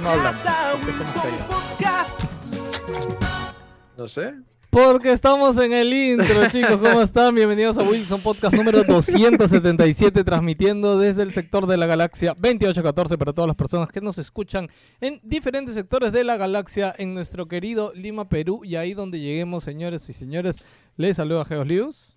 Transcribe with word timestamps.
qué 0.00 0.04
no 0.04 0.10
hablan? 0.10 0.34
a 0.34 0.72
¿Por 0.72 0.80
qué 0.80 1.02
estamos 1.02 1.16
Wilson 1.16 1.22
callados? 1.22 1.46
Podcast. 1.46 2.20
No 3.98 4.08
sé. 4.08 4.34
Porque 4.70 5.12
estamos 5.12 5.58
en 5.58 5.72
el 5.72 5.92
intro, 5.92 6.48
chicos. 6.50 6.78
¿Cómo 6.78 7.02
están? 7.02 7.34
Bienvenidos 7.34 7.76
a 7.76 7.82
Wilson 7.82 8.20
Podcast 8.20 8.54
número 8.54 8.84
277, 8.84 10.24
transmitiendo 10.24 10.98
desde 10.98 11.22
el 11.22 11.32
sector 11.32 11.66
de 11.66 11.76
la 11.76 11.86
galaxia 11.86 12.30
2814 12.34 13.18
para 13.18 13.32
todas 13.32 13.48
las 13.48 13.56
personas 13.56 13.90
que 13.90 14.00
nos 14.00 14.16
escuchan 14.18 14.70
en 15.00 15.20
diferentes 15.22 15.74
sectores 15.74 16.12
de 16.12 16.24
la 16.24 16.36
galaxia 16.36 16.94
en 16.96 17.12
nuestro 17.12 17.46
querido 17.46 17.92
Lima, 17.94 18.28
Perú. 18.28 18.62
Y 18.64 18.76
ahí 18.76 18.94
donde 18.94 19.20
lleguemos, 19.20 19.64
señores 19.64 20.08
y 20.08 20.12
señores, 20.12 20.58
les 20.96 21.16
saluda 21.16 21.44
Geos 21.44 21.66
Lius. 21.66 22.09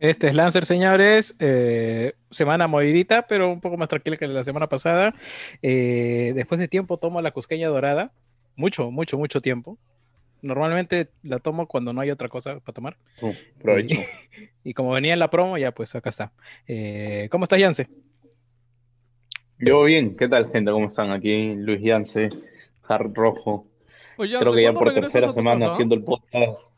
Este 0.00 0.28
es 0.28 0.34
Lancer, 0.34 0.64
señores. 0.64 1.34
Eh, 1.40 2.12
semana 2.30 2.68
movidita, 2.68 3.26
pero 3.26 3.50
un 3.50 3.60
poco 3.60 3.76
más 3.76 3.88
tranquila 3.88 4.16
que 4.16 4.28
la 4.28 4.44
semana 4.44 4.68
pasada. 4.68 5.14
Eh, 5.60 6.32
después 6.34 6.60
de 6.60 6.68
tiempo 6.68 6.98
tomo 6.98 7.20
la 7.20 7.32
cusqueña 7.32 7.68
dorada. 7.68 8.12
Mucho, 8.54 8.90
mucho, 8.90 9.18
mucho 9.18 9.40
tiempo. 9.40 9.76
Normalmente 10.40 11.08
la 11.24 11.40
tomo 11.40 11.66
cuando 11.66 11.92
no 11.92 12.00
hay 12.00 12.10
otra 12.10 12.28
cosa 12.28 12.60
para 12.60 12.74
tomar. 12.74 12.96
Uh, 13.20 13.32
provecho. 13.60 14.00
Y 14.64 14.74
como 14.74 14.90
venía 14.90 15.14
en 15.14 15.18
la 15.18 15.30
promo, 15.30 15.56
ya 15.56 15.72
pues 15.72 15.94
acá 15.94 16.10
está. 16.10 16.32
Eh, 16.66 17.28
¿Cómo 17.30 17.44
estás, 17.44 17.58
Yance? 17.58 17.88
Yo 19.58 19.82
bien, 19.84 20.14
¿qué 20.14 20.28
tal 20.28 20.50
gente? 20.52 20.70
¿Cómo 20.70 20.88
están? 20.88 21.10
Aquí 21.10 21.54
Luis 21.54 21.80
Yance, 21.80 22.28
Hard 22.86 23.14
Rojo. 23.14 23.66
Oye, 24.18 24.38
Creo 24.38 24.52
que 24.52 24.62
ya 24.62 24.74
por 24.74 24.92
tercera 24.92 25.30
semana 25.30 25.72
haciendo 25.72 25.94
el 25.94 26.04
podcast. 26.04 26.70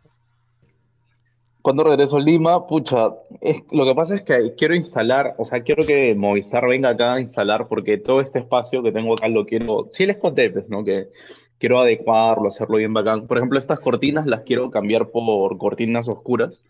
Cuando 1.62 1.84
regreso 1.84 2.16
a 2.16 2.20
Lima, 2.20 2.66
pucha, 2.66 3.10
es, 3.40 3.62
lo 3.70 3.84
que 3.84 3.94
pasa 3.94 4.14
es 4.14 4.22
que 4.22 4.54
quiero 4.56 4.74
instalar, 4.74 5.34
o 5.38 5.44
sea, 5.44 5.62
quiero 5.62 5.84
que 5.84 6.14
Movistar 6.14 6.66
venga 6.66 6.90
acá 6.90 7.14
a 7.14 7.20
instalar 7.20 7.68
porque 7.68 7.98
todo 7.98 8.20
este 8.20 8.38
espacio 8.38 8.82
que 8.82 8.92
tengo 8.92 9.14
acá 9.14 9.28
lo 9.28 9.44
quiero, 9.44 9.88
sí 9.90 10.06
les 10.06 10.16
conté, 10.16 10.50
pues, 10.50 10.68
¿no? 10.68 10.84
Que 10.84 11.08
quiero 11.58 11.78
adecuarlo, 11.80 12.48
hacerlo 12.48 12.78
bien 12.78 12.94
bacán. 12.94 13.26
Por 13.26 13.36
ejemplo, 13.36 13.58
estas 13.58 13.80
cortinas 13.80 14.26
las 14.26 14.42
quiero 14.42 14.70
cambiar 14.70 15.10
por 15.10 15.58
cortinas 15.58 16.08
oscuras 16.08 16.64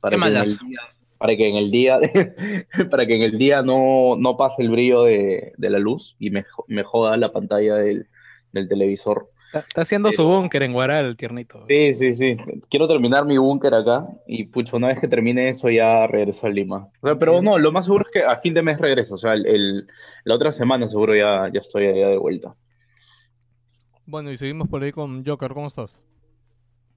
para 0.00 0.16
Qué 0.16 0.22
que 0.22 0.28
en 0.28 0.32
el 0.32 0.38
malazo. 0.38 0.66
día, 0.66 0.80
para 1.18 1.36
que 1.36 1.48
en 1.48 1.56
el 1.56 1.70
día, 1.70 2.00
para 2.90 3.06
que 3.06 3.16
en 3.16 3.22
el 3.22 3.36
día 3.38 3.62
no, 3.62 4.16
no 4.16 4.36
pase 4.38 4.62
el 4.62 4.70
brillo 4.70 5.02
de, 5.02 5.52
de 5.58 5.70
la 5.70 5.78
luz 5.78 6.16
y 6.18 6.30
me, 6.30 6.44
me 6.66 6.82
joda 6.82 7.16
la 7.18 7.30
pantalla 7.32 7.74
del, 7.74 8.08
del 8.52 8.68
televisor. 8.68 9.28
Está, 9.52 9.58
está 9.66 9.80
haciendo 9.80 10.12
su 10.12 10.24
búnker 10.24 10.62
en 10.62 10.72
Guaral, 10.72 11.16
tiernito. 11.16 11.64
Sí, 11.66 11.92
sí, 11.92 12.14
sí. 12.14 12.34
Quiero 12.70 12.86
terminar 12.86 13.24
mi 13.26 13.36
búnker 13.36 13.74
acá 13.74 14.06
y 14.28 14.44
pucha, 14.44 14.76
una 14.76 14.86
vez 14.88 15.00
que 15.00 15.08
termine 15.08 15.48
eso 15.48 15.68
ya 15.68 16.06
regreso 16.06 16.46
a 16.46 16.50
Lima. 16.50 16.88
O 17.00 17.06
sea, 17.08 17.18
pero 17.18 17.42
no, 17.42 17.58
lo 17.58 17.72
más 17.72 17.86
seguro 17.86 18.04
es 18.06 18.12
que 18.12 18.22
a 18.24 18.36
fin 18.38 18.54
de 18.54 18.62
mes 18.62 18.78
regreso. 18.78 19.16
O 19.16 19.18
sea, 19.18 19.34
el, 19.34 19.46
el- 19.46 19.86
la 20.24 20.34
otra 20.36 20.52
semana 20.52 20.86
seguro 20.86 21.16
ya, 21.16 21.50
ya 21.52 21.58
estoy 21.58 21.86
allá 21.86 22.08
de 22.08 22.16
vuelta. 22.18 22.54
Bueno, 24.06 24.30
y 24.30 24.36
seguimos 24.36 24.68
por 24.68 24.82
ahí 24.82 24.92
con 24.92 25.24
Joker. 25.26 25.52
¿Cómo 25.52 25.66
estás? 25.66 26.00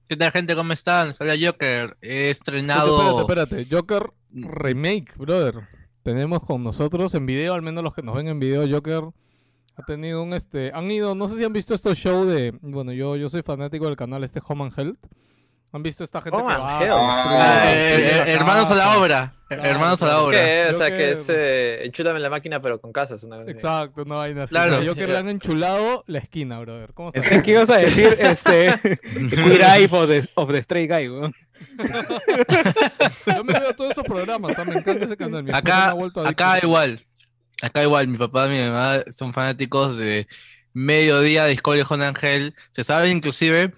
¿Qué 0.08 0.16
tal, 0.16 0.30
gente? 0.30 0.54
¿Cómo 0.54 0.72
están? 0.72 1.12
Soy 1.14 1.44
Joker. 1.44 1.96
He 2.02 2.30
estrenado. 2.30 3.20
Espérate, 3.20 3.56
espérate. 3.62 3.74
Joker 3.74 4.10
Remake, 4.32 5.16
brother. 5.16 5.66
Tenemos 6.02 6.44
con 6.44 6.62
nosotros 6.62 7.14
en 7.14 7.26
video, 7.26 7.54
al 7.54 7.62
menos 7.62 7.82
los 7.82 7.94
que 7.94 8.02
nos 8.02 8.14
ven 8.14 8.28
en 8.28 8.38
video, 8.38 8.64
Joker 8.70 9.04
ha 9.76 9.82
tenido 9.84 10.22
un 10.22 10.32
este. 10.34 10.70
Han 10.74 10.90
ido, 10.90 11.14
no 11.14 11.28
sé 11.28 11.36
si 11.36 11.44
han 11.44 11.52
visto 11.52 11.74
estos 11.74 11.98
shows 11.98 12.26
de. 12.28 12.52
Bueno, 12.60 12.92
yo, 12.92 13.16
yo 13.16 13.28
soy 13.28 13.42
fanático 13.42 13.86
del 13.86 13.96
canal 13.96 14.22
este 14.24 14.40
Home 14.46 14.64
and 14.64 14.78
Health. 14.78 14.98
¿Han 15.72 15.82
visto 15.82 16.04
esta 16.04 16.20
gente 16.22 16.38
Home 16.38 16.46
que 16.46 16.52
and 16.54 16.62
va 16.62 16.78
Ah, 16.78 17.64
eh, 17.74 17.94
eh, 17.96 18.16
la 18.18 18.30
hermanos 18.30 18.70
a 18.70 18.76
la 18.76 18.96
obra. 18.96 19.34
Claro, 19.48 19.64
hermanos 19.64 20.00
a 20.02 20.06
la 20.06 20.20
obra. 20.22 20.38
¿Qué? 20.38 20.66
O 20.70 20.72
sea, 20.72 20.90
que- 20.90 20.96
que 20.98 21.10
es 21.10 21.28
eh, 21.28 21.84
enchúlame 21.86 22.20
la 22.20 22.30
máquina, 22.30 22.60
pero 22.60 22.80
con 22.80 22.92
casas. 22.92 23.24
Una 23.24 23.38
cosa 23.38 23.42
así. 23.50 23.56
Exacto, 23.56 24.02
una 24.02 24.14
vaina 24.14 24.42
así. 24.44 24.54
Claro. 24.54 24.76
A 24.76 24.86
Joker 24.86 25.10
le 25.10 25.18
han 25.18 25.28
enchulado 25.28 26.04
la 26.06 26.20
esquina, 26.20 26.60
brother. 26.60 26.92
¿Cómo 26.94 27.08
estás? 27.08 27.24
Pensé 27.28 27.42
que 27.42 27.50
ibas 27.50 27.70
a 27.70 27.78
decir 27.78 28.06
este 28.20 28.78
Queer 29.30 29.62
Eye 29.62 29.88
of 29.90 30.06
the, 30.08 30.28
of 30.36 30.48
the 30.52 30.62
Stray 30.62 30.86
Guy, 30.86 31.08
weón. 31.08 31.34
Yo 33.26 33.42
me 33.44 33.58
veo 33.58 33.74
todos 33.74 33.90
esos 33.92 34.04
programas, 34.04 34.56
ah, 34.58 34.64
me 34.64 34.76
encanta 34.76 35.04
ese 35.06 35.16
canal. 35.16 35.42
mi 35.42 35.50
Acá, 35.52 35.90
ha 35.90 35.94
vuelto 35.94 36.20
adicto. 36.20 36.44
acá 36.44 36.58
igual. 36.64 37.04
Acá 37.64 37.82
igual. 37.82 38.08
Mi 38.08 38.18
papá 38.18 38.46
y 38.46 38.50
mi 38.50 38.58
mamá 38.58 39.02
son 39.10 39.32
fanáticos 39.32 39.96
de 39.96 40.26
Mediodía, 40.74 41.46
Discovery 41.46 41.84
Home 41.88 42.04
Angel. 42.04 42.54
Se 42.72 42.84
sabe 42.84 43.10
inclusive 43.10 43.72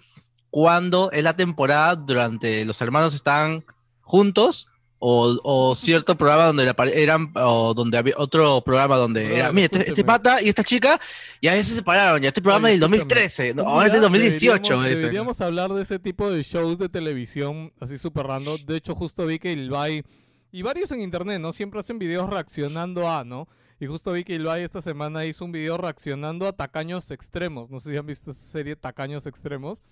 cuándo 0.50 1.10
es 1.12 1.22
la 1.22 1.36
temporada 1.36 1.94
durante 1.94 2.64
los 2.64 2.80
hermanos 2.80 3.14
están 3.14 3.64
juntos. 4.00 4.70
O, 4.98 5.38
o 5.44 5.74
cierto 5.74 6.16
programa 6.16 6.46
donde 6.46 6.74
eran, 6.94 7.30
o 7.34 7.74
donde 7.74 7.98
había 7.98 8.14
otro 8.16 8.62
programa 8.62 8.96
donde 8.96 9.36
era, 9.36 9.52
mira, 9.52 9.66
este, 9.66 9.88
este 9.90 10.04
pata 10.04 10.40
y 10.40 10.48
esta 10.48 10.64
chica 10.64 10.98
ya 11.42 11.52
se 11.52 11.74
separaron, 11.74 12.22
ya 12.22 12.28
este 12.28 12.40
programa 12.40 12.68
Oye, 12.68 12.76
es 12.76 12.80
del 12.80 12.94
escúchame. 12.94 13.20
2013, 13.20 13.54
no, 13.54 13.62
ahora 13.64 13.86
es 13.86 13.92
del 13.92 14.00
día 14.00 14.08
2018. 14.08 14.80
Deberíamos, 14.80 15.42
hablar 15.42 15.74
de 15.74 15.82
ese 15.82 15.98
tipo 15.98 16.30
de 16.30 16.42
shows 16.42 16.78
de 16.78 16.88
televisión 16.88 17.74
así 17.78 17.98
súper 17.98 18.26
random. 18.26 18.56
De 18.64 18.76
hecho, 18.78 18.94
justo 18.94 19.26
vi 19.26 19.38
que 19.38 19.52
Ilvay 19.52 20.02
y 20.50 20.62
varios 20.62 20.90
en 20.92 21.02
internet, 21.02 21.42
¿no? 21.42 21.52
Siempre 21.52 21.80
hacen 21.80 21.98
videos 21.98 22.30
reaccionando 22.30 23.06
a, 23.06 23.22
¿no? 23.22 23.48
Y 23.78 23.86
justo 23.86 24.12
vi 24.12 24.24
que 24.24 24.34
Ilvay 24.34 24.62
esta 24.62 24.80
semana 24.80 25.24
hizo 25.26 25.44
un 25.44 25.52
video 25.52 25.76
reaccionando 25.76 26.46
a 26.46 26.52
Tacaños 26.52 27.10
Extremos. 27.10 27.70
No 27.70 27.78
sé 27.80 27.90
si 27.90 27.96
han 27.96 28.06
visto 28.06 28.30
esa 28.30 28.40
serie 28.40 28.74
Tacaños 28.76 29.26
Extremos. 29.26 29.82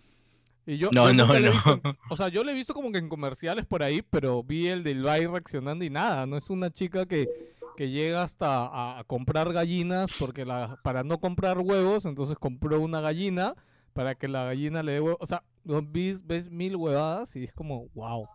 Y 0.67 0.79
yo, 0.79 0.89
No, 0.95 1.13
no, 1.13 1.27
no. 1.27 1.51
visto 1.53 1.83
o 2.09 2.17
sea, 2.17 2.29
yo 2.29 2.43
lo 2.43 2.51
he 2.51 2.55
visto 2.55 2.73
como 2.73 2.91
que 2.91 2.99
en 2.99 3.11
comerciales 3.11 3.67
por 3.67 3.83
ahí, 3.83 4.01
pero 4.01 4.43
vi 4.43 4.69
el 4.69 4.83
de 4.83 4.93
Ilvay 4.93 5.27
reaccionando 5.27 5.85
y 5.85 5.91
nada. 5.91 6.25
No 6.27 6.39
es 6.39 6.49
una 6.49 6.71
chica 6.71 7.05
que, 7.05 7.29
que 7.77 7.91
llega 7.91 8.23
hasta 8.23 8.67
a, 8.67 8.99
a 9.01 9.05
comprar 9.05 9.53
gallinas 9.53 10.17
porque 10.19 10.47
la, 10.47 10.79
para 10.83 11.05
no 11.05 11.21
comprar 11.21 11.59
huevos, 11.59 12.07
entonces 12.07 12.39
compró 12.39 12.81
una 12.81 13.03
gallina 13.03 13.55
para 13.93 14.15
que 14.15 14.27
la 14.29 14.45
gallina 14.45 14.83
le 14.83 14.93
dé 14.93 15.01
huevos. 15.03 15.19
O 15.21 15.27
sea, 15.27 15.45
ves, 15.65 16.27
ves 16.27 16.51
mil 16.51 16.77
huevadas 16.77 17.37
y 17.37 17.45
es 17.45 17.53
como, 17.53 17.89
wow, 17.95 18.27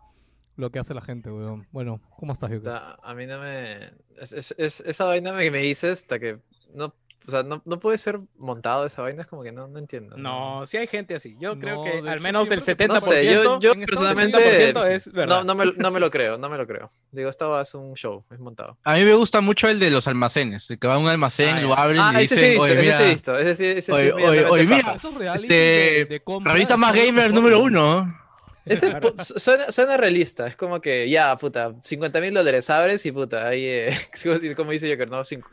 lo 0.60 0.70
que 0.70 0.78
hace 0.78 0.94
la 0.94 1.00
gente, 1.00 1.30
weón. 1.30 1.66
Bueno, 1.72 2.00
¿cómo 2.18 2.32
estás, 2.32 2.50
O 2.50 2.54
Yuka? 2.54 2.64
sea, 2.64 2.96
a 3.02 3.14
mí 3.14 3.26
no 3.26 3.38
me. 3.40 3.90
Es, 4.20 4.32
es- 4.32 4.54
es- 4.58 4.80
esa 4.86 5.04
vaina 5.06 5.36
que 5.38 5.50
me 5.50 5.58
dices, 5.60 6.00
hasta 6.02 6.18
que. 6.18 6.38
No, 6.74 6.94
o 7.26 7.30
sea, 7.30 7.42
no, 7.42 7.60
no 7.66 7.78
puede 7.78 7.98
ser 7.98 8.18
montado 8.38 8.86
esa 8.86 9.02
vaina, 9.02 9.20
es 9.20 9.26
como 9.26 9.42
que 9.42 9.52
no, 9.52 9.68
no 9.68 9.78
entiendo. 9.78 10.16
No, 10.16 10.64
sí 10.64 10.78
hay 10.78 10.86
gente 10.86 11.14
así. 11.14 11.36
Yo 11.38 11.58
creo 11.58 11.76
No, 11.76 11.82
que 11.84 12.00
de 12.02 12.10
al 12.10 12.20
menos 12.20 12.50
el 12.50 12.62
siempre 12.62 12.86
te 12.86 12.92
70%, 12.94 12.94
No 12.94 13.00
sé, 13.00 13.24
yo, 13.26 13.60
yo 13.60 13.74
personalmente. 13.74 14.38
70% 14.74 14.86
es 14.88 15.12
verdad. 15.12 15.42
No, 15.44 15.44
no, 15.44 15.54
me, 15.54 15.72
no 15.76 15.90
me 15.90 16.00
lo 16.00 16.10
creo, 16.10 16.38
no 16.38 16.48
me 16.48 16.56
lo 16.56 16.66
creo. 16.66 16.90
Digo, 17.12 17.28
esto 17.28 17.60
es 17.60 17.74
un 17.74 17.92
show, 17.94 18.24
es 18.30 18.38
montado. 18.38 18.78
A 18.84 18.94
mí 18.94 19.04
me 19.04 19.12
gusta 19.14 19.42
mucho 19.42 19.68
el 19.68 19.78
de 19.78 19.90
los 19.90 20.08
almacenes, 20.08 20.70
el 20.70 20.78
que 20.78 20.88
va 20.88 20.94
a 20.94 20.98
un 20.98 21.08
almacén, 21.08 21.56
Ah, 21.56 21.60
lo 21.60 21.78
abren 21.78 22.00
Ah, 22.00 22.12
y 22.20 22.24
ese 22.24 22.36
sí 22.36 22.40
dicen, 22.40 22.44
he 22.46 22.52
visto, 22.54 22.64
oye, 22.64 22.72
ese 22.72 22.82
mira, 22.82 22.96
sí 22.96 23.02
he 23.02 23.08
visto. 23.12 23.38
Ese 23.38 23.56
sí, 23.56 23.64
ese 23.66 23.82
sí, 23.82 23.92
Oye, 23.92 24.14
mira, 24.14 24.28
oye, 24.30 24.44
oye, 24.46 24.66
mira, 24.66 24.94
este, 25.34 25.46
de, 25.54 26.06
de 26.06 26.20
compra 26.20 26.52
revista 26.54 26.76
más 26.78 26.94
gamer 26.94 27.34
número 27.34 27.60
uno. 27.60 28.18
Ese 28.66 28.88
Claro. 28.88 29.14
pu- 29.14 29.22
suena, 29.38 29.72
suena 29.72 29.96
realista, 29.96 30.46
es 30.46 30.56
como 30.56 30.80
que 30.80 31.08
ya, 31.08 31.34
puta, 31.36 31.74
50 31.82 32.20
mil 32.20 32.34
dólares 32.34 32.68
abres 32.70 33.04
y 33.06 33.12
puta, 33.12 33.48
ahí, 33.48 33.64
eh, 33.64 33.90
como 34.56 34.70
dice 34.72 34.90
Joker, 34.90 35.08
¿no? 35.10 35.24
Cinco- 35.24 35.48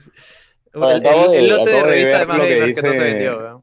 el, 0.74 0.84
el- 0.84 1.34
el 1.36 1.48
lote 1.50 1.70
de 1.72 1.84
revista 1.84 2.12
de 2.12 2.18
ver 2.20 2.28
más 2.28 2.38
lo 2.38 2.44
que 2.44 2.50
que 2.74 2.82
no 2.82 2.88
se 2.94 2.98
dice- 3.00 3.04
vendió, 3.04 3.38
weón. 3.40 3.62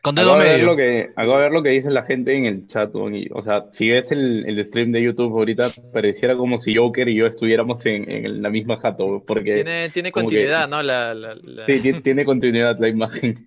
Con 0.00 0.14
dedo 0.14 0.28
Acabo 0.30 0.42
de, 0.42 0.48
ver 0.48 0.56
medio. 0.58 0.66
lo 0.70 0.76
que, 0.76 1.10
acabo 1.16 1.34
de 1.34 1.40
ver 1.42 1.50
lo 1.52 1.62
que 1.62 1.68
dice 1.70 1.90
la 1.90 2.04
gente 2.04 2.32
en 2.36 2.46
el 2.46 2.66
chat, 2.68 2.90
o 2.94 3.42
sea, 3.42 3.64
si 3.72 3.90
ves 3.90 4.12
el, 4.12 4.44
el 4.46 4.64
stream 4.64 4.92
de 4.92 5.02
YouTube 5.02 5.32
ahorita, 5.36 5.68
pareciera 5.92 6.36
como 6.36 6.56
si 6.56 6.74
Joker 6.76 7.08
y 7.08 7.16
yo 7.16 7.26
estuviéramos 7.26 7.84
en, 7.84 8.08
en 8.08 8.40
la 8.40 8.48
misma 8.48 8.76
jato, 8.78 9.22
porque 9.26 9.54
Tiene, 9.54 9.90
tiene 9.90 10.12
como 10.12 10.28
que- 10.28 10.36
continuidad, 10.36 10.68
¿no? 10.68 10.82
La, 10.84 11.14
la, 11.14 11.34
la- 11.42 11.66
sí, 11.66 11.80
ti- 11.80 12.00
tiene 12.00 12.24
continuidad 12.24 12.78
la 12.78 12.88
imagen. 12.88 13.44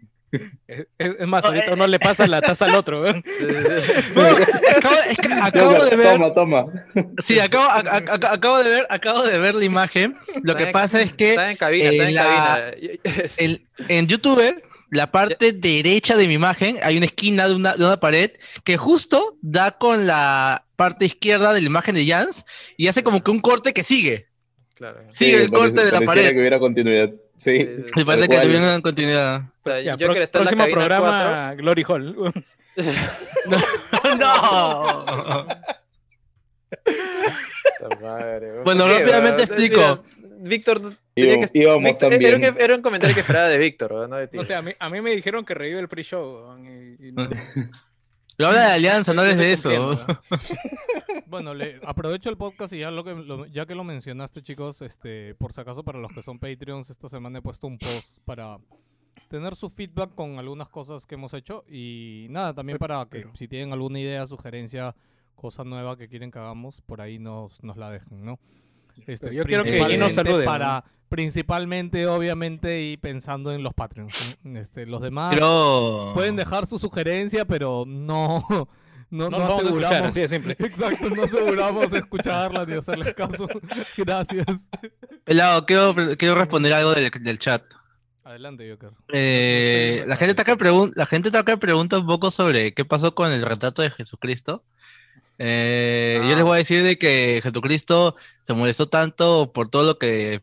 Es, 0.67 0.85
es 0.97 1.27
más, 1.27 1.43
ahorita 1.43 1.73
uno 1.73 1.87
le 1.87 1.99
pasa 1.99 2.25
la 2.27 2.41
taza 2.41 2.65
al 2.65 2.75
otro. 2.75 3.05
¿eh? 3.07 3.21
No, 4.15 4.21
acabo, 4.77 4.95
es 5.09 5.17
que 5.17 5.27
acabo 5.41 5.71
Joker, 5.75 5.89
de 5.89 5.95
ver. 5.97 6.13
Toma, 6.13 6.33
toma. 6.33 6.65
Sí, 7.23 7.39
acabo, 7.39 7.63
a- 7.65 7.79
a- 7.79 7.97
a- 8.29 8.33
acabo 8.33 8.63
de 8.63 8.69
ver, 8.69 8.87
acabo 8.89 9.23
de 9.23 9.37
ver 9.37 9.55
la 9.55 9.65
imagen. 9.65 10.17
Lo 10.43 10.55
que 10.55 10.67
pasa 10.67 11.01
es 11.01 11.13
que 11.13 11.31
Está 11.31 11.51
en 11.51 11.57
cabina, 11.57 11.89
está 11.89 12.07
en 12.07 12.15
la- 12.15 12.71
cabina. 12.71 12.91
en, 13.37 13.67
en 13.89 14.07
YouTube, 14.07 14.63
la 14.89 15.11
parte 15.11 15.51
derecha 15.53 16.15
de 16.17 16.27
mi 16.27 16.33
imagen, 16.35 16.77
hay 16.83 16.97
una 16.97 17.05
esquina 17.05 17.47
de 17.47 17.55
una, 17.55 17.75
de 17.75 17.85
una 17.85 17.99
pared 17.99 18.31
que 18.63 18.77
justo 18.77 19.37
da 19.41 19.71
con 19.71 20.05
la 20.07 20.65
parte 20.75 21.05
izquierda 21.05 21.53
de 21.53 21.61
la 21.61 21.67
imagen 21.67 21.95
de 21.95 22.05
Jans 22.05 22.45
y 22.77 22.87
hace 22.87 23.03
como 23.03 23.23
que 23.23 23.31
un 23.31 23.39
corte 23.41 23.73
que 23.73 23.83
sigue. 23.83 24.27
Claro. 24.75 25.01
Sigue 25.07 25.43
el 25.43 25.49
parece- 25.49 25.55
corte 25.75 25.85
de 25.85 25.91
la 25.91 26.01
pared. 26.01 26.31
que 26.31 26.39
hubiera 26.39 26.59
continuidad. 26.59 27.09
Sí. 27.43 27.55
Sí, 27.57 27.65
sí, 27.65 27.83
sí. 27.87 27.91
Me 27.95 28.05
parece 28.05 28.29
que 28.29 28.37
una 28.57 28.81
continuidad. 28.81 29.41
O 29.63 29.69
sea, 29.69 29.81
Ya, 29.81 29.93
en 29.93 29.99
la 29.99 30.07
próximo 30.31 30.61
cabina 30.63 30.77
programa, 30.77 31.53
Glory 31.55 31.83
Hall. 31.87 32.33
no. 34.19 35.47
Madre. 38.01 38.61
Bueno, 38.63 38.83
¿Por 38.85 38.93
qué, 38.93 38.99
rápidamente 38.99 39.43
explico. 39.43 40.03
Víctor 40.43 40.81
tenía 40.81 41.39
que 41.39 41.45
Víctor- 41.81 42.13
era, 42.13 42.37
un, 42.37 42.43
era 42.61 42.75
un 42.75 42.81
comentario 42.81 43.13
que 43.13 43.21
esperaba 43.21 43.47
de 43.49 43.57
Víctor, 43.57 44.09
no 44.09 44.15
de 44.15 44.27
ti. 44.27 44.37
No 44.37 44.43
sé, 44.43 44.55
a 44.55 44.61
mí, 44.61 44.71
a 44.79 44.89
mí 44.89 45.01
me 45.01 45.11
dijeron 45.15 45.45
que 45.45 45.53
revive 45.53 45.79
el 45.79 45.87
pre-show. 45.87 46.55
y 46.99 47.11
no- 47.11 47.29
Pero 48.41 48.49
habla 48.49 48.67
de 48.69 48.73
alianza, 48.73 49.13
no 49.13 49.21
hables 49.21 49.37
de 49.37 49.53
eso. 49.53 49.69
Bueno, 51.27 51.53
le 51.53 51.79
aprovecho 51.85 52.29
el 52.29 52.37
podcast 52.37 52.73
y 52.73 52.79
ya, 52.79 52.91
lo 52.91 53.03
que, 53.03 53.13
lo- 53.15 53.45
ya 53.45 53.65
que 53.65 53.73
lo 53.75 53.83
mencionaste, 53.85 54.41
chicos, 54.41 54.81
este, 54.81 55.33
por 55.35 55.53
si 55.53 55.61
acaso 55.61 55.83
para 55.83 55.97
los 55.99 56.11
que 56.11 56.21
son 56.21 56.39
Patreons, 56.39 56.89
esta 56.89 57.07
semana 57.07 57.39
he 57.39 57.41
puesto 57.41 57.67
un 57.67 57.77
post 57.77 58.19
para 58.25 58.57
tener 59.29 59.55
su 59.55 59.69
feedback 59.69 60.13
con 60.13 60.39
algunas 60.39 60.67
cosas 60.67 61.05
que 61.05 61.15
hemos 61.15 61.33
hecho 61.33 61.63
y 61.69 62.27
nada, 62.29 62.53
también 62.53 62.77
para 62.77 63.05
que 63.05 63.27
si 63.33 63.47
tienen 63.47 63.71
alguna 63.71 63.99
idea, 63.99 64.25
sugerencia, 64.25 64.93
cosa 65.35 65.63
nueva 65.63 65.95
que 65.97 66.09
quieren 66.09 66.31
que 66.31 66.39
hagamos, 66.39 66.81
por 66.81 66.99
ahí 66.99 67.17
nos, 67.17 67.63
nos 67.63 67.77
la 67.77 67.89
dejen, 67.89 68.25
¿no? 68.25 68.37
Este, 69.07 69.33
yo 69.33 69.43
quiero 69.45 69.63
que 69.63 69.83
Gino 69.85 70.09
salude, 70.09 70.45
para 70.45 70.83
Principalmente, 71.09 72.07
obviamente, 72.07 72.83
y 72.83 72.95
pensando 72.95 73.51
en 73.53 73.63
los 73.63 73.73
Patreons. 73.73 74.37
Este, 74.55 74.85
los 74.85 75.01
demás 75.01 75.33
Pero. 75.33 76.11
pueden 76.13 76.37
dejar 76.37 76.65
su 76.65 76.79
sugerencia, 76.79 77.43
pero 77.43 77.83
no, 77.85 78.45
no, 78.49 79.29
No, 79.29 79.29
no 79.29 79.39
nos 79.39 79.39
vamos 79.41 79.49
a 79.49 79.61
escuchar, 79.63 79.65
aseguramos. 79.65 80.07
así 80.09 80.19
de 80.21 80.27
simple. 80.29 80.55
Exacto, 80.59 81.09
no 81.09 81.23
aseguramos 81.23 81.91
escucharla 81.93 82.65
ni 82.65 82.75
hacerles 82.77 83.13
caso. 83.13 83.45
Gracias. 83.97 84.69
Pelado, 85.25 85.65
quiero, 85.65 85.93
quiero 86.17 86.35
responder 86.35 86.71
algo 86.71 86.93
del, 86.95 87.09
del 87.09 87.39
chat. 87.39 87.61
Adelante, 88.23 88.71
Joker. 88.71 88.91
Eh, 89.11 90.05
la, 90.07 90.15
gente 90.15 90.29
está 90.31 90.43
acá 90.43 90.55
pregun- 90.55 90.93
la 90.95 91.05
gente 91.05 91.27
está 91.27 91.39
acá 91.39 91.57
pregunta 91.57 91.99
un 91.99 92.07
poco 92.07 92.31
sobre 92.31 92.73
qué 92.73 92.85
pasó 92.85 93.13
con 93.13 93.31
el 93.33 93.41
retrato 93.41 93.81
de 93.81 93.89
Jesucristo. 93.89 94.63
Eh, 95.43 96.21
Yo 96.29 96.35
les 96.35 96.43
voy 96.43 96.53
a 96.53 96.57
decir 96.57 96.83
de 96.83 96.97
que 96.99 97.39
Jesucristo 97.43 98.15
se 98.41 98.53
molestó 98.53 98.85
tanto 98.87 99.51
por 99.51 99.69
todo 99.69 99.83
lo 99.93 99.97
que 99.97 100.41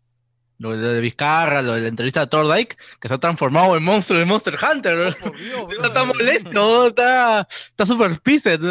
lo, 0.61 0.77
de 0.77 1.01
Vizcarra, 1.01 1.63
lo 1.63 1.75
de 1.75 1.83
la 1.83 1.87
entrevista 1.89 2.19
de 2.19 2.27
Thordyke, 2.27 2.77
que 3.01 3.07
se 3.07 3.15
ha 3.15 3.19
transformado 3.19 3.77
en 3.77 3.85
monstruo 3.85 4.19
de 4.19 4.25
Monster 4.25 4.57
Hunter. 4.61 4.97
¿no? 4.97 5.09
Está 5.87 6.05
molesto, 6.05 6.89
está 6.89 7.47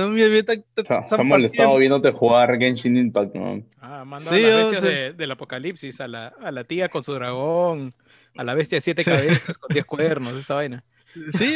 mira, 0.10 0.26
está- 0.36 0.54
está- 0.54 0.84
Se 0.86 0.94
ha- 0.94 1.00
está 1.00 1.16
se 1.16 1.22
ha 1.22 1.24
molestado 1.24 1.78
viéndote 1.78 2.12
jugar 2.12 2.58
Genshin 2.60 2.98
Impact, 2.98 3.36
¿no? 3.36 3.64
Ah, 3.80 4.04
mandó 4.06 4.32
Sí, 4.34 4.44
a 4.44 4.56
bestias 4.58 4.82
sé. 4.82 4.88
de- 4.88 5.14
del 5.14 5.32
apocalipsis, 5.32 6.02
a 6.02 6.10
la, 6.10 6.34
a 6.44 6.52
la 6.52 6.66
tía 6.66 6.90
con 6.90 7.06
su 7.06 7.14
dragón, 7.14 7.94
a 8.36 8.44
la 8.44 8.54
bestia 8.54 8.76
de 8.78 8.82
siete 8.82 9.06
cabezas 9.06 9.58
con 9.58 9.70
diez 9.74 9.86
cuernos, 9.86 10.34
esa 10.34 10.56
vaina. 10.56 10.84
Sí, 11.30 11.54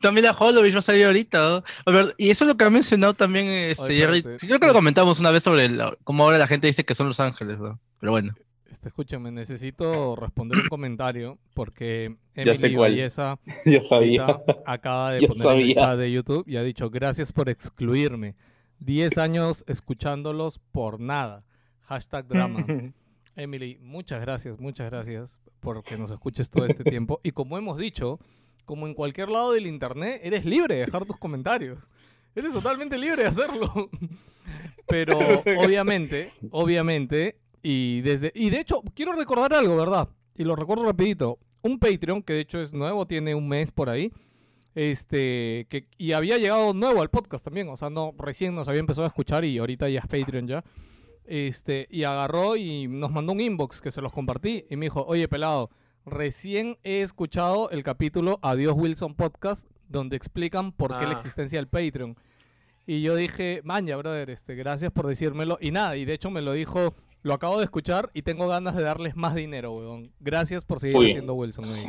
también 0.00 0.24
la 0.26 0.32
Holovich 0.32 0.74
va 0.74 0.78
a 0.78 0.82
salir 0.82 1.06
ahorita. 1.06 1.38
¿no? 1.48 1.64
A 1.86 1.90
ver, 1.90 2.14
y 2.18 2.30
eso 2.30 2.44
es 2.44 2.48
lo 2.48 2.56
que 2.56 2.64
ha 2.64 2.70
mencionado 2.70 3.14
también 3.14 3.46
este, 3.46 3.94
Jerry. 3.94 4.22
Creo 4.22 4.58
que 4.60 4.66
lo 4.66 4.72
comentamos 4.72 5.20
una 5.20 5.30
vez 5.30 5.42
sobre 5.42 5.68
la- 5.68 5.96
cómo 6.04 6.24
ahora 6.24 6.38
la 6.38 6.46
gente 6.46 6.66
dice 6.66 6.84
que 6.84 6.94
son 6.94 7.08
Los 7.08 7.20
Ángeles. 7.20 7.58
¿no? 7.58 7.78
Pero 8.00 8.12
bueno. 8.12 8.34
Este, 8.70 8.88
escúchame, 8.88 9.30
necesito 9.30 10.16
responder 10.16 10.58
un 10.60 10.68
comentario 10.68 11.38
porque 11.54 12.16
Emily. 12.34 12.74
Valleza 12.74 13.38
sabía. 13.88 14.26
acaba 14.66 15.12
de 15.12 15.20
Yo 15.22 15.28
poner 15.28 15.46
en 15.46 15.52
el 15.52 15.58
sabía. 15.60 15.74
chat 15.76 15.98
de 15.98 16.12
YouTube 16.12 16.44
y 16.48 16.56
ha 16.56 16.62
dicho 16.62 16.90
gracias 16.90 17.32
por 17.32 17.48
excluirme. 17.48 18.34
10 18.80 19.18
años 19.18 19.64
escuchándolos 19.68 20.58
por 20.72 20.98
nada. 21.00 21.44
Hashtag 21.82 22.26
drama. 22.26 22.66
Emily, 23.36 23.78
muchas 23.80 24.20
gracias, 24.20 24.60
muchas 24.60 24.90
gracias 24.90 25.40
porque 25.60 25.96
nos 25.96 26.10
escuches 26.12 26.50
todo 26.50 26.66
este 26.66 26.84
tiempo. 26.84 27.20
Y 27.22 27.32
como 27.32 27.58
hemos 27.58 27.78
dicho, 27.78 28.20
como 28.64 28.86
en 28.86 28.94
cualquier 28.94 29.28
lado 29.28 29.52
del 29.52 29.66
internet, 29.66 30.20
eres 30.22 30.44
libre 30.44 30.76
de 30.76 30.80
dejar 30.86 31.04
tus 31.04 31.16
comentarios. 31.16 31.88
Eres 32.34 32.52
totalmente 32.52 32.98
libre 32.98 33.22
de 33.22 33.28
hacerlo. 33.28 33.90
Pero 34.86 35.18
obviamente, 35.62 36.32
obviamente, 36.50 37.38
y 37.62 38.02
desde. 38.02 38.32
Y 38.34 38.50
de 38.50 38.60
hecho, 38.60 38.82
quiero 38.94 39.12
recordar 39.12 39.54
algo, 39.54 39.76
¿verdad? 39.76 40.08
Y 40.34 40.44
lo 40.44 40.54
recuerdo 40.56 40.84
rapidito. 40.84 41.38
Un 41.62 41.78
Patreon, 41.78 42.22
que 42.22 42.34
de 42.34 42.40
hecho 42.40 42.60
es 42.60 42.74
nuevo, 42.74 43.06
tiene 43.06 43.34
un 43.34 43.48
mes 43.48 43.72
por 43.72 43.88
ahí. 43.88 44.12
Este, 44.74 45.66
que, 45.70 45.86
y 45.96 46.12
había 46.12 46.36
llegado 46.36 46.74
nuevo 46.74 47.00
al 47.00 47.08
podcast 47.08 47.44
también, 47.44 47.68
o 47.68 47.76
sea, 47.76 47.90
no, 47.90 48.12
recién 48.18 48.56
nos 48.56 48.66
había 48.66 48.80
empezado 48.80 49.04
a 49.04 49.08
escuchar 49.08 49.44
y 49.44 49.56
ahorita 49.58 49.88
ya 49.88 50.00
es 50.00 50.06
Patreon 50.06 50.48
ya. 50.48 50.64
Este, 51.26 51.86
y 51.90 52.04
agarró 52.04 52.56
y 52.56 52.86
nos 52.88 53.10
mandó 53.10 53.32
un 53.32 53.40
inbox 53.40 53.80
que 53.80 53.90
se 53.90 54.00
los 54.02 54.12
compartí 54.12 54.66
y 54.68 54.76
me 54.76 54.86
dijo, 54.86 55.04
oye 55.06 55.26
pelado, 55.28 55.70
recién 56.04 56.76
he 56.82 57.00
escuchado 57.00 57.70
el 57.70 57.82
capítulo 57.82 58.38
Adiós 58.42 58.74
Wilson 58.76 59.14
Podcast 59.14 59.66
donde 59.88 60.16
explican 60.16 60.72
por 60.72 60.96
qué 60.98 61.04
la 61.04 61.10
Ah. 61.12 61.16
existencia 61.16 61.58
del 61.58 61.68
Patreon. 61.68 62.16
Y 62.86 63.00
yo 63.00 63.16
dije, 63.16 63.62
maña, 63.64 63.96
brother, 63.96 64.28
este, 64.28 64.54
gracias 64.54 64.92
por 64.92 65.06
decírmelo. 65.06 65.56
Y 65.60 65.70
nada, 65.70 65.96
y 65.96 66.04
de 66.04 66.12
hecho 66.12 66.30
me 66.30 66.42
lo 66.42 66.52
dijo, 66.52 66.94
lo 67.22 67.32
acabo 67.32 67.56
de 67.58 67.64
escuchar 67.64 68.10
y 68.12 68.20
tengo 68.22 68.46
ganas 68.48 68.74
de 68.76 68.82
darles 68.82 69.16
más 69.16 69.34
dinero, 69.34 69.72
weón. 69.72 70.12
Gracias 70.20 70.64
por 70.64 70.80
seguir 70.80 70.96
Uy. 70.98 71.06
haciendo 71.10 71.32
Wilson. 71.34 71.74
dijo. 71.74 71.88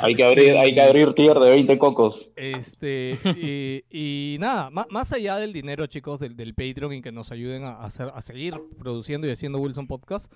Hay 0.00 0.14
que 0.14 0.24
abrir, 0.24 0.56
hay 0.56 0.74
que 0.74 0.80
abrir 0.80 1.12
tier 1.14 1.38
de 1.38 1.50
20 1.50 1.78
cocos. 1.78 2.28
Este, 2.36 3.18
y, 3.90 4.34
y 4.34 4.38
nada, 4.38 4.70
ma- 4.70 4.86
más 4.90 5.12
allá 5.12 5.36
del 5.36 5.52
dinero, 5.52 5.86
chicos, 5.86 6.20
del, 6.20 6.36
del 6.36 6.54
Patreon 6.54 6.92
y 6.94 7.02
que 7.02 7.12
nos 7.12 7.30
ayuden 7.32 7.64
a, 7.64 7.80
hacer, 7.84 8.10
a 8.14 8.20
seguir 8.20 8.54
produciendo 8.78 9.26
y 9.26 9.30
haciendo 9.30 9.58
Wilson 9.58 9.86
Podcast, 9.86 10.32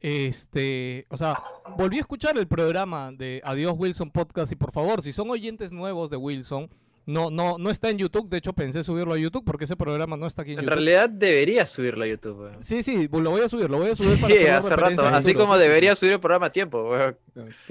este, 0.00 1.06
o 1.10 1.16
sea, 1.16 1.34
volví 1.76 1.98
a 1.98 2.00
escuchar 2.00 2.38
el 2.38 2.46
programa 2.46 3.10
de 3.12 3.40
Adiós 3.44 3.74
Wilson 3.76 4.10
Podcast 4.10 4.52
y 4.52 4.56
por 4.56 4.72
favor, 4.72 5.02
si 5.02 5.12
son 5.12 5.28
oyentes 5.30 5.72
nuevos 5.72 6.08
de 6.10 6.16
Wilson, 6.16 6.70
no, 7.08 7.30
no, 7.30 7.56
no 7.58 7.70
está 7.70 7.88
en 7.90 7.98
YouTube, 7.98 8.28
de 8.28 8.36
hecho 8.38 8.52
pensé 8.52 8.84
subirlo 8.84 9.14
a 9.14 9.18
YouTube 9.18 9.42
porque 9.44 9.64
ese 9.64 9.76
programa 9.76 10.16
no 10.16 10.26
está 10.26 10.42
aquí 10.42 10.52
en, 10.52 10.58
En 10.58 10.64
YouTube. 10.66 10.74
realidad 10.74 11.08
debería 11.10 11.64
subirlo 11.66 12.04
a 12.04 12.06
YouTube, 12.06 12.38
weón. 12.40 12.62
Sí, 12.62 12.82
sí, 12.82 13.08
lo 13.10 13.30
voy 13.30 13.40
a 13.40 13.48
subir, 13.48 13.70
lo 13.70 13.78
voy 13.78 13.88
a 13.90 13.94
subir 13.96 14.20
para 14.20 14.34
Sí, 14.34 14.40
hacer 14.46 14.52
hace 14.54 14.76
rato. 14.76 15.02
Así 15.06 15.28
futuro, 15.30 15.44
como 15.46 15.54
sí, 15.54 15.58
sí, 15.58 15.62
sí. 15.64 15.68
debería 15.68 15.96
subir 15.96 16.12
el 16.12 16.20
programa 16.20 16.46
a 16.46 16.52
tiempo, 16.52 16.90
weón. 16.90 17.16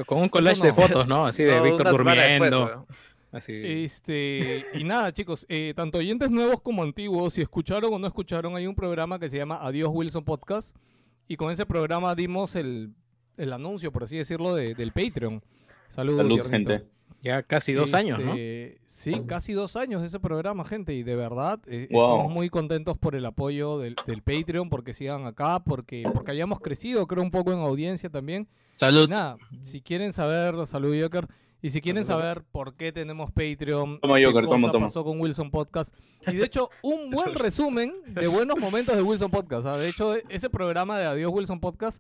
Con 0.06 0.17
un 0.20 0.29
collage 0.29 0.62
de 0.63 0.74
fotos, 0.74 1.08
¿no? 1.08 1.25
Así 1.27 1.44
de 1.44 1.56
No, 1.56 1.63
Víctor 1.63 1.88
después, 1.88 2.15
durmiendo. 2.15 2.65
weón. 2.65 2.86
así. 3.32 3.53
Este, 3.63 4.65
y 4.74 4.84
nada, 4.84 5.13
chicos, 5.13 5.46
eh, 5.50 5.74
tanto 5.75 6.00
oyentes 6.00 6.32
nuevos 6.32 6.62
como 6.62 6.82
antiguos, 6.84 7.34
si 7.34 7.41
escucharon 7.41 7.94
o 7.94 8.00
no 8.00 8.08
escucharon, 8.08 8.56
hay 8.56 8.65
un 8.65 8.74
programa 8.75 9.20
que 9.20 9.29
se 9.29 9.38
llama 9.38 9.58
Adiós 9.62 9.89
Wilson 9.94 10.24
Podcast. 10.25 10.75
Y 11.27 11.36
con 11.36 11.51
ese 11.51 11.65
programa 11.65 12.15
dimos 12.15 12.56
el, 12.56 12.91
el 13.38 13.53
anuncio, 13.53 13.91
por 13.91 14.03
así 14.03 14.17
decirlo, 14.17 14.56
de- 14.56 14.74
del 14.74 14.94
Patreon. 14.94 15.44
Saludos, 15.89 16.22
Salud, 16.22 16.50
gente. 16.50 16.86
Ya 17.24 17.41
casi 17.43 17.74
dos 17.74 17.93
años, 17.93 18.19
¿no? 18.24 18.33
Este, 18.36 18.77
Sí, 18.86 19.21
casi 19.27 19.53
dos 19.53 19.75
años 19.75 20.03
ese 20.03 20.19
programa, 20.19 20.63
gente. 20.65 20.93
Y 20.93 21.03
de 21.03 21.15
verdad, 21.15 21.59
eh, 21.67 21.88
Wow. 21.91 22.03
estamos 22.12 22.31
muy 22.33 22.50
contentos 22.50 22.97
por 22.97 23.15
el 23.15 23.25
apoyo 23.25 23.79
del, 23.79 23.95
del 24.05 24.21
Patreon, 24.21 24.69
porque 24.69 24.93
sigan 24.93 25.25
acá, 25.25 25.59
porque, 25.63 26.03
porque 26.13 26.31
hayamos 26.31 26.59
crecido, 26.59 27.07
creo, 27.07 27.24
un 27.24 27.31
poco 27.31 27.51
en 27.51 27.59
audiencia 27.59 28.09
también. 28.09 28.47
Y 28.75 28.79
Salud. 28.79 29.09
nada, 29.09 29.38
si 29.62 29.81
quieren 29.81 30.13
saber, 30.13 30.67
salud 30.67 30.95
Joker, 31.01 31.27
y 31.59 31.71
si 31.71 31.81
quieren 31.81 32.05
saber 32.05 32.43
por 32.51 32.75
qué 32.75 32.91
tenemos 32.91 33.31
Patreon, 33.31 34.00
Toma, 34.00 34.17
qué 34.17 34.25
Joker, 34.25 34.43
toma, 34.45 34.57
cosa 34.57 34.71
toma. 34.71 34.86
pasó 34.86 35.03
con 35.03 35.19
Wilson 35.19 35.50
Podcast, 35.50 35.95
y 36.27 36.36
de 36.36 36.45
hecho 36.45 36.69
un 36.83 37.09
buen 37.12 37.33
resumen 37.33 37.93
de 38.05 38.27
buenos 38.27 38.59
momentos 38.59 38.95
de 38.95 39.01
Wilson 39.01 39.31
Podcast. 39.31 39.65
¿ah? 39.65 39.75
De 39.77 39.89
hecho, 39.89 40.13
ese 40.29 40.51
programa 40.51 41.00
de 41.00 41.07
Adiós 41.07 41.31
Wilson 41.33 41.59
Podcast 41.59 42.00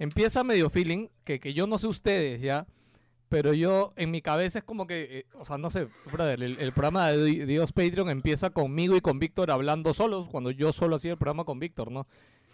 empieza 0.00 0.42
medio 0.42 0.68
feeling, 0.70 1.06
que, 1.24 1.38
que 1.38 1.54
yo 1.54 1.68
no 1.68 1.78
sé 1.78 1.86
ustedes 1.86 2.40
ya, 2.42 2.66
pero 3.30 3.54
yo 3.54 3.92
en 3.96 4.10
mi 4.10 4.20
cabeza 4.20 4.58
es 4.58 4.64
como 4.64 4.86
que, 4.86 5.20
eh, 5.20 5.26
o 5.38 5.46
sea, 5.46 5.56
no 5.56 5.70
sé, 5.70 5.86
brother, 6.12 6.42
el, 6.42 6.58
el 6.58 6.72
programa 6.72 7.08
de 7.08 7.24
Di- 7.24 7.44
Dios 7.46 7.72
Patreon 7.72 8.10
empieza 8.10 8.50
conmigo 8.50 8.94
y 8.96 9.00
con 9.00 9.18
Víctor 9.18 9.50
hablando 9.50 9.94
solos, 9.94 10.28
cuando 10.28 10.50
yo 10.50 10.72
solo 10.72 10.96
hacía 10.96 11.12
el 11.12 11.16
programa 11.16 11.44
con 11.44 11.58
Víctor, 11.58 11.90
¿no? 11.90 12.06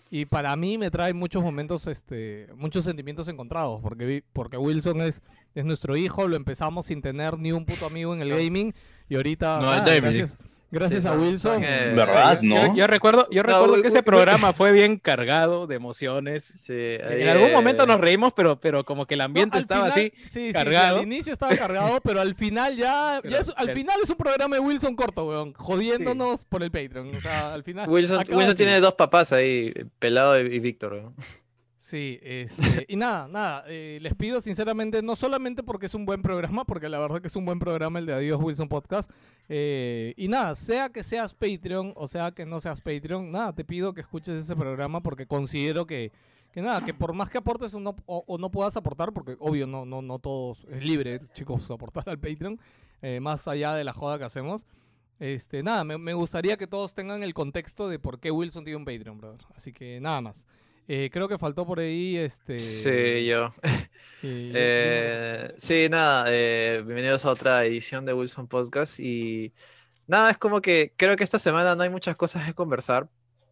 Y 0.09 0.27
para 0.27 0.55
mí 0.55 0.79
me 0.79 0.91
trae 0.93 1.13
muchos 1.15 1.43
momentos, 1.43 1.89
este, 1.89 2.47
muchos 2.55 2.85
sentimientos 2.85 3.27
encontrados, 3.27 3.81
porque, 3.83 4.23
porque 4.33 4.57
Wilson 4.57 5.01
es, 5.01 5.21
es 5.57 5.65
nuestro 5.65 5.97
hijo, 5.97 6.29
lo 6.29 6.37
empezamos 6.37 6.87
sin 6.87 7.03
tener 7.03 7.37
ni 7.39 7.51
un 7.51 7.65
puto 7.65 7.87
amigo 7.87 8.15
en 8.15 8.23
el 8.23 8.31
gaming, 8.31 8.73
y 9.09 9.17
ahorita, 9.17 9.57
No, 9.61 9.67
nada, 9.67 9.85
David. 9.85 10.03
gracias, 10.03 10.39
gracias 10.71 11.03
Sí, 11.03 11.09
a 11.09 11.13
son- 11.13 11.21
Wilson, 11.21 11.55
son, 11.55 11.65
eh, 11.65 11.93
¿Verdad, 11.95 12.41
no? 12.43 12.67
Yo, 12.69 12.75
yo 12.75 12.87
recuerdo, 12.87 13.29
yo 13.31 13.43
No, 13.43 13.49
recuerdo 13.49 13.83
que 13.83 13.89
ese 13.89 14.03
programa 14.03 14.53
fue 14.53 14.73
bien 14.73 14.99
cargado 14.99 15.67
de 15.67 15.77
emociones. 15.77 16.45
Sí, 16.45 16.73
ahí, 16.73 17.23
En 17.23 17.29
algún 17.29 17.53
momento 17.53 17.87
nos 17.87 18.01
reímos, 18.01 18.33
pero, 18.35 18.61
pero 18.61 18.85
como 18.85 19.07
que 19.07 19.15
el 19.15 19.21
ambiente 19.21 19.59
estaba 19.59 19.91
final- 19.91 19.93
así. 19.93 20.13
sí, 20.25 20.29
sí, 20.29 20.47
sí, 20.49 20.53
cargado. 20.53 20.99
al 20.99 21.03
inicio 21.05 21.33
estaba 21.33 21.57
cargado, 21.57 22.01
pero 22.03 22.21
al 22.21 22.35
final 22.35 22.77
ya, 22.77 23.21
Pero 23.23 23.35
ya 23.35 23.41
es- 23.41 23.53
al 23.57 23.69
el- 23.71 23.75
final 23.75 23.99
es 24.03 24.11
un 24.11 24.17
programa 24.17 24.57
de 24.57 24.61
Wilson 24.61 24.97
corto, 24.97 25.27
weón, 25.27 25.53
jodiéndonos 25.55 26.45
por 26.45 26.63
el 26.63 26.71
Patreon, 26.71 27.15
o 27.15 27.21
sea, 27.21 27.55
al 27.55 27.63
final. 27.63 27.89
Wilson, 27.89 28.25
tiene 28.57 28.81
dos 28.81 28.95
papás 28.95 29.33
ahí, 29.33 29.73
Pelado 29.99 30.41
y, 30.41 30.55
y 30.55 30.59
Víctor. 30.59 30.95
¿no? 31.03 31.15
Sí, 31.87 32.19
este, 32.21 32.85
y 32.89 32.97
nada, 32.97 33.29
nada, 33.29 33.65
eh, 33.69 34.01
les 34.03 34.13
pido 34.17 34.41
sinceramente, 34.41 35.03
no 35.03 35.15
solamente 35.15 35.63
porque 35.63 35.87
es 35.87 35.95
un 35.95 36.05
buen 36.05 36.21
programa, 36.21 36.65
porque 36.65 36.89
la 36.89 36.99
verdad 36.99 37.21
que 37.21 37.29
es 37.29 37.37
un 37.37 37.45
buen 37.45 37.61
programa 37.61 38.01
el 38.01 38.07
de 38.07 38.13
Adiós 38.13 38.41
Wilson 38.43 38.69
Podcast, 38.69 39.09
eh, 39.49 40.13
y 40.17 40.27
nada, 40.27 40.57
sea 40.57 40.89
que 40.89 41.05
seas 41.05 41.33
Patreon 41.33 41.93
o 41.95 42.09
sea 42.09 42.33
que 42.33 42.45
no 42.45 42.59
seas 42.59 42.81
Patreon, 42.81 43.31
nada, 43.31 43.53
te 43.53 43.65
pido 43.65 43.95
que 43.95 44.01
escuches 44.01 44.35
ese 44.35 44.57
programa 44.57 45.01
porque 45.01 45.27
considero 45.29 45.87
que, 45.87 46.11
que 46.51 46.61
nada, 46.61 46.85
que 46.85 46.93
por 46.93 47.13
más 47.13 47.31
que 47.31 47.39
aportes 47.39 47.73
o 47.75 47.79
no, 47.79 47.95
o, 48.07 48.25
o 48.27 48.37
no 48.37 48.51
puedas 48.51 48.77
aportar, 48.77 49.13
porque 49.13 49.37
obvio 49.39 49.69
no, 49.69 49.87
no, 49.87 50.03
no 50.03 50.19
todos, 50.19 50.67
es 50.69 50.83
libre, 50.83 51.21
chicos, 51.35 51.71
aportar 51.71 52.09
al 52.09 52.19
Patreon, 52.19 52.59
eh, 53.01 53.21
más 53.21 53.47
allá 53.47 53.75
de 53.75 53.85
la 53.85 53.93
joda 53.93 54.19
que 54.19 54.25
hacemos. 54.25 54.67
Este, 55.21 55.63
nada, 55.63 55.85
me, 55.85 55.99
me 55.99 56.15
gustaría 56.15 56.57
que 56.57 56.67
todos 56.67 56.95
tengan 56.95 57.23
el 57.23 57.33
contexto 57.33 57.89
de 57.89 58.01
por 58.01 58.19
qué 58.19 58.33
Wilson 58.33 58.65
tiene 58.65 58.77
un 58.77 58.85
Patreon, 58.85 59.19
brother. 59.19 59.47
Así 59.55 59.73
que 59.73 60.01
nada 60.01 60.21
más. 60.21 60.49
Eh, 60.89 61.11
creo 61.13 61.29
que 61.29 61.37
faltó 61.39 61.67
por 61.67 61.81
ahí 61.81 62.17
este. 62.17 62.57
Sí, 62.59 63.27
yo. 63.27 63.49
eh, 63.63 63.89
Eh, 64.55 65.55
sí, 65.57 65.89
nada, 65.91 66.27
eh, 66.29 66.83
bienvenidos 66.85 67.25
a 67.25 67.31
otra 67.31 67.65
edición 67.65 68.05
de 68.07 68.13
Wilson 68.15 68.47
Podcast 68.49 68.99
y 69.01 69.53
nada, 70.07 70.31
es 70.31 70.39
como 70.39 70.61
que 70.61 70.93
creo 70.97 71.17
que 71.17 71.25
esta 71.25 71.39
semana 71.39 71.75
no 71.77 71.83
hay 71.83 71.91
muchas 71.91 72.17
cosas 72.17 72.45
que 72.47 72.55
conversar, 72.55 73.09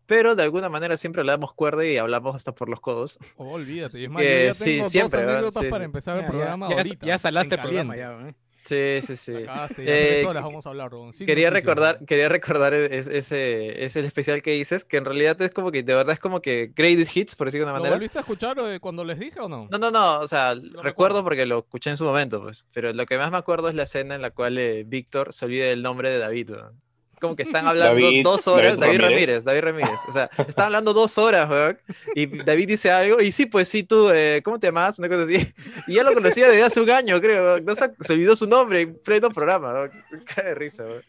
pero 0.06 0.34
de 0.36 0.42
alguna 0.42 0.68
manera 0.68 0.96
siempre 0.96 1.22
le 1.24 1.32
damos 1.32 1.52
cuerda 1.54 1.84
y 1.84 1.96
hablamos 1.96 2.34
hasta 2.34 2.54
por 2.54 2.68
los 2.68 2.80
codos. 2.80 3.18
oh, 3.36 3.52
olvídate. 3.52 3.98
Es 3.98 4.00
que 4.00 4.08
más, 4.08 4.22
yo 4.22 4.40
ya 4.40 4.54
sí, 4.54 4.64
tengo 4.64 4.90
siempre, 4.90 5.20
dos 5.20 5.26
¿verdad? 5.26 5.34
anécdotas 5.34 5.62
Sí, 5.62 5.68
para 5.68 5.84
sí. 5.84 5.86
empezar 5.86 6.16
el 6.18 6.22
Ya, 6.22 6.28
programa 6.28 6.68
ya, 6.68 6.76
ahorita. 6.76 7.06
ya 7.06 7.18
salaste 7.18 7.54
el 7.56 7.60
programa 7.60 7.96
ya. 7.96 8.34
Sí, 8.64 8.98
sí, 9.02 9.16
sí. 9.16 9.32
Ya 9.44 9.66
Eh, 9.76 10.24
horas 10.26 10.42
vamos 10.42 10.66
a 10.66 10.70
hablar, 10.70 10.90
Quería 11.26 11.50
recordar, 11.50 11.98
quería 12.06 12.28
recordar 12.30 12.72
e- 12.72 12.96
es- 12.98 13.06
ese, 13.08 13.84
ese 13.84 14.00
especial 14.00 14.40
que 14.42 14.52
dices, 14.52 14.84
que 14.86 14.96
en 14.96 15.04
realidad 15.04 15.40
es 15.42 15.50
como 15.50 15.70
que, 15.70 15.82
de 15.82 15.94
verdad 15.94 16.14
es 16.14 16.18
como 16.20 16.40
que 16.40 16.72
greatest 16.74 17.14
hits, 17.16 17.36
por 17.36 17.48
decirlo 17.48 17.66
de 17.66 17.72
una 17.72 17.78
¿Lo 17.78 17.82
manera. 17.82 17.96
volviste 17.96 18.18
a 18.18 18.22
escuchar 18.22 18.56
eh, 18.60 18.80
cuando 18.80 19.04
les 19.04 19.18
dije 19.18 19.38
o 19.40 19.48
no? 19.48 19.68
No, 19.70 19.78
no, 19.78 19.90
no, 19.90 20.20
o 20.20 20.28
sea, 20.28 20.54
recuerdo 20.54 20.82
recuerdo. 20.82 21.24
porque 21.24 21.44
lo 21.46 21.58
escuché 21.58 21.90
en 21.90 21.96
su 21.98 22.04
momento, 22.04 22.42
pues, 22.42 22.66
pero 22.72 22.90
lo 22.92 23.04
que 23.06 23.18
más 23.18 23.30
me 23.30 23.36
acuerdo 23.36 23.68
es 23.68 23.74
la 23.74 23.82
escena 23.82 24.14
en 24.14 24.22
la 24.22 24.30
cual 24.30 24.56
eh, 24.58 24.84
Víctor 24.86 25.32
se 25.34 25.44
olvida 25.44 25.66
del 25.66 25.82
nombre 25.82 26.10
de 26.10 26.18
David, 26.18 26.50
weón. 26.52 26.80
Como 27.24 27.36
que 27.36 27.42
están 27.42 27.66
hablando 27.68 28.04
David- 28.04 28.22
dos 28.22 28.46
horas, 28.48 28.78
David 28.78 28.80
David 28.80 29.00
Ramírez. 29.00 29.18
Ramírez. 29.20 29.44
David 29.44 29.60
Ramírez, 29.62 30.00
o 30.08 30.12
sea, 30.12 30.30
están 30.46 30.66
hablando 30.66 30.92
dos 30.92 31.18
horas, 31.18 31.48
weón, 31.50 31.78
y 32.14 32.26
David 32.44 32.68
dice 32.68 32.90
algo, 32.90 33.20
y 33.20 33.32
sí, 33.32 33.46
pues 33.46 33.68
sí, 33.68 33.82
tú, 33.82 34.10
eh, 34.10 34.40
¿cómo 34.44 34.58
te 34.58 34.66
llamas? 34.68 34.98
Una 34.98 35.08
cosa 35.08 35.22
así, 35.24 35.36
y 35.86 35.94
ya 35.94 36.02
lo 36.04 36.12
conocía 36.14 36.46
desde 36.48 36.62
hace 36.62 36.80
un 36.80 36.90
año, 36.90 37.20
creo, 37.20 37.60
no 37.60 37.74
se, 37.74 37.90
se 38.00 38.12
olvidó 38.12 38.36
su 38.36 38.46
nombre 38.46 38.82
en 38.82 38.98
pleno 39.02 39.30
programa, 39.30 39.72
weón. 39.72 39.90
cae 40.34 40.44
de 40.46 40.54
risa, 40.54 40.84
weón. 40.84 41.02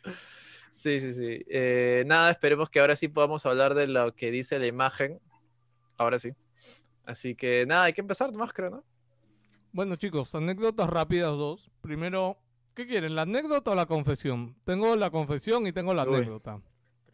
Sí, 0.73 0.99
sí, 1.01 1.13
sí. 1.13 1.43
Eh, 1.49 2.03
nada, 2.05 2.29
esperemos 2.31 2.69
que 2.69 2.79
ahora 2.79 2.95
sí 2.95 3.07
podamos 3.07 3.45
hablar 3.45 3.73
de 3.75 3.87
lo 3.87 4.13
que 4.13 4.29
dice 4.31 4.59
la 4.59 4.67
imagen, 4.67 5.19
ahora 5.97 6.19
sí. 6.19 6.31
Así 7.05 7.35
que 7.35 7.65
nada, 7.65 7.83
hay 7.85 7.93
que 7.93 8.01
empezar 8.01 8.31
nomás, 8.31 8.51
creo, 8.53 8.69
¿no? 8.69 8.83
Bueno, 9.71 9.95
chicos, 9.95 10.33
anécdotas 10.35 10.89
rápidas 10.89 11.31
dos. 11.31 11.69
Primero, 11.81 12.37
¿qué 12.75 12.85
quieren? 12.85 13.15
¿La 13.15 13.23
anécdota 13.23 13.71
o 13.71 13.75
la 13.75 13.85
confesión? 13.85 14.55
Tengo 14.65 14.95
la 14.95 15.09
confesión 15.09 15.65
y 15.67 15.71
tengo 15.71 15.93
la 15.93 16.03
Uy. 16.07 16.15
anécdota. 16.17 16.61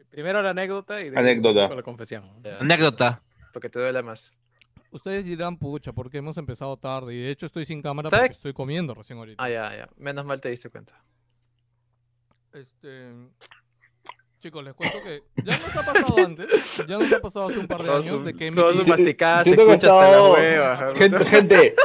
Primero 0.09 0.41
la 0.41 0.49
anécdota 0.49 0.99
y 0.99 1.05
después 1.05 1.19
Anécdota. 1.25 1.73
la 1.73 1.83
confesión. 1.83 2.23
Anécdota. 2.59 3.23
Porque 3.53 3.69
te 3.69 3.79
duele 3.79 4.01
más. 4.03 4.35
Ustedes 4.91 5.23
dirán, 5.23 5.57
pucha, 5.57 5.93
porque 5.93 6.17
hemos 6.17 6.35
empezado 6.37 6.75
tarde. 6.75 7.13
Y 7.13 7.21
de 7.21 7.29
hecho 7.31 7.45
estoy 7.45 7.63
sin 7.65 7.81
cámara 7.81 8.09
¿Sabe? 8.09 8.23
porque 8.23 8.33
estoy 8.33 8.53
comiendo 8.53 8.93
recién 8.93 9.19
ahorita. 9.19 9.41
Ah, 9.41 9.49
ya, 9.49 9.75
ya. 9.77 9.89
Menos 9.95 10.25
mal 10.25 10.41
te 10.41 10.49
diste 10.49 10.69
cuenta. 10.69 11.01
Este. 12.51 13.13
Chicos, 14.41 14.63
les 14.63 14.73
cuento 14.75 14.97
que 15.03 15.21
ya 15.43 15.55
nos 15.57 15.75
ha 15.75 15.93
pasado 15.93 16.15
antes. 16.25 16.77
Ya 16.87 16.97
nos 16.97 17.13
ha 17.13 17.19
pasado 17.21 17.47
hace 17.49 17.59
un 17.59 17.67
par 17.67 17.81
de 17.83 17.87
Todos 17.89 18.07
años 18.07 18.25
de 18.25 18.33
que 18.33 18.49
todos 18.51 18.75
sus 18.75 18.87
masticadas 18.87 19.43
se 19.43 19.51
escucha 19.51 19.73
hasta 19.73 19.87
la 19.93 20.07
estaba- 20.07 20.29
hueva. 20.31 20.95
Gente, 20.95 21.25
gente 21.25 21.75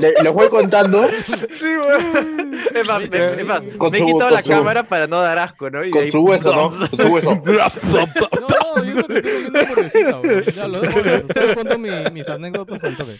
le- 0.00 0.14
les 0.22 0.32
voy 0.32 0.48
contando 0.48 1.06
Sí, 1.08 1.76
weón. 1.76 2.52
Es 2.74 2.84
más, 2.84 3.08
me, 3.10 3.34
es 3.40 3.46
más, 3.46 3.64
me 3.64 3.98
he 3.98 4.04
quitado 4.06 4.30
la 4.30 4.42
su- 4.42 4.50
cámara 4.50 4.82
para 4.88 5.06
no 5.06 5.20
dar 5.20 5.38
asco, 5.38 5.70
¿no? 5.70 5.84
Y 5.84 5.90
con 5.90 6.02
ahí- 6.02 6.10
su 6.10 6.20
hueso, 6.20 6.52
¿no? 6.54 6.70
Con 6.90 6.98
su 7.00 7.08
hueso. 7.12 7.30
No, 7.34 8.84
yo 8.84 8.92
eso 8.98 9.06
que 9.06 9.18
estoy 9.18 9.32
comiendo 9.32 9.58
hamburguesita, 9.60 10.18
weón. 10.20 10.40
Ya 10.42 10.68
lo 10.68 10.80
dejo 10.80 11.02
ver. 11.02 11.24
Solo 11.32 11.54
cuento 11.54 11.78
mi- 11.78 12.10
mis 12.12 12.28
anécdotas 12.28 12.82
al 12.82 12.96
toque. 12.96 13.12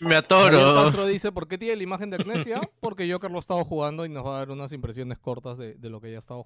Me 0.00 0.16
atoro. 0.16 0.74
Castro 0.84 1.06
dice, 1.06 1.32
¿por 1.32 1.46
qué 1.48 1.56
tiene 1.56 1.76
la 1.76 1.82
imagen 1.84 2.10
de 2.10 2.16
Agnesia? 2.16 2.60
Porque 2.80 3.10
Joker 3.10 3.30
lo 3.30 3.38
ha 3.38 3.40
estado 3.40 3.64
jugando 3.64 4.04
y 4.04 4.08
nos 4.08 4.26
va 4.26 4.34
a 4.36 4.38
dar 4.40 4.50
unas 4.50 4.72
impresiones 4.72 5.18
cortas 5.18 5.56
de, 5.56 5.74
de 5.74 5.88
lo 5.88 6.00
que 6.00 6.10
ya 6.10 6.16
ha 6.16 6.18
estado 6.18 6.42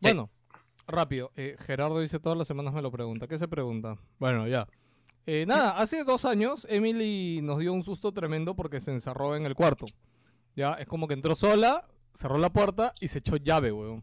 Bueno, 0.00 0.30
rápido. 0.86 1.32
eh, 1.36 1.56
Gerardo 1.66 2.00
dice, 2.00 2.18
todas 2.18 2.36
las 2.38 2.46
semanas 2.46 2.72
me 2.74 2.82
lo 2.82 2.90
pregunta. 2.90 3.26
¿Qué 3.26 3.38
se 3.38 3.48
pregunta? 3.48 3.96
Bueno, 4.18 4.46
ya. 4.46 4.68
Eh, 5.26 5.44
nada, 5.46 5.78
hace 5.78 6.04
dos 6.04 6.24
años 6.24 6.66
Emily 6.70 7.40
nos 7.42 7.58
dio 7.58 7.72
un 7.74 7.82
susto 7.82 8.12
tremendo 8.12 8.56
porque 8.56 8.80
se 8.80 8.92
encerró 8.92 9.36
en 9.36 9.44
el 9.44 9.54
cuarto. 9.54 9.84
Ya, 10.56 10.72
es 10.74 10.86
como 10.86 11.06
que 11.06 11.14
entró 11.14 11.34
sola, 11.34 11.86
cerró 12.14 12.38
la 12.38 12.50
puerta 12.50 12.94
y 13.00 13.08
se 13.08 13.18
echó 13.18 13.36
llave, 13.36 13.70
weón. 13.70 14.02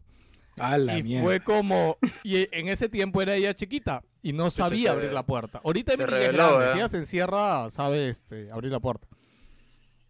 A 0.56 0.78
la 0.78 0.98
y 0.98 1.02
mierda. 1.02 1.24
fue 1.24 1.40
como... 1.40 1.98
Y 2.22 2.48
en 2.56 2.68
ese 2.68 2.88
tiempo 2.88 3.20
era 3.20 3.34
ella 3.34 3.54
chiquita 3.54 4.02
y 4.22 4.32
no 4.32 4.50
sabía 4.50 4.92
abrir 4.92 5.12
la 5.12 5.24
puerta. 5.24 5.60
Ahorita 5.64 5.96
se 5.96 6.04
Emily 6.04 6.38
ella 6.74 6.88
se 6.88 6.98
encierra, 6.98 7.68
sabe 7.70 8.08
este, 8.08 8.50
abrir 8.50 8.72
la 8.72 8.80
puerta. 8.80 9.06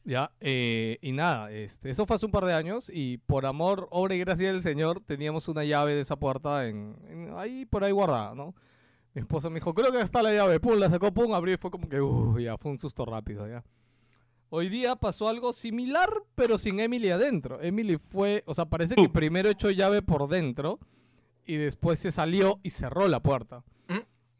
Ya, 0.08 0.30
eh, 0.38 0.98
y 1.02 1.10
nada, 1.10 1.50
este, 1.50 1.90
eso 1.90 2.06
fue 2.06 2.14
hace 2.14 2.26
un 2.26 2.30
par 2.30 2.44
de 2.44 2.54
años 2.54 2.88
y 2.94 3.18
por 3.18 3.44
amor, 3.44 3.88
obra 3.90 4.14
y 4.14 4.20
gracia 4.20 4.46
del 4.52 4.60
Señor, 4.60 5.00
teníamos 5.00 5.48
una 5.48 5.64
llave 5.64 5.96
de 5.96 6.00
esa 6.02 6.14
puerta 6.14 6.68
en, 6.68 6.96
en- 7.08 7.32
ahí 7.36 7.66
por 7.66 7.82
ahí 7.82 7.90
guardada, 7.90 8.32
¿no? 8.36 8.54
Mi 9.14 9.20
esposa 9.22 9.50
me 9.50 9.56
dijo, 9.56 9.74
creo 9.74 9.90
que 9.90 10.00
está 10.00 10.22
la 10.22 10.32
llave, 10.32 10.60
pum, 10.60 10.78
la 10.78 10.88
sacó, 10.90 11.12
pum, 11.12 11.34
abrió 11.34 11.54
y 11.54 11.56
fue 11.56 11.72
como 11.72 11.88
que, 11.88 11.98
ya, 12.40 12.56
fue 12.56 12.70
un 12.70 12.78
susto 12.78 13.04
rápido, 13.04 13.48
ya. 13.48 13.64
Hoy 14.48 14.68
día 14.68 14.94
pasó 14.94 15.28
algo 15.28 15.52
similar, 15.52 16.08
pero 16.36 16.56
sin 16.56 16.78
Emily 16.78 17.10
adentro. 17.10 17.60
Emily 17.60 17.96
fue, 17.98 18.44
o 18.46 18.54
sea, 18.54 18.66
parece 18.66 18.94
que 18.94 19.08
primero 19.08 19.48
echó 19.50 19.70
llave 19.70 20.02
por 20.02 20.28
dentro 20.28 20.78
y 21.44 21.56
después 21.56 21.98
se 21.98 22.12
salió 22.12 22.60
y 22.62 22.70
cerró 22.70 23.08
la 23.08 23.18
puerta. 23.18 23.64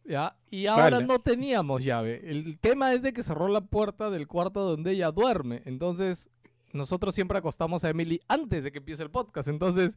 ¿Ya? 0.09 0.37
Y 0.51 0.67
ahora 0.67 0.91
Vale. 0.91 1.07
no 1.07 1.19
teníamos 1.19 1.83
llave. 1.85 2.23
El 2.31 2.59
tema 2.59 2.93
es 2.93 3.03
de 3.03 3.13
que 3.13 3.23
cerró 3.23 3.49
la 3.49 3.61
puerta 3.61 4.09
del 4.11 4.27
cuarto 4.29 4.61
donde 4.69 4.93
ella 4.93 5.11
duerme. 5.11 5.63
Entonces, 5.65 6.31
nosotros 6.73 7.15
siempre 7.15 7.39
acostamos 7.39 7.83
a 7.85 7.91
Emily 7.91 8.21
antes 8.29 8.63
de 8.65 8.71
que 8.73 8.79
empiece 8.79 9.03
el 9.03 9.11
podcast. 9.11 9.49
Entonces, 9.49 9.97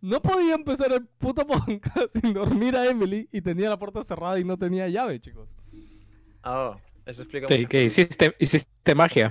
no 0.00 0.20
podía 0.20 0.54
empezar 0.54 0.92
el 0.92 1.06
puto 1.06 1.46
podcast 1.46 2.16
sin 2.20 2.32
dormir 2.34 2.76
a 2.76 2.86
Emily 2.90 3.28
y 3.32 3.40
tenía 3.42 3.70
la 3.70 3.78
puerta 3.78 4.02
cerrada 4.02 4.38
y 4.40 4.44
no 4.44 4.58
tenía 4.58 4.88
llave, 4.88 5.20
chicos. 5.20 5.48
Ah, 6.42 6.76
eso 7.06 7.22
explica 7.22 7.46
Sí, 7.48 7.66
que 7.66 7.84
hiciste, 7.84 8.34
hiciste 8.38 8.94
magia. 8.94 9.30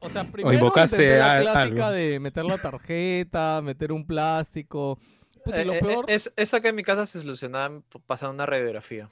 O 0.00 0.08
sea, 0.10 0.24
primero 0.24 0.54
invocaste 0.54 0.96
intenté 0.96 1.18
la 1.18 1.40
clásica 1.40 1.86
algo. 1.86 1.90
de 1.96 2.20
meter 2.20 2.44
la 2.44 2.58
tarjeta, 2.58 3.60
meter 3.62 3.92
un 3.92 4.06
plástico. 4.06 4.98
Puta, 5.44 5.60
Eh, 5.60 5.64
lo 5.64 5.72
eh, 5.74 5.80
peor... 5.80 6.04
es, 6.08 6.32
eso 6.36 6.56
acá 6.56 6.68
en 6.68 6.76
mi 6.76 6.82
casa 6.82 7.06
se 7.06 7.20
solucionaba 7.20 7.80
pasando 8.06 8.34
una 8.34 8.46
radiografía. 8.46 9.08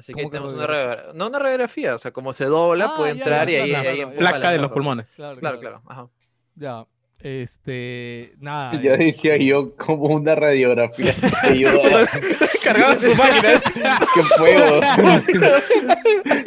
Así 0.00 0.14
que 0.14 0.22
¿Cómo 0.22 0.30
que 0.30 0.38
tenemos 0.38 0.54
una 0.54 0.66
radiografía? 0.66 1.12
No 1.12 1.26
una 1.26 1.38
radiografía, 1.38 1.94
o 1.94 1.98
sea, 1.98 2.10
como 2.10 2.32
se 2.32 2.46
dobla, 2.46 2.86
Ah, 2.86 2.94
puede 2.96 3.16
ya, 3.16 3.18
entrar 3.22 3.48
ya, 3.50 3.58
y 3.58 3.60
ahí, 3.60 3.70
claro, 3.70 3.94
claro, 3.94 4.12
Placa 4.16 4.38
la 4.38 4.50
de 4.52 4.58
los 4.58 4.72
pulmones. 4.72 5.08
Claro, 5.14 5.38
Claro, 5.38 5.60
claro. 5.60 5.82
Ajá. 5.86 6.08
Ya. 6.54 6.86
Este. 7.20 8.32
Nada. 8.38 8.72
Ya 8.82 8.94
eh, 8.94 8.96
decía 8.96 9.36
yo 9.36 9.76
como 9.76 10.04
una 10.04 10.34
radiografía. 10.34 11.12
Yo, 11.54 11.68
Cargaba 12.64 12.98
su 12.98 13.14
máquina. 13.14 13.60
qué 14.14 14.22
fuego. 14.22 14.80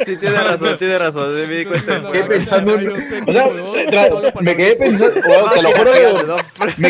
Sí, 0.04 0.16
tiene 0.16 0.36
razón, 0.36 0.76
tiene 0.76 0.98
razón. 0.98 1.32
Me 1.32 1.46
di 1.46 1.64
cuenta. 1.64 2.00
una 2.00 2.10
quedé 2.10 2.24
pensando 2.24 2.74
O 2.74 3.32
sea, 3.32 3.46
me 4.40 4.56
quedé 4.56 4.74
pensando, 4.74 5.20
te 5.54 5.62
lo 5.62 5.70
juro 5.70 5.92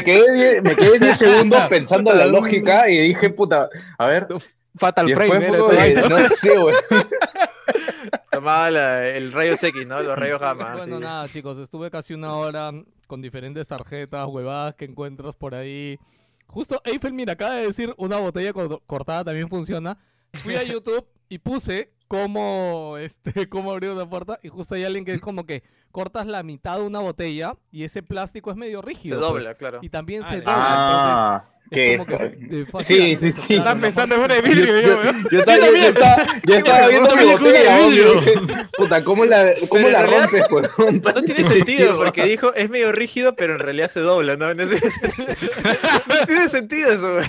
que 0.03 0.63
me 0.63 0.75
quedé 0.77 0.99
10 0.99 1.19
segundos 1.19 1.67
pensando 1.67 2.11
en 2.11 2.19
la 2.21 2.27
lógica 2.27 2.89
y 2.89 3.09
dije, 3.09 3.29
puta, 3.29 3.69
a 3.99 4.07
ver, 4.07 4.29
Fatal 4.77 5.09
y 5.09 5.15
frame. 5.15 5.51
vaina. 5.51 6.03
que, 6.03 6.09
no 6.09 6.19
sé, 6.37 6.59
güey. 6.59 6.75
Tomaba 8.31 8.71
la- 8.71 9.09
el 9.09 9.33
rayo 9.33 9.53
X, 9.53 9.87
¿no? 9.87 10.03
Los 10.03 10.19
rayos 10.19 10.41
gamma. 10.41 10.75
Bueno, 10.77 10.97
sí. 10.99 11.03
nada, 11.03 11.29
chicos, 11.29 11.59
estuve 11.59 11.91
casi 11.91 12.15
una 12.15 12.35
hora 12.35 12.73
con 13.07 13.23
diferentes 13.23 13.67
tarjetas, 13.69 14.27
huevadas 14.29 14.75
que 14.75 14.85
encuentras 14.85 15.35
por 15.37 15.55
ahí. 15.55 15.99
Justo 16.47 16.81
Eiffel, 16.85 17.13
mira, 17.13 17.35
acaba 17.35 17.55
de 17.57 17.67
decir 17.67 17.95
una 17.97 18.19
botella 18.19 18.53
cor- 18.53 18.83
cortada 18.87 19.25
también 19.25 19.49
funciona. 19.49 19.97
fui 20.33 20.57
a 20.57 20.63
YouTube 20.65 21.07
y 21.29 21.39
puse 21.39 21.93
cómo, 22.15 22.97
este, 22.99 23.49
cómo 23.49 23.73
abrir 23.73 23.91
una 23.91 24.09
puerta 24.09 24.39
y 24.43 24.49
justo 24.49 24.75
hay 24.77 24.85
alguien 24.85 25.05
que 25.05 25.15
es 25.15 25.21
como 25.21 25.45
que 25.47 25.63
cortas 25.91 26.27
la 26.27 26.43
mitad 26.43 26.77
de 26.77 26.83
una 26.83 27.01
botella 27.01 27.55
y 27.73 27.85
ese 27.85 28.03
plástico 28.03 28.51
es 28.51 28.57
medio 28.57 28.81
Se 28.81 28.87
rígido. 28.87 29.19
pues, 29.21 29.43
dobla, 29.45 29.55
claro. 29.55 29.79
y 29.83 29.89
también 29.89 30.23
Ah, 30.25 30.29
se 30.31 30.37
dobla. 30.37 30.55
Ah, 30.57 31.45
entonces 31.45 31.55
que 31.71 31.95
es 31.95 32.69
como 32.69 32.79
que 32.79 32.85
Sí, 32.85 33.17
sí, 33.17 33.33
sí. 33.33 33.41
claro, 33.47 33.61
Están 33.63 33.81
pensando 33.81 34.15
en 34.15 34.21
una 34.21 34.35
de 34.35 34.43
vidrio, 34.43 34.81
yo. 34.81 35.03
Yo 35.31 35.39
estaba, 35.41 35.59
yo, 35.59 35.73
yo 35.75 35.89
estaba, 35.89 36.17
yo 36.45 36.55
estaba 36.55 36.87
viendo 36.89 37.17
mi 37.17 37.23
película 37.23 37.51
de 37.51 37.59
botella, 37.59 37.87
vidrio. 37.89 38.67
Puta, 38.77 39.03
¿cómo 39.05 39.25
la, 39.25 39.53
cómo 39.69 39.89
la 39.89 40.03
realidad 40.03 40.31
rompes, 40.31 40.47
weón? 40.79 41.03
No 41.03 41.23
tiene 41.25 41.45
sentido 41.45 41.97
porque 41.97 42.25
dijo 42.27 42.55
es 42.55 42.69
medio 42.71 42.93
rígido, 42.93 43.35
pero 43.35 43.55
en 43.55 43.59
realidad 43.61 43.89
se 43.89 44.01
dobla, 44.01 44.37
¿no? 44.37 44.55
No, 44.55 44.65
tiene 44.67 44.77
sentido. 44.91 45.27
No 46.07 46.27
tiene 46.27 46.49
sentido 46.49 46.93
eso, 46.93 47.15
güey. 47.15 47.27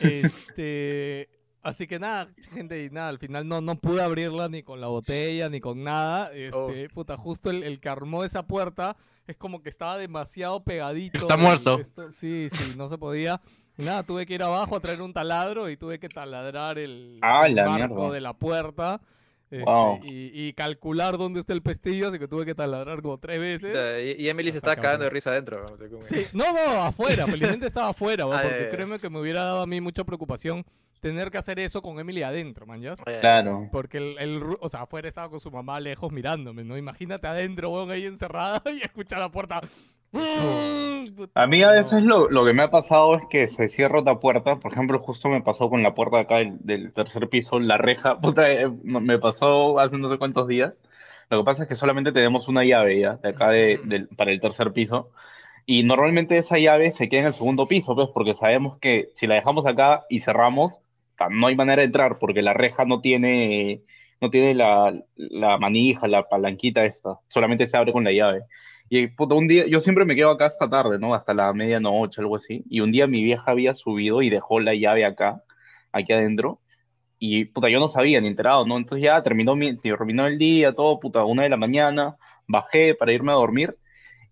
Este, 0.00 1.28
así 1.64 1.86
que 1.86 1.98
nada, 1.98 2.28
gente, 2.52 2.84
y 2.84 2.90
nada, 2.90 3.08
al 3.08 3.18
final 3.18 3.48
no, 3.48 3.60
no 3.60 3.76
pude 3.76 4.02
abrirla 4.02 4.48
ni 4.48 4.62
con 4.62 4.80
la 4.80 4.86
botella, 4.88 5.48
ni 5.48 5.60
con 5.60 5.82
nada. 5.82 6.32
Este, 6.32 6.88
puta, 6.90 7.16
justo 7.16 7.50
el, 7.50 7.62
el 7.62 7.80
que 7.80 7.88
armó 7.88 8.22
esa 8.24 8.46
puerta 8.46 8.96
es 9.26 9.36
como 9.36 9.62
que 9.62 9.68
estaba 9.70 9.98
demasiado 9.98 10.62
pegadito. 10.62 11.18
Está 11.18 11.36
muerto. 11.36 11.80
esto- 11.80 12.10
sí, 12.12 12.48
sí, 12.52 12.74
no 12.76 12.88
se 12.88 12.98
podía. 12.98 13.40
Y 13.76 13.82
nada, 13.84 14.02
tuve 14.04 14.24
que 14.26 14.34
ir 14.34 14.42
abajo 14.42 14.76
a 14.76 14.80
traer 14.80 15.02
un 15.02 15.12
taladro 15.12 15.68
y 15.68 15.76
tuve 15.76 15.98
que 15.98 16.08
taladrar 16.08 16.78
el, 16.78 17.18
Ah, 17.22 17.46
el 17.46 17.54
mierda. 17.54 18.10
de 18.12 18.20
la 18.20 18.32
puerta. 18.34 19.00
este, 19.50 19.64
Wow. 19.64 20.00
y, 20.04 20.30
y 20.48 20.52
calcular 20.54 21.16
dónde 21.16 21.38
está 21.40 21.52
el 21.52 21.62
pestillo, 21.62 22.08
así 22.08 22.18
que 22.18 22.26
tuve 22.28 22.44
que 22.44 22.54
taladrar 22.54 23.02
como 23.02 23.18
tres 23.18 23.38
veces. 23.40 24.16
Y, 24.18 24.22
y 24.24 24.28
Emily 24.28 24.50
se 24.50 24.58
estaba 24.58 24.74
cagando 24.76 25.04
de 25.04 25.10
risa 25.10 25.30
adentro. 25.30 25.64
¿no? 25.64 26.02
Sí, 26.02 26.26
no, 26.32 26.52
no, 26.52 26.82
afuera, 26.82 27.26
felizmente 27.26 27.66
estaba 27.66 27.88
afuera, 27.90 28.24
Ah, 28.32 28.40
porque 28.42 28.68
créeme 28.70 28.98
que 28.98 29.08
me 29.10 29.20
hubiera 29.20 29.44
dado 29.44 29.62
a 29.62 29.66
mí 29.66 29.80
mucha 29.80 30.02
preocupación 30.04 30.64
tener 31.04 31.30
que 31.30 31.36
hacer 31.36 31.58
eso 31.60 31.82
con 31.82 32.00
Emily 32.00 32.22
adentro, 32.22 32.64
man, 32.66 32.80
¿ya? 32.80 32.94
Eh, 33.04 33.18
Claro. 33.20 33.68
Porque 33.70 33.98
el, 33.98 34.16
el 34.18 34.42
o 34.58 34.68
sea, 34.70 34.82
afuera 34.82 35.06
estaba 35.06 35.28
con 35.28 35.38
su 35.38 35.50
mamá 35.50 35.78
lejos 35.78 36.10
mirándome, 36.10 36.64
¿no? 36.64 36.78
Imagínate 36.78 37.26
adentro, 37.26 37.68
weón, 37.70 37.90
ahí 37.90 38.06
encerrada 38.06 38.62
y 38.72 38.80
escuchar 38.82 39.18
la 39.18 39.28
puerta. 39.30 39.60
A 41.34 41.46
mí 41.46 41.62
a 41.62 41.72
veces 41.72 42.02
lo, 42.02 42.30
lo 42.30 42.44
que 42.44 42.54
me 42.54 42.62
ha 42.62 42.70
pasado 42.70 43.16
es 43.18 43.24
que 43.28 43.46
se 43.48 43.68
cierra 43.68 44.00
otra 44.00 44.18
puerta. 44.18 44.56
Por 44.56 44.72
ejemplo, 44.72 44.98
justo 45.00 45.28
me 45.28 45.42
pasó 45.42 45.68
con 45.68 45.82
la 45.82 45.94
puerta 45.94 46.16
de 46.16 46.22
acá 46.22 46.36
del, 46.36 46.56
del 46.60 46.92
tercer 46.94 47.28
piso, 47.28 47.58
la 47.60 47.76
reja. 47.76 48.18
Puta, 48.22 48.50
eh, 48.50 48.70
me 48.82 49.18
pasó 49.18 49.78
hace 49.78 49.98
no 49.98 50.10
sé 50.10 50.16
cuántos 50.16 50.48
días. 50.48 50.80
Lo 51.28 51.38
que 51.40 51.44
pasa 51.44 51.64
es 51.64 51.68
que 51.68 51.74
solamente 51.74 52.12
tenemos 52.12 52.48
una 52.48 52.64
llave 52.64 52.98
ya, 53.00 53.16
de 53.16 53.28
acá 53.28 53.50
de- 53.50 53.80
del- 53.84 54.08
para 54.08 54.30
el 54.30 54.40
tercer 54.40 54.72
piso. 54.72 55.10
Y 55.66 55.82
normalmente 55.82 56.36
esa 56.36 56.58
llave 56.58 56.90
se 56.90 57.08
queda 57.08 57.20
en 57.22 57.26
el 57.28 57.34
segundo 57.34 57.66
piso, 57.66 57.94
pues, 57.94 58.08
porque 58.12 58.34
sabemos 58.34 58.78
que 58.78 59.08
si 59.14 59.26
la 59.26 59.34
dejamos 59.34 59.66
acá 59.66 60.04
y 60.10 60.20
cerramos, 60.20 60.80
no 61.30 61.46
hay 61.46 61.56
manera 61.56 61.80
de 61.80 61.86
entrar, 61.86 62.18
porque 62.18 62.42
la 62.42 62.52
reja 62.52 62.84
no 62.84 63.00
tiene, 63.00 63.82
no 64.20 64.30
tiene 64.30 64.54
la, 64.54 64.94
la 65.16 65.58
manija, 65.58 66.08
la 66.08 66.28
palanquita 66.28 66.84
esta. 66.84 67.18
Solamente 67.28 67.66
se 67.66 67.76
abre 67.76 67.92
con 67.92 68.04
la 68.04 68.12
llave. 68.12 68.42
Y 68.88 69.08
puta, 69.08 69.34
un 69.34 69.48
día, 69.48 69.66
yo 69.66 69.80
siempre 69.80 70.04
me 70.04 70.14
quedo 70.14 70.30
acá 70.30 70.46
hasta 70.46 70.68
tarde, 70.68 70.98
¿no? 70.98 71.14
Hasta 71.14 71.34
la 71.34 71.52
medianoche, 71.52 72.20
algo 72.20 72.36
así. 72.36 72.64
Y 72.68 72.80
un 72.80 72.92
día 72.92 73.06
mi 73.06 73.22
vieja 73.22 73.50
había 73.50 73.74
subido 73.74 74.22
y 74.22 74.30
dejó 74.30 74.60
la 74.60 74.74
llave 74.74 75.04
acá, 75.04 75.42
aquí 75.92 76.12
adentro. 76.12 76.60
Y 77.18 77.46
puta, 77.46 77.68
yo 77.70 77.80
no 77.80 77.88
sabía 77.88 78.20
ni 78.20 78.28
enterado, 78.28 78.66
¿no? 78.66 78.76
Entonces 78.76 79.04
ya 79.04 79.22
terminó, 79.22 79.56
mi, 79.56 79.76
terminó 79.78 80.26
el 80.26 80.38
día, 80.38 80.74
todo, 80.74 81.00
puta, 81.00 81.24
una 81.24 81.44
de 81.44 81.48
la 81.48 81.56
mañana, 81.56 82.16
bajé 82.46 82.94
para 82.94 83.12
irme 83.12 83.32
a 83.32 83.36
dormir. 83.36 83.76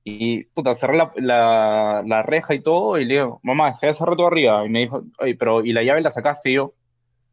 Y 0.04 0.44
puta, 0.44 0.74
cerré 0.74 0.96
la, 0.96 1.12
la, 1.16 2.02
la 2.06 2.22
reja 2.22 2.54
y 2.54 2.60
todo. 2.60 2.98
Y 2.98 3.04
le 3.04 3.14
digo, 3.14 3.40
mamá, 3.42 3.70
estoy 3.70 3.90
hace 3.90 4.04
rato 4.04 4.26
arriba. 4.26 4.64
Y 4.66 4.68
me 4.68 4.80
dijo, 4.80 5.02
Oye, 5.18 5.34
pero, 5.36 5.64
¿y 5.64 5.72
la 5.72 5.82
llave 5.82 6.00
la 6.00 6.10
sacaste? 6.10 6.50
Y 6.50 6.54
yo, 6.54 6.74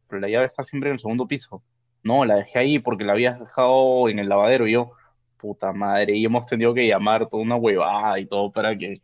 pero 0.08 0.20
la 0.20 0.28
llave 0.28 0.46
está 0.46 0.62
siempre 0.62 0.90
en 0.90 0.94
el 0.94 1.00
segundo 1.00 1.26
piso. 1.26 1.62
No, 2.02 2.24
la 2.24 2.36
dejé 2.36 2.58
ahí 2.58 2.78
porque 2.78 3.04
la 3.04 3.12
habías 3.12 3.38
dejado 3.38 4.08
en 4.08 4.18
el 4.18 4.28
lavadero. 4.28 4.66
Y 4.66 4.72
yo, 4.72 4.92
puta 5.36 5.72
madre, 5.72 6.16
y 6.16 6.24
hemos 6.24 6.46
tenido 6.46 6.72
que 6.74 6.86
llamar 6.86 7.28
toda 7.28 7.42
una 7.42 7.56
huevada 7.56 8.18
y 8.20 8.26
todo 8.26 8.52
para 8.52 8.76
que, 8.76 9.00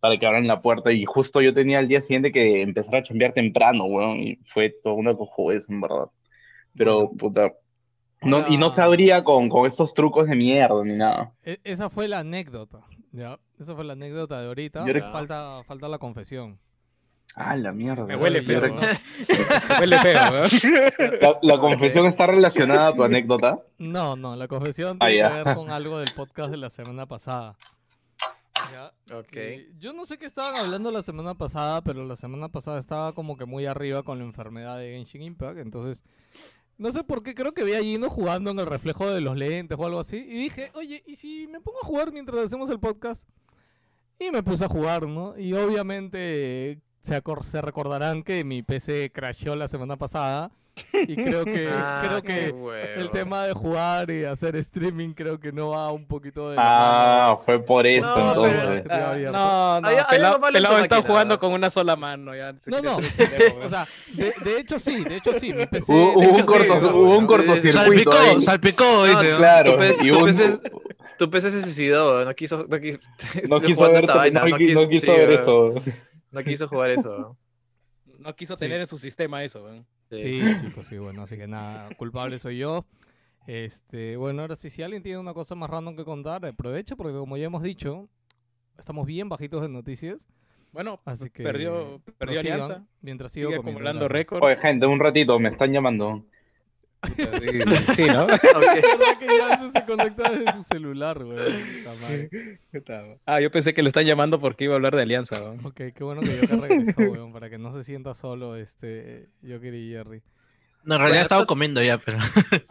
para 0.00 0.16
que 0.16 0.26
abran 0.26 0.46
la 0.46 0.62
puerta. 0.62 0.90
Y 0.92 1.04
justo 1.04 1.40
yo 1.40 1.52
tenía 1.52 1.80
el 1.80 1.88
día 1.88 2.00
siguiente 2.00 2.32
que 2.32 2.62
empezar 2.62 2.96
a 2.96 3.02
chambear 3.02 3.32
temprano, 3.32 3.84
weón, 3.84 4.20
y 4.20 4.36
fue 4.46 4.74
toda 4.82 4.94
una 4.94 5.14
cojudez, 5.14 5.68
en 5.68 5.80
verdad. 5.80 6.06
Pero, 6.74 7.10
puta, 7.10 7.52
no, 8.22 8.48
y 8.48 8.56
no 8.56 8.70
se 8.70 8.80
abría 8.80 9.24
con, 9.24 9.48
con 9.48 9.66
estos 9.66 9.92
trucos 9.94 10.28
de 10.28 10.36
mierda 10.36 10.82
ni 10.84 10.94
nada. 10.94 11.32
E- 11.44 11.60
esa 11.64 11.90
fue 11.90 12.08
la 12.08 12.20
anécdota, 12.20 12.80
¿ya? 13.12 13.38
Esa 13.58 13.74
fue 13.74 13.84
la 13.84 13.92
anécdota 13.94 14.40
de 14.40 14.48
ahorita. 14.48 14.84
Yo 14.86 15.12
Falta, 15.12 15.62
falta 15.64 15.88
la 15.88 15.98
confesión. 15.98 16.58
Ah, 17.34 17.56
la 17.56 17.72
mierda. 17.72 18.04
Me 18.04 18.14
huele 18.16 18.42
feo. 18.42 18.60
Me 18.60 19.78
huele 19.80 19.96
feo. 19.98 20.20
La, 21.22 21.38
la 21.40 21.58
confesión 21.60 22.04
está 22.06 22.26
relacionada 22.26 22.88
a 22.88 22.94
tu 22.94 23.02
anécdota. 23.04 23.58
No, 23.78 24.16
no, 24.16 24.36
la 24.36 24.48
confesión 24.48 24.98
Ah, 25.00 25.06
tiene 25.06 25.22
ya. 25.22 25.28
que 25.30 25.44
ver 25.44 25.56
con 25.56 25.70
algo 25.70 25.98
del 25.98 26.12
podcast 26.14 26.50
de 26.50 26.58
la 26.58 26.68
semana 26.68 27.06
pasada. 27.06 27.56
¿Ya? 28.72 28.92
Ok. 29.16 29.36
Y 29.36 29.78
yo 29.78 29.92
no 29.94 30.04
sé 30.04 30.18
qué 30.18 30.26
estaban 30.26 30.56
hablando 30.56 30.90
la 30.90 31.00
semana 31.02 31.34
pasada, 31.34 31.82
pero 31.82 32.04
la 32.04 32.16
semana 32.16 32.48
pasada 32.50 32.78
estaba 32.78 33.14
como 33.14 33.36
que 33.36 33.44
muy 33.46 33.64
arriba 33.66 34.02
con 34.02 34.18
la 34.18 34.24
enfermedad 34.24 34.76
de 34.78 34.92
Genshin 34.92 35.22
Impact. 35.22 35.58
Entonces, 35.58 36.04
no 36.82 36.90
sé 36.90 37.04
por 37.04 37.22
qué, 37.22 37.32
creo 37.32 37.54
que 37.54 37.62
vi 37.62 37.74
a 37.74 37.80
Gino 37.80 38.10
jugando 38.10 38.50
en 38.50 38.58
el 38.58 38.66
reflejo 38.66 39.08
de 39.08 39.20
los 39.20 39.36
lentes 39.36 39.78
o 39.78 39.86
algo 39.86 40.00
así. 40.00 40.16
Y 40.16 40.34
dije, 40.42 40.72
oye, 40.74 41.00
¿y 41.06 41.14
si 41.14 41.46
me 41.46 41.60
pongo 41.60 41.78
a 41.80 41.86
jugar 41.86 42.12
mientras 42.12 42.44
hacemos 42.44 42.68
el 42.70 42.80
podcast? 42.80 43.28
Y 44.18 44.32
me 44.32 44.42
puse 44.42 44.64
a 44.64 44.68
jugar, 44.68 45.06
¿no? 45.06 45.38
Y 45.38 45.54
obviamente 45.54 46.80
se, 47.02 47.22
se 47.42 47.60
recordarán 47.62 48.24
que 48.24 48.42
mi 48.42 48.64
PC 48.64 49.12
crasheó 49.14 49.54
la 49.54 49.68
semana 49.68 49.96
pasada. 49.96 50.50
Y 50.92 51.14
creo 51.16 51.44
que, 51.44 51.68
Ah, 51.72 52.02
creo 52.06 52.22
que 52.22 52.50
huevo. 52.50 53.00
el 53.00 53.10
tema 53.10 53.46
de 53.46 53.52
jugar 53.52 54.10
y 54.10 54.24
hacer 54.24 54.56
streaming 54.56 55.14
creo 55.14 55.38
que 55.40 55.52
no 55.52 55.70
va 55.70 55.90
un 55.92 56.06
poquito 56.06 56.50
de 56.50 56.56
la 56.56 56.62
Ah, 57.32 57.36
fue 57.36 57.58
por 57.62 57.86
eso 57.86 58.06
No, 58.06 58.28
entonces. 58.28 58.82
pero- 58.88 58.94
Ah, 59.04 59.10
abierto. 59.10 59.32
no, 59.38 59.80
no, 59.80 59.88
Hay- 59.88 59.96
hay 59.96 60.02
pelado, 60.10 60.36
tu 60.36 60.52
pelado 60.52 60.78
está 60.78 60.96
máquina, 60.96 61.08
jugando 61.12 61.34
¿no? 61.34 61.40
con 61.40 61.52
una 61.52 61.70
sola 61.70 61.96
mano. 61.96 62.34
Ya, 62.34 62.52
No, 62.66 62.80
no. 62.82 62.96
O 63.64 63.68
sea, 63.68 63.86
de, 64.14 64.32
de 64.44 64.60
hecho 64.60 64.78
sí, 64.78 65.02
de 65.04 65.16
hecho 65.16 65.32
sí, 65.34 65.52
mi 65.52 65.66
PC. 65.66 65.92
Hubo, 65.92 66.10
hecho, 66.22 66.30
un, 66.30 66.36
sí, 66.36 66.42
corto- 66.42 66.80
sea, 66.80 66.88
hubo 66.94 67.18
un 67.18 67.26
cortocircuito. 67.26 67.72
Salpicó, 68.12 68.12
ahí. 68.34 68.40
salpicó, 68.40 69.04
dice. 69.06 69.30
¿no? 69.32 69.36
Claro. 69.38 69.72
Tu, 69.72 69.78
pe- 69.78 69.96
y 70.02 70.10
tu 70.10 70.18
un- 70.18 70.24
PC 70.24 70.60
tu 71.18 71.30
PC 71.30 71.50
se 71.52 71.62
suicidó, 71.62 72.24
no 72.24 72.34
quiso, 72.34 72.66
no 72.68 72.80
quiso, 72.80 72.98
no 73.50 73.60
quiso 73.60 73.82
ver, 73.82 73.96
esta 73.96 74.14
vaina, 74.16 74.40
no, 74.40 74.48
no 74.48 74.56
qui- 74.56 74.66
quiso, 74.66 74.80
no 74.82 74.88
quiso 74.88 75.06
sí, 75.06 75.12
ver 75.12 75.30
eso. 75.32 75.74
no 76.32 76.42
quiso 76.42 76.68
jugar 76.68 76.90
eso. 76.90 77.36
No 78.22 78.34
quiso 78.36 78.56
Sí. 78.56 78.60
tener 78.66 78.80
en 78.80 78.86
su 78.86 78.98
sistema 78.98 79.42
eso, 79.44 79.64
weón. 79.64 79.86
Sí, 80.10 80.40
chicos, 80.60 80.86
sí, 80.86 80.98
bueno, 80.98 81.22
así 81.22 81.36
que 81.36 81.46
nada, 81.46 81.88
culpable 81.98 82.38
soy 82.38 82.58
yo. 82.58 82.84
Este, 83.46 84.16
bueno, 84.16 84.42
ahora 84.42 84.54
sí, 84.56 84.70
si 84.70 84.82
alguien 84.82 85.02
tiene 85.02 85.18
una 85.18 85.34
cosa 85.34 85.54
más 85.54 85.68
random 85.68 85.96
que 85.96 86.04
contar, 86.04 86.44
aprovecha 86.46 86.94
porque 86.96 87.12
como 87.18 87.36
ya 87.36 87.46
hemos 87.46 87.62
dicho, 87.62 88.08
estamos 88.78 89.06
bien 89.06 89.28
bajitos 89.28 89.62
de 89.62 89.68
noticias, 89.68 90.28
Bueno, 90.72 91.00
así 91.04 91.28
que 91.30 91.42
perdió, 91.42 92.00
perdió 92.18 92.40
Alianza. 92.40 92.84
mientras 93.00 93.32
sigo 93.32 93.48
Sigue 93.50 93.56
comiendo 93.58 93.80
acumulando 93.80 94.08
récords. 94.08 94.44
Oye, 94.44 94.56
gente, 94.56 94.86
un 94.86 95.00
ratito, 95.00 95.38
me 95.38 95.48
están 95.48 95.72
llamando. 95.72 96.24
Sí, 97.96 98.04
¿no? 98.06 98.24
Ok. 98.26 98.38
¿Verdad 98.38 99.18
que 99.18 99.26
ya 99.26 99.54
eso 99.54 99.70
se 99.70 99.84
conecta 99.84 100.30
desde 100.30 100.52
su 100.52 100.62
celular, 100.62 101.22
güey? 101.24 101.38
Ah, 103.26 103.40
yo 103.40 103.50
pensé 103.50 103.74
que 103.74 103.82
lo 103.82 103.88
están 103.88 104.06
llamando 104.06 104.40
porque 104.40 104.64
iba 104.64 104.74
a 104.74 104.76
hablar 104.76 104.94
de 104.96 105.02
Alianza, 105.02 105.40
weón. 105.42 105.64
Ok, 105.66 105.80
qué 105.94 106.04
bueno 106.04 106.20
que 106.22 106.36
yo 106.36 106.40
que 106.42 106.56
regresó, 106.56 107.00
weón, 107.02 107.32
para 107.32 107.50
que 107.50 107.58
no 107.58 107.72
se 107.72 107.82
sienta 107.84 108.14
solo 108.14 108.56
este 108.56 109.28
Joker 109.46 109.74
y 109.74 109.90
Jerry. 109.90 110.22
No, 110.84 110.94
en 110.96 111.00
realidad 111.00 111.08
Bueno, 111.08 111.22
estaba 111.22 111.42
estás- 111.42 111.48
comiendo 111.48 111.82
ya, 111.82 111.98
pero. 111.98 112.18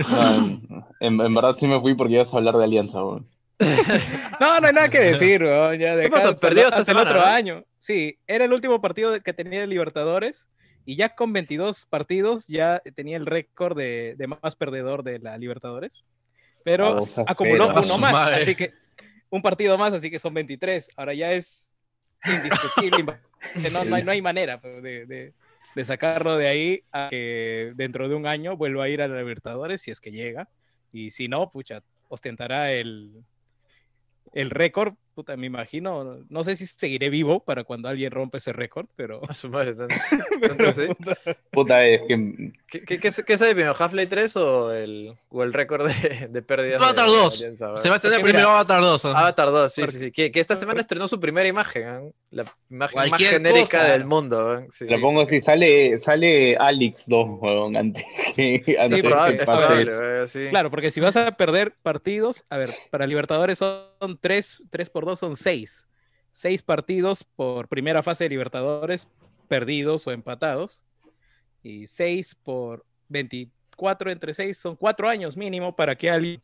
No, 0.09 0.87
en, 0.99 1.21
en 1.21 1.33
verdad 1.33 1.55
sí 1.59 1.67
me 1.67 1.79
fui 1.79 1.95
porque 1.95 2.13
ibas 2.15 2.33
a 2.33 2.37
hablar 2.37 2.55
de 2.57 2.63
Alianza, 2.63 3.03
weón. 3.03 3.27
No, 4.39 4.59
no 4.59 4.67
hay 4.67 4.73
nada 4.73 4.89
que 4.89 4.99
decir, 4.99 5.43
weón. 5.43 5.77
Ya 5.79 5.95
de 5.95 6.03
¿Qué 6.03 6.09
pasó? 6.09 6.29
hasta 6.29 6.41
Perdió 6.47 6.61
el- 6.63 6.67
esta 6.67 6.79
hasta 6.79 6.91
el 6.91 6.97
otro 6.97 7.15
¿no? 7.19 7.25
año. 7.25 7.63
Sí, 7.79 8.17
era 8.27 8.45
el 8.45 8.53
último 8.53 8.81
partido 8.81 9.21
que 9.21 9.33
tenía 9.33 9.61
de 9.61 9.67
Libertadores 9.67 10.47
y 10.85 10.95
ya 10.95 11.15
con 11.15 11.31
22 11.33 11.85
partidos 11.85 12.47
ya 12.47 12.81
tenía 12.95 13.17
el 13.17 13.25
récord 13.25 13.77
de, 13.77 14.15
de 14.17 14.27
más 14.27 14.55
perdedor 14.55 15.03
de 15.03 15.19
la 15.19 15.37
Libertadores. 15.37 16.03
Pero 16.63 16.99
Ah, 17.17 17.23
acumuló 17.27 17.67
cero. 17.69 17.81
Uno 17.85 17.97
más, 17.97 18.13
madre. 18.13 18.35
así 18.43 18.55
que 18.55 18.73
un 19.29 19.41
partido 19.41 19.77
más, 19.77 19.93
así 19.93 20.09
que 20.11 20.19
son 20.19 20.33
23. 20.33 20.89
Ahora 20.95 21.13
ya 21.13 21.31
es 21.33 21.71
indiscutible. 22.25 23.17
no, 23.73 23.83
no 23.85 23.95
hay, 23.95 24.03
no 24.03 24.11
hay 24.11 24.21
manera 24.21 24.59
pues, 24.61 24.81
de, 24.83 25.05
de- 25.05 25.33
de 25.75 25.85
sacarlo 25.85 26.35
de 26.37 26.47
ahí 26.49 26.83
a 26.91 27.07
que 27.09 27.71
dentro 27.75 28.09
de 28.09 28.15
un 28.15 28.27
año 28.27 28.57
vuelva 28.57 28.83
a 28.85 28.89
ir 28.89 29.01
a 29.01 29.07
la 29.07 29.19
Libertadores 29.19 29.81
si 29.81 29.91
es 29.91 30.01
que 30.01 30.11
llega. 30.11 30.49
Y 30.91 31.11
si 31.11 31.27
no, 31.29 31.49
pucha, 31.49 31.81
ostentará 32.09 32.73
el, 32.73 33.23
el 34.33 34.49
récord 34.49 34.95
puta, 35.13 35.35
me 35.37 35.47
imagino, 35.47 36.19
no 36.29 36.43
sé 36.43 36.55
si 36.55 36.65
seguiré 36.67 37.09
vivo 37.09 37.39
para 37.43 37.63
cuando 37.63 37.87
alguien 37.89 38.11
rompe 38.11 38.37
ese 38.37 38.53
récord, 38.53 38.87
pero... 38.95 39.21
A 39.29 39.33
su 39.33 39.49
madre, 39.49 39.73
tanto, 39.75 39.95
tanto 40.47 40.67
así. 40.67 40.83
Puta, 41.51 41.85
es 41.85 42.01
que 42.07 42.51
¿Qué, 42.67 42.83
qué, 42.85 42.99
qué, 42.99 43.09
qué 43.25 43.37
sabe 43.37 43.53
primero, 43.53 43.75
Half-Life 43.77 44.07
3 44.07 44.35
o 44.37 44.73
el, 44.73 45.13
o 45.29 45.43
el 45.43 45.51
récord 45.53 45.87
de, 45.87 46.27
de 46.29 46.41
pérdidas? 46.41 46.79
de 46.79 46.85
Avatar 46.85 47.07
2. 47.07 47.35
audiencia, 47.35 47.67
weón? 47.67 47.79
Se 47.79 47.89
va 47.89 47.95
a 47.97 47.99
tener 47.99 48.17
que 48.17 48.23
mira- 48.23 48.33
primero 48.33 48.49
Avatar 48.51 48.81
2. 48.81 49.05
¿no? 49.05 49.11
Avatar 49.11 49.47
2, 49.49 49.73
sí, 49.73 49.87
sí, 49.87 49.99
sí. 49.99 50.11
Que, 50.11 50.31
que 50.31 50.39
esta 50.39 50.55
semana 50.55 50.79
estrenó 50.79 51.07
su 51.07 51.19
primera 51.19 51.47
imagen, 51.49 51.83
¿eh? 51.87 52.11
la 52.31 52.45
imagen 52.69 53.09
más 53.09 53.19
genérica 53.19 53.79
cosa. 53.79 53.91
del 53.91 54.05
mundo. 54.05 54.57
¿eh? 54.59 54.67
Sí. 54.71 54.85
le 54.85 54.99
pongo 54.99 55.25
si 55.25 55.41
sale, 55.41 55.97
sale 55.97 56.55
Alex 56.55 57.03
2, 57.07 57.27
weón, 57.41 57.75
antes 57.75 58.05
que, 58.35 58.77
antes 58.79 58.97
Sí, 58.97 59.01
que 59.01 59.07
probable, 59.09 59.37
pase 59.37 59.45
probable, 59.45 59.97
weón, 59.99 60.27
sí. 60.27 60.47
Claro, 60.49 60.71
porque 60.71 60.91
si 60.91 60.99
vas 61.01 61.15
a 61.17 61.31
perder 61.31 61.73
partidos, 61.83 62.45
a 62.49 62.57
ver, 62.57 62.71
para 62.89 63.05
Libertadores 63.07 63.57
son 63.57 64.17
3, 64.21 64.63
3 64.69 64.89
por 64.89 65.00
2 65.05 65.19
son 65.19 65.35
6. 65.35 65.87
6 66.31 66.61
partidos 66.61 67.23
por 67.35 67.67
primera 67.67 68.03
fase 68.03 68.23
de 68.25 68.29
Libertadores 68.29 69.07
perdidos 69.47 70.07
o 70.07 70.11
empatados. 70.11 70.83
Y 71.63 71.87
6 71.87 72.35
por 72.43 72.85
24 73.09 74.11
entre 74.11 74.33
6 74.33 74.57
son 74.57 74.75
4 74.75 75.09
años 75.09 75.35
mínimo 75.37 75.75
para 75.75 75.95
que 75.95 76.09
alguien 76.09 76.41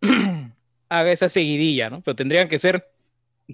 haga 0.88 1.12
esa 1.12 1.28
seguidilla, 1.28 1.90
¿no? 1.90 2.00
Pero 2.02 2.14
tendrían 2.16 2.48
que 2.48 2.58
ser 2.58 2.86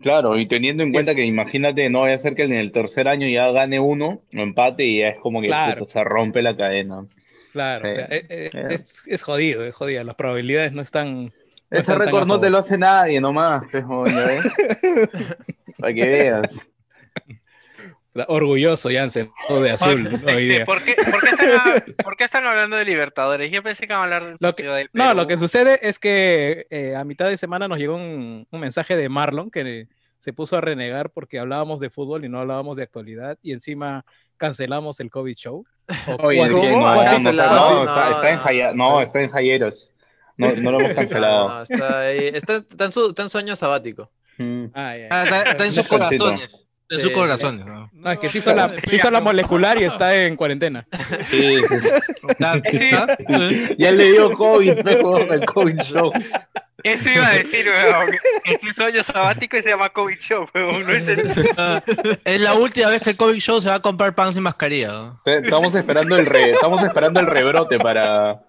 Claro, 0.01 0.39
y 0.39 0.47
teniendo 0.47 0.83
en 0.83 0.89
Sí, 0.89 0.95
cuenta 0.95 1.15
que 1.15 1.23
imagínate, 1.27 1.91
no 1.91 2.01
vaya 2.01 2.15
a 2.15 2.19
ser 2.19 2.35
que 2.35 2.45
en 2.45 2.55
el 2.55 2.73
tercer 2.73 3.09
año 3.09 3.29
ya 3.29 3.51
gane 3.51 3.79
uno, 3.79 4.23
empate, 4.33 4.85
y 4.87 5.01
ya 5.01 5.09
es 5.09 5.19
como 5.19 5.43
que 5.43 5.49
Claro. 5.49 5.87
se 5.87 6.03
rompe 6.03 6.41
la 6.41 6.57
cadena. 6.57 7.07
Claro, 7.53 7.91
o 7.91 7.95
sea, 7.95 8.07
eh, 8.07 8.25
eh, 8.31 8.51
Yeah. 8.55 8.69
es, 8.69 9.03
es 9.07 9.23
jodido, 9.23 9.63
es 9.67 9.75
jodido. 9.75 10.03
Las 10.05 10.15
probabilidades 10.15 10.73
no 10.73 10.81
están. 10.81 11.31
Ese 11.73 11.95
récord 11.95 12.27
no 12.27 12.39
te 12.41 12.51
lo 12.51 12.59
hace 12.59 12.77
nadie 12.79 13.21
nomás, 13.21 13.63
¿ya 13.73 13.81
ves? 13.81 14.45
Para 15.79 15.95
que 15.95 16.05
veas. 16.07 16.51
Orgulloso, 18.29 18.91
Jansen, 18.93 19.31
todo 19.49 19.63
de 19.63 19.71
azul 19.71 20.07
Por- 20.23 20.33
hoy 20.35 20.41
sí, 20.43 20.49
día. 20.49 20.67
¿por, 20.67 20.83
qué, 20.83 20.95
por 21.11 21.21
qué 21.21 21.31
están, 21.31 21.83
por 22.05 22.17
qué 22.17 22.25
están 22.25 22.47
hablando 22.47 22.77
de 22.77 22.85
Libertadores? 22.85 23.51
Yo 23.51 23.63
pensé 23.63 23.87
que 23.87 23.93
iban 23.95 24.01
a 24.01 24.05
hablar 24.05 24.25
del 24.27 24.37
Lo 24.39 24.55
que- 24.55 24.87
No, 24.93 25.15
lo 25.15 25.27
que 25.27 25.39
sucede 25.39 25.79
es 25.83 25.99
que 25.99 26.67
eh, 26.69 26.95
a 26.95 27.05
mitad 27.05 27.27
de 27.31 27.39
semana 27.39 27.69
nos 27.69 27.79
llegó 27.79 27.95
un, 27.97 28.47
un 28.51 28.61
mensaje 28.61 28.97
de 28.99 29.09
Marlon 29.09 29.51
que 29.51 29.89
se 30.19 30.33
puso 30.35 30.59
a 30.59 30.61
renegar 30.61 31.09
porque 31.11 31.39
hablábamos 31.39 31.81
de 31.81 31.89
fútbol 31.89 32.25
y 32.27 32.29
no 32.29 32.39
hablábamos 32.39 32.77
de 32.77 32.83
actualidad 32.83 33.39
y 33.43 33.53
encima 33.53 34.05
cancelamos 34.37 35.01
el 35.01 35.11
COVID 35.11 35.35
show. 35.35 35.65
O 36.07 36.27
Oye, 36.27 36.39
no, 36.49 37.03
está, 37.03 37.17
está 37.31 38.29
en 38.31 38.37
no. 38.37 38.43
Jaya- 38.43 38.73
no, 38.75 39.01
está 39.01 39.23
en 39.23 39.31
Jayeros. 39.31 39.93
No, 40.37 40.53
no 40.57 40.71
lo 40.73 40.81
hemos 40.81 40.95
cancelado. 40.95 41.49
no, 41.55 41.63
está 41.63 42.01
ahí. 42.01 42.31
Está, 42.33 42.57
está 42.57 42.85
en 42.87 42.93
su, 42.93 43.09
está 43.09 43.23
en 43.23 43.29
su 43.31 43.39
año 43.39 43.57
sabático. 43.57 44.11
Mm. 44.39 44.65
Ah. 44.75 44.95
Ah, 45.11 45.23
Está, 45.25 45.43
está 45.51 45.65
en 45.67 45.73
sus 45.73 45.87
corazones. 45.87 46.53
Está 46.83 46.95
en 46.97 47.01
sus 47.01 47.09
Sí. 47.11 47.15
corazones. 47.15 47.67
¿no? 47.67 47.91
No, 47.93 48.11
es 48.13 48.19
que 48.21 48.29
se 48.29 48.39
hizo 48.39 48.55
la, 48.55 48.75
se 48.89 48.97
hizo 48.97 49.11
la 49.11 49.21
molecular 49.21 49.81
y 49.81 49.85
está 49.85 50.15
en 50.15 50.37
cuarentena. 50.37 50.87
Sí, 51.31 51.57
sí, 51.69 51.79
sí. 51.81 51.89
Sí. 52.73 53.77
Ya 53.79 53.91
le 53.93 54.13
dio 54.13 54.31
COVID, 54.33 54.81
pero 54.85 55.33
el 55.33 55.45
COVID 55.47 55.79
show. 55.81 56.13
Eso 56.83 57.09
iba 57.11 57.27
a 57.29 57.33
decir, 57.35 57.65
weón. 57.71 58.11
Este 58.45 58.69
es 58.69 58.75
sueño 58.77 59.05
sabático 59.05 59.57
y 59.57 59.63
se 59.63 59.69
llama 59.69 59.89
COVID 59.91 60.19
Show, 60.19 60.47
weón. 60.53 60.85
No 60.85 60.93
es 60.93 61.07
el... 61.07 61.31
Ah, 61.57 61.81
Es 62.25 62.41
la 62.41 62.55
última 62.55 62.89
vez 62.89 63.03
que 63.03 63.11
el 63.11 63.17
COVID 63.17 63.39
Show 63.39 63.61
se 63.61 63.69
va 63.69 63.77
a 63.77 63.81
comprar 63.83 64.15
pan 64.17 64.33
sin 64.35 64.43
mascarilla. 64.43 64.91
¿no? 64.93 65.21
Estamos 65.25 65.75
esperando 65.77 66.17
el 66.17 66.27
re, 66.27 66.51
estamos 66.51 66.83
esperando 66.83 67.21
el 67.21 67.27
rebrote 67.27 67.79
para, 67.79 68.43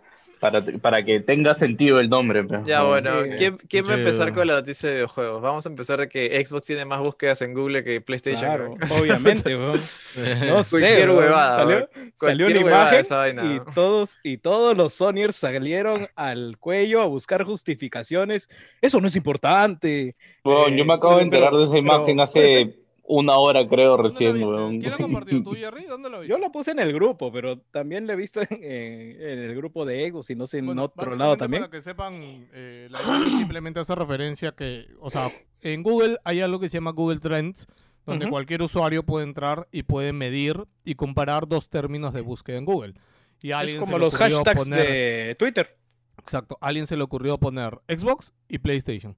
para, 0.43 0.61
para 0.61 1.05
que 1.05 1.21
tenga 1.21 1.55
sentido 1.55 2.01
el 2.01 2.09
nombre. 2.09 2.45
Ya, 2.65 2.83
bueno. 2.83 3.11
¿quién, 3.37 3.55
quién 3.69 3.87
va 3.87 3.91
a 3.91 3.95
empezar 3.95 4.33
con 4.33 4.45
la 4.45 4.55
noticia 4.55 4.89
de 4.89 4.95
videojuegos? 4.95 5.41
Vamos 5.41 5.65
a 5.65 5.69
empezar 5.69 6.01
de 6.01 6.09
que 6.09 6.45
Xbox 6.45 6.67
tiene 6.67 6.83
más 6.83 6.99
búsquedas 6.99 7.41
en 7.43 7.53
Google 7.53 7.81
que 7.81 8.01
PlayStation. 8.01 8.41
Claro, 8.41 8.75
¿no? 8.77 8.95
obviamente, 9.01 9.55
weón. 9.55 9.71
No 10.49 10.63
sé, 10.65 10.79
Cualquier 10.81 11.09
huevada, 11.11 11.55
Salió, 11.55 11.89
salió 12.15 12.47
huevada 12.47 12.61
imagen 12.61 12.99
esa 12.99 13.17
vaina, 13.17 13.45
y 13.45 13.73
todos, 13.73 14.17
y 14.21 14.37
todos 14.37 14.75
los 14.75 14.93
Sonyers 14.93 15.37
salieron 15.37 16.09
al 16.15 16.57
cuello 16.59 17.01
a 17.01 17.05
buscar 17.05 17.45
justificaciones. 17.45 18.49
Eso 18.81 18.99
no 18.99 19.07
es 19.07 19.15
importante. 19.15 20.17
Yo 20.43 20.67
Eh, 20.67 20.83
me 20.83 20.93
acabo 20.93 21.15
de 21.17 21.23
enterar 21.23 21.53
de 21.53 21.63
esa 21.63 21.77
imagen 21.77 22.19
hace 22.19 22.82
una 23.05 23.35
hora, 23.37 23.67
creo, 23.67 23.97
¿Dónde 23.97 24.03
lo 24.03 24.09
recién, 24.09 24.43
weón. 24.43 24.79
¿Quién 24.79 24.91
lo 24.91 24.97
compartió? 24.97 25.43
¿Tú, 25.43 25.51
Jerry? 25.53 25.85
¿Dónde 25.85 26.09
lo 26.09 26.21
viste? 26.21 26.33
Yo 26.33 26.39
la 26.39 26.49
puse 26.51 26.71
en 26.71 26.79
el 26.79 26.93
grupo, 26.93 27.31
pero 27.31 27.59
también 27.59 28.07
la 28.07 28.13
he 28.13 28.15
visto 28.15 28.41
en, 28.41 28.47
en- 28.63 29.21
en 29.21 29.39
el 29.39 29.55
grupo 29.55 29.85
de 29.85 30.09
Xbox 30.09 30.29
y 30.29 30.35
no 30.35 30.47
sé 30.47 30.59
en 30.59 30.67
Bueno, 30.67 30.83
otro 30.85 30.95
básicamente 30.97 31.23
lado 31.23 31.37
también. 31.37 31.63
Para 31.63 31.71
que 31.71 31.81
sepan, 31.81 32.13
eh, 32.53 32.87
la 32.89 32.99
simplemente 33.37 33.79
hace 33.79 33.93
referencia 33.95 34.53
que, 34.53 34.87
o 34.99 35.09
sea, 35.09 35.27
en 35.61 35.83
Google 35.83 36.17
hay 36.23 36.41
algo 36.41 36.59
que 36.59 36.69
se 36.69 36.77
llama 36.77 36.91
Google 36.91 37.19
Trends, 37.19 37.67
donde 38.05 38.29
cualquier 38.29 38.61
usuario 38.61 39.03
puede 39.03 39.25
entrar 39.25 39.67
y 39.71 39.83
puede 39.83 40.11
medir 40.13 40.65
y 40.83 40.95
comparar 40.95 41.47
dos 41.47 41.69
términos 41.69 42.13
de 42.13 42.21
búsqueda 42.21 42.57
en 42.57 42.65
Google. 42.65 42.93
Y 43.41 43.51
a 43.51 43.55
Es 43.55 43.61
alguien 43.61 43.77
se 43.79 43.85
como 43.85 43.97
le 43.97 44.05
los 44.05 44.13
ocurrió 44.15 44.37
hashtags 44.37 44.59
poner- 44.69 44.87
de 44.87 45.35
Twitter. 45.35 45.77
Exacto, 46.19 46.57
a 46.61 46.67
alguien 46.67 46.87
se 46.87 46.95
le 46.95 47.03
ocurrió 47.03 47.37
poner 47.37 47.79
Xbox 47.89 48.33
y 48.47 48.59
PlayStation. 48.59 49.15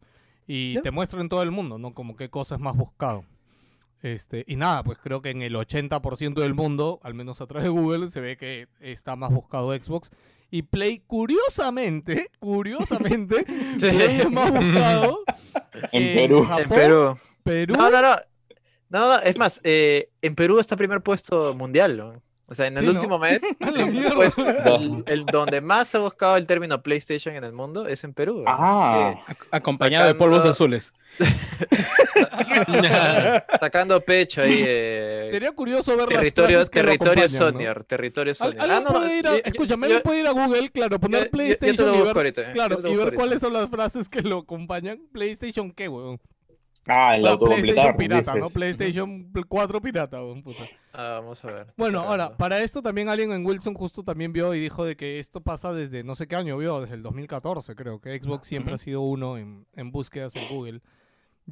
Y 0.48 0.80
te 0.82 0.92
muestra 0.92 1.22
en 1.22 1.30
todo 1.30 1.42
el 1.44 1.52
mundo, 1.52 1.78
¿no? 1.78 1.94
Como 1.94 2.16
qué 2.16 2.30
cosa 2.30 2.56
es 2.56 2.62
más 2.62 2.76
buscado. 2.76 3.26
Este, 4.06 4.44
y 4.46 4.56
nada, 4.56 4.84
pues 4.84 5.00
creo 5.00 5.24
que 5.24 5.32
en 5.32 5.42
el 5.42 5.56
80% 5.56 6.36
del 6.36 6.54
mundo, 6.54 7.00
al 7.02 7.16
menos 7.16 7.42
a 7.42 7.48
través 7.48 7.64
de 7.64 7.70
Google, 7.72 8.08
se 8.08 8.22
ve 8.22 8.38
que 8.38 8.68
está 8.80 9.16
más 9.16 9.34
buscado 9.34 9.74
Xbox. 9.74 10.12
Y 10.52 10.62
Play, 10.62 11.00
curiosamente, 11.00 12.30
curiosamente, 12.40 13.44
Sí. 13.80 13.90
Play 13.90 14.22
es 14.22 14.30
más 14.30 14.52
buscado 14.52 15.22
En 15.92 16.14
Perú. 16.14 16.48
En 16.56 16.70
Perú. 16.70 17.18
Perú. 17.42 17.76
No, 17.76 17.90
no, 17.90 18.00
no. 18.04 18.16
No, 18.90 19.08
no, 19.08 19.20
es 19.22 19.38
más, 19.38 19.60
eh, 19.64 20.12
en 20.22 20.36
Perú 20.36 20.60
está 20.60 20.78
primer 20.78 21.02
puesto 21.02 21.56
mundial, 21.56 21.98
¿no? 21.98 22.22
O 22.48 22.54
sea, 22.54 22.68
en 22.68 22.78
el 22.78 22.82
Sí, 22.82 22.86
¿no? 22.86 22.94
último 22.94 23.18
mes, 23.18 23.42
pues, 24.16 24.38
el, 24.38 25.04
el 25.08 25.26
donde 25.26 25.62
más 25.62 25.88
se 25.88 25.98
ha 25.98 26.00
buscado 26.00 26.38
el 26.38 26.46
término 26.46 26.82
PlayStation 26.84 27.36
en 27.36 27.44
el 27.44 27.54
mundo 27.54 27.88
es 27.88 28.04
en 28.04 28.14
Perú. 28.14 28.44
Ah. 28.46 29.16
Acompañado 29.50 30.06
de 30.08 30.14
polvos 30.14 30.46
azules. 30.46 30.94
sacando 33.60 34.00
pecho 34.02 34.42
ahí. 34.44 34.64
eh, 34.66 35.28
Sería 35.30 35.52
curioso 35.54 35.96
ver 35.98 36.08
territorio 36.08 36.60
las 36.60 36.70
territorio 36.70 37.24
acompañan, 37.24 37.76
¿no? 37.76 37.84
Territorio 37.86 38.34
Ah, 38.40 38.82
no, 38.84 38.92
puede 38.94 39.18
ir 39.20 39.28
a, 39.28 39.32
yo- 39.38 39.42
escúchame, 39.44 39.90
yo- 39.90 40.02
puede 40.04 40.20
ir 40.20 40.28
a 40.28 40.32
Google, 40.32 40.70
claro, 40.72 41.00
poner 41.00 41.26
yo- 41.26 41.32
PlayStation 41.32 41.96
y 41.96 42.02
ver, 42.02 42.16
ahorita, 42.18 42.48
yo 42.48 42.54
claro, 42.54 42.80
y 42.88 42.96
ver 42.96 43.14
cuáles 43.16 43.42
son 43.42 43.54
las 43.54 43.70
frases 43.70 44.08
que 44.10 44.22
lo 44.22 44.40
acompañan. 44.40 45.00
PlayStation 45.12 45.72
qué, 45.72 45.88
weón. 45.88 46.20
Ah, 46.88 47.16
el 47.16 47.24
La 47.24 47.32
autocompletar. 47.32 47.96
PlayStation 47.96 47.98
pirata, 47.98 48.36
¿no? 48.36 48.50
PlayStation 48.50 49.32
4 49.48 49.82
pirata, 49.82 50.20
puta. 50.44 50.64
Ah, 50.94 51.20
vamos 51.22 51.44
a 51.44 51.52
ver. 51.52 51.68
Bueno, 51.78 52.00
ahora, 52.02 52.38
para 52.38 52.62
esto 52.62 52.82
también 52.82 53.10
alguien 53.10 53.32
en 53.32 53.46
Wilson 53.46 53.74
justo 53.74 54.04
también 54.04 54.32
vio 54.34 54.54
y 54.54 54.60
dijo 54.60 54.86
de 54.86 54.96
que 54.96 55.18
esto 55.18 55.42
pasa 55.42 55.74
desde 55.74 56.04
no 56.04 56.14
sé 56.16 56.28
qué 56.28 56.36
año 56.36 56.58
vio, 56.58 56.82
desde 56.82 56.96
el 56.96 57.02
2014 57.04 57.74
creo, 57.76 58.00
que 58.00 58.20
Xbox 58.20 58.48
siempre 58.48 58.76
ha 58.76 58.78
sido 58.78 59.02
uno 59.02 59.38
en, 59.38 59.66
en 59.74 59.92
búsquedas 59.92 60.36
en 60.36 60.48
Google. 60.56 60.82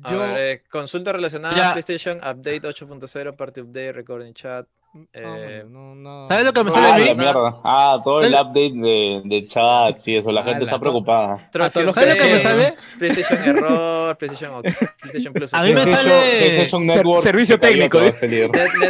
A 0.04 0.14
ver, 0.14 0.38
eh, 0.38 0.64
consulta 0.70 1.12
relacionada 1.14 1.56
Ya. 1.56 1.70
a 1.70 1.74
PlayStation, 1.74 2.18
Update 2.18 2.62
8.0 2.62 3.36
Party 3.36 3.62
Update, 3.62 3.92
Recording 3.94 4.34
Chat. 4.34 4.68
Ah, 4.96 5.08
eh, 5.14 5.64
no, 5.70 5.96
no- 5.96 6.28
¿Sabes 6.28 6.46
lo 6.46 6.54
que 6.54 6.64
me 6.64 6.72
sale 6.72 6.88
Ah, 6.88 6.96
a 6.96 7.00
la 7.00 7.14
mí? 7.16 7.26
Ah, 7.64 8.00
todo 8.04 8.22
el 8.22 8.34
update 8.34 8.74
de, 8.74 9.22
de 9.26 9.40
chats 9.42 10.08
y 10.08 10.18
eso. 10.18 10.32
La 10.32 10.44
gente 10.44 10.58
Ala, 10.64 10.66
está 10.66 10.80
preocupada. 10.80 11.50
¿Sabes 11.52 11.76
lo 11.88 11.94
que 11.94 12.06
me 12.24 12.40
sale? 12.40 12.74
PlayStation 13.00 13.44
Error, 13.44 14.18
PlayStation, 14.18 14.62
PlayStation 14.62 15.34
Plus. 15.34 15.54
A 15.54 15.64
mí 15.64 15.74
me 15.74 15.86
sale- 15.88 16.10
PlayStation 16.40 16.82
Ser- 16.86 16.96
Network 16.98 17.24
servicio 17.24 17.60
técnico, 17.60 18.02
¿eh? 18.02 18.14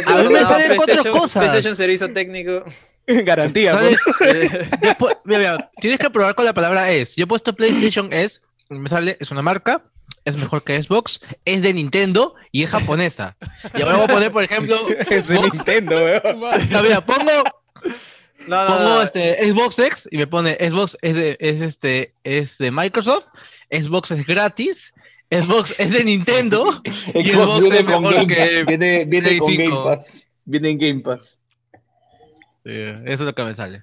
A 0.06 0.16
mí 0.18 0.28
me 0.28 0.40
no, 0.40 0.46
salen 0.46 0.76
cuatro 0.76 1.12
cosas. 1.12 1.42
PlayStation 1.44 1.76
Servicio 1.76 2.12
Técnico. 2.12 2.64
Garantía. 3.06 3.78
Después- 4.80 5.16
mira, 5.24 5.38
mira, 5.38 5.70
tienes 5.80 5.98
que 5.98 6.10
probar 6.10 6.34
con 6.34 6.44
la 6.44 6.52
palabra 6.54 6.90
es. 6.90 7.16
Yo 7.16 7.24
he 7.24 7.26
puesto 7.26 7.54
PlayStation 7.54 8.12
es, 8.12 8.42
me 8.70 8.88
sale, 8.88 9.16
es 9.20 9.30
una 9.30 9.42
marca, 9.42 9.82
es 10.24 10.36
mejor 10.36 10.62
que 10.62 10.82
Xbox, 10.82 11.20
es 11.44 11.62
de 11.62 11.72
Nintendo 11.74 12.34
y 12.50 12.62
es 12.62 12.70
japonesa. 12.70 13.36
Y 13.74 13.82
ahora 13.82 13.96
voy 13.96 14.04
a 14.04 14.08
poner, 14.08 14.32
por 14.32 14.42
ejemplo, 14.42 14.76
Es 15.10 15.28
de 15.28 15.36
Xbox. 15.36 15.54
Nintendo, 15.54 15.96
weón. 15.96 16.40
Ya, 16.70 16.82
mira, 16.82 17.00
pongo, 17.04 17.30
No, 18.46 18.62
no, 18.64 18.66
pongo 18.66 18.88
no. 18.88 19.02
este 19.02 19.44
Xbox 19.50 19.78
X 19.78 20.08
y 20.10 20.18
me 20.18 20.26
pone 20.26 20.54
Xbox 20.54 20.96
es 21.02 21.14
de, 21.14 21.36
es 21.40 21.60
este, 21.60 22.14
es 22.24 22.58
de 22.58 22.70
Microsoft, 22.70 23.26
Xbox 23.70 24.10
es 24.12 24.26
gratis, 24.26 24.94
Xbox 25.30 25.78
es 25.80 25.90
de 25.92 26.04
Nintendo 26.04 26.82
y 27.14 27.24
Xbox 27.24 27.28
Xbox 27.28 27.60
viene 27.60 27.78
es 27.78 27.84
con 27.84 28.02
mejor 28.02 28.14
Game 28.14 28.26
que. 28.26 28.64
Viene, 28.64 29.04
viene 29.04 29.38
con 29.38 29.48
Game 29.48 29.64
5. 29.64 29.84
Pass. 29.84 30.26
Viene 30.44 30.68
en 30.70 30.78
Game 30.78 31.00
Pass. 31.00 31.38
Sí, 32.64 32.70
eso 32.72 33.02
es 33.04 33.20
lo 33.20 33.34
que 33.34 33.44
me 33.44 33.54
sale. 33.54 33.82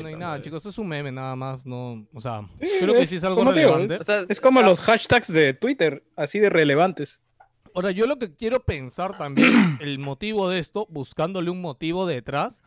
Bueno, 0.00 0.10
y 0.10 0.16
nada, 0.16 0.40
chicos, 0.40 0.64
es 0.66 0.78
un 0.78 0.88
meme 0.88 1.12
nada 1.12 1.36
más, 1.36 1.66
no, 1.66 2.06
o 2.12 2.20
sea, 2.20 2.48
creo 2.80 2.94
que 2.94 3.06
sí 3.06 3.16
es 3.16 3.24
algo 3.24 3.44
relevante. 3.44 3.96
O 3.96 4.02
sea, 4.02 4.24
Es 4.28 4.40
como 4.40 4.60
ah, 4.60 4.62
los 4.64 4.80
hashtags 4.80 5.32
de 5.32 5.54
Twitter, 5.54 6.04
así 6.16 6.38
de 6.38 6.50
relevantes. 6.50 7.20
Ahora, 7.74 7.90
yo 7.90 8.06
lo 8.06 8.18
que 8.18 8.34
quiero 8.34 8.64
pensar 8.64 9.16
también, 9.16 9.78
el 9.80 9.98
motivo 9.98 10.48
de 10.48 10.58
esto, 10.58 10.86
buscándole 10.90 11.50
un 11.50 11.60
motivo 11.60 12.06
detrás, 12.06 12.62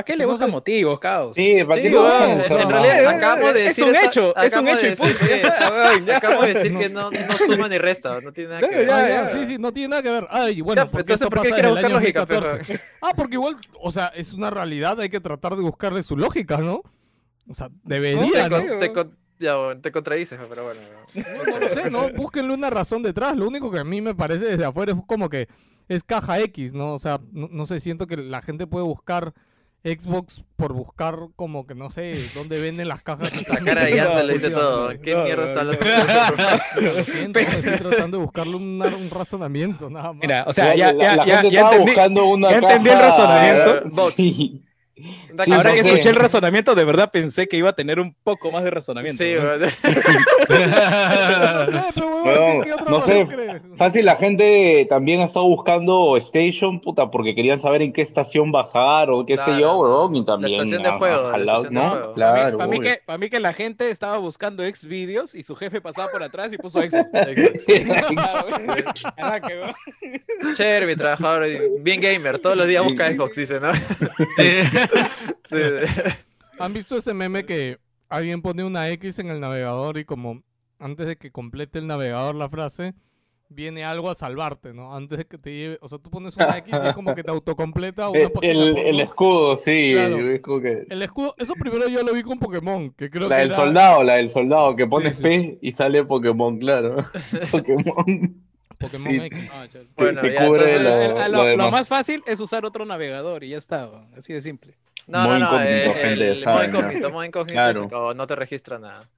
¿Para 0.00 0.04
qué 0.06 0.16
le 0.16 0.26
No 0.26 0.38
sé. 0.38 0.46
motivos, 0.46 0.98
caos? 0.98 1.36
Sí, 1.36 1.56
¿para 1.66 1.80
qué 1.82 1.88
en, 1.88 2.70
realidad 2.70 3.06
acabamos 3.08 3.52
de 3.52 3.60
Es 3.60 3.76
decir 3.76 3.84
un 3.84 3.94
esa- 3.94 4.06
hecho, 4.06 4.34
es 4.36 4.56
un 4.56 4.68
hecho 4.68 5.04
ya. 6.06 6.16
acabamos 6.16 6.46
de 6.46 6.54
decir 6.54 6.72
No. 6.72 6.78
que 6.80 6.88
no, 6.88 7.10
no 7.10 7.18
suma 7.46 7.68
ni 7.68 7.76
resta, 7.78 8.18
no 8.22 8.32
tiene 8.32 8.50
nada 8.50 8.60
que 8.66 8.70
Ya, 8.70 8.78
ver. 8.78 8.86
ya, 8.88 9.20
Ah, 9.20 9.28
sí, 9.28 9.46
sí, 9.46 9.58
no 9.58 9.72
tiene 9.72 9.88
nada 9.88 10.02
que 10.02 10.10
ver. 10.10 10.26
Ay, 10.30 10.62
bueno, 10.62 10.82
entonces, 10.90 11.28
¿por 11.28 11.42
qué 11.42 11.48
el 11.48 11.68
buscar 11.68 11.90
lógica, 11.92 12.24
pero? 12.26 12.40
2014. 12.48 12.80
Ah, 13.02 13.12
porque 13.14 13.34
igual, 13.34 13.56
o 13.78 13.92
sea, 13.92 14.06
es 14.14 14.32
una 14.32 14.48
realidad, 14.48 14.98
hay 15.00 15.10
que 15.10 15.20
tratar 15.20 15.54
de 15.54 15.62
buscarle 15.62 16.02
su 16.02 16.16
lógica, 16.16 16.56
¿no? 16.56 16.82
O 17.48 17.54
sea, 17.54 17.68
debería, 17.84 18.48
¿no? 18.48 18.56
con- 18.56 18.78
te 18.78 18.92
con- 18.92 19.16
ya, 19.38 19.56
bueno, 19.56 19.80
te 19.82 19.92
contradices, 19.92 20.38
pero 20.48 20.64
bueno. 20.64 20.80
No, 21.14 21.52
no 21.52 21.58
lo 21.60 21.68
sé, 21.68 21.90
¿no? 21.90 22.08
Búsquenle 22.10 22.54
una 22.54 22.70
razón 22.70 23.02
detrás. 23.02 23.36
Lo 23.36 23.46
único 23.48 23.70
que 23.70 23.78
a 23.80 23.84
mí 23.84 24.00
me 24.00 24.14
parece 24.14 24.46
desde 24.46 24.64
afuera 24.64 24.92
es 24.92 24.98
como 25.06 25.28
que 25.28 25.46
es 25.88 26.04
caja 26.04 26.38
X, 26.40 26.72
¿no? 26.72 26.92
O 26.94 26.98
sea, 26.98 27.20
no, 27.32 27.48
no 27.50 27.66
sé, 27.66 27.80
siento 27.80 28.06
que 28.06 28.16
la 28.16 28.42
gente 28.42 28.66
puede 28.66 28.84
buscar 28.84 29.34
Xbox 29.82 30.44
por 30.56 30.74
buscar 30.74 31.16
como 31.36 31.66
que 31.66 31.74
no 31.74 31.90
sé 31.90 32.12
dónde 32.34 32.60
venden 32.60 32.88
las 32.88 33.02
cajas. 33.02 33.30
La 33.48 33.60
cara 33.64 33.84
de 33.84 33.98
Jansen 33.98 34.26
le 34.26 34.32
dice 34.34 34.50
No, 34.50 34.58
todo. 34.58 34.92
no, 34.92 35.00
¿Qué 35.00 35.14
no, 35.14 35.24
mierda 35.24 35.42
no, 35.42 35.46
está 35.46 35.64
no. 35.64 35.72
hablando? 35.72 36.62
Lo 36.80 36.90
siento, 37.04 37.38
estoy 37.40 37.78
tratando 37.78 38.18
de 38.18 38.24
buscarle 38.24 38.56
un, 38.56 38.82
un 38.82 39.10
razonamiento, 39.10 39.88
nada 39.88 40.12
más. 40.12 40.20
Mira, 40.20 40.44
o 40.46 40.52
sea, 40.52 40.74
ya, 40.74 40.92
la, 40.92 41.16
ya, 41.16 41.16
la 41.16 41.26
ya, 41.26 41.42
ya 41.50 41.60
entendí. 41.62 41.84
buscando 41.84 42.24
una 42.26 42.50
ya 42.50 42.58
entendí 42.58 42.90
el 42.90 42.98
razonamiento. 42.98 43.82
Bots. 43.90 44.16
Sí. 45.44 45.52
Ahora 45.52 45.72
que 45.72 45.80
escuché 45.80 46.10
el 46.10 46.16
razonamiento, 46.16 46.74
de 46.74 46.84
verdad 46.84 47.10
pensé 47.10 47.48
que 47.48 47.56
iba 47.56 47.70
a 47.70 47.74
tener 47.74 47.98
un 48.00 48.14
poco 48.22 48.50
más 48.50 48.62
de 48.64 48.70
razonamiento. 48.70 49.22
Sí, 49.24 49.34
¿no? 49.34 49.56
no. 52.88 53.00
Fácil, 53.76 54.04
la 54.04 54.16
gente 54.16 54.86
también 54.88 55.20
ha 55.20 55.24
estado 55.24 55.46
buscando 55.46 56.16
Station, 56.16 56.80
puta, 56.80 57.10
porque 57.10 57.34
querían 57.34 57.60
saber 57.60 57.82
en 57.82 57.92
qué 57.92 58.02
estación 58.02 58.52
bajar 58.52 59.10
o 59.10 59.24
qué 59.24 59.36
sé 59.36 59.52
yo, 59.58 59.72
no. 59.72 59.78
weón, 59.80 60.16
y 60.16 60.20
La 60.20 60.26
también. 60.26 60.54
estación 60.54 60.82
de 60.82 60.88
ha- 60.88 60.92
ha 60.94 60.98
juego, 60.98 61.30
la 61.32 61.38
estación 61.38 61.74
de 61.74 61.80
¿no? 61.80 61.88
juego. 61.90 62.14
Claro. 62.14 62.58
Para 62.58 62.70
mí, 62.70 62.80
que, 62.80 63.00
para 63.04 63.18
mí 63.18 63.30
que 63.30 63.40
la 63.40 63.52
gente 63.52 63.90
estaba 63.90 64.18
buscando 64.18 64.64
ex 64.64 64.84
vídeos 64.84 65.34
y 65.34 65.42
su 65.42 65.56
jefe 65.56 65.80
pasaba 65.80 66.10
por 66.10 66.22
atrás 66.22 66.52
y 66.52 66.58
puso 66.58 66.80
Xbox. 66.80 67.08
Caraca, 69.16 69.48
weón. 69.48 69.74
Chévere, 70.54 70.86
mi 70.86 70.96
trabajador, 70.96 71.46
bien 71.80 72.00
gamer, 72.00 72.38
todos 72.38 72.56
los 72.56 72.66
días 72.66 72.82
busca 72.84 73.08
Xbox, 73.10 73.36
dice, 73.36 73.60
¿no? 73.60 73.70
Sí, 75.44 75.56
sí. 75.56 76.00
¿Han 76.58 76.72
visto 76.72 76.96
ese 76.96 77.14
meme 77.14 77.44
que 77.44 77.78
alguien 78.08 78.42
pone 78.42 78.64
una 78.64 78.88
X 78.90 79.18
en 79.18 79.30
el 79.30 79.40
navegador 79.40 79.98
y 79.98 80.04
como 80.04 80.42
antes 80.78 81.06
de 81.06 81.16
que 81.16 81.30
complete 81.30 81.78
el 81.78 81.86
navegador 81.86 82.34
la 82.34 82.48
frase, 82.48 82.94
viene 83.48 83.84
algo 83.84 84.08
a 84.10 84.14
salvarte, 84.14 84.72
¿no? 84.72 84.94
Antes 84.94 85.18
de 85.18 85.24
que 85.26 85.36
te 85.38 85.52
lleve, 85.52 85.78
o 85.80 85.88
sea, 85.88 85.98
tú 85.98 86.08
pones 86.10 86.36
una 86.36 86.56
X 86.58 86.72
y 86.82 86.86
es 86.86 86.94
como 86.94 87.14
que 87.14 87.22
te 87.24 87.30
autocompleta 87.30 88.08
una 88.08 88.28
página 88.28 88.52
el, 88.52 88.58
porno. 88.74 88.88
el 88.88 89.00
escudo, 89.00 89.56
sí. 89.56 89.90
Claro. 89.94 90.30
es 90.30 90.40
como 90.40 90.60
que- 90.60 90.86
El 90.88 91.02
escudo, 91.02 91.34
eso 91.36 91.54
primero 91.54 91.88
yo 91.88 92.02
lo 92.02 92.12
vi 92.14 92.22
con 92.22 92.38
Pokémon, 92.38 92.90
que 92.92 93.10
creo 93.10 93.28
La 93.28 93.36
que 93.36 93.42
del 93.42 93.50
era- 93.52 93.56
soldado, 93.60 94.02
la 94.04 94.14
del 94.14 94.28
soldado, 94.30 94.76
que 94.76 94.86
pones 94.86 95.16
sí. 95.16 95.22
P 95.22 95.58
y 95.60 95.72
sale 95.72 96.04
Pokémon, 96.04 96.58
claro. 96.58 96.96
Pokémon. 97.50 98.42
Pokémon 98.80 99.12
Sí. 99.12 99.16
X. 99.26 99.50
Ah, 99.52 99.66
chévere. 99.70 99.90
Bueno, 99.94 100.20
te 100.22 100.32
ya, 100.32 100.46
cubre 100.46 100.76
entonces- 100.76 101.10
lo- 101.12 101.20
Ah, 101.20 101.28
lo 101.28 101.36
lo, 101.36 101.42
lo 101.44 101.48
demás. 101.50 101.70
más 101.72 101.88
fácil 101.88 102.22
es 102.26 102.40
usar 102.40 102.64
otro 102.64 102.84
navegador 102.86 103.44
y 103.44 103.50
ya 103.50 103.58
está, 103.58 103.88
así 104.16 104.32
de 104.32 104.40
simple. 104.42 104.74
No, 105.06 105.20
Modo 105.24 105.38
no, 105.38 105.38
no, 105.38 105.46
incógnito, 105.46 105.70
eh, 105.70 105.94
gente, 105.94 106.28
el 106.30 106.44
modo 106.44 106.54
saben, 106.56 106.72
¿no? 106.72 106.78
incógnito, 106.78 107.10
modo 107.10 107.24
incógnito 107.24 107.52
Claro. 107.54 107.84
acabó, 107.84 108.14
no 108.14 108.26
te 108.26 108.34
registra 108.36 108.78
nada. 108.78 109.08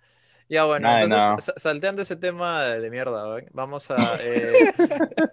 Ya 0.48 0.64
bueno, 0.64 0.88
de 0.94 1.00
entonces 1.02 1.44
sa- 1.44 1.54
salteando 1.56 2.02
ese 2.02 2.16
tema 2.16 2.62
de, 2.64 2.80
de 2.80 2.90
mierda, 2.90 3.26
¿ven? 3.34 3.46
vamos 3.52 3.90
a 3.90 3.96
eh, 4.20 4.72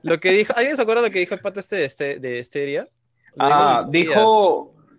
lo 0.04 0.20
que 0.20 0.32
dijo, 0.32 0.54
¿alguien 0.56 0.76
se 0.76 0.82
acuerda 0.82 1.02
lo 1.02 1.10
que 1.10 1.20
dijo 1.20 1.34
el 1.34 1.42
pato 1.42 1.60
este 1.60 1.78
de, 1.78 1.86
este, 1.86 2.20
de 2.20 2.40
Esteria? 2.40 2.88
Lo 3.36 3.46
dijo 3.46 3.58
Ah, 3.58 3.86
días. 3.90 4.08
dijo. 4.08 4.58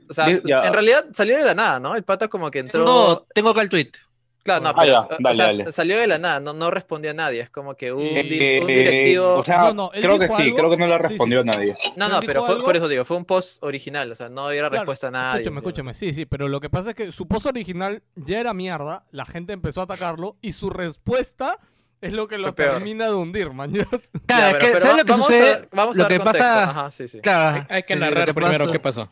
o 0.09 0.13
sea, 0.13 0.29
ya. 0.45 0.63
en 0.63 0.73
realidad 0.73 1.07
salió 1.13 1.37
de 1.39 1.45
la 1.45 1.55
nada, 1.55 1.79
¿no? 1.81 1.95
El 1.95 2.03
pato 2.03 2.29
como 2.29 2.51
que 2.51 2.59
entró, 2.59 2.85
Tengo, 2.85 3.27
tengo 3.35 3.51
acá 3.51 3.63
el 3.63 3.69
tweet. 3.69 3.93
Claro, 4.43 4.65
no, 4.65 4.71
Ah, 4.71 4.75
pero, 4.81 5.01
o 5.01 5.09
dale, 5.21 5.35
sea, 5.35 5.47
dale. 5.47 5.73
salió 5.73 5.99
de 5.99 6.07
la 6.07 6.19
nada, 6.19 6.41
no, 6.41 6.53
no 6.53 6.71
respondía 6.71 7.11
a 7.13 7.15
nadie, 7.15 7.41
es 7.41 7.51
como 7.51 7.75
que 7.75 7.93
un, 7.93 8.03
Eh, 8.03 8.23
di- 8.25 8.59
un 8.61 8.67
directivo, 8.67 9.35
o 9.39 9.45
sea, 9.45 9.59
No, 9.59 9.75
no, 9.75 9.91
creo 9.91 10.19
que 10.19 10.29
sí, 10.29 10.53
creo 10.55 10.71
que 10.71 10.77
no 10.77 10.87
le 10.87 10.95
sí, 10.95 11.01
sí. 11.03 11.09
respondió 11.09 11.41
a 11.41 11.45
nadie. 11.45 11.77
no, 11.97 12.09
no, 12.09 12.21
pero 12.21 12.43
fue, 12.45 12.63
por 12.63 12.77
eso 12.77 12.89
digo, 12.89 13.05
fue 13.05 13.17
un 13.17 13.25
post 13.25 13.63
original, 13.63 14.11
o 14.11 14.15
sea, 14.15 14.29
no 14.29 14.47
había 14.47 14.61
Claro, 14.61 14.75
respuesta 14.77 15.09
a 15.09 15.11
nadie. 15.11 15.41
Escúchame, 15.43 15.59
escúchame, 15.59 15.95
sí, 15.95 16.13
sí, 16.13 16.27
pero 16.27 16.49
lo 16.49 16.61
que 16.61 16.71
pasa 16.71 16.91
es 16.91 16.97
que 16.97 17.13
su 17.13 17.27
post 17.29 17.47
original 17.47 18.03
ya 18.17 18.41
era 18.41 18.55
mierda, 18.55 19.05
la 19.11 19.25
gente 19.27 19.53
empezó 19.53 19.81
a 19.81 19.85
atacarlo 19.85 20.37
y 20.41 20.53
su 20.53 20.71
respuesta 20.71 21.59
es 22.01 22.15
lo 22.15 22.29
que 22.29 22.39
lo 22.39 22.55
peor. 22.55 22.77
termina 22.77 23.07
de 23.09 23.15
hundir, 23.15 23.51
mañas. 23.53 23.87
Claro, 24.27 24.57
es 24.59 24.65
que, 24.73 24.81
¿sabes 24.81 24.97
lo 24.97 25.05
que 25.05 25.13
vamos 25.13 25.27
sucede? 25.27 25.51
A, 25.53 25.69
vamos 25.77 25.97
Lo 25.99 26.05
a 26.05 26.09
dar 26.09 26.13
que 26.13 26.25
contexto. 26.25 26.45
pasa- 26.45 26.71
Ajá, 26.71 26.91
sí, 26.91 27.07
sí. 27.07 27.21
Claro, 27.21 27.67
Hay 27.69 27.83
que 27.83 27.93
sí, 27.95 28.01
narrar 28.01 28.33
primero 28.35 28.59
pasó- 28.59 28.73
qué 28.73 28.81
pasó. 28.81 29.11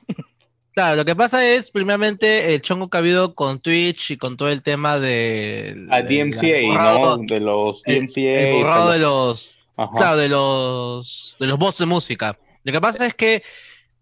Claro, 0.75 0.97
lo 0.97 1.05
que 1.05 1.17
pasa 1.17 1.45
es, 1.45 1.71
primeramente, 1.73 2.55
el 2.55 2.61
chongo 2.61 2.89
que 2.89 2.97
ha 2.97 3.01
habido 3.01 3.35
con 3.35 3.59
Twitch 3.59 4.13
y 4.13 4.17
con 4.17 4.37
todo 4.37 4.49
el 4.49 4.63
tema 4.63 4.99
de... 4.99 5.87
A 5.91 6.01
de- 6.03 6.25
DMCA, 6.25 6.47
el 6.47 6.67
borrado- 6.67 7.17
¿no? 7.19 7.25
De 7.27 7.41
los 7.41 7.83
el- 7.85 8.07
DMCA. 8.07 8.21
El 8.21 8.49
y 8.49 8.53
borrado 8.59 8.91
de 8.93 8.99
los... 9.01 9.59
Ajá. 9.77 9.93
Claro, 9.97 10.17
de 10.19 10.29
los... 10.29 11.37
De 11.41 11.47
los 11.49 11.59
bots 11.59 11.79
de 11.79 11.87
música. 11.87 12.39
Lo 12.63 12.73
que 12.73 12.81
pasa 12.81 13.07
es 13.07 13.15
que 13.15 13.43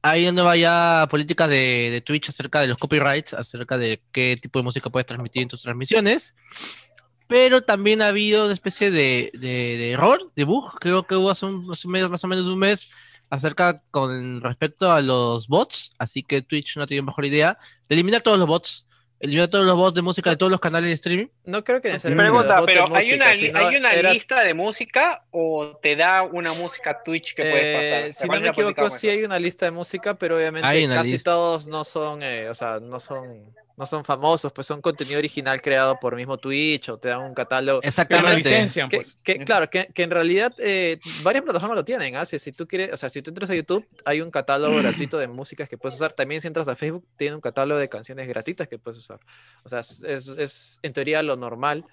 hay 0.02 0.24
una 0.24 0.32
nueva 0.32 0.56
ya 0.56 1.06
política 1.10 1.48
de, 1.48 1.88
de 1.90 2.00
Twitch 2.02 2.28
acerca 2.28 2.60
de 2.60 2.66
los 2.68 2.76
copyrights, 2.76 3.32
acerca 3.34 3.78
de 3.78 4.00
qué 4.12 4.38
tipo 4.40 4.58
de 4.58 4.62
música 4.64 4.90
puedes 4.90 5.06
transmitir 5.06 5.42
en 5.42 5.48
tus 5.48 5.62
transmisiones. 5.62 6.36
Pero 7.26 7.60
también 7.62 8.02
ha 8.02 8.08
habido 8.08 8.44
una 8.44 8.52
especie 8.52 8.90
de, 8.90 9.30
de, 9.32 9.48
de 9.78 9.90
error, 9.92 10.30
de 10.36 10.44
bug, 10.44 10.78
creo 10.78 11.02
que 11.04 11.16
hubo 11.16 11.30
hace, 11.30 11.46
un- 11.46 11.68
hace 11.72 11.88
medio- 11.88 12.08
más 12.10 12.22
o 12.22 12.28
menos 12.28 12.46
un 12.46 12.58
mes, 12.58 12.90
acerca 13.30 13.82
con 13.90 14.40
respecto 14.40 14.92
a 14.92 15.00
los 15.02 15.48
bots, 15.48 15.94
así 15.98 16.22
que 16.22 16.42
Twitch 16.42 16.76
no 16.76 16.82
ha 16.82 16.86
tenido 16.86 17.04
mejor 17.04 17.24
idea 17.24 17.58
de 17.88 17.94
eliminar 17.94 18.22
todos 18.22 18.38
los 18.38 18.46
bots, 18.46 18.86
eliminar 19.18 19.48
todos 19.48 19.64
los 19.66 19.74
bots 19.76 19.94
de 19.94 20.02
música 20.02 20.30
de 20.30 20.36
todos 20.36 20.50
los 20.52 20.60
canales 20.60 20.88
de 20.88 20.94
streaming. 20.94 21.26
No 21.44 21.64
creo 21.64 21.80
que 21.80 21.88
necesariamente. 21.88 22.30
Pregunta, 22.30 22.60
de 22.60 22.66
pero 22.66 22.84
¿hay 22.94 23.04
música, 23.06 23.50
una, 23.50 23.58
¿hay 23.68 23.76
una 23.76 23.92
era- 23.94 24.12
lista 24.12 24.44
de 24.44 24.54
música 24.54 25.24
o 25.30 25.78
te 25.82 25.96
da 25.96 26.22
una 26.22 26.52
música 26.54 27.02
Twitch 27.02 27.34
que 27.34 27.42
puedes 27.42 27.64
eh, 27.64 27.90
pasar? 28.02 28.12
si 28.12 28.26
¿Cuál 28.28 28.38
no 28.40 28.42
me 28.44 28.48
equivoco, 28.50 28.90
sí 28.90 29.08
hay 29.08 29.24
una 29.24 29.38
lista 29.38 29.66
de 29.66 29.72
música, 29.72 30.14
pero 30.14 30.36
obviamente 30.36 30.86
casi 30.88 31.12
lista. 31.12 31.30
todos 31.32 31.66
no 31.66 31.84
son, 31.84 32.22
eh, 32.22 32.48
o 32.50 32.54
sea, 32.54 32.78
no 32.80 33.00
son, 33.00 33.54
no 33.76 33.84
son 33.86 34.04
famosos, 34.04 34.52
pues 34.52 34.66
son 34.66 34.80
contenido 34.80 35.18
original 35.18 35.60
creado 35.60 35.98
por 36.00 36.16
mismo 36.16 36.38
Twitch 36.38 36.88
o 36.88 36.96
te 36.98 37.08
dan 37.08 37.20
un 37.20 37.34
catálogo. 37.34 37.80
Que 37.80 37.86
lo 37.86 37.88
Exactamente. 37.88 38.36
licencian, 38.48 38.88
Que, 38.88 38.96
pues. 38.96 39.16
que, 39.22 39.38
claro, 39.44 39.68
que, 39.68 39.86
que 39.92 40.02
en 40.02 40.10
realidad 40.10 40.52
eh, 40.58 40.98
varias 41.22 41.44
plataformas 41.44 41.76
lo 41.76 41.84
tienen. 41.84 42.16
¿ah? 42.16 42.24
Si, 42.24 42.38
si 42.38 42.52
tú 42.52 42.66
quieres, 42.66 42.90
o 42.92 42.96
sea, 42.96 43.10
si 43.10 43.20
tú 43.20 43.30
entras 43.30 43.50
a 43.50 43.54
YouTube, 43.54 43.86
hay 44.06 44.22
un 44.22 44.30
catálogo 44.30 44.76
gratuito 44.78 45.18
de 45.18 45.26
músicas 45.28 45.68
que 45.68 45.76
puedes 45.76 45.96
usar. 45.96 46.12
También 46.14 46.40
si 46.40 46.46
entras 46.46 46.68
a 46.68 46.74
Facebook, 46.76 47.04
tiene 47.16 47.34
un 47.34 47.40
catálogo 47.42 47.78
de 47.78 47.88
canciones 47.88 48.26
gratuitas 48.28 48.66
que 48.66 48.78
puedes 48.78 48.98
usar. 48.98 49.20
O 49.62 49.68
sea, 49.68 49.80
es, 49.80 50.02
es, 50.02 50.28
es 50.28 50.78
en 50.82 50.92
teoría 50.94 51.22
lo 51.22 51.36
normal. 51.36 51.84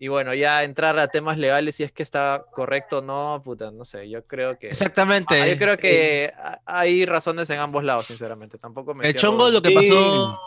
Y 0.00 0.08
bueno, 0.08 0.32
ya 0.34 0.64
entrar 0.64 0.98
a 0.98 1.08
temas 1.08 1.36
legales, 1.38 1.76
si 1.76 1.82
es 1.82 1.92
que 1.92 2.02
está 2.02 2.44
correcto 2.52 2.98
o 2.98 3.02
no, 3.02 3.42
puta, 3.44 3.70
no 3.70 3.84
sé, 3.84 4.08
yo 4.10 4.24
creo 4.26 4.58
que... 4.58 4.68
Exactamente. 4.68 5.40
Ah, 5.40 5.46
yo 5.48 5.56
creo 5.58 5.76
que 5.78 6.32
ha- 6.36 6.60
hay 6.66 7.04
razones 7.06 7.48
en 7.50 7.58
ambos 7.60 7.82
lados, 7.84 8.06
sinceramente. 8.06 8.58
Tampoco 8.58 8.94
me 8.94 9.06
El 9.06 9.14
cierro- 9.14 9.20
chongo 9.20 9.50
lo 9.50 9.62
que 9.62 9.70
pasó, 9.70 10.38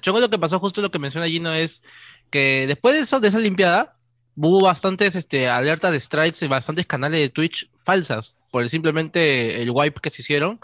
chongo 0.00 0.20
lo 0.20 0.30
que 0.30 0.38
pasó 0.38 0.58
justo 0.60 0.80
lo 0.82 0.90
que 0.90 0.98
menciona 0.98 1.26
Gino 1.28 1.52
es 1.52 1.82
que 2.30 2.66
después 2.66 2.94
de 2.94 3.00
eso, 3.00 3.20
de 3.20 3.28
esa 3.28 3.38
limpiada, 3.38 3.96
hubo 4.36 4.62
bastantes 4.62 5.14
este, 5.14 5.48
alertas 5.48 5.92
de 5.92 6.00
strikes 6.00 6.44
y 6.44 6.48
bastantes 6.48 6.86
canales 6.86 7.20
de 7.20 7.28
Twitch 7.28 7.70
falsas 7.84 8.38
por 8.50 8.62
el- 8.62 8.70
simplemente 8.70 9.62
el 9.62 9.70
wipe 9.70 10.00
que 10.00 10.10
se 10.10 10.22
hicieron 10.22 10.58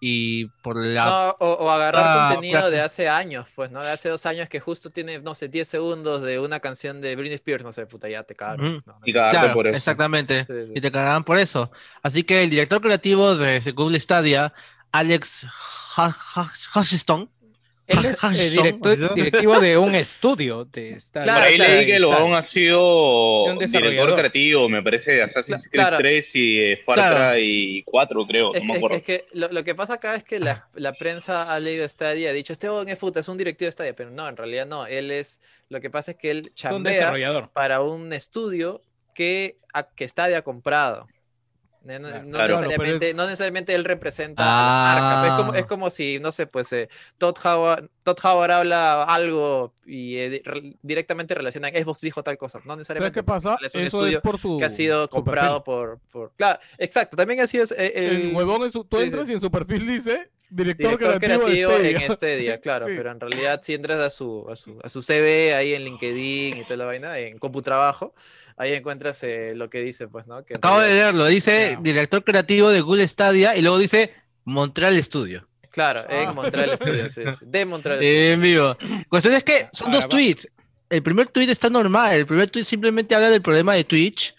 y 0.00 0.46
por 0.62 0.76
la 0.84 1.04
No, 1.04 1.30
o, 1.46 1.52
o 1.64 1.70
agarrar 1.70 2.02
Ah, 2.04 2.28
contenido 2.32 2.58
claro. 2.58 2.70
de 2.70 2.80
hace 2.82 3.08
años, 3.08 3.46
pues, 3.54 3.70
¿no? 3.70 3.82
De 3.82 3.90
hace 3.90 4.08
dos 4.10 4.26
años 4.26 4.48
que 4.48 4.60
justo 4.60 4.90
tiene, 4.90 5.20
no 5.20 5.34
sé, 5.34 5.48
10 5.48 5.66
segundos 5.66 6.20
de 6.22 6.40
una 6.40 6.60
canción 6.60 7.00
de 7.00 7.14
Britney 7.16 7.36
Spears, 7.36 7.64
no 7.64 7.72
sé, 7.72 7.86
puta, 7.86 8.08
ya 8.08 8.22
te 8.24 8.34
cagaron. 8.34 8.82
Pues, 8.82 8.86
¿no? 8.86 9.00
Y 9.06 9.12
Claro, 9.12 9.54
por 9.54 9.66
eso. 9.68 9.76
exactamente. 9.76 10.44
Sí, 10.46 10.66
sí. 10.66 10.72
Y 10.76 10.80
te 10.80 10.90
cagaban 10.92 11.24
por 11.24 11.38
eso. 11.38 11.70
Así 12.02 12.22
que 12.24 12.42
el 12.42 12.50
director 12.50 12.80
creativo 12.82 13.34
de 13.36 13.60
Google 13.74 13.98
Stadia, 14.00 14.52
Alex 14.92 15.46
Hutchinson, 16.74 17.30
Él 17.86 17.98
es 18.06 18.18
Ah, 18.24 18.32
eh, 18.34 18.48
director- 18.50 19.14
directivo 19.14 19.60
de 19.60 19.76
un 19.76 19.94
estudio 19.94 20.64
de 20.64 20.92
esta. 20.92 21.20
Claro, 21.20 21.44
ahí 21.44 21.58
leí 21.58 21.84
que 21.86 22.02
huevón 22.02 22.34
ha 22.34 22.42
sido 22.42 23.44
Un 23.44 23.58
director 23.58 24.16
creativo, 24.16 24.68
me 24.70 24.82
parece, 24.82 25.12
de 25.12 25.22
Assassin's 25.22 25.64
Creed 25.68 25.82
claro. 25.82 25.98
3 25.98 26.30
y 26.34 26.56
de 26.56 26.76
Far 26.78 26.94
Claro. 26.94 27.32
Cry 27.34 27.82
4, 27.84 28.26
creo, 28.26 28.54
Es, 28.54 28.62
no 28.62 28.68
me 28.68 28.72
que- 28.72 28.76
acuerdo. 28.78 28.96
es 28.96 29.02
que 29.02 29.26
lo, 29.32 29.48
lo 29.48 29.64
que 29.64 29.74
pasa 29.74 29.94
acá 29.94 30.14
es 30.14 30.24
que 30.24 30.40
la, 30.40 30.66
la 30.74 30.94
prensa 30.94 31.52
ha 31.52 31.60
leído 31.60 31.86
Stadia, 31.86 32.30
ha 32.30 32.32
dicho, 32.32 32.54
este 32.54 32.68
es 32.86 32.96
puta, 32.96 33.20
es 33.20 33.28
un 33.28 33.36
directivo 33.36 33.66
de 33.66 33.72
Stadia, 33.72 33.94
pero 33.94 34.10
no, 34.10 34.26
en 34.28 34.36
realidad 34.38 34.66
no, 34.66 34.86
él 34.86 35.10
es, 35.10 35.42
lo 35.68 35.80
que 35.82 35.90
pasa 35.90 36.12
es 36.12 36.16
que 36.16 36.30
él 36.30 36.38
Es 36.38 36.46
un 36.46 36.54
chambea 36.54 36.92
desarrollador. 36.94 37.50
para 37.52 37.82
un 37.82 38.14
estudio 38.14 38.80
que, 39.14 39.58
a- 39.74 39.88
que 39.90 40.08
Stadia 40.08 40.38
ha 40.38 40.42
comprado. 40.42 41.06
No, 41.84 41.98
no- 41.98 42.08
Claro. 42.08 42.24
no 42.24 42.38
necesariamente, 42.62 43.14
no 43.14 43.24
necesariamente 43.26 43.74
él 43.74 43.84
representa 43.84 44.42
a 44.42 44.94
la 44.94 45.00
marca. 45.02 45.20
pero 45.22 45.34
Es, 45.34 45.38
como, 45.40 45.52
Ah. 45.52 45.58
es 45.58 45.66
como 45.66 45.90
si, 45.90 46.18
no 46.18 46.32
sé, 46.32 46.46
pues 46.46 46.72
eh, 46.72 46.88
Todd, 47.18 47.36
Howard, 47.44 47.90
Todd 48.02 48.16
Howard 48.24 48.50
habla 48.52 49.02
algo 49.02 49.74
y 49.84 50.16
eh, 50.16 50.42
re- 50.44 50.76
directamente 50.82 51.34
relaciona 51.34 51.68
Xbox 51.68 52.00
dijo 52.00 52.22
tal 52.22 52.38
cosa. 52.38 52.58
No 52.60 52.64
¿Sabes 52.64 52.78
necesariamente. 52.78 53.20
qué 53.20 53.22
pasa? 53.24 53.58
Es 53.62 53.74
un 53.74 53.82
Eso 53.82 53.98
estudio 53.98 54.18
es 54.18 54.22
por 54.22 54.38
su 54.38 54.58
que 54.58 54.64
ha 54.64 54.70
sido 54.70 55.08
comprado 55.10 55.62
por, 55.62 55.98
por... 56.10 56.32
Claro, 56.36 56.58
exacto. 56.78 57.16
También 57.16 57.40
así 57.40 57.58
es 57.58 57.70
eh, 57.72 57.92
El, 57.94 58.04
el... 58.28 58.34
huevón, 58.34 58.62
en 58.62 58.72
su, 58.72 58.84
tú 58.84 58.96
sí, 58.96 59.04
entras 59.04 59.26
sí. 59.26 59.32
y 59.32 59.34
en 59.34 59.40
su 59.40 59.50
perfil 59.50 59.86
dice 59.86 60.30
Director, 60.56 60.98
director 60.98 61.18
creativo, 61.20 61.44
creativo 61.46 61.70
de 61.78 61.90
en 61.90 61.96
Stadia. 61.96 62.14
Stadia, 62.14 62.60
claro, 62.62 62.86
Sí. 62.86 62.92
pero 62.96 63.10
en 63.10 63.20
realidad 63.20 63.60
si 63.62 63.74
entras 63.74 63.98
a 63.98 64.10
su, 64.10 64.46
a 64.50 64.54
su, 64.56 64.78
a 64.82 64.88
su 64.88 65.02
CV 65.02 65.54
ahí 65.54 65.74
en 65.74 65.84
LinkedIn 65.84 66.58
y 66.58 66.62
toda 66.64 66.76
la 66.76 66.84
vaina, 66.86 67.18
en 67.18 67.38
CompuTrabajo, 67.38 68.14
ahí 68.56 68.72
encuentras 68.72 69.22
eh, 69.24 69.52
lo 69.54 69.68
que 69.68 69.80
dice, 69.80 70.06
pues, 70.06 70.26
¿no? 70.26 70.44
Que 70.44 70.54
Acabo 70.54 70.78
de 70.78 70.86
realidad- 70.86 71.04
leerlo, 71.06 71.26
dice 71.26 71.76
director 71.80 72.22
creativo 72.22 72.70
de 72.70 72.80
Google 72.82 73.08
Stadia 73.08 73.56
y 73.56 73.62
luego 73.62 73.78
dice 73.78 74.12
Montreal 74.44 75.02
Studio. 75.02 75.48
Claro, 75.72 76.02
Ah. 76.08 76.22
en 76.22 76.34
Montreal 76.36 76.76
Studios, 76.78 77.12
sí, 77.12 77.22
sí, 77.26 77.44
de 77.46 77.64
Montreal 77.66 78.00
Eh, 78.00 78.32
en 78.32 78.40
vivo. 78.40 78.76
Cuestión 79.08 79.34
es 79.34 79.42
que 79.42 79.66
son 79.72 79.88
Ahora 79.88 79.96
dos 79.98 80.04
va. 80.04 80.08
tweets. 80.10 80.48
El 80.88 81.02
primer 81.02 81.26
tweet 81.26 81.50
está 81.50 81.68
normal, 81.68 82.14
el 82.14 82.26
primer 82.26 82.48
tweet 82.48 82.62
simplemente 82.62 83.12
habla 83.16 83.28
del 83.30 83.42
problema 83.42 83.74
de 83.74 83.82
Twitch. 83.82 84.36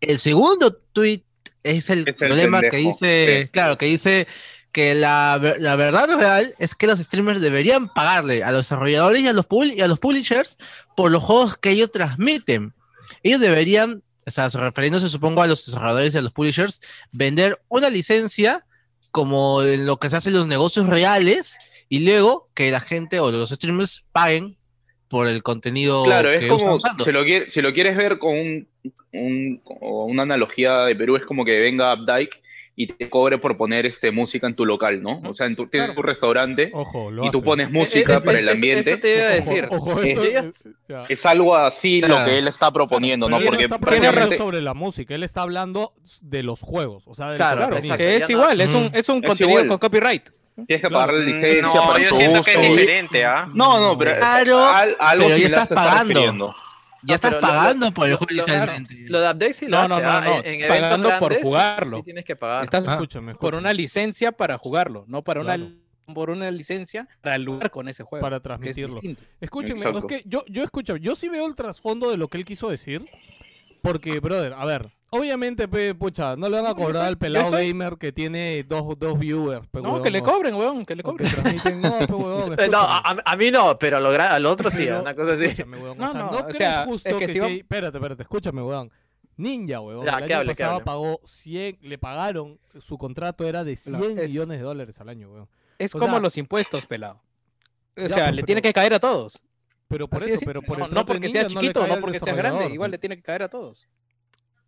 El 0.00 0.20
segundo 0.20 0.72
tweet 0.92 1.22
es 1.64 1.90
el 1.90 2.00
Es 2.00 2.06
el 2.08 2.14
problema 2.14 2.60
que 2.60 2.76
dice, 2.76 3.42
sí. 3.42 3.48
claro, 3.48 3.76
que 3.76 3.86
dice 3.86 4.28
que 4.72 4.94
la, 4.94 5.38
la 5.58 5.76
verdad 5.76 6.08
real 6.18 6.54
es 6.58 6.74
que 6.74 6.86
los 6.86 6.98
streamers 6.98 7.40
deberían 7.40 7.92
pagarle 7.92 8.42
a 8.42 8.50
los 8.52 8.62
desarrolladores 8.66 9.20
y 9.20 9.28
a 9.28 9.32
los, 9.34 9.46
y 9.74 9.80
a 9.82 9.86
los 9.88 9.98
publishers 9.98 10.56
por 10.96 11.10
los 11.10 11.22
juegos 11.22 11.56
que 11.58 11.70
ellos 11.70 11.92
transmiten. 11.92 12.72
Ellos 13.22 13.40
deberían, 13.40 14.02
o 14.26 14.30
sea, 14.30 14.48
refiriéndose 14.48 15.08
supongo 15.10 15.42
a 15.42 15.46
los 15.46 15.66
desarrolladores 15.66 16.14
y 16.14 16.18
a 16.18 16.22
los 16.22 16.32
publishers, 16.32 16.80
vender 17.10 17.60
una 17.68 17.90
licencia 17.90 18.64
como 19.10 19.62
en 19.62 19.84
lo 19.84 19.98
que 19.98 20.08
se 20.08 20.16
hace 20.16 20.30
en 20.30 20.36
los 20.36 20.46
negocios 20.46 20.86
reales 20.86 21.56
y 21.90 21.98
luego 22.06 22.48
que 22.54 22.70
la 22.70 22.80
gente 22.80 23.20
o 23.20 23.30
los 23.30 23.50
streamers 23.50 24.04
paguen 24.12 24.56
por 25.08 25.28
el 25.28 25.42
contenido 25.42 26.04
Claro, 26.04 26.30
que 26.30 26.38
es 26.38 26.48
como, 26.48 26.76
usando. 26.76 27.04
si 27.04 27.12
lo, 27.12 27.22
quiere- 27.24 27.50
si 27.50 27.60
lo 27.60 27.74
quieres 27.74 27.94
ver 27.94 28.18
con 28.18 28.30
un, 28.38 28.68
un- 29.12 29.60
una 29.64 30.22
analogía 30.22 30.84
de 30.86 30.96
Perú, 30.96 31.16
es 31.16 31.26
como 31.26 31.44
que 31.44 31.60
venga 31.60 31.92
Updike 31.92 32.41
y 32.74 32.86
te 32.86 33.10
cobre 33.10 33.36
por 33.38 33.56
poner 33.58 33.84
este, 33.84 34.10
música 34.10 34.46
en 34.46 34.54
tu 34.54 34.64
local, 34.64 35.02
¿no? 35.02 35.20
O 35.26 35.34
sea, 35.34 35.46
en 35.46 35.56
tu, 35.56 35.66
tienes 35.66 35.88
Claro. 35.88 36.00
tu 36.00 36.02
restaurante 36.02 36.70
Ojo, 36.72 37.10
y 37.22 37.30
tú 37.30 37.38
hace. 37.38 37.44
pones 37.44 37.66
Eh, 37.68 37.70
música 37.70 38.14
es- 38.14 38.24
para 38.24 38.36
es- 38.38 38.42
el 38.42 38.48
ambiente. 38.48 38.80
Eso 38.90 38.98
te 38.98 39.14
iba 39.14 39.24
a 39.24 39.26
Ojo, 39.28 39.34
decir. 39.36 39.68
Ojo, 39.70 40.02
Eh, 40.02 40.10
eso 40.12 40.22
es-. 40.24 40.68
Es 41.10 41.26
algo 41.26 41.54
así 41.54 42.00
Claro. 42.00 42.20
lo 42.20 42.24
que 42.24 42.38
él 42.38 42.48
está 42.48 42.70
proponiendo, 42.70 43.28
¿no? 43.28 43.36
él 43.36 43.44
Porque 43.44 43.68
no 43.68 43.74
está 44.08 44.10
razón. 44.12 44.36
sobre 44.38 44.62
la 44.62 44.72
música, 44.74 45.14
él 45.14 45.22
está 45.22 45.42
hablando 45.42 45.92
de 46.22 46.42
los 46.42 46.60
juegos, 46.62 47.04
o 47.06 47.14
sea, 47.14 47.28
del 47.28 47.36
Claro, 47.36 47.68
que 47.96 48.16
es 48.16 48.30
igual, 48.30 48.60
es 48.60 48.70
un, 48.70 48.90
es 48.94 49.08
un 49.10 49.22
Es 49.22 49.28
contenido 49.28 49.60
igual. 49.60 49.68
con 49.68 49.78
copyright. 49.78 50.30
tienes 50.66 50.82
que 50.82 50.88
Claro. 50.88 51.06
pagar 51.06 51.14
la 51.14 51.24
licencia 51.24 51.62
No, 51.62 51.86
para 51.86 51.98
yo 52.02 52.08
tu 52.10 52.16
siento 52.16 52.42
que 52.42 52.52
es 52.52 52.60
diferente, 52.76 53.24
¿ah? 53.24 53.48
No, 53.54 53.80
no, 53.80 53.96
pero 53.98 54.16
Claro, 54.16 54.66
al- 54.66 54.96
algo 55.00 55.24
pero 55.28 55.36
ya 55.38 55.46
estás 55.46 55.68
pagando. 55.68 56.54
Ya 57.04 57.08
No, 57.08 57.14
estás 57.14 57.30
pero 57.34 57.40
lo- 57.40 57.48
pagando 57.48 57.92
por 57.92 58.04
el 58.06 58.12
lo- 58.12 58.18
juego 58.18 58.30
lo- 58.30 58.36
inicialmente. 58.36 58.94
Lo 59.08 59.20
de 59.20 59.26
Update 59.30 59.52
sí 59.54 59.66
lo 59.66 59.76
No, 59.78 59.82
hace, 59.82 59.94
no, 59.94 60.00
no, 60.02 60.08
¿ah? 60.08 60.20
no, 60.24 60.44
En, 60.44 60.68
pagando 60.68 61.08
por 61.08 61.18
grandes 61.18 61.38
sí- 61.40 61.44
jugarlo. 61.46 61.96
sí 61.98 62.02
tienes 62.04 62.24
que 62.24 62.36
pagar. 62.36 62.64
Estás 62.64 62.84
Ah. 62.86 62.92
Escúchame, 62.94 63.34
por 63.34 63.56
una 63.56 63.72
licencia 63.72 64.30
para 64.32 64.56
jugarlo, 64.58 65.04
no 65.08 65.20
para 65.22 65.40
una 65.40 65.56
Claro. 65.56 65.72
por 66.14 66.30
una 66.30 66.50
licencia 66.50 67.08
para 67.20 67.38
lugar 67.38 67.70
con 67.70 67.88
ese 67.88 68.02
juego. 68.04 68.22
Para 68.22 68.36
es 68.36 68.42
transmitirlo. 68.42 68.94
distinto. 68.94 69.22
Escúchenme, 69.40 69.84
es 69.98 70.04
que 70.04 70.22
yo, 70.26 70.44
yo 70.48 70.62
escucho, 70.62 70.96
yo 70.96 71.14
sí 71.16 71.28
veo 71.28 71.46
el 71.46 71.56
trasfondo 71.56 72.10
de 72.10 72.16
lo 72.16 72.28
que 72.28 72.38
él 72.38 72.44
quiso 72.44 72.68
decir. 72.68 73.04
Porque, 73.82 74.20
brother, 74.20 74.52
a 74.52 74.64
ver, 74.64 74.92
obviamente, 75.12 75.68
pe, 75.68 75.94
pucha, 75.94 76.34
no 76.36 76.48
le 76.48 76.60
van 76.60 76.70
a 76.70 76.74
cobrar 76.74 77.04
al 77.06 77.18
pelado 77.18 77.46
estoy- 77.50 77.68
gamer 77.68 77.96
que 77.98 78.12
tiene 78.12 78.64
dos, 78.64 78.98
dos 78.98 79.18
viewers. 79.18 79.66
pe, 79.68 79.80
No, 79.80 80.02
que 80.02 80.10
le 80.10 80.20
o- 80.20 80.24
cobren, 80.24 80.54
weón, 80.54 80.84
que 80.84 80.96
le 80.96 81.02
o 81.02 81.04
cobren. 81.04 81.30
transmiten, 81.30 81.80
no, 81.80 81.98
pe, 81.98 82.06
a, 82.76 83.16
a 83.24 83.36
mí 83.36 83.50
no, 83.50 83.78
pero 83.78 83.98
a 83.98 84.00
lo 84.00 84.12
gra- 84.12 84.30
al 84.30 84.46
otro 84.46 84.70
sí, 84.70 84.84
Pero, 84.84 85.02
una 85.02 85.14
cosa 85.14 85.32
así. 85.32 85.44
Escúchame, 85.44 85.76
weón, 85.76 86.00
o 86.00 86.04
No, 86.04 86.12
sea, 86.12 86.20
no, 86.22 86.30
¿no 86.32 86.38
o 86.38 86.42
crees 86.44 86.56
sea, 86.56 86.84
justo 86.86 87.08
es 87.08 87.14
que, 87.16 87.26
que 87.26 87.32
si 87.32 87.38
hay- 87.40 87.58
Espérate, 87.58 87.96
espérate, 87.98 88.22
escúchame, 88.22 88.62
weón. 88.62 88.90
Ninja, 89.36 89.80
weón. 89.80 90.04
Ya, 90.04 90.18
el 90.18 90.24
año 90.24 90.36
hable, 90.38 90.52
que 90.52 90.56
pasado 90.58 90.72
hable. 90.74 90.84
pagó 90.84 91.20
100, 91.24 91.78
le 91.82 91.98
pagaron, 91.98 92.58
su 92.80 92.98
contrato 92.98 93.46
era 93.46 93.64
de 93.64 93.76
100 93.76 93.98
No, 93.98 94.04
es- 94.04 94.28
millones 94.28 94.58
de 94.58 94.64
dólares 94.64 95.00
al 95.00 95.08
año, 95.08 95.30
weón. 95.30 95.48
Es 95.78 95.94
O 95.94 95.98
como 95.98 96.12
sea- 96.12 96.20
los 96.20 96.36
impuestos, 96.36 96.86
pelado. 96.86 97.22
O 97.96 98.00
Ya, 98.02 98.08
sea, 98.08 98.16
pues, 98.24 98.26
le 98.30 98.32
pero- 98.36 98.46
tiene 98.46 98.62
que 98.62 98.72
caer 98.72 98.94
a 98.94 99.00
todos. 99.00 99.42
Pero 99.88 100.08
por 100.08 100.22
Así 100.22 100.32
eso, 100.32 100.40
pero 100.46 100.62
por 100.62 100.78
no, 100.78 100.86
el 100.86 100.94
no 100.94 101.04
porque 101.04 101.28
sea 101.28 101.42
no 101.42 101.48
chiquito, 101.50 101.86
no 101.86 101.92
al 101.94 102.00
porque 102.00 102.18
sea 102.18 102.34
grande, 102.34 102.66
igual 102.72 102.90
le 102.90 102.96
tiene 102.98 103.16
que 103.16 103.22
caer 103.22 103.42
a 103.42 103.48
todos. 103.48 103.86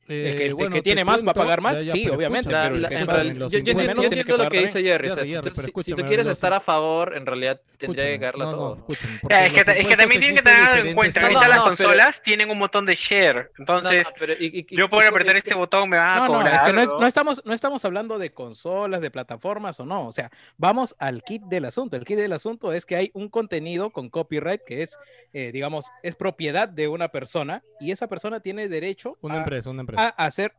Eh, 0.06 0.30
El 0.30 0.36
que- 0.36 0.46
el 0.48 0.54
bueno, 0.54 0.74
que 0.76 0.82
tiene 0.82 1.02
más 1.04 1.26
va 1.26 1.30
a 1.30 1.34
pagar 1.34 1.60
más, 1.62 1.78
ya, 1.78 1.82
ya, 1.82 1.92
sí, 1.92 2.08
obviamente, 2.10 2.50
La- 2.50 2.68
que 2.68 2.76
en 2.98 3.06
yo, 3.38 3.48
yo 3.48 3.58
yo 3.58 3.64
que 3.64 3.70
entiendo 3.70 4.36
lo 4.36 4.50
que 4.50 4.60
dice. 4.60 4.82
Jerry. 4.82 5.08
o 5.08 5.14
sea, 5.14 5.24
Jerry, 5.24 5.50
si, 5.50 5.62
si- 5.62 5.82
si 5.82 5.92
tú 5.94 6.02
quieres 6.04 6.26
estar 6.26 6.52
a 6.52 6.60
favor, 6.60 7.16
en 7.16 7.24
realidad 7.24 7.60
tendría 7.78 8.06
que 8.06 8.20
caerla 8.20 8.44
no, 8.44 8.50
no, 8.50 8.56
todo. 8.56 8.86
porque 8.86 9.04
es, 9.04 9.52
que, 9.52 9.58
los 9.64 9.68
es 9.78 9.86
que 9.88 9.96
también 9.96 10.20
tienen 10.20 10.36
que 10.36 10.42
tener 10.42 10.86
en 10.86 10.94
cuenta, 10.94 11.20
No, 11.20 11.26
ahorita 11.26 11.40
no, 11.42 11.48
las 11.48 11.56
no, 11.58 11.64
pero- 11.64 11.76
consolas 11.88 12.22
tienen 12.22 12.50
un 12.50 12.58
montón 12.58 12.84
de 12.86 12.94
share, 12.94 13.50
entonces 13.58 14.02
No, 14.04 14.10
no, 14.10 14.16
pero 14.18 14.32
y- 14.34 14.66
y- 14.68 14.76
yo 14.76 14.88
y- 14.92 15.02
apretar 15.06 15.36
este 15.36 15.54
botón 15.54 15.88
me 15.88 15.96
van 15.96 16.06
a 16.06 16.16
No, 16.16 16.26
no, 16.26 16.32
cobrar. 16.34 16.54
es 16.56 16.62
que 16.64 16.72
no, 16.74 16.80
es- 16.82 16.88
¿no? 16.88 17.00
no 17.00 17.06
estamos, 17.06 17.42
no 17.46 17.54
estamos 17.54 17.84
hablando 17.84 18.18
de 18.18 18.30
consolas, 18.30 19.00
de 19.00 19.10
plataformas 19.10 19.80
o 19.80 19.86
no. 19.86 20.06
O 20.08 20.12
sea, 20.12 20.30
vamos 20.58 20.94
al 20.98 21.22
kit 21.22 21.42
del 21.44 21.64
asunto. 21.64 21.96
El 21.96 22.04
kit 22.04 22.16
del 22.18 22.32
asunto 22.34 22.72
es 22.72 22.84
que 22.84 22.96
hay 22.96 23.10
un 23.14 23.28
contenido 23.30 23.90
con 23.90 24.10
copyright 24.10 24.60
que 24.66 24.82
es, 24.82 24.98
eh, 25.32 25.50
digamos, 25.52 25.86
es 26.02 26.14
propiedad 26.14 26.68
de 26.68 26.88
una 26.88 27.08
persona 27.08 27.62
y 27.80 27.90
esa 27.90 28.06
persona 28.06 28.40
tiene 28.40 28.68
derecho 28.68 29.16
Una 29.22 29.36
a, 29.36 29.38
empresa, 29.38 29.70
una 29.70 29.80
empresa. 29.80 29.93
A 29.96 30.08
hacer 30.08 30.52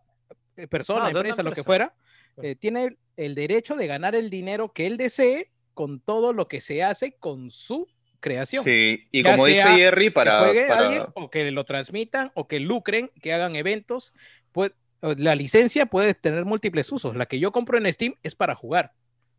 eh, 0.57 0.67
persona, 0.67 1.01
No, 1.01 1.07
empresa, 1.09 1.43
lo 1.43 1.51
que 1.51 1.63
fuera, 1.63 1.93
eh, 2.41 2.55
tiene 2.55 2.97
el, 3.17 3.35
derecho 3.35 3.75
de 3.75 3.87
ganar 3.87 4.15
el 4.15 4.29
dinero 4.29 4.71
que 4.73 4.87
él 4.87 4.97
desee 4.97 5.51
con 5.73 5.99
todo 5.99 6.33
lo 6.33 6.47
que 6.47 6.61
se 6.61 6.83
hace 6.83 7.13
con 7.13 7.51
su 7.51 7.87
creación. 8.19 8.63
Sí, 8.63 9.07
y 9.11 9.23
Ya 9.23 9.33
como 9.33 9.45
dice 9.45 9.63
Jerry, 9.63 10.05
que 10.05 10.11
para, 10.11 10.43
juegue 10.43 10.67
para- 10.67 10.87
alguien 10.87 11.03
o 11.13 11.29
que 11.29 11.51
lo 11.51 11.63
transmitan 11.63 12.31
o 12.33 12.47
que 12.47 12.59
lucren, 12.59 13.11
que 13.21 13.33
hagan 13.33 13.55
eventos. 13.55 14.13
Pues, 14.51 14.71
la 15.01 15.35
licencia 15.35 15.85
puede 15.85 16.13
tener 16.13 16.45
múltiples 16.45 16.91
usos. 16.91 17.15
La 17.15 17.27
que 17.27 17.37
yo 17.39 17.51
compro 17.51 17.77
en 17.77 17.91
Steam 17.91 18.15
es 18.23 18.33
para 18.33 18.55
jugar, 18.55 18.93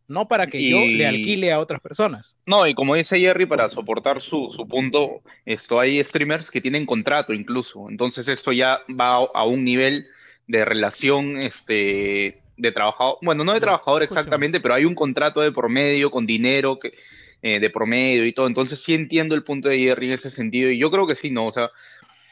no 0.09 0.29
para 0.29 0.47
que 0.47 0.69
yo 0.69 0.79
le 0.79 1.07
alquile 1.07 1.53
a 1.53 1.61
otras 1.61 1.81
personas. 1.81 2.37
No, 2.47 2.66
y 2.66 2.75
como 2.75 2.95
dice 2.95 3.19
Jerry, 3.19 3.47
para 3.47 3.69
soportar 3.69 4.21
su, 4.21 4.53
su 4.55 4.66
punto, 4.69 5.23
esto 5.45 5.81
hay 5.81 6.03
streamers 6.03 6.51
que 6.51 6.61
tienen 6.61 6.87
contrato 6.87 7.33
incluso. 7.33 7.88
Entonces 7.90 8.29
esto 8.29 8.53
ya 8.53 8.81
va 8.88 9.16
a, 9.16 9.45
un 9.45 9.64
nivel 9.64 10.07
de 10.47 10.64
relación 10.64 11.38
este, 11.38 12.40
de 12.57 12.73
trabajador, 12.73 13.19
bueno, 13.23 13.45
no 13.45 13.53
de 13.53 13.61
trabajador 13.61 14.03
escúchame. 14.03 14.21
exactamente, 14.21 14.61
pero 14.61 14.75
hay 14.75 14.85
un 14.85 14.95
contrato 14.95 15.40
de 15.40 15.53
promedio 15.53 16.11
con 16.11 16.27
dinero 16.27 16.79
que, 16.79 16.92
eh, 17.42 17.61
de 17.61 17.71
promedio 17.71 18.25
y 18.25 18.33
todo. 18.33 18.47
Entonces 18.47 18.83
sí 18.83 18.95
entiendo 18.95 19.35
el 19.35 19.45
punto 19.45 19.69
de 19.69 19.79
Jerry 19.79 20.07
en 20.07 20.12
ese 20.12 20.31
sentido. 20.31 20.71
Y 20.71 20.79
yo 20.79 20.90
creo 20.90 21.07
que 21.07 21.14
sí, 21.14 21.31
¿no? 21.31 21.47
O 21.47 21.53
sea, 21.53 21.71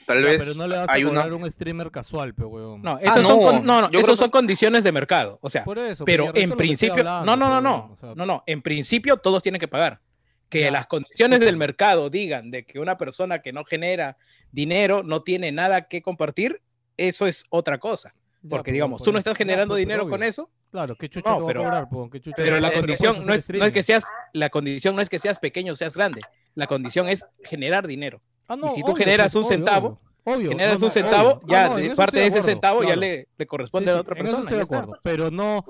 tal 0.07 0.23
vez 0.23 0.37
pero 0.43 0.55
no 0.55 0.67
le 0.67 0.77
vas 0.77 0.89
a 0.89 0.93
hay 0.93 1.05
una... 1.05 1.23
cobrar 1.23 1.33
un 1.35 1.51
streamer 1.51 1.91
casual, 1.91 2.35
pe, 2.35 2.45
huevón. 2.45 2.83
No, 2.83 2.99
esos 2.99 3.23
no, 3.23 3.29
son, 3.29 3.41
con- 3.43 3.67
no, 3.67 3.89
no, 3.89 3.99
esos 3.99 4.19
son 4.19 4.29
que- 4.29 4.33
condiciones 4.33 4.85
de 4.85 4.93
mercado. 4.93 5.39
O 5.43 5.51
sea, 5.51 5.65
Por 5.65 5.79
eso, 5.79 6.05
pero 6.05 6.25
eso 6.25 6.37
en 6.37 6.51
que 6.51 6.57
principio, 6.57 6.95
hablando, 6.95 7.25
no, 7.25 7.37
no, 7.37 7.49
no, 7.49 7.61
no, 7.61 7.75
huevón, 7.77 7.93
o 7.93 7.97
sea, 7.97 8.15
no, 8.15 8.27
no, 8.27 8.43
en 8.47 8.63
principio 8.63 9.17
todos 9.17 9.43
tienen 9.43 9.61
que 9.61 9.69
pagar. 9.69 10.01
Que 10.49 10.61
Ya, 10.63 10.71
las 10.71 10.87
condiciones 10.87 11.41
del 11.41 11.57
mercado 11.57 12.11
digan 12.11 12.51
de 12.51 12.65
que 12.65 12.79
una 12.79 12.97
persona 12.99 13.41
que 13.41 13.53
no 13.53 13.65
genera 13.65 14.17
dinero 14.53 15.03
no 15.03 15.23
tiene 15.23 15.51
nada 15.53 15.89
que 15.89 16.01
compartir, 16.03 16.61
eso 16.97 17.27
es 17.27 17.45
otra 17.49 17.79
cosa. 17.79 18.15
Porque 18.49 18.71
digamos, 18.73 19.03
tú 19.03 19.11
no 19.11 19.19
estás 19.19 19.37
generando 19.39 19.75
dinero 19.75 20.03
pero 20.05 20.11
con 20.11 20.23
eso, 20.23 20.51
Claro, 20.71 20.97
¿qué 20.97 21.09
chucha 21.09 21.31
No, 21.31 21.37
te 21.37 21.43
va 21.43 21.47
pero- 21.49 21.61
a 21.61 21.65
cobrar, 21.65 21.89
po? 21.89 22.11
¿Qué 22.11 22.21
chucha 22.21 22.35
pero 22.37 22.59
la 22.61 22.73
condición 22.73 23.15
no 23.25 23.33
es, 23.33 23.49
no 23.49 23.65
es 23.65 23.73
que 23.73 23.83
seas, 23.85 24.03
la 24.33 24.51
condición 24.51 24.95
no 24.97 25.03
es 25.03 25.09
que 25.09 25.19
seas 25.21 25.39
pequeño 25.39 25.73
o 25.73 25.77
seas 25.77 25.97
grande. 25.97 26.21
La 26.57 26.67
condición 26.67 27.09
es 27.09 27.25
generar 27.45 27.87
dinero. 27.87 28.21
Ah, 28.49 28.57
no, 28.57 28.71
si 28.71 28.81
tú 28.83 28.87
obvio, 28.93 28.97
generas 28.97 29.33
pues, 29.33 29.35
un 29.37 29.41
obvio, 29.45 29.49
centavo, 29.57 29.87
obvio. 29.89 29.99
Obvio, 30.27 30.49
Generas 30.53 30.75
no, 30.77 30.81
no, 30.81 30.87
un 30.87 30.91
centavo, 30.93 31.31
obvio. 31.33 31.49
ya 31.49 31.67
Ah, 31.67 31.79
no, 31.79 31.95
parte 31.97 32.17
de 32.19 32.27
ese 32.29 32.39
acuerdo, 32.39 32.55
centavo 32.55 32.83
ya 32.83 32.97
le, 32.97 33.29
le 33.37 33.47
corresponde 33.47 33.89
Sí, 33.89 33.91
a 33.91 33.95
la 33.97 34.01
otra 34.01 34.15
en 34.19 34.25
eso 34.27 34.37
persona. 34.37 34.43
estoy 34.51 34.57
de 34.57 34.63
acuerdo, 34.63 34.99
pero 35.03 35.31
no, 35.31 35.63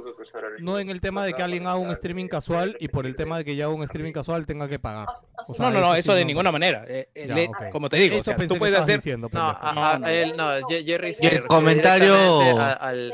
no 0.61 0.79
en 0.79 0.91
el 0.91 1.01
tema 1.01 1.25
de 1.25 1.33
que 1.33 1.43
alguien 1.43 1.67
haga 1.67 1.75
un 1.75 1.91
streaming 1.91 2.29
casual 2.29 2.77
y 2.79 2.87
por 2.87 3.05
el 3.07 3.17
tema 3.17 3.39
de 3.39 3.45
que 3.45 3.57
ya 3.57 3.65
haga 3.65 3.75
un 3.75 3.83
streaming 3.83 4.13
casual 4.13 4.47
tenga 4.47 4.69
que 4.69 4.79
pagar. 4.79 5.09
O 5.49 5.55
sea, 5.55 5.67
No, 5.67 5.73
no, 5.73 5.81
no, 5.81 5.93
sí 5.95 5.99
eso 5.99 6.15
de 6.15 6.21
no, 6.21 6.27
ninguna 6.29 6.51
pues. 6.53 6.61
manera. 6.61 6.85
Eh, 6.87 7.09
eh, 7.17 7.27
Ya, 7.27 7.35
le- 7.35 7.49
ok. 7.49 7.57
Como 7.73 7.89
te 7.89 7.97
digo, 7.97 8.15
o 8.15 8.19
Eso 8.21 8.33
sea, 8.33 8.47
tú 8.47 8.55
puedes 8.57 8.79
hacer. 8.79 8.99
diciendo, 8.99 9.29
No, 9.33 9.41
a, 9.41 9.73
No, 9.75 9.85
a- 9.87 9.99
no. 9.99 10.07
él, 10.07 10.35
no, 10.37 10.69
Ye- 10.69 10.85
Jerry 10.85 11.13
Y 11.21 11.27
el 11.27 11.47
comentario- 11.49 12.15
al, 12.61 13.13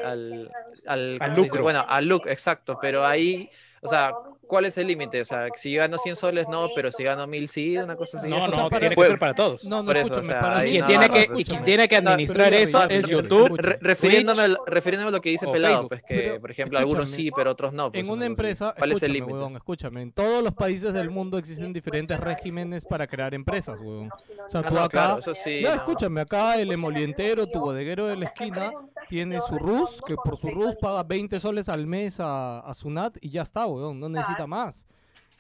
al. 0.87 1.49
Bueno, 1.62 1.87
al 1.88 2.05
look, 2.07 2.25
exacto, 2.27 2.79
pero 2.83 3.07
ahí, 3.07 3.49
o 3.81 3.88
sea, 3.88 4.12
¿cuál 4.51 4.67
es 4.67 4.77
el 4.77 4.87
límite? 4.89 5.21
O 5.23 5.25
sea, 5.25 5.47
si 5.57 5.75
gano 5.75 5.97
100 5.97 6.17
soles, 6.17 6.49
no, 6.49 6.69
pero 6.75 6.93
si 6.93 7.05
gano 7.05 7.27
1000, 7.27 7.49
sí, 7.49 7.79
una 7.79 7.97
cosa 7.97 8.19
así. 8.19 8.29
No, 8.29 8.37
O 8.37 8.39
sea, 8.41 8.49
no, 8.49 8.57
para- 8.69 8.69
tiene 8.81 8.89
que 8.91 8.95
Puede- 8.97 9.11
ser 9.11 9.19
para 9.19 9.33
todos. 9.35 9.65
No, 9.65 9.79
no, 9.79 9.87
Por 9.87 9.97
eso, 9.97 10.17
o 10.19 10.23
sea, 10.23 10.41
para 10.41 10.65
Quien 10.65 10.81
no, 10.83 10.87
tiene 10.89 11.09
no, 11.09 11.15
que, 11.15 11.25
pues, 11.29 11.41
y 11.41 11.45
quien 11.45 11.65
tiene 11.65 11.89
que 11.89 11.97
administrar 11.97 12.53
eso 12.53 12.83
es 12.91 13.07
YouTube. 13.07 13.57
Re- 13.57 13.79
refiriéndome, 13.81 14.47
Twitch, 14.47 14.59
refiriéndome 14.67 15.09
a 15.09 15.13
lo 15.13 15.21
que 15.23 15.31
dice 15.31 15.47
o 15.47 15.53
Pelado, 15.53 15.75
Facebook. 15.75 15.89
pues 15.89 16.03
que, 16.03 16.15
Pero, 16.17 16.41
por 16.41 16.51
ejemplo, 16.51 16.79
algunos 16.79 17.09
sí, 17.09 17.31
pero 17.35 17.53
otros 17.53 17.73
no. 17.73 17.91
pues, 17.93 18.05
en 18.07 18.13
una 18.13 18.27
empresa, 18.27 18.75
¿Cuál 18.77 18.93
es 18.93 19.03
el 19.03 19.13
escúchame, 19.13 19.15
límite? 19.15 19.33
huevón, 19.35 19.57
escúchame, 19.57 20.03
en 20.03 20.13
todos 20.13 20.43
los 20.43 20.53
países 20.55 20.93
del 20.93 21.11
mundo 21.11 21.39
existen 21.39 21.71
diferentes 21.73 22.19
regímenes 22.21 22.85
para 22.85 23.07
crear 23.07 23.33
empresas, 23.35 23.79
huevón. 23.81 24.11
O 24.11 24.49
sea, 24.51 24.61
Ah, 24.65 24.69
tú 24.69 24.75
no, 24.75 24.81
acá, 24.81 24.89
claro, 24.89 25.19
eso 25.19 25.33
sí. 25.35 25.61
ya 25.63 25.71
no. 25.71 25.77
escúchame, 25.77 26.21
acá 26.21 26.59
el 26.59 26.73
emolientero, 26.73 27.47
tu 27.47 27.61
bodeguero 27.61 28.07
de 28.09 28.17
la 28.17 28.25
esquina, 28.27 28.73
tiene 29.09 29.39
su 29.41 29.57
RUS, 29.59 30.01
que 30.07 30.17
por 30.17 30.37
su 30.39 30.49
RUS 30.49 30.75
paga 30.77 31.03
20 31.05 31.39
soles 31.39 31.69
al 31.69 31.87
mes 31.87 32.19
a, 32.21 32.59
a 32.61 32.75
Sunat 32.75 33.17
y 33.21 33.31
ya 33.31 33.43
está, 33.43 33.67
weón, 33.67 34.01
no 34.01 34.09
necesita 34.09 34.39
más. 34.46 34.87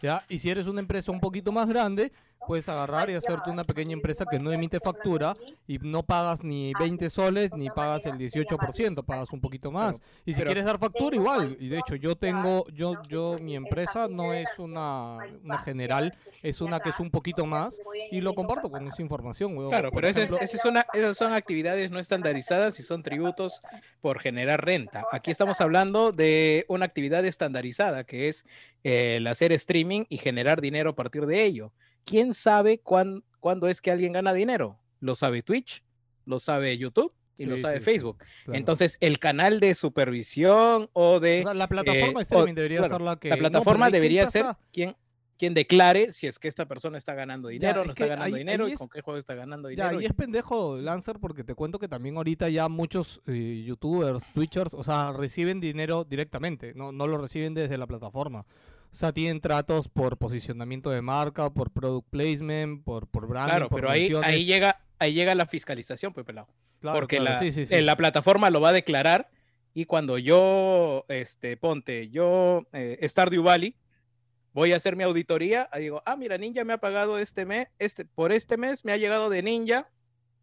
¿Ya? 0.02 0.24
Y 0.28 0.38
si 0.38 0.48
eres 0.48 0.66
una 0.66 0.80
empresa 0.80 1.12
un 1.12 1.20
poquito 1.20 1.52
más 1.52 1.68
grande, 1.68 2.12
puedes 2.46 2.68
agarrar 2.68 3.10
y 3.10 3.14
hacerte 3.14 3.50
una 3.50 3.64
pequeña 3.64 3.92
empresa 3.92 4.24
que 4.30 4.38
no 4.38 4.52
emite 4.52 4.80
factura 4.80 5.36
y 5.68 5.78
no 5.78 6.02
pagas 6.02 6.42
ni 6.42 6.72
20 6.78 7.08
soles 7.10 7.52
ni 7.54 7.70
pagas 7.70 8.06
el 8.06 8.14
18%, 8.18 9.04
pagas 9.04 9.32
un 9.32 9.40
poquito 9.40 9.70
más. 9.70 10.00
y 10.24 10.32
si 10.32 10.42
quieres 10.42 10.64
dar 10.64 10.78
factura, 10.78 11.14
igual. 11.16 11.56
Y 11.60 11.68
de 11.68 11.78
hecho, 11.78 11.94
yo 11.96 12.16
tengo, 12.16 12.64
yo, 12.72 12.94
yo, 13.08 13.38
mi 13.40 13.54
empresa 13.56 14.08
no 14.08 14.32
es 14.32 14.48
una, 14.58 15.18
una 15.44 15.58
general, 15.58 16.14
es 16.42 16.60
una 16.60 16.80
que 16.80 16.88
es 16.90 16.98
un 17.00 17.10
poquito 17.10 17.46
más 17.46 17.80
y 18.10 18.20
lo 18.20 18.34
comparto 18.34 18.70
con 18.70 18.86
esa 18.88 19.02
información, 19.02 19.56
weón. 19.56 19.70
Claro, 19.70 19.90
pero 19.92 20.08
es- 20.08 20.16
ejemplo- 20.16 20.38
esa 20.40 20.56
es 20.56 20.64
una- 20.64 20.86
esas 20.94 21.16
son 21.16 21.32
actividades 21.32 21.90
no 21.90 21.98
estandarizadas 21.98 22.78
y 22.80 22.82
son 22.82 23.02
tributos 23.02 23.60
por 24.00 24.18
generar 24.20 24.64
renta. 24.64 25.04
Aquí 25.12 25.30
estamos 25.30 25.60
hablando 25.60 26.12
de 26.12 26.64
una 26.68 26.86
actividad 26.86 27.24
estandarizada, 27.24 28.04
que 28.04 28.28
es 28.28 28.44
eh, 28.82 29.16
el 29.18 29.26
hacer 29.26 29.52
streaming 29.52 30.04
y 30.08 30.16
generar 30.16 30.60
dinero 30.62 30.90
a 30.90 30.94
partir 30.96 31.26
de 31.26 31.44
ello. 31.44 31.70
¿Quién 32.04 32.34
sabe 32.34 32.78
cuán- 32.80 33.22
cuándo 33.38 33.68
es 33.68 33.80
que 33.80 33.90
alguien 33.90 34.12
gana 34.12 34.32
dinero? 34.32 34.78
¿Lo 35.00 35.14
sabe 35.14 35.42
Twitch? 35.42 35.82
¿Lo 36.26 36.38
sabe 36.40 36.76
YouTube? 36.78 37.12
Y 37.36 37.46
lo 37.46 37.56
sabe 37.56 37.78
sí, 37.78 37.80
sí, 37.80 37.84
Facebook. 37.84 38.18
claro. 38.44 38.58
Entonces, 38.58 38.98
el 39.00 39.18
canal 39.18 39.60
de 39.60 39.74
supervisión 39.74 40.90
o 40.92 41.20
de... 41.20 41.40
O 41.40 41.44
sea, 41.44 41.54
la 41.54 41.68
plataforma 41.68 42.20
eh, 42.20 42.22
streaming 42.22 42.52
o- 42.52 42.54
debería 42.54 42.78
claro, 42.78 42.94
ser 42.94 43.00
la 43.00 43.16
que... 43.16 43.28
La 43.30 43.36
plataforma 43.38 43.88
¿y 43.88 43.92
qué 43.92 43.96
debería 43.96 44.26
ser 44.26 44.44
quien, 44.70 44.94
quien 45.38 45.54
declare 45.54 46.12
si 46.12 46.26
es 46.26 46.38
que 46.38 46.48
esta 46.48 46.66
persona 46.66 46.98
está 46.98 47.14
ganando 47.14 47.48
dinero, 47.48 47.80
es 47.80 47.86
no 47.86 47.92
está 47.92 48.06
ganando 48.06 48.36
ahí- 48.36 48.40
dinero 48.42 48.66
ahí 48.66 48.72
y 48.72 48.76
con 48.76 48.90
qué 48.90 49.00
juego 49.00 49.18
está 49.18 49.34
ganando 49.34 49.70
Ya, 49.70 49.84
dinero. 49.86 50.02
y 50.02 50.04
es 50.04 50.12
pendejo 50.12 50.76
Lancer 50.76 51.18
porque 51.18 51.42
te 51.42 51.54
cuento 51.54 51.78
que 51.78 51.88
también 51.88 52.16
ahorita 52.18 52.50
ya 52.50 52.68
muchos 52.68 53.22
eh, 53.26 53.64
youtubers, 53.66 54.30
twitchers, 54.34 54.74
o 54.74 54.82
sea, 54.82 55.12
reciben 55.12 55.60
dinero 55.60 56.04
directamente, 56.04 56.74
no, 56.74 56.92
no 56.92 57.06
lo 57.06 57.16
reciben 57.16 57.54
desde 57.54 57.78
la 57.78 57.86
plataforma. 57.86 58.44
O 58.92 58.96
sea, 58.96 59.12
tienen 59.12 59.40
tratos 59.40 59.88
por 59.88 60.16
posicionamiento 60.18 60.90
de 60.90 61.00
marca, 61.00 61.50
por 61.50 61.70
product 61.70 62.08
placement, 62.10 62.82
por, 62.84 63.06
por 63.06 63.28
branding, 63.28 63.50
Claro, 63.50 63.68
por 63.68 63.80
pero 63.80 63.90
ahí, 63.90 64.12
ahí 64.22 64.44
llega 64.44 64.80
ahí 65.00 65.14
llega 65.14 65.34
la 65.34 65.46
fiscalización, 65.46 66.12
pues 66.12 66.24
pelado. 66.24 66.48
Claro, 66.80 66.98
porque 66.98 67.16
claro, 67.16 67.34
la, 67.34 67.40
sí, 67.40 67.50
sí, 67.50 67.66
sí. 67.66 67.74
eh, 67.74 67.82
la 67.82 67.96
plataforma 67.96 68.50
lo 68.50 68.60
va 68.60 68.68
a 68.68 68.72
declarar 68.72 69.30
y 69.74 69.86
cuando 69.86 70.18
yo, 70.18 71.04
este, 71.08 71.56
ponte, 71.56 72.10
yo, 72.10 72.66
eh, 72.72 72.98
Stardew 73.08 73.42
Valley, 73.42 73.76
voy 74.52 74.72
a 74.72 74.76
hacer 74.76 74.96
mi 74.96 75.04
auditoría, 75.04 75.68
digo, 75.76 76.02
ah, 76.06 76.16
mira, 76.16 76.38
Ninja 76.38 76.64
me 76.64 76.72
ha 76.72 76.78
pagado 76.78 77.18
este 77.18 77.44
mes, 77.44 77.68
este, 77.78 78.04
por 78.04 78.32
este 78.32 78.56
mes 78.56 78.84
me 78.84 78.92
ha 78.92 78.96
llegado 78.96 79.30
de 79.30 79.42
Ninja 79.42 79.88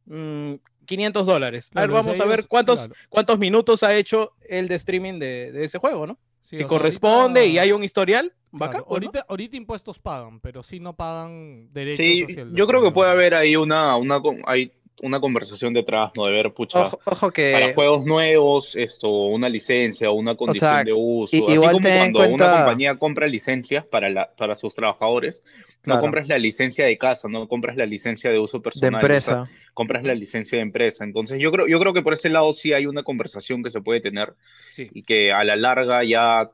mm, 0.05 0.55
500 0.85 1.25
dólares. 1.25 1.69
a 1.73 1.81
ver, 1.81 1.89
Claro, 1.89 1.99
o 1.99 2.03
sea, 2.03 2.13
vamos 2.13 2.25
a 2.25 2.35
ver 2.35 2.47
cuántos, 2.47 2.89
cuántos 3.09 3.39
minutos 3.39 3.83
ha 3.83 3.95
hecho 3.95 4.33
el 4.47 4.67
de 4.67 4.75
streaming 4.75 5.19
de, 5.19 5.51
de 5.51 5.63
ese 5.65 5.77
juego, 5.77 6.07
¿no? 6.07 6.19
Sí, 6.49 6.55
si 6.57 6.63
corresponde 6.63 7.41
y 7.45 7.57
ahorita- 7.57 7.61
hay 7.63 7.71
un 7.73 7.83
historial, 7.83 8.29
claro, 8.31 8.39
bacán, 8.51 8.71
pues, 8.81 8.87
¿no? 8.87 8.93
ahorita, 8.93 9.25
ahorita 9.27 9.57
impuestos 9.57 9.99
pagan, 9.99 10.39
pero 10.39 10.63
sí 10.63 10.79
no 10.79 10.95
pagan 10.95 11.73
derechos 11.73 11.97
Sí, 12.05 12.23
hacia 12.23 12.43
el 12.43 12.53
yo 12.55 12.65
creo 12.67 12.81
que 12.81 12.91
puede 12.91 13.11
haber 13.11 13.35
ahí 13.35 13.57
una, 13.57 13.97
una, 13.97 14.21
hay 14.45 14.71
una 15.03 15.19
conversación 15.19 15.73
detrás, 15.73 16.11
¿no? 16.15 16.25
De 16.25 16.31
ver, 16.31 16.51
pucha, 16.53 16.79
Ojo, 16.87 16.99
ojo 17.05 17.31
que. 17.31 17.51
para 17.53 17.73
juegos 17.73 18.05
nuevos, 18.05 18.75
esto, 18.75 19.09
una 19.09 19.47
licencia 19.49 20.09
o 20.09 20.13
una 20.13 20.35
condición 20.35 20.73
sea, 20.75 20.83
de 20.83 20.93
uso. 20.93 21.35
i- 21.35 21.43
Así 21.43 21.53
igual 21.53 21.71
como 21.73 21.87
cuando 21.89 22.19
cuenta- 22.19 22.45
una 22.45 22.57
compañía 22.57 22.95
compra 22.97 23.27
licencias 23.27 23.85
para, 23.85 24.09
la, 24.09 24.29
para 24.35 24.55
sus 24.55 24.73
trabajadores, 24.73 25.43
Claro. 25.81 25.97
no 25.99 26.01
compras 26.01 26.27
la 26.27 26.37
licencia 26.37 26.85
de 26.85 26.97
casa, 26.97 27.27
no 27.29 27.47
compras 27.47 27.77
la 27.77 27.85
licencia 27.85 28.31
de 28.31 28.39
uso 28.39 28.57
de 28.57 28.63
personal, 28.63 28.89
o 28.95 28.99
sea, 28.99 28.99
empresa. 29.01 29.49
compras 29.73 30.03
la 30.03 30.15
licencia 30.15 30.57
de 30.57 30.63
empresa. 30.63 31.03
Entonces, 31.05 31.39
yo 31.39 31.51
creo, 31.51 31.67
yo 31.67 31.79
creo 31.79 31.93
que 31.93 32.01
por 32.01 32.13
ese 32.13 32.29
lado 32.29 32.51
sí 32.51 32.73
hay 32.73 32.87
una 32.87 33.03
conversación 33.03 33.63
que 33.63 33.69
se 33.69 33.79
puede 33.81 34.01
tener 34.01 34.33
Sí. 34.61 34.89
y 34.91 35.03
que 35.03 35.31
a 35.31 35.43
la 35.43 35.55
larga 35.55 36.03
ya 36.03 36.49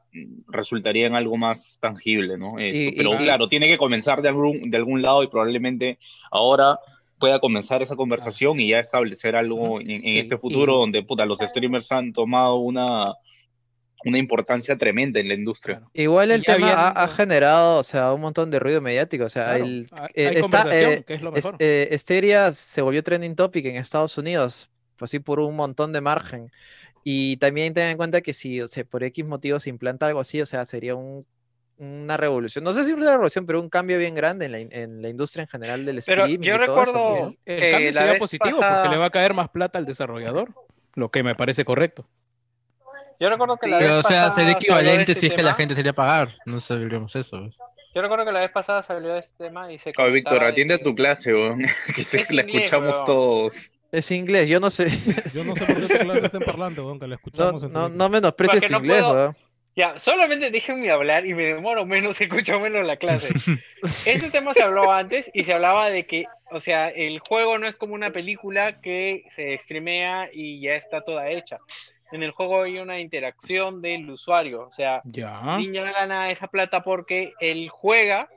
resultaría 0.50 1.08
en 1.08 1.16
algo 1.16 1.38
más 1.38 1.78
tangible, 1.80 2.38
¿no? 2.38 2.60
Y- 2.60 2.90
y- 2.90 2.92
Pero 2.92 3.14
y- 3.16 3.18
claro, 3.24 3.48
tiene 3.48 3.68
que 3.68 3.78
comenzar 3.78 4.22
de 4.22 4.30
algún, 4.30 4.70
de 4.70 4.78
algún 4.78 5.02
lado 5.02 5.24
y 5.24 5.28
probablemente 5.28 5.98
ahora 6.30 6.78
pueda 7.20 7.40
comenzar 7.40 7.82
esa 7.82 7.96
conversación 7.96 8.60
y 8.60 8.70
ya 8.70 8.80
establecer 8.80 9.36
algo 9.36 9.80
en, 9.80 9.90
en 9.92 10.02
Sí, 10.02 10.20
este 10.20 10.38
futuro 10.38 10.74
y- 10.74 10.78
donde 10.80 11.04
puta, 11.04 11.26
los 11.26 11.40
streamers 11.40 11.92
han 11.92 12.12
tomado 12.14 12.56
una, 12.56 13.14
una 14.06 14.18
importancia 14.18 14.78
tremenda 14.78 15.20
en 15.22 15.30
la 15.30 15.34
industria. 15.36 15.78
Claro. 15.78 15.92
Igual 15.94 16.32
el 16.32 16.44
tema 16.44 16.72
ha, 16.74 16.90
ha 16.90 16.94
viendo- 17.06 17.14
generado, 17.16 17.80
o 17.80 17.84
sea, 17.84 18.12
un 18.12 18.22
montón 18.22 18.52
de 18.52 18.60
ruido 18.60 18.82
mediático. 18.82 19.24
O 19.26 19.30
sea, 19.30 19.46
Claro, 19.56 19.66
el, 19.66 19.90
hay- 19.94 20.08
eh, 20.16 20.28
hay 20.28 20.84
eh, 20.84 21.04
que 21.08 21.14
es 21.14 21.22
lo 21.22 21.30
es- 21.36 21.46
mejor. 21.46 21.56
eh, 21.60 21.96
Stadia 21.98 22.52
se 22.52 22.82
volvió 22.82 23.02
trending 23.04 23.36
topic 23.36 23.66
en 23.66 23.78
Estados 23.78 24.18
Unidos, 24.18 24.70
pues 24.98 25.12
sí, 25.12 25.20
por 25.20 25.40
un 25.40 25.56
montón 25.56 25.94
de 25.94 26.02
margen. 26.02 26.52
Y 27.06 27.38
también 27.38 27.74
ten 27.74 27.90
en 27.90 27.98
cuenta 27.98 28.22
que 28.22 28.34
si 28.34 28.60
o 28.62 28.68
sea, 28.68 28.84
por 28.86 29.04
X 29.04 29.26
motivo 29.26 29.60
se 29.60 29.70
implanta 29.70 30.08
algo 30.08 30.20
así, 30.20 30.42
o 30.42 30.46
sea, 30.46 30.66
sería 30.66 30.96
un- 30.96 31.26
una 31.84 32.18
revolución. 32.18 32.64
No 32.64 32.74
sé 32.74 32.84
si 32.86 32.94
una 32.94 33.12
revolución, 33.12 33.46
pero 33.46 33.60
un 33.62 33.70
cambio 33.70 33.98
bien 33.98 34.16
grande 34.16 34.46
en 34.46 34.52
la, 34.52 34.60
en 34.60 35.02
la 35.02 35.10
industria 35.10 35.44
en 35.44 35.48
general 35.50 35.86
del 35.86 36.02
Pero 36.06 36.24
streaming. 36.26 36.46
yo 36.48 36.56
y 36.56 36.64
todo 36.66 36.82
eso, 36.84 36.92
recuerdo- 36.94 37.26
¿no? 37.26 37.36
El 37.46 37.60
que 37.60 37.72
cambio 37.72 37.94
sería 37.94 38.18
positivo 38.18 38.60
pasada- 38.60 38.84
porque 38.84 38.96
le 38.96 39.00
va 39.00 39.06
a 39.06 39.10
caer 39.10 39.34
más 39.34 39.50
plata 39.50 39.78
al 39.80 39.86
desarrollador, 39.86 40.50
lo 40.96 41.10
que 41.10 41.24
me 41.24 41.36
parece 41.36 41.64
correcto. 41.66 42.06
Yo 43.20 43.30
recuerdo 43.30 43.58
que 43.58 43.68
la 43.68 43.78
Pero, 43.78 43.94
o 43.94 43.96
vez 43.98 44.06
sea, 44.08 44.24
pasada 44.26 44.32
sería 44.32 44.54
se 44.54 44.58
equivalente 44.58 45.12
este 45.12 45.16
si 45.16 45.28
es 45.28 45.34
que 45.34 45.44
la 45.44 45.54
gente 45.54 45.76
quería 45.76 45.94
pagar. 45.94 46.36
No 46.46 46.60
sabríamos 46.60 47.16
eso. 47.16 47.42
¿ves? 47.44 47.56
Yo 47.96 48.02
recuerdo 48.02 48.26
que 48.26 48.32
la 48.32 48.40
vez 48.42 48.52
pasada 48.52 48.82
se 48.82 48.92
habló 48.92 49.14
de 49.14 49.20
este 49.20 49.34
tema 49.46 49.72
y 49.72 49.78
se 49.78 49.94
Claro, 49.94 50.12
Víctor, 50.12 50.44
atiende 50.44 50.74
a 50.74 50.80
tu 50.82 50.94
clase, 50.96 51.34
weón, 51.34 51.60
que 51.96 52.04
sé 52.04 52.22
Es 52.22 52.28
que 52.28 52.34
la 52.34 52.42
inglés, 52.42 52.64
escuchamos 52.66 52.96
weón. 52.96 53.06
todos. 53.06 53.72
Es 53.92 54.10
inglés, 54.12 54.50
yo 54.50 54.60
no 54.60 54.72
sé. 54.72 54.88
Yo 55.34 55.44
no 55.44 55.56
sé 55.56 55.66
por 55.66 55.76
qué 55.76 55.82
tu 55.94 56.00
clase 56.04 56.26
está 56.26 56.38
en 56.40 56.44
parlante, 56.44 56.82
que 56.82 56.88
la 56.88 57.08
No, 57.08 57.14
escuchamos 57.14 57.64
en 57.64 57.72
no, 57.72 57.90
tu 57.92 57.96
no 57.96 58.10
menosprecies 58.10 58.64
tu 58.66 58.72
no 58.74 58.80
inglés, 58.80 59.04
puedo-. 59.04 59.36
Ya, 59.76 59.98
solamente 59.98 60.52
déjenme 60.52 60.92
hablar 60.92 61.26
y 61.26 61.34
me 61.34 61.44
demoro 61.46 61.86
menos, 61.86 62.20
escucho 62.22 62.60
menos 62.60 62.86
la 62.86 62.98
clase. 62.98 63.34
Este 64.06 64.30
tema 64.32 64.54
se 64.54 64.64
habló 64.64 64.92
antes 64.92 65.30
y 65.34 65.44
se 65.44 65.54
hablaba 65.54 65.90
de 65.90 66.06
que, 66.06 66.26
o 66.52 66.60
sea, 66.62 66.90
el 66.90 67.20
juego 67.20 67.58
no 67.58 67.68
es 67.68 67.76
como 67.76 67.96
una 67.96 68.12
película 68.12 68.80
que 68.80 69.24
se 69.30 69.58
streamea 69.58 70.30
y 70.32 70.62
ya 70.62 70.76
está 70.76 71.02
toda 71.02 71.30
hecha. 71.30 71.58
En 72.12 72.24
el 72.24 72.32
juego 72.32 72.64
hay 72.64 72.78
una 72.78 73.00
interacción 73.00 73.82
del 73.82 74.10
usuario, 74.10 74.68
o 74.68 74.72
sea, 74.72 75.02
Ya. 75.04 75.58
Ninja 75.58 75.82
gana 75.92 76.30
esa 76.32 76.48
plata 76.48 76.84
porque 76.84 77.34
él 77.40 77.70
juega 77.70 78.30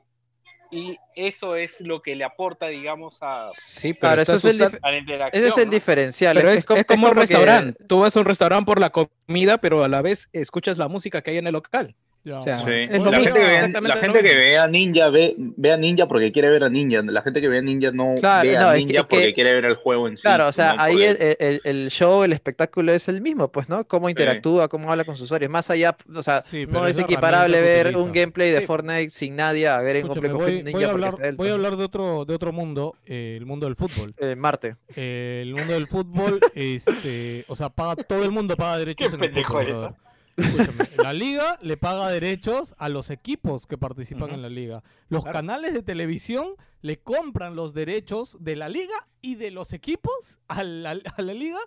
y 0.70 0.96
eso 1.14 1.56
es 1.56 1.80
lo 1.80 2.00
que 2.00 2.14
le 2.16 2.24
aporta, 2.24 2.66
digamos, 2.66 3.18
a, 3.22 3.50
Sí, 3.58 3.92
pero 3.94 4.00
Claro, 4.00 4.22
ese 4.22 4.36
estás 4.36 4.54
es 4.54 4.60
el, 4.74 4.78
a 4.82 4.90
la 4.90 4.98
interacción. 4.98 5.38
ese 5.44 5.48
es 5.48 5.58
el 5.58 5.66
¿no? 5.66 5.70
diferencial. 5.72 6.36
pero 6.36 6.50
es, 6.50 6.66
es 6.68 6.84
como 6.84 7.06
un 7.08 7.14
que- 7.14 7.20
restaurante. 7.20 7.84
Tú 7.86 8.00
vas 8.00 8.16
a 8.16 8.20
un 8.20 8.26
restaurante 8.26 8.66
por 8.66 8.80
la 8.80 8.90
comida, 8.90 9.58
pero 9.58 9.84
a 9.84 9.88
la 9.88 10.02
vez 10.02 10.28
escuchas 10.32 10.78
la 10.78 10.88
música 10.88 11.22
que 11.22 11.30
hay 11.32 11.38
en 11.38 11.46
el 11.46 11.52
local. 11.52 11.94
Ya, 12.26 12.40
O 12.40 12.42
sea, 12.42 12.58
Sí. 12.58 12.64
es 12.90 12.98
lo 13.04 13.12
La 13.12 13.18
mismo, 13.20 13.34
gente, 13.36 13.38
que 13.38 13.46
ve, 13.46 13.68
la 13.72 13.80
lo 13.94 14.00
gente 14.00 14.22
que 14.24 14.36
ve 14.36 14.58
a 14.58 14.66
Ninja 14.66 15.10
ve, 15.10 15.34
ve 15.38 15.72
a 15.72 15.76
Ninja 15.76 16.08
porque 16.08 16.32
quiere 16.32 16.50
ver 16.50 16.64
a 16.64 16.68
Ninja. 16.68 17.00
La 17.02 17.22
gente 17.22 17.40
que 17.40 17.48
ve 17.48 17.58
a 17.58 17.62
Ninja 17.62 17.92
no 17.92 18.16
Claro, 18.18 18.48
ve 18.48 18.56
a 18.56 18.60
no, 18.60 18.66
es 18.66 18.72
que- 18.72 18.78
Ninja 18.80 18.92
es 19.02 19.06
que- 19.06 19.16
porque 19.16 19.32
quiere 19.34 19.54
ver 19.54 19.64
el 19.66 19.76
juego 19.76 20.08
en 20.08 20.16
sí. 20.16 20.22
Claro, 20.22 20.48
o 20.48 20.52
sea, 20.52 20.72
no 20.74 20.82
ahí 20.82 21.04
el, 21.04 21.36
el- 21.38 21.60
el 21.62 21.88
show, 21.88 22.24
el 22.24 22.32
espectáculo 22.32 22.92
es 22.92 23.08
el 23.08 23.20
mismo, 23.20 23.46
pues, 23.52 23.68
¿no? 23.68 23.84
Cómo 23.86 24.10
interactúa, 24.10 24.66
cómo 24.66 24.90
habla 24.90 25.04
con 25.04 25.16
sus 25.16 25.26
usuarios. 25.26 25.48
Más 25.52 25.70
allá, 25.70 25.96
o 26.12 26.20
sea, 26.20 26.42
Sí, 26.42 26.66
no 26.66 26.84
es 26.88 26.98
equiparable 26.98 27.60
ver 27.60 27.96
un 27.96 28.10
gameplay 28.10 28.50
de 28.50 28.58
Sí. 28.58 28.66
Fortnite 28.66 29.08
sin 29.10 29.36
nadie 29.36 29.68
a 29.68 29.80
ver 29.80 29.94
en 29.94 30.02
Escúchame, 30.06 30.26
gameplay 30.26 30.46
con 30.46 30.54
voy, 30.56 30.62
Ninja 30.64 30.72
voy 30.72 30.84
a 30.84 30.90
hablar, 30.90 31.14
él, 31.28 31.36
voy 31.36 31.48
a 31.50 31.52
hablar 31.52 31.76
de 31.76 31.84
otro, 31.84 32.24
de 32.24 32.34
otro 32.34 32.52
mundo, 32.52 32.96
eh, 33.06 33.36
el 33.38 33.46
mundo 33.46 33.66
del 33.66 33.76
fútbol. 33.76 34.12
Eh, 34.18 34.34
Marte. 34.34 34.74
Eh, 34.96 35.42
el 35.44 35.54
mundo 35.54 35.74
del 35.74 35.86
fútbol, 35.86 36.40
este, 36.56 37.44
o 37.46 37.54
sea, 37.54 37.68
paga, 37.68 38.02
todo 38.02 38.24
el 38.24 38.32
mundo 38.32 38.56
paga 38.56 38.78
derechos 38.78 39.14
en 39.14 39.22
el 39.22 39.30
pendejo 39.30 39.62
fútbol. 39.62 39.94
Escúchame, 40.36 40.84
la 41.02 41.12
liga 41.12 41.58
le 41.62 41.76
paga 41.76 42.08
derechos 42.10 42.74
a 42.78 42.88
los 42.88 43.10
equipos 43.10 43.66
que 43.66 43.78
participan 43.78 44.30
en 44.30 44.42
la 44.42 44.48
liga. 44.48 44.82
Los 45.08 45.22
Claro. 45.24 45.38
canales 45.38 45.72
de 45.74 45.82
televisión 45.82 46.48
le 46.82 46.98
compran 47.00 47.56
los 47.56 47.74
derechos 47.74 48.36
de 48.40 48.56
la 48.56 48.68
liga 48.68 49.08
y 49.22 49.36
de 49.36 49.50
los 49.50 49.72
equipos 49.72 50.38
a 50.48 50.62
la, 50.62 50.90
a 51.16 51.22
la 51.22 51.34
liga. 51.34 51.58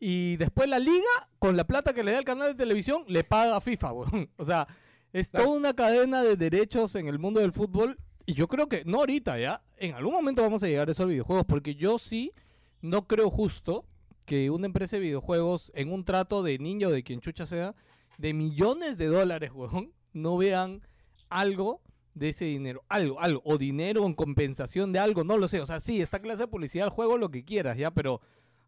Y 0.00 0.36
después 0.36 0.68
la 0.68 0.78
liga, 0.78 1.28
con 1.38 1.56
la 1.56 1.66
plata 1.66 1.92
que 1.94 2.02
le 2.04 2.12
da 2.12 2.18
el 2.18 2.24
canal 2.24 2.48
de 2.48 2.54
televisión, 2.54 3.04
le 3.08 3.24
paga 3.24 3.56
a 3.56 3.60
FIFA. 3.60 3.92
O 4.36 4.44
sea, 4.44 4.66
es 5.12 5.28
Claro. 5.30 5.46
toda 5.46 5.58
una 5.58 5.72
cadena 5.74 6.22
de 6.22 6.36
derechos 6.36 6.94
en 6.96 7.08
el 7.08 7.18
mundo 7.18 7.40
del 7.40 7.52
fútbol. 7.52 7.98
Y 8.26 8.34
yo 8.34 8.48
creo 8.48 8.68
que, 8.68 8.84
no 8.86 8.98
ahorita 8.98 9.38
ya, 9.38 9.62
en 9.76 9.94
algún 9.94 10.14
momento 10.14 10.40
vamos 10.42 10.62
a 10.62 10.66
llegar 10.66 10.88
a 10.88 10.92
esos 10.92 11.06
videojuegos. 11.08 11.44
Porque 11.46 11.74
yo 11.74 11.98
sí 11.98 12.32
no 12.80 13.06
creo 13.06 13.30
justo 13.30 13.84
que 14.24 14.50
una 14.50 14.66
empresa 14.66 14.96
de 14.96 15.02
videojuegos, 15.02 15.70
en 15.74 15.92
un 15.92 16.04
trato 16.04 16.42
de 16.42 16.58
niño, 16.58 16.90
de 16.90 17.02
quien 17.02 17.20
chucha 17.20 17.44
sea, 17.46 17.74
de 18.18 18.32
millones 18.34 18.96
de 18.98 19.06
dólares, 19.06 19.50
weón, 19.52 19.92
no 20.12 20.36
vean 20.36 20.82
algo 21.28 21.80
de 22.14 22.28
ese 22.30 22.44
dinero. 22.44 22.84
Algo, 22.88 23.20
algo. 23.20 23.42
O 23.44 23.58
dinero 23.58 24.06
en 24.06 24.14
compensación 24.14 24.92
de 24.92 24.98
algo, 25.00 25.24
no 25.24 25.36
lo 25.36 25.48
sé. 25.48 25.60
O 25.60 25.66
sea, 25.66 25.80
sí, 25.80 26.00
esta 26.00 26.20
clase 26.20 26.44
de 26.44 26.48
publicidad 26.48 26.84
al 26.86 26.90
juego, 26.92 27.18
lo 27.18 27.30
que 27.30 27.44
quieras, 27.44 27.76
ya, 27.76 27.90
pero, 27.90 28.20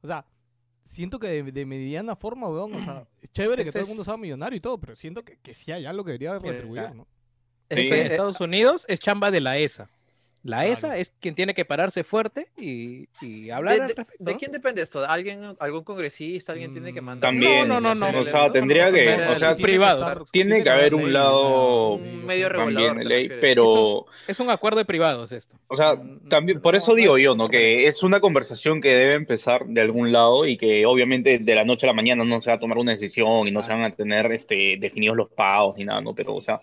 o 0.03 0.07
sea, 0.07 0.27
siento 0.83 1.19
que 1.19 1.29
de, 1.29 1.53
de 1.53 1.67
mediana 1.67 2.17
forma, 2.17 2.49
weón, 2.49 2.75
o 2.75 2.83
sea, 2.83 3.07
es 3.21 3.31
chévere 3.31 3.65
que 3.65 3.71
todo 3.73 3.83
el 3.83 3.89
mundo 3.89 4.03
es- 4.03 4.07
sea 4.07 4.17
millonario 4.17 4.57
y 4.57 4.61
todo, 4.61 4.79
pero 4.79 4.97
siento 4.97 5.25
que, 5.25 5.39
que 5.39 5.55
sí 5.55 5.71
hay 5.73 5.87
algo 5.87 6.05
que 6.05 6.13
debería 6.13 6.39
retribuir, 6.39 6.95
¿no? 6.95 7.07
En 7.69 7.79
eh, 7.79 8.07
Estados 8.07 8.41
Unidos 8.41 8.85
es 8.89 9.01
chamba 9.01 9.31
de 9.33 9.41
la 9.41 9.59
ESA. 9.59 9.89
La 10.47 10.59
Claro. 10.59 10.73
ESA 10.73 10.97
es 10.99 11.13
quien 11.21 11.35
tiene 11.35 11.53
que 11.55 11.65
pararse 11.65 12.05
fuerte 12.05 12.47
y, 12.57 13.09
y 13.21 13.47
¿De, 13.47 13.53
hablar 13.53 13.75
al 13.75 13.81
de- 13.81 13.87
respecto. 13.89 14.15
de 14.19 14.33
¿no? 14.33 14.39
quién 14.39 14.53
depende 14.53 14.81
esto? 14.83 15.05
¿Alguien, 15.05 15.57
¿Algún 15.59 15.83
congresista? 15.85 16.53
¿Alguien 16.53 16.73
tiene 16.73 16.93
que 16.95 17.01
mandar? 17.01 17.31
También, 17.33 17.67
No, 17.69 17.81
no, 17.81 17.95
no, 17.95 18.13
no. 18.13 18.21
o 18.21 18.25
sea, 18.25 18.51
tendría 18.53 18.91
que, 18.93 19.15
o 19.29 19.37
sea, 19.39 19.57
privado. 19.57 20.25
tiene 20.31 20.63
que 20.63 20.71
haber 20.71 20.95
un 20.95 21.13
lado 21.13 21.95
Un 21.95 22.25
medio 22.25 22.49
regulador. 22.49 22.97
de 22.99 23.03
¿te 23.03 23.09
ley, 23.09 23.31
pero, 23.41 24.07
Es 24.29 24.39
un 24.41 24.49
acuerdo 24.51 24.79
de 24.79 24.85
privados 24.85 25.33
esto. 25.33 25.57
o 25.69 25.77
sea, 25.77 25.95
Mm, 25.97 26.29
también, 26.29 26.61
por 26.61 26.75
es 26.77 26.83
eso 26.85 26.95
digo 26.95 27.19
yo, 27.19 27.35
¿no? 27.35 27.49
Que 27.49 27.89
es 27.89 28.03
una 28.03 28.21
conversación 28.21 28.81
que 28.81 28.89
debe 28.91 29.15
empezar 29.15 29.67
de 29.67 29.81
algún 29.81 30.13
lado 30.13 30.47
y 30.47 30.57
que 30.57 30.87
obviamente 30.87 31.39
de 31.39 31.55
la 31.55 31.65
noche 31.65 31.87
a 31.87 31.89
la 31.89 31.93
mañana 31.95 32.25
no 32.25 32.41
se 32.41 32.51
va 32.51 32.57
a 32.57 32.59
tomar 32.61 32.79
una 32.79 32.93
decisión 32.93 33.49
y 33.49 33.51
no 33.51 33.63
se 33.63 33.71
van 33.71 33.83
a 33.83 33.91
tener 33.91 34.31
este, 34.33 34.77
definidos 34.79 35.17
los 35.17 35.29
pagos 35.29 35.77
ni 35.77 35.85
nada, 35.85 36.01
¿no? 36.01 36.15
Pero, 36.15 36.35
o 36.35 36.41
sea, 36.41 36.61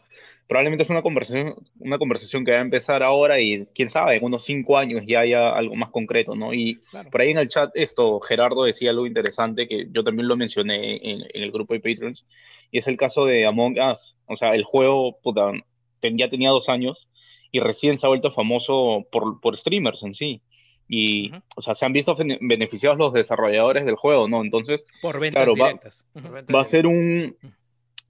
probablemente 0.47 0.83
es 0.83 0.89
una 0.89 1.01
conversación, 1.01 1.55
una 1.79 1.97
conversación 1.97 2.43
que 2.45 2.51
va 2.51 2.57
a 2.59 2.61
empezar 2.61 3.01
ahora 3.03 3.39
y 3.39 3.65
quién 3.73 3.89
sabe, 3.89 4.15
en 4.17 4.23
unos 4.25 4.43
cinco 4.45 4.77
años 4.77 5.03
ya 5.07 5.21
haya 5.21 5.49
algo 5.49 5.75
más 5.75 5.89
concreto, 5.89 6.35
¿no? 6.35 6.53
Y 6.53 6.75
Claro. 6.91 7.09
por 7.09 7.21
ahí 7.21 7.29
en 7.31 7.37
el 7.37 7.49
chat 7.49 7.71
esto, 7.75 8.19
Gerardo 8.19 8.63
decía 8.63 8.91
algo 8.91 9.07
interesante 9.07 9.67
que 9.67 9.87
yo 9.91 10.03
también 10.03 10.27
lo 10.27 10.35
mencioné 10.37 10.95
en, 10.97 11.21
en 11.33 11.43
el 11.43 11.51
grupo 11.51 11.73
de 11.73 11.79
Patreons, 11.79 12.25
y 12.71 12.77
es 12.79 12.87
el 12.87 12.97
caso 12.97 13.25
de 13.25 13.45
Among 13.45 13.77
Us. 13.79 14.15
O 14.25 14.35
sea, 14.35 14.53
el 14.55 14.63
juego 14.63 15.17
puta, 15.21 15.51
ten- 15.99 16.17
ya 16.17 16.27
tenía 16.29 16.49
dos 16.49 16.69
años 16.69 17.07
y 17.51 17.59
recién 17.59 17.97
se 17.97 18.05
ha 18.05 18.09
vuelto 18.09 18.31
famoso 18.31 19.05
por, 19.11 19.39
por 19.39 19.55
streamers 19.57 20.03
en 20.03 20.13
sí. 20.13 20.41
Y, 20.87 21.29
Ujú. 21.31 21.41
o 21.55 21.61
sea, 21.61 21.75
se 21.75 21.85
han 21.85 21.93
visto 21.93 22.13
bene- 22.15 22.39
beneficiados 22.41 22.97
los 22.97 23.13
desarrolladores 23.13 23.85
del 23.85 23.95
juego, 23.95 24.27
¿no? 24.27 24.41
Entonces, 24.43 24.83
Por 25.01 25.19
ventas 25.19 25.43
Claro, 25.45 25.55
va- 25.55 25.67
directas. 25.69 26.05
Ujú. 26.15 26.27
va 26.53 26.61
a 26.61 26.65
ser 26.65 26.85
un 26.87 27.37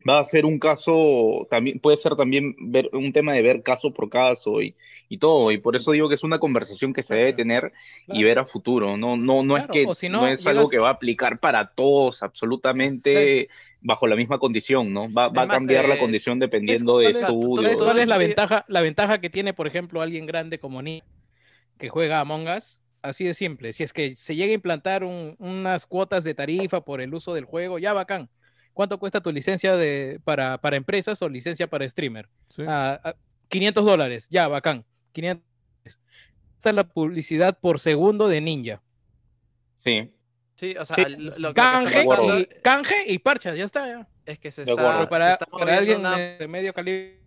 va 0.07 0.19
a 0.19 0.23
ser 0.23 0.45
un 0.45 0.59
caso 0.59 1.47
también 1.49 1.79
puede 1.79 1.97
ser 1.97 2.15
también 2.15 2.55
ver 2.59 2.89
un 2.93 3.11
tema 3.13 3.33
de 3.33 3.41
ver 3.41 3.63
caso 3.63 3.93
por 3.93 4.09
caso 4.09 4.61
y, 4.61 4.75
y 5.09 5.17
todo 5.17 5.51
y 5.51 5.57
por 5.57 5.75
eso 5.75 5.91
digo 5.91 6.09
que 6.09 6.15
es 6.15 6.23
una 6.23 6.39
conversación 6.39 6.93
que 6.93 7.03
se 7.03 7.15
debe 7.15 7.33
Claro. 7.33 7.37
tener 7.37 7.73
y 8.07 8.23
ver 8.23 8.39
a 8.39 8.45
futuro 8.45 8.97
no 8.97 9.15
no 9.17 9.43
no 9.43 9.55
Claro, 9.55 9.73
es 9.73 9.87
que 9.87 9.95
si 9.95 10.09
no, 10.09 10.19
no, 10.21 10.27
es 10.27 10.45
algo 10.47 10.69
que 10.69 10.79
va 10.79 10.89
a 10.89 10.91
aplicar 10.93 11.39
para 11.39 11.73
todos 11.73 12.21
absolutamente 12.23 13.49
bajo 13.81 14.07
la 14.07 14.15
misma 14.15 14.39
condición 14.39 14.93
no 14.93 15.03
va, 15.13 15.29
va 15.29 15.43
a 15.43 15.47
cambiar 15.49 15.87
la 15.87 15.95
eh, 15.95 15.99
condición 15.99 16.39
dependiendo 16.39 16.93
¿Cuál 16.93 17.05
de 17.05 17.11
es- 17.11 17.21
estudios 17.21 17.63
¿Sabes 17.63 17.77
cuál 17.81 17.99
es 17.99 18.07
la 18.09 18.17
ventaja? 18.17 18.65
La 18.67 18.81
ventaja 18.81 19.19
que 19.21 19.29
tiene, 19.29 19.53
por 19.53 19.67
ejemplo, 19.67 20.01
alguien 20.01 20.25
grande 20.25 20.59
como 20.59 20.81
Ni, 20.81 21.03
que 21.77 21.89
juega 21.89 22.19
Among 22.19 22.47
Us, 22.47 22.83
así 23.01 23.25
de 23.25 23.33
simple. 23.33 23.73
Si 23.73 23.83
es 23.83 23.93
que 23.93 24.15
se 24.15 24.35
llega 24.35 24.51
a 24.51 24.55
implantar 24.55 25.03
un- 25.03 25.35
unas 25.39 25.85
cuotas 25.87 26.23
de 26.23 26.33
tarifa 26.35 26.81
por 26.81 27.01
el 27.01 27.13
uso 27.13 27.33
del 27.33 27.45
juego, 27.45 27.79
ya 27.79 27.93
bacán. 27.93 28.29
¿Cuánto 28.73 28.97
cuesta 28.99 29.21
tu 29.21 29.31
licencia 29.31 29.77
de, 29.77 30.19
para, 30.23 30.57
para 30.59 30.75
empresas 30.75 31.21
o 31.21 31.29
licencia 31.29 31.67
para 31.67 31.87
streamer? 31.87 32.27
Sí. 32.49 32.63
Ah, 32.67 32.99
ah, 33.03 33.15
500 33.49 33.85
dólares, 33.85 34.27
ya 34.29 34.47
bacán. 34.47 34.83
500 35.11 35.43
dólares. 35.43 36.01
Esta 36.57 36.69
es 36.69 36.75
la 36.75 36.83
publicidad 36.83 37.57
por 37.59 37.79
segundo 37.79 38.27
de 38.27 38.41
Ninja. 38.41 38.81
sí 39.79 40.13
Sí, 40.55 40.75
o 40.79 40.85
sea, 40.85 40.95
Sí, 40.95 41.15
lo, 41.17 41.37
lo 41.37 41.47
que 41.49 41.53
Canje 41.55 42.01
está 42.01 42.09
pasando 42.15 42.39
y, 42.39 42.45
canje 42.61 42.95
y 43.07 43.17
parcha, 43.17 43.55
ya 43.55 43.65
está. 43.65 43.87
Ya. 43.87 44.07
es 44.25 44.39
que 44.39 44.51
se 44.51 44.61
está, 44.63 45.01
se 45.01 45.07
para, 45.07 45.33
está 45.33 45.45
para 45.45 45.77
alguien 45.77 45.99
una, 45.99 46.17
de 46.17 46.47
medio 46.47 46.73
calibre. 46.73 47.22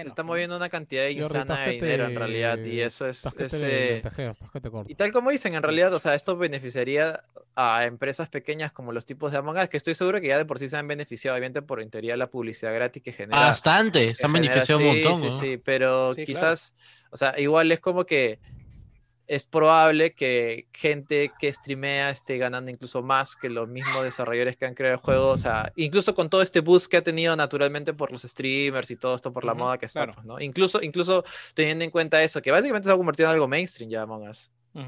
Se 0.00 0.08
está 0.08 0.22
moviendo 0.22 0.56
una 0.56 0.68
cantidad 0.70 1.06
Yo 1.08 1.24
insana 1.24 1.60
de 1.66 1.72
dinero 1.72 2.06
en 2.06 2.14
realidad 2.16 2.58
y 2.64 2.80
eso 2.80 3.06
es, 3.06 3.18
estás 3.18 3.34
que 3.34 3.44
es, 3.44 3.52
te 3.60 3.88
eh, 3.88 3.92
lentejeas, 3.94 4.36
estás 4.38 4.50
que 4.50 4.60
te 4.60 4.70
cortas. 4.70 4.90
Y 4.90 4.94
tal 4.94 5.12
como 5.12 5.30
dicen, 5.30 5.54
en 5.54 5.62
realidad, 5.62 5.92
o 5.92 5.98
sea, 5.98 6.14
esto 6.14 6.36
beneficiaría 6.36 7.24
a 7.54 7.84
empresas 7.84 8.28
pequeñas 8.30 8.72
como 8.72 8.92
los 8.92 9.04
tipos 9.04 9.30
de 9.32 9.38
Among 9.38 9.58
Us, 9.58 9.68
que 9.68 9.76
estoy 9.76 9.94
seguro 9.94 10.20
que 10.20 10.28
ya 10.28 10.38
de 10.38 10.44
por 10.46 10.58
sí 10.58 10.68
se 10.68 10.76
han 10.76 10.88
beneficiado, 10.88 11.34
obviamente, 11.36 11.60
por 11.62 11.82
en 11.82 11.90
teoría 11.90 12.16
la 12.16 12.28
publicidad 12.28 12.72
gratis 12.74 13.02
que 13.02 13.12
genera. 13.12 13.40
Bastante, 13.40 14.08
que 14.08 14.14
se 14.14 14.24
han 14.26 14.32
genera- 14.32 14.52
beneficiado 14.52 14.80
un 14.80 14.86
montón. 14.86 15.16
Sí, 15.16 15.24
¿no? 15.24 15.30
sí, 15.30 15.56
pero 15.62 16.14
Sí, 16.14 16.24
claro. 16.24 16.26
quizás, 16.26 16.74
o 17.10 17.16
sea, 17.16 17.38
igual 17.38 17.70
es 17.72 17.80
como 17.80 18.06
que 18.06 18.38
es 19.34 19.44
probable 19.44 20.14
que 20.14 20.66
gente 20.74 21.32
que 21.38 21.50
streamea 21.50 22.10
esté 22.10 22.36
ganando 22.36 22.70
incluso 22.70 23.02
más 23.02 23.34
que 23.34 23.48
los 23.48 23.66
mismos 23.66 24.04
desarrolladores 24.04 24.58
que 24.58 24.66
han 24.66 24.74
creado 24.74 24.94
el 24.96 25.00
juego, 25.00 25.28
o 25.28 25.38
sea, 25.38 25.72
incluso 25.76 26.14
con 26.14 26.28
todo 26.28 26.42
este 26.42 26.60
boost 26.60 26.90
que 26.90 26.98
ha 26.98 27.02
tenido 27.02 27.34
naturalmente 27.34 27.94
por 27.94 28.12
los 28.12 28.22
streamers 28.22 28.90
y 28.90 28.96
todo 28.96 29.14
esto 29.14 29.32
por 29.32 29.44
la 29.44 29.54
moda 29.54 29.78
que 29.78 29.86
está, 29.86 30.00
claro. 30.00 30.14
pues, 30.14 30.26
¿no? 30.26 30.38
Incluso, 30.38 30.82
incluso 30.82 31.24
teniendo 31.54 31.82
en 31.82 31.90
cuenta 31.90 32.22
eso, 32.22 32.42
que 32.42 32.50
básicamente 32.50 32.88
se 32.88 32.92
ha 32.92 32.96
convertido 32.96 33.28
en 33.30 33.34
algo 33.34 33.48
mainstream 33.48 33.90
ya 33.90 34.02
Among 34.02 34.28
Us. 34.28 34.50
Sí, 34.74 34.80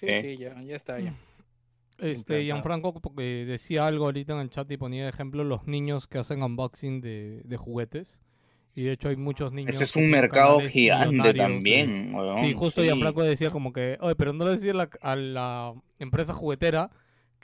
Sí. 0.00 0.20
sí, 0.20 0.36
ya, 0.38 0.60
ya 0.62 0.76
está. 0.76 1.00
Ya. 1.00 1.16
Este, 1.98 2.08
implantado. 2.08 2.40
Gianfranco 2.42 3.00
porque 3.00 3.44
decía 3.46 3.86
algo 3.86 4.04
ahorita 4.04 4.34
en 4.34 4.40
el 4.40 4.50
chat 4.50 4.70
y 4.70 4.76
ponía 4.76 5.04
de 5.04 5.10
ejemplo 5.10 5.42
los 5.44 5.66
niños 5.66 6.06
que 6.06 6.18
hacen 6.18 6.42
unboxing 6.42 7.00
de, 7.00 7.40
de 7.44 7.56
juguetes. 7.56 8.18
Y 8.74 8.82
de 8.84 8.92
hecho 8.92 9.08
hay 9.08 9.16
muchos 9.16 9.52
niños. 9.52 9.74
ese 9.74 9.84
es 9.84 9.96
un 9.96 10.10
mercado 10.10 10.60
gigante 10.60 11.32
también 11.34 12.12
weón. 12.14 12.38
Sí, 12.44 12.54
justo 12.54 12.80
Sí. 12.80 12.88
Gianfranco 12.88 13.22
decía 13.22 13.50
como 13.50 13.72
que, 13.72 13.96
oye, 14.00 14.16
pero 14.16 14.32
no 14.32 14.44
le 14.44 14.52
decía 14.52 14.72
a 14.72 14.74
la, 14.74 14.88
a 15.00 15.16
la 15.16 15.74
empresa 15.98 16.32
juguetera 16.32 16.90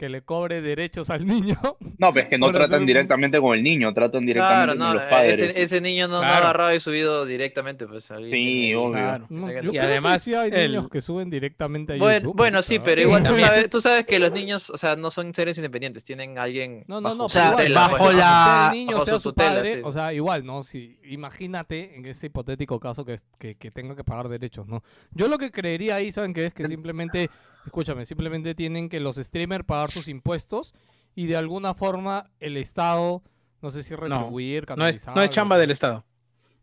que 0.01 0.09
le 0.09 0.23
cobre 0.23 0.63
derechos 0.63 1.11
al 1.11 1.27
niño. 1.27 1.61
no 1.99 2.13
pero 2.13 2.23
es 2.25 2.29
que 2.31 2.39
no 2.39 2.51
tratan 2.53 2.81
un- 2.81 2.87
directamente 2.87 3.39
con 3.39 3.55
el 3.55 3.63
niño 3.63 3.93
tratan 3.93 4.23
directamente 4.23 4.65
Claro, 4.65 4.75
no, 4.75 4.87
con 4.87 4.95
los 4.97 5.05
padres 5.11 5.39
ese, 5.39 5.63
ese 5.63 5.81
niño 5.83 6.09
no, 6.09 6.23
no 6.23 6.27
ha 6.27 6.39
agarrado 6.39 6.75
y 6.75 6.81
subido 6.81 7.27
directamente, 7.27 7.87
pues. 7.87 8.11
ahí 8.11 8.31
Sí, 8.31 8.75
obvio. 8.75 8.93
Claro. 8.93 9.27
No, 9.29 9.51
Y 9.53 9.71
que 9.73 9.81
además, 9.81 10.23
sí 10.23 10.35
hay 10.35 10.51
el- 10.55 10.73
niños 10.73 10.89
que 10.89 11.03
suben 11.03 11.29
directamente 11.29 11.93
a 11.93 11.97
Bueno, 11.99 12.21
YouTube. 12.25 12.37
bueno, 12.37 12.63
sí, 12.63 12.79
pero 12.79 13.03
igual 13.03 13.25
tú 13.25 13.35
sabes, 13.37 13.69
tú 13.71 13.81
sabes 13.83 14.07
que 14.07 14.19
los 14.19 14.33
niños, 14.33 14.71
o 14.71 14.79
sea, 14.79 14.97
no 14.97 15.11
son 15.11 15.35
seres 15.35 15.59
independientes, 15.59 16.03
tienen 16.03 16.39
alguien 16.39 16.85
No, 16.89 17.03
no, 17.03 17.11
bajo 17.11 17.17
no, 17.17 17.25
O 17.27 17.29
sea, 17.29 17.51
igual, 17.51 17.75
bajo 17.75 17.99
pues, 18.05 18.17
la- 18.17 18.23
sea 18.23 18.69
el 18.73 18.79
niño, 18.79 18.93
bajo 18.95 19.05
sea 19.05 19.15
su 19.15 19.21
su 19.21 19.29
tutela, 19.33 19.51
padre, 19.57 19.73
sí. 19.75 19.81
o 19.85 19.93
sea, 19.93 20.13
igual, 20.15 20.47
¿no? 20.47 20.63
Si, 20.63 20.99
imagínate 21.05 21.95
en 21.97 22.07
ese 22.07 22.29
hipotético 22.29 22.81
caso 22.81 23.05
que, 23.05 23.17
que, 23.39 23.55
que 23.57 23.71
tenga 23.71 23.95
que 23.95 24.05
pagar 24.05 24.29
derechos, 24.31 24.67
¿no? 24.67 24.83
Yo 25.13 25.29
lo 25.29 25.37
que 25.37 25.51
creería 25.51 25.97
ahí, 25.97 26.11
¿saben 26.11 26.33
qué 26.33 26.47
es? 26.47 26.55
Que 26.55 26.67
simplemente, 26.67 27.29
escúchame, 27.67 28.05
simplemente 28.05 28.55
tienen 28.55 28.89
que 28.89 29.01
los 29.01 29.17
streamers 29.17 29.65
pagar 29.65 29.91
sus 29.91 30.09
impuestos 30.09 30.75
y 31.15 31.27
de 31.27 31.37
alguna 31.37 31.75
forma 31.75 32.31
el 32.41 32.57
Estado, 32.57 33.23
no 33.63 33.71
sé 33.71 33.83
si 33.83 33.95
retribuir, 33.95 34.63
No 34.63 34.63
es, 34.63 34.67
canalizar. 34.97 35.17
no 35.17 35.23
es 35.23 35.31
chamba 35.31 35.59
del 35.59 35.71
Estado. 35.71 36.05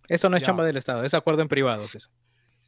Eso 0.08 0.30
no 0.30 0.38
es 0.38 0.42
Ya. 0.44 0.48
chamba 0.48 0.64
del 0.66 0.78
Estado, 0.78 1.04
es 1.04 1.14
acuerdo 1.14 1.42
en 1.42 1.48
privados. 1.50 1.96
eso. 1.96 2.10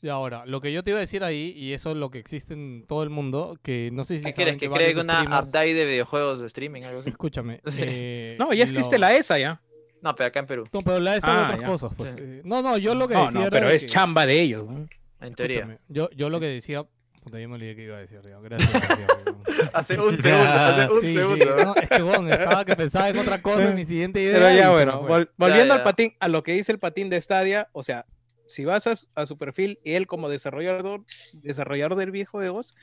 Y 0.02 0.08
ahora, 0.08 0.46
lo 0.46 0.62
que 0.62 0.72
yo 0.72 0.82
te 0.84 0.92
iba 0.92 0.98
a 0.98 1.02
decir 1.02 1.26
ahí, 1.26 1.52
y 1.58 1.74
eso 1.74 1.92
es 1.92 1.98
lo 1.98 2.10
que 2.10 2.20
existe 2.20 2.54
en 2.54 2.86
todo 2.88 3.04
el 3.04 3.10
mundo, 3.10 3.58
que 3.62 3.90
no 3.92 4.06
sé 4.06 4.20
si 4.20 4.26
¿Qué 4.26 4.32
saben 4.32 4.58
quieres? 4.58 4.58
¿Que 4.58 4.70
cree 4.94 5.02
una 5.02 5.24
streamers- 5.26 5.48
update 5.50 5.74
de 5.74 5.86
videojuegos 5.86 6.40
de 6.40 6.48
streaming? 6.48 6.84
Algo 6.84 7.00
así? 7.02 7.10
Escúchame. 7.10 7.60
Sí. 7.68 7.82
eh, 7.86 8.36
No, 8.40 8.54
ya 8.54 8.64
existe 8.64 8.98
lo- 8.98 9.02
la 9.08 9.16
ESA 9.16 9.40
ya. 9.40 9.62
No, 10.02 10.16
pero 10.16 10.28
acá 10.28 10.40
en 10.40 10.46
Perú, 10.48 10.64
No, 10.72 10.80
pero 10.80 11.00
la 11.02 11.14
de 11.16 11.22
sabe 11.22 11.42
Ah, 11.42 11.44
otras 11.48 11.60
ya. 11.60 11.68
cosas, 11.68 11.92
pues. 11.98 12.12
Sí. 12.14 12.18
eh, 12.22 12.42
No, 12.46 12.62
no, 12.62 12.78
yo 12.78 12.96
lo 12.96 13.10
que 13.10 13.16
No, 13.16 13.26
decía 13.26 13.42
no, 13.42 13.48
era 13.48 13.50
pero 13.60 13.70
es 13.70 13.84
que- 13.84 13.90
chamba 13.90 14.26
de 14.26 14.42
ellos. 14.42 14.66
¿no? 14.70 14.88
en 15.22 15.36
teoría. 15.36 15.58
Escúchame, 15.58 15.80
yo, 15.90 16.10
yo 16.12 16.30
lo 16.30 16.40
que 16.40 16.46
decía. 16.46 16.86
Puta, 17.22 17.40
ya 17.40 17.48
me 17.48 17.56
olvidé 17.56 17.76
que 17.76 17.84
iba 17.84 17.98
a 17.98 18.00
decir, 18.00 18.22
ya. 18.24 18.40
Gracias. 18.40 18.72
gracias, 18.72 19.70
Hace 19.74 20.00
un 20.00 20.18
segundo, 20.18 20.50
hace 20.50 20.94
un 20.94 21.02
Sí, 21.02 21.08
sí, 21.10 21.14
segundo. 21.18 21.64
no, 21.66 21.76
es 21.76 21.90
que 21.90 22.02
bueno, 22.02 22.30
estaba 22.34 22.64
que 22.66 22.76
pensaba 22.76 23.10
en 23.10 23.18
otra 23.20 23.42
cosa 23.42 23.68
en 23.70 23.76
mi 23.76 23.84
siguiente 23.86 24.22
idea. 24.22 24.34
Pero 24.40 24.56
ya 24.56 24.70
bueno, 24.70 25.04
vol- 25.08 25.30
volviendo 25.38 25.74
ya. 25.74 25.80
al 25.80 25.84
patín, 25.84 26.14
a 26.20 26.28
lo 26.30 26.44
que 26.44 26.54
dice 26.54 26.72
el 26.72 26.80
patín 26.80 27.10
de 27.10 27.20
Stadia, 27.22 27.68
o 27.74 27.84
sea, 27.84 28.06
si 28.48 28.64
vas 28.66 28.88
a, 28.88 28.96
su- 28.96 29.08
a 29.16 29.26
su 29.26 29.38
perfil, 29.38 29.80
él 29.84 30.08
como 30.08 30.30
desarrollador, 30.30 31.04
desarrollador 31.44 31.96
del 31.96 32.12
videojuegos, 32.12 32.74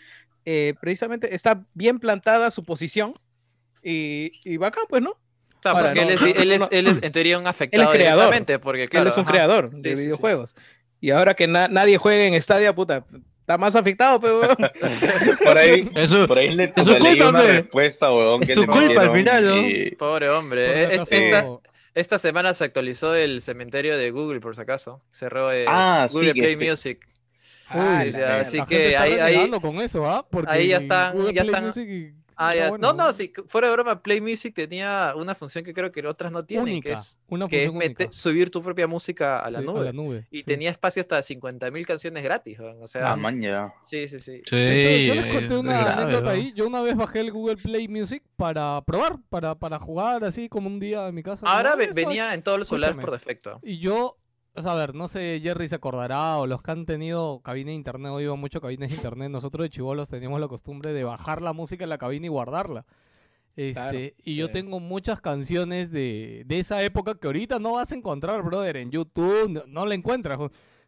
eh, 0.45 0.75
precisamente 0.81 1.35
está 1.35 1.65
bien 1.75 1.99
plantada 1.99 2.51
su 2.51 2.63
posición 2.65 3.15
y, 3.83 4.33
y 4.45 4.59
bacán, 4.59 4.85
pues, 4.89 5.03
¿no? 5.03 5.19
Claro, 5.63 5.79
Ahora, 5.79 5.89
porque 5.95 6.03
no, 6.05 6.09
él, 6.11 6.15
es, 6.15 6.21
no, 6.21 6.27
él, 6.43 6.53
es, 6.53 6.69
él 6.71 6.87
es 6.87 7.03
en 7.03 7.13
teoría 7.13 7.39
un 7.39 7.47
afectado 7.47 7.91
creador, 7.91 8.25
directamente, 8.27 8.59
porque 8.59 8.87
claro, 8.87 9.07
él 9.07 9.13
es 9.13 9.17
un 9.17 9.23
ajá. 9.25 9.33
creador 9.33 9.71
Sí, 9.71 9.83
de 9.83 9.91
sí, 9.91 9.97
sí. 9.97 10.03
videojuegos. 10.05 10.55
Y 11.01 11.11
ahora 11.11 11.35
que 11.35 11.49
na- 11.49 11.69
nadie 11.69 11.97
juegue 11.99 12.27
en 12.29 12.41
Stadia, 12.41 12.75
puta, 12.75 13.05
está 13.47 13.57
más 13.59 13.77
afectado, 13.77 14.21
pero 14.21 14.41
por 15.45 15.57
ahí 15.57 15.89
Es 15.95 16.11
su, 16.11 16.27
por 16.27 16.37
ahí 16.37 16.53
le 16.55 16.73
Es 16.75 16.85
su 16.85 16.99
culpa, 16.99 17.29
una 17.29 17.43
respuesta 17.43 18.13
weón, 18.13 18.43
Es 18.43 18.49
que 18.49 18.55
su 18.55 18.67
culpa 18.67 19.03
al 19.03 19.13
final, 19.13 19.45
¿no? 19.47 19.57
y- 19.69 19.95
Pobre 19.97 20.29
hombre. 20.31 20.83
eh, 20.83 20.89
es- 20.97 21.13
esta, 21.13 21.47
esta 21.95 22.19
semana 22.19 22.53
se 22.55 22.65
actualizó 22.65 23.15
el 23.15 23.41
cementerio 23.41 23.97
de 23.97 24.11
Google, 24.11 24.41
por 24.41 24.57
si 24.57 24.63
acaso. 24.63 25.01
Cerró 25.13 25.53
eh, 25.53 25.65
Ah, 25.69 26.09
Google 26.11 26.33
sí, 26.33 26.41
Play 26.41 26.53
este- 26.55 26.71
Music. 26.71 27.09
Ah, 27.69 28.01
sí, 28.05 28.13
sí, 28.13 28.21
así 28.21 28.59
La 28.59 28.67
que 28.67 28.97
ahí- 28.97 29.19
ahí- 29.19 29.51
con 29.61 29.81
eso, 29.81 30.09
¿ah? 30.11 30.27
Porque 30.29 30.51
ahí 30.53 30.69
ya 30.69 30.79
están- 30.79 31.13
Google 31.17 31.33
ya 31.35 31.43
Play 31.43 31.55
están- 31.55 31.67
Music 31.67 31.89
y- 31.89 32.15
Ah, 32.37 32.53
está 32.53 32.65
ya. 32.65 32.69
bueno, 32.71 32.93
No, 32.93 33.05
no, 33.07 33.13
sí, 33.13 33.33
fuera 33.49 33.69
de 33.69 33.73
broma, 33.75 34.03
Play 34.03 34.21
Music 34.21 34.55
tenía 34.55 35.15
una 35.17 35.35
función 35.35 35.65
que 35.65 35.73
creo 35.73 35.91
que 35.91 36.07
otras 36.07 36.31
no 36.31 36.45
tienen, 36.45 36.81
que 36.83 36.93
es, 36.93 37.19
una 37.29 37.49
que 37.49 37.71
subir 38.11 38.51
tu 38.51 38.63
propia 38.63 38.87
música 38.87 39.41
a 39.41 39.51
la 39.51 39.61
Sí, 39.61 39.67
nube. 39.67 39.81
A 39.81 39.85
la 39.85 39.93
nube. 39.93 40.27
Y 40.31 40.39
sí. 40.41 40.45
tenía 40.45 40.71
espacio 40.71 41.01
hasta 41.01 41.19
50.000 41.23 41.87
canciones 41.87 42.23
gratis, 42.23 42.59
weón, 42.59 42.83
o 42.83 42.87
sea, 42.87 43.13
Ah, 43.13 43.17
man, 43.17 43.41
ya. 43.41 43.73
sí, 43.83 44.07
sí, 44.09 44.21
sí. 44.21 44.43
Sí, 44.45 44.57
De 44.57 45.05
hecho, 45.05 45.15
yo 45.15 45.15
les 45.23 45.27
es 45.27 45.35
conté 45.35 45.57
una 45.59 45.73
grave, 45.85 46.03
anécdota 46.03 46.25
¿no? 46.25 46.31
ahí. 46.31 46.53
Yo 46.55 46.67
una 46.67 46.81
vez 46.83 46.95
bajé 46.97 47.21
el 47.21 47.33
Google 47.33 47.57
Play 47.57 47.89
Music 47.89 48.23
para 48.37 48.83
probar, 48.87 49.19
para, 49.31 49.55
para 49.55 49.79
jugar 49.79 50.25
así 50.25 50.49
como 50.49 50.69
un 50.69 50.79
día 50.79 51.09
en 51.09 51.15
mi 51.15 51.23
casa. 51.23 51.47
Ahora 51.49 51.73
"Ah, 51.75 51.87
venía 51.95 52.35
en 52.35 52.43
todos 52.43 52.59
los 52.59 52.69
celulares 52.69 52.97
por 52.97 53.11
defecto. 53.11 53.61
Y 53.63 53.79
yo, 53.79 54.19
a 54.65 54.75
ver, 54.75 54.95
no 54.95 55.09
sé, 55.09 55.41
Jerry 55.43 55.69
se 55.69 55.75
acordará 55.75 56.39
o 56.39 56.47
los 56.47 56.63
que 56.63 56.71
han 56.71 56.87
tenido 56.87 57.41
cabina 57.41 57.69
de 57.69 57.75
internet 57.75 58.13
o 58.13 58.21
iban 58.21 58.39
mucho 58.41 58.59
a 58.59 58.61
cabinas 58.63 58.89
de 58.89 58.97
internet. 58.97 59.31
Nosotros 59.31 59.65
de 59.65 59.71
chivolos 59.71 60.09
teníamos 60.09 60.41
la 60.41 60.49
costumbre 60.49 60.93
de 60.95 61.05
bajar 61.05 61.43
la 61.43 61.53
música 61.53 61.85
en 61.85 61.91
la 61.91 61.99
cabina 61.99 62.27
y 62.27 62.29
guardarla. 62.31 62.87
Este, 63.57 63.81
Claro, 63.81 63.99
y 64.23 64.35
yo 64.35 64.47
sí. 64.47 64.53
tengo 64.53 64.81
muchas 64.81 65.21
canciones 65.21 65.91
de, 65.91 66.45
de 66.47 66.59
esa 66.59 66.83
época 66.83 67.15
que 67.15 67.27
ahorita 67.27 67.59
no 67.59 67.73
vas 67.73 67.93
a 67.93 67.97
encontrar, 67.97 68.43
brother, 68.43 68.77
en 68.77 68.91
YouTube, 68.91 69.51
no, 69.51 69.63
no 69.67 69.87
la 69.87 69.95
encuentras. 69.95 70.39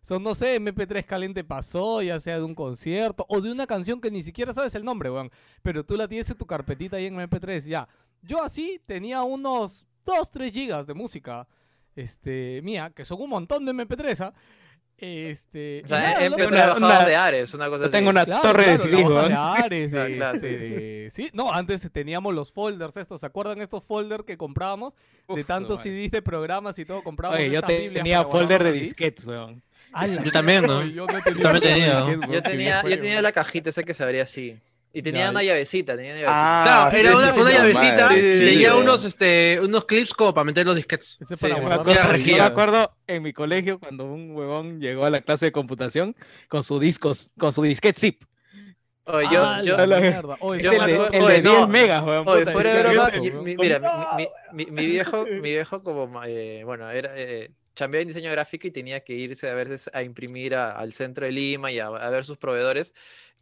Son, 0.00 0.22
no 0.22 0.34
sé, 0.34 0.60
MP3 0.60 1.04
caliente 1.04 1.44
pasó, 1.44 2.02
ya 2.02 2.18
sea 2.18 2.38
de 2.38 2.44
un 2.44 2.54
concierto 2.54 3.26
o 3.28 3.40
de 3.40 3.50
una 3.50 3.66
canción 3.66 4.00
que 4.00 4.10
ni 4.10 4.22
siquiera 4.22 4.52
sabes 4.52 4.74
el 4.74 4.84
nombre, 4.84 5.10
weón. 5.10 5.30
Pero 5.62 5.84
tú 5.84 5.96
la 5.96 6.06
tienes 6.06 6.30
en 6.30 6.38
tu 6.38 6.46
carpetita 6.46 6.96
ahí 6.96 7.06
en 7.06 7.16
MP3, 7.16 7.66
ya. 7.66 7.88
Yo 8.22 8.42
así 8.42 8.80
tenía 8.86 9.22
unos 9.22 9.86
2, 10.04 10.30
3 10.30 10.52
gigas 10.52 10.86
de 10.86 10.94
música 10.94 11.46
este, 12.00 12.60
mía, 12.62 12.92
que 12.94 13.04
son 13.04 13.20
un 13.20 13.30
montón 13.30 13.64
de 13.66 13.72
MP3, 13.72 14.20
¿ah? 14.26 14.34
Este, 15.00 15.82
O 15.84 15.88
sea, 15.88 15.98
nada, 16.00 16.24
en 16.24 16.32
loco, 16.32 16.42
MP3 16.42 16.76
una- 16.76 17.04
de 17.04 17.14
Ares, 17.14 17.54
una 17.54 17.66
cosa 17.68 17.82
Yo 17.84 17.86
así. 17.86 17.92
tengo 17.92 18.10
una 18.10 18.24
Claro, 18.24 18.42
torre 18.42 18.76
de 18.76 18.78
claro, 18.78 19.28
de 19.28 19.34
Ares, 19.64 19.92
de, 19.92 20.14
claro, 20.16 20.34
este, 20.34 20.48
sí. 20.50 20.56
de- 20.56 21.08
sí, 21.12 21.30
no, 21.34 21.52
antes 21.52 21.88
teníamos 21.92 22.34
los 22.34 22.52
folders 22.52 22.96
estos, 22.96 23.20
¿se 23.20 23.26
acuerdan 23.26 23.60
estos 23.60 23.84
folders 23.84 24.24
que 24.24 24.36
comprábamos? 24.36 24.94
de 25.28 25.44
tantos 25.44 25.78
madre. 25.78 25.90
CDs 25.90 26.10
de 26.10 26.22
programas 26.22 26.78
y 26.80 26.84
todo, 26.84 27.02
comprábamos 27.04 27.40
Oye, 27.40 27.50
yo 27.50 27.62
tenía 27.62 28.24
folder 28.24 28.64
de 28.64 28.72
disquetes. 28.72 29.24
Yo 29.26 30.32
también, 30.32 30.64
¿no? 30.66 30.84
Yo 30.84 31.06
no 31.06 31.20
tenía 31.22 31.42
también 31.42 31.62
tenía. 31.62 32.32
Yo 32.32 32.42
tenía, 32.42 32.82
yo 32.82 32.98
tenía 32.98 33.22
la 33.22 33.30
cajita 33.32 33.70
esa 33.70 33.82
que 33.84 33.94
se 33.94 34.02
abría 34.02 34.24
así. 34.24 34.58
Y 34.92 35.02
tenía 35.02 35.26
Ya, 35.26 35.30
una 35.30 35.42
llavecita, 35.42 35.96
tenía 35.96 36.12
una 36.12 36.20
llavecita. 36.22 36.60
Ah, 36.60 36.90
Claro, 36.90 36.96
era 36.96 37.16
una, 37.16 37.50
llavecita 37.50 38.16
y 38.16 38.20
Sí, 38.20 38.38
sí, 38.40 38.44
tenía 38.46 38.72
sí. 38.72 38.78
unos, 38.78 39.04
este, 39.04 39.60
unos 39.62 39.84
clips 39.84 40.14
como 40.14 40.32
para 40.34 40.44
meter 40.44 40.64
los 40.66 40.76
disquetes. 40.76 41.18
Ese 41.20 41.36
Sí, 41.36 41.42
para 41.46 41.54
me 41.54 41.60
Yo 41.60 41.68
me 41.68 41.74
acuerdo, 41.74 41.92
yo 42.18 42.88
me 43.06 43.16
en 43.16 43.22
mi 43.22 43.32
colegio 43.32 43.78
cuando 43.78 44.04
un 44.06 44.34
huevón 44.34 44.80
llegó 44.80 45.04
a 45.04 45.10
la 45.10 45.20
clase 45.20 45.46
de 45.46 45.52
computación 45.52 46.16
con 46.48 46.62
su 46.62 46.78
discos, 46.78 47.28
con 47.38 47.52
su 47.52 47.62
disquete 47.62 48.00
zip. 48.00 48.22
Oye, 49.04 49.26
yo, 49.32 49.42
¡Hala, 49.42 49.62
yo, 49.64 49.86
la- 49.86 50.00
mierda! 50.00 50.36
Oye, 50.40 50.62
Yo 50.62 50.72
el 50.72 50.78
de, 50.78 50.84
acuerdo- 50.94 51.06
el 51.06 51.12
de 51.12 51.24
oye, 51.24 51.40
10 51.40 51.44
no. 51.60 51.68
megas, 51.68 52.04
weón. 52.04 52.28
Oye, 52.28 52.46
fuera 52.46 52.74
de 52.74 52.82
broma, 52.82 53.10
mi- 53.42 53.56
mira, 53.56 53.78
mi, 53.78 54.26
mi- 54.52 54.64
mi- 54.66 54.70
mi 54.70 54.86
viejo, 54.86 55.24
mi 55.26 55.40
viejo 55.40 55.82
como, 55.82 56.22
eh, 56.24 56.62
bueno, 56.64 56.90
era, 56.90 57.12
eh, 57.16 57.50
chambeaba 57.78 58.02
en 58.02 58.08
diseño 58.08 58.30
gráfico 58.32 58.66
y 58.66 58.72
tenía 58.72 59.00
que 59.00 59.12
irse 59.14 59.48
a 59.48 59.54
veces 59.54 59.88
a 59.94 60.02
imprimir 60.02 60.56
a- 60.56 60.72
al 60.72 60.92
centro 60.92 61.26
de 61.26 61.32
Lima 61.32 61.70
y 61.70 61.78
a, 61.78 61.86
a 61.86 62.10
ver 62.10 62.24
sus 62.24 62.36
proveedores. 62.36 62.92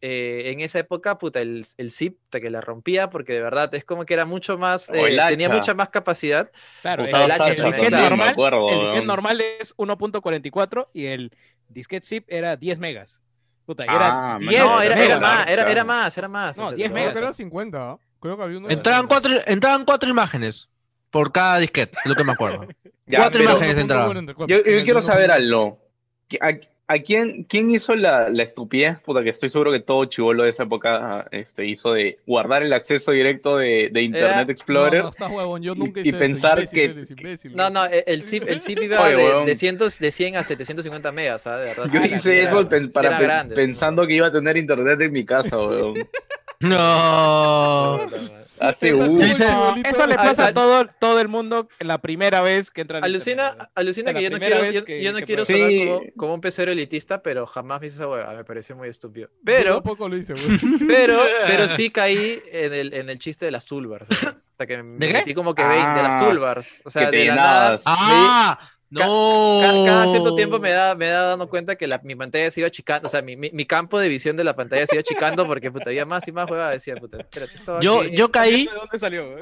Eh, 0.02 0.50
en 0.52 0.60
esa 0.60 0.78
época, 0.78 1.16
puta, 1.16 1.40
el, 1.40 1.64
el 1.78 1.90
zip 1.90 2.18
te 2.28 2.40
que 2.42 2.50
la 2.50 2.60
rompía 2.60 3.08
porque 3.08 3.32
de 3.32 3.40
verdad 3.40 3.74
es 3.74 3.82
como 3.86 4.04
que 4.04 4.12
era 4.12 4.26
mucho 4.26 4.58
más, 4.58 4.90
eh, 4.90 5.16
tenía 5.28 5.48
mucha 5.48 5.72
más 5.72 5.88
capacidad. 5.88 6.50
Claro, 6.82 7.04
Usaba 7.04 7.24
el, 7.24 7.30
el 7.30 7.32
hacha 7.32 7.48
el 7.50 7.56
también, 7.56 7.72
disquete 7.72 7.90
también, 7.92 8.10
normal, 8.10 8.28
acuerdo, 8.28 8.68
el 8.68 8.74
disquete 8.74 8.92
weón. 8.96 9.06
normal 9.06 9.40
es 9.40 9.74
1.44 9.78 10.88
y 10.92 11.06
el 11.06 11.32
disquete 11.68 12.06
zip 12.06 12.24
era 12.28 12.56
10 12.56 12.78
megas. 12.78 13.20
Puta, 13.64 13.84
era 13.84 14.34
Ah, 14.34 14.38
10 14.38 14.62
no, 14.62 14.82
era, 14.82 15.02
era 15.02 15.18
más, 15.18 15.46
era, 15.48 15.70
era 15.70 15.82
más, 15.84 16.18
era 16.18 16.28
más. 16.28 16.58
No, 16.58 16.70
Te- 16.70 16.76
10 16.76 16.88
te- 16.88 16.92
Creo 16.92 17.04
megas. 17.04 17.12
que 17.14 17.18
era 17.24 17.32
50, 17.32 17.90
¿ah? 17.92 17.98
Creo 18.20 18.36
que 18.36 18.42
había 18.42 18.58
uno 18.58 18.68
de 18.68 18.74
Entraban 18.74 19.08
50. 19.08 19.28
cuatro, 19.30 19.52
entraban 19.52 19.84
cuatro 19.86 20.10
imágenes 20.10 20.68
por 21.10 21.32
cada 21.32 21.58
disquete, 21.58 21.96
es 22.04 22.06
lo 22.06 22.14
que 22.14 22.22
me 22.24 22.32
acuerdo. 22.32 22.66
Ya, 23.06 23.18
Cuatro 23.20 23.40
pero 23.40 23.50
imágenes 23.52 23.84
y 23.84 23.86
cuatro. 24.34 24.46
Yo, 24.48 24.56
En 24.64 24.78
yo 24.78 24.84
quiero 24.84 25.00
saber 25.02 25.30
algo. 25.30 25.78
¿A, 26.40 26.50
a 26.88 26.98
quién, 26.98 27.44
quién 27.44 27.70
hizo 27.70 27.94
la, 27.94 28.28
la 28.28 28.42
estupidez? 28.42 29.00
Puta, 29.00 29.22
que 29.22 29.30
estoy 29.30 29.48
seguro 29.48 29.70
que 29.72 29.78
todo 29.80 30.04
chivolo 30.06 30.42
de 30.42 30.50
esa 30.50 30.64
época 30.64 31.26
este, 31.30 31.66
hizo 31.66 31.92
de 31.92 32.18
guardar 32.26 32.64
el 32.64 32.72
acceso 32.72 33.12
directo 33.12 33.58
de, 33.58 33.90
de 33.92 34.02
Internet 34.02 34.46
No, 34.46 34.52
Explorer. 34.52 35.02
no, 35.04 35.10
estás 35.10 35.30
huevón, 35.30 35.62
yo 35.62 35.74
y- 35.74 35.78
nunca 35.78 36.00
y 36.00 36.08
hice 36.08 36.16
pensar 36.16 36.58
eso. 36.60 36.74
imbécil 36.76 36.76
que- 36.76 36.84
eres, 36.98 37.10
imbécil, 37.12 37.56
No, 37.56 37.70
no, 37.70 37.84
el 37.86 38.22
zip, 38.24 38.44
el 38.48 38.60
zip 38.60 38.80
iba 38.82 39.00
Oye, 39.04 39.16
de, 39.16 39.44
de, 39.46 39.54
cientos, 39.54 39.98
de 40.00 40.10
100 40.10 40.36
a 40.36 40.42
750 40.44 41.12
megas, 41.12 41.42
¿sabes? 41.42 41.60
De 41.60 41.66
verdad. 41.82 41.92
Yo 41.92 42.14
hice 42.14 42.40
era- 42.40 42.48
eso 42.50 42.68
para 42.92 43.08
era 43.08 43.18
pe- 43.18 43.24
grande, 43.24 43.54
pensando 43.54 44.04
que 44.06 44.14
iba 44.14 44.26
a 44.28 44.32
tener 44.32 44.56
internet 44.56 45.00
en 45.00 45.12
mi 45.12 45.24
casa, 45.24 45.56
weón. 45.58 45.94
No. 46.60 48.00
Hace 48.58 48.94
uh, 48.94 49.20
Eso, 49.20 50.06
le 50.06 50.14
pasa 50.14 50.46
a- 50.46 50.54
todo, 50.54 50.86
todo 50.98 51.20
el 51.20 51.28
mundo 51.28 51.68
la 51.78 51.98
primera 51.98 52.40
vez 52.40 52.70
que 52.70 52.80
entra 52.80 52.98
al 52.98 53.04
Alucina, 53.04 53.54
alucina 53.74 54.14
que 54.14 54.22
yo 54.22 54.30
no 54.30 54.38
quiero, 54.38 54.64
yo, 54.70 54.84
que- 54.84 55.02
yo 55.02 55.12
no 55.12 55.20
quiero 55.20 55.44
sonar 55.44 55.68
Sí. 55.68 55.78
como, 55.86 56.00
como 56.16 56.34
un 56.34 56.40
pecero 56.40 56.72
elitista, 56.72 57.22
pero 57.22 57.46
jamás 57.46 57.80
me 57.82 57.88
hice 57.88 57.96
esa 57.96 58.08
hueá, 58.08 58.32
me 58.32 58.44
pareció 58.44 58.74
muy 58.74 58.88
estúpido. 58.88 59.28
Pero, 59.44 59.74
tampoco 59.74 60.08
lo 60.08 60.16
hice, 60.16 60.32
pero, 60.88 61.20
pero 61.46 61.68
sí 61.68 61.90
caí 61.90 62.40
en 62.50 62.72
el, 62.72 62.94
en 62.94 63.10
el 63.10 63.18
chiste 63.18 63.44
de 63.44 63.50
las 63.50 63.66
toolbars. 63.66 64.08
o 64.10 64.14
sea, 64.14 64.28
Hasta 64.30 64.66
que 64.66 64.82
me 64.82 64.98
¿De 64.98 65.06
qué? 65.08 65.12
metí 65.12 65.34
como 65.34 65.54
que 65.54 65.62
20 65.62 65.90
de 65.90 66.02
las 66.02 66.14
Ah, 66.14 66.18
toolbars. 66.18 66.80
O 66.86 66.88
sea, 66.90 67.10
de 67.10 67.24
la 67.26 67.34
nada. 67.34 67.80
¡Ah! 67.84 68.58
¡No! 68.90 69.58
ca- 69.60 69.72
Cada 69.84 70.08
cierto 70.08 70.34
tiempo 70.34 70.58
me 70.60 70.70
da, 70.70 70.94
me 70.94 71.08
da 71.08 71.22
dando 71.22 71.48
cuenta 71.48 71.76
que 71.76 71.86
la, 71.86 72.00
mi 72.04 72.14
pantalla 72.14 72.50
se 72.50 72.60
iba 72.60 72.68
achicando, 72.68 73.06
o 73.06 73.08
sea, 73.10 73.20
mi, 73.22 73.36
mi, 73.36 73.50
mi 73.50 73.66
campo 73.66 73.98
de 73.98 74.08
visión 74.08 74.36
de 74.36 74.44
la 74.44 74.54
pantalla 74.54 74.86
se 74.86 74.94
iba 74.94 75.00
achicando 75.00 75.46
porque 75.46 75.70
puta, 75.70 75.90
había 75.90 76.06
más 76.06 76.26
y 76.28 76.32
más 76.32 76.50
huevada. 76.50 76.70
Decía, 76.70 76.96
puta, 76.96 77.18
espérate, 77.18 77.54
esto 77.54 77.80
Yo, 77.80 78.00
aquí, 78.00 78.10
yo 78.16 78.30
caí 78.30 78.66
¿De 78.66 78.72
dónde 78.72 78.98
salió? 78.98 79.36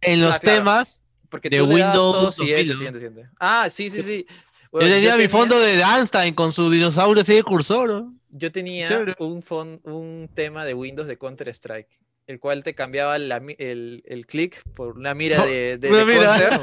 en 0.00 0.20
los 0.20 0.36
Ah, 0.36 0.40
claro. 0.40 0.58
temas. 0.58 1.02
porque 1.28 1.50
de 1.50 1.60
Windows 1.62 2.34
siguiente, 2.34 2.68
2000, 2.68 2.68
¿no? 2.68 2.76
siguiente, 2.76 2.98
siguiente. 3.00 3.30
Ah, 3.38 3.68
sí, 3.70 3.90
sí, 3.90 4.02
sí. 4.02 4.26
Yo 4.72 4.80
tenía 4.80 5.16
mi 5.16 5.28
fondo 5.28 5.58
de 5.58 5.80
Einstein 5.82 6.34
con 6.34 6.52
su 6.52 6.70
dinosaurio 6.70 7.22
así 7.22 7.34
de 7.34 7.42
cursor. 7.42 7.88
¿no? 7.88 8.14
Yo 8.30 8.52
tenía 8.52 8.86
Chévere. 8.86 9.14
un, 9.20 9.42
fon- 9.42 9.80
un 9.84 10.28
tema 10.34 10.64
de 10.66 10.74
Windows 10.74 11.08
de 11.08 11.16
Counter-Strike, 11.16 11.88
el 12.26 12.40
cual 12.40 12.62
te 12.64 12.74
cambiaba 12.74 13.18
la 13.18 13.36
el, 13.58 14.02
el 14.06 14.26
clic 14.26 14.62
por 14.74 14.96
una 14.98 15.14
mira 15.14 15.38
No, 15.38 15.46
de, 15.46 15.78
de- 15.78 15.88
una 15.90 15.98
de 15.98 16.04
mira. 16.06 16.38
Counter, 16.38 16.60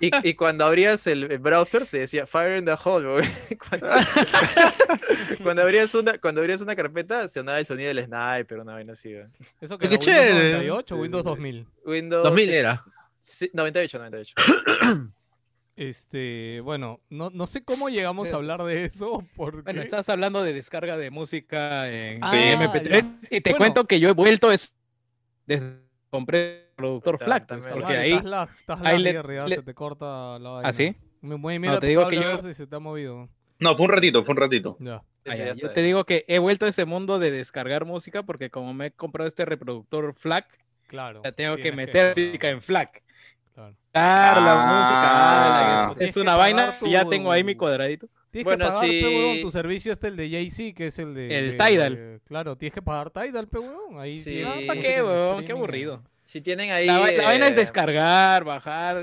y, 0.24 0.28
y 0.28 0.34
cuando 0.34 0.66
abrías 0.66 1.06
el, 1.06 1.30
el 1.32 1.38
browser 1.38 1.86
se 1.86 2.00
decía 2.00 2.26
Fire 2.26 2.58
in 2.58 2.64
the 2.66 2.76
Hole. 2.84 3.08
güey. 3.12 3.26
Cuando, 3.68 3.88
cuando 5.42 5.62
abrías 5.62 5.94
una, 5.94 6.18
cuando 6.18 6.40
abrías 6.40 6.60
una 6.60 6.76
carpeta 6.76 7.28
sonaba 7.28 7.58
el 7.58 7.66
sonido 7.66 7.88
del 7.88 8.04
sniper, 8.04 8.58
una 8.60 8.74
vaina 8.74 8.92
así. 8.92 9.12
güey. 9.12 9.26
Eso 9.60 9.78
que 9.78 9.88
Qué 9.88 9.94
era 9.94 10.00
Windows 10.00 10.04
chévere. 10.04 10.52
98 10.52 10.94
Sí, 10.94 11.00
Windows 11.00 11.22
sí, 11.22 11.28
sí. 11.28 11.30
2000. 11.30 11.66
Windows 11.86 12.22
2000 12.24 12.50
era. 12.50 12.84
sí, 13.20 13.50
98, 13.52 13.98
98. 13.98 14.34
Este, 15.78 16.60
bueno, 16.62 17.00
no, 17.10 17.28
no 17.34 17.46
sé 17.46 17.62
cómo 17.62 17.90
llegamos 17.90 18.32
a 18.32 18.36
hablar 18.36 18.62
de 18.64 18.86
eso, 18.86 19.22
porque... 19.36 19.60
Bueno, 19.60 19.82
estás 19.82 20.08
hablando 20.08 20.42
de 20.42 20.54
descarga 20.54 20.96
de 20.96 21.10
música 21.10 21.90
en 21.90 22.20
Ah, 22.24 22.34
en 22.34 22.60
MP3 22.60 23.04
y 23.28 23.40
te 23.42 23.50
Bueno. 23.50 23.58
cuento 23.58 23.84
que 23.86 24.00
yo 24.00 24.08
he 24.08 24.12
vuelto 24.12 24.50
es 24.50 24.72
desde 25.46 25.78
que 25.78 25.86
compré 26.10 26.60
el 26.68 26.74
productor 26.76 27.18
Ta- 27.18 27.24
FLAC, 27.24 27.46
también. 27.46 27.72
porque 27.72 27.96
ahí 27.96 28.12
estás 28.12 28.48
estás 28.60 28.80
ahí 28.82 28.98
le- 29.02 29.18
ah, 29.18 29.46
le- 29.46 29.54
se 29.56 29.62
te 29.62 29.74
corta 29.74 30.38
la 30.38 30.50
vaina. 30.50 30.68
¿Ah, 30.68 30.72
sí? 30.72 30.94
Me 31.20 31.34
voy 31.36 31.54
a 31.56 31.60
mirar 31.60 31.74
No, 31.76 31.80
te 31.80 31.86
digo 31.86 32.08
que 32.08 32.18
a 32.18 32.22
yo- 32.22 32.38
si 32.40 32.54
se 32.54 32.66
te 32.66 32.76
ha 32.76 32.78
movido. 32.78 33.28
No, 33.58 33.76
fue 33.76 33.86
un 33.86 33.92
ratito, 33.92 34.22
fue 34.24 34.32
un 34.34 34.40
ratito. 34.40 34.76
Ya. 34.80 35.02
Ya, 35.24 35.54
yo 35.54 35.72
te 35.72 35.82
digo 35.82 36.04
que 36.04 36.24
he 36.28 36.38
vuelto 36.38 36.66
a 36.66 36.68
ese 36.68 36.84
mundo 36.84 37.18
de 37.18 37.32
descargar 37.32 37.84
música 37.84 38.22
porque 38.22 38.48
como 38.50 38.72
me 38.74 38.86
he 38.86 38.90
comprado 38.92 39.26
este 39.26 39.44
reproductor 39.44 40.14
FLAC, 40.16 40.46
Claro. 40.86 41.20
ya 41.24 41.32
tengo 41.32 41.56
que 41.56 41.72
meter 41.72 42.08
música 42.16 42.48
en 42.50 42.62
FLAC. 42.62 43.02
Claro. 43.54 43.74
Claro, 43.90 44.40
la 44.42 44.52
Ah. 44.52 44.78
música, 44.78 45.00
ah, 45.02 45.88
Tienes 45.94 46.08
es 46.10 46.14
que 46.14 46.20
una 46.20 46.36
vaina 46.36 46.76
y 46.82 46.90
ya 46.90 47.04
tengo 47.08 47.32
ahí 47.32 47.42
mi 47.42 47.56
cuadradito. 47.56 48.06
Tienes 48.36 48.44
Bueno, 48.44 48.64
que 48.66 48.70
pagar, 48.70 48.88
sí. 48.88 49.00
pe, 49.02 49.16
huevón, 49.16 49.40
tu 49.40 49.50
servicio 49.50 49.92
este, 49.92 50.08
el 50.08 50.16
de 50.16 50.30
Jay-Z, 50.30 50.74
que 50.76 50.86
es 50.88 50.98
el 50.98 51.14
de... 51.14 51.38
El 51.38 51.56
de- 51.58 51.64
Tidal. 51.64 51.94
de- 51.96 52.20
claro, 52.26 52.56
tienes 52.56 52.74
que 52.74 52.82
pagar 52.82 53.10
Tidal, 53.10 53.48
pe. 53.48 53.58
Ahí 53.98 54.18
Sí. 54.18 54.42
Ah, 54.44 54.54
música 54.56 54.74
¿pa' 54.74 54.80
qué, 54.80 55.02
huevón? 55.02 55.44
Qué 55.44 55.52
aburrido. 55.52 56.02
Si 56.22 56.42
tienen 56.42 56.72
ahí. 56.72 56.86
La, 56.86 56.98
la 57.12 57.24
vaina 57.24 57.46
es 57.46 57.52
eh, 57.52 57.56
descargar, 57.56 58.42
bajar. 58.44 58.96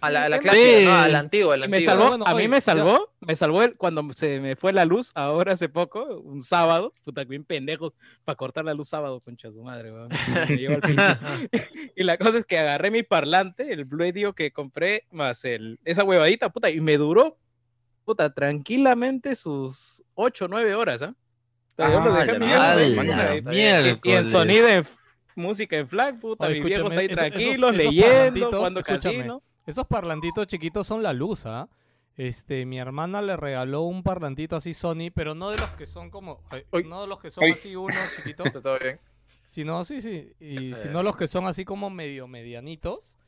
A 0.00 0.10
la, 0.10 0.24
a 0.24 0.28
la 0.28 0.36
Sí. 0.38 0.42
clásica, 0.42 0.80
¿no? 0.84 0.94
A 0.96 1.08
la 1.08 1.18
antigua, 1.20 1.54
a 1.54 1.56
la 1.56 1.68
me 1.68 1.80
salvó, 1.80 2.08
Bueno, 2.08 2.26
a 2.26 2.30
mí 2.30 2.36
oye, 2.36 2.48
me 2.48 2.56
ya- 2.56 2.60
salvó, 2.62 3.10
me 3.20 3.36
salvó 3.36 3.62
el, 3.62 3.76
cuando 3.76 4.12
se 4.12 4.40
me 4.40 4.56
fue 4.56 4.72
la 4.72 4.84
luz 4.84 5.12
ahora 5.14 5.52
hace 5.54 5.68
poco, 5.68 6.20
un 6.20 6.42
sábado, 6.42 6.92
puta, 7.04 7.22
bien 7.24 7.44
pendejos, 7.44 7.92
para 8.24 8.36
cortar 8.36 8.64
la 8.64 8.74
luz 8.74 8.88
sábado, 8.88 9.20
concha 9.20 9.50
su 9.50 9.62
madre, 9.62 9.92
weón. 9.92 10.08
Y 11.96 12.02
la 12.04 12.18
cosa 12.18 12.38
es 12.38 12.44
que 12.44 12.58
agarré 12.58 12.90
mi 12.90 13.02
parlante, 13.02 13.72
el 13.72 13.84
Blue 13.84 14.04
Edio 14.04 14.34
que 14.34 14.50
compré, 14.50 15.04
más 15.10 15.44
el, 15.44 15.78
esa 15.84 16.04
huevadita, 16.04 16.50
puta, 16.50 16.70
y 16.70 16.80
me 16.80 16.96
duró, 16.96 17.38
puta, 18.04 18.32
tranquilamente 18.32 19.34
sus 19.36 20.02
8 20.14 20.44
o 20.44 20.48
9 20.48 20.74
horas, 20.74 21.02
¿ah? 21.02 21.14
Está 21.76 21.88
y- 24.04 24.12
en 24.12 24.28
sonido, 24.30 24.68
en 24.68 24.86
música 25.34 25.76
en 25.76 25.88
flag, 25.88 26.20
puta, 26.20 26.46
Oye, 26.46 26.56
mis 26.56 26.64
viejos 26.64 26.92
escúchame, 26.92 27.00
ahí 27.00 27.06
esos- 27.06 27.18
esos- 27.24 27.30
tranquilos, 27.30 27.74
esos 27.74 27.92
leyendo, 27.94 28.48
escúchame. 28.80 28.82
casino. 28.84 29.42
Esos 29.66 29.86
parlantitos 29.86 30.46
chiquitos 30.46 30.86
son 30.86 31.02
la 31.02 31.12
luz, 31.12 31.46
¿ah? 31.46 31.68
Este, 32.16 32.64
mi 32.64 32.78
hermana 32.78 33.20
le 33.22 33.36
regaló 33.36 33.82
un 33.82 34.04
parlantito 34.04 34.54
así 34.54 34.72
Sony, 34.72 35.10
pero 35.12 35.34
no 35.34 35.50
de 35.50 35.58
los 35.58 35.70
que 35.70 35.86
son 35.86 36.10
como, 36.10 36.40
Uy. 36.70 36.84
no 36.84 37.00
de 37.00 37.06
los 37.08 37.18
que 37.18 37.30
son 37.30 37.42
Uy. 37.44 37.50
así 37.50 37.74
uno 37.74 37.94
chiquito, 38.14 38.44
¿Está 38.58 38.60
todo 38.60 38.78
bien? 38.78 39.00
sino 39.46 39.84
sí, 39.84 40.00
sí, 40.00 40.32
y 40.38 40.70
Eh. 40.70 40.74
sino 40.98 41.02
los 41.02 41.16
que 41.16 41.26
son 41.26 41.46
así 41.46 41.64
como 41.64 41.90
medio 41.90 42.28
medianitos. 42.28 43.18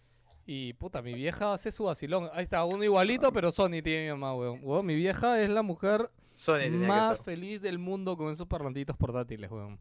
Y 0.47 0.73
puta, 0.75 1.03
mi 1.03 1.13
vieja 1.15 1.53
hace 1.53 1.71
su 1.73 1.85
vacilón. 1.85 2.29
Ahí 2.33 2.45
está, 2.45 2.65
uno 2.65 2.85
igualito, 2.85 3.33
pero 3.33 3.51
Sony 3.51 3.83
tiene 3.83 4.05
mi 4.05 4.11
mamá, 4.11 4.35
weón. 4.35 4.61
Weón, 4.63 4.87
mi 4.87 4.95
vieja 4.95 5.41
es 5.43 5.51
la 5.51 5.63
mujer 5.63 6.09
Sony 6.35 6.71
más 6.71 7.21
feliz 7.21 7.61
del 7.61 7.79
mundo 7.79 8.17
con 8.17 8.31
esos 8.31 8.47
parlantitos 8.47 8.97
portátiles, 8.97 9.51
weón. 9.51 9.79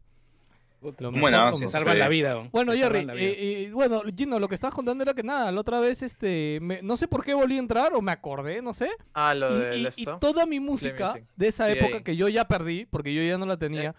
Lo 0.98 1.10
Bueno, 1.10 1.46
me 1.46 1.52
mejor. 1.52 1.68
salvan 1.68 1.94
sí. 1.94 1.98
la 1.98 2.08
vida. 2.08 2.34
weón. 2.36 2.50
Bueno, 2.52 2.72
Jerry, 2.72 3.00
eh, 3.00 3.64
eh, 3.66 3.70
bueno, 3.72 4.02
Gino, 4.16 4.38
lo 4.38 4.46
que 4.48 4.54
estabas 4.56 4.74
contando 4.74 5.02
era 5.02 5.14
que 5.14 5.22
nada, 5.22 5.50
la 5.50 5.60
otra 5.60 5.80
vez, 5.80 6.02
este, 6.02 6.58
me- 6.60 6.82
no 6.82 6.96
sé 6.96 7.08
por 7.08 7.24
qué 7.24 7.32
volví 7.34 7.56
a 7.56 7.60
entrar 7.60 7.94
o 7.94 8.02
me 8.02 8.12
acordé, 8.12 8.60
no 8.60 8.74
sé. 8.74 8.90
Ah, 9.14 9.34
lo 9.34 9.56
Y, 9.56 9.60
del 9.60 9.82
y- 9.96 10.02
y 10.02 10.04
toda 10.20 10.46
mi 10.46 10.60
música 10.60 11.14
de 11.36 11.46
esa 11.48 11.66
Sí, 11.66 11.72
época 11.72 11.96
ahí. 11.98 12.02
que 12.02 12.14
yo 12.16 12.28
ya 12.28 12.46
perdí, 12.46 12.86
porque 12.86 13.14
yo 13.14 13.22
ya 13.22 13.38
no 13.38 13.46
la 13.46 13.56
tenía, 13.56 13.94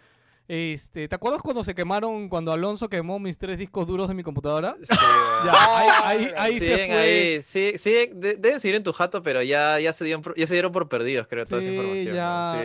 Este, 0.49 1.09
¿te 1.09 1.15
acuerdas 1.15 1.41
cuando 1.41 1.61
se 1.61 1.75
quemaron, 1.75 2.29
cuando 2.29 2.53
Alonso 2.53 2.87
quemó 2.87 3.19
mis 3.19 3.37
tres 3.37 3.57
discos 3.57 3.85
duros 3.85 4.07
de 4.07 4.13
mi 4.13 4.23
computadora? 4.23 4.77
Sí, 4.81 4.95
Ya, 5.45 5.51
ahí, 5.77 5.89
ahí, 6.03 6.31
ahí 6.37 6.59
se 6.59 6.73
fue. 6.87 6.93
ahí, 6.93 7.41
sí, 7.41 7.71
sí, 7.75 7.91
de- 8.13 8.35
deben 8.35 8.59
seguir 8.61 8.75
en 8.75 8.83
tu 8.83 8.93
jato, 8.93 9.21
pero 9.21 9.43
ya, 9.43 9.77
ya, 9.79 9.91
se 9.91 10.05
dieron, 10.05 10.21
por- 10.21 10.37
ya 10.37 10.47
se 10.47 10.53
dieron 10.53 10.71
por 10.71 10.87
perdidos, 10.87 11.27
creo, 11.27 11.45
toda 11.45 11.61
esa 11.61 11.69
información. 11.71 12.15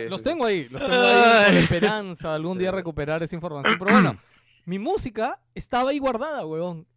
los 0.09 0.23
tengo 0.23 0.45
ahí, 0.45 0.67
los 0.69 0.81
tengo 0.81 0.93
ahí 0.95 1.45
con 1.47 1.57
esperanza 1.57 2.33
algún 2.35 2.57
día 2.57 2.71
recuperar 2.71 3.21
esa 3.21 3.35
información. 3.35 3.75
Pero 3.77 3.91
bueno, 3.91 4.17
mi 4.65 4.79
música 4.79 5.41
estaba 5.53 5.89
ahí 5.89 5.99
guardada, 5.99 6.45
weón. 6.45 6.87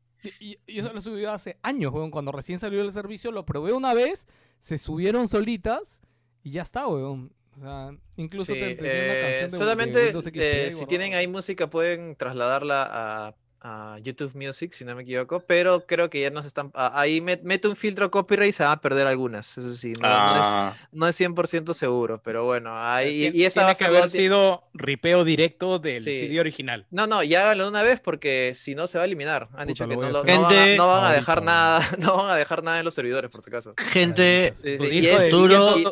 Y, 0.40 0.52
y- 0.52 0.58
y 0.68 0.78
eso 0.78 0.92
lo 0.92 1.00
subí 1.00 1.24
hace 1.24 1.58
años, 1.62 1.92
weón. 1.92 2.12
Cuando 2.12 2.30
recién 2.30 2.60
salió 2.60 2.80
el 2.80 2.92
servicio, 2.92 3.32
lo 3.32 3.44
probé 3.44 3.72
una 3.72 3.92
vez, 3.92 4.28
se 4.60 4.78
subieron 4.78 5.26
solitas 5.26 6.00
y 6.44 6.52
ya 6.52 6.62
está, 6.62 6.86
weón. 6.86 7.32
O 7.58 7.60
sea, 7.62 7.90
incluso 8.16 8.52
Sí, 8.52 8.60
te, 8.60 8.76
una 8.80 8.88
eh, 8.88 9.20
canción 9.22 9.50
de- 9.50 9.52
de 9.52 9.58
solamente 9.58 10.12
XP 10.12 10.36
eh, 10.36 10.70
si 10.70 10.86
tienen 10.86 11.14
ahí 11.14 11.26
música 11.26 11.68
pueden 11.70 12.14
trasladarla 12.16 12.88
a, 12.90 13.34
a 13.62 13.98
YouTube 14.00 14.32
Music, 14.34 14.72
si 14.72 14.84
no 14.84 14.94
me 14.94 15.02
equivoco, 15.02 15.40
pero 15.40 15.86
creo 15.86 16.08
que 16.10 16.20
ya 16.20 16.30
nos 16.30 16.44
están... 16.44 16.70
a- 16.74 17.00
ahí 17.00 17.20
met- 17.20 17.40
mete 17.42 17.66
un 17.66 17.74
filtro 17.74 18.10
copyright 18.10 18.50
y 18.50 18.52
se 18.52 18.62
van 18.62 18.72
a 18.72 18.80
perder 18.80 19.06
algunas, 19.06 19.56
eso 19.56 19.74
sí, 19.74 19.94
no, 19.94 20.06
no 20.08 20.40
es, 20.40 20.46
Ah, 20.48 20.74
no 20.92 21.08
es 21.08 21.18
100% 21.18 21.72
seguro, 21.74 22.20
pero 22.22 22.44
bueno, 22.44 22.72
ahí, 22.78 23.30
y 23.34 23.44
esa 23.44 23.62
tiene 23.62 23.76
que 23.78 23.84
haber 23.86 24.10
sido 24.10 24.62
ripeo 24.74 25.24
directo 25.24 25.78
del 25.78 25.96
Sí. 25.96 26.14
CD 26.20 26.38
original. 26.38 26.86
No, 26.90 27.06
no, 27.06 27.22
ya 27.24 27.40
háganlo 27.44 27.64
de 27.64 27.70
una 27.70 27.82
vez 27.82 27.98
porque 28.00 28.52
si 28.54 28.74
no 28.74 28.86
se 28.86 28.98
va 28.98 29.04
a 29.04 29.06
eliminar. 29.06 29.44
Han 29.44 29.48
Puta, 29.50 29.64
dicho 29.66 29.88
que 29.88 29.96
no, 29.96 30.02
lo- 30.02 30.22
no 30.22 30.42
van 30.42 30.52
a- 30.54 30.76
no 30.76 30.86
van 30.88 31.04
a 31.04 31.12
dejar 31.14 31.42
nada, 31.42 31.80
no 31.98 32.16
van 32.18 32.30
a 32.30 32.36
dejar 32.36 32.62
nada 32.62 32.78
en 32.78 32.84
los 32.84 32.94
servidores, 32.94 33.30
por 33.30 33.42
si 33.42 33.48
acaso. 33.50 33.74
Gente, 33.78 34.52
Sí, 34.62 34.76
sí, 34.78 34.84
y 34.84 35.00
disco 35.00 35.16
es- 35.16 35.22
de 35.22 35.28
duro. 35.30 35.78
y- 35.78 35.86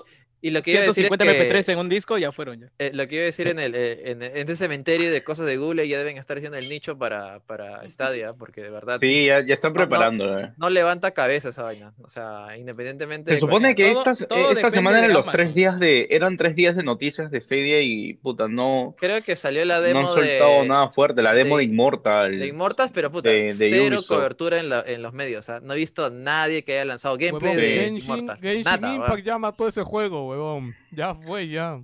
y 0.47 0.51
lo 0.51 0.61
que 0.63 0.73
iba 0.73 0.81
a 0.81 0.87
decir 0.87 1.05
es 1.05 1.09
150 1.09 1.25
que- 1.25 1.51
MP3 1.51 1.73
en 1.73 1.79
un 1.79 1.89
disco 1.89 2.19
ya 2.19 2.31
fueron 2.33 2.61
ya. 2.61 2.67
Eh, 2.79 2.91
lo 2.93 3.09
que 3.09 3.15
iba 3.17 3.23
a 3.23 3.27
decir 3.27 3.49
en, 3.49 3.59
el, 3.59 3.75
eh, 3.75 4.11
en, 4.11 4.23
en 4.23 4.37
este 4.37 4.57
cementerio 4.57 5.11
de 5.11 5.25
cosas 5.25 5.47
de 5.47 5.57
Google 5.57 5.89
ya 5.89 5.99
deben 5.99 6.19
estar 6.19 6.37
haciendo 6.37 6.59
el 6.59 6.69
nicho 6.69 6.99
para, 6.99 7.41
para 7.41 7.89
Stadia, 7.89 8.35
porque 8.35 8.61
de 8.63 8.71
verdad 8.71 8.99
sí, 9.01 9.27
ya, 9.27 9.45
ya 9.45 9.55
están 9.55 9.73
No, 9.73 9.81
no. 9.81 9.89
preparando. 9.89 10.39
eh. 10.39 10.53
no 10.57 10.69
levanta 10.71 11.13
cabeza 11.13 11.49
esa 11.49 11.63
vaina. 11.63 11.95
O 12.03 12.09
sea, 12.09 12.49
independientemente. 12.59 13.31
Se 13.31 13.35
de 13.37 13.41
supone 13.41 13.75
que 13.75 13.91
todo- 13.93 13.99
estas, 14.11 14.29
todo 14.29 14.51
esta 14.53 14.71
semana 14.71 14.99
eran 14.99 15.13
los 15.13 15.27
tres 15.31 15.55
días 15.55 15.81
de, 15.81 16.09
eran 16.11 16.37
tres 16.37 16.55
días 16.57 16.77
de 16.77 16.83
noticias 16.83 17.31
de 17.31 17.41
Stadia 17.41 17.81
y 17.81 18.15
puta, 18.15 18.47
no, 18.49 18.95
Creo 18.99 19.23
que 19.23 19.37
salió 19.37 19.65
la 19.65 19.77
no 19.79 19.83
demo 19.83 20.01
han 20.01 20.07
soltado 20.09 20.63
de, 20.63 20.69
nada 20.69 20.89
fuerte, 20.91 21.23
la 21.23 21.33
demo 21.33 21.57
de, 21.57 21.65
de- 21.67 21.73
Immortal. 21.73 22.39
de 22.39 22.47
Immortals, 22.47 22.93
pero 22.93 23.11
puta, 23.11 23.31
de- 23.31 23.39
de 23.39 23.55
cero 23.55 23.97
Ubisoft. 23.99 24.09
cobertura 24.09 24.59
en, 24.59 24.69
la- 24.69 24.85
en 24.87 25.03
los 25.03 25.13
medios. 25.13 25.41
O 25.41 25.43
sea, 25.43 25.61
no 25.61 25.73
he 25.75 25.77
visto 25.77 26.05
a 26.05 26.11
nadie 26.11 26.63
que 26.65 26.75
haya 26.75 26.85
lanzado 26.85 27.17
gameplay 27.17 27.55
Huevón, 27.57 27.57
de 27.57 27.81
Genshin, 27.81 28.15
Immortals. 28.15 28.41
Genshin 28.41 28.63
Nada, 28.65 28.95
Impact 28.95 29.25
ya 29.25 29.39
mató 29.39 29.67
ese 29.69 29.83
juego, 29.83 30.27
huevón. 30.35 30.75
Ya 30.91 31.15
fue, 31.15 31.49
ya. 31.49 31.81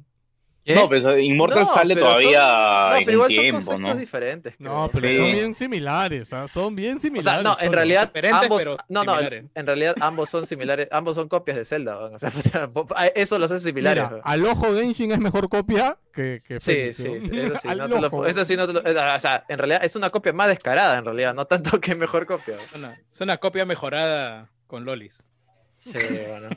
¿qué? 0.62 0.74
No, 0.74 0.88
pues 0.88 1.02
Immortal 1.20 1.60
No, 1.64 1.74
sale 1.74 1.94
pero 1.94 2.06
son- 2.06 2.14
todavía 2.22 2.88
No, 2.90 2.96
en 2.96 3.04
pero 3.04 3.16
igual 3.16 3.32
son 3.32 3.50
conceptos 3.50 3.80
¿no? 3.80 3.94
diferentes. 3.96 4.60
No, 4.60 4.90
pero 4.92 5.08
Sí. 5.08 5.16
son 5.16 5.32
bien 5.32 5.54
similares, 5.54 6.32
¿ah? 6.34 6.46
Son 6.48 6.76
bien 6.76 6.98
O 6.98 7.00
similares. 7.00 7.42
sea, 7.42 7.42
no, 7.42 7.56
en 7.60 7.72
realidad 7.72 8.12
ambos, 8.32 8.58
pero 8.62 8.76
no, 8.90 9.02
no, 9.04 9.12
similares. 9.16 9.44
en 9.54 9.66
realidad 9.66 9.94
ambos 10.00 10.28
son 10.28 10.44
similares, 10.46 10.86
ambos 10.92 11.16
son 11.16 11.28
copias 11.28 11.56
de 11.56 11.64
Zelda, 11.64 11.98
o 11.98 12.18
sea, 12.18 12.30
eso 13.14 13.38
los 13.38 13.50
hace 13.50 13.68
similares. 13.68 14.04
Mira, 14.10 14.20
al 14.22 14.44
ojo 14.46 14.74
Genshin 14.74 15.10
es 15.12 15.18
mejor 15.18 15.48
copia 15.48 15.96
que, 16.12 16.42
que 16.46 16.60
Sí, 16.60 16.92
sí, 16.92 17.08
¿no? 17.08 17.20
sí, 17.20 17.40
eso 17.40 17.56
sí, 17.56 17.68
no 17.76 17.88
te 17.88 18.00
lo 18.10 18.26
eso 18.26 18.44
sí 18.44 18.56
no 18.56 18.66
te 18.66 18.72
lo- 18.74 18.80
o 18.82 19.20
sea, 19.20 19.44
en 19.48 19.58
realidad 19.58 19.82
es 19.82 19.96
una 19.96 20.10
copia 20.10 20.32
más 20.34 20.48
descarada, 20.48 20.98
en 20.98 21.04
realidad, 21.06 21.34
no 21.34 21.46
tanto 21.46 21.80
que 21.80 21.94
mejor 21.94 22.26
copia. 22.26 22.54
Es 22.70 22.72
una, 22.76 23.00
es 23.10 23.20
una 23.22 23.38
copia 23.38 23.64
mejorada 23.64 24.50
con 24.66 24.84
lolis. 24.84 25.24
Sí, 25.76 25.98
bueno. 26.28 26.50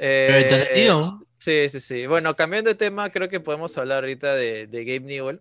Pero 0.00 0.34
Eh, 0.38 0.42
entretenido. 0.42 1.22
sí, 1.36 1.68
sí, 1.68 1.78
sí. 1.80 2.06
Bueno, 2.06 2.34
cambiando 2.34 2.70
de 2.70 2.74
tema, 2.74 3.10
creo 3.10 3.28
que 3.28 3.38
podemos 3.40 3.76
hablar 3.76 4.04
ahorita 4.04 4.34
de, 4.34 4.66
de 4.66 4.84
Gabe 4.84 5.00
Newell. 5.00 5.40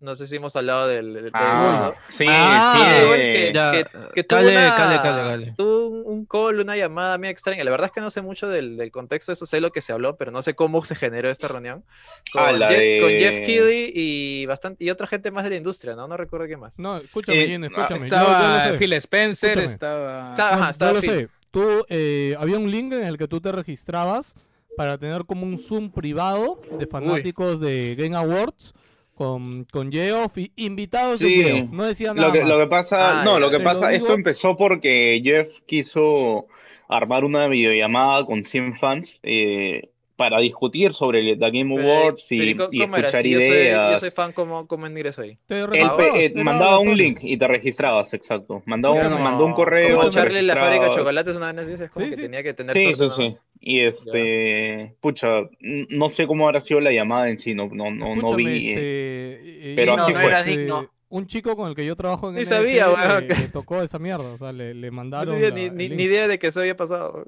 No 0.00 0.14
sé 0.14 0.26
si 0.26 0.36
hemos 0.36 0.56
hablado 0.56 0.88
del, 0.88 1.12
del- 1.12 1.30
Ah, 1.34 1.92
sí, 2.16 2.24
Ah, 2.26 2.72
sí. 2.74 3.04
Newell 3.04 3.20
eh, 3.20 3.32
que, 3.34 3.52
que- 3.52 4.12
que 4.14 4.24
tuvo, 4.24 4.38
cale, 4.40 4.56
una- 4.56 4.74
cale, 4.74 4.96
cale, 5.02 5.54
tuvo 5.54 5.88
un, 5.88 6.02
un 6.06 6.24
call, 6.24 6.60
una 6.60 6.74
llamada 6.74 7.18
muy 7.18 7.28
extraña. 7.28 7.62
La 7.64 7.70
verdad 7.70 7.88
es 7.88 7.92
que 7.92 8.00
no 8.00 8.08
sé 8.08 8.22
mucho 8.22 8.48
del, 8.48 8.78
del 8.78 8.90
contexto 8.90 9.30
de 9.30 9.34
eso, 9.34 9.44
sé 9.44 9.60
lo 9.60 9.70
que 9.72 9.82
se 9.82 9.92
habló, 9.92 10.16
pero 10.16 10.30
no 10.30 10.40
sé 10.40 10.54
cómo 10.54 10.82
se 10.86 10.94
generó 10.94 11.28
esta 11.28 11.48
reunión. 11.48 11.84
Con, 12.32 12.42
Ah, 12.62 12.68
Jeff, 12.68 12.78
de- 12.78 12.98
con 13.02 13.10
Jeff 13.10 13.40
Keighley 13.44 13.92
y, 13.94 14.46
bastante, 14.46 14.82
y 14.82 14.88
otra 14.88 15.06
gente 15.06 15.30
más 15.30 15.44
de 15.44 15.50
la 15.50 15.56
industria, 15.56 15.94
¿no? 15.94 16.08
No 16.08 16.16
recuerdo 16.16 16.46
qué 16.46 16.56
más. 16.56 16.78
No, 16.78 16.96
escúchame, 16.96 17.44
Eh, 17.44 17.48
Gin, 17.48 17.64
ah, 17.64 17.66
escúchame. 17.66 17.98
yo- 17.98 18.04
Estaba 18.06 18.64
yo 18.64 18.72
sé. 18.72 18.78
Phil 18.78 18.92
Spencer, 18.94 19.50
Escúchame. 19.50 19.72
estaba... 19.74 20.34
No, 20.34 20.44
ajá, 20.44 20.64
yo 20.64 20.70
estaba 20.70 20.92
lo 20.94 21.00
Phil. 21.02 21.28
Tú, 21.50 21.62
eh, 21.88 22.34
había 22.38 22.58
un 22.58 22.70
link 22.70 22.92
en 22.92 23.04
el 23.04 23.18
que 23.18 23.26
tú 23.28 23.40
te 23.40 23.50
registrabas 23.52 24.34
para 24.76 24.98
tener 24.98 25.24
como 25.24 25.44
un 25.46 25.58
Zoom 25.58 25.90
privado 25.90 26.60
de 26.78 26.86
fanáticos 26.86 27.60
de 27.60 27.94
Game 27.96 28.16
Awards 28.16 28.72
con, 29.14 29.64
con 29.64 29.90
Geoff 29.92 30.38
y 30.38 30.52
invitados 30.56 31.20
de 31.20 31.26
Sí. 31.28 31.42
Geoff. 31.42 31.70
No 31.72 31.84
decía 31.84 32.14
nada 32.14 32.28
Lo 32.28 32.32
que, 32.32 32.40
más. 32.40 32.48
lo 32.48 32.58
que 32.60 32.66
pasa, 32.68 33.20
Ah, 33.20 33.24
no, 33.24 33.38
lo 33.38 33.50
que 33.50 33.58
te 33.58 33.64
lo 33.64 33.68
pasa, 33.70 33.92
esto 33.92 34.14
empezó 34.14 34.56
porque 34.56 35.20
Jeff 35.22 35.48
quiso 35.66 36.46
armar 36.88 37.24
una 37.24 37.46
videollamada 37.48 38.24
con 38.24 38.42
100 38.44 38.76
fans 38.76 39.20
eh, 39.22 39.90
para 40.20 40.38
discutir 40.38 40.92
sobre 40.92 41.20
el- 41.20 41.40
la 41.40 41.48
Game 41.48 41.74
Pero, 41.74 41.90
Awards 41.90 42.26
y, 42.30 42.38
pero 42.38 42.50
¿y 42.50 42.54
co- 42.56 42.68
y 42.72 42.82
escuchar 42.82 43.22
Si 43.22 43.30
yo 43.30 43.38
soy, 43.38 43.46
ideas. 43.48 43.92
yo 43.92 43.98
soy 44.00 44.10
fan, 44.10 44.32
¿cómo, 44.32 44.66
cómo 44.66 44.86
ingreso 44.86 45.22
ahí? 45.22 45.38
Él 45.48 45.66
eh, 45.72 46.32
mandaba 46.44 46.78
un 46.78 46.94
link 46.94 47.20
y 47.22 47.38
te 47.38 47.48
registrabas, 47.48 48.12
exacto. 48.12 48.62
Mandaba 48.66 48.92
un, 48.94 49.00
Escúchame. 49.00 49.24
mandó 49.24 49.46
un 49.46 49.54
correo. 49.54 49.96
Como 49.96 50.08
echarle 50.08 50.42
la 50.42 50.56
fábrica 50.56 50.90
de 50.90 50.94
chocolates 50.94 51.36
una 51.38 51.52
vez 51.54 51.64
así, 51.70 51.82
es 51.84 51.90
como 51.90 52.04
Sí, 52.04 52.10
que 52.10 52.16
sí. 52.16 52.22
tenía 52.22 52.42
que 52.42 52.52
tener 52.52 52.76
Sí, 52.76 52.92
sí, 52.94 53.08
sí. 53.16 53.28
Y 53.60 53.80
este, 53.80 54.94
pucha, 55.00 55.38
n- 55.60 55.86
no 55.88 56.10
sé 56.10 56.26
cómo 56.26 56.46
habrá 56.46 56.60
sido 56.60 56.80
la 56.80 56.92
llamada 56.92 57.30
en 57.30 57.38
sí, 57.38 57.54
no, 57.54 57.68
no, 57.72 57.90
no, 57.90 58.14
no 58.14 58.34
vi. 58.34 58.56
este, 58.56 58.72
eh, 58.74 59.40
eh, 59.42 59.72
pero 59.76 59.92
Gin, 59.92 60.00
así 60.02 60.12
No, 60.12 60.18
fue. 60.20 60.28
era 60.28 60.38
este, 60.40 60.50
digno. 60.56 60.90
Un 61.08 61.26
chico 61.26 61.56
con 61.56 61.68
el 61.68 61.74
que 61.74 61.84
yo 61.84 61.96
trabajo 61.96 62.28
en 62.28 62.34
Ni 62.36 62.42
NFL 62.42 62.46
sabía, 62.54 62.86
le- 63.20 63.26
le, 63.26 63.48
tocó 63.48 63.82
esa 63.82 63.98
mierda, 63.98 64.32
o 64.32 64.38
sea, 64.38 64.52
le, 64.52 64.74
le 64.74 64.90
No 64.90 64.96
mandaron 64.96 65.34
tenía 65.40 65.48
la- 65.68 65.72
ni, 65.74 65.88
ni 65.88 66.02
idea 66.04 66.28
de 66.28 66.38
que 66.38 66.46
eso 66.48 66.60
había 66.60 66.76
pasado. 66.76 67.26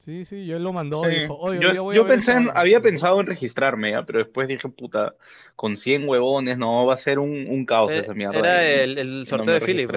Sí, 0.00 0.24
sí, 0.24 0.46
yo 0.46 0.56
él 0.56 0.64
lo 0.64 0.72
mandó 0.72 1.04
Sí. 1.04 1.10
dijo, 1.20 1.36
oye, 1.38 1.60
yo 1.60 1.72
yo 1.74 1.82
voy 1.84 1.94
a 1.94 1.96
yo 1.96 2.04
ver 2.04 2.14
pensé 2.14 2.32
en- 2.32 2.46
vaina". 2.46 2.52
había 2.60 2.80
pensado 2.80 3.20
en 3.20 3.26
registrarme, 3.26 3.90
ya, 3.92 4.02
pero 4.02 4.18
después 4.20 4.48
dije, 4.48 4.66
puta, 4.68 5.14
con 5.56 5.76
100 5.76 6.08
huevones, 6.08 6.56
no, 6.56 6.86
va 6.86 6.94
a 6.94 6.96
ser 6.96 7.18
un, 7.18 7.46
un 7.48 7.66
caos 7.66 7.92
Eh, 7.92 7.98
esa 7.98 8.14
mierda. 8.14 8.38
Era 8.38 8.64
el, 8.64 9.26
sorteo 9.26 9.54
de 9.54 9.60
Philip. 9.60 9.90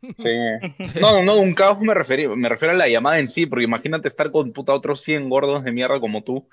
Sí. 0.00 1.00
No, 1.00 1.12
no, 1.14 1.22
no, 1.24 1.36
un 1.36 1.52
caos 1.52 1.80
me 1.80 1.92
refiero, 1.94 2.36
me 2.36 2.48
refiero 2.48 2.72
a 2.74 2.76
la 2.76 2.86
llamada 2.88 3.18
en 3.18 3.28
sí, 3.28 3.44
porque 3.46 3.64
imagínate 3.64 4.06
estar 4.06 4.30
con 4.30 4.52
puta 4.52 4.72
otros 4.72 5.00
100 5.02 5.28
gordos 5.28 5.64
de 5.64 5.72
mierda 5.72 5.98
como 5.98 6.22
tú, 6.22 6.46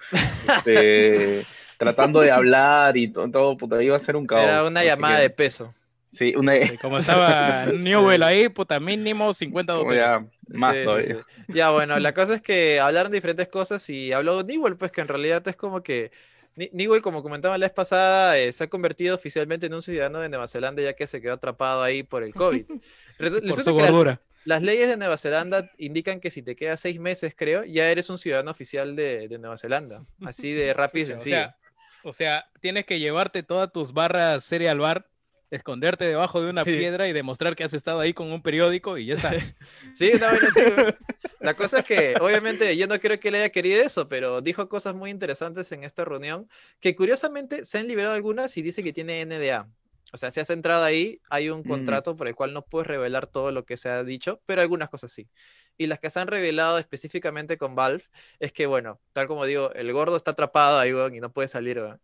este, 0.58 1.42
tratando 1.78 2.22
de 2.22 2.32
hablar 2.32 2.98
y 2.98 3.10
to- 3.10 3.30
todo, 3.30 3.56
puta, 3.58 3.84
iba 3.84 3.96
a 3.96 4.00
ser 4.00 4.16
un 4.16 4.26
caos. 4.26 4.42
Era 4.44 4.64
una 4.64 4.84
llamada 4.84 5.18
que- 5.18 5.22
de 5.22 5.30
peso. 5.30 5.72
Sí, 6.16 6.34
una 6.36 6.54
como 6.82 6.98
estaba 7.00 7.66
Newell 7.74 8.24
ahí, 8.24 8.50
puta, 8.50 8.80
mínimo 8.80 9.34
50 9.34 9.74
como 9.76 9.92
dólares. 9.92 10.30
ya, 10.50 10.58
más 10.58 10.76
Sí, 10.78 10.84
todavía. 10.84 11.06
sí. 11.06 11.54
Ya, 11.54 11.72
bueno, 11.72 12.00
la 12.00 12.14
cosa 12.14 12.36
es 12.36 12.42
que 12.42 12.80
hablaron 12.80 13.12
diferentes 13.12 13.48
cosas 13.48 13.88
y 13.90 14.12
habló 14.14 14.42
Newell, 14.44 14.78
pues 14.78 14.92
que 14.92 15.02
en 15.02 15.08
realidad 15.08 15.48
es 15.48 15.56
como 15.56 15.84
que 15.84 16.12
Newell, 16.72 17.02
como 17.02 17.22
comentaba 17.22 17.58
la 17.58 17.66
vez 17.66 17.74
pasada, 17.74 18.38
eh, 18.38 18.52
se 18.54 18.64
ha 18.64 18.68
convertido 18.70 19.14
oficialmente 19.16 19.66
en 19.66 19.74
un 19.74 19.82
ciudadano 19.82 20.20
de 20.20 20.30
Nueva 20.30 20.48
Zelanda 20.48 20.82
ya 20.82 20.94
que 20.94 21.06
se 21.06 21.20
quedó 21.22 21.34
atrapado 21.34 21.84
ahí 21.84 22.02
por 22.04 22.24
el 22.24 22.34
COVID. 22.34 22.66
Resu- 23.20 23.46
Por 23.46 23.58
su 23.58 23.66
la- 23.66 23.72
gordura. 23.74 24.22
las 24.46 24.62
leyes 24.62 24.88
de 24.88 24.96
Nueva 24.96 25.18
Zelanda 25.18 25.70
indican 25.78 26.22
que 26.22 26.32
si 26.32 26.42
te 26.42 26.56
quedas 26.56 26.80
seis 26.80 26.98
meses, 26.98 27.34
creo, 27.36 27.66
ya 27.66 27.90
eres 27.92 28.10
un 28.10 28.18
ciudadano 28.18 28.52
oficial 28.52 28.96
de, 28.96 29.28
de 29.28 29.38
Nueva 29.38 29.58
Zelanda. 29.58 30.06
Así 30.26 30.54
de 30.54 30.74
rápido 30.74 31.08
y 31.08 31.12
O 31.12 31.14
sencillo. 31.16 31.36
sea, 31.36 31.58
o 32.04 32.14
sea, 32.14 32.46
tienes 32.62 32.86
que 32.86 33.00
llevarte 33.00 33.44
todas 33.44 33.70
tus 33.74 33.92
barras 33.92 34.46
cereal 34.46 34.80
bar, 34.80 35.08
esconderte 35.52 36.06
debajo 36.06 36.42
de 36.42 36.50
una 36.50 36.64
Sí. 36.64 36.78
piedra 36.78 37.08
y 37.08 37.14
demostrar 37.14 37.56
que 37.56 37.64
has 37.64 37.74
estado 37.74 38.00
ahí 38.00 38.14
con 38.14 38.32
un 38.32 38.42
periódico 38.42 38.98
y 38.98 39.06
ya 39.08 39.16
está. 39.16 39.32
Sí, 39.94 40.12
vaina 40.12 40.48
así, 40.48 40.62
güey. 40.62 40.96
La 41.40 41.54
cosa 41.56 41.80
es 41.80 41.86
que, 41.86 42.16
obviamente, 42.20 42.76
yo 42.76 42.88
no 42.88 43.00
creo 43.00 43.20
que 43.20 43.28
él 43.30 43.36
haya 43.36 43.50
querido 43.50 43.82
eso, 43.84 44.08
pero 44.10 44.42
dijo 44.42 44.68
cosas 44.68 44.96
muy 44.96 45.12
interesantes 45.12 45.72
en 45.72 45.84
esta 45.84 46.04
reunión, 46.06 46.50
que 46.80 46.96
curiosamente 46.96 47.66
se 47.66 47.78
han 47.78 47.88
liberado 47.88 48.16
algunas 48.16 48.56
y 48.58 48.62
dice 48.62 48.84
que 48.84 48.94
tiene 48.94 49.22
NDA. 49.26 49.68
O 50.14 50.18
sea, 50.18 50.32
si 50.32 50.40
has 50.40 50.50
entrado 50.50 50.84
ahí, 50.84 51.20
hay 51.30 51.50
un 51.50 51.62
Mm. 51.62 51.68
contrato 51.68 52.16
por 52.16 52.28
el 52.28 52.36
cual 52.36 52.54
no 52.54 52.64
puedes 52.66 52.88
revelar 52.88 53.28
todo 53.28 53.52
lo 53.52 53.66
que 53.66 53.76
se 53.76 53.90
ha 53.90 54.04
dicho, 54.04 54.42
pero 54.46 54.62
algunas 54.62 54.90
cosas 54.90 55.12
sí. 55.12 55.28
Y 55.78 55.88
las 55.88 56.00
que 56.00 56.10
se 56.10 56.20
han 56.20 56.28
revelado 56.28 56.78
específicamente 56.80 57.58
con 57.58 57.76
Valve 57.76 58.04
es 58.40 58.54
que, 58.54 58.66
bueno, 58.66 59.02
tal 59.14 59.28
como 59.28 59.46
digo, 59.46 59.72
el 59.74 59.92
gordo 59.92 60.16
está 60.16 60.32
atrapado 60.32 60.80
ahí, 60.80 60.94
weón, 60.94 61.16
y 61.16 61.20
no 61.20 61.32
puede 61.34 61.48
salir, 61.50 61.80
weón. 61.80 62.00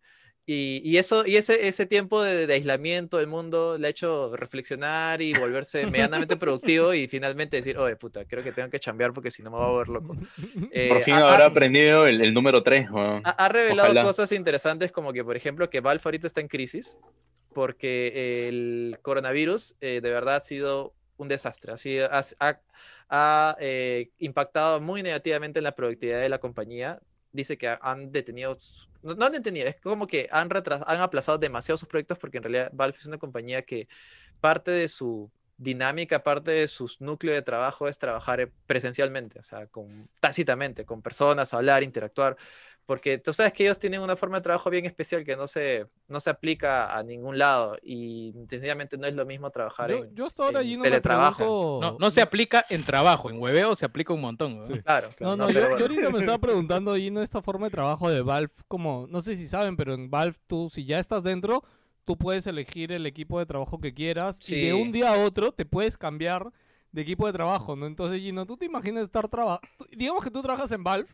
Y, 0.45 0.81
y 0.83 0.97
eso, 0.97 1.23
y 1.25 1.35
ese, 1.37 1.67
ese 1.67 1.85
tiempo 1.85 2.21
de, 2.21 2.47
de 2.47 2.53
aislamiento 2.55 3.17
del 3.17 3.27
mundo 3.27 3.77
le 3.77 3.87
ha 3.87 3.89
hecho 3.91 4.35
reflexionar 4.35 5.21
y 5.21 5.33
volverse 5.33 5.85
medianamente 5.85 6.35
productivo 6.37 6.93
y 6.95 7.07
finalmente 7.07 7.57
decir, 7.57 7.77
oye, 7.77 7.95
puta, 7.95 8.25
creo 8.25 8.43
que 8.43 8.51
tengo 8.51 8.69
que 8.69 8.79
chambear 8.79 9.13
porque 9.13 9.29
si 9.29 9.43
no 9.43 9.51
me 9.51 9.57
voy 9.57 9.65
a 9.65 9.69
volver 9.69 9.89
loco. 9.89 10.15
Eh, 10.73 10.89
Por 10.89 11.03
fin 11.03 11.13
ha- 11.13 11.31
habrá 11.31 11.45
ha- 11.45 11.47
aprendido 11.47 12.07
el, 12.07 12.21
el 12.21 12.33
número 12.33 12.63
3. 12.63 12.87
ha, 12.93 13.17
ha 13.29 13.49
revelado 13.49 13.89
Ojalá. 13.89 14.03
cosas 14.03 14.31
interesantes 14.31 14.91
como 14.91 15.13
que, 15.13 15.23
por 15.23 15.35
ejemplo, 15.37 15.69
que 15.69 15.79
Valve 15.79 16.01
ahorita 16.03 16.27
está 16.27 16.41
en 16.41 16.47
crisis 16.47 16.97
porque 17.53 18.47
el 18.47 18.97
coronavirus 19.01 19.75
eh, 19.81 19.99
de 20.01 20.09
verdad 20.09 20.35
ha 20.37 20.41
sido 20.41 20.93
un 21.17 21.27
desastre. 21.27 21.73
Así, 21.73 21.99
ha, 21.99 22.21
ha- 22.39 22.61
ha, 23.09 23.57
eh, 23.59 24.09
impactado 24.19 24.79
muy 24.81 25.03
negativamente 25.03 25.59
en 25.59 25.65
la 25.65 25.75
productividad 25.75 26.21
de 26.21 26.29
la 26.29 26.39
compañía. 26.39 26.99
Dice 27.31 27.57
que 27.57 27.77
han 27.81 28.11
detenido 28.11 28.55
no, 29.03 29.15
no 29.15 29.25
han 29.25 29.35
entendido, 29.35 29.67
es 29.67 29.79
como 29.81 30.07
que 30.07 30.27
han, 30.31 30.49
han 30.87 31.01
aplazado 31.01 31.37
demasiado 31.37 31.77
sus 31.77 31.87
proyectos 31.87 32.17
porque 32.17 32.37
en 32.37 32.43
realidad 32.43 32.71
Valve 32.73 32.97
es 32.97 33.05
una 33.05 33.17
compañía 33.17 33.63
que 33.63 33.87
parte 34.39 34.71
de 34.71 34.87
su 34.87 35.31
dinámica, 35.61 36.23
parte 36.23 36.51
de 36.51 36.67
su 36.67 36.91
núcleo 36.99 37.35
de 37.35 37.43
trabajo 37.43 37.87
es 37.87 37.99
trabajar 37.99 38.39
eh, 38.41 38.51
presencialmente, 38.65 39.39
o 39.39 39.43
sea, 39.43 39.67
con, 39.67 40.09
tácitamente, 40.19 40.85
con 40.85 41.03
personas, 41.03 41.53
hablar, 41.53 41.83
interactuar, 41.83 42.35
porque 42.85 43.17
tú 43.17 43.31
sabes 43.31 43.53
que 43.53 43.63
ellos 43.63 43.79
tienen 43.79 44.01
una 44.01 44.15
forma 44.15 44.37
de 44.37 44.41
trabajo 44.43 44.69
bien 44.69 44.85
especial 44.85 45.23
que 45.23 45.35
no 45.35 45.47
se, 45.47 45.87
no 46.07 46.19
se 46.19 46.29
aplica 46.29 46.97
a 46.97 47.03
ningún 47.03 47.37
lado 47.37 47.77
y 47.81 48.33
sencillamente 48.49 48.97
no 48.97 49.07
es 49.07 49.15
lo 49.15 49.25
mismo 49.25 49.49
trabajar 49.49 49.91
Yo, 49.91 50.03
en, 50.03 50.15
yo 50.15 50.27
ahora 50.39 50.59
en 50.61 50.65
allí 50.67 50.77
no 50.77 50.83
teletrabajo. 50.83 51.37
pregunto... 51.37 51.79
No, 51.91 51.97
no 51.99 52.11
se 52.11 52.21
aplica 52.21 52.65
en 52.69 52.83
trabajo, 52.83 53.29
en 53.29 53.39
hueveo 53.39 53.75
se 53.75 53.85
aplica 53.85 54.13
un 54.13 54.21
montón. 54.21 54.57
¿no? 54.57 54.63
Claro, 54.63 55.09
claro, 55.15 55.35
No, 55.35 55.35
no, 55.37 55.47
pero 55.47 55.59
yo, 55.59 55.61
yo 55.63 55.69
bueno. 55.69 55.83
ahorita 55.85 56.09
me 56.11 56.19
estaba 56.19 56.37
preguntando, 56.41 56.95
Gino, 56.95 57.21
esta 57.21 57.41
forma 57.41 57.67
de 57.67 57.71
trabajo 57.71 58.09
de 58.09 58.21
Valve, 58.21 58.51
como, 58.67 59.07
no 59.09 59.21
sé 59.21 59.35
si 59.35 59.47
saben, 59.47 59.77
pero 59.77 59.93
en 59.93 60.09
Valve 60.09 60.35
tú, 60.47 60.69
si 60.69 60.83
ya 60.83 60.99
estás 60.99 61.23
dentro, 61.23 61.63
tú 62.03 62.17
puedes 62.17 62.45
elegir 62.47 62.91
el 62.91 63.05
equipo 63.05 63.39
de 63.39 63.45
trabajo 63.45 63.79
que 63.79 63.93
quieras 63.93 64.39
y 64.49 64.55
de 64.55 64.61
Sí. 64.61 64.71
un 64.71 64.91
día 64.91 65.13
a 65.13 65.23
otro 65.23 65.51
te 65.51 65.65
puedes 65.65 65.97
cambiar 65.97 66.51
de 66.91 67.01
equipo 67.03 67.25
de 67.25 67.31
trabajo, 67.31 67.75
¿no? 67.77 67.85
Entonces, 67.85 68.19
Gino, 68.19 68.45
tú 68.45 68.57
te 68.57 68.65
imaginas 68.65 69.03
estar 69.03 69.27
trabajando, 69.29 69.69
digamos 69.95 70.23
que 70.23 70.29
tú 70.31 70.41
trabajas 70.41 70.71
en 70.73 70.83
Valve 70.83 71.07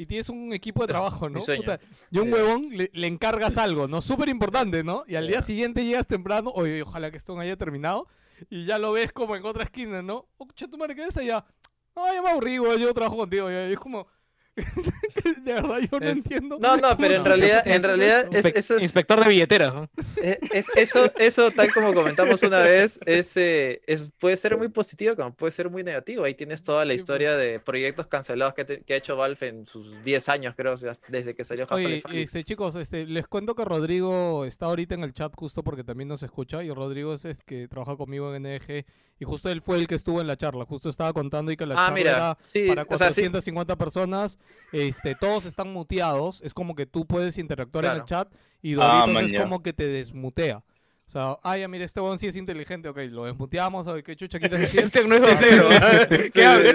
y 0.00 0.06
tienes 0.06 0.30
un 0.30 0.52
equipo 0.54 0.80
de 0.82 0.88
trabajo, 0.88 1.28
¿no? 1.28 1.38
Puta, 1.56 1.78
y 2.10 2.18
un 2.18 2.28
Ya. 2.28 2.34
huevón 2.34 2.68
le, 2.70 2.90
le 2.94 3.06
encargas 3.06 3.58
algo, 3.58 3.86
¿no? 3.86 4.00
Súper 4.00 4.28
importante, 4.30 4.82
¿no? 4.82 5.04
Y 5.06 5.14
al 5.16 5.26
día 5.26 5.40
Ya. 5.40 5.42
siguiente 5.42 5.84
llegas 5.84 6.06
temprano, 6.06 6.50
oye, 6.54 6.82
ojalá 6.82 7.10
que 7.10 7.18
esto 7.18 7.34
no 7.34 7.40
haya 7.40 7.56
terminado, 7.56 8.08
y 8.48 8.64
ya 8.64 8.78
lo 8.78 8.92
ves 8.92 9.12
como 9.12 9.36
en 9.36 9.44
otra 9.44 9.64
esquina, 9.64 10.00
¿no? 10.00 10.26
Oh, 10.38 10.46
che, 10.54 10.66
tu 10.68 10.78
madre, 10.78 10.94
¿qué 10.94 11.04
es 11.04 11.16
allá? 11.18 11.44
No, 11.94 12.14
yo 12.14 12.22
me 12.22 12.30
aburrí, 12.30 12.56
güey, 12.56 12.80
yo 12.80 12.94
trabajo 12.94 13.16
contigo. 13.18 13.50
ya". 13.50 13.68
Y 13.68 13.72
es 13.74 13.78
como... 13.78 14.06
de 15.44 15.52
verdad, 15.52 15.78
yo 15.90 16.00
no 16.00 16.06
Es- 16.10 16.16
entiendo. 16.18 16.58
No, 16.60 16.76
no, 16.76 16.96
pero 16.98 17.14
en 17.14 17.22
No, 17.22 17.28
realidad, 17.28 17.66
en 17.66 17.82
realidad 17.82 18.26
es, 18.34 18.44
eso 18.44 18.76
es, 18.76 18.82
Inspector 18.82 19.20
de 19.22 19.28
billeteras. 19.28 19.74
¿no? 19.74 19.88
Eh, 20.22 20.38
es- 20.52 20.66
eso, 20.76 21.10
eso, 21.18 21.50
tal 21.50 21.72
como 21.72 21.94
comentamos 21.94 22.42
una 22.42 22.58
vez, 22.60 22.98
es, 23.06 23.36
eh, 23.36 23.80
es, 23.86 24.10
puede 24.18 24.36
ser 24.36 24.56
muy 24.56 24.68
positivo 24.68 25.16
como 25.16 25.32
puede 25.34 25.52
ser 25.52 25.70
muy 25.70 25.82
negativo. 25.82 26.24
Ahí 26.24 26.34
tienes 26.34 26.62
toda 26.62 26.84
la 26.84 26.92
Sí, 26.92 26.96
historia 26.96 27.36
de 27.36 27.60
proyectos 27.60 28.06
cancelados 28.06 28.54
que, 28.54 28.64
te- 28.64 28.82
que 28.82 28.94
ha 28.94 28.96
hecho 28.96 29.16
Valve 29.16 29.48
en 29.48 29.66
sus 29.66 30.02
10 30.04 30.28
años, 30.28 30.54
creo, 30.56 30.74
o 30.74 30.76
sea, 30.76 30.92
desde 31.08 31.34
que 31.34 31.44
salió 31.44 31.66
Oye, 31.70 32.02
este, 32.12 32.42
chicos, 32.44 32.74
este, 32.76 33.06
les 33.06 33.26
cuento 33.26 33.54
que 33.54 33.64
Rodrigo 33.64 34.44
está 34.44 34.66
ahorita 34.66 34.94
en 34.94 35.04
el 35.04 35.12
chat 35.14 35.32
justo 35.36 35.62
porque 35.62 35.84
también 35.84 36.08
nos 36.08 36.22
escucha 36.22 36.62
y 36.64 36.70
Rodrigo 36.72 37.14
es, 37.14 37.24
es 37.24 37.42
que 37.42 37.68
trabaja 37.68 37.96
conmigo 37.96 38.34
en 38.34 38.42
NG 38.46 38.84
y 39.20 39.24
justo 39.24 39.50
él 39.50 39.60
fue 39.60 39.76
el 39.76 39.86
que 39.86 39.94
estuvo 39.94 40.20
en 40.20 40.26
la 40.26 40.36
charla, 40.36 40.64
justo 40.64 40.88
estaba 40.88 41.12
contando 41.12 41.52
y 41.52 41.56
que 41.56 41.66
la 41.66 41.74
Ah, 41.74 41.76
charla 41.76 41.94
mira, 41.94 42.10
era 42.10 42.38
sí, 42.42 42.66
para 42.68 42.82
o 42.82 42.98
sea, 42.98 43.12
sí, 43.12 43.20
450 43.20 43.76
personas, 43.76 44.38
este, 44.72 45.14
todos 45.14 45.44
están 45.46 45.72
muteados, 45.72 46.40
es 46.42 46.54
como 46.54 46.74
que 46.74 46.86
tú 46.86 47.06
puedes 47.06 47.38
interactuar 47.38 47.84
en 47.84 47.90
el 47.92 48.04
chat 48.04 48.28
y 48.62 48.74
Ah, 48.74 49.04
Doritos 49.04 49.12
man, 49.12 49.24
es 49.26 49.40
como 49.40 49.62
que 49.62 49.72
te 49.72 49.86
desmutea. 49.86 50.64
O 51.10 51.12
sea, 51.12 51.36
ah, 51.42 51.56
ya 51.58 51.66
mira, 51.66 51.84
este 51.84 51.98
weón 52.00 52.20
sí 52.20 52.28
es 52.28 52.36
inteligente, 52.36 52.88
ok, 52.88 52.96
lo 53.10 53.24
desmuteamos, 53.24 53.84
oye, 53.88 54.00
¿qué 54.04 54.14
chucha 54.14 54.38
quieres 54.38 54.60
decir? 54.60 54.82
Este 54.84 55.02
no 55.08 55.16
es 55.16 55.24
sincero. 55.24 55.68
¿Qué 56.32 56.46
habla? 56.46 56.72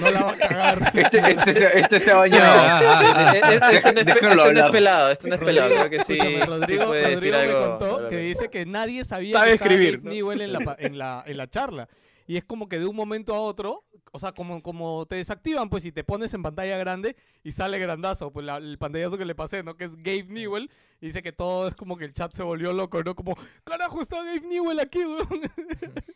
No 0.00 0.10
la 0.10 0.22
va 0.22 0.30
a 0.30 0.36
cagar. 0.38 0.92
Este, 0.94 1.18
este, 1.18 1.54
se- 1.54 1.78
este 1.80 2.00
se 2.00 2.10
ha 2.10 2.14
Ah, 2.14 2.18
bañado. 2.20 2.60
ah, 2.62 2.80
ah, 3.14 3.32
eh, 3.36 3.40
Este 3.74 3.92
no 3.92 4.00
es 4.00 4.06
este 4.06 4.22
no 4.22 4.32
es 4.32 4.40
hablar. 4.40 4.70
pelado, 4.70 5.10
este 5.10 5.28
no 5.28 5.34
es 5.34 5.40
pelado, 5.42 5.68
creo 5.68 5.90
que 5.90 6.00
sí, 6.02 6.12
Escúchame, 6.14 6.40
sí 6.40 6.46
Rodrigo, 6.46 6.92
decir 6.92 7.34
Rodrigo 7.34 7.36
algo. 7.36 7.60
me 7.60 7.78
contó 7.90 8.08
que 8.08 8.16
dice 8.16 8.48
que 8.48 8.64
nadie 8.64 9.04
sabía 9.04 9.32
Sabe 9.34 9.48
que 9.48 9.52
estaba 9.56 9.70
escribir, 9.74 10.02
¿no? 10.02 10.10
Newell 10.12 10.40
en 10.40 10.52
la, 10.54 10.60
pa- 10.60 10.76
en, 10.78 10.96
la, 10.96 11.22
en 11.26 11.36
la 11.36 11.46
charla. 11.50 11.86
Y 12.26 12.36
es 12.36 12.44
como 12.44 12.68
que 12.68 12.78
de 12.78 12.86
un 12.86 12.96
momento 12.96 13.34
a 13.34 13.40
otro, 13.40 13.84
o 14.12 14.18
sea, 14.18 14.32
como, 14.32 14.62
como 14.62 15.06
te 15.06 15.16
desactivan, 15.16 15.68
pues, 15.68 15.84
y 15.84 15.92
te 15.92 16.04
pones 16.04 16.32
en 16.34 16.42
pantalla 16.42 16.76
grande 16.78 17.16
y 17.42 17.52
sale 17.52 17.78
grandazo, 17.78 18.30
pues 18.32 18.46
la- 18.46 18.56
el 18.58 18.78
pantallazo 18.78 19.18
que 19.18 19.24
le 19.24 19.34
pasé, 19.34 19.62
¿no? 19.62 19.76
Que 19.76 19.84
es 19.84 19.96
Gabe 19.96 20.24
Newell. 20.28 20.70
Y 21.00 21.06
dice 21.06 21.22
que 21.22 21.32
todo 21.32 21.68
es 21.68 21.74
como 21.74 21.96
que 21.98 22.06
el 22.06 22.14
chat 22.14 22.32
se 22.32 22.42
volvió 22.42 22.72
loco, 22.72 23.02
¿no? 23.02 23.14
Como, 23.14 23.36
carajo, 23.64 24.00
está 24.00 24.16
Gabe 24.22 24.40
Newell 24.42 24.80
aquí, 24.80 25.04
weón. 25.04 25.28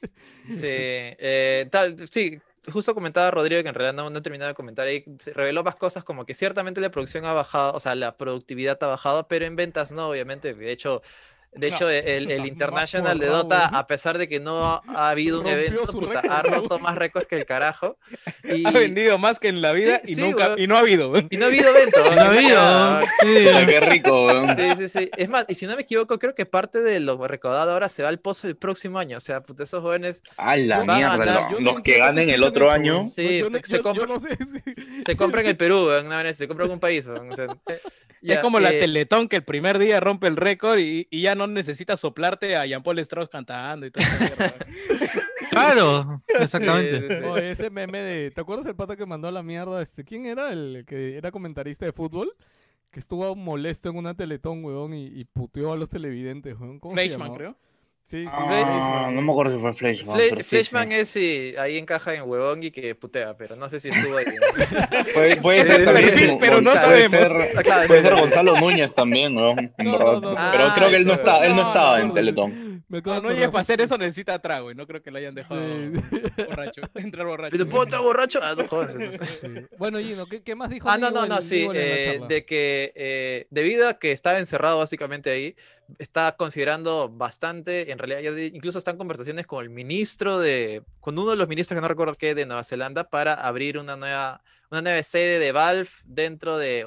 Sí, 0.48 0.66
eh, 0.66 1.68
tal, 1.70 1.96
sí, 2.08 2.40
justo 2.72 2.94
comentaba 2.94 3.30
Rodrigo 3.30 3.62
que 3.62 3.68
en 3.68 3.74
realidad 3.74 3.94
no, 4.02 4.10
no 4.10 4.18
he 4.18 4.22
terminado 4.22 4.48
de 4.48 4.54
comentar 4.54 4.86
ahí, 4.86 5.04
se 5.18 5.32
reveló 5.32 5.62
más 5.62 5.76
cosas 5.76 6.04
como 6.04 6.24
que 6.24 6.34
ciertamente 6.34 6.80
la 6.80 6.90
producción 6.90 7.24
ha 7.24 7.32
bajado, 7.32 7.72
o 7.74 7.80
sea, 7.80 7.94
la 7.94 8.16
productividad 8.16 8.82
ha 8.82 8.86
bajado, 8.86 9.28
pero 9.28 9.44
en 9.46 9.56
ventas 9.56 9.92
no, 9.92 10.08
obviamente. 10.08 10.54
De 10.54 10.72
hecho, 10.72 11.02
de 11.58 11.70
No, 11.70 11.76
hecho 11.76 11.90
el, 11.90 12.30
el 12.30 12.38
más 12.40 12.48
International 12.48 13.18
de 13.18 13.26
Dota, 13.26 13.66
a 13.66 13.86
pesar 13.86 14.18
de 14.18 14.28
que 14.28 14.40
no 14.40 14.64
ha, 14.64 14.82
ha 14.88 15.10
habido 15.10 15.40
un 15.40 15.46
evento, 15.46 15.84
puta, 15.92 16.20
ha 16.20 16.42
roto 16.42 16.78
más 16.78 16.96
récords 16.96 17.26
que 17.26 17.36
el 17.36 17.44
carajo. 17.46 17.98
Y, 18.44 18.66
Ha 18.66 18.70
vendido 18.70 19.18
más 19.18 19.38
que 19.40 19.48
en 19.48 19.60
la 19.60 19.72
vida 19.72 20.00
Sí, 20.04 20.12
y 20.12 20.14
sí, 20.14 20.20
nunca 20.22 20.54
y 20.56 20.66
no 20.66 20.76
ha 20.76 20.80
habido. 20.80 21.12
y 21.30 21.36
no 21.36 21.44
ha 21.44 21.48
habido 21.48 21.68
evento. 21.76 21.98
No 22.14 22.20
ha 22.20 22.26
habido, 22.28 22.54
nada, 22.56 23.02
sí. 23.20 23.26
Qué 23.66 23.80
rico, 23.80 24.26
weón. 24.26 24.56
Sí, 24.56 24.64
sí, 24.78 24.88
sí. 24.88 25.10
Es 25.16 25.28
más, 25.28 25.44
y 25.48 25.54
si 25.54 25.66
no 25.66 25.76
me 25.76 25.82
equivoco, 25.82 26.18
creo 26.18 26.34
que 26.34 26.46
parte 26.46 26.80
de 26.80 27.00
lo 27.00 27.18
recaudado 27.26 27.72
ahora 27.72 27.88
se 27.88 28.02
va 28.02 28.08
al 28.08 28.18
pozo 28.20 28.48
el 28.48 28.56
próximo 28.56 28.98
año. 28.98 29.16
O 29.16 29.20
sea, 29.20 29.42
puta, 29.42 29.64
esos 29.64 29.82
jóvenes 29.82 30.22
A 30.36 30.56
la 30.56 30.78
Van 30.78 30.90
a 30.90 30.96
mierda. 30.96 31.16
ganar. 31.18 31.42
lo- 31.52 31.58
Yo 31.58 31.60
no 31.64 31.72
Los 31.72 31.82
que 31.82 31.98
ganen 31.98 32.30
el 32.30 32.42
otro 32.44 32.70
año. 32.72 33.02
Sí, 33.04 33.40
yo, 33.40 33.50
no- 33.50 33.58
se 33.62 33.76
yo- 33.76 33.76
yo 33.78 33.82
compra- 33.82 34.06
no 34.08 34.18
sé 34.18 34.28
se 35.04 35.16
compran 35.16 35.44
en 35.44 35.50
el 35.50 35.56
Perú, 35.56 35.88
se 36.32 36.48
compran 36.48 36.68
en 36.68 36.72
un 36.74 36.80
país. 36.80 37.06
o 37.06 37.34
sea, 37.34 37.46
Es 37.68 37.82
ya, 38.22 38.40
como 38.40 38.58
la 38.58 38.72
eh, 38.72 38.80
Teletón 38.80 39.28
que 39.28 39.36
el 39.36 39.44
primer 39.44 39.78
día 39.78 40.00
rompe 40.00 40.26
el 40.26 40.36
récord 40.36 40.78
y, 40.78 41.06
y 41.10 41.22
ya 41.22 41.34
no 41.36 41.46
necesitas 41.48 42.00
soplarte 42.00 42.56
a 42.56 42.66
Jean-Paul 42.66 42.98
Strauss 43.00 43.28
cantando 43.28 43.86
y 43.86 43.90
todo 43.90 44.04
eso. 44.04 44.34
Claro, 45.50 46.22
exactamente. 46.38 47.08
sí, 47.08 47.14
sí. 47.20 47.24
Oye, 47.24 47.50
ese 47.50 47.70
meme 47.70 48.00
de. 48.00 48.30
¿Te 48.30 48.40
acuerdas 48.40 48.66
el 48.66 48.76
pata 48.76 48.96
que 48.96 49.06
mandó 49.06 49.28
a 49.28 49.32
la 49.32 49.42
mierda? 49.42 49.80
Este, 49.80 50.04
¿Quién 50.04 50.26
era 50.26 50.52
el 50.52 50.84
que 50.86 51.16
era 51.16 51.30
comentarista 51.30 51.86
de 51.86 51.92
fútbol? 51.92 52.34
Que 52.90 53.00
estuvo 53.00 53.34
molesto 53.34 53.88
en 53.88 53.96
una 53.96 54.14
teletón, 54.14 54.62
weón, 54.62 54.92
y, 54.92 55.06
y 55.06 55.20
puteó 55.32 55.72
a 55.72 55.76
los 55.76 55.88
televidentes, 55.88 56.54
weón. 56.60 56.78
¿Cómo 56.78 56.94
se 56.94 57.02
Fleischmann, 57.02 57.34
creo. 57.34 57.56
Sí, 58.10 58.24
sí. 58.24 58.28
Ah, 58.32 59.10
no 59.12 59.20
me 59.20 59.30
acuerdo 59.32 59.52
si 59.54 59.60
fue 59.60 59.74
Fleshman. 59.74 60.16
Fle- 60.18 60.42
Fleshman 60.42 60.88
sí. 60.90 60.94
es 60.96 61.08
sí, 61.10 61.54
ahí 61.58 61.76
encaja 61.76 62.14
en 62.14 62.22
huevón 62.22 62.62
y 62.62 62.70
que 62.70 62.94
putea, 62.94 63.36
pero 63.36 63.54
no 63.54 63.68
sé 63.68 63.80
si 63.80 63.90
estuvo 63.90 64.16
ahí. 64.16 64.24
Puede, 65.14 65.36
puede 65.36 65.64
ser 65.64 65.84
perfil, 65.84 66.38
pero 66.40 66.62
no 66.62 66.70
puede 66.70 66.80
sabemos. 67.10 67.32
ser- 67.32 67.66
Ah, 67.70 67.82
Puede 67.86 68.00
ser. 68.02 68.14
Gonzalo 68.14 68.58
Núñez 68.60 68.94
también, 68.94 69.34
No, 69.34 69.54
verdad. 69.54 69.72
no, 69.78 69.94
no, 69.98 70.20
no. 70.20 70.20
Pero 70.30 70.36
Ah, 70.38 70.72
creo 70.74 70.88
que 70.88 70.96
él 70.96 71.06
no 71.06 71.12
eso, 71.12 71.22
está, 71.22 71.44
él 71.44 71.50
no 71.54 71.62
no, 71.62 71.68
estaba 71.68 71.96
no, 71.98 72.02
en 72.02 72.08
no. 72.08 72.14
Teletón. 72.14 72.67
Me 72.88 72.98
acabo 72.98 73.20
No, 73.20 73.50
para 73.50 73.60
hacer 73.62 73.80
eso 73.80 73.96
necesita 73.98 74.38
trago 74.38 74.70
y 74.70 74.74
no 74.74 74.86
creo 74.86 75.02
que 75.02 75.10
lo 75.10 75.18
hayan 75.18 75.34
dejado 75.34 75.60
Sí. 75.70 75.92
borracho. 76.48 76.80
Entrar 76.94 77.26
borracho. 77.26 77.50
¿Pero 77.52 77.68
puedo 77.68 77.82
estar 77.84 78.00
borracho? 78.00 78.40
Ah, 78.42 78.54
no 78.56 78.66
jodas, 78.68 78.94
entonces. 78.94 79.20
Sí. 79.40 79.48
Bueno, 79.78 79.98
Gino, 79.98 80.26
¿qué, 80.26 80.42
qué 80.42 80.54
más 80.54 80.70
dijo 80.70 80.88
Ah, 80.88 80.98
no, 80.98 81.10
no, 81.10 81.26
no, 81.26 81.40
sí, 81.42 81.68
eh, 81.74 82.20
de 82.28 82.44
que 82.44 82.92
eh, 82.94 83.46
debido 83.50 83.88
a 83.88 83.94
que 83.98 84.12
estaba 84.12 84.38
encerrado 84.38 84.78
básicamente 84.78 85.30
ahí, 85.30 85.56
está 85.98 86.32
considerando 86.36 87.08
bastante, 87.08 87.90
en 87.90 87.98
realidad 87.98 88.20
ya 88.20 88.32
de- 88.32 88.46
incluso 88.46 88.78
están 88.78 88.96
conversaciones 88.98 89.46
con 89.46 89.62
el 89.64 89.70
ministro 89.70 90.38
de, 90.38 90.82
con 91.00 91.18
uno 91.18 91.30
de 91.30 91.36
los 91.36 91.48
ministros 91.48 91.76
que 91.76 91.80
no 91.80 91.88
recuerdo 91.88 92.14
qué, 92.14 92.34
de 92.34 92.44
Nueva 92.46 92.64
Zelanda, 92.64 93.08
para 93.08 93.34
abrir 93.34 93.78
una 93.78 93.96
nueva, 93.96 94.42
una 94.70 94.82
nueva 94.82 95.02
sede 95.02 95.38
de 95.38 95.52
Valve 95.52 95.88
dentro 96.04 96.58
de 96.58 96.86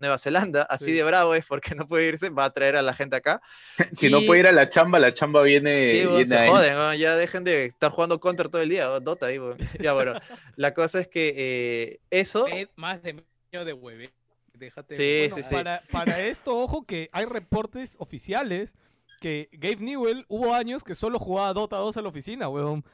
Nueva 0.00 0.18
Zelanda, 0.18 0.62
así 0.62 0.86
Sí. 0.86 0.92
de 0.92 1.02
bravo 1.04 1.34
es 1.34 1.44
porque 1.46 1.74
no 1.74 1.86
puede 1.86 2.08
irse, 2.08 2.30
va 2.30 2.46
a 2.46 2.50
traer 2.50 2.76
a 2.76 2.82
la 2.82 2.94
gente 2.94 3.16
acá. 3.16 3.40
Si 3.92 4.10
no 4.10 4.20
puede 4.22 4.40
ir 4.40 4.46
a 4.46 4.52
la 4.52 4.68
chamba, 4.68 4.98
la 4.98 5.12
chamba 5.12 5.42
viene, 5.42 5.84
Sí, 5.84 6.06
viene 6.06 6.24
se 6.24 6.48
joden, 6.48 6.76
weón, 6.76 6.96
ya 6.96 7.16
dejen 7.16 7.44
de 7.44 7.66
estar 7.66 7.90
jugando 7.90 8.18
Counter 8.18 8.48
todo 8.48 8.62
el 8.62 8.68
día, 8.70 8.90
o 8.90 8.98
Dota 9.00 9.26
ahí, 9.26 9.38
weón. 9.38 9.58
Ya 9.80 9.92
bueno, 9.92 10.14
la 10.56 10.74
cosa 10.74 11.00
es 11.00 11.08
que 11.08 11.34
eh, 11.36 12.00
eso... 12.10 12.46
Más 12.76 13.02
de 13.02 13.12
medio 13.14 13.64
de 13.64 13.72
hueve. 13.72 14.12
Déjate. 14.54 14.94
Sí, 14.94 15.18
Bueno, 15.28 15.36
sí, 15.36 15.42
sí. 15.42 15.54
Para, 15.54 15.82
para 15.90 16.20
esto, 16.20 16.56
ojo 16.58 16.84
que 16.84 17.08
hay 17.12 17.24
reportes 17.24 17.96
oficiales 17.98 18.74
que 19.20 19.48
Gabe 19.52 19.76
Newell 19.76 20.24
hubo 20.28 20.54
años 20.54 20.82
que 20.84 20.94
solo 20.94 21.18
jugaba 21.18 21.52
Dota 21.54 21.76
2 21.76 21.96
en 21.98 22.02
la 22.04 22.08
oficina, 22.08 22.48
weón. 22.48 22.84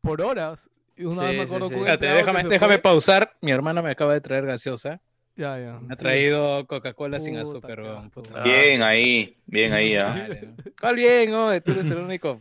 Por 0.00 0.20
horas. 0.22 0.70
Una 0.98 1.10
Sí, 1.12 1.18
vez 1.18 1.36
me 1.38 1.46
sí, 1.46 1.54
acuerdo 1.56 1.68
sí. 1.98 2.06
déjame, 2.06 2.44
déjame 2.44 2.78
pausar. 2.78 3.36
Mi 3.40 3.50
hermana 3.50 3.82
me 3.82 3.90
acaba 3.90 4.12
de 4.14 4.20
traer 4.20 4.46
gaseosa. 4.46 5.00
Ya, 5.36 5.58
ya. 5.58 5.78
Me 5.80 5.92
ha 5.92 5.96
sí. 5.96 6.02
traído 6.02 6.66
Coca-Cola 6.66 7.20
sin 7.20 7.36
azúcar. 7.36 7.80
weón. 7.80 8.10
Bien 8.42 8.82
ahí, 8.82 9.36
bien 9.46 9.72
ahí, 9.74 9.94
¿ah? 9.94 10.08
Madre, 10.08 10.48
¿no? 10.56 10.64
¿Cuál 10.80 10.96
bien, 10.96 11.34
oh? 11.34 11.60
Tú 11.60 11.72
eres 11.72 11.84
el 11.86 11.92
único 11.98 12.40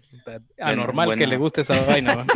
anormal 0.60 1.18
que 1.18 1.28
le 1.28 1.36
guste 1.38 1.62
esa 1.62 1.80
vaina. 1.86 2.26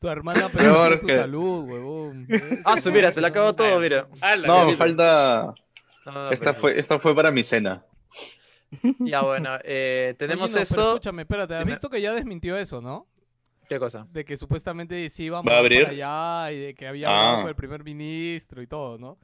Tu 0.00 0.08
hermana 0.08 0.48
Peor 0.48 0.90
perdió 0.90 1.00
tu 1.00 1.06
que- 1.06 1.14
salud, 1.14 1.64
huevón. 1.68 2.26
Ah, 2.64 2.76
su, 2.76 2.90
mira, 2.90 3.12
se 3.12 3.20
le 3.20 3.28
acabó 3.28 3.54
todo, 3.54 3.78
mira. 3.78 4.08
Ala, 4.20 4.48
No, 4.48 4.64
me 4.66 4.72
ya- 4.72 4.76
falta. 4.76 5.54
No, 6.04 6.30
Esta 6.32 6.46
pero- 6.46 6.54
fue, 6.54 6.78
esta 6.80 6.98
fue 6.98 7.14
para 7.14 7.30
mi 7.30 7.44
cena. 7.44 7.84
Ya 8.98 9.22
bueno, 9.22 9.50
eh, 9.64 10.14
tenemos 10.18 10.50
Oye, 10.50 10.56
no, 10.56 10.62
eso. 10.62 10.88
escúchame, 10.94 11.22
espérate, 11.22 11.54
¿has 11.54 11.64
visto 11.64 11.88
que 11.90 12.00
ya 12.00 12.12
desmintió 12.14 12.56
eso, 12.56 12.80
no? 12.80 13.06
¿Qué 13.74 13.78
cosa? 13.80 14.06
De 14.10 14.24
que 14.24 14.36
supuestamente 14.36 15.08
sí 15.08 15.24
iba 15.24 15.38
a 15.38 15.40
¿Va 15.40 15.40
a 15.40 15.42
mandar 15.44 15.58
abrir? 15.60 15.82
para 15.82 15.92
allá 16.42 16.52
y 16.52 16.60
de 16.60 16.74
que 16.74 16.86
había 16.86 17.08
Ah. 17.08 17.18
hablado 17.18 17.40
con 17.42 17.48
el 17.48 17.54
primer 17.56 17.84
ministro 17.84 18.62
y 18.62 18.66
todo, 18.66 18.98
¿no? 18.98 19.18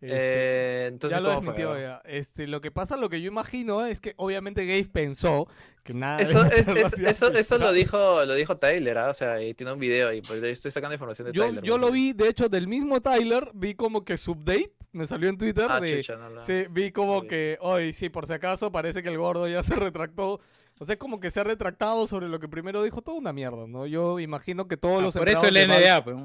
Este, 0.00 0.16
Eh, 0.16 0.86
entonces, 0.88 1.16
ya 1.16 1.20
lo 1.20 1.28
¿cómo 1.36 1.52
fue? 1.52 1.60
desmintió 1.62 1.80
ya. 1.80 2.02
Este, 2.04 2.48
lo 2.48 2.60
que 2.60 2.72
pasa, 2.72 2.96
lo 2.96 3.08
que 3.08 3.20
yo 3.20 3.28
imagino 3.28 3.86
es 3.86 4.00
que 4.00 4.14
obviamente 4.16 4.66
Gabe 4.66 4.84
pensó 4.92 5.46
que 5.84 5.94
nada 5.94 6.16
Eso, 6.18 6.44
es, 6.46 6.66
es- 6.66 6.98
eso, 6.98 7.32
eso 7.32 7.58
lo 7.58 7.72
dijo, 7.72 8.24
lo 8.24 8.34
dijo 8.34 8.56
Tyler, 8.56 8.98
¿ah? 8.98 9.10
o 9.10 9.14
sea, 9.14 9.40
y 9.40 9.54
tiene 9.54 9.72
un 9.72 9.78
video 9.78 10.08
ahí, 10.08 10.20
pues 10.20 10.42
estoy 10.42 10.72
sacando 10.72 10.94
información 10.94 11.28
de 11.28 11.32
Yo, 11.32 11.46
Tyler. 11.46 11.62
yo 11.62 11.78
lo 11.78 11.92
vi, 11.92 12.14
de 12.14 12.28
hecho, 12.28 12.48
del 12.48 12.66
mismo 12.66 13.00
Tyler, 13.00 13.48
vi 13.54 13.74
como 13.76 14.04
que 14.04 14.16
su 14.16 14.32
update 14.32 14.72
me 14.90 15.06
salió 15.06 15.28
en 15.28 15.38
Twitter 15.38 15.66
Ah, 15.70 15.80
de... 15.80 15.96
chucha, 15.98 16.16
no, 16.16 16.30
no. 16.30 16.42
Sí, 16.42 16.64
vi 16.68 16.90
como 16.90 17.22
No 17.22 17.28
que, 17.28 17.56
hoy 17.60 17.92
sí, 17.92 18.08
por 18.08 18.26
si 18.26 18.32
acaso, 18.32 18.72
parece 18.72 19.04
que 19.04 19.08
el 19.08 19.18
gordo 19.18 19.46
ya 19.48 19.62
se 19.62 19.76
retractó. 19.76 20.40
O 20.82 20.84
sea, 20.84 20.94
es 20.94 20.98
como 20.98 21.20
que 21.20 21.30
se 21.30 21.40
ha 21.40 21.44
retractado 21.44 22.06
sobre 22.06 22.28
lo 22.28 22.38
que 22.40 22.48
primero 22.48 22.82
dijo, 22.82 23.00
toda 23.02 23.16
una 23.16 23.32
mierda, 23.32 23.66
¿no? 23.68 23.86
Yo 23.86 24.18
imagino 24.20 24.66
que 24.68 24.76
todos 24.76 24.98
Ah, 24.98 25.02
los 25.02 25.16
por 25.16 25.28
eso 25.28 25.46
el 25.46 25.54
NDA, 25.68 26.02
pues. 26.04 26.16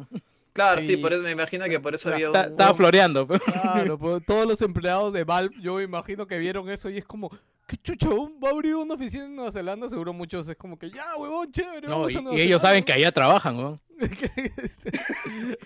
Claro, 0.53 0.81
sí, 0.81 0.87
Sí. 0.87 0.97
por 0.97 1.13
eso 1.13 1.21
me 1.21 1.29
imagino 1.31 1.65
que 1.65 1.79
por 1.79 1.93
eso 1.93 2.11
había 2.11 2.31
un... 2.31 2.35
Estaba 2.35 2.73
floreando, 2.73 3.27
pues. 3.27 3.39
Claro, 3.41 3.97
pues, 3.99 4.25
todos 4.25 4.47
los 4.47 4.59
empleados 4.63 5.13
de 5.13 5.23
Valve, 5.23 5.55
yo 5.61 5.75
me 5.75 5.83
imagino 5.83 6.25
que 6.25 6.39
vieron 6.39 6.67
eso 6.69 6.89
y 6.89 6.97
es 6.97 7.05
como, 7.05 7.29
¿qué 7.67 7.77
chucha? 7.77 8.09
un- 8.09 8.39
¿Va 8.43 8.49
a 8.49 8.51
abrir 8.53 8.75
una 8.75 8.95
oficina 8.95 9.25
en 9.25 9.35
Nueva 9.35 9.51
Zelanda? 9.51 9.87
Seguro 9.87 10.13
muchos 10.13 10.47
es 10.49 10.55
como 10.55 10.79
que, 10.79 10.89
ya, 10.89 11.15
huevón, 11.15 11.51
chévere. 11.51 11.87
No, 11.87 11.97
vamos 11.97 12.13
y, 12.13 12.17
a 12.17 12.21
Nueva 12.21 12.37
y 12.37 12.41
ellos 12.41 12.61
saben 12.63 12.83
que 12.83 12.93
Zelanda". 12.93 13.07
allá 13.09 13.13
trabajan, 13.13 13.57
weón. 13.57 13.79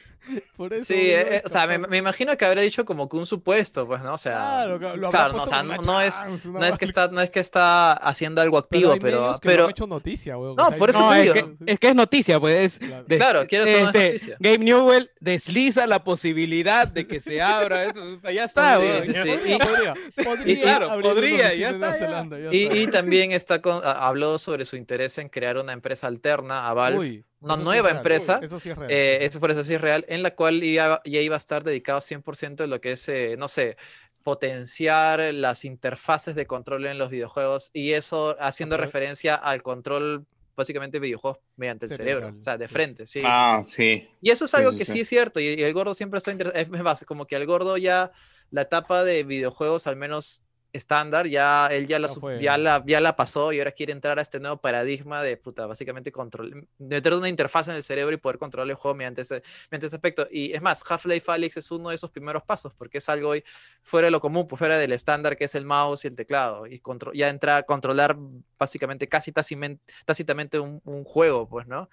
Por 0.55 0.71
eso, 0.73 0.85
Sí, 0.85 0.93
no 0.93 0.99
eh, 0.99 1.37
es 1.37 1.45
o 1.45 1.49
sea, 1.49 1.65
me, 1.67 1.79
me 1.79 1.97
imagino 1.97 2.37
que 2.37 2.45
habrá 2.45 2.61
dicho 2.61 2.85
como 2.85 3.09
que 3.09 3.17
un 3.17 3.25
supuesto, 3.25 3.87
pues, 3.87 4.01
¿no? 4.01 4.13
O 4.13 4.17
sea, 4.17 4.33
Claro, 4.33 4.79
claro, 4.79 4.95
lo 4.97 5.09
claro, 5.09 5.33
no, 5.35 5.43
o 5.43 5.47
sea, 5.47 5.63
no, 5.63 5.75
no 5.77 5.99
es, 5.99 6.13
chance, 6.21 6.47
no 6.47 6.63
es 6.63 6.77
que 6.77 6.85
está, 6.85 7.07
no 7.07 7.19
es 7.21 7.29
que 7.31 7.39
está 7.39 7.93
haciendo 7.93 8.39
algo 8.39 8.57
activo, 8.59 8.93
hay 8.93 8.99
pero, 8.99 9.31
lo 9.31 9.39
pero, 9.39 9.63
han 9.65 9.71
hecho 9.71 9.87
noticia, 9.87 10.37
weón. 10.37 10.55
No, 10.55 10.63
o 10.65 10.67
sea, 10.69 10.77
por 10.77 10.89
eso 10.91 10.99
No, 11.01 11.09
te 11.11 11.23
es 11.27 11.33
digo. 11.33 11.57
que, 11.65 11.71
es 11.73 11.79
que 11.79 11.87
es 11.89 11.95
noticia, 11.95 12.39
pues. 12.39 12.73
es 12.73 12.79
Claro. 12.87 13.03
de- 13.05 13.15
Claro, 13.17 13.47
quiero 13.47 13.65
este, 13.65 13.81
noticia. 14.09 14.37
Gabe 14.39 14.57
Newell 14.59 15.11
desliza 15.19 15.87
la 15.87 16.03
posibilidad 16.03 16.87
de 16.87 17.07
que 17.07 17.19
se 17.19 17.41
abra. 17.41 17.85
esto, 17.85 18.01
ya 18.31 18.43
está, 18.45 18.75
Sí, 18.77 18.81
weón. 18.83 19.03
sí, 19.03 19.13
sí. 19.15 19.29
Podría, 19.31 19.55
Y- 19.55 19.57
podría, 19.57 19.93
podría 20.23 20.61
claro, 20.61 21.01
podría, 21.01 21.53
ya 21.55 21.69
está. 21.71 21.93
Zelanda, 21.95 22.39
ya 22.39 22.49
Y, 22.51 22.63
está. 22.65 22.75
y 22.77 22.87
también 22.87 23.31
está 23.31 23.61
con, 23.61 23.81
habló 23.83 24.37
sobre 24.37 24.65
su 24.65 24.77
interés 24.77 25.17
en 25.17 25.29
crear 25.29 25.57
una 25.57 25.73
empresa 25.73 26.07
alterna 26.07 26.69
a 26.69 26.73
Valve, 26.75 26.99
Uy, 26.99 27.25
una 27.41 27.55
eso 27.55 27.57
sí 27.57 27.61
es 27.63 27.69
nueva 27.73 27.89
empresa, 27.91 28.39
Eso 28.43 28.59
sí 28.59 28.69
es 28.69 28.77
real. 28.77 28.91
eh, 28.91 29.19
eso 29.21 29.39
por 29.39 29.51
eso 29.51 29.63
sí 29.63 29.73
es 29.73 29.81
real, 29.81 30.05
en 30.07 30.23
la 30.23 30.35
cual 30.35 30.63
iba- 30.63 31.01
ya 31.05 31.19
iba 31.21 31.35
a 31.35 31.37
estar 31.37 31.63
dedicado 31.63 32.01
100% 32.01 32.63
a 32.63 32.67
lo 32.67 32.79
que 32.81 32.93
es, 32.93 33.07
eh, 33.09 33.35
no 33.37 33.47
sé, 33.47 33.77
potenciar 34.23 35.19
las 35.33 35.65
interfaces 35.65 36.35
de 36.35 36.45
control 36.45 36.85
en 36.85 36.97
los 36.97 37.09
videojuegos 37.09 37.69
y 37.73 37.93
eso 37.93 38.35
haciendo 38.39 38.77
referencia 38.77 39.35
al 39.35 39.63
control 39.63 40.25
básicamente 40.55 40.97
de 40.97 41.01
videojuegos 41.01 41.39
mediante 41.55 41.85
el 41.87 41.91
cerebro, 41.91 42.29
o 42.39 42.43
sea, 42.43 42.57
de 42.57 42.67
frente, 42.67 43.05
sí. 43.07 43.21
Ah, 43.25 43.63
sí. 43.65 43.71
sí. 44.01 44.09
Y 44.21 44.29
eso 44.29 44.45
es 44.45 44.53
algo 44.53 44.71
sí, 44.71 44.77
que 44.77 44.85
sí. 44.85 44.91
sí 44.93 44.99
es 45.01 45.07
cierto, 45.07 45.39
y, 45.39 45.45
y 45.47 45.63
el 45.63 45.73
gordo 45.73 45.93
siempre 45.95 46.19
está 46.19 46.31
interesado, 46.31 46.59
es 46.77 46.83
más, 46.83 47.03
como 47.05 47.25
que 47.25 47.35
al 47.35 47.45
gordo 47.47 47.77
ya 47.77 48.11
la 48.51 48.61
etapa 48.61 49.03
de 49.03 49.23
videojuegos 49.23 49.87
al 49.87 49.95
menos 49.95 50.43
estándar, 50.73 51.27
ya 51.27 51.67
él 51.67 51.85
ya 51.87 51.99
la, 51.99 52.07
Ya 52.07 52.13
su- 52.13 52.19
fue. 52.21 52.41
ya 52.41 52.57
la, 52.57 52.83
ya 52.87 53.01
la 53.01 53.15
pasó 53.15 53.51
y 53.51 53.59
ahora 53.59 53.71
quiere 53.71 53.91
entrar 53.91 54.17
a 54.19 54.21
este 54.21 54.39
nuevo 54.39 54.57
paradigma 54.57 55.21
de, 55.21 55.35
puta, 55.37 55.65
básicamente 55.65 56.11
control, 56.11 56.67
meter 56.77 57.13
una 57.13 57.27
interfaz 57.27 57.67
en 57.67 57.75
el 57.75 57.83
cerebro 57.83 58.13
y 58.13 58.17
poder 58.17 58.37
controlar 58.37 58.69
el 58.69 58.75
juego 58.75 58.95
mediante 58.95 59.21
ese, 59.21 59.41
mediante 59.69 59.87
ese 59.87 59.95
aspecto. 59.97 60.27
Y 60.31 60.53
es 60.53 60.61
más, 60.61 60.83
Half-Life 60.89 61.31
Alyx 61.31 61.57
es 61.57 61.71
uno 61.71 61.89
de 61.89 61.95
esos 61.95 62.09
primeros 62.09 62.43
pasos, 62.43 62.73
porque 62.73 62.99
es 62.99 63.09
algo 63.09 63.29
hoy 63.29 63.43
fuera 63.83 64.05
de 64.05 64.11
lo 64.11 64.21
común, 64.21 64.47
pues 64.47 64.59
fuera 64.59 64.77
del 64.77 64.93
estándar 64.93 65.35
que 65.37 65.45
es 65.45 65.55
el 65.55 65.65
mouse 65.65 66.05
y 66.05 66.07
el 66.07 66.15
teclado, 66.15 66.65
y 66.67 66.79
contro- 66.79 67.11
ya 67.13 67.29
entra 67.29 67.57
a 67.57 67.63
controlar 67.63 68.15
básicamente 68.57 69.07
casi 69.09 69.31
tácitamente 70.05 70.59
un, 70.59 70.81
un 70.85 71.03
juego, 71.03 71.49
pues, 71.49 71.67
¿no? 71.67 71.89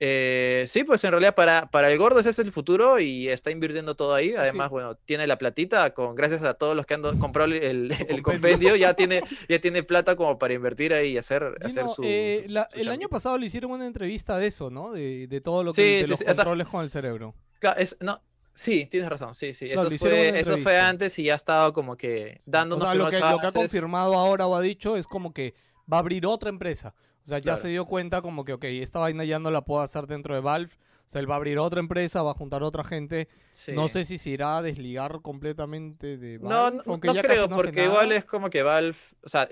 Eh, 0.00 0.64
sí, 0.66 0.82
pues 0.84 1.02
en 1.04 1.12
realidad 1.12 1.34
para, 1.34 1.70
para 1.70 1.90
el 1.90 1.96
gordo 1.98 2.18
ese 2.20 2.30
es 2.30 2.38
el 2.40 2.50
futuro 2.50 2.98
y 2.98 3.28
está 3.28 3.50
invirtiendo 3.50 3.94
todo 3.94 4.12
ahí. 4.14 4.34
Además, 4.36 4.68
bueno, 4.70 4.96
tiene 4.96 5.26
la 5.26 5.38
platita, 5.38 5.94
con, 5.94 6.14
gracias 6.14 6.42
a 6.42 6.54
todos 6.54 6.74
los 6.76 6.84
que 6.84 6.94
han 6.94 7.02
do- 7.02 7.16
comprado 7.18 7.52
el, 7.52 7.62
el- 7.62 7.92
el 8.08 8.22
compendio, 8.22 8.76
ya 8.76 8.94
tiene, 8.94 9.22
ya 9.48 9.60
tiene 9.60 9.82
plata 9.82 10.16
como 10.16 10.38
para 10.38 10.52
invertir 10.54 10.92
ahí 10.92 11.12
y 11.12 11.18
hacer, 11.18 11.56
hacer 11.62 11.88
su... 11.88 12.02
eh, 12.04 12.44
la- 12.48 12.68
su 12.72 12.80
el 12.80 12.88
año 12.88 13.08
pasado 13.08 13.38
le 13.38 13.46
hicieron 13.46 13.70
una 13.70 13.86
entrevista 13.86 14.36
de 14.36 14.48
eso, 14.48 14.68
¿no? 14.70 14.92
De, 14.92 15.26
de 15.28 15.40
todo 15.40 15.62
lo 15.62 15.72
que 15.72 15.76
Sí, 15.82 15.96
de 15.98 16.04
sí, 16.04 16.10
los 16.10 16.18
sí, 16.18 16.24
controles 16.24 16.66
con 16.66 16.82
el 16.82 16.90
cerebro. 16.90 17.34
Es- 17.78 17.96
no, 18.00 18.20
sí, 18.52 18.86
tienes 18.86 19.08
razón, 19.08 19.32
sí, 19.34 19.54
sí. 19.54 19.70
Eso, 19.70 19.86
hicieron 19.92 20.18
fue, 20.18 20.40
eso 20.40 20.58
fue 20.58 20.78
antes 20.78 21.18
y 21.18 21.24
ya 21.24 21.34
ha 21.34 21.36
estado 21.36 21.72
como 21.72 21.96
que 21.96 22.40
dando 22.46 22.76
O 22.76 22.80
sea, 22.80 22.94
lo 22.94 23.08
que, 23.08 23.18
lo 23.20 23.38
que 23.38 23.46
ha 23.46 23.52
confirmado 23.52 24.14
ahora 24.14 24.46
o 24.46 24.56
ha 24.56 24.60
dicho 24.60 24.96
es 24.96 25.06
como 25.06 25.32
que 25.32 25.54
va 25.90 25.98
a 25.98 26.00
abrir 26.00 26.26
otra 26.26 26.50
empresa. 26.50 26.94
O 27.24 27.28
sea, 27.28 27.38
ya 27.38 27.42
Claro. 27.42 27.58
se 27.58 27.68
dio 27.68 27.84
cuenta 27.86 28.20
como 28.22 28.44
que, 28.44 28.52
ok, 28.52 28.64
esta 28.64 28.98
vaina 28.98 29.24
ya 29.24 29.38
no 29.38 29.50
la 29.50 29.62
puedo 29.64 29.80
hacer 29.80 30.06
dentro 30.06 30.34
de 30.34 30.40
Valve. 30.40 30.72
O 30.74 31.08
sea, 31.08 31.20
él 31.20 31.28
va 31.30 31.34
a 31.34 31.36
abrir 31.36 31.58
otra 31.58 31.80
empresa, 31.80 32.22
va 32.22 32.30
a 32.30 32.34
juntar 32.34 32.62
otra 32.62 32.82
gente. 32.84 33.28
Sí. 33.50 33.72
No 33.72 33.88
sé 33.88 34.04
si 34.04 34.16
se 34.18 34.30
irá 34.30 34.56
a 34.58 34.62
desligar 34.62 35.20
completamente 35.22 36.16
de 36.16 36.38
Valve. 36.38 36.54
No, 36.54 36.70
no, 36.70 36.82
aunque 36.86 37.08
no 37.08 37.14
ya 37.14 37.22
creo, 37.22 37.46
no 37.46 37.56
porque 37.56 37.84
igual 37.84 38.10
es 38.12 38.24
como 38.24 38.48
que 38.50 38.62
Valve, 38.62 38.96
o 39.22 39.28
sea, 39.28 39.46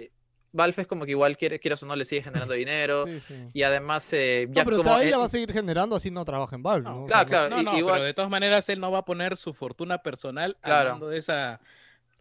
Valve 0.55 0.83
es 0.83 0.87
como 0.87 1.05
que 1.07 1.11
igual 1.13 1.37
quiere, 1.37 1.59
quieras 1.59 1.83
o 1.83 1.87
no 1.87 1.97
le 1.97 2.05
sigue 2.05 2.23
generando 2.23 2.55
dinero 2.55 3.07
Sí, 3.07 3.21
sí. 3.21 3.49
y 3.55 3.63
además 3.63 4.11
eh, 4.13 4.47
No, 4.49 4.55
ya 4.55 4.65
pero 4.65 4.77
o 4.79 4.83
como 4.83 4.95
sea, 4.97 5.03
él 5.05 5.11
la 5.11 5.19
va 5.19 5.25
a 5.25 5.29
seguir 5.29 5.53
generando 5.53 5.97
así 5.97 6.11
no 6.11 6.25
trabaja 6.25 6.57
en 6.57 6.63
Valve, 6.63 6.89
¿no? 6.89 7.03
O 7.03 7.05
claro, 7.05 7.29
sea, 7.29 7.49
claro, 7.49 7.63
No, 7.63 7.73
no, 7.73 7.79
igual- 7.79 7.95
pero 7.97 8.05
de 8.05 8.15
todas 8.15 8.31
maneras 8.31 8.69
él 8.69 8.81
no 8.81 8.91
va 8.91 8.99
a 8.99 9.05
poner 9.05 9.37
su 9.39 9.53
fortuna 9.55 9.99
personal 10.03 10.57
Claro. 10.61 10.89
hablando 10.91 11.09
de 11.09 11.19
esa 11.19 11.61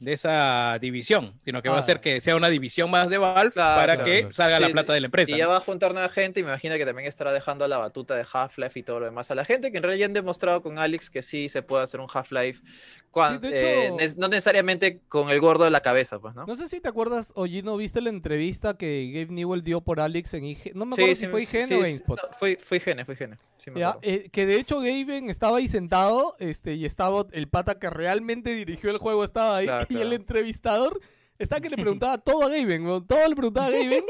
de 0.01 0.13
esa 0.13 0.77
división, 0.81 1.39
sino 1.45 1.61
que 1.61 1.69
va 1.69 1.75
a 1.75 1.77
Ah. 1.77 1.81
hacer 1.81 2.01
que 2.01 2.19
sea 2.21 2.35
una 2.35 2.49
división 2.49 2.89
más 2.89 3.09
de 3.09 3.17
Valve 3.19 3.51
Claro, 3.51 3.79
para 3.79 3.93
claro, 3.93 4.05
que 4.05 4.33
salga 4.33 4.57
Sí, 4.57 4.61
la 4.63 4.67
sí. 4.67 4.73
plata 4.73 4.93
de 4.93 4.99
la 4.99 5.05
empresa. 5.05 5.31
Y 5.31 5.37
ya 5.37 5.47
va 5.47 5.57
a 5.57 5.59
juntar 5.61 5.93
nueva 5.93 6.09
gente 6.09 6.39
y 6.39 6.43
me 6.43 6.49
imagino 6.49 6.75
que 6.75 6.85
también 6.85 7.07
estará 7.07 7.31
dejando 7.31 7.67
la 7.67 7.77
batuta 7.77 8.15
de 8.15 8.25
Half-Life 8.31 8.79
y 8.79 8.83
todo 8.83 8.99
lo 8.99 9.05
demás 9.05 9.29
a 9.31 9.35
la 9.35 9.45
gente, 9.45 9.71
que 9.71 9.77
en 9.77 9.83
realidad 9.83 10.07
han 10.07 10.13
demostrado 10.13 10.61
con 10.63 10.79
Alex 10.79 11.09
que 11.11 11.21
sí 11.21 11.49
se 11.49 11.61
puede 11.61 11.83
hacer 11.83 11.99
un 11.99 12.07
Half-Life, 12.11 12.61
de 13.41 13.87
eh, 13.87 14.13
no 14.17 14.27
necesariamente 14.29 15.01
con 15.07 15.29
el 15.29 15.39
gordo 15.39 15.65
de 15.65 15.69
la 15.69 15.81
cabeza, 15.81 16.19
pues, 16.19 16.33
¿no? 16.33 16.45
No 16.45 16.55
sé 16.55 16.67
si 16.67 16.79
te 16.79 16.87
acuerdas, 16.89 17.33
oye, 17.35 17.61
¿no 17.61 17.75
viste 17.77 18.01
la 18.01 18.09
entrevista 18.09 18.77
que 18.77 19.11
Gabe 19.13 19.33
Newell 19.33 19.61
dio 19.61 19.81
por 19.81 19.99
Alex 19.99 20.33
en 20.33 20.45
IG? 20.45 20.71
No 20.75 20.85
me 20.85 20.95
Sí, 20.95 21.01
acuerdo 21.01 21.15
sí, 21.15 21.25
si 21.25 21.27
fue 21.31 21.41
sí, 21.41 21.57
IGN 21.57 21.67
sí, 21.67 21.73
o 21.75 21.77
sí, 21.85 21.91
GameSpot. 21.91 22.19
no, 22.23 22.29
fue, 22.37 22.57
fue 22.61 22.77
IGN, 22.77 23.05
fue 23.05 23.15
IGN. 23.15 23.37
Sí, 23.57 23.69
me 23.71 23.79
Ya, 23.81 23.89
acuerdo. 23.89 24.09
eh, 24.09 24.29
que 24.31 24.45
de 24.45 24.55
hecho 24.55 24.77
Gaben 24.79 25.29
estaba 25.29 25.57
ahí 25.57 25.67
sentado 25.67 26.35
este, 26.39 26.73
y 26.75 26.85
estaba 26.85 27.25
el 27.33 27.47
pata 27.49 27.77
que 27.79 27.89
realmente 27.89 28.51
dirigió 28.55 28.89
el 28.91 28.97
juego 28.97 29.23
estaba 29.23 29.57
ahí 29.57 29.65
Claro, 29.65 29.85
y 29.91 30.01
el 30.01 30.13
entrevistador 30.13 30.99
estaba 31.39 31.61
que 31.61 31.69
le 31.69 31.77
preguntaba 31.77 32.17
todo 32.23 32.43
a 32.43 32.49
Gaben, 32.49 32.85
weón, 32.85 33.05
todo 33.07 33.27
le 33.27 33.35
preguntaba 33.35 33.67
a 33.67 33.71
Gaben 33.71 34.03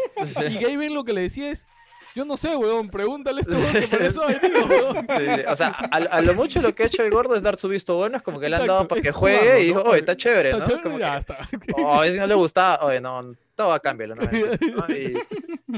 y 0.49 0.57
Gaben 0.59 0.93
lo 0.93 1.03
que 1.03 1.13
le 1.13 1.21
decía 1.21 1.51
es 1.51 1.65
yo 2.13 2.25
no 2.25 2.36
sé, 2.36 2.57
weón, 2.57 2.89
pregúntale 2.89 3.39
a 3.41 3.49
weón 3.49 3.71
que 3.73 3.88
por 3.88 4.01
eso 4.01 4.23
ha 4.23 4.27
venido, 4.27 4.65
weón. 4.65 5.07
Sí. 5.07 5.43
O 5.47 5.55
sea, 5.55 5.67
a, 5.91 5.95
a 5.95 6.21
lo 6.21 6.34
mucho 6.34 6.61
lo 6.61 6.75
que 6.75 6.84
ha 6.84 6.86
hecho 6.88 7.03
el 7.03 7.11
gordo 7.11 7.36
es 7.36 7.41
dar 7.43 7.55
su 7.55 7.69
visto 7.69 7.95
bueno, 7.95 8.17
es 8.17 8.23
como 8.23 8.38
que 8.39 8.49
le 8.49 8.57
han 8.57 8.67
dado 8.67 8.86
para 8.88 9.01
que 9.01 9.11
juegue 9.11 9.61
y 9.61 9.67
dijo, 9.67 9.82
oye, 9.84 9.99
está 9.99 10.17
chévere, 10.17 10.49
Está 10.49 10.59
¿no? 10.59 10.65
chévere, 10.65 10.84
Como 10.84 10.99
ya 10.99 11.13
que, 11.13 11.19
está. 11.19 11.38
o 11.82 11.95
a 11.95 12.01
veces 12.01 12.19
no 12.19 12.27
le 12.27 12.34
gustaba, 12.36 12.86
oye, 12.86 12.99
no, 12.99 13.34
todo 13.64 13.74
a 13.74 13.80
cambio, 13.80 14.07
¿no? 14.16 14.16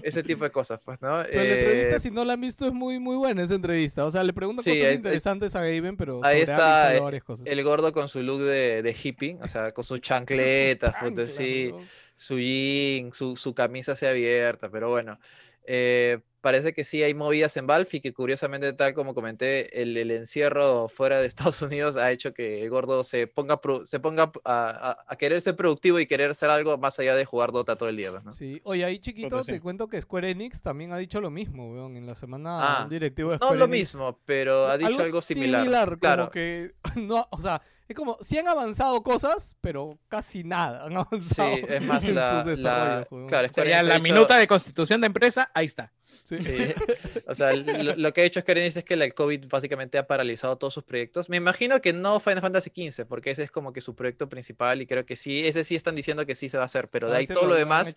ese 0.02 0.24
tipo 0.24 0.44
de 0.44 0.52
cosas, 0.52 0.80
pues, 0.84 1.02
¿no? 1.02 1.24
Pero 1.30 1.44
la 1.44 1.56
entrevista, 1.56 1.96
Eh, 1.96 2.00
si 2.00 2.12
no 2.12 2.26
la 2.26 2.34
han 2.34 2.42
visto, 2.42 2.66
es 2.66 2.74
muy, 2.74 3.00
muy 3.00 3.16
buena 3.16 3.44
esa 3.44 3.54
entrevista. 3.56 4.06
O 4.06 4.12
sea, 4.12 4.24
le 4.24 4.34
pregunta 4.34 4.62
Sí, 4.64 4.72
cosas 4.72 4.84
es- 4.86 4.92
es- 4.92 4.98
interesantes 4.98 5.56
a 5.56 5.62
Gaben, 5.62 5.98
pero 5.98 6.20
Ahí 6.24 6.42
está, 6.42 6.96
eh, 6.96 7.00
varias 7.00 7.24
cosas. 7.24 7.46
el 7.48 7.64
gordo 7.64 7.94
con 7.94 8.08
su 8.08 8.22
look 8.22 8.42
de, 8.42 8.82
de 8.82 8.96
hippie, 9.02 9.38
o 9.42 9.48
sea, 9.48 9.72
con 9.72 9.84
sus 9.84 10.02
chancletas, 10.02 10.92
puta, 10.96 11.02
Chancla, 11.26 11.28
sí, 11.28 11.70
weón. 11.72 11.86
su 12.16 12.40
jean, 12.40 13.14
su, 13.14 13.36
su 13.36 13.54
camisa 13.54 13.92
así 13.94 14.06
abierta, 14.06 14.70
pero 14.70 14.90
bueno, 14.90 15.20
eh, 15.66 16.20
parece 16.42 16.74
que 16.74 16.84
sí 16.84 17.02
hay 17.02 17.14
movidas 17.14 17.56
en 17.56 17.68
Valve 17.68 17.88
y 17.94 18.02
que 18.02 18.12
curiosamente, 18.12 18.74
tal 18.74 18.94
como 18.94 19.14
comenté, 19.14 19.82
el, 19.82 19.96
el 19.96 20.12
encierro 20.12 20.90
fuera 20.90 21.22
de 21.22 21.28
Estados 21.28 21.62
Unidos 21.62 21.96
ha 21.96 22.12
hecho 22.12 22.34
que 22.34 22.62
el 22.64 22.70
gordo 22.70 23.04
se 23.06 23.28
ponga, 23.28 23.62
pro- 23.62 23.86
se 23.86 24.02
ponga 24.02 24.24
a, 24.44 24.70
a- 24.92 25.06
a 25.08 25.16
querer 25.16 25.40
ser 25.40 25.56
productivo 25.56 26.00
y 26.00 26.06
querer 26.06 26.32
hacer 26.32 26.50
algo 26.50 26.78
más 26.78 27.00
allá 27.00 27.16
de 27.16 27.24
jugar 27.24 27.54
Dota 27.54 27.78
todo 27.78 27.88
el 27.88 27.96
día, 27.96 28.12
¿no? 28.12 28.30
Sí, 28.32 28.60
oye, 28.66 28.84
ahí 28.84 29.00
chiquito 29.00 29.42
sí. 29.46 29.52
te 29.54 29.62
cuento 29.62 29.88
que 29.88 30.02
Square 30.02 30.32
Enix 30.32 30.62
también 30.62 30.92
ha 30.92 30.98
dicho 30.98 31.22
lo 31.22 31.30
mismo, 31.30 31.72
weón. 31.72 31.96
En 31.96 32.06
la 32.06 32.16
semana 32.16 32.80
Ah, 32.80 32.84
un 32.84 32.90
directivo 32.90 33.32
de 33.32 33.38
No 33.38 33.46
Square 33.46 33.60
lo 33.60 33.66
Enix- 33.68 33.70
mismo, 33.70 34.20
pero 34.26 34.66
ha 34.68 34.78
dicho 34.78 35.02
algo, 35.02 35.22
similar. 35.22 35.86
como 35.88 36.00
claro. 36.00 36.30
que 36.30 36.74
no, 36.98 37.26
o 37.32 37.40
sea, 37.40 37.62
es 37.94 37.98
como 37.98 38.18
sí 38.22 38.38
han 38.38 38.48
avanzado 38.48 39.02
cosas, 39.04 39.56
pero 39.62 39.98
casi 40.08 40.44
nada 40.44 40.84
han 40.86 40.92
Sí, 41.22 41.42
avanzado. 41.42 41.52
es 41.56 41.82
más 41.82 42.06
en 42.06 42.16
la, 42.16 42.44
sus 42.44 42.60
la- 42.60 43.06
claro, 43.08 43.26
O 43.26 43.30
sea, 43.30 43.48
Square 43.48 43.70
ya 43.70 43.76
Enix 43.80 43.86
ha 43.86 43.90
la 43.90 43.96
dicho- 43.96 44.04
minuta 44.14 44.38
de 44.38 44.48
constitución 44.48 45.02
de 45.02 45.08
empresa, 45.08 45.50
ahí 45.54 45.66
está. 45.66 45.92
Sí. 46.24 46.38
Sí, 46.38 46.56
o 47.28 47.36
sea, 47.36 47.54
lo, 47.54 47.96
lo 47.96 48.14
que 48.14 48.22
ha 48.22 48.24
hecho 48.24 48.40
Square 48.40 48.62
Enix 48.62 48.78
es 48.78 48.84
que 48.86 48.94
el 48.94 49.14
COVID 49.14 49.48
básicamente 49.50 49.98
ha 49.98 50.08
paralizado 50.08 50.58
todos 50.58 50.74
sus 50.74 50.84
proyectos. 50.84 51.30
Me 51.30 51.38
imagino 51.38 51.82
que 51.82 51.92
no 51.94 52.20
Final 52.20 52.42
Fantasy 52.42 52.72
XV, 52.74 53.06
porque 53.06 53.32
ese 53.32 53.44
es 53.44 53.52
como 53.52 53.74
que 53.74 53.82
su 53.82 53.94
proyecto 53.94 54.30
principal 54.30 54.82
y 54.82 54.88
creo 54.88 55.06
que 55.06 55.16
sí, 55.16 55.46
ese 55.46 55.64
sí 55.64 55.76
están 55.76 55.96
diciendo 55.96 56.26
que 56.26 56.36
sí 56.36 56.48
se 56.50 56.58
va 56.58 56.64
a 56.64 56.66
hacer, 56.66 56.88
pero 56.90 57.10
de 57.10 57.16
Ah, 57.16 57.18
ahí 57.20 57.28
todo 57.28 57.46
lo 57.48 57.56
demás, 57.56 57.96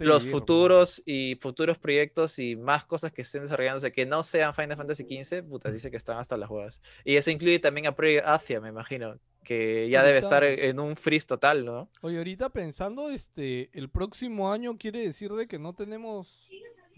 los 0.00 0.24
vivir, 0.24 0.32
futuros 0.32 1.02
y 1.06 1.36
futuros 1.40 1.78
proyectos 1.78 2.38
y 2.38 2.56
más 2.56 2.84
cosas 2.84 3.12
que 3.12 3.22
estén 3.22 3.42
desarrollándose 3.42 3.92
que 3.92 4.06
no 4.06 4.22
sean 4.22 4.52
Final 4.54 4.76
Fantasy 4.76 5.04
XV, 5.04 5.44
puta, 5.44 5.70
dice 5.70 5.90
que 5.90 5.96
están 5.96 6.18
hasta 6.18 6.36
las 6.36 6.50
huevas. 6.50 6.80
Y 7.04 7.16
eso 7.16 7.30
incluye 7.30 7.58
también 7.60 7.86
a 7.86 7.94
Project 7.94 8.26
Asia, 8.26 8.60
me 8.60 8.68
imagino, 8.68 9.18
que 9.44 9.88
ya 9.88 10.02
debe 10.02 10.18
estar 10.18 10.44
en 10.44 10.80
un 10.80 10.96
freeze 10.96 11.26
total, 11.26 11.64
¿no? 11.64 11.88
Oye, 12.02 12.18
ahorita 12.18 12.50
pensando, 12.50 13.10
este, 13.10 13.70
el 13.72 13.88
próximo 13.88 14.52
año 14.52 14.76
quiere 14.76 15.00
decir 15.00 15.32
de 15.32 15.46
que 15.46 15.58
no 15.58 15.72
tenemos 15.74 16.48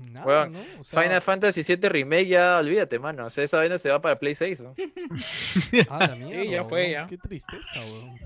nada, 0.01 0.27
Weón, 0.27 0.53
¿no? 0.53 0.61
O 0.81 0.85
sea, 0.85 1.03
Final 1.03 1.21
Fantasy 1.23 1.63
VII 1.63 1.89
Remake 1.89 2.27
ya, 2.27 2.59
olvídate, 2.59 2.99
mano. 2.99 3.27
O 3.27 3.31
sea, 3.31 3.45
esa 3.45 3.59
vaina 3.59 3.79
se 3.79 3.91
va 3.91 4.01
para 4.01 4.17
Play 4.17 4.35
6, 4.35 4.61
¿no? 4.63 4.75
Ah, 5.89 6.07
la 6.09 6.17
mierda, 6.17 6.45
ya 6.45 6.65
fue, 6.65 6.91
ya. 6.91 7.07
Qué 7.07 7.19
tristeza, 7.19 7.81
weón. 7.81 8.19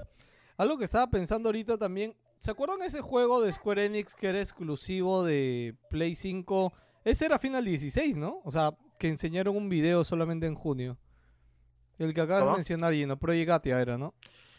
Algo 0.56 0.78
que 0.78 0.84
estaba 0.84 1.08
pensando 1.10 1.48
ahorita 1.48 1.76
también. 1.78 2.14
¿Se 2.38 2.50
acuerdan 2.50 2.82
ese 2.82 3.00
juego 3.00 3.40
de 3.42 3.50
Square 3.52 3.86
Enix 3.86 4.14
que 4.14 4.28
era 4.28 4.38
exclusivo 4.40 5.24
de 5.24 5.74
Play 5.90 6.14
5? 6.14 6.72
Ese 7.04 7.26
era 7.26 7.38
Final 7.38 7.64
16, 7.64 8.16
¿no? 8.16 8.40
O 8.44 8.50
sea, 8.50 8.72
que 8.98 9.08
enseñaron 9.08 9.56
un 9.56 9.68
video 9.68 10.04
solamente 10.04 10.46
en 10.46 10.54
junio. 10.54 10.98
El 11.98 12.12
que 12.12 12.20
acabas 12.20 12.42
¿Cómo? 12.42 12.52
de 12.52 12.58
mencionar, 12.58 12.92
Gino, 12.92 13.16
Project 13.18 13.50
Atia 13.50 13.80
era, 13.80 13.96
¿no? 13.98 14.14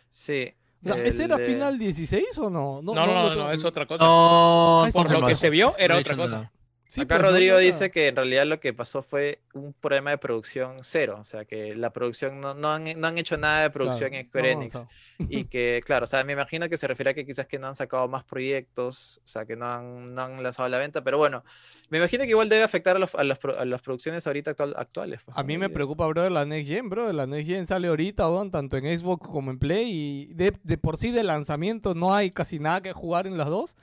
Sí. 0.09 0.53
O 0.83 0.87
sea, 0.87 1.01
¿Ese 1.01 1.23
era 1.25 1.37
de- 1.37 1.45
Final 1.47 1.77
16 1.79 2.37
o 2.39 2.49
no? 2.49 2.81
No, 2.81 2.93
no, 2.93 3.05
no, 3.07 3.29
lo- 3.29 3.35
no, 3.35 3.51
es 3.51 3.63
otra 3.65 3.85
cosa. 3.85 4.03
No, 4.03 4.83
Ay, 4.83 4.91
Por 4.91 5.11
lo 5.11 5.21
no, 5.21 5.27
que 5.27 5.35
se 5.35 5.49
vio, 5.49 5.71
era 5.77 5.95
no 5.95 6.01
otra 6.01 6.15
cosa. 6.15 6.51
Sí, 6.87 7.01
Acá 7.01 7.15
pues, 7.17 7.29
Rodrigo 7.31 7.53
no 7.55 7.59
dice 7.59 7.89
que 7.91 8.07
en 8.07 8.15
realidad 8.15 8.45
lo 8.45 8.59
que 8.59 8.71
pasó 8.73 9.01
fue 9.01 9.39
un 9.53 9.73
problema 9.73 10.11
de 10.11 10.17
producción 10.19 10.77
cero, 10.81 11.17
o 11.19 11.23
sea 11.23 11.43
que 11.45 11.75
la 11.75 11.91
producción 11.91 12.39
no, 12.39 12.53
no, 12.53 12.71
han, 12.71 12.83
no 12.99 13.07
han 13.07 13.17
hecho 13.17 13.37
nada 13.37 13.63
de 13.63 13.69
producción 13.71 14.11
Claro, 14.11 14.21
en 14.21 14.27
Square 14.29 14.51
Enix 14.51 14.75
o 14.75 14.79
sea, 14.79 14.87
y 15.27 15.45
que 15.49 15.81
claro, 15.83 16.03
o 16.03 16.07
sea, 16.07 16.23
me 16.23 16.33
imagino 16.33 16.69
que 16.69 16.77
se 16.77 16.87
refiere 16.87 17.11
a 17.11 17.13
que 17.15 17.25
quizás 17.25 17.47
que 17.47 17.57
no 17.57 17.67
han 17.67 17.75
sacado 17.75 18.07
más 18.07 18.23
proyectos, 18.23 19.19
o 19.23 19.27
sea 19.27 19.45
que 19.45 19.55
no 19.55 19.65
han, 19.65 20.13
no 20.13 20.21
han 20.21 20.43
lanzado 20.43 20.67
a 20.67 20.69
la 20.69 20.77
venta, 20.77 21.03
pero 21.03 21.17
bueno, 21.17 21.43
me 21.89 21.97
imagino 21.99 22.23
que 22.23 22.29
igual 22.31 22.49
debe 22.49 22.63
afectar 22.63 22.95
a, 22.95 22.99
los, 22.99 23.13
a, 23.15 23.23
las, 23.23 23.37
pro- 23.39 23.57
a 23.57 23.65
las 23.65 23.81
producciones 23.81 24.25
ahorita 24.25 24.51
actual- 24.51 24.73
actuales. 24.77 25.21
pues, 25.23 25.37
A 25.37 25.43
mí 25.43 25.57
me 25.57 25.69
preocupa, 25.69 26.07
bro, 26.07 26.27
la 26.29 26.45
Next 26.45 26.69
Gen, 26.69 26.89
bro. 26.89 27.11
La 27.13 27.27
Next 27.27 27.47
Gen 27.47 27.65
sale 27.67 27.87
ahorita, 27.87 28.25
tanto 28.51 28.77
en 28.77 28.97
Xbox 28.99 29.27
como 29.27 29.51
en 29.51 29.59
Play. 29.59 29.91
Y 29.91 30.33
de, 30.33 30.53
de 30.63 30.77
por 30.79 30.97
sí 30.97 31.11
de 31.11 31.23
lanzamiento 31.23 31.93
no 31.93 32.13
hay 32.15 32.31
casi 32.31 32.57
nada 32.59 32.81
que 32.81 32.91
jugar 32.93 33.27
en 33.27 33.37
las 33.37 33.47
dos. 33.49 33.75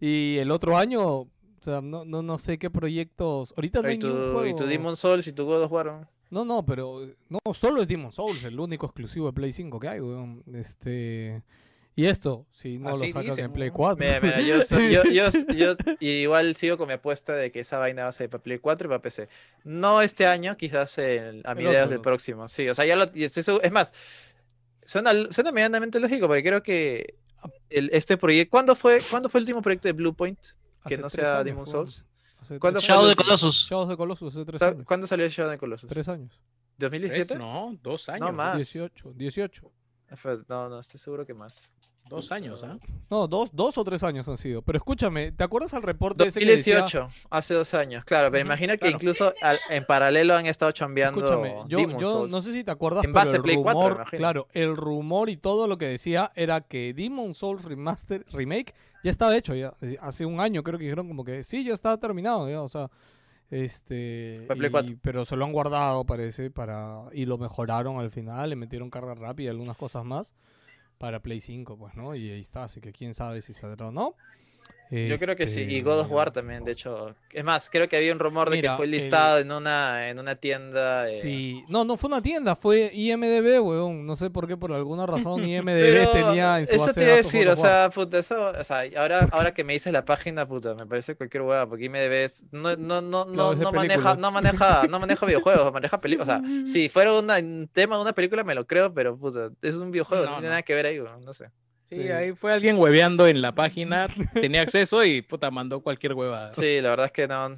Y 0.00 0.38
el 0.38 0.50
otro 0.50 0.78
año, 0.78 1.26
o 1.60 1.62
sea, 1.62 1.80
no, 1.82 2.04
no, 2.04 2.22
no 2.22 2.38
sé 2.38 2.58
qué 2.58 2.70
proyectos. 2.70 3.52
Ahorita 3.56 3.82
no 3.82 3.88
y 3.88 3.90
hay 3.90 3.96
un 3.96 4.00
tu, 4.00 4.08
juego. 4.08 4.46
y 4.46 4.56
tu 4.56 4.64
Demon 4.66 4.96
Souls 4.96 5.26
y 5.26 5.32
tu 5.32 5.44
God 5.44 5.64
of 5.64 5.72
War. 5.72 6.08
¿no? 6.30 6.44
No, 6.44 6.64
pero 6.64 7.06
no, 7.28 7.38
solo 7.52 7.82
es 7.82 7.88
Demon 7.88 8.12
Souls, 8.12 8.44
el 8.44 8.58
único 8.58 8.86
exclusivo 8.86 9.26
de 9.26 9.32
Play 9.32 9.52
5 9.52 9.78
que 9.78 9.88
hay, 9.88 10.00
weón. 10.00 10.42
Este. 10.54 11.42
Y 11.96 12.06
esto, 12.06 12.46
si 12.52 12.78
no 12.78 12.92
lo 12.92 12.98
dicen, 12.98 13.28
en 13.38 13.52
Play 13.52 13.68
¿no? 13.68 13.74
4. 13.74 14.02
Mira, 14.02 14.20
mira, 14.20 14.40
yo, 14.40 14.62
soy- 14.62 14.90
yo, 14.90 15.02
yo, 15.04 15.26
yo 15.54 15.76
igual 16.00 16.56
sigo 16.56 16.78
con 16.78 16.86
mi 16.86 16.94
apuesta 16.94 17.34
de 17.34 17.50
que 17.50 17.60
esa 17.60 17.78
vaina 17.78 18.04
va 18.04 18.08
a 18.08 18.12
salir 18.12 18.30
para 18.30 18.42
Play 18.42 18.58
4 18.58 18.86
y 18.86 18.88
para 18.88 19.02
PC. 19.02 19.28
No 19.64 20.00
este 20.00 20.24
año, 20.26 20.56
quizás 20.56 20.98
a 20.98 21.54
mediados 21.54 21.90
del 21.90 22.00
próximo. 22.00 22.48
Sí, 22.48 22.68
o 22.68 22.74
sea, 22.74 22.86
ya 22.86 22.96
lo 22.96 23.04
y 23.12 23.24
Es 23.24 23.72
más, 23.72 23.92
suena, 24.84 25.12
suena 25.30 25.52
medianamente 25.52 26.00
lógico 26.00 26.26
porque 26.26 26.42
creo 26.42 26.62
que 26.62 27.16
el, 27.68 27.90
este 27.92 28.16
proyecto. 28.16 28.50
¿cuándo 28.50 28.74
fue, 28.74 29.00
¿Cuándo 29.10 29.28
fue 29.28 29.40
el 29.40 29.42
último 29.42 29.60
proyecto 29.60 29.88
de 29.88 29.92
Bluepoint 29.92 30.38
que 30.86 30.98
no 30.98 31.10
sea 31.10 31.42
Demon. 31.44 31.66
Souls? 31.66 32.06
¿Cuándo 32.58 32.80
Shadow 32.80 33.06
de? 33.06 33.14
Colossus. 33.16 33.68
Shadows 33.68 33.88
de 33.88 33.96
Colossus 33.96 34.34
hace 34.34 34.44
tres 34.44 34.62
años. 34.62 34.84
¿Cuándo 34.86 35.06
salió 35.06 35.28
Shadow 35.28 35.50
of 35.50 35.54
the 35.54 35.58
Colossus? 35.58 35.88
Tres 35.88 36.08
años. 36.08 36.40
¿2017? 36.78 37.26
Tres, 37.26 37.38
no, 37.38 37.76
dos 37.82 38.08
años. 38.08 38.20
No 38.20 38.32
más. 38.32 38.56
18. 38.56 39.12
18. 39.14 39.72
Espera, 40.08 40.38
No, 40.48 40.68
no, 40.68 40.80
estoy 40.80 40.98
seguro 40.98 41.26
que 41.26 41.34
más. 41.34 41.70
Dos 42.10 42.32
años, 42.32 42.62
¿ah? 42.64 42.78
No, 43.08 43.26
dos, 43.26 43.50
dos 43.52 43.78
o 43.78 43.84
tres 43.84 44.02
años 44.02 44.28
han 44.28 44.36
sido. 44.36 44.62
Pero 44.62 44.76
escúchame, 44.78 45.32
¿te 45.32 45.42
acuerdas 45.44 45.72
al 45.74 45.82
reporte 45.82 46.24
ese 46.26 46.40
que 46.40 46.46
decía- 46.46 46.80
2018, 46.80 47.26
hace 47.30 47.54
dos 47.54 47.72
años, 47.74 48.04
claro, 48.04 48.30
pero 48.30 48.42
Ujú, 48.42 48.48
imagina 48.48 48.72
que 48.74 48.80
claro. 48.80 48.96
incluso 48.96 49.32
al- 49.42 49.58
en 49.70 49.84
paralelo 49.84 50.34
han 50.34 50.46
estado 50.46 50.72
chambeando 50.72 51.18
Escúchame, 51.24 51.54
yo, 51.68 51.78
Demon 51.78 51.98
yo 51.98 52.10
Souls. 52.18 52.32
no 52.32 52.42
sé 52.42 52.52
si 52.52 52.64
te 52.64 52.70
acuerdas, 52.70 53.04
En 53.04 53.12
pero 53.12 53.24
base 53.24 53.36
el 53.36 53.42
Play 53.42 53.56
4, 53.56 53.72
rumor, 53.80 53.90
me 53.90 53.96
imagino. 54.02 54.18
claro, 54.18 54.48
el 54.52 54.76
rumor 54.76 55.30
y 55.30 55.36
todo 55.36 55.66
lo 55.66 55.78
que 55.78 55.86
decía 55.86 56.30
era 56.34 56.60
que 56.60 56.92
Demon 56.94 57.32
Souls 57.34 57.64
Remaster 57.64 58.24
Remake 58.32 58.74
ya 59.02 59.10
estaba 59.10 59.36
hecho 59.36 59.54
ya. 59.54 59.72
eh, 59.80 59.96
Hace 60.00 60.26
un 60.26 60.40
año 60.40 60.62
creo 60.62 60.78
que 60.78 60.84
dijeron 60.84 61.08
como 61.08 61.24
que 61.24 61.42
sí, 61.44 61.64
ya 61.64 61.74
estaba 61.74 61.96
terminado 61.98 62.48
ya, 62.50 62.60
o 62.62 62.68
sea, 62.68 62.90
este, 63.50 64.46
y- 64.54 64.70
4. 64.70 64.96
pero 65.02 65.24
se 65.24 65.36
lo 65.36 65.44
han 65.44 65.52
guardado 65.52 66.04
parece 66.04 66.50
para 66.50 67.04
y 67.12 67.26
lo 67.26 67.36
mejoraron 67.38 67.98
al 67.98 68.10
final, 68.10 68.50
le 68.50 68.56
metieron 68.56 68.90
carga 68.90 69.14
rápida 69.14 69.46
y 69.46 69.50
algunas 69.50 69.76
cosas 69.76 70.04
más 70.04 70.34
para 71.00 71.20
Play 71.20 71.40
5, 71.40 71.78
pues, 71.78 71.94
¿no? 71.94 72.14
Y 72.14 72.30
ahí 72.30 72.40
está, 72.40 72.64
así 72.64 72.82
que 72.82 72.92
quién 72.92 73.14
sabe 73.14 73.40
si 73.40 73.54
saldrá 73.54 73.88
o 73.88 73.90
no. 73.90 74.16
Yo 74.90 75.16
creo 75.18 75.36
que 75.36 75.46
sí, 75.46 75.60
y 75.60 75.78
Este, 75.78 75.82
God 75.82 76.00
of 76.00 76.10
War 76.10 76.32
también, 76.32 76.64
de 76.64 76.72
hecho. 76.72 77.14
Es 77.32 77.44
más, 77.44 77.70
creo 77.70 77.88
que 77.88 77.96
había 77.96 78.12
un 78.12 78.18
rumor 78.18 78.50
de 78.50 78.56
Mira, 78.56 78.72
que 78.72 78.76
fue 78.76 78.84
el- 78.86 78.90
listado 78.90 79.38
en 79.38 79.52
una 79.52 80.08
en 80.08 80.18
una 80.18 80.34
tienda. 80.34 81.08
eh, 81.08 81.12
Sí, 81.20 81.62
no, 81.68 81.84
no 81.84 81.96
fue 81.96 82.08
una 82.08 82.20
tienda, 82.20 82.56
fue 82.56 82.90
IMDB, 82.92 83.60
weón. 83.62 84.04
No 84.04 84.16
sé 84.16 84.30
por 84.30 84.48
qué, 84.48 84.56
por 84.56 84.72
alguna 84.72 85.06
razón 85.06 85.44
IMDB 85.44 86.12
tenía 86.12 86.58
en 86.58 86.66
su 86.66 86.74
eso 86.74 86.92
te 86.92 87.02
iba 87.04 87.12
a 87.12 87.16
decir, 87.16 87.48
o 87.48 87.54
sea, 87.56 87.88
puta, 87.94 88.18
eso, 88.18 88.46
o 88.58 88.64
sea, 88.64 88.82
ahora, 88.96 89.28
ahora 89.30 89.54
que 89.54 89.62
me 89.62 89.74
dices 89.74 89.92
la 89.92 90.04
página, 90.04 90.46
puta, 90.48 90.74
me 90.74 90.86
parece 90.86 91.14
cualquier 91.14 91.42
hueá, 91.44 91.66
porque 91.68 91.84
IMDB 91.84 92.24
es- 92.24 92.44
no, 92.50 92.74
no, 92.76 93.00
no, 93.00 93.24
no, 93.26 93.32
Claro, 93.32 93.56
no 93.56 93.72
maneja, 93.72 94.14
no 94.16 94.30
maneja, 94.32 94.86
no 94.88 94.98
maneja 94.98 95.24
videojuegos, 95.26 95.72
maneja 95.72 95.98
películas. 96.02 96.28
O 96.28 96.32
sea, 96.42 96.66
si 96.66 96.88
fuera 96.88 97.12
una- 97.16 97.38
un 97.38 97.68
tema 97.72 97.94
de 97.96 98.02
una 98.02 98.12
película 98.12 98.42
me 98.42 98.54
lo 98.56 98.66
creo, 98.66 98.92
pero 98.92 99.16
puta, 99.16 99.50
es 99.62 99.76
un 99.76 99.92
videojuego, 99.92 100.24
no, 100.24 100.30
No, 100.32 100.36
tiene 100.38 100.48
nada 100.48 100.62
que 100.62 100.74
ver 100.74 100.86
ahí, 100.86 100.98
weón, 101.00 101.24
no 101.24 101.32
sé. 101.32 101.50
Sí, 101.90 102.02
Sí. 102.02 102.08
ahí 102.10 102.32
fue 102.32 102.52
alguien 102.52 102.78
hueveando 102.78 103.26
en 103.26 103.42
la 103.42 103.52
página, 103.52 104.06
tenía 104.34 104.62
acceso 104.62 105.04
y 105.04 105.22
puta, 105.22 105.50
mandó 105.50 105.80
cualquier 105.80 106.14
huevada. 106.14 106.54
Sí, 106.54 106.80
la 106.80 106.90
verdad 106.90 107.06
es 107.06 107.12
que 107.12 107.26
no, 107.26 107.48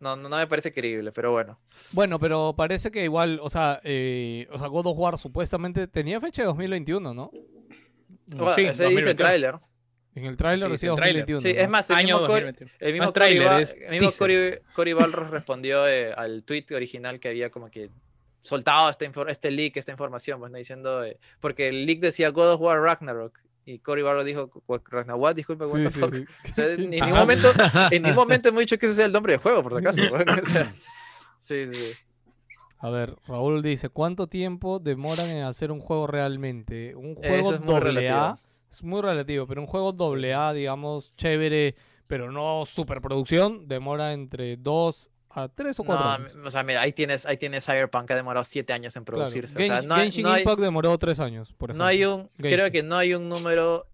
no, 0.00 0.16
no 0.16 0.28
me 0.28 0.46
parece 0.46 0.72
creíble, 0.72 1.10
pero 1.12 1.32
bueno. 1.32 1.58
Bueno, 1.92 2.18
pero 2.20 2.54
parece 2.56 2.90
que 2.90 3.02
igual, 3.04 3.40
o 3.42 3.50
sea, 3.50 3.80
eh, 3.84 4.46
o 4.52 4.58
sea, 4.58 4.68
God 4.68 4.86
of 4.86 4.98
War 4.98 5.18
supuestamente 5.18 5.86
tenía 5.88 6.20
fecha 6.20 6.42
de 6.42 6.46
2021, 6.46 7.14
¿no? 7.14 7.30
Bueno, 8.26 8.54
Sí, 8.54 8.62
ese 8.62 8.70
dice 8.70 8.84
el 8.84 8.94
2021. 8.94 9.16
tráiler. 9.16 9.54
En 10.16 10.24
el 10.26 10.36
tráiler 10.36 10.68
Sí, 10.68 10.72
decía 10.72 10.90
el 10.90 10.96
tráiler. 10.96 11.22
2021. 11.26 11.40
Sí, 11.40 11.54
¿no? 11.56 11.64
es 11.64 11.68
más, 11.68 11.90
el 11.90 11.96
Año 11.96 12.14
mismo, 12.14 12.28
Cory, 12.28 12.44
2021. 12.44 12.70
el 12.80 12.92
mismo 12.92 13.06
No 13.06 13.12
Cory 13.12 13.24
el 13.26 14.00
mismo. 14.00 14.10
Cory- 14.18 14.58
Cory 14.74 14.92
Balrog 14.92 15.30
respondió 15.30 15.88
eh, 15.88 16.12
al 16.16 16.44
tweet 16.44 16.66
original 16.74 17.18
que 17.18 17.28
había 17.28 17.50
como 17.50 17.68
que 17.70 17.90
soltado 18.40 18.88
esta 18.90 19.04
infor- 19.06 19.28
este 19.30 19.50
leak, 19.50 19.76
esta 19.76 19.90
información, 19.90 20.38
pues, 20.38 20.52
¿no? 20.52 20.58
diciendo, 20.58 21.02
eh, 21.04 21.18
porque 21.40 21.68
el 21.68 21.86
leak 21.86 21.98
decía 21.98 22.28
God 22.28 22.52
of 22.52 22.60
War 22.60 22.80
Ragnarok, 22.80 23.40
y 23.66 23.78
Cory 23.78 24.02
Balrog 24.02 24.24
dijo, 24.24 24.50
"What, 24.66 24.82
Ragnarok, 24.90 25.22
what? 25.22 25.34
disculpa, 25.34 25.66
what 25.66 25.78
Sí, 25.78 25.84
the 25.84 25.90
sí, 25.90 26.00
fuck?". 26.00 26.14
sí. 26.14 26.26
O 26.50 26.54
sea, 26.54 26.66
en 26.74 26.90
ningún 26.90 27.10
Ajá. 27.10 27.20
momento, 27.20 27.52
en 27.90 28.02
ningún 28.02 28.16
momento 28.24 28.48
hemos 28.48 28.60
dicho 28.60 28.78
que 28.78 28.86
ese 28.86 28.94
sea 28.96 29.06
el 29.06 29.12
nombre 29.12 29.32
del 29.32 29.40
juego, 29.40 29.62
por 29.62 29.72
si 29.72 29.78
acaso. 29.78 30.02
weón, 30.12 30.28
o 30.28 30.44
sea, 30.44 30.74
sí, 31.40 31.66
sí. 31.66 31.92
A 32.78 32.90
ver, 32.90 33.16
Raúl 33.26 33.62
dice, 33.62 33.88
¿cuánto 33.88 34.26
tiempo 34.26 34.78
demoran 34.78 35.30
en 35.30 35.44
hacer 35.44 35.72
un 35.72 35.80
juego 35.80 36.06
realmente? 36.06 36.94
Un 36.94 37.14
juego 37.14 37.54
es 37.54 37.60
muy 37.60 37.74
doble 37.74 38.10
A, 38.10 38.36
es 38.70 38.82
muy 38.82 39.00
relativo, 39.00 39.46
pero 39.46 39.62
un 39.62 39.66
juego 39.66 39.92
doble 39.92 40.34
A, 40.34 40.52
digamos, 40.52 41.14
chévere, 41.16 41.76
pero 42.06 42.30
no 42.30 42.64
superproducción, 42.66 43.66
demora 43.68 44.12
entre 44.12 44.58
dos 44.58 45.10
a 45.34 45.48
tres 45.48 45.78
o 45.80 45.84
cuatro 45.84 46.04
No, 46.04 46.10
años. 46.12 46.32
o 46.44 46.50
sea, 46.50 46.62
mira, 46.62 46.80
ahí 46.82 46.92
tienes, 46.92 47.26
ahí 47.26 47.36
tienes 47.36 47.64
Cyberpunk 47.66 48.06
que 48.06 48.12
ha 48.12 48.16
demorado 48.16 48.44
siete 48.44 48.72
años 48.72 48.94
en 48.96 49.04
Claro. 49.04 49.18
producirse. 49.18 49.56
o 49.56 49.60
sea, 49.66 49.80
Gen- 49.80 49.88
no, 49.88 49.94
hay- 49.94 50.02
Genshin 50.02 50.22
no 50.24 50.32
hay- 50.32 50.42
Impact 50.42 50.60
demoró 50.60 50.96
tres 50.98 51.20
años, 51.20 51.52
por 51.56 51.70
ejemplo. 51.70 51.84
No 51.84 51.88
hay 51.88 52.04
un, 52.04 52.28
creo 52.38 52.50
Genshin. 52.66 52.72
que 52.72 52.82
no 52.82 52.96
hay 52.96 53.14
un 53.14 53.28
número, 53.28 53.86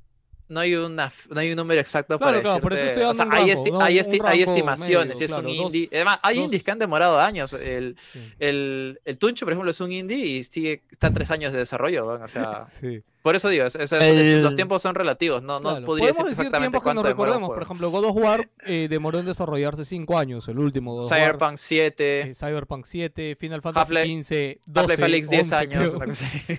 no 0.49 0.61
hay 0.61 0.75
una, 0.75 1.13
no 1.31 1.41
hay 1.41 1.51
un 1.51 1.57
número 1.57 1.81
exacto 1.81 2.19
Claro, 2.19 2.33
para 2.33 2.43
claro, 2.43 2.61
por 2.61 2.73
eso 2.73 2.81
decirte, 2.83 3.01
estoy 3.01 3.11
o 3.11 3.15
sea, 3.15 3.25
dando 3.25 3.37
un 3.37 3.43
hay, 3.43 3.51
rango, 3.55 3.65
esti- 3.65 3.73
¿no? 3.73 3.81
hay, 3.81 3.99
esti- 3.99 4.21
hay 4.27 4.43
estimaciones, 4.43 5.15
medio, 5.17 5.25
es 5.27 5.31
un 5.33 5.43
claro, 5.45 5.55
dos- 5.55 5.75
indie, 5.75 5.89
además 5.93 6.19
hay 6.23 6.37
dos- 6.37 6.45
indies 6.47 6.65
que 6.65 6.71
han 6.73 6.79
demorado 6.81 7.21
años, 7.21 7.53
el, 7.53 7.97
Sí. 8.13 8.33
el, 8.41 9.01
el 9.05 9.19
Tuncho, 9.19 9.47
por 9.47 9.53
ejemplo, 9.53 9.71
es 9.71 9.81
un 9.81 9.93
indie 9.93 10.17
y 10.19 10.43
sigue, 10.43 10.83
está 10.91 11.13
tres 11.13 11.31
años 11.31 11.53
de 11.53 11.59
desarrollo, 11.59 12.07
weón, 12.07 12.23
o 12.23 12.29
sea, 12.29 12.67
Sí. 12.69 13.01
Por 13.23 13.37
eso 13.37 13.49
digo, 13.49 13.67
es- 13.67 13.75
es- 13.77 13.93
El- 13.93 14.43
los 14.43 14.55
tiempos 14.55 14.83
son 14.83 14.95
relativos, 14.95 15.43
no, 15.43 15.61
no 15.61 15.71
Claro, 15.71 15.87
podría 15.87 16.09
Podemos 16.09 16.17
decir 16.17 16.25
decir 16.25 16.33
exactamente 16.47 16.65
tiempos 16.71 16.81
que 16.81 16.85
cuánto 16.85 17.03
nos 17.03 17.09
demora 17.11 17.31
un 17.31 17.35
recordemos. 17.37 17.55
Por 17.55 17.63
ejemplo, 17.63 17.91
God 17.91 18.05
of 18.05 18.17
War 18.17 18.47
eh, 18.67 18.87
demoró 18.89 19.19
en 19.19 19.27
desarrollarse 19.27 19.85
cinco 19.85 20.19
años, 20.19 20.49
el 20.49 20.59
último 20.59 20.95
God 20.95 21.05
of 21.05 21.11
War. 21.11 21.21
Cyberpunk 21.21 21.57
7, 21.57 22.21
eh, 22.21 22.35
Cyberpunk 22.35 22.85
7, 22.87 23.37
Final 23.39 23.63
Fantasy 23.63 23.81
Half-Life- 23.95 24.07
15, 24.07 24.61
12, 24.67 24.81
Half-Life 24.81 25.05
Alyx 25.05 25.31
10 25.31 25.41
11, 25.53 25.55
años, 25.57 25.95
una 25.95 26.07
cosa 26.07 26.25
así. 26.25 26.39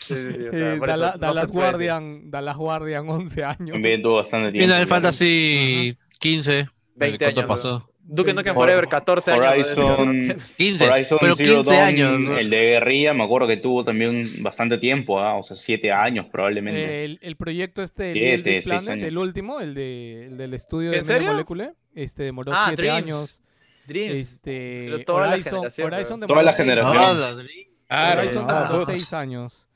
Sí, 0.00 0.14
sí, 0.32 0.44
o 0.48 0.52
sea, 0.52 0.74
Eh, 0.74 0.78
Dala- 0.80 1.12
no 1.12 1.18
Dallas 1.18 1.40
decir. 1.42 1.54
Guardian, 1.54 2.30
Dallas 2.30 2.56
Guardian 2.56 3.08
11 3.08 3.44
años. 3.44 3.72
También 3.72 4.02
tuvo 4.02 4.16
bastante 4.16 4.50
tiempo. 4.52 4.72
Final. 4.72 4.86
Fantasy 4.86 5.96
15. 6.18 6.68
20 6.96 7.24
¿Cuánto 7.24 7.40
años, 7.40 7.48
pasó? 7.48 7.89
Duke 8.12 8.34
Nukem 8.34 8.54
Forever 8.54 8.88
14 8.88 9.32
años. 9.32 9.78
Horizon, 9.78 10.36
15. 10.56 10.90
Horizon 10.90 11.18
pero 11.20 11.36
Zero 11.36 11.54
15 11.62 11.70
Dawn, 11.70 11.84
años. 11.86 12.22
¿no? 12.22 12.38
el 12.38 12.50
de 12.50 12.56
guerrilla, 12.64 13.14
me 13.14 13.24
acuerdo 13.24 13.46
que 13.48 13.56
tuvo 13.56 13.84
también 13.84 14.24
bastante 14.42 14.78
tiempo, 14.78 15.20
¿ah? 15.20 15.36
o 15.36 15.42
sea, 15.42 15.56
siete 15.56 15.92
años 15.92 16.26
probablemente. 16.30 17.04
El, 17.04 17.18
el 17.22 17.36
proyecto 17.36 17.82
este, 17.82 18.10
el 18.34 18.42
Siete, 18.42 18.62
Planet, 18.64 18.88
años. 18.90 19.06
el 19.08 19.18
último, 19.18 19.60
el, 19.60 19.74
de, 19.74 20.26
el 20.26 20.36
del 20.36 20.54
estudio 20.54 20.90
de 20.90 20.96
¿En 20.96 21.02
Media 21.02 21.14
serio? 21.16 21.30
Molecule, 21.32 21.72
este 21.94 22.22
demoró 22.24 22.52
Ah, 22.54 22.64
7 22.68 22.82
Dreams. 22.82 22.96
años. 22.98 23.42
Dreams. 23.86 24.20
Este, 24.20 24.74
Pero 24.76 25.04
toda 25.04 25.26
la 25.26 25.32
Horizon, 25.34 25.52
generación, 25.54 25.92
Horizon 25.92 26.20
pero- 26.20 26.26
demoró 26.26 26.34
Toda 26.34 26.42
la 26.42 26.50
seis 26.50 26.56
generación. 26.58 26.96
años. 26.96 27.06
Todas 27.16 27.36
las- 27.36 27.46
Claro, 27.88 28.20
Horizon 28.20 28.46
demoró 28.46 28.78
puta. 28.80 28.92
6 28.92 29.12
años. 29.14 29.68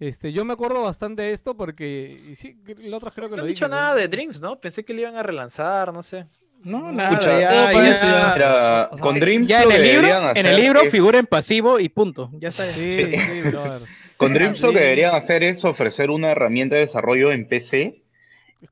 Este, 0.00 0.32
yo 0.32 0.44
me 0.44 0.52
acuerdo 0.52 0.80
bastante 0.82 1.22
de 1.22 1.32
esto 1.32 1.56
porque 1.56 2.16
sí, 2.34 2.56
el 2.82 2.94
otro 2.94 3.10
creo 3.10 3.26
que 3.28 3.32
No 3.32 3.36
lo 3.38 3.42
han 3.42 3.48
dicho 3.48 3.66
dije, 3.66 3.76
nada 3.76 3.90
¿no? 3.90 3.96
de 3.96 4.08
Dreams, 4.08 4.40
¿no? 4.40 4.60
Pensé 4.60 4.84
que 4.84 4.94
lo 4.94 5.00
iban 5.00 5.16
a 5.16 5.22
relanzar, 5.22 5.92
no 5.92 6.02
sé. 6.02 6.24
No, 6.64 6.90
nada, 6.92 7.10
Escucha, 7.12 7.40
ya, 7.40 7.48
todo 7.48 7.66
ya- 7.66 7.72
parece, 7.72 8.06
ya. 8.06 8.32
Mira, 8.34 8.88
o 8.90 8.96
sea, 8.96 9.02
con 9.02 9.20
Dreams 9.20 9.46
ya 9.46 9.62
lo 9.64 9.70
en 9.70 9.76
el 9.76 9.82
que 9.82 9.88
libro, 9.92 10.06
deberían 10.08 10.22
en 10.36 10.36
el 10.38 10.46
hacer 10.46 10.60
libro 10.60 10.80
es- 10.82 10.90
figura 10.92 11.18
en 11.18 11.26
pasivo 11.26 11.80
y 11.80 11.88
punto. 11.88 12.30
Ya 12.34 12.48
está. 12.48 12.64
Sí, 12.64 12.96
sí, 13.16 13.40
brother. 13.42 13.80
Con 14.18 14.34
Dreams 14.34 14.60
lo 14.62 14.72
que 14.72 14.80
deberían 14.80 15.14
hacer 15.14 15.44
es 15.44 15.64
ofrecer 15.64 16.10
una 16.10 16.32
herramienta 16.32 16.74
de 16.74 16.80
desarrollo 16.80 17.30
en 17.30 17.46
PC 17.46 18.02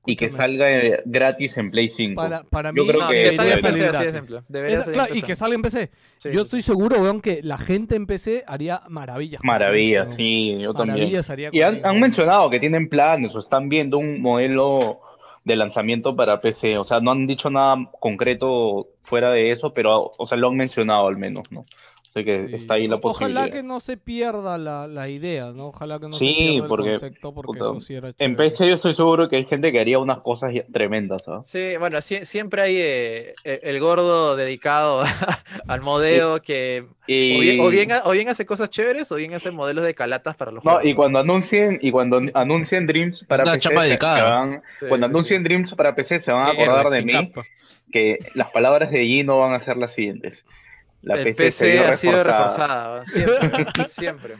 y 0.05 0.16
que 0.16 0.28
salga 0.28 0.68
eh, 0.72 1.03
gratis 1.05 1.57
en 1.59 1.70
Play 1.70 1.87
5. 1.87 2.20
Para, 2.20 2.43
para 2.43 2.70
Yo 2.74 2.82
mí 2.82 2.89
creo 2.89 3.03
No, 3.03 3.09
que 3.09 3.22
que 3.22 3.32
salga 3.32 3.55
en 3.55 3.61
PC, 3.61 3.87
así. 3.87 4.34
Debería 4.49 4.82
claro, 4.82 5.14
y 5.14 5.22
que 5.22 5.37
salga 5.37 5.55
en 5.55 5.62
PC. 5.62 5.91
Sí, 6.18 6.30
Yo 6.32 6.43
estoy 6.43 6.62
seguro, 6.62 7.01
weón, 7.01 7.20
que 7.20 7.39
la 7.45 7.59
gente 7.59 7.95
en 7.95 8.07
PC 8.09 8.43
haría 8.49 8.82
maravillas. 8.89 9.41
con 9.41 9.47
Maravilla, 9.47 10.03
eso, 10.03 10.11
weón. 10.11 10.16
sí, 10.16 10.59
yo 10.59 10.74
también. 10.74 10.97
Maravillas 10.97 11.30
haría 11.30 11.51
Y 11.53 11.61
han 11.62 12.01
mencionado 12.01 12.51
que 12.51 12.59
tienen 12.59 12.88
planes 12.88 13.33
o 13.37 13.38
están 13.38 13.68
viendo 13.68 13.99
un 13.99 14.21
modelo 14.21 14.99
de 15.47 15.57
lanzamiento 15.57 16.17
para 16.17 16.41
PC. 16.41 16.77
O 16.77 16.85
sea, 16.85 16.99
no 17.01 17.13
han 17.13 17.27
dicho 17.27 17.49
nada 17.51 17.77
concreto 18.01 18.89
fuera 19.03 19.31
de 19.31 19.53
eso, 19.53 19.73
pero, 19.73 20.11
o 20.18 20.27
sea, 20.27 20.37
lo 20.37 20.49
han 20.49 20.57
mencionado 20.57 21.07
al 21.07 21.17
menos, 21.17 21.45
¿no? 21.53 21.64
Que 22.25 22.49
Sí. 22.49 22.55
está 22.57 22.75
ahí 22.75 22.88
la 22.88 22.97
O- 22.97 23.01
Ojalá 23.03 23.13
posibilidad. 23.43 23.51
que 23.51 23.63
no 23.63 23.80
se 23.80 23.97
pierda 23.97 24.57
la, 24.59 24.87
la 24.87 25.09
idea, 25.09 25.53
¿no? 25.53 25.67
Ojalá 25.68 25.99
que 25.99 26.09
no 26.09 26.14
Sí, 26.17 26.29
se 26.29 26.34
pierda 26.34 26.63
el 26.64 26.68
porque, 26.68 26.91
concepto, 26.93 27.34
porque 27.34 27.59
puta, 27.59 27.71
eso 27.72 27.80
sí 27.80 27.95
era 27.95 28.13
En. 28.18 28.37
PC 28.37 28.68
yo 28.68 28.75
estoy 28.75 28.95
seguro 28.95 29.29
que 29.29 29.37
hay 29.37 29.45
gente 29.45 29.71
que 29.72 29.80
haría 29.80 29.99
unas 29.99 30.18
cosas 30.21 30.53
tremendas. 30.72 31.25
Sí, 31.45 31.72
bueno, 31.79 31.99
sie- 31.99 32.25
siempre 32.25 32.63
hay 32.63 32.76
eh, 32.79 33.34
e- 33.45 33.61
el 33.64 33.80
gordo 33.80 34.34
dedicado 34.37 35.03
al 35.68 35.80
modeo 35.83 36.41
que 36.43 36.84
o 37.09 37.41
bien, 37.41 37.61
o, 37.61 37.68
bien, 37.68 37.93
ha- 37.93 38.03
o 38.05 38.11
bien 38.13 38.29
hace 38.29 38.47
cosas 38.47 38.68
chéveres 38.71 39.11
o 39.13 39.17
bien 39.17 39.33
hace 39.34 39.51
modelos 39.51 39.84
de 39.84 39.95
calatas 39.95 40.34
para 40.37 40.51
los 40.51 40.64
No, 40.64 40.72
juegos. 40.72 40.91
y 40.91 40.95
cuando 40.95 41.18
anuncien, 41.21 41.79
y 41.83 41.91
cuando 41.91 42.21
anuncien 42.34 42.87
Dreams 42.87 43.25
para 43.29 43.43
una 43.45 43.53
PC, 43.53 43.68
chapa 43.68 43.84
dedicada. 43.84 44.17
se 44.18 44.22
van- 44.25 44.63
Sí, 44.80 44.87
cuando 44.88 45.07
sí, 45.07 45.13
anuncien 45.13 45.45
Dreams 45.45 45.75
para 45.75 45.95
PC 45.95 46.21
se 46.21 46.33
van 46.33 46.47
a 46.49 46.51
acordar 46.51 46.88
de 46.88 47.03
mí, 47.03 47.13
capa. 47.13 47.45
que 47.93 48.18
las 48.34 48.51
palabras 48.51 48.91
de 48.91 49.03
Gino 49.05 49.38
van 49.38 49.55
a 49.55 49.61
ser 49.61 49.76
las 49.76 49.93
siguientes. 49.93 50.45
La 51.03 51.14
el 51.17 51.35
PC, 51.35 51.81
ha 51.81 51.95
sido 51.95 52.23
reforzada. 52.25 53.05
siempre, 53.05 53.39
siempre. 53.91 54.35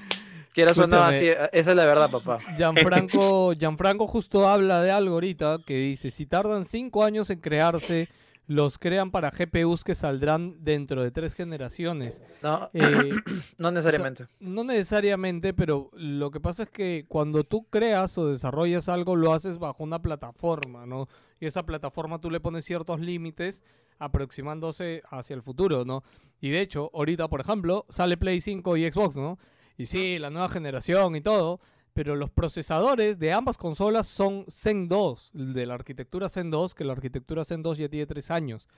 Quieras 0.53 0.79
o 0.79 0.87
no, 0.87 0.97
así, 1.03 1.27
esa 1.27 1.71
es 1.71 1.77
la 1.77 1.85
verdad, 1.85 2.11
papá. 2.11 2.39
Gianfranco, 2.57 3.53
Gianfranco 3.59 4.07
justo 4.07 4.49
habla 4.49 4.81
de 4.83 4.91
algo 4.91 5.15
ahorita 5.15 5.59
que 5.67 5.77
dice, 5.77 6.11
si 6.11 6.25
tardan 6.27 6.65
cinco 6.65 7.05
años 7.05 7.29
en 7.29 7.41
crearse, 7.41 8.09
los 8.47 8.79
crean 8.79 9.11
para 9.11 9.31
GPUs 9.31 9.85
que 9.85 9.95
saldrán 9.95 10.57
dentro 10.65 11.03
de 11.03 11.11
tres 11.11 11.35
generaciones. 11.35 12.23
No, 12.43 12.71
Eh, 12.73 12.81
no 13.59 13.71
necesariamente. 13.71 14.27
no 14.41 14.65
necesariamente, 14.65 15.53
pero 15.53 15.91
lo 15.93 16.31
que 16.31 16.41
pasa 16.41 16.63
es 16.63 16.71
que 16.71 17.05
cuando 17.07 17.45
tú 17.45 17.67
creas 17.69 18.17
o 18.17 18.29
desarrollas 18.29 18.89
algo, 18.89 19.15
lo 19.15 19.35
haces 19.35 19.59
bajo 19.59 19.85
una 19.85 20.01
plataforma, 20.01 20.87
¿no? 20.87 21.07
Y 21.39 21.45
esa 21.47 21.67
plataforma 21.67 22.19
tú 22.19 22.31
le 22.31 22.41
pones 22.41 22.65
ciertos 22.65 22.99
límites 23.01 23.63
aproximándose 23.99 25.03
hacia 25.11 25.35
el 25.35 25.43
futuro, 25.43 25.85
¿no? 25.85 26.03
Y 26.41 26.51
de 26.51 26.61
hecho, 26.61 26.91
ahorita, 26.95 27.29
por 27.29 27.41
ejemplo, 27.41 27.87
sale 27.89 28.17
Play 28.17 28.41
5 28.41 28.77
y 28.77 28.91
Xbox, 28.91 29.17
¿no? 29.17 29.39
Y 29.79 29.87
sí, 29.87 30.19
la 30.19 30.31
nueva 30.31 30.49
generación 30.49 31.17
y 31.17 31.21
todo, 31.21 31.61
pero 31.93 32.15
los 32.17 32.31
procesadores 32.31 33.19
de 33.19 33.33
ambas 33.33 33.57
consolas 33.59 34.07
son 34.07 34.45
Zen 34.51 34.89
2, 34.89 35.31
de 35.33 35.67
la 35.67 35.75
arquitectura 35.75 36.29
Zen 36.29 36.51
2, 36.51 36.75
que 36.75 36.85
la 36.85 36.93
arquitectura 36.93 37.45
Zen 37.45 37.63
2 37.63 37.79
ya 37.79 37.89
tiene 37.89 38.07
tres 38.07 38.31
años. 38.31 38.69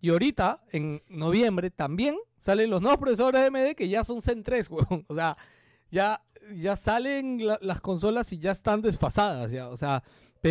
Y 0.00 0.10
ahorita, 0.10 0.62
en 0.70 1.02
noviembre, 1.08 1.70
también 1.70 2.16
salen 2.36 2.70
los 2.70 2.80
nuevos 2.82 2.98
procesadores 3.00 3.40
de 3.40 3.46
AMD 3.46 3.74
que 3.74 3.88
ya 3.88 4.04
son 4.04 4.20
Zen 4.20 4.42
3, 4.42 4.70
weón. 4.70 5.04
O 5.08 5.14
sea, 5.14 5.36
ya, 5.90 6.22
ya 6.56 6.76
salen 6.76 7.44
la- 7.46 7.58
las 7.62 7.80
consolas 7.80 8.32
y 8.32 8.38
ya 8.38 8.50
están 8.52 8.82
desfasadas, 8.82 9.50
ya. 9.50 9.68
O 9.68 9.76
sea, 9.76 10.02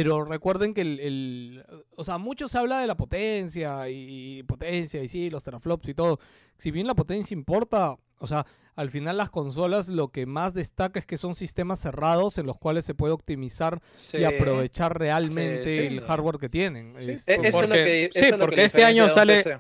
pero 0.01 0.25
recuerden 0.25 0.73
que 0.73 0.81
el, 0.81 0.99
el- 0.99 1.65
O 1.95 2.03
sea, 2.03 2.17
mucho 2.17 2.47
se 2.47 2.57
habla 2.57 2.79
de 2.79 2.87
la 2.87 2.97
potencia 2.97 3.87
y, 3.89 4.39
y 4.39 4.43
potencia 4.43 5.03
y 5.03 5.07
sí, 5.07 5.29
los 5.29 5.43
teraflops 5.43 5.87
y 5.87 5.93
todo. 5.93 6.19
Si 6.57 6.71
bien 6.71 6.87
la 6.87 6.95
potencia 6.95 7.35
importa, 7.35 7.95
o 8.17 8.25
sea, 8.25 8.43
al 8.75 8.89
final 8.89 9.17
las 9.17 9.29
consolas 9.29 9.89
lo 9.89 10.07
que 10.07 10.25
más 10.25 10.55
destaca 10.55 10.99
es 10.99 11.05
que 11.05 11.17
son 11.17 11.35
sistemas 11.35 11.77
cerrados 11.79 12.39
en 12.39 12.47
los 12.47 12.57
cuales 12.57 12.85
se 12.85 12.95
puede 12.95 13.13
optimizar 13.13 13.81
Sí. 13.93 14.17
y 14.17 14.23
aprovechar 14.23 14.97
realmente 14.97 15.83
sí, 15.85 15.91
sí. 15.91 15.97
el 15.97 16.03
hardware 16.03 16.39
que 16.39 16.49
tienen. 16.49 16.95
Sí, 16.99 17.11
Es 17.11 17.25
como- 17.25 17.47
Eso 17.47 17.47
es 17.47 17.53
lo 17.53 17.59
Porque- 17.61 17.83
que, 17.85 18.03
eso 18.05 18.13
sí, 18.15 18.19
es 18.25 18.31
lo 18.31 18.37
que 18.37 18.41
porque 18.41 18.55
le 18.55 18.65
este 18.65 18.83
año 18.83 19.09
sale- 19.09 19.35
PC. 19.35 19.59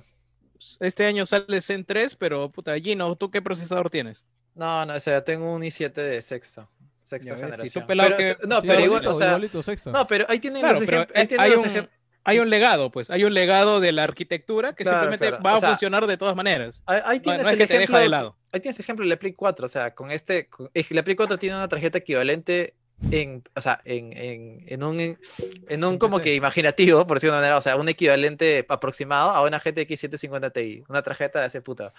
Este 0.79 1.05
año 1.05 1.25
sale 1.27 1.61
Zen 1.61 1.85
3, 1.85 2.15
pero 2.15 2.49
puta, 2.51 2.73
Gino, 2.79 3.15
¿tú 3.17 3.29
qué 3.29 3.39
procesador 3.41 3.91
tienes? 3.91 4.23
No, 4.55 4.83
no, 4.85 4.95
o 4.95 4.99
sea, 4.99 5.23
tengo 5.23 5.53
un 5.53 5.61
i7 5.61 5.93
de 5.93 6.21
sexta, 6.23 6.67
sexta 7.03 7.35
ves, 7.35 7.43
generación. 7.43 7.85
Pero, 7.87 8.17
que- 8.17 8.37
no, 8.47 8.61
pero 8.61 8.73
igual, 8.73 8.83
igualito, 8.85 9.11
o 9.11 9.13
sea, 9.13 9.27
igualito, 9.27 9.61
sexta. 9.63 9.91
no, 9.91 10.07
pero 10.07 10.25
ahí 10.29 10.39
tienen 10.39 10.61
Claro, 10.61 10.79
los 10.79 10.85
pero. 10.85 11.01
Ahí 11.13 11.27
tienen 11.27 11.39
hay 11.45 11.51
los 11.51 11.63
un, 11.63 11.89
hay 12.25 12.39
un 12.39 12.49
legado, 12.49 12.89
pues, 12.91 13.09
hay 13.11 13.23
un 13.25 13.33
legado 13.33 13.79
de 13.81 13.91
la 13.91 14.03
arquitectura 14.05 14.73
que 14.73 14.83
Claro, 14.83 14.99
simplemente 14.99 15.27
claro. 15.27 15.43
va 15.43 15.53
O 15.53 15.57
a 15.57 15.59
sea, 15.59 15.69
funcionar 15.69 16.07
de 16.07 16.17
todas 16.17 16.35
maneras. 16.35 16.81
Ahí, 16.85 17.01
ahí 17.05 17.17
No, 17.17 17.21
tienes 17.23 17.43
no 17.43 17.47
es 17.49 17.53
el 17.53 17.59
que 17.59 17.67
te 17.67 17.73
ejemplo, 17.75 17.97
deja 17.97 18.03
de 18.03 18.09
lado. 18.09 18.37
ahí 18.53 18.59
tienes 18.61 18.79
ejemplo 18.79 19.03
de 19.05 19.09
la 19.09 19.17
Play 19.19 19.33
4, 19.33 19.65
o 19.65 19.69
sea, 19.69 19.93
con 19.93 20.09
este, 20.09 20.47
con- 20.49 20.69
la 20.89 21.03
Play 21.03 21.15
4 21.15 21.37
tiene 21.37 21.55
una 21.57 21.67
tarjeta 21.67 21.97
equivalente 21.97 22.75
en, 23.11 23.43
o 23.53 23.59
sea, 23.59 23.81
en, 23.83 24.13
en, 24.15 24.63
en 24.67 24.83
un, 24.83 25.19
en 25.67 25.83
un 25.83 25.97
como 25.97 26.21
que 26.21 26.33
imaginativo, 26.35 27.05
por 27.05 27.17
decirlo 27.17 27.33
de 27.33 27.37
una 27.39 27.41
manera, 27.41 27.57
o 27.57 27.61
sea, 27.61 27.75
un 27.75 27.89
equivalente 27.89 28.65
aproximado 28.69 29.31
a 29.31 29.43
una 29.43 29.57
GTX 29.59 29.99
750 29.99 30.51
Ti, 30.51 30.83
una 30.87 31.01
tarjeta 31.03 31.39
de 31.41 31.45
hace 31.47 31.59
puta, 31.61 31.91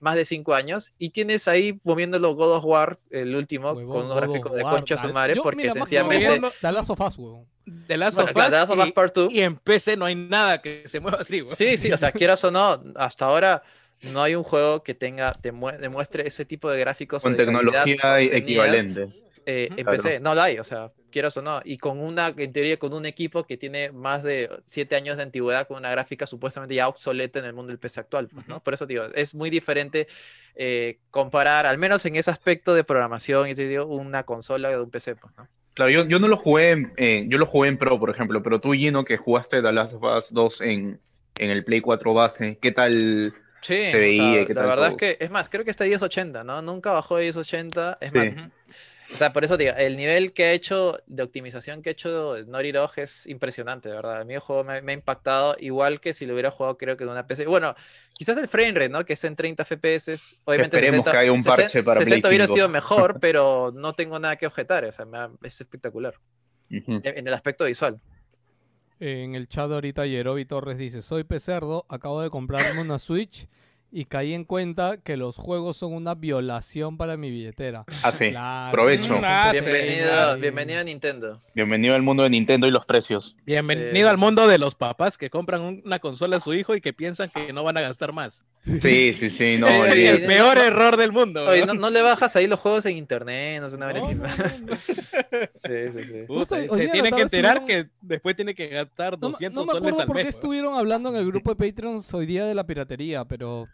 más 0.00 0.16
de 0.16 0.24
5 0.24 0.54
años, 0.54 0.92
y 0.98 1.10
tienes 1.10 1.48
ahí 1.48 1.80
moviéndolo 1.84 2.34
God 2.34 2.56
of 2.58 2.64
War, 2.64 2.98
el 3.10 3.34
último, 3.34 3.72
Huevón, 3.72 3.86
con 3.92 4.04
unos 4.04 4.14
God 4.14 4.20
gráficos 4.24 4.52
de 4.54 4.62
War, 4.62 4.74
concha 4.76 4.94
a 4.94 4.98
su 4.98 5.02
tal- 5.08 5.12
madre, 5.14 5.34
Yo, 5.34 5.42
porque 5.42 5.56
mira, 5.56 5.72
sencillamente... 5.72 6.40
The 6.60 6.72
Last 6.72 6.90
of 6.90 7.00
Us, 7.00 7.18
huevón. 7.18 7.46
Last 7.88 8.16
Bueno, 8.16 8.30
of 8.30 8.70
Us 8.80 8.86
y- 8.88 8.92
Part 8.92 9.14
2. 9.14 9.30
y 9.32 9.40
en 9.42 9.56
PC 9.56 9.96
no 9.96 10.04
hay 10.06 10.14
nada 10.14 10.62
que 10.62 10.84
se 10.86 11.00
mueva 11.00 11.18
así, 11.20 11.40
güey. 11.40 11.54
Sí, 11.54 11.76
sí, 11.76 11.92
o 11.92 11.98
sea, 11.98 12.12
quieras 12.12 12.42
o 12.44 12.50
no, 12.50 12.82
hasta 12.96 13.26
ahora 13.26 13.62
no 14.02 14.22
hay 14.22 14.34
un 14.36 14.44
juego 14.44 14.82
que 14.82 14.94
tenga, 14.94 15.34
demue- 15.42 15.76
demuestre 15.76 16.26
ese 16.26 16.44
tipo 16.44 16.70
de 16.70 16.78
gráficos 16.80 17.22
Con 17.22 17.32
de 17.36 17.44
calidad 17.44 17.84
tecnología 17.84 18.20
equivalente. 18.20 19.08
eh, 19.46 19.68
en 19.70 19.84
Claro. 19.84 19.90
PC. 19.90 20.20
No 20.20 20.34
la 20.34 20.44
hay, 20.44 20.58
o 20.58 20.64
sea, 20.64 20.92
quieras 21.10 21.36
o 21.36 21.42
no. 21.42 21.60
Y 21.64 21.78
con 21.78 22.00
una, 22.00 22.32
en 22.36 22.52
teoría, 22.52 22.78
con 22.78 22.92
un 22.92 23.06
equipo 23.06 23.44
que 23.44 23.56
tiene 23.56 23.90
más 23.92 24.22
de 24.22 24.50
siete 24.64 24.96
años 24.96 25.16
de 25.16 25.24
antigüedad, 25.24 25.66
con 25.66 25.76
una 25.78 25.90
gráfica 25.90 26.26
supuestamente 26.26 26.74
ya 26.74 26.88
obsoleta 26.88 27.38
en 27.38 27.44
el 27.44 27.52
mundo 27.52 27.70
del 27.70 27.78
PC 27.78 28.00
actual, 28.00 28.28
pues, 28.28 28.46
¿no? 28.48 28.62
Por 28.62 28.74
eso, 28.74 28.86
digo, 28.86 29.04
es 29.14 29.34
muy 29.34 29.50
diferente 29.50 30.06
eh, 30.54 30.98
comparar, 31.10 31.66
al 31.66 31.78
menos 31.78 32.04
en 32.06 32.16
ese 32.16 32.30
aspecto 32.30 32.74
de 32.74 32.84
programación, 32.84 33.48
y 33.48 33.54
te 33.54 33.66
digo, 33.68 33.86
una 33.86 34.24
consola 34.24 34.70
de 34.70 34.80
un 34.80 34.90
PC, 34.90 35.16
pues, 35.16 35.32
¿no? 35.36 35.48
Claro, 35.74 35.90
yo, 35.92 36.06
yo 36.06 36.18
no 36.18 36.26
lo 36.26 36.36
jugué, 36.36 36.72
en, 36.72 36.92
eh, 36.96 37.24
yo 37.28 37.38
lo 37.38 37.46
jugué 37.46 37.68
en 37.68 37.78
Pro, 37.78 37.98
por 38.00 38.10
ejemplo, 38.10 38.42
pero 38.42 38.60
tú, 38.60 38.72
Gino, 38.72 39.04
que 39.04 39.16
jugaste 39.16 39.62
The 39.62 39.72
Last 39.72 39.94
of 39.94 40.02
Us 40.02 40.32
2 40.32 40.60
en, 40.62 41.00
en 41.38 41.50
el 41.50 41.64
Play 41.64 41.80
4 41.80 42.12
base, 42.14 42.58
¿qué 42.60 42.72
tal? 42.72 43.32
Sí, 43.60 43.74
o 43.74 43.92
veía, 43.98 44.32
sea, 44.34 44.46
¿qué 44.46 44.54
la 44.54 44.60
tal 44.62 44.70
verdad 44.70 44.76
todo? 44.76 44.86
es 44.88 45.16
que, 45.18 45.24
es 45.24 45.30
más, 45.30 45.48
creo 45.48 45.64
que 45.64 45.70
está 45.70 45.84
1080, 45.84 46.42
¿no? 46.44 46.62
Nunca 46.62 46.92
bajó 46.92 47.16
de 47.16 47.24
1080, 47.24 47.98
es 48.00 48.10
Sí. 48.12 48.18
más, 48.18 48.34
o 49.12 49.16
sea, 49.16 49.32
por 49.32 49.42
eso 49.44 49.56
digo, 49.56 49.72
el 49.76 49.96
nivel 49.96 50.32
que 50.32 50.44
ha 50.44 50.52
hecho 50.52 50.98
de 51.06 51.22
optimización 51.22 51.80
que 51.82 51.90
ha 51.90 51.92
hecho 51.92 52.36
Naughty 52.46 52.72
Dog 52.72 52.90
es 52.96 53.26
impresionante, 53.26 53.88
de 53.88 53.94
verdad. 53.96 54.20
A 54.20 54.24
mí 54.24 54.34
el 54.34 54.40
juego 54.40 54.64
me, 54.64 54.82
me 54.82 54.92
ha 54.92 54.94
impactado 54.94 55.56
igual 55.60 56.00
que 56.00 56.12
si 56.12 56.26
lo 56.26 56.34
hubiera 56.34 56.50
jugado 56.50 56.76
creo 56.76 56.96
que 56.96 57.04
en 57.04 57.10
una 57.10 57.26
PC. 57.26 57.46
Bueno, 57.46 57.74
quizás 58.12 58.36
el 58.38 58.48
frame 58.48 58.72
rate, 58.72 58.88
¿no? 58.90 59.04
Que 59.04 59.14
es 59.14 59.24
en 59.24 59.34
30 59.34 59.64
FPS, 59.64 60.36
obviamente 60.44 60.76
Esperemos 60.76 61.04
60, 61.06 61.10
que 61.10 61.16
haya 61.18 61.32
un 61.32 61.42
parche 61.42 61.82
para 61.82 62.00
Play 62.00 62.06
60 62.10 62.28
hubiera 62.28 62.44
5. 62.46 62.54
sido 62.54 62.68
mejor, 62.68 63.18
pero 63.20 63.72
no 63.74 63.92
tengo 63.94 64.18
nada 64.18 64.36
que 64.36 64.46
objetar, 64.46 64.84
o 64.84 64.92
sea, 64.92 65.04
me 65.06 65.18
ha- 65.18 65.30
es 65.42 65.60
espectacular 65.60 66.14
Ujú. 66.70 66.92
en, 66.92 67.02
en 67.04 67.26
el 67.26 67.32
aspecto 67.34 67.64
visual. 67.64 68.00
En 69.00 69.34
el 69.36 69.48
chat 69.48 69.70
ahorita 69.70 70.06
Yerobi 70.06 70.44
Torres 70.44 70.76
dice, 70.76 71.02
soy 71.02 71.22
pecerdo, 71.24 71.86
acabo 71.88 72.20
de 72.20 72.30
comprarme 72.30 72.80
una 72.80 72.98
Switch 72.98 73.46
y 73.90 74.04
caí 74.04 74.34
en 74.34 74.44
cuenta 74.44 74.98
que 74.98 75.16
los 75.16 75.36
juegos 75.36 75.78
son 75.78 75.94
una 75.94 76.14
violación 76.14 76.96
para 76.98 77.16
mi 77.16 77.30
billetera. 77.30 77.84
Ah, 78.04 78.12
sí. 78.12 78.30
Claro, 78.30 78.72
Provecho. 78.72 79.14
Ah, 79.22 79.48
Bienvenido, 79.52 80.36
bienvenido 80.38 80.80
a 80.80 80.84
Nintendo. 80.84 81.40
Bienvenido 81.54 81.94
al 81.94 82.02
mundo 82.02 82.22
de 82.22 82.30
Nintendo 82.30 82.66
y 82.66 82.70
los 82.70 82.84
precios. 82.86 83.34
Bienvenido 83.46 83.92
Sí. 83.92 84.02
al 84.02 84.18
mundo 84.18 84.46
de 84.46 84.58
los 84.58 84.74
papás 84.74 85.16
que 85.18 85.30
compran 85.30 85.60
un- 85.62 85.82
una 85.84 85.98
consola 85.98 86.36
a 86.36 86.40
su 86.40 86.52
hijo 86.54 86.74
y 86.74 86.80
que 86.80 86.92
piensan 86.92 87.30
que 87.30 87.52
no 87.52 87.64
van 87.64 87.76
a 87.78 87.80
gastar 87.80 88.12
más. 88.12 88.44
Sí, 88.82 89.12
sí, 89.14 89.30
sí, 89.30 89.56
no. 89.58 89.66
El 89.86 90.24
peor 90.26 90.58
error 90.58 90.96
del 90.96 91.12
mundo. 91.12 91.48
Oye, 91.48 91.64
¿no? 91.64 91.74
no, 91.74 91.90
le 91.90 92.02
bajas 92.02 92.36
ahí 92.36 92.46
los 92.46 92.58
juegos 92.60 92.84
en 92.86 92.96
internet, 92.98 93.60
no 93.62 93.70
sé, 93.70 93.76
una 93.76 93.92
No, 93.92 93.94
vez 93.94 94.16
no. 94.62 94.76
Sí, 95.54 95.90
sí, 95.92 96.04
sí. 96.04 96.14
Justo 96.26 96.56
se 96.56 96.88
tienen 96.88 97.14
que 97.14 97.22
enterar 97.22 97.58
estuvieron- 97.58 97.66
que 97.66 97.90
después 98.02 98.36
tiene 98.36 98.54
que 98.54 98.68
gastar 98.68 99.12
No, 99.18 99.28
me- 99.28 99.32
200 99.32 99.54
no 99.54 99.66
me 99.66 99.78
soles 99.78 99.92
acuerdo 99.94 100.06
por 100.12 100.22
qué 100.22 100.28
estuvieron 100.28 100.74
hablando 100.74 101.08
en 101.10 101.16
el 101.16 101.26
grupo 101.26 101.54
de 101.54 101.56
Patreons 101.70 102.12
hoy 102.14 102.26
día 102.26 102.44
de 102.46 102.54
la 102.54 102.64
piratería, 102.64 103.24
pero 103.24 103.66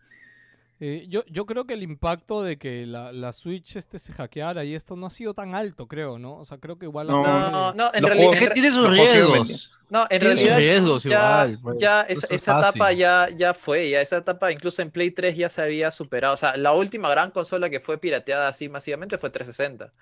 eh, 0.80 1.06
yo, 1.08 1.24
yo 1.26 1.46
creo 1.46 1.66
que 1.66 1.74
el 1.74 1.82
impacto 1.82 2.42
de 2.42 2.58
que 2.58 2.84
la, 2.84 3.12
la 3.12 3.32
Switch 3.32 3.76
este 3.76 3.98
se 3.98 4.12
hackeara 4.12 4.64
y 4.64 4.74
esto 4.74 4.96
no 4.96 5.06
ha 5.06 5.10
sido 5.10 5.32
tan 5.32 5.54
alto, 5.54 5.86
creo, 5.86 6.18
¿no? 6.18 6.36
O 6.38 6.44
sea, 6.44 6.58
creo 6.58 6.78
que 6.78 6.86
igual... 6.86 7.06
No. 7.06 7.22
No, 7.22 7.72
no, 7.72 7.90
en 7.94 8.02
realidad, 8.04 8.32
Que 8.38 8.48
tiene 8.50 8.70
sus 8.70 8.90
riesgos. 8.90 9.78
no, 9.88 10.02
en 10.10 10.18
Tiene 10.18 10.34
sus 10.34 10.44
realidad 10.44 10.58
riesgos 10.58 11.02
ya, 11.04 11.46
igual. 11.48 11.76
ya 11.78 12.02
esa, 12.02 12.26
es 12.26 12.32
esa 12.42 12.58
etapa 12.58 12.92
ya, 12.92 13.28
ya 13.36 13.54
fue, 13.54 13.88
ya 13.88 14.00
esa 14.00 14.16
etapa 14.18 14.50
incluso 14.50 14.82
en 14.82 14.90
Play 14.90 15.10
3 15.12 15.36
ya 15.36 15.48
se 15.48 15.62
había 15.62 15.90
superado. 15.92 16.34
O 16.34 16.36
sea, 16.38 16.56
la 16.56 16.72
última 16.72 17.08
gran 17.08 17.30
consola 17.30 17.70
que 17.70 17.78
fue 17.80 17.98
pirateada 17.98 18.48
así 18.48 18.68
masivamente 18.68 19.16
fue 19.16 19.30
360, 19.30 19.92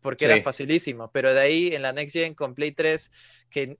porque 0.00 0.26
era 0.26 0.40
facilísimo. 0.42 1.10
Pero 1.10 1.32
de 1.32 1.40
ahí 1.40 1.68
en 1.74 1.82
la 1.82 1.92
Next 1.92 2.12
Gen 2.12 2.34
con 2.34 2.54
Play 2.54 2.72
3, 2.72 3.10
que 3.50 3.76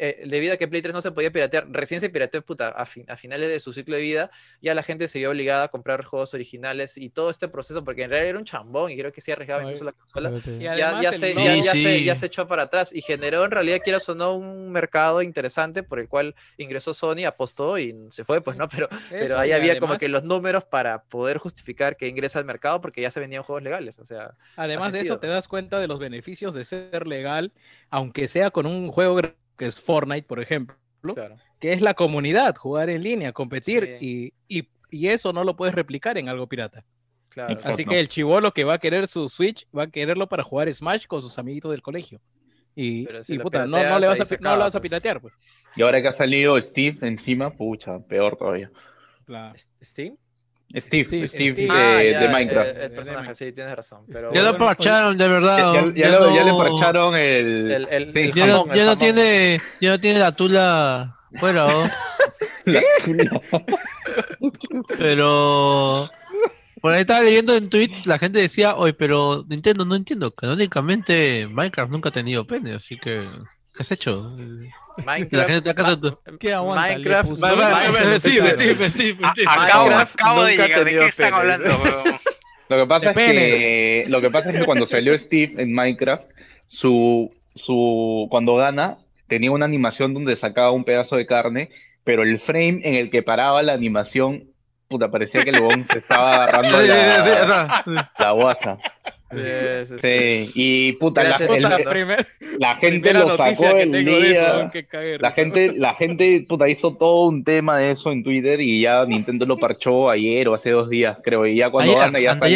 eh, 0.00 0.22
debido 0.26 0.54
a 0.54 0.56
que 0.56 0.68
Play 0.68 0.80
3 0.82 0.94
no 0.94 1.02
se 1.02 1.10
podía 1.12 1.32
piratear, 1.32 1.66
recién 1.70 2.00
se 2.00 2.08
pirateó 2.10 2.42
puta, 2.44 2.68
a, 2.68 2.86
fin- 2.86 3.04
a 3.08 3.16
finales 3.16 3.48
de 3.50 3.58
su 3.58 3.72
ciclo 3.72 3.96
de 3.96 4.02
vida, 4.02 4.30
ya 4.60 4.74
la 4.74 4.82
gente 4.82 5.08
se 5.08 5.18
vio 5.18 5.30
obligada 5.30 5.64
a 5.64 5.68
comprar 5.68 6.04
juegos 6.04 6.34
originales 6.34 6.96
y 6.96 7.10
todo 7.10 7.30
este 7.30 7.48
proceso, 7.48 7.82
porque 7.84 8.02
en 8.04 8.10
realidad 8.10 8.28
era 8.30 8.38
un 8.38 8.44
chambón 8.44 8.92
y 8.92 8.96
creo 8.96 9.12
que 9.12 9.20
sí 9.20 9.32
arriesgaba 9.32 9.62
Ay, 9.62 9.66
incluso 9.68 9.84
la 9.84 9.92
consola. 9.92 10.32
ya, 10.60 11.00
ya 11.00 11.12
se, 11.12 11.34
ya, 11.34 11.54
Sí, 11.54 11.62
ya 11.62 11.72
se, 11.72 12.04
ya 12.04 12.14
se 12.14 12.26
echó 12.26 12.46
para 12.46 12.62
atrás 12.64 12.94
y 12.94 13.02
generó 13.02 13.44
en 13.44 13.50
realidad, 13.50 13.78
quieras 13.82 14.08
o 14.08 14.14
no, 14.14 14.36
un 14.36 14.70
mercado 14.70 15.22
interesante 15.22 15.82
por 15.82 15.98
el 15.98 16.08
cual 16.08 16.34
ingresó 16.56 16.94
Sony, 16.94 17.24
apostó 17.26 17.78
y 17.78 17.96
se 18.10 18.22
fue, 18.24 18.40
pues 18.40 18.56
no, 18.56 18.68
pero, 18.68 18.88
pero 19.10 19.24
Eso, 19.24 19.38
ahí 19.38 19.50
y 19.50 19.52
había 19.52 19.74
como 19.80 19.94
además- 19.94 19.98
que 19.98 20.08
los 20.08 20.22
números 20.22 20.64
para 20.64 21.02
poder 21.04 21.38
justificar 21.38 21.96
que 21.96 22.06
ingresa 22.06 22.38
al 22.38 22.44
mercado 22.44 22.80
porque 22.80 23.00
ya 23.00 23.10
se 23.10 23.18
vendían 23.20 23.42
juegos 23.42 23.62
legales, 23.62 23.98
o 23.98 24.06
sea, 24.06 24.36
Además 24.56 24.92
de 24.92 24.98
eso, 25.00 25.04
sido. 25.06 25.18
te 25.18 25.26
das 25.26 25.48
cuenta 25.48 25.80
de 25.80 25.88
los 25.88 25.98
beneficios 25.98 26.54
de 26.54 26.64
ser 26.64 27.06
legal, 27.06 27.52
aunque 27.90 28.28
sea 28.28 28.50
con 28.50 28.66
un 28.66 28.88
juego 28.98 29.16
gra- 29.20 29.34
que 29.56 29.66
es 29.66 29.80
Fortnite, 29.80 30.26
por 30.26 30.40
ejemplo, 30.40 30.76
claro. 31.14 31.36
que 31.60 31.72
es 31.72 31.80
la 31.80 31.94
comunidad, 31.94 32.56
jugar 32.56 32.90
en 32.90 33.02
línea, 33.02 33.32
competir, 33.32 33.98
y, 34.00 34.32
y- 34.48 34.68
y 34.90 35.08
eso 35.08 35.32
no 35.32 35.44
lo 35.44 35.54
puedes 35.56 35.74
replicar 35.74 36.16
en 36.18 36.28
algo 36.28 36.46
pirata. 36.48 36.84
Claro. 37.28 37.58
Así 37.62 37.84
que 37.84 38.00
el 38.00 38.08
chivolo 38.08 38.52
que 38.52 38.64
va 38.64 38.74
a 38.74 38.78
querer 38.78 39.06
su 39.06 39.28
Switch 39.28 39.66
va 39.76 39.82
a 39.84 39.86
quererlo 39.90 40.28
para 40.28 40.42
jugar 40.42 40.72
Smash 40.72 41.06
con 41.06 41.20
sus 41.22 41.38
amiguitos 41.38 41.70
del 41.70 41.82
colegio. 41.82 42.20
Y, 42.74 43.06
si 43.22 43.38
puta, 43.38 43.66
no, 43.66 43.76
no 43.82 43.98
le 43.98 44.06
vas 44.08 44.20
a, 44.20 44.24
se 44.24 44.36
pi- 44.38 44.42
no 44.42 44.48
acaba, 44.50 44.56
lo 44.58 44.64
vas 44.64 44.74
a 44.74 44.80
pues. 44.80 44.88
piratear, 44.90 45.20
pues. 45.20 45.34
Y 45.76 45.82
ahora 45.82 46.00
que 46.00 46.08
ha 46.08 46.12
salido 46.12 46.60
Steve 46.60 46.96
encima, 47.02 47.50
pucha, 47.50 47.98
peor 48.00 48.36
todavía. 48.36 48.70
La- 49.26 49.52
¿Steam? 49.82 50.16
Steve, 50.76 51.04
Steve, 51.06 51.28
Steve, 51.28 51.50
Steve. 51.52 51.66
de, 51.66 51.68
Ah, 51.70 51.96
de 51.98 52.12
ya, 52.12 52.30
Minecraft. 52.30 52.70
El, 52.76 52.82
el 52.82 52.90
personaje, 52.92 53.34
sí, 53.34 53.52
tienes 53.52 53.74
razón. 53.74 54.04
Pero 54.12 54.32
Ya 54.32 54.42
lo 54.42 54.50
bueno, 54.50 54.66
parcharon, 54.66 55.16
de 55.16 55.28
verdad. 55.28 55.56
ya, 55.74 55.80
¿no? 55.82 55.90
ya- 55.94 56.02
ya 56.10 56.18
lo- 56.18 56.34
ya 56.36 56.44
le 56.44 56.52
parcharon 56.52 57.16
el. 57.16 57.70
El- 57.70 57.88
el- 57.90 58.10
sí, 58.12 58.18
el 58.18 58.32
Ya 58.34 58.46
no, 58.46 58.74
ya 58.74 58.96
tiene, 58.96 59.60
ya 59.80 59.90
no 59.92 59.98
tiene 60.00 60.18
la 60.18 60.32
tula 60.32 61.16
fuera, 61.38 61.66
la- 62.66 62.82
Pero 64.98 66.10
por 66.80 66.92
ahí 66.94 67.00
estaba 67.00 67.20
leyendo 67.22 67.56
en 67.56 67.68
tweets, 67.70 68.06
la 68.06 68.18
gente 68.18 68.38
decía, 68.40 68.76
oye, 68.76 68.92
pero 68.92 69.44
Nintendo 69.48 69.84
no 69.84 69.94
entiendo, 69.96 70.30
canónicamente 70.34 71.48
Minecraft 71.50 71.90
nunca 71.90 72.08
ha 72.10 72.12
tenido 72.12 72.46
pene, 72.46 72.74
así 72.74 72.96
que 72.98 73.26
¿qué 73.78 73.82
has 73.82 73.92
hecho? 73.92 74.36
Minecraft, 75.06 75.64
La. 75.64 76.18
¿Qué 76.40 76.52
aguanta? 76.52 76.88
Minecraft, 76.88 77.36
Steve. 78.18 78.50
Steve, 78.50 78.90
Steve, 78.90 79.18
acabo, 79.46 80.42
de 80.42 80.56
llegar. 80.56 80.84
¿De 80.84 80.90
qué 80.90 81.06
están 81.06 81.32
hablando? 81.32 81.68
Lo 82.68 82.76
que 82.76 82.86
pasa 82.86 83.10
es 83.12 83.16
que 83.16 84.04
lo 84.08 84.20
que 84.20 84.30
pasa 84.30 84.50
es 84.50 84.58
que 84.58 84.64
cuando 84.64 84.84
salió 84.84 85.16
Steve 85.16 85.62
en 85.62 85.72
Minecraft, 85.72 86.28
su, 86.66 87.32
su 87.54 88.26
cuando 88.30 88.56
gana, 88.56 88.98
tenía 89.28 89.52
una 89.52 89.66
animación 89.66 90.12
donde 90.12 90.34
sacaba 90.34 90.72
un 90.72 90.82
pedazo 90.82 91.14
de 91.14 91.26
carne, 91.26 91.70
pero 92.02 92.24
el 92.24 92.40
frame 92.40 92.80
en 92.82 92.96
el 92.96 93.10
que 93.10 93.22
paraba 93.22 93.62
la 93.62 93.74
animación, 93.74 94.50
puta, 94.88 95.08
parecía 95.08 95.44
que 95.44 95.50
el 95.50 95.62
bon 95.62 95.84
se 95.84 95.98
estaba 95.98 96.34
agarrando 96.34 96.80
Sí, 96.80 96.86
sí, 96.86 96.90
sí, 96.90 97.30
o 97.30 97.46
la, 97.46 98.12
la 98.18 98.30
guasa. 98.32 98.78
Sí, 99.30 99.40
sí, 99.84 99.98
sí. 99.98 99.98
Sí, 99.98 100.50
y 100.54 100.92
puta, 100.94 101.22
la, 101.22 101.36
el- 101.36 101.84
primer- 101.84 102.26
la 102.58 102.76
gente 102.76 103.12
lo 103.12 103.36
sacó 103.36 103.76
el 103.76 103.94
eso, 103.94 104.20
día. 104.22 104.70
La 105.20 105.30
gente, 105.32 105.72
la 105.76 105.94
gente, 105.94 106.46
puta, 106.48 106.68
hizo 106.68 106.96
todo 106.96 107.26
un 107.26 107.44
tema 107.44 107.78
de 107.78 107.90
eso 107.90 108.10
en 108.10 108.22
Twitter 108.24 108.60
y 108.60 108.80
ya 108.80 109.04
Nintendo 109.04 109.44
lo 109.44 109.58
parchó 109.58 110.08
ayer 110.10 110.48
o 110.48 110.54
hace 110.54 110.70
dos 110.70 110.88
días, 110.88 111.18
creo, 111.22 111.46
y 111.46 111.56
ya 111.56 111.70
cuando 111.70 111.92
Ayer, 111.92 112.04
gana 112.06 112.20
ya 112.20 112.32
sale 112.40 112.50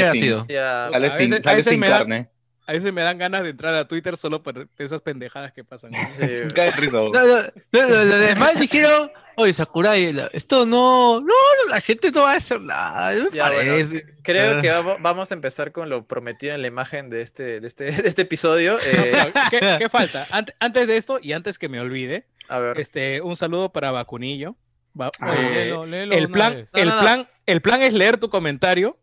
sin, 1.19 1.29
sale 1.43 1.63
sale 1.63 1.63
da- 1.89 1.99
carne. 1.99 2.29
A 2.67 2.73
veces 2.73 2.93
me 2.93 3.03
dan 3.03 3.19
ganas 3.19 3.43
de 3.43 3.51
entrar 3.51 3.75
a 3.75 3.89
Twitter 3.89 4.17
solo 4.17 4.43
por 4.43 4.69
esas 4.79 5.01
pendejadas 5.01 5.53
que 5.53 5.65
pasan. 5.65 5.91
sí, 6.07 6.23
No, 6.55 7.11
no, 7.11 7.43
no, 7.73 8.05
los 8.05 8.21
demás 8.21 8.61
dijeron, 8.61 9.11
oye, 9.37 9.53
Sakurai, 9.53 10.15
esto 10.33 10.65
no, 10.67 11.21
no, 11.21 11.27
no, 11.27 11.71
la 11.71 11.81
gente 11.81 12.11
no 12.13 12.23
va 12.23 12.35
a 12.35 12.37
hacer 12.37 12.61
nada, 12.61 13.13
Ya, 13.33 13.51
bueno. 13.51 14.01
Creo 14.23 14.59
Ah. 14.59 14.61
que 14.61 14.71
vamos, 15.01 15.31
a 15.31 15.35
empezar 15.35 15.73
con 15.73 15.89
lo 15.89 16.07
prometido 16.07 16.55
en 16.55 16.63
la 16.63 16.69
imagen 16.69 17.09
de 17.11 17.23
este, 17.23 17.61
de 17.61 17.67
este, 17.67 17.85
de 17.91 18.09
este 18.09 18.23
episodio. 18.23 18.77
Eh, 18.87 19.13
¿Qué, 19.51 19.77
qué 19.79 19.89
falta? 19.89 20.25
Ant- 20.31 20.55
antes 20.61 20.87
de 20.87 20.97
esto 20.97 21.19
y 21.21 21.33
antes 21.33 21.59
que 21.59 21.69
me 21.69 21.81
olvide, 21.81 22.27
a 22.49 22.59
ver. 22.61 22.79
este, 22.79 23.21
un 23.23 23.37
saludo 23.37 23.73
para 23.73 23.91
Vacunillo. 23.91 24.57
Va- 24.99 25.11
Ah, 25.21 25.35
eh, 25.37 25.51
léelo, 25.55 25.87
léelo 25.87 26.15
el 26.15 26.29
plan, 26.31 26.65
el 26.75 26.89
no, 26.89 26.95
no. 26.95 27.01
plan, 27.01 27.29
el 27.47 27.61
plan 27.63 27.83
es 27.83 27.93
leer 27.95 28.19
tu 28.19 28.29
comentario 28.31 28.99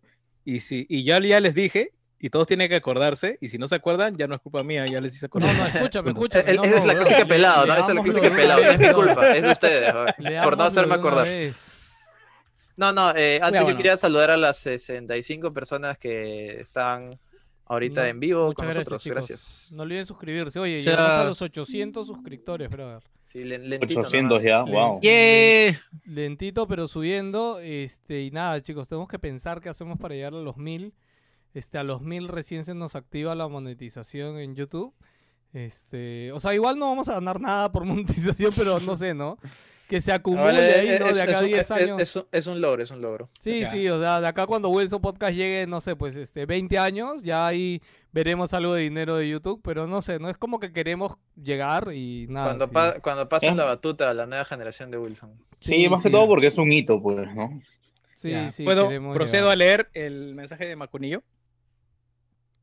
y 0.46 0.60
si 0.62 0.86
y 0.88 1.04
ya, 1.04 1.20
ya 1.20 1.40
les 1.40 1.56
dije 1.56 1.92
y 2.20 2.30
todos 2.30 2.46
tienen 2.48 2.68
que 2.70 2.76
acordarse 2.76 3.38
y 3.42 3.48
si 3.50 3.58
no 3.58 3.68
se 3.68 3.76
acuerdan 3.76 4.18
ya 4.18 4.28
no 4.28 4.36
es 4.36 4.42
culpa 4.42 4.62
mía, 4.64 4.86
ya 4.92 5.00
les 5.02 5.16
hice 5.16 5.26
acordar. 5.28 5.54
No, 5.56 5.62
no, 5.62 5.68
escúchame, 5.68 6.10
escúchame. 6.12 6.54
No, 6.54 6.64
esa 6.66 6.76
es 6.78 6.82
no, 6.82 6.88
la 6.88 6.96
clásica 6.96 7.26
pelado, 7.26 7.66
¿no? 7.66 7.74
Esa 7.74 7.90
es 7.90 7.96
la 7.96 8.04
clásica 8.04 8.30
pelado. 8.36 8.62
No 8.64 8.70
es 8.72 8.80
mi 8.80 8.90
culpa, 8.92 9.32
es 9.32 9.44
de 9.44 9.52
ustedes, 9.52 9.94
por 10.44 10.58
no 10.58 10.64
hacerme 10.66 10.96
acordar. 10.96 11.28
No, 12.76 12.94
no, 12.94 13.14
eh, 13.16 13.40
antes 13.44 13.68
yo 13.68 13.76
quería 13.76 13.98
saludar 13.98 14.32
a 14.32 14.38
las 14.38 14.58
65 14.58 15.52
personas 15.54 15.98
que 15.98 16.60
están 16.62 17.20
ahorita 17.66 18.04
No, 18.04 18.08
en 18.08 18.20
vivo 18.22 18.46
Muchas 18.48 18.56
con 18.56 18.66
nosotros. 18.68 19.04
chicos. 19.04 19.16
Gracias. 19.16 19.74
No 19.76 19.84
olviden 19.84 20.06
suscribirse. 20.06 20.60
Oye, 20.60 20.78
O 20.78 20.80
sea- 20.80 20.92
llegamos 20.94 21.12
a 21.12 21.24
los 21.26 21.42
800 21.42 22.08
suscriptores, 22.08 22.70
brother. 22.70 23.04
Sí, 23.24 23.44
len- 23.44 23.70
lentito 23.70 24.00
800 24.00 24.42
nomás. 24.42 24.44
ya, 24.44 24.62
wow. 24.74 25.00
Yeah. 25.02 25.80
Lentito, 26.06 26.68
pero 26.68 26.88
subiendo. 26.88 27.60
Este, 27.60 28.22
y 28.22 28.32
nada, 28.32 28.62
chicos, 28.62 28.88
tenemos 28.88 29.08
que 29.10 29.20
pensar 29.20 29.60
qué 29.62 29.70
hacemos 29.70 30.00
para 30.00 30.16
llegar 30.16 30.34
a 30.34 30.38
los 30.38 30.58
1000. 30.58 30.94
Este, 31.54 31.78
a 31.78 31.84
los 31.84 32.02
1000 32.02 32.28
recién 32.28 32.64
se 32.64 32.74
nos 32.76 32.96
activa 32.96 33.34
la 33.36 33.48
monetización 33.48 34.38
en 34.40 34.56
YouTube. 34.56 34.94
Este, 35.54 36.32
o 36.32 36.40
sea, 36.40 36.54
igual 36.54 36.78
no 36.78 36.88
vamos 36.90 37.10
a 37.10 37.14
ganar 37.16 37.42
nada 37.42 37.72
por 37.72 37.84
monetización, 37.86 38.52
pero 38.56 38.80
no 38.80 38.96
sé, 38.96 39.14
¿no? 39.14 39.38
Que 39.88 40.00
se 40.02 40.12
acumule 40.12 40.44
Vale, 40.44 40.74
ahí, 40.76 41.00
¿no? 41.00 41.08
es- 41.08 41.16
De 41.16 41.22
acá 41.24 41.32
a 41.32 41.36
es 41.38 41.42
un- 41.42 41.48
10 41.48 41.60
es- 41.62 41.72
años. 41.72 42.02
Es, 42.02 42.16
un- 42.16 42.26
es 42.32 42.46
un 42.48 42.62
logro, 42.62 42.84
es 42.84 42.92
un 42.92 43.02
logro. 43.02 43.28
Sí, 43.40 43.66
sí, 43.66 43.90
o 43.90 44.00
sea, 44.00 44.22
de 44.22 44.28
acá 44.28 44.46
cuando 44.46 44.70
Wilson 44.70 45.02
Podcast 45.02 45.34
llegue, 45.36 45.66
no 45.66 45.80
sé, 45.80 45.96
pues 45.96 46.16
este 46.16 46.46
20 46.46 46.78
años, 46.78 47.24
ya 47.24 47.48
ahí 47.48 47.82
veremos 48.12 48.54
algo 48.54 48.76
de 48.76 48.84
dinero 48.84 49.16
de 49.18 49.28
YouTube, 49.28 49.60
pero 49.64 49.88
no 49.88 50.04
sé, 50.04 50.20
no 50.20 50.30
es 50.30 50.38
como 50.38 50.60
que 50.60 50.72
queremos 50.72 51.16
llegar 51.36 51.92
y 51.92 52.28
nada. 52.30 52.46
cuando, 52.50 52.66
sí. 52.68 52.72
pa- 52.72 53.00
cuando 53.02 53.28
pasen 53.28 53.54
¿Eh? 53.56 53.58
la 53.58 53.66
batuta 53.66 54.12
a 54.12 54.14
la 54.14 54.28
nueva 54.28 54.46
generación 54.46 54.92
de 54.92 55.00
Wilson. 55.00 55.34
Sí, 55.60 55.90
más 55.90 56.04
que 56.04 56.12
todo 56.12 56.28
porque 56.28 56.48
es 56.48 56.58
un 56.60 56.72
hito, 56.72 57.02
pues, 57.02 57.34
¿no? 57.34 57.60
Sí, 58.14 58.30
Ya. 58.30 58.50
sí, 58.52 58.64
¿Puedo, 58.66 58.88
procedo 59.16 59.46
llegar. 59.46 59.52
a 59.54 59.56
leer 59.56 59.90
el 59.96 60.36
mensaje 60.36 60.68
de 60.68 60.76
Macunillo. 60.76 61.24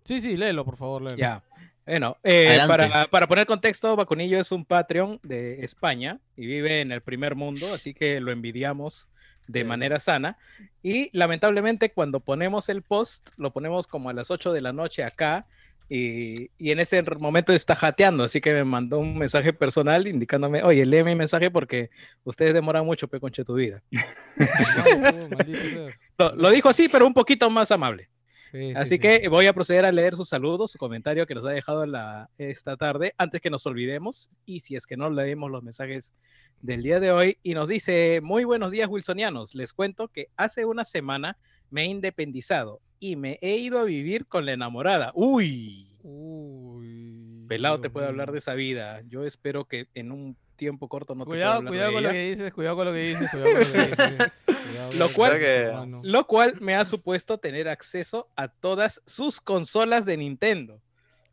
Sí, 0.07 0.21
sí, 0.21 0.37
léelo, 0.37 0.65
por 0.65 0.77
favor, 0.77 1.03
léelo. 1.03 1.17
Ya. 1.17 1.43
Bueno, 1.85 2.17
eh, 2.25 2.59
para, 2.67 3.07
para 3.07 3.27
poner 3.29 3.47
contexto, 3.47 3.95
Vacunillo 3.95 4.41
es 4.41 4.51
un 4.51 4.65
Patreon 4.65 5.21
de 5.23 5.65
España 5.65 6.19
y 6.37 6.47
vive 6.47 6.81
en 6.81 6.91
el 6.91 7.01
primer 7.01 7.35
mundo, 7.37 7.73
así 7.73 7.95
que 7.95 8.19
lo 8.21 8.33
envidiamos 8.33 9.09
de 9.47 9.61
Sí. 9.61 9.65
manera 9.65 10.01
sana. 10.01 10.37
Y 10.83 11.17
lamentablemente 11.17 11.93
cuando 11.93 12.19
ponemos 12.19 12.69
el 12.69 12.83
post, 12.83 13.29
lo 13.37 13.53
ponemos 13.53 13.87
como 13.87 14.11
a 14.11 14.13
las 14.13 14.33
8 14.33 14.53
de 14.53 14.61
la 14.63 14.73
noche 14.73 15.05
acá 15.05 15.47
y, 15.89 16.51
y 16.59 16.73
en 16.73 16.81
ese 16.81 17.01
momento 17.21 17.53
está 17.53 17.77
jateando, 17.77 18.25
así 18.25 18.41
que 18.41 18.53
me 18.53 18.65
mandó 18.65 18.99
un 18.99 19.17
mensaje 19.17 19.53
personal 19.53 20.09
indicándome, 20.09 20.65
oye, 20.65 20.85
lee 20.85 21.05
mi 21.05 21.15
mensaje 21.15 21.49
porque 21.53 21.91
ustedes 22.25 22.53
demoran 22.53 22.85
mucho, 22.85 23.07
pe 23.07 23.21
conche 23.21 23.45
tu 23.45 23.55
vida. 23.55 23.81
No, 25.31 25.39
tú. 25.39 25.91
Lo, 26.19 26.35
lo 26.35 26.51
dijo 26.51 26.69
así, 26.69 26.89
pero 26.89 27.07
un 27.07 27.15
poquito 27.15 27.49
más 27.51 27.71
amable. 27.71 28.09
Sí, 28.53 28.69
sí, 28.71 28.73
Así 28.77 28.89
sí. 28.97 28.99
que 28.99 29.29
voy 29.29 29.47
a 29.47 29.53
proceder 29.53 29.85
a 29.85 29.93
leer 29.93 30.17
sus 30.17 30.29
saludos, 30.29 30.71
su 30.73 30.79
comentario 30.79 31.27
que 31.27 31.35
nos 31.35 31.45
ha 31.47 31.51
dejado 31.51 31.85
la, 31.87 32.31
esta 32.39 32.77
tarde, 32.77 33.13
antes 33.19 33.41
que 33.41 33.51
nos 33.51 33.67
olvidemos, 33.67 34.31
y 34.45 34.61
si 34.61 34.77
es 34.77 34.87
que 34.87 34.97
no 34.97 35.11
leemos 35.11 35.51
los 35.51 35.63
mensajes 35.63 36.15
del 36.63 36.83
día 36.83 37.01
de 37.01 37.11
hoy, 37.11 37.39
y 37.43 37.55
nos 37.55 37.69
dice, 37.69 38.21
muy 38.23 38.45
buenos 38.45 38.71
días 38.71 38.89
wilsonianos, 38.89 39.55
les 39.55 39.73
cuento 39.73 40.09
que 40.09 40.29
hace 40.37 40.65
una 40.65 40.85
semana 40.85 41.37
me 41.71 41.83
he 41.83 41.87
independizado 41.87 42.81
y 43.01 43.17
me 43.17 43.39
he 43.43 43.57
ido 43.57 43.79
a 43.81 43.85
vivir 43.85 44.27
con 44.27 44.47
la 44.47 44.53
enamorada. 44.53 45.13
Uy, 45.15 45.89
Uy, 46.03 47.45
pelado 47.49 47.81
te 47.81 47.91
puede 47.91 48.07
mío. 48.07 48.11
hablar 48.11 48.33
de 48.33 48.39
esa 48.39 48.55
vida. 48.55 49.03
Yo 49.09 49.25
espero 49.27 49.65
que 49.67 49.89
en 49.95 50.13
un 50.13 50.37
tiempo 50.57 50.89
corto 50.89 51.15
no 51.15 51.25
te 51.25 51.29
Cuidado, 51.31 51.59
hablar 51.59 51.71
cuidado 51.73 51.93
con 51.93 52.03
lo 52.03 52.11
que 52.11 52.29
dices, 52.31 52.53
cuidado 52.53 52.77
con 52.77 52.87
lo 52.87 52.93
que 52.93 53.01
dices, 53.03 53.31
cuidado 53.31 53.51
con 53.53 53.61
lo 53.61 53.67
que 53.67 53.79
dices. 53.89 54.45
Cuidado 54.67 54.89
con 54.91 54.99
Lo 54.99 55.09
cual- 55.11 55.39
que-. 55.39 55.73
Lo 56.03 56.27
cual 56.27 56.53
me 56.61 56.75
ha 56.75 56.85
supuesto 56.85 57.39
tener 57.39 57.69
acceso 57.69 58.29
a 58.37 58.49
todas 58.49 59.01
sus 59.07 59.41
consolas 59.41 60.05
de 60.05 60.17
Nintendo. 60.17 60.81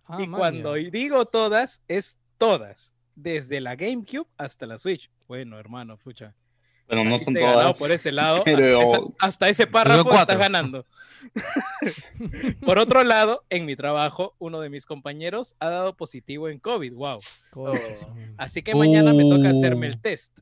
Ah, 0.06 0.18
y 0.22 0.28
maña. 0.28 0.38
cuando 0.38 0.74
digo 0.74 1.26
todas, 1.26 1.82
es 1.88 2.20
todas. 2.38 2.94
Desde 3.16 3.62
la 3.62 3.76
GameCube 3.76 4.28
hasta 4.38 4.66
la 4.66 4.78
Switch. 4.78 5.10
Bueno, 5.28 5.58
hermano, 5.60 5.98
pucha. 5.98 6.36
Bueno, 6.88 7.10
no 7.10 7.20
son 7.20 7.34
todas. 7.34 7.78
por 7.78 7.92
ese 7.92 8.12
lado. 8.12 8.44
pero- 8.46 8.82
Hasta, 8.82 8.98
esa- 8.98 9.06
hasta 9.20 9.50
ese 9.50 9.68
párrafo 9.68 10.14
estás 10.14 10.38
ganando. 10.38 10.86
por 12.66 12.80
otro 12.80 13.04
lado, 13.04 13.44
en 13.50 13.66
mi 13.66 13.76
trabajo, 13.76 14.36
uno 14.40 14.60
de 14.60 14.70
mis 14.70 14.86
compañeros 14.86 15.56
ha 15.60 15.70
dado 15.70 15.96
positivo 15.96 16.50
en 16.50 16.60
COVID. 16.60 16.94
Wow. 16.94 17.20
Oh. 17.56 17.74
Así 18.38 18.62
que 18.62 18.76
mañana 18.76 19.14
me 19.14 19.24
toca 19.24 19.50
Uh. 19.50 19.58
hacerme 19.58 19.88
el 19.88 20.00
test. 20.02 20.38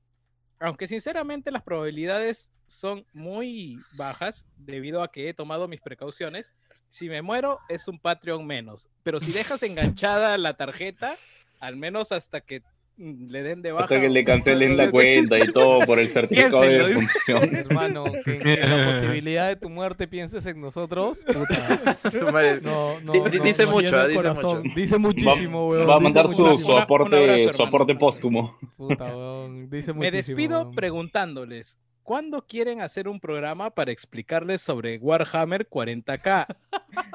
Aunque 0.60 0.88
sinceramente 0.88 1.52
las 1.52 1.64
probabilidades 1.64 2.52
son 2.68 3.06
muy 3.14 3.80
bajas 3.98 4.48
debido 4.58 5.02
a 5.04 5.12
que 5.12 5.30
he 5.30 5.34
tomado 5.34 5.68
mis 5.68 5.82
precauciones. 5.82 6.54
Si 6.88 7.10
me 7.10 7.22
muero 7.22 7.60
es 7.70 7.88
un 7.88 8.00
Patreon 8.00 8.46
menos. 8.46 8.90
Pero 9.04 9.20
si 9.20 9.32
dejas 9.32 9.64
enganchada 9.64 10.38
la 10.38 10.56
tarjeta, 10.56 11.16
al 11.60 11.78
menos 11.78 12.12
hasta 12.12 12.42
que 12.42 12.62
le 12.98 13.42
den 13.44 13.62
de 13.62 13.72
baja. 13.72 13.86
Hasta 13.86 14.00
que 14.02 14.10
le 14.10 14.24
cancelen 14.24 14.78
la 14.78 14.92
cuenta 14.92 15.38
y 15.40 15.52
todo 15.52 15.80
por 15.86 15.98
el 16.00 16.08
certificado 16.14 16.62
de 16.62 16.70
Piénsenlo, 16.80 17.10
función. 17.26 17.56
Hermano, 17.56 18.04
que, 18.26 18.38
que 18.38 18.58
la 18.58 18.86
posibilidad 18.86 19.48
de 19.48 19.56
tu 19.56 19.70
muerte 19.70 20.08
pienses 20.08 20.46
en 20.46 20.62
nosotros, 20.62 21.26
puta. 21.26 22.62
No, 22.62 23.00
no, 23.02 23.14
no, 23.16 23.30
di- 23.30 23.40
dice 23.40 23.66
mucho, 23.66 24.08
dice 24.08 24.16
corazón. 24.22 24.64
mucho. 24.64 24.76
Dice 24.76 24.98
muchísimo, 24.98 25.68
weón. 25.70 25.90
Va 25.90 25.96
a 25.96 26.00
mandar 26.00 26.28
su, 26.30 26.36
su 26.36 26.46
abrazo, 26.48 26.78
aporte, 26.78 27.24
hermano. 27.24 27.54
su 27.58 27.64
aporte 27.64 27.96
póstumo. 27.96 28.58
Puta, 28.78 29.06
weón, 29.06 29.70
Dice 29.70 29.94
Me 29.94 29.98
muchísimo, 29.98 30.18
despido 30.18 30.62
weón. 30.62 30.76
preguntándoles, 30.76 31.78
¿cuándo 32.04 32.46
quieren 32.46 32.82
hacer 32.82 33.08
un 33.08 33.20
programa 33.20 33.70
para 33.70 33.92
explicarles 33.92 34.62
sobre 34.62 34.98
Warhammer 34.98 35.68
40k? 35.70 36.46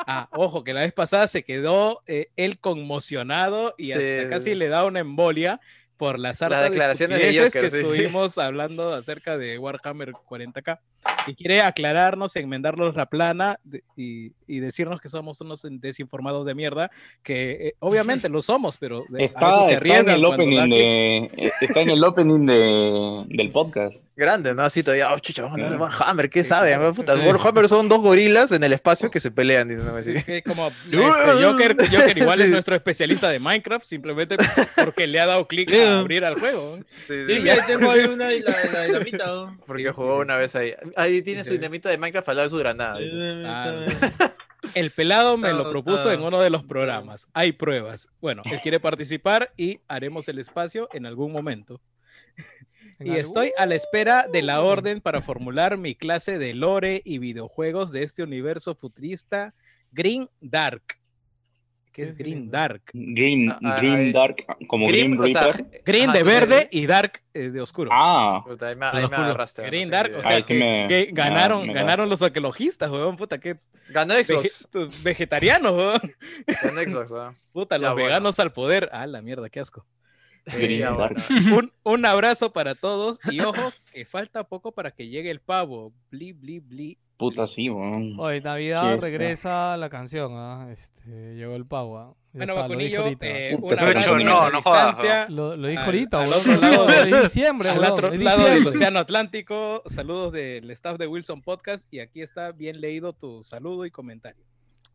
Ah, 0.09 0.29
ojo, 0.33 0.63
que 0.65 0.73
la 0.73 0.81
vez 0.83 0.93
pasada 0.93 1.27
se 1.29 1.43
quedó 1.43 2.03
eh, 2.07 2.29
él 2.37 2.59
conmocionado 2.59 3.75
y 3.77 3.87
Sí. 3.87 3.93
hasta 3.93 4.29
casi 4.31 4.55
le 4.55 4.69
da 4.69 4.85
una 4.85 5.01
embolia 5.01 5.61
por 5.97 6.19
las 6.19 6.43
hartas 6.43 6.65
declaraciones 6.71 7.19
de 7.19 7.39
Joker, 7.39 7.63
que 7.63 7.71
sí, 7.71 7.77
sí. 7.77 7.83
estuvimos 7.83 8.37
hablando 8.39 8.93
acerca 8.95 9.39
de 9.39 9.59
Warhammer 9.59 10.13
40k. 10.13 10.79
Y 11.27 11.35
quiere 11.35 11.61
aclararnos, 11.61 12.37
enmendarnos 12.37 12.95
la 12.95 13.07
plana 13.07 13.59
de- 13.65 13.83
y, 13.97 14.33
y 14.47 14.61
decirnos 14.61 15.01
que 15.01 15.09
somos 15.09 15.41
unos 15.41 15.67
desinformados 15.69 16.47
de 16.47 16.55
mierda, 16.55 16.91
que 17.23 17.69
eh, 17.69 17.75
obviamente 17.81 18.29
lo 18.29 18.43
somos, 18.43 18.77
pero 18.77 19.05
de- 19.09 19.23
a 19.23 19.27
Está, 19.27 19.65
se 19.65 19.75
está 19.75 19.99
en 19.99 20.09
el 20.11 20.25
opening 20.25 20.69
de, 20.71 21.53
está 21.61 21.81
en 21.81 21.91
el 21.91 22.05
opening 22.05 22.47
de, 22.47 23.25
del 23.29 23.51
podcast. 23.51 23.97
Grande, 24.19 24.55
¿no? 24.55 24.63
Así 24.63 24.83
todavía, 24.83 25.13
oh, 25.13 25.19
chucha, 25.19 25.43
vamos 25.43 25.59
a 25.59 25.63
darle 25.63 25.77
Sí. 25.77 25.83
Warhammer, 25.83 26.31
¿qué 26.31 26.43
Sí, 26.43 26.49
saben? 26.49 26.75
claro. 26.75 26.95
Puta, 26.95 27.15
Sí. 27.17 27.21
Warhammer 27.27 27.69
son 27.69 27.87
dos 27.91 28.01
gorilas 28.01 28.51
en 28.51 28.65
el 28.65 28.73
espacio 28.73 29.11
que 29.11 29.21
se 29.21 29.31
pelean, 29.31 29.69
dicen 29.69 29.89
así. 29.89 30.15
Que 30.25 30.43
como 30.43 30.69
este, 30.69 30.97
Joker, 31.45 31.77
Joker 31.93 32.17
igual 32.19 32.41
es 32.41 32.49
nuestro 32.49 32.75
especialista 32.77 33.29
de 33.29 33.41
Minecraft, 33.41 33.85
simplemente 33.87 34.37
porque 34.83 35.07
le 35.07 35.21
ha 35.21 35.27
dado 35.27 35.47
clic 35.47 35.71
a 35.75 35.99
abrir 35.99 36.25
al 36.25 36.35
juego. 36.41 36.79
Sí, 37.07 37.27
Sí, 37.27 37.35
sí, 37.37 37.43
ya. 37.43 37.67
tengo 37.67 37.91
ahí 37.91 38.07
una 38.07 38.33
y 38.33 38.41
la, 38.41 38.55
la 38.73 38.83
dinamita. 38.85 39.27
¿no? 39.27 39.59
Porque 39.67 39.91
jugó 39.93 40.21
una 40.21 40.37
vez 40.39 40.57
ahí. 40.57 40.73
Ahí 40.97 41.23
tiene 41.23 41.45
su 41.45 41.53
dinamita 41.53 41.91
de 41.91 41.99
Minecraft 41.99 42.29
al 42.31 42.37
lado 42.37 42.49
de 42.49 42.51
su 42.51 42.59
granada. 42.59 42.99
dice. 42.99 43.43
Ah, 43.45 43.85
El 44.75 44.91
pelado 44.91 45.37
me 45.37 45.51
lo 45.51 45.63
Todo, 45.63 45.71
propuso 45.71 46.13
en 46.13 46.23
uno 46.23 46.41
de 46.41 46.51
los 46.51 46.65
programas. 46.65 47.29
Hay 47.35 47.53
pruebas. 47.53 48.09
Bueno, 48.21 48.43
él 48.51 48.61
quiere 48.61 48.81
participar 48.81 49.53
y 49.57 49.81
haremos 49.89 50.29
el 50.29 50.39
espacio 50.39 50.89
en 50.93 51.07
algún 51.07 51.33
momento. 51.33 51.81
En 52.99 53.09
Y 53.09 53.17
estoy 53.17 53.53
a 53.59 53.67
la 53.67 53.75
espera 53.75 54.27
de 54.27 54.41
la 54.41 54.63
orden 54.63 55.03
para 55.03 55.21
formular 55.21 55.77
mi 55.77 55.95
clase 55.95 56.39
de 56.39 56.55
lore 56.55 57.03
y 57.05 57.19
videojuegos 57.19 57.93
de 57.93 58.03
este 58.03 58.23
universo 58.23 58.75
futurista 58.75 59.55
Green 59.93 60.31
Dark. 60.41 60.99
¿Qué 61.97 62.03
es 62.03 62.19
Green 62.19 62.51
Dark? 62.51 62.83
Green, 62.93 63.51
Ah, 63.51 63.59
ah, 63.65 63.77
Green 63.79 63.95
ahí. 63.95 64.13
Dark, 64.13 64.37
como 64.69 64.87
Green 64.87 65.19
o 65.19 65.27
sea, 65.29 65.45
Reaper. 65.45 65.83
Green 65.83 66.11
ajá, 66.11 66.19
de 66.19 66.25
verde 66.25 66.69
y 66.71 66.85
Dark 66.85 67.23
eh, 67.33 67.49
de 67.49 67.59
oscuro. 67.63 67.89
Ah, 67.91 68.43
Puta, 68.47 68.69
ahí 68.69 68.75
me, 68.77 68.85
ahí 68.85 69.09
me 69.09 69.17
no 69.17 69.37
Green 69.65 69.89
Dark, 69.89 70.13
o 70.15 70.23
sea 70.23 70.43
sí 70.43 70.49
que, 70.49 70.55
me- 70.59 70.89
que 70.89 71.09
ganaron, 71.13 71.67
me 71.67 71.73
ganaron 71.73 72.11
los 72.11 72.21
arqueologistas, 72.21 72.91
weón, 72.91 73.17
puta, 73.17 73.39
que 73.39 73.57
Ganó 73.89 74.13
Xbox. 74.13 74.69
vege- 74.75 75.03
vegetarianos, 75.05 75.73
weón. 75.73 76.15
Ganó 76.63 76.83
Xbox, 76.83 77.13
¿no? 77.13 77.35
Puta, 77.53 77.77
Ya, 77.79 77.85
los 77.87 77.93
bueno. 77.95 78.09
veganos 78.09 78.39
al 78.41 78.53
poder. 78.53 78.91
Ah, 78.93 79.07
la 79.07 79.23
mierda, 79.23 79.49
qué 79.49 79.61
asco. 79.61 79.87
Un, 81.53 81.73
un 81.83 82.07
abrazo 82.07 82.53
para 82.53 82.75
todos 82.75 83.19
y 83.31 83.41
ojo 83.41 83.73
que 83.93 84.05
falta 84.05 84.45
poco 84.45 84.73
para 84.73 84.91
que 84.93 85.09
llegue 85.09 85.31
el 85.31 85.41
pavo. 85.41 85.93
Bli, 86.11 86.33
bli, 86.33 86.61
bli. 86.61 86.99
Puta, 87.17 87.47
sí, 87.47 87.71
weón. 87.71 88.15
Hoy 88.21 88.41
Navidad 88.43 89.01
regresa 89.01 89.77
la 89.79 89.89
canción, 89.89 90.33
¿ah? 90.35 90.69
Este, 90.71 91.35
llegó 91.35 91.57
el 91.57 91.65
pavo. 91.67 91.99
¿ah? 91.99 92.15
Bueno, 92.35 92.55
Vacunillo, 92.55 93.07
eh, 93.23 93.57
Puta, 93.59 93.75
un 93.75 93.81
abrazo 93.81 94.19
no, 94.19 94.51
no 94.51 94.61
jodas, 94.61 95.31
Lo, 95.31 95.57
lo 95.57 95.69
dijo 95.69 95.81
al- 95.81 95.87
ahorita, 95.87 96.21
al 96.21 96.33
otro 96.33 96.53
lado 96.61 96.87
de- 96.87 97.21
diciembre, 97.23 97.71
al 97.71 97.85
otro 97.85 98.13
lado 98.15 98.45
del. 98.45 98.67
Océano 98.67 98.99
Atlántico. 98.99 99.83
Saludos 99.87 100.33
del 100.33 100.71
staff 100.73 100.99
de 100.99 101.07
Wilson 101.07 101.41
Podcast 101.41 101.89
y 101.93 102.01
aquí 102.01 102.21
está 102.21 102.53
bien 102.53 102.83
leído 102.83 103.15
tu 103.15 103.43
saludo 103.43 103.87
y 103.87 103.91
comentario. 103.91 104.45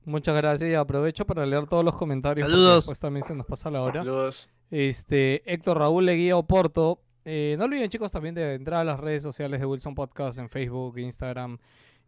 Muchas 0.06 0.36
gracias 0.36 0.70
y 0.70 0.76
aprovecho 0.76 1.26
para 1.26 1.44
leer 1.46 1.66
todos 1.68 1.84
los 1.84 1.96
comentarios. 1.96 2.48
Saludos. 2.48 2.76
Después 2.86 3.00
también 3.00 3.24
se 3.24 3.34
nos 3.34 3.48
pasa 3.48 3.72
la 3.72 3.82
hora. 3.82 4.02
Saludos. 4.02 4.48
Este, 4.72 5.44
Héctor 5.52 5.78
Raúl 5.78 6.06
Leguía 6.06 6.38
Oporto. 6.38 7.02
Eh, 7.26 7.56
no 7.60 7.66
olviden, 7.66 7.90
chicos, 7.90 8.12
también 8.12 8.34
de 8.34 8.56
entrar 8.56 8.80
a 8.82 8.84
las 8.84 9.00
redes 9.00 9.22
sociales 9.22 9.60
de 9.60 9.66
Wilson 9.66 9.94
Podcast 9.94 10.40
en 10.40 10.50
Facebook, 10.50 10.98
Instagram, 10.98 11.60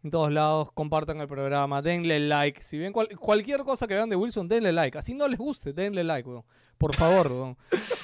en 0.02 0.10
todos 0.10 0.32
lados. 0.32 0.72
Compartan 0.72 1.20
el 1.20 1.28
programa, 1.28 1.82
denle 1.82 2.18
like. 2.18 2.60
Si 2.62 2.78
ven 2.78 2.92
cual- 2.92 3.16
cualquier 3.18 3.60
cosa 3.60 3.86
que 3.86 3.94
vean 3.94 4.08
de 4.08 4.16
Wilson, 4.16 4.48
denle 4.48 4.72
like. 4.72 4.98
Así 4.98 5.14
no 5.14 5.28
les 5.28 5.38
guste, 5.38 5.72
denle 5.72 6.02
like, 6.02 6.28
weón. 6.28 6.42
Por 6.78 6.94
favor, 6.94 7.32
weón. 7.32 7.56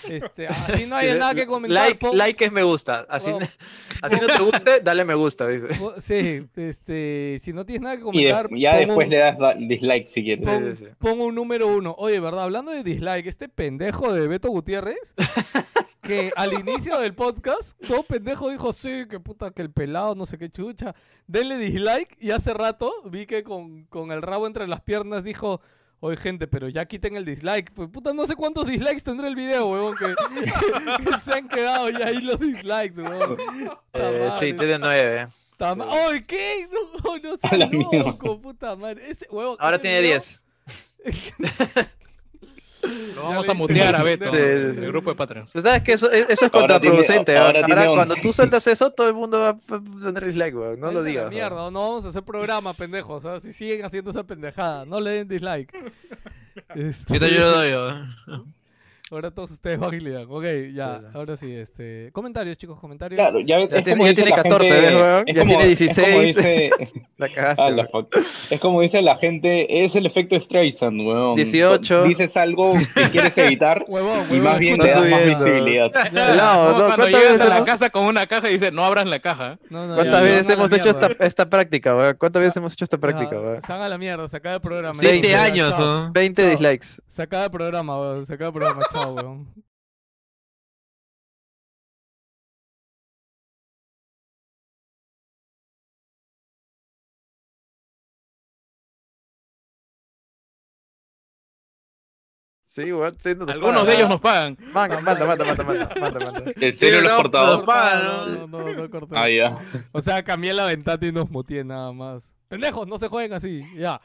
Este, 0.09 0.47
así 0.49 0.87
no 0.87 0.97
hay 0.97 1.13
Sí, 1.13 1.19
nada 1.19 1.35
que 1.35 1.47
comentar. 1.47 1.87
Like, 1.89 2.09
like 2.15 2.45
es 2.47 2.53
me 2.53 2.63
gusta. 2.63 3.07
Así, 3.09 3.31
Bueno. 3.31 3.47
así 4.03 4.17
no 4.21 4.27
te 4.29 4.43
guste, 4.43 4.81
dale 4.81 5.05
me 5.05 5.15
gusta, 5.15 5.47
dice. 5.49 5.69
Sí, 5.99 6.47
este, 6.57 7.39
si 7.41 7.53
no 7.53 7.65
tienes 7.67 7.83
nada 7.83 7.97
que 7.97 8.01
Y 8.01 8.25
de- 8.25 8.31
comentar, 8.33 8.49
ya 8.59 8.71
pon 8.73 8.79
después 8.87 9.07
un- 9.07 9.11
le 9.11 9.17
das 9.19 9.39
da- 9.39 9.55
dislike 9.55 10.07
si 10.07 10.23
quieres. 10.25 10.45
Sí, 10.45 10.51
Pon, 10.51 10.75
sí, 10.77 10.85
sí. 10.85 10.91
pon 10.99 11.21
un 11.21 11.35
número 11.35 11.67
uno. 11.69 11.95
Oye, 11.99 12.21
¿verdad? 12.21 12.45
Hablando 12.45 12.71
de 12.71 12.83
dislike, 12.83 13.27
este 13.27 13.49
pendejo 13.49 14.13
de 14.13 14.27
Beto 14.29 14.49
Gutiérrez, 14.49 15.15
que 16.03 16.33
al 16.37 16.53
inicio 16.55 16.99
del 16.99 17.15
podcast, 17.15 17.79
todo 17.87 18.03
pendejo 18.03 18.51
dijo, 18.51 18.73
sí, 18.73 19.05
que 19.09 19.21
puta, 19.21 19.51
que 19.51 19.63
el 19.63 19.71
pelado, 19.71 20.15
no 20.15 20.27
sé 20.27 20.39
qué 20.39 20.49
chucha. 20.51 20.95
Denle 21.27 21.57
dislike 21.59 22.17
y 22.21 22.31
hace 22.31 22.55
rato 22.55 22.93
vi 23.05 23.27
que 23.27 23.43
con, 23.43 23.85
con 23.85 24.11
el 24.11 24.23
rabo 24.23 24.47
entre 24.47 24.67
las 24.67 24.81
piernas 24.81 25.23
dijo, 25.23 25.61
oye 26.01 26.17
gente, 26.17 26.47
pero 26.47 26.69
ya 26.69 26.85
quiten 26.87 27.17
el 27.17 27.25
dislike. 27.25 27.73
Pues 27.73 27.89
puta, 27.89 28.13
no 28.13 28.27
sé 28.27 28.35
cuántos 28.37 28.67
dislikes 28.67 29.03
tendrá 29.03 29.29
el 29.29 29.37
video, 29.37 29.69
weón, 29.69 29.95
que, 29.97 30.15
que 31.11 31.19
se 31.21 31.33
han 31.35 31.49
quedado 31.49 31.91
ya 31.91 32.07
ahí 32.07 32.21
los 32.21 32.39
dislikes, 32.41 33.01
weón. 33.01 33.37
Eh, 33.93 34.29
sí, 34.31 34.53
tiene 34.55 34.79
nueve. 34.79 35.27
Ma- 35.77 35.87
¡Ay, 35.91 36.23
qué! 36.25 36.67
No, 36.73 37.19
no 37.19 38.41
puta 38.41 38.77
madre. 38.77 39.11
Ese, 39.11 39.27
Ahora 39.31 39.73
ese 39.77 39.79
tiene 39.83 40.01
video- 40.01 40.19
10. 40.19 40.45
Lo 43.15 43.23
vamos 43.25 43.49
a 43.49 43.55
mutear 43.55 43.95
a 43.97 44.03
Beto 44.03 44.25
Sí, 44.31 44.37
sí, 44.37 44.43
en 44.43 44.75
sí. 44.75 44.81
el 44.81 44.87
grupo 44.89 45.11
de 45.11 45.17
Patreons. 45.17 45.53
Tú 45.53 45.61
sabes 45.61 45.83
que 45.83 45.93
eso, 45.93 46.11
eso 46.11 46.27
es 46.29 46.43
Ahora 46.43 46.51
contraproducente. 46.51 47.37
¿ah? 47.37 47.47
ahora 47.47 47.87
cuando 47.87 48.15
11. 48.15 48.21
tú 48.23 48.33
sueltas 48.33 48.67
eso, 48.67 48.91
todo 48.91 49.09
el 49.09 49.15
mundo 49.15 49.41
va 49.41 49.49
a 49.51 49.57
poner 49.57 50.25
dislike, 50.25 50.55
weón. 50.57 50.81
No 50.81 50.91
lo 50.91 51.03
digas. 51.03 51.29
mierda, 51.31 51.71
no 51.71 51.81
vamos 51.81 52.05
a 52.05 52.09
hacer 52.09 52.23
programa, 52.23 52.73
pendejos. 52.75 53.25
O 53.25 53.29
sea, 53.29 53.41
si 53.41 53.53
siguen 53.53 53.85
haciendo 53.85 54.11
esa 54.11 54.23
pendejada, 54.25 54.85
no 54.85 55.01
le 55.01 55.11
den 55.11 55.29
dislike. 55.29 55.73
Este, 56.75 57.15
¿Qué 57.15 57.21
te 57.21 57.35
yo 57.35 57.51
doy? 57.51 57.73
Ahora 59.11 59.31
todos 59.31 59.51
ustedes 59.51 59.79
van 59.79 59.95
y 59.95 60.01
le 60.01 60.11
dan. 60.11 60.27
Ok, 60.29 60.45
ya, 60.75 61.01
ahora 61.15 61.37
sí, 61.37 61.53
este. 61.55 62.11
Comentarios, 62.13 62.57
chicos, 62.59 62.79
comentarios. 62.81 63.19
Claro, 63.19 63.41
ya, 63.41 63.59
Ya 63.59 63.65
es 63.65 63.69
tiene- 63.85 63.91
como 63.93 64.03
ya 64.05 64.11
dice 64.11 64.23
tiene 64.23 64.31
la 64.37 64.43
14, 64.43 64.69
gente- 64.69 64.81
¿ves, 64.81 64.95
weón? 64.95 65.25
es 65.27 65.35
Ya 65.35 65.41
como- 65.43 65.59
tiene 65.59 65.73
es 65.73 65.79
como 65.79 66.21
16. 66.21 66.37
dice- 66.37 66.71
La 67.21 67.29
cagaste. 67.29 67.63
Ah, 67.63 67.71
la. 67.71 67.87
Es 68.51 68.61
como 68.61 68.81
dice 68.81 69.03
la 69.03 69.15
gente, 69.17 69.85
es 69.85 69.95
el 69.95 70.07
efecto 70.07 70.41
Streisand, 70.41 71.01
weón. 71.07 71.37
18. 71.37 72.05
Dices 72.05 72.35
algo 72.39 72.73
que 72.95 73.11
quieres 73.11 73.37
evitar 73.37 73.85
Huevón, 73.89 74.21
y 74.31 74.35
huevón, 74.35 74.43
más 74.45 74.59
bien 74.59 74.79
le 74.79 74.89
das 74.91 75.11
más 75.11 75.25
visibilidad. 75.27 75.91
Como 75.93 76.11
no, 76.15 76.15
cuando 76.15 76.87
¿cuántas 76.87 77.07
llegas 77.09 77.23
veces 77.33 77.41
a 77.43 77.49
la 77.59 77.65
casa 77.67 77.91
con 77.91 78.07
una 78.07 78.27
caja 78.27 78.49
y 78.49 78.55
dices, 78.55 78.73
no 78.73 78.85
abras 78.87 79.07
la 79.07 79.21
caja. 79.21 79.59
no, 79.69 79.87
no, 79.87 79.97
¿Cuántas 79.97 80.23
ya, 80.23 80.31
veces 80.31 80.49
hemos 80.49 80.73
hecho 80.73 80.89
esta, 80.89 81.11
esta 81.21 81.51
práctica, 81.51 81.95
weón? 81.95 82.17
¿Cuántas 82.19 82.41
veces 82.43 82.57
hemos 82.57 82.73
hecho 82.73 82.85
esta 82.85 82.97
práctica, 82.97 83.39
weón? 83.39 83.61
Se 83.61 83.71
van 83.71 83.83
a 83.83 83.89
la 83.91 83.99
mierda, 83.99 84.27
se 84.27 84.39
acaba 84.39 84.55
el 84.55 84.61
programa. 84.63 84.95
ya, 85.01 85.09
20 85.11 85.29
ya, 85.29 85.45
años, 85.45 85.77
chao. 85.77 85.85
¿no? 86.07 86.13
20 86.13 86.41
Chao. 86.43 86.51
dislikes. 86.53 86.87
Se 87.09 87.21
acaba 87.23 87.45
el 87.45 87.51
programa, 87.51 88.01
weón. 88.01 88.25
Se 88.25 88.33
acaba 88.33 88.49
el 88.49 88.55
programa, 88.55 88.83
chao, 89.01 89.15
weón. 89.15 89.47
Sí, 102.65 102.93
weón. 102.93 103.17
sí, 103.19 103.31
no 103.35 103.47
nos 103.47 103.55
Algunos 103.55 103.75
pagan. 103.81 103.87
de 103.87 103.95
ellos 103.97 104.09
nos 104.09 104.21
pagan. 104.21 104.57
Manda, 104.73 105.01
manda, 105.01 105.27
manda, 105.27 105.45
manda, 105.45 105.65
manda, 105.65 105.95
manda, 106.01 106.25
manda. 106.33 106.53
¿En 106.61 106.73
serio 106.73 107.01
Sí, 107.01 107.05
lo 107.05 107.11
has 107.11 107.17
no, 107.17 107.17
cortado? 107.23 107.55
pero- 107.57 107.67
pagan, 107.67 108.05
no, 108.05 108.27
¿no? 108.27 108.47
no, 108.47 108.59
no, 108.73 108.73
no 108.75 108.91
corté. 108.91 109.15
Ah, 109.19 109.29
ya. 109.29 109.59
O 109.93 110.01
sea, 110.01 110.23
cambié 110.23 110.53
la 110.55 110.67
ventana 110.67 111.05
y 111.07 111.11
nos 111.13 111.29
muteé 111.31 111.65
nada 111.65 111.93
más. 111.93 112.33
Pendejos, 112.49 112.87
no 112.87 112.97
se 112.99 113.09
jueguen 113.09 113.33
así. 113.33 113.63
Ya. 113.77 114.01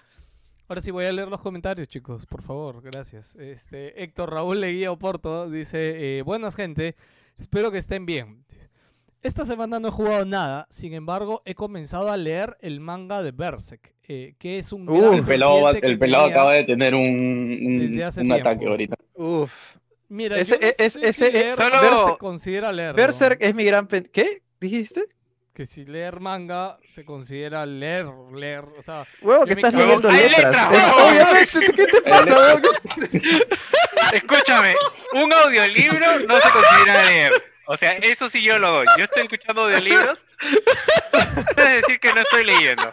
Ahora 0.68 0.82
sí 0.82 0.90
voy 0.92 1.06
a 1.06 1.12
leer 1.12 1.28
los 1.28 1.42
comentarios, 1.42 1.88
chicos, 1.88 2.26
por 2.26 2.42
favor, 2.42 2.82
gracias. 2.82 3.36
Este, 3.36 4.02
Héctor 4.04 4.32
Raúl 4.32 4.60
Leguía 4.62 4.92
Oporto 4.92 5.50
dice, 5.50 6.18
eh, 6.18 6.22
buenas 6.24 6.56
gente, 6.56 6.96
espero 7.38 7.72
que 7.72 7.78
estén 7.78 8.06
bien. 8.08 8.44
Esta 9.22 9.46
semana 9.46 9.80
no 9.80 9.90
he 9.90 9.92
jugado 9.92 10.26
nada, 10.26 10.66
sin 10.72 10.94
embargo 10.94 11.42
he 11.46 11.54
comenzado 11.54 12.10
a 12.12 12.18
leer 12.18 12.58
el 12.62 12.80
manga 12.80 13.22
de 13.22 13.32
Berserk, 13.32 13.94
eh, 14.08 14.34
que 14.40 14.58
es 14.58 14.72
un... 14.72 14.90
Uh, 14.90 14.98
gran 15.00 15.14
El 15.16 15.24
pelado, 15.24 15.70
el 15.70 16.00
pelado 16.00 16.26
acaba 16.26 16.54
de 16.54 16.64
tener 16.64 16.96
un, 16.96 18.32
ataque 18.32 18.66
ahorita. 18.68 18.96
Uf. 19.14 19.78
Mira, 20.10 20.38
Ese- 20.40 20.56
yo 20.56 20.62
no 20.62 20.68
es- 20.68 20.94
sé 20.94 21.08
ese- 21.08 21.14
si 21.14 21.32
leer 21.32 21.54
solo- 21.54 21.82
Berserk 21.82 22.12
se 22.14 22.18
considera 22.18 22.72
leer. 22.72 22.96
Berserk 22.96 23.38
es 23.42 23.54
mi 23.54 23.66
gran... 23.66 23.88
¿Qué? 23.88 24.42
¿Dijiste? 24.60 25.06
Que 25.56 25.66
si 25.66 25.86
leer 25.86 26.20
manga 26.20 26.78
se 26.90 27.06
considera 27.06 27.66
leer, 27.66 28.06
leer, 28.34 28.66
o 28.78 28.82
sea... 28.82 29.06
Huevo, 29.22 29.46
que 29.46 29.54
estás 29.54 29.72
cago- 29.74 29.84
leyendo 29.86 30.10
¡Hay 30.10 30.30
letras. 30.30 30.70
letras! 30.72 30.94
Obviamente, 31.00 31.60
¿qué 31.76 31.88
te 31.88 32.02
pasa? 32.02 32.62
Escúchame, 34.14 34.76
un 35.14 35.32
audiolibro 35.34 36.20
no 36.28 36.40
se 36.42 36.50
considera 36.50 37.06
leer. 37.06 37.32
O 37.68 37.78
sea, 37.78 37.94
eso 37.94 38.28
sí 38.30 38.44
yo 38.44 38.60
lo 38.60 38.70
doy. 38.72 38.86
Yo 38.98 39.06
estoy 39.06 39.24
escuchando 39.24 39.64
audiolibros. 39.64 40.26
Es 41.56 41.56
decir 41.82 42.00
que 42.02 42.14
no 42.14 42.20
estoy 42.22 42.44
leyendo. 42.46 42.92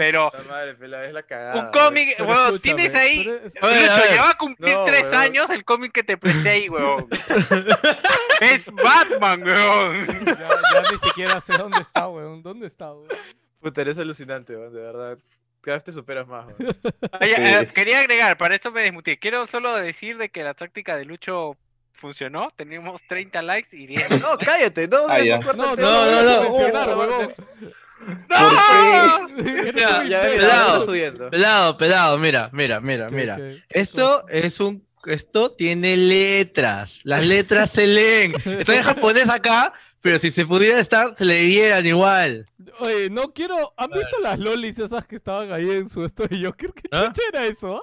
Pero 0.00 0.30
Puta 0.30 0.42
madre, 0.48 0.74
pelado, 0.76 1.04
es 1.04 1.12
la 1.12 1.22
cagada, 1.22 1.64
un 1.66 1.70
cómic, 1.72 2.08
escúchame, 2.18 2.58
tienes 2.60 2.94
ahí. 2.94 3.24
pero 3.52 3.66
Oye, 3.68 3.80
Lucho, 3.82 4.14
ya 4.14 4.22
va 4.22 4.30
a 4.30 4.38
cumplir 4.38 4.74
No, 4.74 4.84
tres 4.86 5.12
años 5.12 5.50
el 5.50 5.62
cómic 5.64 5.92
que 5.92 6.02
te 6.02 6.16
presté 6.16 6.48
ahí, 6.48 6.68
huevón. 6.70 7.06
Es 8.40 8.70
Batman, 8.72 9.42
huevón. 9.42 10.06
Ya, 10.24 10.34
ya 10.74 10.90
ni 10.90 10.98
siquiera 10.98 11.40
sé 11.40 11.52
dónde 11.58 11.80
está, 11.80 12.08
weón. 12.08 12.42
¿Dónde 12.42 12.66
está, 12.66 12.92
weón? 12.92 13.08
Puta, 13.60 13.82
eres 13.82 13.98
alucinante, 13.98 14.56
weón, 14.56 14.72
de 14.72 14.80
verdad. 14.80 15.18
Cada 15.60 15.76
vez 15.76 15.84
te 15.84 15.92
superas 15.92 16.26
más, 16.26 16.46
weón. 16.46 16.76
Oye, 17.20 17.36
Sí. 17.36 17.42
eh, 17.42 17.68
quería 17.74 18.00
agregar, 18.00 18.38
para 18.38 18.54
esto 18.54 18.70
me 18.72 18.80
desmuté. 18.82 19.18
Quiero 19.18 19.46
solo 19.46 19.74
decir 19.76 20.16
de 20.16 20.30
que 20.30 20.42
la 20.42 20.54
táctica 20.54 20.96
de 20.96 21.04
Lucho 21.04 21.58
funcionó. 21.92 22.48
Tenemos 22.56 23.02
30 23.06 23.42
likes 23.42 23.76
y 23.76 23.86
10. 23.86 24.22
No, 24.22 24.38
cállate, 24.38 24.88
no, 24.88 25.06
Ah, 25.08 25.18
no, 25.18 25.24
ya. 25.24 25.40
córtate, 25.40 25.82
No, 25.82 26.06
no, 26.06 26.10
no, 26.10 26.10
no, 26.10 26.22
no, 26.22 26.22
no, 26.22 26.36
no. 26.36 26.42
mencionar, 26.50 26.88
Uh, 26.88 26.98
huevón. 26.98 27.22
Eres 27.22 27.36
Ya, 27.36 27.74
ves, 29.36 29.46
imbécil. 29.46 30.08
ya 30.08 30.22
Pelado. 30.22 30.72
está 30.74 30.84
subiendo. 30.84 31.30
Pelado, 31.30 31.76
pelado, 31.78 32.18
mira, 32.18 32.50
mira, 32.52 32.80
mira, 32.80 33.08
mira. 33.10 33.38
Esto 33.68 34.24
es 34.28 34.60
un. 34.60 34.84
Esto 35.06 35.50
tiene 35.52 35.96
letras. 35.96 37.00
Las 37.04 37.26
letras 37.26 37.70
se 37.70 37.86
leen. 37.86 38.34
Está 38.44 38.76
en 38.76 38.82
japonés 38.82 39.30
acá, 39.30 39.72
pero 40.02 40.18
si 40.18 40.30
se 40.30 40.44
pudiera 40.44 40.78
estar, 40.78 41.16
se 41.16 41.24
leyeran 41.24 41.86
igual. 41.86 42.46
Oye, 42.80 43.08
no 43.08 43.32
quiero. 43.32 43.72
¿Han 43.78 43.90
visto 43.92 44.18
las 44.22 44.38
lolis 44.38 44.78
esas 44.78 45.06
que 45.06 45.16
estaban 45.16 45.52
ahí 45.52 45.70
en 45.70 45.88
su 45.88 46.04
esto 46.04 46.26
de 46.26 46.44
Joker? 46.44 46.72
¿Qué 46.74 46.82
¿Ah? 46.92 47.06
chucha 47.06 47.22
era 47.32 47.46
eso? 47.46 47.82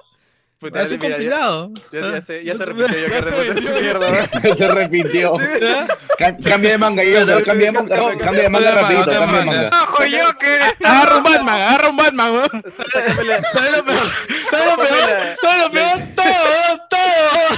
Ah? 0.58 0.60
Puta, 0.60 0.82
Es 0.82 0.90
un 0.90 0.98
mira, 0.98 1.08
ya, 1.10 1.14
compilado. 1.16 1.70
ya- 1.92 2.00
ya 2.14 2.20
se, 2.20 2.44
ya 2.44 2.56
se 2.56 2.62
Ah. 2.62 2.66
repitió 2.66 2.98
yo 2.98 3.06
que 3.06 3.12
Ya 3.12 3.20
vendió. 3.20 3.52
esa 3.52 3.80
mierda. 3.80 4.28
¿no? 4.42 4.56
Se 4.56 4.68
repitió. 4.68 5.32
¿Ah? 5.38 5.86
Ca- 6.18 6.36
Cambia 6.36 6.70
de 6.72 6.78
manga, 6.78 7.04
yo, 7.04 7.44
cambia 7.44 7.66
de 7.66 7.72
manga, 7.72 7.96
Cambia- 8.18 8.42
de 8.42 8.48
manga 8.48 8.70
rapidito, 8.72 9.04
cambia 9.10 9.38
de 9.38 9.44
manga. 9.46 9.70
¡Ojo, 9.84 10.02
Joker! 10.02 10.62
Agarra 10.84 11.16
un 11.18 11.22
Batman, 11.22 11.54
agarra 11.62 11.88
un 11.90 11.96
Batman, 11.96 12.32
weón. 12.32 12.50
¿Sabes 12.76 13.76
lo 13.76 13.84
peor? 13.84 14.02
¿Sabes 14.50 14.66
lo 14.66 14.76
peor? 14.76 15.36
¿Sabes 15.40 15.58
lo 15.62 15.70
peor? 15.70 15.98
Todo, 16.16 16.24
todo. 16.24 16.77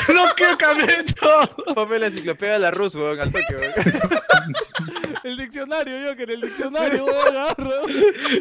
No 0.09 0.25
quiero 0.37 0.57
cambiar 0.59 1.05
todo. 1.19 1.75
Ponme 1.75 1.99
la 1.99 2.07
enciclopedia 2.07 2.55
de 2.55 2.59
la 2.61 2.71
Rus, 2.71 2.95
weón, 2.95 3.21
al 3.21 3.31
toque, 3.33 3.57
weón. 3.57 3.73
El 5.25 5.37
diccionario, 5.37 6.09
Joker, 6.09 6.31
el 6.31 6.41
diccionario, 6.41 7.05
weón, 7.05 7.37
agarra. 7.37 7.71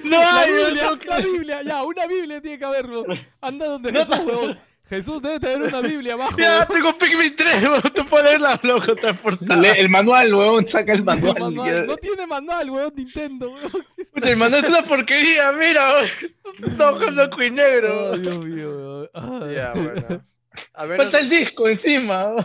No 0.03 0.18
La 0.18 0.40
hay. 0.41 0.52
Biblia, 0.53 0.91
la 1.06 1.18
Biblia, 1.18 1.61
ya, 1.61 1.84
una 1.84 2.07
Biblia 2.07 2.41
tiene 2.41 2.57
que 2.57 2.65
haber, 2.65 2.86
weón. 2.88 3.06
Anda 3.41 3.65
donde 3.65 3.91
Jesús, 3.91 4.19
weón. 4.26 4.60
Jesús 4.88 5.22
debe 5.22 5.40
tener 5.40 5.61
una 5.61 5.81
Biblia 5.81 6.14
abajo. 6.14 6.36
Ya 6.38 6.60
weón. 6.60 6.68
tengo 6.73 6.98
Pikmin 6.98 7.36
3, 7.36 7.64
weón. 7.64 7.81
Tú 7.94 8.06
puedes 8.06 8.26
leerla, 8.27 8.60
loco, 8.64 8.95
transportada. 8.95 9.61
Le- 9.61 9.80
el 9.80 9.90
manual, 9.90 10.34
weón, 10.34 10.65
saca 10.68 10.94
el 10.94 10.99
No, 10.99 11.06
manual. 11.06 11.40
manual, 11.40 11.86
no 11.86 11.98
tiene 11.98 12.26
manual, 12.26 12.69
weón, 12.69 12.94
Nintendo, 12.95 13.52
weón. 13.52 13.72
Puta, 14.14 14.30
hermano, 14.30 14.57
es 14.57 14.69
una 14.69 14.81
porquería, 14.84 15.52
mira. 15.52 15.90
weón. 15.91 16.06
Es 16.06 16.41
un 16.64 16.81
ojo 16.81 17.07
blanco 17.11 17.44
y 17.44 17.52
negro. 17.52 18.14
Ay, 18.14 18.19
Dios 18.22 18.38
mío, 18.40 18.69
weón. 18.69 19.10
Ay. 19.44 19.56
Ya, 19.56 19.73
bueno. 19.76 20.26
A 20.73 20.86
menos 20.86 21.06
Falta 21.06 21.19
el 21.19 21.30
disco 21.30 21.68
encima. 21.68 22.36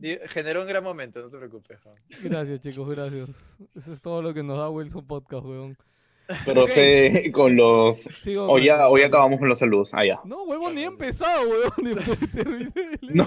generó 0.28 0.62
un 0.62 0.68
gran 0.68 0.82
momento, 0.82 1.20
no 1.20 1.28
se 1.28 1.38
preocupe. 1.38 1.78
weón. 1.84 1.98
Gracias, 2.22 2.60
chicos, 2.60 2.88
gracias. 2.88 3.28
Eso 3.74 3.92
es 3.92 4.02
todo 4.02 4.22
lo 4.22 4.34
que 4.34 4.42
nos 4.42 4.58
da 4.58 4.68
Wilson 4.68 5.06
Podcast, 5.06 5.44
weón. 5.44 5.76
Pero 6.44 6.66
sé 6.66 7.30
con 7.32 7.54
los... 7.54 8.08
Sigo 8.18 8.50
O 8.50 8.58
ya, 8.58 8.88
o 8.88 8.96
ya 8.96 9.06
acabamos 9.06 9.38
con 9.38 9.48
los 9.48 9.58
saludos. 9.58 9.90
Ah, 9.92 10.04
ya. 10.06 10.20
No, 10.24 10.44
huevón, 10.44 10.74
ni 10.74 10.82
he 10.82 10.86
empezado, 10.86 11.42
huevón. 11.48 11.74
Leer. 12.72 12.98
No. 13.02 13.26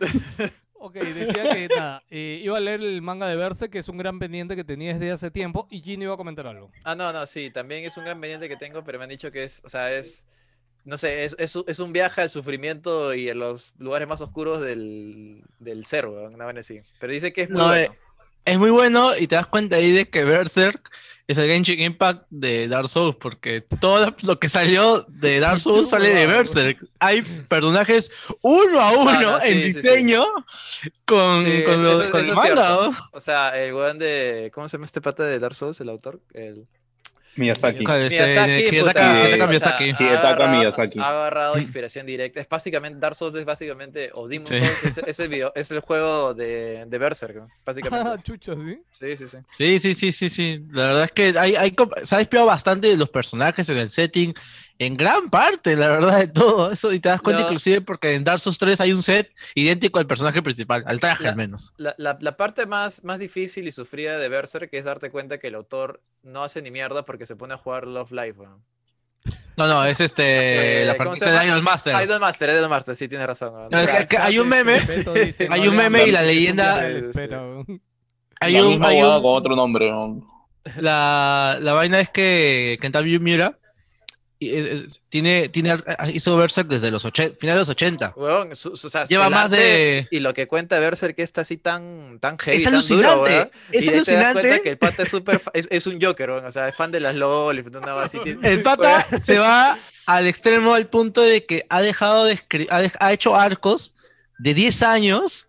Ok, 0.78 0.94
decía 0.94 1.54
que 1.54 1.68
nada, 1.68 2.02
eh, 2.10 2.40
iba 2.44 2.56
a 2.56 2.60
leer 2.60 2.80
el 2.80 3.02
manga 3.02 3.26
de 3.26 3.34
Verse, 3.34 3.70
que 3.70 3.78
es 3.78 3.88
un 3.88 3.96
gran 3.96 4.18
pendiente 4.18 4.54
que 4.54 4.62
tenía 4.62 4.92
desde 4.92 5.10
hace 5.10 5.30
tiempo, 5.30 5.66
y 5.70 5.80
Gino 5.80 6.04
iba 6.04 6.14
a 6.14 6.16
comentar 6.16 6.46
algo. 6.46 6.70
Ah, 6.84 6.94
no, 6.94 7.12
no, 7.12 7.26
sí, 7.26 7.50
también 7.50 7.84
es 7.84 7.96
un 7.96 8.04
gran 8.04 8.20
pendiente 8.20 8.48
que 8.48 8.56
tengo, 8.56 8.84
pero 8.84 8.98
me 8.98 9.04
han 9.04 9.10
dicho 9.10 9.32
que 9.32 9.42
es, 9.42 9.62
o 9.64 9.68
sea, 9.68 9.92
es, 9.92 10.26
no 10.86 10.96
sé, 10.96 11.24
es, 11.26 11.36
es, 11.38 11.54
un- 11.56 11.64
es 11.66 11.78
un 11.80 11.92
viaje 11.92 12.22
al 12.22 12.30
sufrimiento 12.30 13.12
y 13.12 13.28
en 13.28 13.38
los 13.40 13.74
lugares 13.78 14.08
más 14.08 14.20
oscuros 14.22 14.60
del, 14.62 15.42
del 15.58 15.84
ser, 15.84 16.06
weón, 16.06 16.34
una 16.34 16.46
vaina 16.46 16.60
así. 16.60 16.80
Pero 16.98 17.12
dice 17.12 17.32
que 17.34 17.42
es 17.42 17.50
muy 17.50 17.58
No, 17.58 17.66
bueno. 17.68 17.94
Es 18.46 18.58
muy 18.58 18.70
bueno 18.70 19.10
y 19.18 19.26
te 19.26 19.34
das 19.34 19.48
cuenta 19.48 19.74
ahí 19.76 19.90
de 19.90 20.08
que 20.08 20.24
Berserk 20.24 20.90
es 21.26 21.36
el 21.38 21.48
Genshin 21.48 21.82
Impact 21.82 22.26
de 22.30 22.68
Dark 22.68 22.86
Souls, 22.86 23.16
porque 23.16 23.60
todo 23.60 24.14
lo 24.22 24.38
que 24.38 24.48
salió 24.48 25.04
de 25.08 25.40
Dark 25.40 25.58
Souls 25.60 25.90
sale 25.90 26.10
de 26.10 26.28
Berserk. 26.28 26.78
Hay 27.00 27.22
personajes 27.22 28.08
uno 28.42 28.80
a 28.80 28.92
uno 28.92 29.20
no, 29.20 29.40
sí, 29.40 29.48
en 29.48 29.54
sí, 29.54 29.64
diseño 29.72 30.24
con, 31.04 31.44
Sí, 31.44 31.64
con, 31.64 31.74
es- 31.74 31.80
lo- 31.80 32.00
eso- 32.02 32.10
con 32.12 32.20
eso 32.24 32.44
el 32.44 32.54
manga. 32.54 32.90
O 33.12 33.20
sea, 33.20 33.48
el 33.60 33.74
weón 33.74 33.98
de, 33.98 34.52
¿cómo 34.54 34.68
se 34.68 34.76
llama 34.76 34.86
este 34.86 35.00
pata 35.00 35.24
de 35.24 35.38
Dark 35.40 35.56
Souls, 35.56 35.80
el 35.80 35.88
autor? 35.88 36.20
El... 36.32 36.66
Miyazaki. 37.36 37.78
Miyazaki, 37.78 38.70
Miyazaki. 38.70 39.84
ha 39.90 39.96
Hidetaka 39.98 40.28
agarrado- 40.34 40.56
Miyazaki. 40.58 40.98
Ha 40.98 41.08
agarrado 41.08 41.58
inspiración 41.58 42.06
directa. 42.06 42.40
Es 42.40 42.48
básicamente, 42.48 42.98
Dark 42.98 43.14
Souls 43.16 43.36
es 43.36 43.44
básicamente, 43.44 44.10
o 44.14 44.26
Demon 44.26 44.46
Sí. 44.46 44.56
Souls 44.58 44.84
es, 44.84 44.98
es 45.06 45.20
el 45.20 45.28
video, 45.28 45.52
es 45.54 45.70
el 45.70 45.80
juego 45.80 46.34
de, 46.34 46.84
de 46.86 46.98
Berserk. 46.98 47.36
Ah, 47.42 47.46
básicamente. 47.64 48.22
chucha, 48.22 48.54
¿sí? 48.54 48.78
Sí, 48.92 49.16
sí, 49.16 49.28
sí. 49.28 49.36
Sí, 49.52 49.78
sí, 49.78 49.94
sí, 49.94 50.12
sí, 50.12 50.28
sí. 50.28 50.64
La 50.72 50.86
verdad 50.86 51.04
es 51.04 51.12
que 51.12 51.34
hay, 51.38 51.56
hay, 51.56 51.74
se 52.02 52.16
ha 52.16 52.20
inspirado 52.20 52.46
bastante 52.48 52.88
de 52.88 52.96
los 52.96 53.08
personajes 53.10 53.68
en 53.68 53.78
el 53.78 53.90
setting, 53.90 54.34
en 54.78 54.96
gran 54.96 55.30
parte, 55.30 55.74
la 55.76 55.88
verdad, 55.88 56.18
de 56.18 56.28
todo 56.28 56.70
eso. 56.72 56.92
Y 56.92 57.00
te 57.00 57.08
das 57.08 57.20
cuenta 57.22 57.40
No. 57.42 57.46
inclusive 57.48 57.80
porque 57.80 58.12
en 58.14 58.24
Dark 58.24 58.40
Souls 58.40 58.58
3 58.58 58.80
hay 58.80 58.92
un 58.92 59.02
set 59.02 59.32
idéntico 59.54 59.98
al 59.98 60.06
personaje 60.06 60.42
principal, 60.42 60.84
al 60.86 61.00
traje 61.00 61.24
La- 61.24 61.30
al 61.30 61.36
menos. 61.36 61.72
La, 61.78 61.94
la- 61.98 62.18
la 62.20 62.36
parte 62.36 62.66
más, 62.66 63.02
más 63.04 63.18
difícil 63.18 63.66
y 63.68 63.72
sufrida 63.72 64.18
de 64.18 64.28
Berserk 64.28 64.68
es 64.72 64.84
darte 64.84 65.10
cuenta 65.10 65.38
que 65.38 65.46
el 65.48 65.54
autor 65.54 66.02
no 66.22 66.44
hace 66.44 66.60
ni 66.62 66.70
mierda 66.70 67.04
porque 67.04 67.24
se 67.26 67.36
pone 67.36 67.54
a 67.54 67.56
jugar 67.56 67.86
Love 67.86 68.12
Live. 68.12 68.32
weón. 68.36 68.62
No, 69.56 69.66
no, 69.66 69.84
es 69.84 70.00
este, 70.00 70.22
Eh, 70.82 70.84
la 70.84 70.94
¿cómo 70.96 71.16
se 71.16 71.24
franquicia 71.24 71.40
de? 71.40 71.46
Idol 71.48 71.62
Master. 71.62 72.04
Idol 72.04 72.20
Master, 72.20 72.50
Idol 72.50 72.68
Master, 72.68 72.96
sí, 72.96 73.08
tienes 73.08 73.26
razón. 73.26 73.68
No, 73.70 73.80
es 73.80 74.06
que 74.06 74.18
hay 74.18 74.38
un 74.38 74.48
meme, 74.48 74.78
dice, 75.24 75.48
hay 75.50 75.62
no 75.62 75.70
un 75.70 75.76
meme 75.76 76.06
y 76.06 76.10
la 76.12 76.22
leyenda-. 76.22 76.78
Hay 78.40 78.60
un, 78.60 78.84
hay 78.84 79.00
un- 79.02 79.22
con 79.22 79.34
otro 79.36 79.56
nombre. 79.56 79.90
la, 80.76 81.58
la 81.60 81.72
vaina 81.72 82.00
es 82.00 82.08
que 82.10 82.78
Kentaro 82.80 83.06
Miura 83.20 83.58
tiene, 85.08 85.48
tiene, 85.48 85.76
hizo 86.12 86.36
Berserk 86.36 86.68
desde 86.68 86.90
los 86.90 87.04
80, 87.04 87.36
finales 87.38 87.56
de 87.56 87.60
los 87.60 87.68
80. 87.70 88.12
weón, 88.16 88.54
su- 88.54 88.76
su- 88.76 88.86
o 88.88 88.90
sea, 88.90 89.06
Lleva 89.06 89.30
más 89.30 89.50
de- 89.50 90.06
Y 90.10 90.20
lo 90.20 90.34
que 90.34 90.46
cuenta 90.46 90.78
Berserk 90.78 91.18
está 91.18 91.40
así 91.40 91.56
tan, 91.56 92.18
tan 92.20 92.38
heavy, 92.38 92.58
Es 92.58 92.64
tan 92.64 92.74
alucinante, 92.74 93.30
duro, 93.32 93.50
es 93.72 93.82
Y 93.82 93.86
de 93.86 93.94
alucinante. 93.94 94.62
que 94.62 94.68
el 94.70 94.78
pata 94.78 95.04
es, 95.04 95.08
súper 95.08 95.38
fa- 95.40 95.50
es, 95.54 95.68
es 95.70 95.86
un 95.86 96.00
Joker, 96.00 96.30
o 96.30 96.52
sea, 96.52 96.68
es 96.68 96.76
fan 96.76 96.90
de 96.90 97.00
las 97.00 97.14
LOL 97.14 97.62
vaina 97.62 98.02
así. 98.02 98.18
El 98.42 98.62
pata 98.62 99.06
se 99.24 99.38
va 99.38 99.78
al 100.06 100.26
extremo 100.26 100.74
al 100.74 100.86
punto 100.88 101.22
de 101.22 101.44
que 101.46 101.64
ha 101.68 101.80
dejado 101.80 102.26
de 102.26 102.34
escribir, 102.34 102.68
ha, 102.70 102.82
dej- 102.82 102.96
ha 103.00 103.12
hecho 103.12 103.34
arcos 103.34 103.94
de 104.38 104.52
10 104.54 104.82
años 104.82 105.48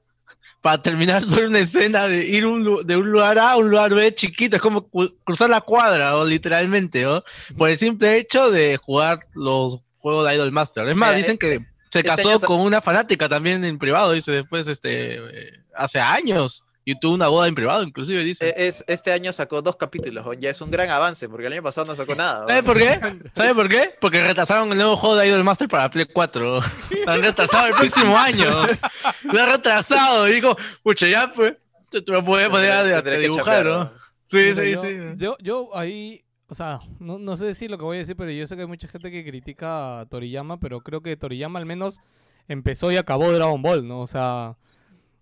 para 0.67 0.81
terminar 0.81 1.23
solo 1.23 1.47
una 1.47 1.59
escena 1.59 2.09
de 2.09 2.25
ir 2.27 2.45
un 2.45 2.85
de 2.85 2.97
un 2.97 3.09
lugar 3.09 3.39
A 3.39 3.51
a 3.51 3.55
un 3.55 3.69
lugar 3.69 3.93
B 3.93 4.13
chiquito, 4.13 4.57
es 4.57 4.61
como 4.61 4.89
cruzar 5.23 5.49
la 5.49 5.61
cuadra, 5.61 6.17
o 6.17 6.25
literalmente, 6.25 7.03
¿no? 7.03 7.23
Por 7.57 7.69
el 7.69 7.77
simple 7.77 8.17
hecho 8.17 8.51
de 8.51 8.75
jugar 8.75 9.19
los 9.33 9.79
juegos 9.99 10.27
de 10.27 10.35
Idol 10.35 10.51
Master. 10.51 10.85
Es 10.89 10.93
más, 10.97 11.11
Mira, 11.11 11.17
dicen 11.19 11.37
que 11.37 11.65
se 11.89 11.99
este 11.99 12.03
casó 12.03 12.37
con 12.41 12.59
una 12.59 12.81
fanática 12.81 13.29
también 13.29 13.63
en 13.63 13.79
privado, 13.79 14.11
dice 14.11 14.33
después, 14.33 14.67
este, 14.67 15.15
eh, 15.15 15.53
hace 15.73 16.01
años, 16.01 16.65
y 16.89 16.95
tuvo 16.95 17.15
una 17.15 17.27
boda 17.27 17.49
en 17.49 17.53
privado, 17.53 17.83
inclusive, 17.83 18.23
dice. 18.23 18.47
Eh, 18.47 18.67
Es, 18.67 18.81
este 18.87 19.11
año 19.11 19.33
sacó 19.33 19.61
dos 19.61 19.75
capítulos, 19.75 20.25
ya 20.39 20.51
es 20.51 20.61
un 20.61 20.71
gran 20.71 20.89
avance, 20.89 21.27
porque 21.27 21.47
el 21.47 21.51
año 21.51 21.61
pasado 21.61 21.85
no 21.85 21.93
sacó 21.97 22.15
nada. 22.15 22.45
¿Sabes 22.47 22.63
por 22.63 22.77
qué? 22.77 22.97
¿Sabes 23.35 23.53
por 23.55 23.67
qué? 23.67 23.93
Porque 23.99 24.25
retrasaron 24.25 24.71
el 24.71 24.77
nuevo 24.77 24.95
juego 24.95 25.17
de 25.17 25.27
Idol 25.27 25.43
Master 25.43 25.67
para 25.67 25.89
Play 25.89 26.05
4. 26.05 26.61
Lo 27.05 27.11
han 27.11 27.21
retrasado 27.21 27.67
el 27.67 27.73
próximo 27.73 28.17
año. 28.17 28.47
Lo 29.23 29.43
han 29.43 29.49
retrasado. 29.49 30.29
Y 30.29 30.35
digo, 30.35 30.55
pucha, 30.81 31.09
ya 31.09 31.33
pues. 31.33 31.55
Tú 31.89 32.13
me 32.13 32.23
puedes 32.23 32.47
poner 32.47 32.71
a, 32.71 33.01
dibujar, 33.01 33.65
¿no? 33.65 33.91
Sí, 34.25 34.37
Mira, 34.37 34.55
sí, 34.55 34.71
yo, 34.71 34.81
sí. 34.81 34.97
Yo, 35.17 35.37
yo 35.41 35.75
ahí, 35.75 36.23
o 36.47 36.55
sea, 36.55 36.79
no, 36.99 37.19
no 37.19 37.35
sé 37.35 37.47
decir 37.47 37.69
lo 37.69 37.77
que 37.77 37.83
voy 37.83 37.97
a 37.97 37.99
decir, 37.99 38.15
pero 38.15 38.31
yo 38.31 38.47
sé 38.47 38.55
que 38.55 38.61
hay 38.61 38.67
mucha 38.67 38.87
gente 38.87 39.11
que 39.11 39.25
critica 39.25 39.99
a 39.99 40.05
Toriyama, 40.05 40.57
pero 40.61 40.79
creo 40.79 41.01
que 41.01 41.17
Toriyama 41.17 41.59
al 41.59 41.65
menos 41.65 41.99
empezó 42.47 42.93
y 42.93 42.95
acabó 42.95 43.29
Dragon 43.33 43.61
Ball, 43.61 43.85
¿no? 43.85 43.99
O 43.99 44.07
sea, 44.07 44.55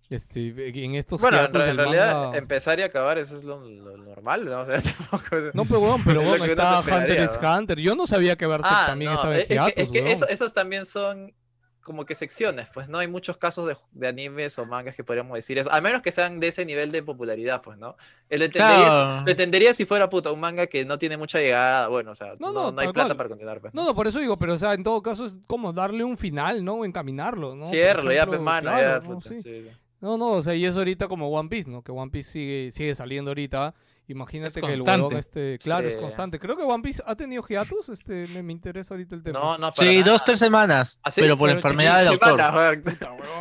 este, 0.09 0.83
en 0.85 0.95
estos 0.95 1.19
Bueno, 1.21 1.39
en, 1.41 1.51
realidad, 1.53 2.13
manga- 2.25 2.37
empezar 2.37 2.79
y 2.79 2.83
acabar, 2.83 3.17
eso 3.17 3.35
es 3.37 3.43
lo, 3.43 3.59
lo 3.59 3.97
normal, 3.97 4.45
¿no? 4.45 4.61
O 4.61 4.65
sea, 4.65 4.79
tampoco 4.81 5.35
es- 5.37 5.55
No, 5.55 5.65
pero 5.65 5.79
bueno, 5.79 6.03
pero 6.05 6.21
es 6.23 6.27
bueno, 6.29 6.43
uno 6.43 6.51
está 6.53 6.79
Hunter 6.79 7.21
x 7.21 7.39
¿no? 7.41 7.57
Hunter. 7.57 7.79
Yo 7.79 7.95
no 7.95 8.07
sabía 8.07 8.35
que 8.35 8.47
Berserk 8.47 8.71
Ah, 8.73 8.83
también 8.87 9.11
no, 9.11 9.15
estaba 9.15 9.35
en 9.35 9.41
es, 9.41 9.49
es 9.49 9.73
que, 9.73 9.81
es 9.81 9.89
que 9.89 10.11
eso- 10.11 10.27
esos 10.27 10.53
también 10.53 10.85
son 10.85 11.33
como 11.81 12.03
que 12.03 12.15
secciones, 12.15 12.67
pues, 12.73 12.89
¿no? 12.89 12.97
Hay 12.97 13.07
muchos 13.07 13.37
casos 13.37 13.67
de, 13.67 13.77
de 13.91 14.07
animes 14.07 14.57
o 14.57 14.65
mangas 14.65 14.95
que 14.95 15.03
podríamos 15.03 15.35
decir 15.35 15.59
eso, 15.59 15.71
al 15.71 15.83
menos 15.83 16.01
que 16.01 16.11
sean 16.11 16.39
de 16.39 16.47
ese 16.47 16.65
nivel 16.65 16.91
de 16.91 17.03
popularidad, 17.03 17.61
pues, 17.61 17.77
¿no? 17.77 17.95
Lo 18.27 18.43
entendería, 18.43 18.87
Claro. 18.87 19.21
lo 19.23 19.29
entendería 19.29 19.71
si 19.75 19.85
fuera 19.85 20.09
puta 20.09 20.31
un 20.31 20.39
manga 20.39 20.65
que 20.65 20.83
no 20.83 20.97
tiene 20.97 21.15
mucha 21.15 21.37
llegada, 21.37 21.87
bueno, 21.89 22.09
o 22.09 22.15
sea, 22.15 22.33
No, 22.39 22.47
no, 22.51 22.53
no, 22.53 22.71
no 22.71 22.81
hay 22.81 22.87
plata 22.91 23.09
cual. 23.09 23.17
para 23.17 23.29
continuar, 23.29 23.61
pues. 23.61 23.71
No, 23.75 23.85
no, 23.85 23.93
por 23.93 24.07
eso 24.07 24.17
digo, 24.19 24.35
pero 24.39 24.55
o 24.55 24.57
sea, 24.57 24.73
en 24.73 24.83
todo 24.83 25.03
caso 25.03 25.27
es 25.27 25.33
como 25.45 25.73
darle 25.73 26.03
un 26.03 26.17
final, 26.17 26.65
¿no? 26.65 26.83
Encaminarlo, 26.85 27.53
¿no? 27.53 27.65
Por 27.65 27.69
Ciérralo, 27.71 28.09
ya, 28.11 28.17
ejemplo, 28.17 28.37
pues, 28.39 28.45
mano, 28.45 28.71
claro, 28.71 28.81
ya, 29.03 29.07
¿no? 29.07 29.15
puta, 29.15 29.29
Sí. 29.29 29.39
sí, 29.43 29.43
sí. 29.43 29.69
No, 30.01 30.17
no, 30.17 30.31
o 30.31 30.41
sea, 30.41 30.55
y 30.55 30.65
eso 30.65 30.79
ahorita 30.79 31.07
como 31.07 31.29
One 31.29 31.49
Piece, 31.49 31.69
¿no? 31.69 31.81
Que 31.81 31.91
One 31.91 32.11
Piece 32.11 32.31
sigue, 32.31 32.71
sigue 32.71 32.95
saliendo 32.95 33.31
ahorita. 33.31 33.73
Imagínate 34.07 34.61
que 34.61 34.71
el 34.73 34.83
huevón 34.83 35.17
este, 35.17 35.57
claro, 35.57 35.87
es 35.87 35.97
constante. 35.97 36.37
Creo 36.37 36.55
que 36.55 36.61
One 36.61 36.83
Piece 36.83 37.01
ha 37.07 37.15
tenido 37.15 37.41
hiatus, 37.41 37.89
este, 37.89 38.27
me, 38.35 38.43
me 38.43 38.53
interesa 38.53 38.93
ahorita 38.93 39.15
el 39.15 39.23
tema. 39.23 39.39
No, 39.39 39.57
no, 39.57 39.73
para 39.73 39.89
Sí, 39.89 39.97
nada. 39.99 40.11
dos, 40.11 40.23
tres 40.23 40.37
semanas. 40.37 40.99
¿Ah, 41.03 41.09
sí? 41.09 41.21
Pero 41.21 41.35
por 41.37 41.49
Pero 41.49 41.57
enfermedad 41.57 42.03
del 42.03 42.19
huevón, 42.19 42.83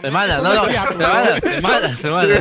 Semanas, 0.01 0.43
no, 0.43 0.55
no. 0.55 0.67
es 0.67 1.43
Semanas, 1.43 1.99
semanas, 1.99 1.99
semanas. 1.99 2.41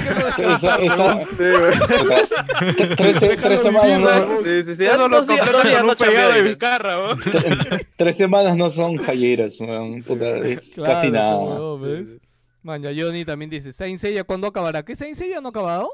Tres, 1.35 3.59
semanas 3.61 4.27
tres 7.97 8.15
semanas 8.17 8.55
no 8.55 8.69
son 8.69 8.97
es 10.45 10.61
Claro, 10.75 10.93
casi 10.93 11.09
pues, 11.09 11.11
nada. 11.11 11.37
Huevón, 12.63 12.81
¿ves? 12.81 12.81
Man, 12.81 12.81
ya 12.81 12.91
Johnny 13.05 13.25
también 13.25 13.49
dice, 13.49 13.71
Saint 13.71 13.99
Seiya, 13.99 14.23
¿cuándo 14.23 14.47
acabará? 14.47 14.83
¿Qué 14.83 14.95
Saint 14.95 15.15
Seiya 15.15 15.41
no 15.41 15.47
ha 15.47 15.51
acabado? 15.51 15.89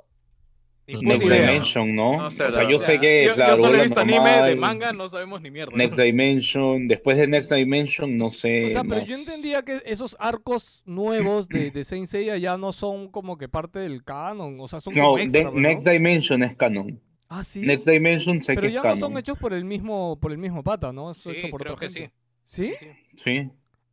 Next 0.87 1.23
idea. 1.23 1.41
Dimension, 1.51 1.93
¿no? 1.95 2.17
No 2.17 2.31
sé, 2.31 2.45
o 2.45 2.51
sea, 2.51 2.63
yo 2.63 2.69
verdad. 2.79 2.85
sé 2.87 2.99
que, 2.99 3.25
yo, 3.27 3.35
claro, 3.35 3.57
yo 3.57 3.61
solo 3.63 3.77
he 3.77 3.83
visto 3.83 3.99
anime 3.99 4.41
de 4.41 4.55
manga, 4.55 4.91
no 4.91 5.07
sabemos 5.07 5.39
ni 5.39 5.51
mierda. 5.51 5.71
Next 5.75 5.99
Dimension, 5.99 6.87
después 6.87 7.15
de 7.15 7.27
Next 7.27 7.51
Dimension, 7.51 8.17
no 8.17 8.31
sé. 8.31 8.65
O 8.65 8.69
sea, 8.69 8.83
pero 8.83 9.01
no 9.01 9.05
yo 9.05 9.15
entendía 9.15 9.61
que 9.61 9.83
esos 9.85 10.17
arcos 10.19 10.81
nuevos 10.87 11.47
de, 11.47 11.69
de 11.69 11.83
Saint 11.83 12.07
Seiya 12.07 12.37
ya 12.37 12.57
no 12.57 12.73
son 12.73 13.07
como 13.11 13.37
que 13.37 13.47
parte 13.47 13.77
del 13.77 14.03
canon, 14.03 14.57
o 14.59 14.67
sea, 14.67 14.79
son 14.79 14.95
No, 14.95 15.01
como 15.03 15.17
de- 15.17 15.23
extra, 15.25 15.43
¿no? 15.43 15.51
Next 15.59 15.87
Dimension 15.87 16.41
es 16.41 16.55
canon. 16.55 16.99
Ah, 17.27 17.43
sí. 17.43 17.59
Next 17.61 17.87
Dimension 17.87 18.41
sé 18.41 18.53
pero 18.55 18.61
que 18.63 18.67
es 18.69 18.73
ya 18.73 18.79
no 18.79 18.83
canon. 18.83 18.99
son 18.99 19.17
hechos 19.19 19.37
por 19.37 19.53
el 19.53 19.65
mismo 19.65 20.17
por 20.19 20.31
el 20.31 20.39
mismo 20.39 20.63
pata, 20.63 20.91
¿no? 20.91 21.11
Es 21.11 21.17
Sí, 21.17 21.29
hecho 21.29 21.49
por 21.51 21.61
creo 21.61 21.73
otra 21.75 21.87
que 21.87 21.93
gente. 21.93 22.13
sí. 22.45 22.73
¿Sí? 22.73 23.23
Sí. 23.23 23.51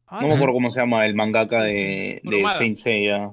Ah, 0.09 0.21
No 0.23 0.29
me 0.29 0.35
acuerdo 0.35 0.55
cómo 0.55 0.71
se 0.71 0.81
llama 0.81 1.05
el 1.05 1.15
mangaka 1.15 1.63
de, 1.63 2.21
de. 2.23 2.45
Saint 2.59 2.77
Seiya. 2.77 3.31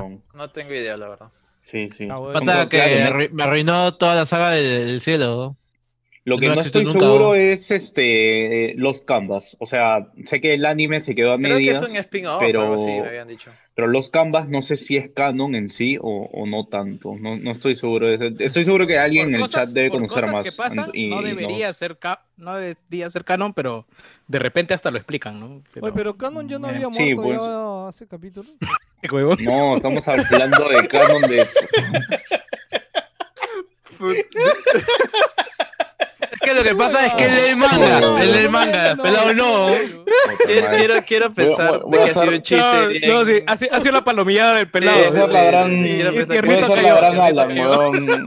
Weón. 0.00 0.22
No 0.34 0.48
tengo 0.50 0.72
idea, 0.72 0.96
la 0.96 1.08
verdad. 1.08 1.26
Sí, 1.62 1.88
sí. 1.88 2.08
Ah, 2.10 2.16
bueno. 2.18 2.68
Que 2.68 3.28
me 3.32 3.42
arruinó 3.42 3.94
toda 3.94 4.14
la 4.14 4.26
saga 4.26 4.50
del, 4.50 4.86
del 4.86 5.00
cielo. 5.00 5.56
Lo 6.24 6.38
que 6.38 6.46
no 6.46 6.60
estoy 6.60 6.84
nunca, 6.84 7.00
seguro 7.00 7.34
es 7.34 7.72
este 7.72 8.70
eh, 8.70 8.74
Los 8.76 9.02
Canvas. 9.02 9.56
O 9.58 9.66
sea, 9.66 10.06
sé 10.24 10.40
que 10.40 10.54
el 10.54 10.64
anime 10.66 11.00
se 11.00 11.16
quedó 11.16 11.32
a 11.32 11.36
Creo 11.36 11.48
que 11.48 11.54
medias, 11.64 11.82
es 11.82 11.88
un 11.90 11.96
spin-off, 11.96 12.38
pero, 12.38 12.62
algo 12.62 12.74
así, 12.74 12.90
me 12.92 13.08
habían 13.08 13.26
dicho. 13.26 13.50
pero 13.74 13.88
Los 13.88 14.08
Canvas 14.08 14.48
no 14.48 14.62
sé 14.62 14.76
si 14.76 14.96
es 14.96 15.10
canon 15.10 15.56
en 15.56 15.68
sí 15.68 15.98
o, 16.00 16.30
o 16.32 16.46
no 16.46 16.66
tanto. 16.66 17.16
No, 17.18 17.36
no 17.36 17.50
estoy 17.50 17.74
seguro 17.74 18.06
de 18.06 18.14
eso. 18.14 18.24
Estoy 18.38 18.64
seguro 18.64 18.86
que 18.86 18.98
alguien 19.00 19.34
en 19.34 19.42
el 19.42 19.48
chat 19.48 19.70
debe 19.70 19.90
conocer 19.90 20.30
más. 20.30 20.42
que 20.44 20.52
pasan, 20.52 20.90
y- 20.92 21.08
no 21.08 21.22
debería 21.22 21.72
ser 21.72 21.98
no 22.36 22.54
debería 22.56 23.10
ser 23.10 23.24
canon, 23.24 23.52
pero 23.52 23.84
de 24.28 24.38
repente 24.38 24.74
hasta 24.74 24.92
lo 24.92 24.98
explican, 24.98 25.40
¿no? 25.40 25.60
Oye, 25.80 25.92
pero 25.92 26.16
Canon 26.16 26.48
ya 26.48 26.58
no 26.60 26.68
Eh, 26.68 26.70
había 26.70 26.88
sí, 26.92 27.14
muerto 27.16 27.22
pues. 27.22 27.40
ya 27.42 27.88
hace 27.88 28.06
capítulo. 28.06 28.48
No, 29.40 29.74
estamos 29.74 30.06
hablando 30.06 30.68
de 30.68 30.86
canon 30.86 31.22
de... 31.22 31.44
Es 36.32 36.40
que 36.40 36.54
lo 36.54 36.62
que 36.62 36.74
pasa 36.74 37.06
es 37.06 37.14
que 37.14 37.24
él 37.26 37.30
lee 37.34 37.50
el 37.50 37.56
manga. 37.56 38.22
Él 38.22 38.32
lee 38.32 38.38
el 38.38 38.50
manga. 38.50 38.96
Pelado 39.02 39.34
no. 39.34 39.68
Quiero, 40.46 40.68
quiero, 40.76 40.94
quiero 41.06 41.32
pensar 41.32 41.80
voy 41.84 41.98
a 41.98 42.04
de 42.04 42.04
que 42.04 42.10
ha 42.18 42.22
sido 42.22 42.32
un 42.36 42.42
chiste. 42.42 43.06
No, 43.08 43.24
sí, 43.24 43.32
ha, 43.46 43.56
sido- 43.56 43.74
ha 43.74 43.80
sido 43.80 43.92
la 43.92 44.04
palomillada 44.04 44.54
del 44.54 44.68
pelado. 44.70 44.96
Voy 44.98 45.06
a 45.06 45.10
Sí, 45.10 45.16
ser 45.18 45.26
sí, 45.26 45.32
la 45.32 45.40
sí, 45.40 45.46
gran, 45.46 45.70
sí, 45.70 46.02
voy 46.02 46.24
ser 46.24 46.60
la 46.60 46.68
cayó, 46.74 46.96
gran 46.96 47.20
Alan, 47.20 47.58
weón. 47.58 48.26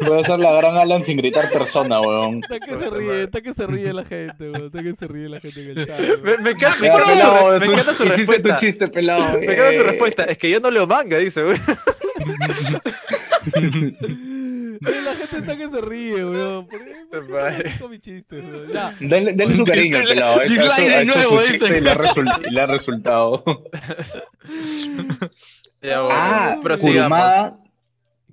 Voy 0.00 0.20
a 0.20 0.24
ser 0.24 0.38
la 0.40 0.52
gran 0.52 0.76
Alan 0.76 1.04
sin 1.04 1.16
gritar 1.16 1.50
persona, 1.50 2.00
weón. 2.00 2.42
Está 2.42 2.60
que 2.60 2.76
se 2.76 2.90
ríe, 2.90 3.22
está 3.24 3.40
que 3.40 3.52
se 3.52 3.66
ríe 3.66 3.92
la 3.92 4.04
gente, 4.04 4.50
weón. 4.50 4.66
Está 4.66 4.82
que 4.82 4.94
se 4.94 5.06
ríe 5.06 5.28
la 5.28 5.40
gente 5.40 5.62
en 5.62 5.78
el 5.78 5.86
chat. 5.86 6.00
weón. 6.00 6.22
Me, 6.22 6.36
me 6.38 6.50
encanta, 6.50 6.76
me 6.80 6.86
encanta 6.88 7.16
su, 7.16 7.58
me 7.58 7.66
encanta 7.66 7.94
su 7.94 8.04
respuesta. 8.04 8.56
tu 8.56 8.66
chiste, 8.66 8.86
pelado. 8.88 9.38
Me 9.38 9.44
encanta 9.52 9.72
su 9.72 9.80
eh. 9.80 9.82
respuesta. 9.84 10.24
Es 10.24 10.38
que 10.38 10.50
yo 10.50 10.60
no 10.60 10.70
leo 10.70 10.86
manga, 10.86 11.16
dice, 11.18 11.42
güey. 11.42 11.58
Eh, 14.80 15.00
La 15.04 15.14
gente 15.14 15.38
está 15.38 15.56
que 15.56 15.68
se 15.68 15.80
ríe, 15.80 16.24
weón. 16.24 16.66
¿Por 16.68 16.78
qué, 16.84 16.94
por 17.10 17.26
qué 17.26 17.32
son 17.32 17.46
así 17.46 17.78
con 17.80 17.90
mis 17.90 18.00
chistes, 18.00 18.44
weón? 18.44 18.68
Ya. 18.72 18.94
Denle, 19.00 19.32
denle 19.32 19.56
su 19.56 19.64
cariño, 19.64 19.98
pelado. 20.04 20.40
Hecho- 20.42 20.52
dislike 20.54 20.88
de 20.88 21.04
nuevo, 21.04 21.42
dice. 21.42 21.78
Y 21.78 21.80
le 21.80 21.90
ha, 21.90 21.94
result- 21.96 22.46
y 22.46 22.50
le 22.50 22.60
ha 22.60 22.66
resultado. 22.66 23.44
Ya, 25.82 26.00
bueno, 26.02 26.18
Ah. 26.20 26.60
Kurumada, 26.80 27.58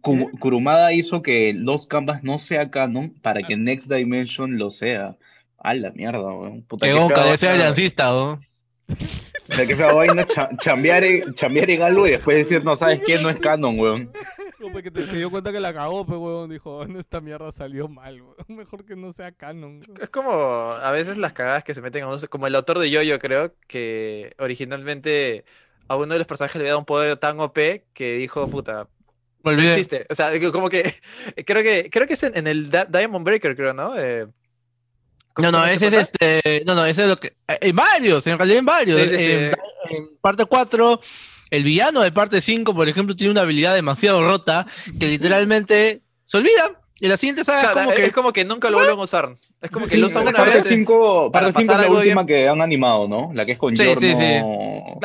Ku- 0.01 0.29
Kurumada 0.39 0.93
hizo 0.93 1.21
que 1.23 1.53
los 1.55 1.87
Canvas 1.87 2.23
no 2.23 2.37
sea 2.37 2.69
canon 2.69 3.09
para 3.21 3.41
que 3.41 3.57
Next 3.57 3.87
Dimension 3.91 4.57
lo 4.57 4.69
sea. 4.69 5.15
A 5.57 5.73
la 5.73 5.89
mierda, 5.91 6.19
weón. 6.21 6.61
Puta, 6.63 6.85
Que 6.85 6.93
qué 6.93 6.99
gonca, 6.99 7.23
de 7.23 7.29
vaina. 7.35 7.53
aliancista, 7.53 8.09
¿no? 8.11 8.39
O 8.87 9.53
sea, 9.53 9.65
qué 9.67 9.75
fea 9.75 9.93
vaina 9.93 10.25
cha- 10.25 10.49
chambear, 10.57 11.03
en, 11.03 11.33
chambear 11.33 11.69
en 11.69 11.81
algo 11.83 12.07
y 12.07 12.11
después 12.11 12.37
decir, 12.37 12.63
no, 12.63 12.75
¿sabes 12.75 12.99
qué? 13.05 13.17
No 13.19 13.29
es 13.29 13.39
canon, 13.39 13.79
weón. 13.79 14.11
Como 14.59 14.81
que 14.81 14.89
te, 14.89 15.03
se 15.03 15.17
dio 15.17 15.29
cuenta 15.29 15.51
que 15.51 15.59
la 15.59 15.71
cagó, 15.73 16.05
pues, 16.05 16.17
weón. 16.19 16.49
Dijo, 16.49 16.77
"Oh, 16.77 16.83
esta 16.97 17.21
mierda 17.21 17.51
salió 17.51 17.87
mal, 17.87 18.21
weón. 18.21 18.35
Mejor 18.47 18.85
que 18.85 18.95
no 18.95 19.11
sea 19.13 19.31
canon. 19.31 19.81
weón". 19.87 20.01
Es 20.01 20.09
como 20.09 20.31
a 20.31 20.91
veces 20.91 21.17
las 21.17 21.33
cagadas 21.33 21.63
que 21.63 21.73
se 21.75 21.81
meten 21.81 22.03
a 22.03 22.07
uno, 22.07 22.17
como 22.29 22.47
el 22.47 22.55
autor 22.55 22.79
de 22.79 22.89
Yoyo, 22.89 23.19
creo, 23.19 23.53
que 23.67 24.33
originalmente 24.39 25.45
a 25.87 25.95
uno 25.95 26.13
de 26.13 26.17
los 26.19 26.27
personajes 26.27 26.55
le 26.55 26.61
había 26.63 26.71
dado 26.71 26.79
un 26.79 26.85
poder 26.85 27.15
tan 27.17 27.39
OP 27.39 27.57
que 27.93 28.15
dijo, 28.17 28.49
puta, 28.49 28.87
no 29.43 29.51
existe. 29.51 30.07
O 30.09 30.15
sea, 30.15 30.31
que 30.39 30.51
como 30.51 30.69
que 30.69 30.91
creo 31.45 31.61
que 31.61 31.89
creo 31.91 32.07
que 32.07 32.13
es 32.13 32.23
en, 32.23 32.35
en 32.35 32.47
el 32.47 32.71
Da- 32.71 32.85
Diamond 32.85 33.23
Breaker, 33.23 33.55
creo, 33.55 33.73
¿no? 33.73 33.95
Eh, 33.99 34.25
¿cómo 34.25 34.33
No, 35.37 35.51
no, 35.51 35.65
ese 35.65 35.87
es 35.87 35.93
este. 35.93 36.63
No, 36.65 36.75
no, 36.75 36.85
ese 36.85 37.03
es 37.03 37.07
lo 37.09 37.19
que. 37.19 37.27
eh, 37.47 37.57
En 37.61 37.75
varios, 37.75 38.25
en 38.27 38.37
realidad 38.37 38.59
en 38.59 38.65
varios. 38.65 39.01
Sí, 39.01 39.09
sí, 39.09 39.17
sí. 39.19 39.31
En, 39.31 40.09
parte 40.21 40.45
4, 40.45 40.99
el 41.51 41.63
villano 41.63 42.01
de 42.01 42.11
parte 42.11 42.39
5, 42.41 42.73
por 42.73 42.87
ejemplo, 42.87 43.15
tiene 43.15 43.31
una 43.31 43.41
habilidad 43.41 43.75
demasiado 43.75 44.25
rota 44.25 44.65
que 44.99 45.07
literalmente 45.07 46.01
se 46.23 46.37
olvida. 46.37 46.81
Y 47.01 47.09
la 47.09 47.17
siguiente 47.17 47.41
O 47.41 47.43
saga 47.43 47.61
sea, 47.61 47.69
es 47.71 47.75
como 47.75 47.91
es 47.91 47.95
que. 47.99 48.11
como 48.13 48.31
que 48.33 48.45
nunca 48.45 48.69
lo 48.69 48.77
vuelven 48.77 48.97
a 48.97 49.03
usar. 49.03 49.33
Es 49.61 49.69
como 49.69 49.85
que 49.85 49.97
lo 49.97 50.07
usan 50.07 50.23
una 50.23 50.31
parte 50.31 50.55
vez. 50.59 50.67
5 50.67 51.29
para 51.29 51.47
parte 51.47 51.59
cinco 51.63 51.73
pasar 51.73 51.85
es 51.85 51.91
la 51.91 51.97
última 51.99 52.23
bien. 52.23 52.27
que 52.43 52.47
han 52.47 52.61
animado, 52.61 53.07
¿no? 53.09 53.31
La 53.33 53.45
que 53.45 53.51
es 53.51 53.57
con 53.57 53.75
Sí, 53.75 53.83
Giorno. 53.83 53.99
sí, 53.99 54.15
sí. 54.15 54.23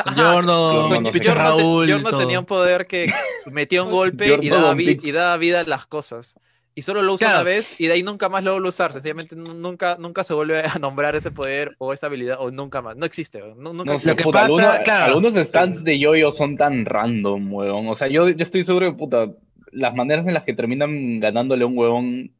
Ajá, 0.05 0.15
Giorno, 0.15 0.71
Giorno, 0.71 1.01
no 1.01 1.05
sé. 1.07 1.11
Pecho 1.11 1.31
Giorno, 1.33 1.43
te- 1.43 1.49
Raúl. 1.61 1.87
Giorno 1.87 2.17
tenía 2.17 2.39
un 2.39 2.45
poder 2.45 2.87
que 2.87 3.13
metía 3.47 3.83
un 3.83 3.91
golpe 3.91 4.39
y 4.41 4.49
daba, 4.49 4.73
y 4.81 5.11
daba 5.11 5.35
vida 5.37 5.59
a 5.59 5.63
las 5.65 5.85
cosas. 5.85 6.35
Y 6.73 6.83
solo 6.83 7.01
lo 7.01 7.13
usa 7.13 7.27
Claro. 7.27 7.41
una 7.41 7.49
vez 7.49 7.75
y 7.79 7.87
de 7.87 7.93
ahí 7.93 8.03
nunca 8.03 8.29
más 8.29 8.43
lo 8.43 8.53
vuelve 8.53 8.67
a 8.67 8.69
usar. 8.69 8.93
Sencillamente 8.93 9.35
nu- 9.35 9.53
nunca, 9.53 9.97
nunca 9.99 10.23
se 10.23 10.33
vuelve 10.33 10.63
a 10.63 10.79
nombrar 10.79 11.15
ese 11.15 11.29
poder 11.31 11.69
o 11.79 11.91
esa 11.93 12.07
habilidad 12.07 12.37
o 12.39 12.49
nunca 12.51 12.81
más. 12.81 12.95
No 12.95 13.05
existe. 13.05 13.39
Nu- 13.57 13.73
nunca 13.73 13.83
No 13.85 13.91
existe. 13.93 14.09
sé, 14.11 14.15
que 14.15 14.23
puta, 14.23 14.39
pasa, 14.43 14.45
algunos, 14.55 14.79
claro. 14.85 15.05
algunos 15.15 15.47
stands 15.47 15.83
de 15.83 15.99
Yoyo 15.99 16.31
son 16.31 16.55
tan 16.55 16.85
random, 16.85 17.53
huevón. 17.53 17.87
O 17.89 17.95
sea, 17.95 18.07
yo, 18.07 18.29
yo 18.29 18.43
estoy 18.43 18.63
seguro 18.63 18.91
que, 18.91 18.97
puta, 18.97 19.27
las 19.73 19.93
maneras 19.95 20.27
en 20.27 20.33
las 20.33 20.43
que 20.43 20.53
terminan 20.53 21.19
ganándole 21.19 21.63
a 21.63 21.67
un 21.67 21.77
huevón 21.77 22.31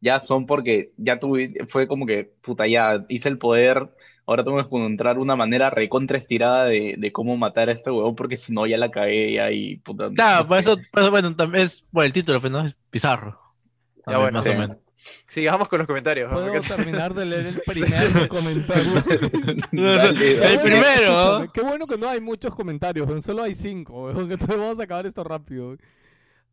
ya 0.00 0.20
son 0.20 0.46
porque 0.46 0.92
ya 0.96 1.18
tuve, 1.18 1.54
fue 1.68 1.88
como 1.88 2.06
que, 2.06 2.30
puta, 2.42 2.66
ya 2.68 3.04
hice 3.08 3.28
el 3.28 3.36
poder, 3.38 3.88
ahora 4.26 4.44
tengo 4.44 4.58
que 4.58 4.62
encontrar 4.64 5.18
una 5.18 5.34
manera 5.34 5.70
recontra 5.70 6.18
estirada 6.18 6.66
de, 6.66 6.94
de 6.98 7.10
cómo 7.12 7.36
matar 7.36 7.68
a 7.68 7.72
este 7.72 7.90
huevón, 7.90 8.14
porque 8.14 8.36
si 8.36 8.52
no 8.52 8.64
ya 8.66 8.76
la 8.78 8.90
cagué 8.90 9.32
ya 9.32 9.50
y, 9.50 9.76
puta, 9.78 10.08
Claro, 10.14 10.42
no 10.44 10.48
por 10.48 10.58
eso, 10.58 10.76
por 10.92 11.02
eso, 11.02 11.10
bueno, 11.10 11.34
también 11.34 11.64
es 11.64 11.84
por 11.90 12.04
el 12.04 12.12
título, 12.12 12.40
pero 12.40 12.52
no 12.52 12.66
es 12.68 12.76
Pizarro. 12.90 13.40
También, 14.12 14.20
bueno, 14.20 14.38
más 14.38 14.46
sí. 14.46 14.52
o 14.52 14.58
menos. 14.58 14.76
Sigamos 15.26 15.68
con 15.68 15.78
los 15.78 15.86
comentarios. 15.86 16.32
Podemos 16.32 16.66
Porque- 16.66 16.82
terminar 16.82 17.14
de 17.14 17.24
leer 17.24 17.46
el 17.46 17.60
primer 17.66 18.28
comentario. 18.28 18.92
Dale, 19.72 20.32
El 20.32 20.58
bueno- 20.58 20.62
primero. 20.62 21.52
Qué 21.52 21.60
bueno 21.62 21.86
que 21.86 21.96
no 21.96 22.08
hay 22.08 22.20
muchos 22.20 22.54
comentarios, 22.54 23.24
solo 23.24 23.42
hay 23.42 23.54
cinco. 23.54 24.10
Entonces 24.20 24.46
vamos 24.48 24.80
a 24.80 24.82
acabar 24.84 25.06
esto 25.06 25.22
rápido. 25.24 25.76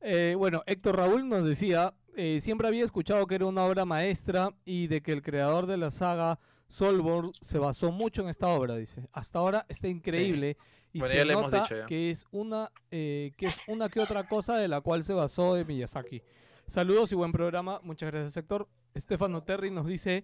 Eh, 0.01 0.35
bueno, 0.37 0.61
Héctor 0.67 0.97
Raúl 0.97 1.27
nos 1.27 1.45
decía, 1.45 1.93
eh, 2.15 2.39
siempre 2.39 2.67
había 2.67 2.83
escuchado 2.83 3.25
que 3.25 3.35
era 3.35 3.45
una 3.45 3.63
obra 3.65 3.85
maestra 3.85 4.51
y 4.63 4.87
de 4.87 5.01
que 5.01 5.11
el 5.11 5.21
creador 5.23 5.65
de 5.65 5.77
la 5.77 5.89
saga 5.89 6.39
Solborn 6.67 7.31
se 7.41 7.57
basó 7.57 7.91
mucho 7.91 8.21
en 8.21 8.29
esta 8.29 8.47
obra, 8.49 8.75
dice. 8.75 9.07
Hasta 9.11 9.39
ahora 9.39 9.65
está 9.69 9.87
increíble 9.87 10.57
y 10.93 10.99
Bueno, 10.99 11.11
se 11.11 11.17
ya 11.17 11.25
le 11.25 11.33
hemos 11.33 11.43
nota 11.51 11.63
dicho 11.63 11.77
ya. 11.77 11.85
que 11.87 12.11
es 12.11 12.25
una 12.31 12.69
eh, 12.91 13.31
que 13.37 13.47
es 13.47 13.57
una 13.67 13.89
que 13.89 13.99
otra 13.99 14.23
cosa 14.23 14.57
de 14.57 14.67
la 14.67 14.81
cual 14.81 15.03
se 15.03 15.13
basó 15.13 15.55
de 15.55 15.65
Miyazaki. 15.65 16.21
Saludos 16.67 17.11
y 17.11 17.15
buen 17.15 17.31
programa. 17.31 17.79
Muchas 17.83 18.11
gracias, 18.11 18.35
Héctor. 18.37 18.67
Estefano 18.93 19.43
Terry 19.43 19.71
nos 19.71 19.85
dice, 19.85 20.23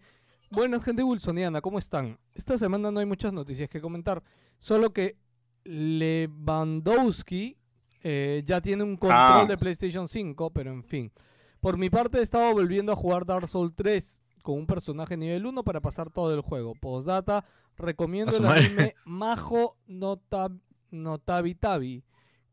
buenas 0.49 0.83
gente 0.83 1.03
wilsoniana, 1.03 1.61
¿cómo 1.61 1.77
están? 1.77 2.17
Esta 2.33 2.57
semana 2.57 2.91
no 2.91 2.99
hay 2.99 3.05
muchas 3.05 3.33
noticias 3.33 3.69
que 3.69 3.81
comentar, 3.81 4.23
solo 4.57 4.91
que 4.93 5.17
Lewandowski 5.63 7.57
eh, 8.03 8.41
ya 8.45 8.61
tiene 8.61 8.83
un 8.83 8.97
control 8.97 9.41
Ah. 9.41 9.45
de 9.47 9.57
PlayStation 9.57 10.07
5, 10.07 10.51
pero 10.51 10.71
en 10.71 10.83
fin. 10.83 11.11
Por 11.59 11.77
mi 11.77 11.89
parte 11.91 12.17
he 12.17 12.21
estado 12.21 12.51
volviendo 12.53 12.91
a 12.91 12.95
jugar 12.95 13.25
Dark 13.25 13.47
Souls 13.47 13.73
3 13.75 14.19
con 14.41 14.57
un 14.57 14.65
personaje 14.65 15.15
nivel 15.15 15.45
1 15.45 15.63
para 15.63 15.81
pasar 15.81 16.09
todo 16.09 16.33
el 16.33 16.41
juego. 16.41 16.73
Postdata, 16.73 17.45
recomiendo 17.77 18.35
el 18.35 18.45
anime 18.47 18.95
Majo 19.05 19.77
Notab 19.85 20.53
Notabitabi, 20.89 22.03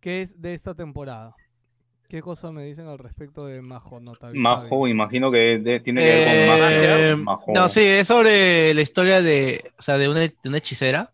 que 0.01 0.21
es 0.21 0.39
de 0.39 0.53
esta 0.53 0.75
temporada. 0.75 1.35
¿Qué 2.09 2.23
cosa 2.23 2.51
me 2.53 2.65
dicen 2.65 2.87
al 2.89 2.99
respecto 2.99 3.45
de 3.47 3.61
Majo 3.61 4.01
Notabitabi? 4.01 4.39
Majo, 4.39 4.89
imagino 4.89 5.31
que 5.31 5.59
de- 5.59 5.81
tiene 5.81 6.01
que 6.01 6.07
ver 6.09 6.49
con. 6.49 6.69
Eh, 6.71 7.17
Majo. 7.17 7.53
no, 7.55 7.69
sí, 7.69 7.83
es 7.85 8.07
sobre 8.09 8.73
la 8.73 8.81
historia 8.81 9.21
de, 9.21 9.73
o 9.79 9.83
sea, 9.83 9.99
de 9.99 10.09
una, 10.09 10.21
de 10.21 10.35
una 10.45 10.57
hechicera. 10.59 11.13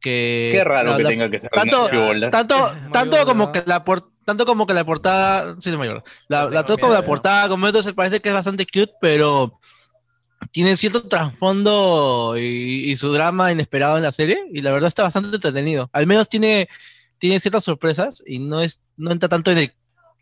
Que 0.00 0.50
Qué 0.52 0.64
raro 0.64 0.90
la- 0.90 0.96
que 0.96 1.02
la- 1.04 1.08
tenga 1.08 1.30
que 1.30 1.38
ser 1.38 1.50
tanto, 1.50 1.86
una 1.86 2.30
tanto, 2.30 2.56
tanto 2.92 3.24
como 3.26 3.50
que 3.52 3.62
la 3.66 3.84
por- 3.84 4.10
tanto 4.24 4.44
como 4.44 4.66
que 4.66 4.74
la 4.74 4.84
portada, 4.84 5.54
sí, 5.60 5.70
es 5.70 5.76
mayor. 5.76 6.02
La, 6.28 6.44
No 6.44 6.50
la 6.50 6.64
tengo 6.64 6.76
tanto 6.76 6.80
como 6.82 6.92
la 6.94 7.02
portada, 7.06 7.48
como 7.48 7.66
esto 7.68 7.82
se 7.82 7.92
parece 7.94 8.20
que 8.20 8.28
es 8.28 8.34
bastante 8.34 8.66
cute, 8.66 8.92
pero 9.00 9.58
tiene 10.50 10.74
cierto 10.76 11.02
trasfondo 11.08 12.34
y, 12.36 12.90
y 12.90 12.96
su 12.96 13.12
drama 13.12 13.52
inesperado 13.52 13.96
en 13.96 14.02
la 14.02 14.12
serie 14.12 14.44
y 14.52 14.62
la 14.62 14.72
verdad 14.72 14.88
está 14.88 15.04
bastante 15.04 15.34
entretenido. 15.36 15.88
Al 15.92 16.06
menos 16.06 16.28
tiene, 16.28 16.68
tiene 17.18 17.40
ciertas 17.40 17.64
sorpresas 17.64 18.22
y 18.26 18.38
no 18.38 18.60
es, 18.60 18.82
no 18.96 19.10
entra 19.12 19.28
tanto 19.28 19.50
en 19.50 19.58
el 19.58 19.72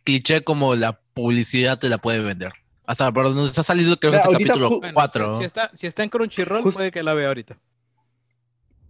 cliché 0.05 0.43
como 0.43 0.75
la 0.75 1.01
publicidad 1.15 1.79
te 1.79 1.89
la 1.89 1.99
puede 1.99 2.21
vender. 2.23 2.53
Hasta 2.87 3.11
por 3.12 3.25
donde 3.33 3.53
se 3.53 3.61
ha 3.61 3.65
salido 3.65 3.97
creo 3.99 4.12
que 4.12 4.19
este 4.19 4.31
capítulo 4.31 4.69
ju- 4.71 4.79
Bueno, 4.81 4.95
4. 4.95 5.35
Si, 5.37 5.39
si 5.41 5.45
está, 5.47 5.71
si 5.75 5.87
está 5.87 6.03
en 6.05 6.11
Crunchyroll, 6.11 6.62
Just- 6.62 6.75
puede 6.77 6.91
que 6.91 7.03
la 7.03 7.15
vea 7.15 7.29
ahorita. 7.29 7.57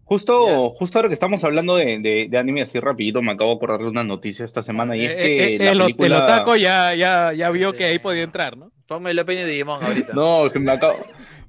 Justo, 0.06 0.68
justo 0.70 0.98
ahora 0.98 1.09
que 1.09 1.14
estamos 1.14 1.43
hablando 1.44 1.76
de, 1.76 1.98
de, 1.98 2.26
de 2.28 2.39
anime 2.39 2.60
así 2.60 2.78
rapidito, 2.78 3.22
me 3.22 3.32
acabo 3.32 3.52
de 3.52 3.56
acordar 3.56 3.81
de 3.81 3.86
una 3.86 4.05
noticia 4.05 4.44
esta 4.44 4.62
semana 4.62 4.94
y 4.97 5.06
es 5.06 5.12
Eh, 5.12 5.16
que 5.16 5.55
eh, 5.55 5.59
la 5.60 5.70
el, 5.72 5.81
o- 5.81 5.86
el 5.86 5.94
película... 5.97 6.24
otaco 6.24 6.56
ya, 6.56 6.94
ya, 6.94 7.32
ya 7.32 7.51
vio 7.51 7.70
Sí. 7.70 7.78
que 7.78 7.85
ahí 7.86 7.98
podía 7.98 8.22
entrar, 8.22 8.56
¿no? 8.59 8.70
Ponme 8.86 9.12
el 9.12 9.18
opening 9.18 9.44
de 9.44 9.51
Digimon 9.52 9.82
ahorita. 9.82 10.12
No, 10.12 10.51
me 10.55 10.72
acabo, 10.72 10.98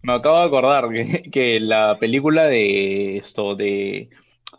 me 0.03 0.13
acabo 0.13 0.37
de 0.39 0.45
acordar 0.45 0.89
que, 0.89 1.29
que 1.29 1.59
la 1.59 1.97
película 1.99 2.45
de 2.45 3.17
esto, 3.17 3.55
de 3.55 4.09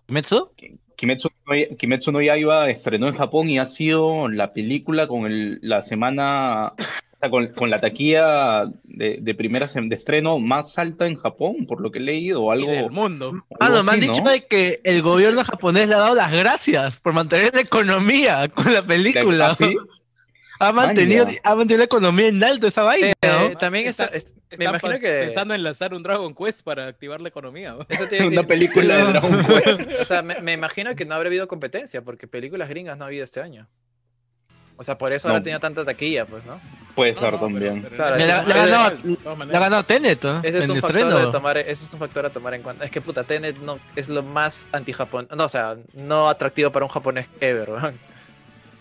¿Metsu? 0.09 0.51
Kimetsu 0.97 1.29
no, 1.47 1.77
Kimetsu 1.77 2.11
no 2.11 2.23
Yaiba 2.23 2.71
estrenó 2.71 3.09
en 3.09 3.15
Japón 3.15 3.51
y 3.51 3.59
ha 3.59 3.67
sido 3.67 4.29
la 4.29 4.53
película 4.53 5.07
con 5.07 5.27
el, 5.27 5.59
la 5.63 5.83
semana, 5.83 6.73
con, 7.31 7.49
con 7.49 7.71
la 7.71 7.79
taquilla 7.79 8.65
de, 8.85 9.19
de 9.21 9.35
primera 9.35 9.67
de 9.67 9.95
estreno 9.95 10.39
más 10.39 10.79
alta 10.79 11.07
en 11.07 11.17
Japón, 11.17 11.67
por 11.69 11.83
lo 11.83 11.93
que 11.93 11.99
he 11.99 12.03
leído, 12.03 12.43
o 12.43 12.51
algo, 12.51 12.71
del 12.71 12.91
mundo. 12.91 13.35
Ah, 13.61 13.69
no, 13.69 13.83
me 13.83 13.93
han 13.93 14.01
dicho 14.01 14.23
¿no? 14.25 14.31
de 14.31 14.47
que 14.47 14.81
el 14.85 15.03
gobierno 15.03 15.45
japonés 15.45 15.89
le 15.89 15.95
ha 15.95 15.99
dado 15.99 16.15
las 16.15 16.33
gracias 16.33 16.99
por 16.99 17.13
mantener 17.13 17.55
la 17.55 17.61
economía 17.61 18.49
con 18.49 18.73
la 18.73 18.83
película. 18.83 19.51
¿Ah, 19.51 19.55
sí? 19.57 19.77
Ha 20.59 20.73
mantenido, 20.73 21.27
ha 21.43 21.55
mantenido 21.55 21.79
la 21.79 21.85
economía 21.85 22.29
en 22.29 22.43
alto 22.43 22.67
esa 22.67 22.83
vaina. 22.83 23.09
Eh, 23.09 23.15
¿no? 23.23 23.51
también 23.59 23.87
está, 23.87 24.05
Está- 24.07 24.17
es- 24.17 24.35
me 24.59 24.65
imagino 24.65 24.99
que 24.99 25.23
pensando 25.27 25.55
en 25.55 25.63
lanzar 25.63 25.93
un 25.95 26.03
Dragon 26.03 26.35
Quest 26.35 26.63
para 26.63 26.87
activar 26.87 27.21
la 27.21 27.29
economía. 27.29 27.73
¿no? 27.75 27.87
eso 27.89 28.07
Una 28.27 28.43
película 28.47 28.97
de 28.97 29.03
Dragon 29.13 29.45
Quest. 29.47 30.01
O 30.01 30.05
sea, 30.05 30.23
me, 30.23 30.41
me 30.41 30.53
imagino 30.53 30.95
que 30.95 31.05
no 31.05 31.15
habrá 31.15 31.29
habido 31.29 31.47
competencia 31.49 32.03
porque 32.03 32.27
películas 32.27 32.69
gringas 32.69 32.97
no 32.97 33.05
ha 33.05 33.09
habido 33.09 33.25
este 33.25 33.41
año. 33.41 33.69
O 34.79 34.83
sea, 34.83 34.99
por 34.99 35.11
eso 35.15 35.27
No. 35.29 35.33
ahora 35.33 35.43
tenía 35.43 35.59
tanta 35.59 35.87
taquilla, 35.87 36.27
pues, 36.27 36.45
¿no? 36.45 36.61
Puede 36.95 37.15
ser 37.15 37.23
pero- 37.23 37.39
también. 37.39 37.83
pero- 37.83 37.97
Claro, 37.97 38.17
Le 38.17 38.23
ese 38.25 38.33
ha- 38.33 38.43
ganado- 39.49 39.85
Tenet, 39.85 40.23
¿no? 40.23 40.41
Ese 40.43 40.59
es 40.59 40.69
un 40.69 40.81
factor 40.83 41.33
tomar, 41.33 41.57
ese 41.59 41.71
es 41.85 41.93
un 41.95 41.99
factor 41.99 42.27
a 42.27 42.31
tomar 42.31 42.53
en 42.55 42.63
cuenta. 42.63 42.85
Es 42.85 42.91
que 42.91 43.01
puta, 43.01 43.25
Tenet 43.25 43.57
no, 43.59 43.79
es 43.95 44.11
lo 44.11 44.23
más 44.23 44.69
anti-Japón. 44.73 45.29
No, 45.35 45.45
o 45.45 45.49
sea, 45.49 45.77
no 45.95 46.29
atractivo 46.29 46.71
para 46.73 46.85
un 46.85 46.91
japonés 46.91 47.27
ever, 47.41 47.71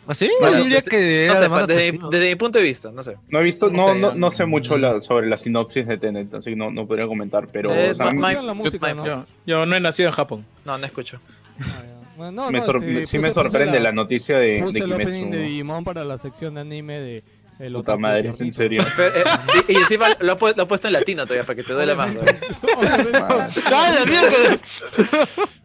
weón. 0.06 0.12
¿Ah, 0.12 0.14
sí? 0.16 0.32
Bueno, 0.40 0.58
Yo 0.58 0.64
diría 0.64 0.78
desde- 0.82 0.90
que 0.92 1.26
No 1.28 1.34
era 1.34 1.36
sé, 1.42 1.50
más 1.50 1.68
desde, 1.68 1.82
mi- 1.82 1.88
atractivo. 1.88 2.10
desde 2.12 2.30
mi 2.30 2.36
punto 2.36 2.60
de 2.60 2.64
vista, 2.66 2.92
no 2.92 3.04
sé. 3.04 3.16
No 3.30 3.40
he 3.40 3.44
visto, 3.44 3.70
No 3.70 3.94
no, 3.96 4.12
sé, 4.12 4.18
no, 4.18 4.32
sé 4.32 4.46
mucho 4.46 4.78
la- 4.78 5.02
sobre 5.02 5.28
la 5.28 5.38
sinopsis 5.38 5.88
de 5.88 5.98
Tenet, 5.98 6.34
así 6.34 6.52
que 6.52 6.56
no, 6.56 6.72
no 6.72 6.86
podría 6.86 7.08
comentar, 7.08 7.48
pero 7.52 7.74
Eh, 7.74 7.92
o 7.92 7.96
sea, 7.96 8.06
ma- 8.06 8.12
me- 8.12 8.20
ma- 8.20 8.30
Escuchan 8.32 8.48
la 8.48 8.54
música, 8.54 8.94
¿no? 8.94 9.06
Yo, 9.06 9.26
yo 9.46 9.66
no 9.66 9.76
he 9.76 9.80
nacido 9.80 10.10
en 10.10 10.16
Japón. 10.16 10.46
No, 10.66 10.78
no 10.78 10.86
escucho. 10.86 11.20
Ah, 11.60 11.64
ya. 11.84 11.96
Bueno, 12.18 12.32
no, 12.32 12.52
me 12.52 12.60
no, 12.60 12.66
sor- 12.66 12.80
sí, 12.80 13.06
sí 13.08 13.18
puse- 13.18 13.20
me 13.20 13.32
sorprende 13.32 13.80
la, 13.80 13.92
noticia 13.92 14.38
de, 14.38 14.48
de 14.54 14.62
Puse 14.64 14.80
el 14.80 14.94
opening 14.94 15.32
de. 15.32 15.42
Digimon 15.42 15.84
para 15.84 16.04
la 16.06 16.18
sección 16.18 16.56
de 16.56 16.62
anime 16.62 17.00
de 17.02 17.24
el 17.60 17.74
Puta 17.74 17.98
madre, 17.98 18.30
es 18.30 18.42
en 18.42 18.52
serio. 18.52 18.84
Pero, 18.96 19.16
eh, 19.16 19.24
y, 19.68 19.74
y 19.74 19.76
encima 19.78 20.10
lo 20.20 20.34
ha, 20.34 20.38
lo 20.56 20.64
ha 20.64 20.68
puesto 20.68 20.88
en 20.88 20.94
latino 20.94 21.24
todavía 21.26 21.46
para 21.46 21.56
que 21.56 21.64
te 21.64 21.74
duele 21.74 21.96
más. 21.96 22.16
weón. 22.16 22.28
¡Ah, 23.72 23.92
la 23.94 24.06
mierda! 24.06 24.58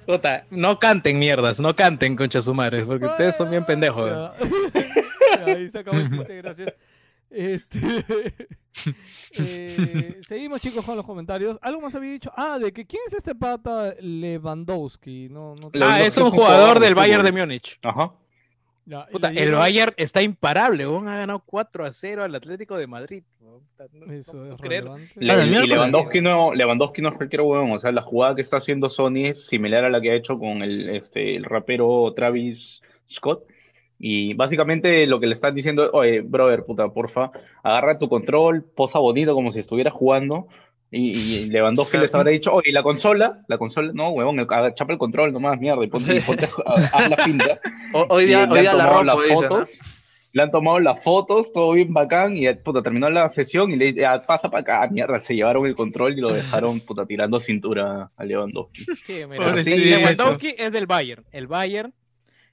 Puta, 0.07 0.43
no 0.51 0.79
canten 0.79 1.19
mierdas, 1.19 1.61
no 1.61 1.75
canten 1.75 2.17
concha 2.17 2.43
su 2.43 2.55
madre, 2.55 2.85
porque 2.85 3.07
ustedes 3.07 3.37
son 3.37 3.51
bien 3.51 3.65
pendejos. 3.65 4.11
Ya. 4.11 4.35
Ya, 5.47 5.53
Ahí 5.55 5.69
se 5.69 5.79
acabó 5.79 5.99
el 5.99 6.09
chiste, 6.09 6.37
gracias. 6.37 6.75
Este... 7.31 7.79
eh, 9.39 10.21
seguimos 10.27 10.61
chicos 10.61 10.85
con 10.85 10.97
los 10.97 11.07
comentarios. 11.07 11.59
Algo 11.63 11.81
más 11.81 11.95
había 11.95 12.13
dicho. 12.13 12.33
Ah, 12.37 12.59
de 12.59 12.73
que 12.73 12.87
quién 12.87 13.03
es 13.07 13.15
este 13.15 13.35
pata 13.35 13.95
Lewandowski. 14.01 15.29
No, 15.31 15.55
no. 15.55 15.71
Ah, 15.81 16.01
es 16.01 16.17
un 16.17 16.25
es 16.25 16.29
un 16.29 16.31
jugador 16.31 16.57
jugador 16.57 16.81
de 16.81 16.87
del 16.87 16.95
Bayern 16.95 17.25
de. 17.25 17.33
Múnich. 17.33 17.79
Ajá. 17.83 18.13
Y 19.09 19.13
Puta, 19.13 19.31
le 19.31 19.43
el 19.43 19.53
Bayern 19.53 19.95
está 19.97 20.21
imparable, 20.23 20.87
weón, 20.87 21.07
ha 21.09 21.17
ganado 21.19 21.43
4 21.47 21.85
a 21.85 21.93
0 21.93 22.25
al 22.25 22.35
Atlético 22.35 22.77
de 22.77 22.87
Madrid. 22.87 23.23
no- 23.41 23.61
Eso 24.13 24.35
no 24.35 24.55
es 24.55 24.61
creer. 24.61 24.85
Le- 25.17 25.47
y. 25.47 25.67
Lewandowski 25.67 26.21
no, 26.21 26.53
Lewandowski 26.55 27.01
no 27.03 27.09
es 27.11 27.15
cualquier 27.17 27.43
huevón, 27.43 27.73
o 27.73 27.79
sea, 27.79 27.93
la 27.93 28.03
jugada 28.03 28.35
que 28.35 28.43
está 28.43 28.57
haciendo 28.59 28.91
Sony 28.91 29.27
es 29.27 29.47
similar 29.47 29.85
a 29.85 29.91
la 29.91 30.01
que 30.01 30.11
ha 30.11 30.15
hecho 30.15 30.39
con 30.39 30.63
el, 30.63 30.91
este, 30.91 31.37
el 31.37 31.45
rapero 31.45 32.13
Travis 32.15 32.83
Scott. 33.09 33.45
Y 34.03 34.33
básicamente 34.35 35.07
lo 35.07 35.21
que 35.21 35.27
le 35.27 35.35
están 35.35 35.55
diciendo 35.55 35.85
es, 35.85 35.91
oye, 35.93 36.21
brother, 36.23 36.65
puta, 36.65 36.89
porfa, 36.89 37.31
agarra 37.63 37.99
tu 37.99 38.09
control, 38.09 38.65
posa 38.65 38.99
bonito 38.99 39.35
como 39.35 39.51
si 39.51 39.61
estuviera 39.61 39.91
jugando. 39.91 40.49
Y, 40.93 41.11
y 41.17 41.47
Lewandowski 41.51 41.99
les 41.99 42.15
habrá 42.15 42.31
dicho, 42.31 42.53
oye, 42.53 42.73
la 42.73 42.83
consola, 42.83 43.41
la 43.47 43.59
consola, 43.59 43.93
no, 43.95 44.11
huevón, 44.11 44.41
el- 44.41 44.75
chapa 44.75 44.93
el 44.93 44.99
control 44.99 45.33
nomás, 45.33 45.59
mierda, 45.61 45.85
y 45.85 45.89
ponte, 45.89 46.17
y 46.17 46.21
ponte 46.21 46.49
a, 46.93 47.09
la 47.09 47.17
pinta. 47.17 47.61
O- 47.93 48.07
hoy 48.11 48.27
día, 48.27 48.47
le 48.47 48.53
hoy 48.53 48.59
han 48.59 48.63
día 48.65 48.73
la 48.75 48.85
tomado 48.85 49.05
rompo, 49.05 49.43
las 49.43 49.69
dice, 49.69 49.81
le 50.33 50.43
han 50.43 50.51
tomado 50.53 50.79
las 50.79 51.03
fotos, 51.03 51.53
todo 51.53 51.73
bien 51.73 51.93
bacán, 51.93 52.37
y 52.37 52.53
puta, 52.55 52.83
terminó 52.83 53.11
la 53.11 53.29
sesión 53.31 53.73
y 53.73 53.77
le 53.77 53.95
ya, 53.95 54.23
pasa 54.23 54.49
para 54.49 54.63
acá, 54.63 54.89
mierda, 54.93 55.19
se 55.21 55.35
llevaron 55.35 55.67
el 55.67 55.75
control 55.75 56.17
y 56.17 56.21
lo 56.21 56.33
dejaron 56.33 56.79
puta 56.81 57.05
tirando 57.07 57.41
cintura 57.41 58.11
a 58.17 58.25
Lewandowski. 58.25 58.85
Sí, 59.07 59.27
mira, 59.29 59.63
sí, 59.65 59.75
Lewandowski 59.77 60.55
es 60.57 60.71
del 60.73 60.87
Bayern. 60.87 61.25
El 61.33 61.49
Bayern 61.49 61.93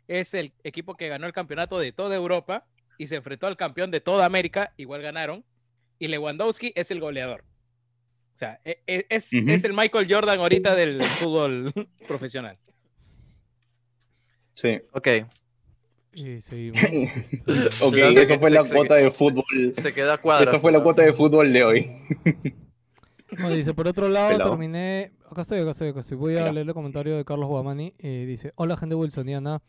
es 0.07 0.33
el 0.33 0.53
equipo 0.63 0.95
que 0.95 1.07
ganó 1.07 1.27
el 1.27 1.33
campeonato 1.33 1.77
de 1.77 1.91
toda 1.91 2.15
Europa 2.15 2.65
y 2.97 3.05
se 3.07 3.15
enfrentó 3.17 3.45
al 3.45 3.57
campeón 3.57 3.91
de 3.91 4.01
toda 4.01 4.25
América, 4.25 4.73
igual 4.77 5.01
ganaron. 5.03 5.43
Y 5.99 6.07
Lewandowski 6.07 6.73
es 6.75 6.89
el 6.89 6.99
goleador. 6.99 7.43
O 8.37 8.39
sea, 8.39 8.61
e- 8.63 8.83
e- 8.85 9.07
es, 9.09 9.33
es 9.33 9.63
el 9.63 9.73
Michael 9.73 10.05
Jordan 10.07 10.37
ahorita 10.37 10.75
del 10.75 11.01
fútbol 11.01 11.73
profesional. 12.07 12.55
Sí. 14.53 14.79
Ok, 14.93 15.07
Y 16.13 16.39
seguimos. 16.41 16.79
Ok, 17.81 17.95
eso 17.95 18.39
fue 18.39 18.51
la 18.51 18.63
se- 18.63 18.75
cuota 18.75 18.93
de 18.93 19.03
se- 19.05 19.11
fútbol. 19.11 19.43
se 19.73 19.91
quedó 19.91 20.13
a 20.13 20.17
cuadros. 20.19 20.49
Eso 20.53 20.59
fue 20.61 20.71
la 20.71 20.83
cuota 20.83 21.01
de 21.01 21.13
fútbol 21.13 21.51
de 21.51 21.63
hoy. 21.63 21.87
Dice, 23.55 23.73
por 23.73 23.87
otro 23.87 24.07
lado, 24.07 24.29
Pelado. 24.33 24.51
terminé. 24.51 25.13
Acá 25.31 25.41
estoy, 25.41 25.59
acá 25.59 25.71
estoy, 25.71 25.89
acá 25.89 26.01
estoy. 26.01 26.17
Voy 26.17 26.37
a 26.37 26.51
leer 26.51 26.67
el 26.67 26.73
comentario 26.75 27.17
de 27.17 27.25
Carlos 27.25 27.47
Guamani. 27.47 27.95
eh, 27.97 28.25
dice: 28.27 28.53
Hola, 28.55 28.77
gente 28.77 28.93
wilsoniana. 28.93 29.63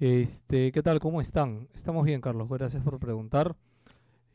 Este, 0.00 0.72
¿qué 0.72 0.82
tal? 0.82 0.98
¿Cómo 0.98 1.20
están? 1.20 1.68
Estamos 1.74 2.06
bien, 2.06 2.22
Carlos. 2.22 2.48
Gracias 2.48 2.82
por 2.82 2.98
preguntar. 2.98 3.54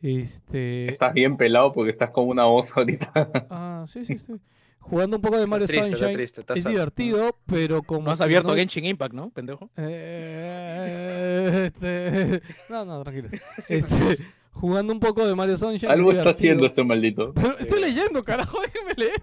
Este. 0.03 0.89
Estás 0.91 1.13
bien 1.13 1.37
pelado 1.37 1.71
porque 1.71 1.89
estás 1.89 2.11
como 2.11 2.27
una 2.29 2.43
voz 2.45 2.71
ahorita. 2.75 3.11
Ah, 3.49 3.85
sí, 3.87 4.05
sí, 4.05 4.19
sí. 4.19 4.33
Jugando 4.79 5.15
un 5.15 5.21
poco 5.21 5.37
de 5.39 5.47
Mario 5.47 5.65
triste, 5.65 5.85
está 5.87 5.97
Sunshine. 5.97 6.17
triste, 6.17 6.41
está 6.41 6.53
es 6.55 6.65
divertido, 6.65 7.37
pero 7.45 7.83
como. 7.83 8.01
No 8.07 8.11
has 8.11 8.19
que 8.19 8.25
abierto 8.25 8.49
no- 8.49 8.55
Genshin 8.55 8.83
Impact, 8.85 9.13
¿no, 9.13 9.29
pendejo? 9.29 9.69
Eh, 9.77 11.63
este, 11.67 12.41
no, 12.69 12.83
no, 12.83 13.01
tranquilos. 13.01 13.31
Este, 13.69 14.17
jugando 14.51 14.91
un 14.91 14.99
poco 14.99 15.25
de 15.25 15.33
Mario 15.35 15.55
Sunshine. 15.55 15.89
es 15.89 15.97
Algo 15.97 16.11
está 16.11 16.23
divertido. 16.23 16.31
haciendo 16.49 16.65
este 16.67 16.83
maldito. 16.83 17.31
Pero 17.33 17.57
estoy 17.59 17.79
leyendo, 17.79 18.23
carajo, 18.23 18.59
déjeme 18.61 18.93
leer. 18.97 19.21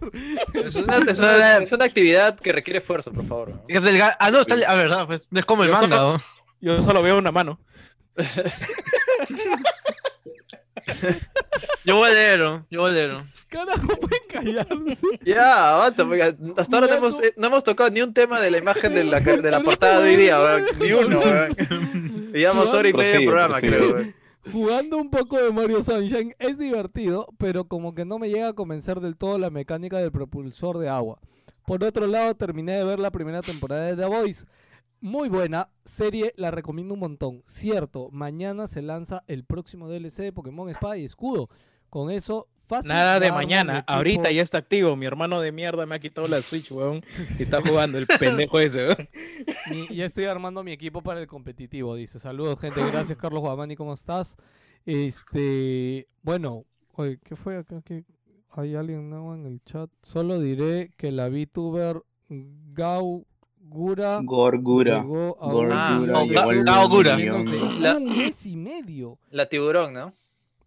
Es 0.67 0.77
una, 0.77 0.97
es 0.97 1.19
una- 1.19 1.59
es 1.59 1.73
una 1.73 1.85
actividad 1.85 2.41
que 2.41 2.53
requiere 2.53 2.79
esfuerzo, 2.79 3.13
por 3.13 3.27
favor. 3.27 3.49
¿no? 3.51 3.63
Es 3.69 3.85
el 3.85 4.01
Ah, 4.01 4.31
no, 4.33 4.41
está. 4.41 4.57
Ah, 4.67 4.75
verdad, 4.77 5.07
pues. 5.07 5.31
No 5.31 5.39
es 5.41 5.45
como 5.45 5.63
el 5.65 5.69
Yo 5.69 5.75
manga, 5.75 5.97
solo- 5.99 6.13
¿no? 6.15 6.21
Yo 6.63 6.81
solo 6.83 7.03
veo 7.03 7.19
una 7.19 7.33
mano. 7.33 7.61
Yo 11.85 11.97
voy 11.97 12.11
a 12.11 12.13
leerlo. 12.13 12.67
Yo 12.71 12.81
voy 12.81 12.91
a 12.91 12.95
leerlo. 12.95 13.27
Carajo, 13.49 13.89
pueden 13.99 14.21
callarse. 14.29 15.07
Ya, 15.25 15.75
avanza, 15.75 16.05
porque 16.05 16.23
hasta 16.57 16.77
ahora 16.77 16.87
no 16.87 16.95
hemos, 16.95 17.21
eh, 17.21 17.35
no 17.37 17.49
hemos 17.49 17.65
tocado 17.65 17.91
ni 17.91 18.01
un 18.01 18.15
tema 18.15 18.41
de 18.41 18.51
la 18.51 18.59
imagen 18.59 18.95
de 18.95 19.05
la, 19.05 19.21
de 19.21 19.51
la 19.51 19.61
portada 19.65 20.01
de 20.01 20.11
hoy 20.11 20.17
día. 20.17 20.39
Ni 20.79 20.93
uno, 20.93 21.19
weón. 21.19 22.33
Llevamos 22.33 22.73
hora 22.73 22.89
y 22.89 22.93
media 22.93 23.19
de 23.19 23.27
programa, 23.27 23.59
prosigue. 23.59 23.77
creo, 23.77 23.95
weón. 23.95 24.15
Jugando 24.53 24.97
un 24.97 25.11
poco 25.11 25.39
de 25.39 25.53
Mario 25.53 25.83
Sunshine 25.83 26.35
es 26.39 26.57
divertido, 26.59 27.29
pero 27.39 27.65
como 27.65 27.95
que 27.95 28.05
no 28.05 28.19
me 28.19 28.31
llega 28.31 28.49
a 28.49 28.53
convencer 28.55 29.01
del 29.01 29.17
todo 29.17 29.39
la 29.39 29.51
mecánica 29.51 29.99
del 29.99 30.13
propulsor 30.13 30.79
de 30.79 30.89
agua. 30.89 31.19
Por 31.67 31.85
otro 31.85 32.07
lado, 32.07 32.35
terminé 32.35 32.73
de 32.73 32.85
ver 32.85 32.99
la 32.99 33.11
primera 33.11 33.43
temporada 33.43 33.85
de 33.85 33.97
The 33.97 34.07
Voice. 34.07 34.47
Muy 35.01 35.29
buena 35.31 35.71
serie, 35.85 36.33
la 36.37 36.51
recomiendo 36.51 36.95
un 36.95 37.01
montón. 37.01 37.43
Cierto, 37.47 38.11
mañana 38.13 38.67
se 38.67 38.83
lanza 38.83 39.25
el 39.27 39.45
próximo 39.45 39.89
DLC 39.89 40.17
de 40.23 40.33
Pokémon 40.33 40.69
Espada 40.69 40.99
y 40.99 41.05
Escudo. 41.07 41.49
Con 41.89 42.11
eso, 42.11 42.49
fácil. 42.67 42.91
Nada 42.93 43.19
de 43.19 43.33
mañana, 43.33 43.83
ahorita 43.87 44.31
ya 44.31 44.43
está 44.43 44.59
activo. 44.59 44.95
Mi 44.97 45.07
hermano 45.07 45.41
de 45.41 45.53
mierda 45.53 45.87
me 45.87 45.95
ha 45.95 45.99
quitado 45.99 46.29
la 46.29 46.41
Switch, 46.43 46.71
weón. 46.71 47.03
Y 47.39 47.43
está 47.45 47.61
jugando 47.63 47.99
el 47.99 48.07
pendejo 48.07 48.61
ese, 48.61 48.87
weón. 48.89 49.09
Mi- 49.71 49.97
ya 49.97 50.05
estoy 50.05 50.25
armando 50.27 50.63
mi 50.63 50.73
equipo 50.73 51.03
para 51.03 51.21
el 51.21 51.27
competitivo, 51.27 51.95
dice. 51.95 52.19
Saludos, 52.19 52.61
gente. 52.61 52.85
Gracias, 52.85 53.17
Carlos 53.19 53.41
Guamani, 53.41 53.75
¿cómo 53.77 53.95
estás? 53.95 54.37
Este, 54.85 56.09
bueno, 56.23 56.65
oye, 56.93 57.19
¿qué 57.25 57.37
fue 57.37 57.57
acá? 57.57 57.81
¿Qué- 57.85 58.05
¿Hay 58.51 58.75
alguien 58.75 59.09
nuevo 59.09 59.35
en 59.35 59.47
el 59.47 59.63
chat? 59.65 59.89
Solo 60.03 60.39
diré 60.41 60.93
que 60.97 61.11
la 61.11 61.29
VTuber 61.29 62.03
Gau 62.29 63.27
Gura 63.71 64.21
Gorgura. 64.23 65.01
llegó 65.03 65.37
a 65.41 65.47
Gorgura. 65.53 65.99
un 65.99 66.11
Ah, 66.11 66.25
Gao 66.65 66.89
Gura. 66.89 67.17
menos 67.17 67.45
de 67.45 67.81
La- 67.81 67.97
un 67.97 68.17
mes 68.19 68.45
y 68.47 68.57
medio. 68.57 69.19
La 69.31 69.47
tiburón, 69.47 69.93
¿no? 69.93 70.11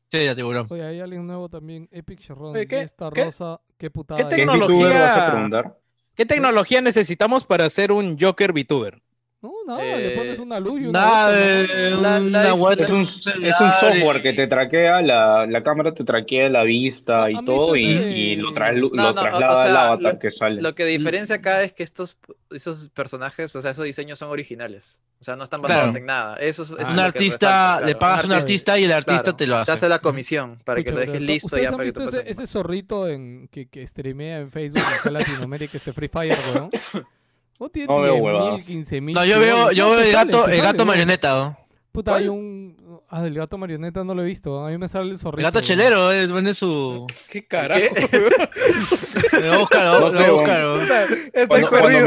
Sí, 0.09 0.23
ya 0.25 0.35
tiburón. 0.35 0.67
Oye, 0.69 0.83
hay 0.83 0.99
alguien 0.99 1.25
nuevo 1.27 1.49
también. 1.49 1.89
Epic 1.91 2.19
Sherron, 2.21 2.55
Oye, 2.55 2.67
¿qué- 2.67 2.81
esta 2.81 3.09
qué- 3.11 3.25
rosa, 3.25 3.59
qué 3.77 3.89
putada. 3.89 4.17
qué 4.17 4.23
es. 4.23 4.29
¿Qué 4.29 4.35
tecnología? 4.35 4.75
VTuber 4.77 4.93
vas 5.01 5.17
a 5.17 5.31
preguntar? 5.31 5.79
¿Qué 6.15 6.25
tecnología 6.25 6.81
necesitamos 6.81 7.45
para 7.45 7.65
hacer 7.65 7.91
un 7.91 8.17
Joker 8.19 8.53
VTuber? 8.53 9.01
No, 9.43 9.51
nada, 9.67 9.83
le 9.83 10.13
Eh, 10.13 10.17
pones 10.17 10.39
una 10.39 10.57
luz 10.57 10.79
y 10.79 10.85
una 10.85 11.01
Nada 11.01 11.31
de 11.31 11.91
¿no? 11.91 12.01
La- 12.01 12.17
una 12.21 12.43
la- 12.43 12.53
web- 12.53 12.79
Es 12.79 12.89
un, 12.89 13.01
es 13.01 13.25
un 13.35 13.43
y- 13.43 13.71
software 13.81 14.21
que 14.21 14.31
te 14.31 14.47
traquea 14.47 15.01
la, 15.01 15.45
la 15.45 15.61
cámara, 15.63 15.93
te 15.93 16.05
traquea 16.05 16.47
la 16.47 16.63
vista 16.63 17.29
y 17.29 17.35
¿Han 17.35 17.43
todo 17.43 17.75
y, 17.75 17.91
ese- 17.93 18.09
y 18.11 18.35
lo, 18.37 18.53
traes, 18.53 18.75
No, 18.79 18.87
lo 18.89 18.95
no, 18.95 19.13
traslada 19.13 19.53
o 19.53 19.55
sea, 19.57 19.65
al 19.71 19.77
avatar 19.77 20.13
lo- 20.13 20.19
que 20.19 20.31
sale. 20.31 20.61
Lo 20.61 20.73
que 20.73 20.85
diferencia 20.85 21.35
acá 21.35 21.61
es 21.63 21.73
que 21.73 21.83
estos 21.83 22.15
esos 22.51 22.87
personajes, 22.89 23.53
o 23.55 23.61
sea, 23.61 23.71
esos 23.71 23.83
diseños 23.83 24.17
son 24.19 24.29
originales. 24.29 25.01
O 25.19 25.23
sea, 25.25 25.35
no 25.35 25.43
están 25.43 25.61
basados 25.61 25.85
Claro. 25.91 25.97
en 25.99 26.05
nada. 26.05 26.35
Eso 26.37 26.63
es, 26.63 26.69
eso 26.71 26.79
es 26.81 26.89
un 26.89 26.95
que 26.95 27.01
artista, 27.01 27.47
resalta, 27.79 27.85
le 27.87 27.95
pagas 27.95 28.23
a 28.23 28.27
un 28.27 28.33
artista- 28.33 28.79
y 28.79 28.83
el 28.85 28.91
artista 28.93 29.23
claro, 29.23 29.37
te 29.37 29.47
lo 29.47 29.55
hace. 29.57 29.65
Te 29.65 29.71
hace 29.73 29.89
la 29.89 29.99
comisión 29.99 30.57
para 30.63 30.75
que 30.83 30.89
Escucha, 30.89 30.93
lo 31.05 31.11
dejes 31.11 31.21
listo 31.21 31.47
¿Ustedes 31.47 31.63
ya 31.63 31.69
han 31.69 31.73
para 31.73 31.83
que 31.83 31.87
visto 31.87 31.99
puedas 32.03 32.15
ese, 32.15 32.29
ese 32.31 32.47
zorrito 32.47 33.07
en, 33.09 33.47
que, 33.51 33.67
que 33.67 33.85
streamea 33.87 34.39
en 34.39 34.51
Facebook 34.51 34.83
acá 34.99 35.09
en 35.09 35.13
Latinoamérica, 35.13 35.75
este 35.77 35.91
Free 35.91 36.07
Fire, 36.09 36.37
weón? 36.55 36.69
No 37.59 37.69
tiene 37.69 37.87
No 37.87 38.01
veo 38.01 38.15
10.000, 38.15 38.21
huevadas. 38.21 38.67
15.000 38.67 39.13
No, 39.13 39.25
yo 39.25 39.39
veo, 39.39 39.71
yo 39.71 39.89
veo 39.91 39.99
el 39.99 40.11
gato, 40.11 40.47
el 40.47 40.61
gato 40.61 40.85
marioneta. 40.85 41.33
¿no? 41.33 41.57
Puta, 41.91 42.15
hay 42.15 42.27
un... 42.27 42.75
Ah, 43.15 43.23
el 43.27 43.35
gato 43.35 43.59
marioneta 43.59 44.03
no 44.03 44.15
lo 44.15 44.23
he 44.23 44.25
visto. 44.25 44.65
A 44.65 44.71
mí 44.71 44.77
me 44.79 44.87
sale 44.87 45.11
el 45.11 45.19
zorrito. 45.19 45.37
El 45.37 45.43
gato 45.43 45.61
chelero, 45.61 46.11
eh, 46.11 46.27
pone 46.27 46.55
su. 46.55 47.05
¿Qué 47.29 47.45
carajo? 47.45 47.79
Lo 49.33 49.39
voy 49.39 49.49
a 49.49 49.57
buscar, 49.59 49.85
lo 49.85 50.11
voy 50.11 50.25
a 50.25 50.31
buscar, 50.31 51.47
Cuando, 51.47 51.87
¿eh? 51.89 52.03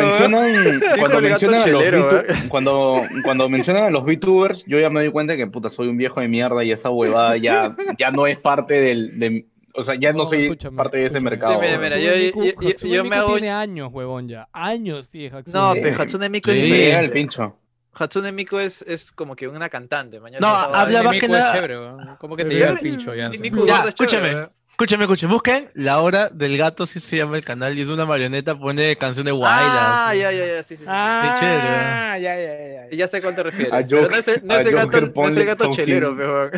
mencionan, 1.22 1.60
a 1.60 1.66
los 1.68 1.82
¿eh? 1.84 2.24
cuando, 2.48 3.02
cuando 3.22 3.48
mencionan 3.48 3.84
a 3.84 3.90
los 3.90 4.04
VTubers, 4.04 4.64
yo 4.66 4.80
ya 4.80 4.90
me 4.90 4.98
doy 4.98 5.12
cuenta 5.12 5.36
que 5.36 5.46
puta 5.46 5.70
soy 5.70 5.86
un 5.86 5.96
viejo 5.96 6.20
de 6.20 6.26
mierda 6.26 6.64
y 6.64 6.72
esa 6.72 6.90
huevada 6.90 7.36
ya, 7.36 7.76
ya 7.98 8.10
no 8.10 8.26
es 8.26 8.38
parte 8.40 8.74
del, 8.74 9.20
de, 9.20 9.46
o 9.76 9.84
sea, 9.84 9.94
ya 9.94 10.12
no, 10.12 10.18
No, 10.18 10.26
soy 10.26 10.44
escúchame, 10.44 10.76
parte 10.76 10.96
de 10.98 11.06
ese 11.06 11.18
escúchame. 11.18 11.30
mercado. 11.36 11.52
Sí, 11.54 11.58
mira, 11.66 11.78
mira, 11.78 11.98
yo- 11.98 13.04
me 13.04 13.16
hago- 13.16 13.32
tiene 13.32 13.50
años, 13.50 13.90
huevón, 13.92 14.28
ya. 14.28 14.48
Años 14.52 15.10
tiene 15.10 15.36
Hatsune 15.36 15.52
No, 15.58 15.72
pero 15.74 16.02
Hatsune 16.02 16.28
Miku 16.30 16.50
es 16.50 16.94
el 16.94 17.10
pincho. 17.10 17.58
Hatsune 17.98 18.30
Miku 18.32 18.58
es, 18.58 18.82
es 18.82 19.10
como 19.12 19.34
que 19.36 19.48
una 19.48 19.68
cantante. 19.68 20.20
mañana 20.20 20.46
No, 20.46 20.54
habla 20.54 21.02
más 21.02 21.12
que 21.14 21.18
es 21.26 21.28
nada- 21.30 21.54
chévere, 21.54 21.78
weón. 21.78 22.16
¿Cómo 22.18 22.36
que 22.36 22.44
te 22.44 22.54
llega 22.54 22.70
el 22.70 22.78
pincho, 22.78 23.14
ya? 23.14 23.30
Ya, 23.30 23.84
escúchame. 23.88 24.48
Escúchame, 24.78 25.04
escúchame. 25.04 25.32
Busquen 25.32 25.70
La 25.72 26.00
Hora 26.02 26.28
del 26.28 26.58
Gato, 26.58 26.86
sí 26.86 27.00
se 27.00 27.16
llama 27.16 27.38
el 27.38 27.42
canal, 27.44 27.78
y 27.78 27.80
es 27.80 27.88
una 27.88 28.04
marioneta, 28.04 28.54
pone 28.58 28.94
canción 28.96 29.24
de 29.24 29.32
Wailas. 29.32 29.56
Ah, 29.72 30.12
ya, 30.14 30.30
ya, 30.30 30.46
ya, 30.46 30.62
sí, 30.62 30.76
sí. 30.76 30.82
sí. 30.82 30.86
Ah, 30.86 31.34
chévere. 31.40 32.22
ya, 32.22 32.36
ya, 32.36 32.36
ya, 32.36 32.88
ya. 32.90 32.96
Ya 32.98 33.08
sé 33.08 33.16
a 33.16 33.22
cuál 33.22 33.34
te 33.34 33.42
refieres. 33.42 33.72
A 33.72 33.76
pero 33.88 34.02
Joker- 34.02 34.10
no 34.10 34.16
es 34.18 34.28
el, 34.28 34.46
no 34.46 34.52
a 34.54 34.60
es 34.60 34.66
el 34.66 34.74
gato, 34.74 35.00
no 35.00 35.28
es 35.28 35.36
el 35.38 35.46
gato 35.46 35.70
chelero, 35.70 36.14
peor. 36.14 36.50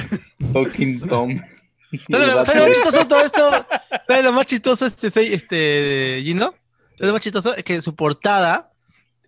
Talking 0.52 1.00
Tom. 1.08 1.40
¿Sabes 2.10 2.26
lo, 2.28 2.36
más 2.36 2.66
chistoso 2.72 3.08
todo 3.08 3.20
esto? 3.20 3.66
¿Sabes 4.06 4.24
lo 4.24 4.32
más 4.32 4.46
chistoso 4.46 4.86
este, 4.86 5.34
este 5.34 6.20
Gino? 6.22 6.54
¿Sabes 6.96 7.08
lo 7.08 7.12
más 7.12 7.20
chistoso? 7.20 7.54
Es 7.54 7.64
que 7.64 7.80
su 7.80 7.94
portada 7.94 8.67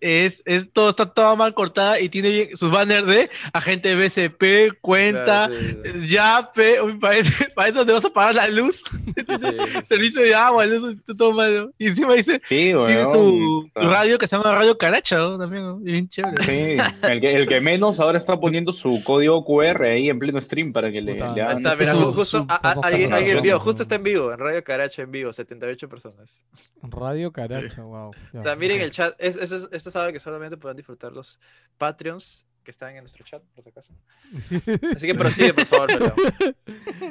es, 0.01 0.41
es 0.45 0.71
todo, 0.73 0.89
está 0.89 1.05
toda 1.05 1.35
mal 1.35 1.53
cortada 1.53 1.99
y 1.99 2.09
tiene 2.09 2.29
bien 2.29 2.57
sus 2.57 2.71
banners 2.71 3.07
de 3.07 3.29
agente 3.53 3.95
BCP, 3.95 4.79
cuenta, 4.81 5.47
Claro, 5.47 5.55
sí, 5.59 5.77
sí. 6.01 6.07
Yape, 6.09 6.81
uy, 6.81 6.93
parece, 6.97 7.49
parece 7.55 7.77
donde 7.79 7.93
vas 7.93 8.05
a 8.05 8.09
pagar 8.11 8.35
la 8.35 8.47
luz, 8.49 8.83
Sí, 8.91 9.13
sí, 9.27 9.35
sí. 9.39 9.81
servicio 9.87 10.21
de 10.21 10.33
agua, 10.35 10.65
eso 10.65 10.89
está 10.89 11.13
todo 11.15 11.31
mal. 11.33 11.71
Y 11.77 11.87
encima 11.87 12.13
dice, 12.15 12.41
tiene 12.49 13.05
su, 13.05 13.69
radio 13.75 14.17
que 14.17 14.27
se 14.27 14.35
llama 14.37 14.51
Radio 14.55 14.77
Caracha, 14.77 15.17
¿no? 15.17 15.37
También, 15.37 15.83
bien 15.83 16.09
chévere. 16.09 16.43
Sí, 16.43 16.77
el 17.07 17.21
que, 17.21 17.27
el 17.35 17.47
que 17.47 17.61
menos 17.61 17.99
ahora 17.99 18.17
está 18.17 18.39
poniendo 18.39 18.73
su 18.73 19.01
código 19.03 19.45
QR 19.45 19.83
ahí 19.83 20.09
en 20.09 20.19
pleno 20.19 20.41
stream 20.41 20.73
para 20.73 20.91
que 20.91 21.01
le, 21.01 21.13
le 21.15 21.21
ahí 21.23 21.29
Ahí 21.33 21.39
hagan 21.41 21.57
está, 21.57 21.75
mira, 21.75 21.91
Su- 21.91 21.97
ju- 21.99 22.13
justo 22.15 22.37
su 22.39 22.45
a- 22.49 22.55
a- 22.55 22.73
poco 22.75 22.87
alguien, 22.87 23.09
cargado. 23.09 23.25
alguien 23.27 23.43
vio, 23.43 23.59
justo 23.59 23.83
está 23.83 23.95
en 23.95 24.03
vivo, 24.03 24.31
en 24.33 24.39
Radio 24.39 24.63
Caracha 24.63 25.01
en 25.03 25.11
vivo, 25.11 25.31
78 25.31 25.87
personas. 25.89 26.43
Radio 26.81 27.31
Caracha, 27.31 27.81
wow. 27.83 28.11
O 28.33 28.41
sea, 28.41 28.55
miren 28.55 28.81
el 28.81 28.91
chat, 28.91 29.13
es, 29.19 29.35
es- 29.35 29.51
es- 29.51 29.90
algo 29.95 30.13
que 30.13 30.19
solamente 30.19 30.57
pueden 30.57 30.77
disfrutar 30.77 31.11
los 31.11 31.39
Patreons 31.77 32.45
que 32.63 32.71
están 32.71 32.95
en 32.95 33.01
nuestro 33.03 33.25
chat, 33.25 33.41
por 33.55 33.63
si 33.63 33.69
acaso. 33.69 33.93
Así 34.95 35.07
que 35.07 35.15
prosigue, 35.15 35.53
por 35.53 35.65
favor. 35.65 36.13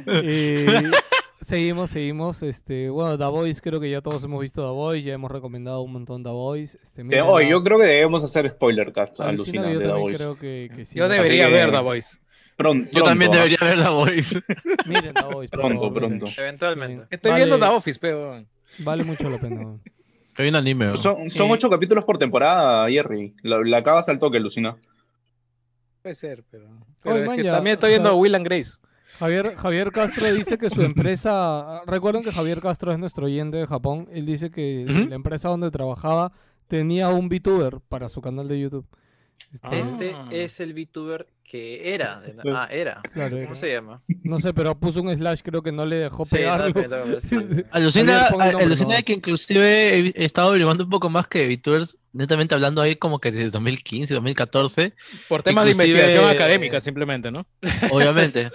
Eh, 0.07 0.90
seguimos, 1.40 1.90
seguimos. 1.90 2.43
Este, 2.43 2.89
bueno, 2.89 3.19
The 3.19 3.24
Voice, 3.24 3.61
creo 3.61 3.81
que 3.81 3.90
ya 3.90 4.01
todos 4.01 4.23
hemos 4.24 4.40
visto 4.40 4.62
The 4.62 4.73
Voice, 4.74 5.02
ya 5.02 5.15
hemos 5.15 5.31
recomendado 5.31 5.82
un 5.82 5.93
montón 5.93 6.23
The 6.23 6.31
Voice. 6.31 6.78
Este, 6.82 7.02
oye, 7.02 7.44
la- 7.44 7.51
yo 7.51 7.62
creo 7.62 7.78
que 7.78 7.85
debemos 7.86 8.23
hacer 8.24 8.48
spoiler 8.51 8.93
cast, 8.93 9.20
alucina 9.20 9.62
yo 9.73 9.78
de 9.81 9.86
The 9.86 9.93
Voice. 9.93 10.19
creo 10.19 10.39
que, 10.39 10.70
que 10.74 10.85
sí. 10.85 10.98
Yo 10.98 11.09
debería 11.09 11.47
que- 11.47 11.52
ver 11.52 11.70
The 11.73 11.81
Voice. 11.81 12.19
Pronto, 12.57 12.90
Yo 12.93 13.02
también 13.02 13.31
pronto, 13.31 13.48
debería 13.48 13.69
ver 13.70 13.78
la 13.78 13.89
voice. 13.90 14.39
Miren 14.86 15.15
The 15.15 15.23
Voice, 15.32 15.51
Pronto, 15.51 15.94
pronto. 15.94 16.27
Eventualmente. 16.36 17.07
Estoy 17.11 17.31
Vale. 17.31 17.47
viendo 17.47 17.66
The 17.66 17.73
Office, 17.74 17.98
pero. 17.98 18.44
Vale 18.81 19.02
mucho 19.02 19.31
la 19.31 19.39
pena. 19.40 19.78
Weón. 20.41 20.45
Hay 20.45 20.49
un 20.51 20.57
anime. 20.57 20.87
¿no? 20.87 20.97
Son, 20.97 21.31
son 21.31 21.49
Eh, 21.49 21.53
ocho 21.53 21.71
capítulos 21.71 22.05
por 22.05 22.19
temporada, 22.19 22.89
Jerry. 22.89 23.35
La, 23.43 23.59
la 23.65 23.79
acabas 23.79 24.09
al 24.09 24.19
toque, 24.19 24.41
Lucina. 24.41 24.77
Puede 26.03 26.15
ser, 26.15 26.45
pero. 26.51 26.67
pero 27.03 27.15
Oye, 27.15 27.23
es 27.25 27.29
man, 27.29 27.37
que 27.37 27.45
ya, 27.45 27.53
también 27.53 27.75
o 27.75 27.77
estoy 27.77 27.91
viendo 27.91 28.09
sea- 28.11 28.17
Will 28.19 28.35
and 28.35 28.45
Grace. 28.47 28.73
Javier, 29.19 29.55
Javier 29.57 29.91
Castro 29.93 30.33
dice 30.33 30.57
que 30.57 30.71
su 30.71 30.83
empresa, 30.83 31.83
recuerden 31.87 32.23
que 32.23 32.33
Javier 32.33 32.61
Castro 32.61 32.93
es 32.93 32.99
nuestro 32.99 33.27
oyente 33.27 33.59
de 33.59 33.67
Japón, 33.67 34.09
él 34.12 34.25
dice 34.25 34.51
que 34.51 34.85
la 35.09 35.15
empresa 35.17 35.49
donde 35.49 35.71
trabajaba 35.71 36.33
tenía 36.69 37.09
un 37.11 37.29
VTuber 37.29 37.81
para 37.89 38.09
su 38.09 38.21
canal 38.23 38.49
de 38.49 38.61
YouTube. 38.61 38.87
Este, 39.53 39.81
Este 39.81 40.12
Ah. 40.15 40.29
es 40.31 40.61
el 40.61 40.75
VTuber 40.75 41.27
que 41.43 41.93
era. 41.95 42.21
de- 42.21 42.35
Pues, 42.35 42.55
Ah, 42.57 42.69
era. 42.71 43.01
Claro, 43.12 43.31
¿Cómo 43.31 43.43
era. 43.43 43.55
se 43.57 43.73
llama? 43.73 44.01
No 44.23 44.39
sé, 44.39 44.55
pero 44.55 44.79
puso 44.79 45.03
un 45.03 45.12
slash, 45.12 45.41
creo 45.43 45.62
que 45.62 45.73
no 45.73 45.85
le 45.85 45.97
dejó 45.97 46.25
Sí, 46.25 46.37
pegarlo. 46.37 46.73
Alucina, 47.73 48.29
nombre, 48.31 48.65
alucina 48.65 48.99
no. 48.99 49.05
que 49.05 49.12
inclusive 49.12 50.12
he, 50.15 50.25
estado 50.25 50.51
averiguando 50.51 50.85
un 50.85 50.91
poco 50.91 51.11
más 51.11 51.27
que 51.27 51.49
VTubers, 51.49 51.99
netamente 52.12 52.55
hablando 52.55 52.81
ahí 52.81 52.95
como 52.95 53.19
que 53.19 53.33
desde 53.33 53.51
2015, 53.51 54.15
2014, 54.15 54.93
Por 55.29 55.43
temas 55.43 55.65
de 55.65 55.73
investigación 55.73 56.29
académica, 56.29 56.81
simplemente, 56.81 57.33
¿no? 57.33 57.45
obviamente. 57.91 58.51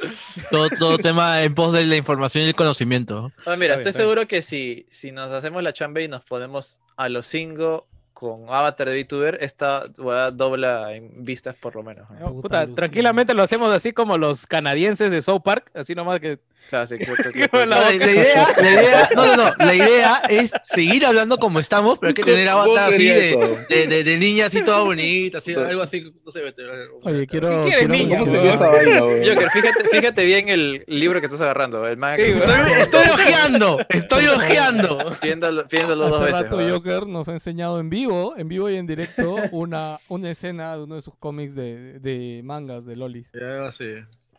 todo, 0.49 0.69
todo 0.69 0.97
tema 0.97 1.43
en 1.43 1.53
pos 1.53 1.73
de 1.73 1.85
la 1.85 1.97
información 1.97 2.45
y 2.45 2.47
el 2.47 2.55
conocimiento. 2.55 3.31
Ah, 3.45 3.57
mira, 3.57 3.75
estoy 3.75 3.91
seguro 3.91 4.25
que 4.27 4.41
si, 4.41 4.85
si 4.89 5.11
nos 5.11 5.31
hacemos 5.31 5.61
la 5.63 5.73
chamba 5.73 6.01
y 6.01 6.07
nos 6.07 6.23
ponemos 6.23 6.79
a 6.95 7.09
los 7.09 7.25
cinco 7.27 7.87
con 8.15 8.45
avatar 8.49 8.89
de 8.89 9.03
VTuber, 9.03 9.37
esta 9.41 9.83
weá 9.99 10.31
dobla 10.31 10.93
en 10.93 11.23
vistas 11.23 11.53
por 11.59 11.75
lo 11.75 11.83
menos. 11.83 12.09
¿no? 12.09 12.15
No, 12.19 12.25
Puta 12.27 12.41
puta, 12.41 12.57
alucina. 12.61 12.75
tranquilamente 12.77 13.33
lo 13.35 13.43
hacemos 13.43 13.71
así 13.73 13.91
como 13.91 14.17
los 14.17 14.47
canadienses 14.47 15.11
de 15.11 15.21
South 15.21 15.41
Park, 15.43 15.69
así 15.75 15.93
nomás 15.93 16.19
que. 16.21 16.39
Sí, 16.87 16.97
que- 16.97 17.65
La 17.67 17.93
idea, 17.93 18.47
la 18.59 18.71
idea, 18.71 19.09
no, 19.15 19.25
no, 19.27 19.35
no, 19.37 19.51
la 19.59 19.75
idea 19.75 20.15
es 20.29 20.51
seguir 20.63 21.05
hablando 21.05 21.37
como 21.37 21.59
estamos, 21.59 21.99
pero 21.99 22.07
hay 22.07 22.13
que 22.15 22.23
tener 22.23 22.47
¿Cómo 22.49 22.63
avatar 22.63 22.91
así 22.91 23.05
de, 23.05 23.29
eso? 23.29 23.57
de, 23.69 23.85
de, 23.87 24.03
de 24.03 24.17
niña 24.17 24.47
así 24.47 24.63
toda 24.63 24.81
bonita, 24.81 25.37
así, 25.37 25.53
algo 25.53 25.83
así, 25.83 26.11
no 26.25 26.31
sé. 26.31 26.41
Oye, 27.03 27.27
quiero... 27.27 27.65
Joker, 27.65 29.49
fíjate, 29.51 29.87
fíjate 29.91 30.25
bien 30.25 30.49
el 30.49 30.83
libro 30.87 31.19
que 31.19 31.27
estás 31.27 31.41
agarrando. 31.41 31.85
El 31.87 31.97
manga 31.97 32.15
Sí. 32.15 32.31
Estoy, 32.31 32.81
estoy 32.81 33.05
ojeando, 33.13 33.77
estoy 33.89 34.25
ojeando. 34.27 35.13
Piénsalo, 35.21 35.67
piénsalo 35.67 36.09
dos 36.09 36.23
veces. 36.23 36.45
Joker 36.71 37.05
nos 37.07 37.27
ha 37.29 37.33
enseñado 37.33 37.79
en 37.79 37.89
vivo, 37.89 38.04
en 38.37 38.47
vivo 38.47 38.69
y 38.69 38.75
en 38.75 38.87
directo, 38.87 39.35
una, 39.51 39.97
una 40.09 40.31
escena 40.31 40.75
de 40.75 40.83
uno 40.83 40.95
de 40.95 41.01
sus 41.01 41.15
cómics 41.15 41.55
de, 41.55 41.99
de 41.99 42.41
mangas, 42.43 42.85
de 42.85 42.95
lolis. 42.95 43.31
Algo 43.33 43.65
así. 43.65 43.85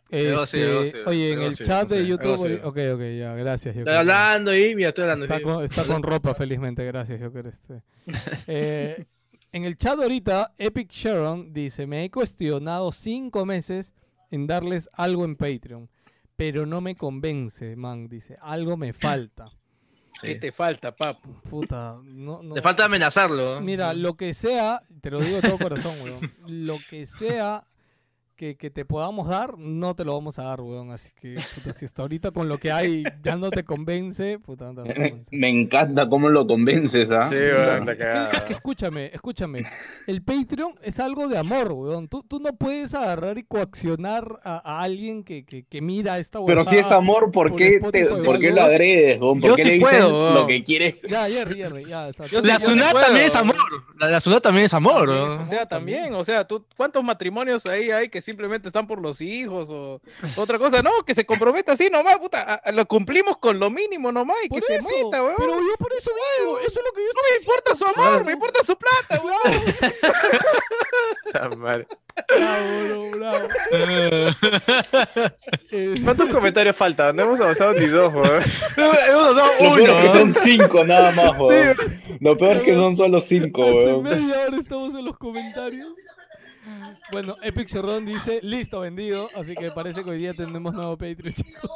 Este, 0.08 0.28
Algo 0.30 0.42
así, 0.42 0.62
algo 0.62 0.80
así, 0.82 0.96
oye, 1.04 1.32
en 1.32 1.40
el 1.40 1.48
así, 1.48 1.64
chat 1.64 1.88
de 1.88 2.06
YouTube... 2.06 2.60
Ok, 2.62 2.78
ok, 2.94 3.00
ya, 3.18 3.34
gracias. 3.34 3.74
Joker. 3.74 3.88
Estoy 3.88 3.94
hablando 3.96 4.50
ahí, 4.52 4.76
mira, 4.76 4.90
estoy 4.90 5.02
hablando. 5.02 5.24
Está 5.24 5.38
sí. 5.38 5.42
con, 5.42 5.64
está 5.64 5.84
con 5.84 6.02
ropa, 6.02 6.32
felizmente. 6.34 6.84
Gracias, 6.84 7.20
Joker. 7.20 7.46
Este. 7.46 7.82
Eh, 8.46 9.04
en 9.50 9.64
el 9.64 9.76
chat 9.76 9.98
ahorita, 9.98 10.54
Epic 10.58 10.92
Sharon 10.92 11.52
dice: 11.52 11.86
Me 11.88 12.04
he 12.04 12.10
cuestionado 12.10 12.92
cinco 12.92 13.44
meses 13.46 13.94
en 14.30 14.46
darles 14.46 14.88
algo 14.92 15.24
en 15.24 15.34
Patreon, 15.34 15.90
pero 16.36 16.66
no 16.66 16.80
me 16.80 16.94
convence, 16.94 17.74
man. 17.74 18.06
Dice: 18.08 18.36
Algo 18.40 18.76
me 18.76 18.92
falta. 18.92 19.50
¿Qué 20.20 20.32
Sí. 20.34 20.38
te 20.40 20.52
falta, 20.52 20.94
papu? 20.94 21.34
Puta, 21.48 21.96
no, 22.04 22.42
no. 22.42 22.54
Le 22.54 22.62
falta 22.62 22.84
amenazarlo. 22.86 23.60
Mira, 23.60 23.92
lo 23.92 24.14
que 24.16 24.32
sea, 24.34 24.80
te 25.00 25.10
lo 25.10 25.20
digo 25.20 25.36
de 25.40 25.42
todo 25.48 25.58
corazón, 25.58 25.94
weón. 26.02 26.32
Lo 26.46 26.78
que 26.88 27.06
sea 27.06 27.64
que, 28.36 28.56
que 28.56 28.70
te 28.70 28.84
podamos 28.84 29.28
dar, 29.28 29.58
no 29.58 29.94
te 29.96 30.04
lo 30.04 30.12
vamos 30.14 30.38
a 30.38 30.44
dar, 30.44 30.60
weón. 30.60 30.90
Así 30.92 31.10
que, 31.20 31.36
puta, 31.54 31.72
si 31.72 31.84
hasta 31.86 32.02
ahorita 32.02 32.30
con 32.30 32.48
lo 32.48 32.58
que 32.58 32.70
hay 32.70 33.02
ya 33.22 33.36
no 33.36 33.50
te 33.50 33.64
convence, 33.64 34.38
puta, 34.38 34.72
no 34.72 34.82
te 34.84 34.94
convencer. 34.94 35.24
Me 35.32 35.48
encanta 35.48 36.08
cómo 36.08 36.28
lo 36.28 36.46
convences, 36.46 37.10
¿ah? 37.10 37.22
Sí, 37.22 37.34
weón, 37.34 37.82
Es 37.82 37.88
que- 37.88 37.96
cagada. 37.98 38.30
es 38.30 38.40
que 38.42 38.52
escúchame, 38.52 39.10
escúchame. 39.12 39.62
El 40.06 40.22
Patreon 40.22 40.74
es 40.82 41.00
algo 41.00 41.28
de 41.28 41.38
amor, 41.38 41.72
weón. 41.72 42.08
Tú, 42.08 42.22
tú 42.22 42.38
no 42.40 42.54
puedes 42.56 42.94
agarrar 42.94 43.38
y 43.38 43.42
coaccionar 43.44 44.40
a, 44.44 44.56
a 44.64 44.82
alguien 44.82 45.24
que, 45.24 45.44
que, 45.44 45.64
que 45.64 45.80
mira 45.80 46.18
esta 46.18 46.38
Pero 46.46 46.62
si 46.64 46.76
es 46.76 46.90
amor, 46.92 47.32
¿por 47.32 47.48
por 47.50 47.56
qué, 47.58 47.78
te, 47.92 48.06
¿por 48.06 48.38
qué 48.38 48.50
lo 48.50 48.62
agredes? 48.62 49.20
weón? 49.20 49.40
¿Por 49.40 49.50
Yo 49.50 49.56
qué 49.56 49.62
sí 49.62 49.68
le 49.70 49.74
dices 49.76 49.90
puedo, 49.90 50.10
lo 50.30 50.34
weón. 50.34 50.46
que 50.46 50.62
quieres? 50.64 50.96
Ya, 51.08 51.28
Jerry, 51.28 51.56
Jerry, 51.56 51.84
ya 51.86 52.08
está. 52.08 52.26
Yo 52.26 52.40
La 52.42 52.58
sí, 52.58 52.66
sí 52.66 52.70
Sunat 52.72 52.92
puedo. 52.92 53.04
también 53.06 53.26
es 53.26 53.36
amor. 53.36 53.56
La, 53.98 54.10
la 54.10 54.20
Sunat 54.20 54.42
también 54.42 54.66
es 54.66 54.74
amor. 54.74 55.08
¿no? 55.08 55.40
O 55.40 55.44
sea, 55.44 55.66
también, 55.66 56.12
o 56.14 56.24
sea, 56.24 56.46
tú, 56.46 56.64
¿cuántos 56.76 57.02
matrimonios 57.02 57.64
ahí 57.66 57.90
hay 57.90 58.08
que 58.08 58.20
simplemente 58.26 58.66
están 58.68 58.86
por 58.88 59.00
los 59.00 59.20
hijos 59.20 59.68
o 59.70 60.00
otra 60.36 60.58
cosa. 60.58 60.82
No, 60.82 60.90
que 61.06 61.14
se 61.14 61.24
comprometa 61.24 61.72
así 61.72 61.88
nomás, 61.88 62.18
puta. 62.18 62.42
a- 62.42 62.54
a- 62.56 62.72
Lo 62.72 62.84
cumplimos 62.86 63.38
con 63.38 63.58
lo 63.60 63.70
mínimo 63.70 64.10
nomás 64.12 64.36
y 64.44 64.48
Por 64.48 64.60
que 64.60 64.66
se 64.66 64.74
eso, 64.76 64.88
meta, 64.88 65.22
weón. 65.22 65.36
Pero 65.38 65.60
yo 65.60 65.76
por 65.78 65.92
eso 65.92 66.10
digo, 66.40 66.58
eso 66.58 66.80
es 66.80 66.84
lo 66.84 66.92
que 66.92 67.02
yo 67.02 67.08
No 67.14 67.22
me 67.30 67.36
importa 67.38 67.74
su 67.74 67.86
amor, 67.86 68.24
me 68.24 68.32
importa 68.32 68.64
su 68.64 68.76
plata, 68.76 69.22
weón. 69.24 69.40
Bravo, 72.28 72.84
bro, 72.88 73.10
bravo. 73.18 73.48
Eh, 73.72 74.32
¿Cuántos 76.04 76.28
comentarios 76.30 76.74
faltan? 76.74 77.14
No 77.14 77.22
hemos 77.24 77.40
avanzado 77.40 77.74
ni 77.74 77.86
dos, 77.86 78.12
weón. 78.12 78.42
Hemos 78.76 79.34
Lo 79.34 79.34
peor 79.34 79.50
es 79.60 79.76
que 79.76 79.82
uno. 79.82 80.14
son 80.14 80.34
cinco 80.44 80.84
nada 80.84 81.12
más, 81.12 81.38
weón. 81.38 81.76
Lo 82.20 82.36
peor 82.36 82.56
es 82.56 82.62
que 82.62 82.74
son 82.74 82.96
solo 82.96 83.20
cinco, 83.20 83.62
Hace 83.62 83.72
weón. 83.74 84.02
media 84.02 84.40
hora 84.46 84.56
estamos 84.56 84.94
en 84.94 85.04
los 85.04 85.16
comentarios. 85.18 85.88
Bueno, 87.12 87.36
Epic 87.42 87.68
Cerrón 87.68 88.04
dice, 88.04 88.40
listo, 88.42 88.80
vendido. 88.80 89.28
Así 89.34 89.54
que 89.54 89.70
parece 89.70 90.02
que 90.04 90.10
hoy 90.10 90.18
día 90.18 90.34
tenemos 90.34 90.74
nuevo 90.74 90.96
Patreon, 90.96 91.34
chicos. 91.34 91.70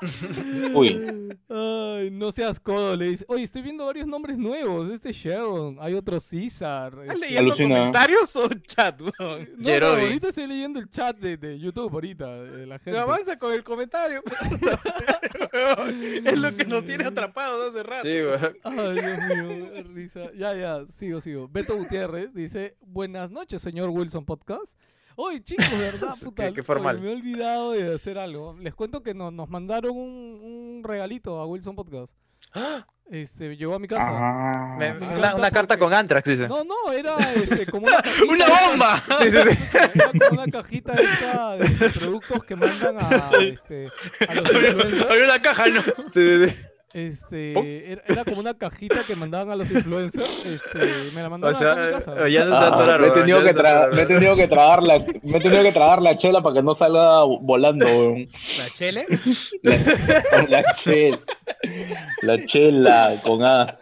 Uy, 0.74 1.28
Ay, 1.48 2.10
no 2.10 2.32
seas 2.32 2.58
codo, 2.58 2.96
le 2.96 3.06
dice. 3.06 3.24
Oye, 3.28 3.42
estoy 3.42 3.62
viendo 3.62 3.84
varios 3.86 4.06
nombres 4.06 4.38
nuevos. 4.38 4.88
Este 4.88 5.10
es 5.10 5.16
Sharon, 5.16 5.76
hay 5.80 5.94
otro 5.94 6.18
César. 6.20 6.92
¿Estás 7.02 7.14
este- 7.14 7.18
leyendo 7.18 7.52
Alucina. 7.52 7.76
comentarios 7.76 8.36
o 8.36 8.48
chat, 8.48 9.00
weón? 9.00 9.48
No, 9.58 9.80
no, 9.80 9.86
ahorita 9.86 10.28
estoy 10.28 10.46
leyendo 10.46 10.78
el 10.80 10.90
chat 10.90 11.16
de, 11.18 11.36
de 11.36 11.58
YouTube, 11.58 11.92
ahorita, 11.92 12.42
de 12.42 12.66
la 12.66 12.78
gente. 12.78 12.98
Avanza 12.98 13.38
con 13.38 13.52
el 13.52 13.62
comentario. 13.64 14.22
es 16.24 16.38
lo 16.38 16.56
que 16.56 16.64
nos 16.64 16.84
tiene 16.84 17.04
atrapados 17.04 17.70
hace 17.70 17.82
rato. 17.82 18.02
Sí, 18.02 18.20
weón. 18.22 18.56
Ay, 18.62 18.94
Dios 18.94 19.48
mío, 19.48 19.70
qué 19.72 19.82
risa. 19.94 20.30
Ya, 20.36 20.54
ya, 20.54 20.84
sigo, 20.88 21.20
sigo. 21.20 21.48
Beto 21.48 21.76
Gutiérrez 21.76 22.32
dice, 22.34 22.76
buenas 22.80 23.30
noches, 23.30 23.62
señor 23.62 23.90
Wilson 23.90 24.24
Podcast. 24.24 24.78
Oye, 25.22 25.42
chicos, 25.42 25.66
¿verdad? 25.78 26.14
Puta, 26.24 26.46
Qué- 26.48 26.54
qué 26.54 26.62
formal. 26.62 26.96
oye, 26.96 27.04
me 27.04 27.10
he 27.10 27.14
olvidado 27.16 27.72
de 27.72 27.94
hacer 27.94 28.18
algo. 28.18 28.56
Les 28.60 28.74
cuento 28.74 29.02
que 29.02 29.12
nos, 29.14 29.32
nos 29.32 29.48
mandaron 29.50 29.92
un, 29.96 30.40
un 30.78 30.82
regalito 30.84 31.38
a 31.40 31.46
Wilson 31.46 31.76
Podcast. 31.76 32.14
Este, 33.12 33.56
llegó 33.56 33.74
a 33.74 33.80
mi 33.80 33.88
casa. 33.88 34.06
Ah. 34.08 34.76
Me- 34.78 34.94
Me 34.94 35.18
una, 35.18 35.34
una 35.34 35.50
carta 35.50 35.76
con 35.76 35.92
Antrax, 35.92 36.28
dice. 36.28 36.46
No, 36.46 36.62
no, 36.62 36.92
era 36.92 37.16
este, 37.34 37.66
como 37.66 37.88
una 37.88 37.96
cajita. 38.02 38.32
¡Una 38.32 38.44
bomba! 38.46 39.02
Era 39.20 40.12
como 40.28 40.42
una 40.42 40.46
cajita 40.52 40.92
esta 40.94 41.56
de, 41.56 41.68
de 41.68 41.90
productos 41.90 42.44
que 42.44 42.54
mandan 42.54 42.98
a, 43.00 43.30
este, 43.40 43.88
a 44.28 44.34
los 44.36 44.52
influencers. 44.52 45.10
Abrió 45.10 45.26
la 45.26 45.42
caja, 45.42 45.66
no. 45.66 45.82
Sí, 45.82 45.92
sí, 46.14 46.48
sí. 46.50 46.56
Este, 46.92 47.92
era, 47.92 48.02
era 48.08 48.24
como 48.24 48.40
una 48.40 48.54
cajita 48.54 48.96
que 49.06 49.14
mandaban 49.14 49.50
a 49.50 49.56
los 49.56 49.70
influencers. 49.70 50.44
Este, 50.44 50.78
me 51.14 51.22
la 51.22 51.28
O 51.28 51.30
mandaron 51.30 51.54
sea, 51.54 51.72
acá 51.72 51.82
a 51.82 51.86
mi 51.86 51.92
casa. 51.92 52.28
ya 52.28 52.44
se 52.46 52.50
Ah, 52.52 52.98
me, 52.98 53.06
he 53.06 53.10
tenido 53.12 53.38
ya 53.38 53.44
que 53.44 53.50
atoraron. 53.50 53.94
me 53.96 54.02
he 54.02 54.06
tenido 54.06 54.34
que 54.36 54.48
tragar 54.48 54.82
la, 54.82 54.98
me 54.98 55.38
he 55.38 55.40
tenido 55.40 55.62
que 55.62 55.72
tragar 55.72 56.02
la 56.02 56.16
chela 56.16 56.42
para 56.42 56.54
que 56.56 56.62
no 56.62 56.74
salga 56.74 57.22
volando, 57.24 57.86
weón. 57.86 58.28
La 58.58 58.70
chele. 58.76 59.06
La, 59.62 60.46
la 60.48 60.74
chela. 60.74 61.18
La 62.22 62.46
chela 62.46 63.12
con 63.22 63.44
A. 63.44 63.78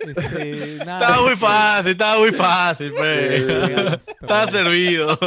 Este, 0.00 0.76
nada, 0.84 0.98
Estaba 0.98 1.22
muy 1.22 1.32
este, 1.32 1.46
fácil, 1.46 1.90
estaba 1.92 2.18
muy 2.18 2.32
fácil, 2.32 2.92
pues. 2.96 3.46
digamos, 3.46 4.08
Estaba 4.08 4.50
servido. 4.50 5.18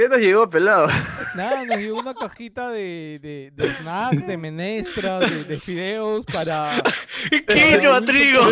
¿Qué 0.00 0.08
nos 0.08 0.18
llegó, 0.18 0.48
pelado? 0.48 0.88
Nada, 1.34 1.62
nos 1.66 1.76
llegó 1.76 1.98
una 2.00 2.14
cajita 2.14 2.70
de, 2.70 3.18
de, 3.20 3.52
de 3.54 3.74
snacks, 3.74 4.26
de 4.26 4.38
menestras, 4.38 5.20
de, 5.30 5.44
de 5.44 5.60
fideos 5.60 6.24
para. 6.24 6.82
Quinoa, 7.46 8.02
trigo. 8.02 8.42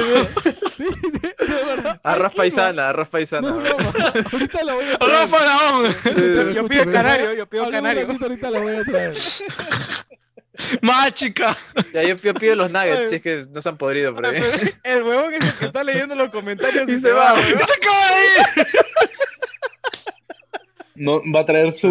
Sí, 0.77 0.85
de, 1.11 1.47
de 1.47 1.65
verdad. 1.65 1.99
Arroz 2.05 2.35
paisana, 2.35 2.91
arroz 2.91 3.07
No 3.07 3.11
paisana. 3.11 3.51
broma. 3.51 3.93
Ahorita 4.31 4.62
la 4.62 4.75
voy 4.75 4.85
a 4.85 4.99
traer. 4.99 6.55
Yo 6.55 6.69
pido 6.69 6.93
canario, 6.93 7.33
yo 7.33 7.47
pido 7.47 7.70
canario. 7.70 8.07
ratito, 8.07 8.25
ahorita 8.27 8.51
la 8.51 8.61
voy 8.61 8.77
a 8.77 8.85
traer. 8.85 9.16
Más 10.83 11.15
chica. 11.15 11.57
Ya, 11.95 12.03
yo, 12.03 12.16
yo 12.16 12.35
pido 12.35 12.57
los 12.57 12.70
nuggets, 12.70 13.09
si 13.09 13.15
es 13.15 13.23
que 13.23 13.47
no 13.55 13.62
se 13.62 13.70
han 13.70 13.79
podrido 13.79 14.15
por 14.15 14.27
ahí. 14.27 14.43
El 14.83 15.03
huevón 15.03 15.33
es 15.33 15.47
el 15.47 15.53
que 15.55 15.65
está 15.65 15.83
leyendo 15.83 16.15
los 16.15 16.31
comentarios 16.31 16.87
Y 16.91 17.01
se 17.01 17.11
va, 17.11 17.33
weón. 17.33 17.47
¡Se 17.47 17.55
acaba 17.55 18.07
de 18.07 18.25
ir! 18.61 18.69
No, 20.99 21.20
va 21.35 21.41
a 21.41 21.45
traer 21.45 21.73
su, 21.73 21.89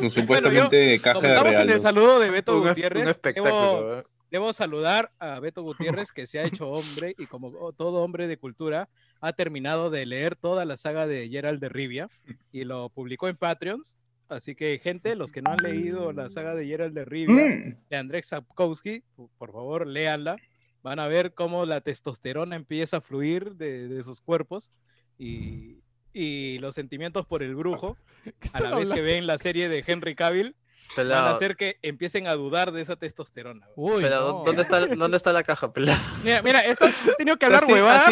su 0.00 0.10
supuestamente 0.10 0.98
Bueno, 0.98 1.02
caja 1.02 1.20
de 1.20 1.28
estamos 1.28 1.52
en 1.54 1.60
el 1.60 1.66
regalos. 1.66 1.82
saludo 1.82 2.18
de 2.20 2.30
Beto 2.30 2.60
Un, 2.60 2.68
Gutiérrez, 2.68 3.02
un 3.04 3.08
espectáculo. 3.10 3.54
debo, 3.54 3.88
weón. 3.88 4.04
debo 4.30 4.52
saludar 4.52 5.10
a 5.18 5.40
Beto 5.40 5.62
Gutiérrez 5.62 6.12
que 6.12 6.26
se 6.26 6.38
ha 6.38 6.44
hecho 6.44 6.68
hombre 6.68 7.14
y 7.18 7.26
como 7.26 7.72
todo 7.72 8.02
hombre 8.02 8.26
de 8.28 8.36
cultura 8.38 8.88
ha 9.20 9.32
terminado 9.32 9.90
de 9.90 10.06
leer 10.06 10.36
toda 10.36 10.64
la 10.64 10.76
saga 10.76 11.06
de 11.06 11.28
Gerald 11.28 11.60
de 11.60 11.68
Rivia 11.68 12.08
y 12.52 12.64
lo 12.64 12.90
publicó 12.90 13.28
en 13.28 13.36
Patreons. 13.36 13.96
Así 14.28 14.56
que 14.56 14.80
gente, 14.82 15.14
los 15.14 15.30
que 15.30 15.40
no 15.40 15.52
han 15.52 15.58
leído 15.62 16.12
la 16.12 16.28
saga 16.28 16.54
de 16.56 16.66
Gerald 16.66 16.94
de 16.94 17.04
Rivia 17.04 17.46
Mm, 17.46 17.76
de 17.88 17.96
Andrzej 17.96 18.24
Sapkowski, 18.24 19.02
por 19.38 19.52
favor, 19.52 19.86
léanla. 19.86 20.36
Van 20.82 20.98
a 20.98 21.06
ver 21.08 21.32
cómo 21.34 21.64
la 21.64 21.80
testosterona 21.80 22.56
empieza 22.56 22.96
a 22.98 23.00
fluir 23.00 23.54
de, 23.54 23.86
de 23.88 24.02
sus 24.02 24.20
cuerpos 24.20 24.72
y, 25.18 25.78
y 26.18 26.58
los 26.60 26.74
sentimientos 26.74 27.26
por 27.26 27.42
el 27.42 27.54
brujo, 27.54 27.98
¿Qué 28.24 28.48
a 28.54 28.60
la 28.60 28.74
vez 28.76 28.90
que 28.90 29.02
ven 29.02 29.26
la 29.26 29.36
serie 29.36 29.68
de 29.68 29.84
Henry 29.86 30.14
Cavill, 30.14 30.56
van 30.96 31.10
a 31.12 31.30
hacer 31.32 31.56
que 31.56 31.78
empiecen 31.82 32.26
a 32.26 32.32
dudar 32.32 32.72
de 32.72 32.80
esa 32.80 32.96
testosterona. 32.96 33.68
Uy, 33.76 34.00
Pero, 34.00 34.20
no. 34.20 34.42
¿dónde, 34.44 34.62
está, 34.62 34.86
¿dónde 34.86 35.18
está 35.18 35.34
la 35.34 35.42
caja, 35.42 35.74
pelado? 35.74 35.98
Mira, 36.24 36.40
mira, 36.40 36.64
esto 36.64 36.86
he 36.86 37.16
tenido 37.16 37.36
que 37.36 37.44
hablar 37.44 37.60
para 37.66 38.06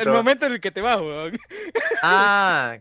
el- 0.00 0.08
momento 0.08 0.46
en 0.46 0.52
el 0.52 0.60
que 0.62 0.70
te 0.70 0.80
vas, 0.80 0.98
huevón. 0.98 1.38
Ah, 2.02 2.78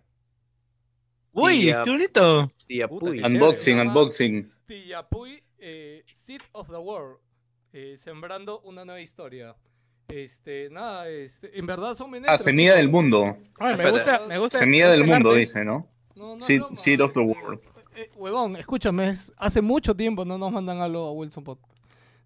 Uy, 1.34 1.60
Tía. 1.60 1.81
qué 1.84 1.89
bonito. 1.91 2.48
tía 2.65 2.88
Puy. 2.88 3.22
Unboxing, 3.22 3.80
unboxing. 3.80 4.53
Tillapuy, 4.68 5.43
eh, 5.60 6.03
Seed 6.11 6.41
of 6.53 6.69
the 6.69 6.77
World, 6.77 7.18
eh, 7.73 7.95
sembrando 7.98 8.61
una 8.61 8.85
nueva 8.85 9.02
historia. 9.02 9.53
Este, 10.07 10.69
nada, 10.69 11.07
este, 11.07 11.57
en 11.57 11.65
verdad 11.65 11.94
son 11.95 12.07
Ah, 12.07 12.11
menestras. 12.11 12.44
semilla 12.44 12.76
del 12.76 12.90
mundo. 12.90 13.38
Ay, 13.60 13.78
me 13.78 13.90
gusta, 13.91 14.22
me 14.28 14.38
gusta. 14.38 14.60
Semilla 14.60 14.90
del 14.91 15.02
el 15.02 15.07
mundo, 15.07 15.30
arte. 15.30 15.40
dice, 15.40 15.64
¿no? 15.64 15.88
No, 16.15 16.36
no 16.36 16.45
Seed- 16.45 16.64
Seed 16.76 17.02
of 17.02 17.14
the 17.14 17.22
este, 17.22 17.34
World. 17.41 17.60
eh, 17.95 18.10
huevón, 18.18 18.56
escúchame, 18.57 19.10
es- 19.10 19.32
hace 19.38 19.61
mucho 19.61 19.95
tiempo 19.95 20.26
no 20.26 20.38
nos 20.38 20.52
mandan 20.52 20.82
algo 20.82 21.07
a 21.07 21.11
Wilson 21.14 21.44
Podcast. 21.44 21.72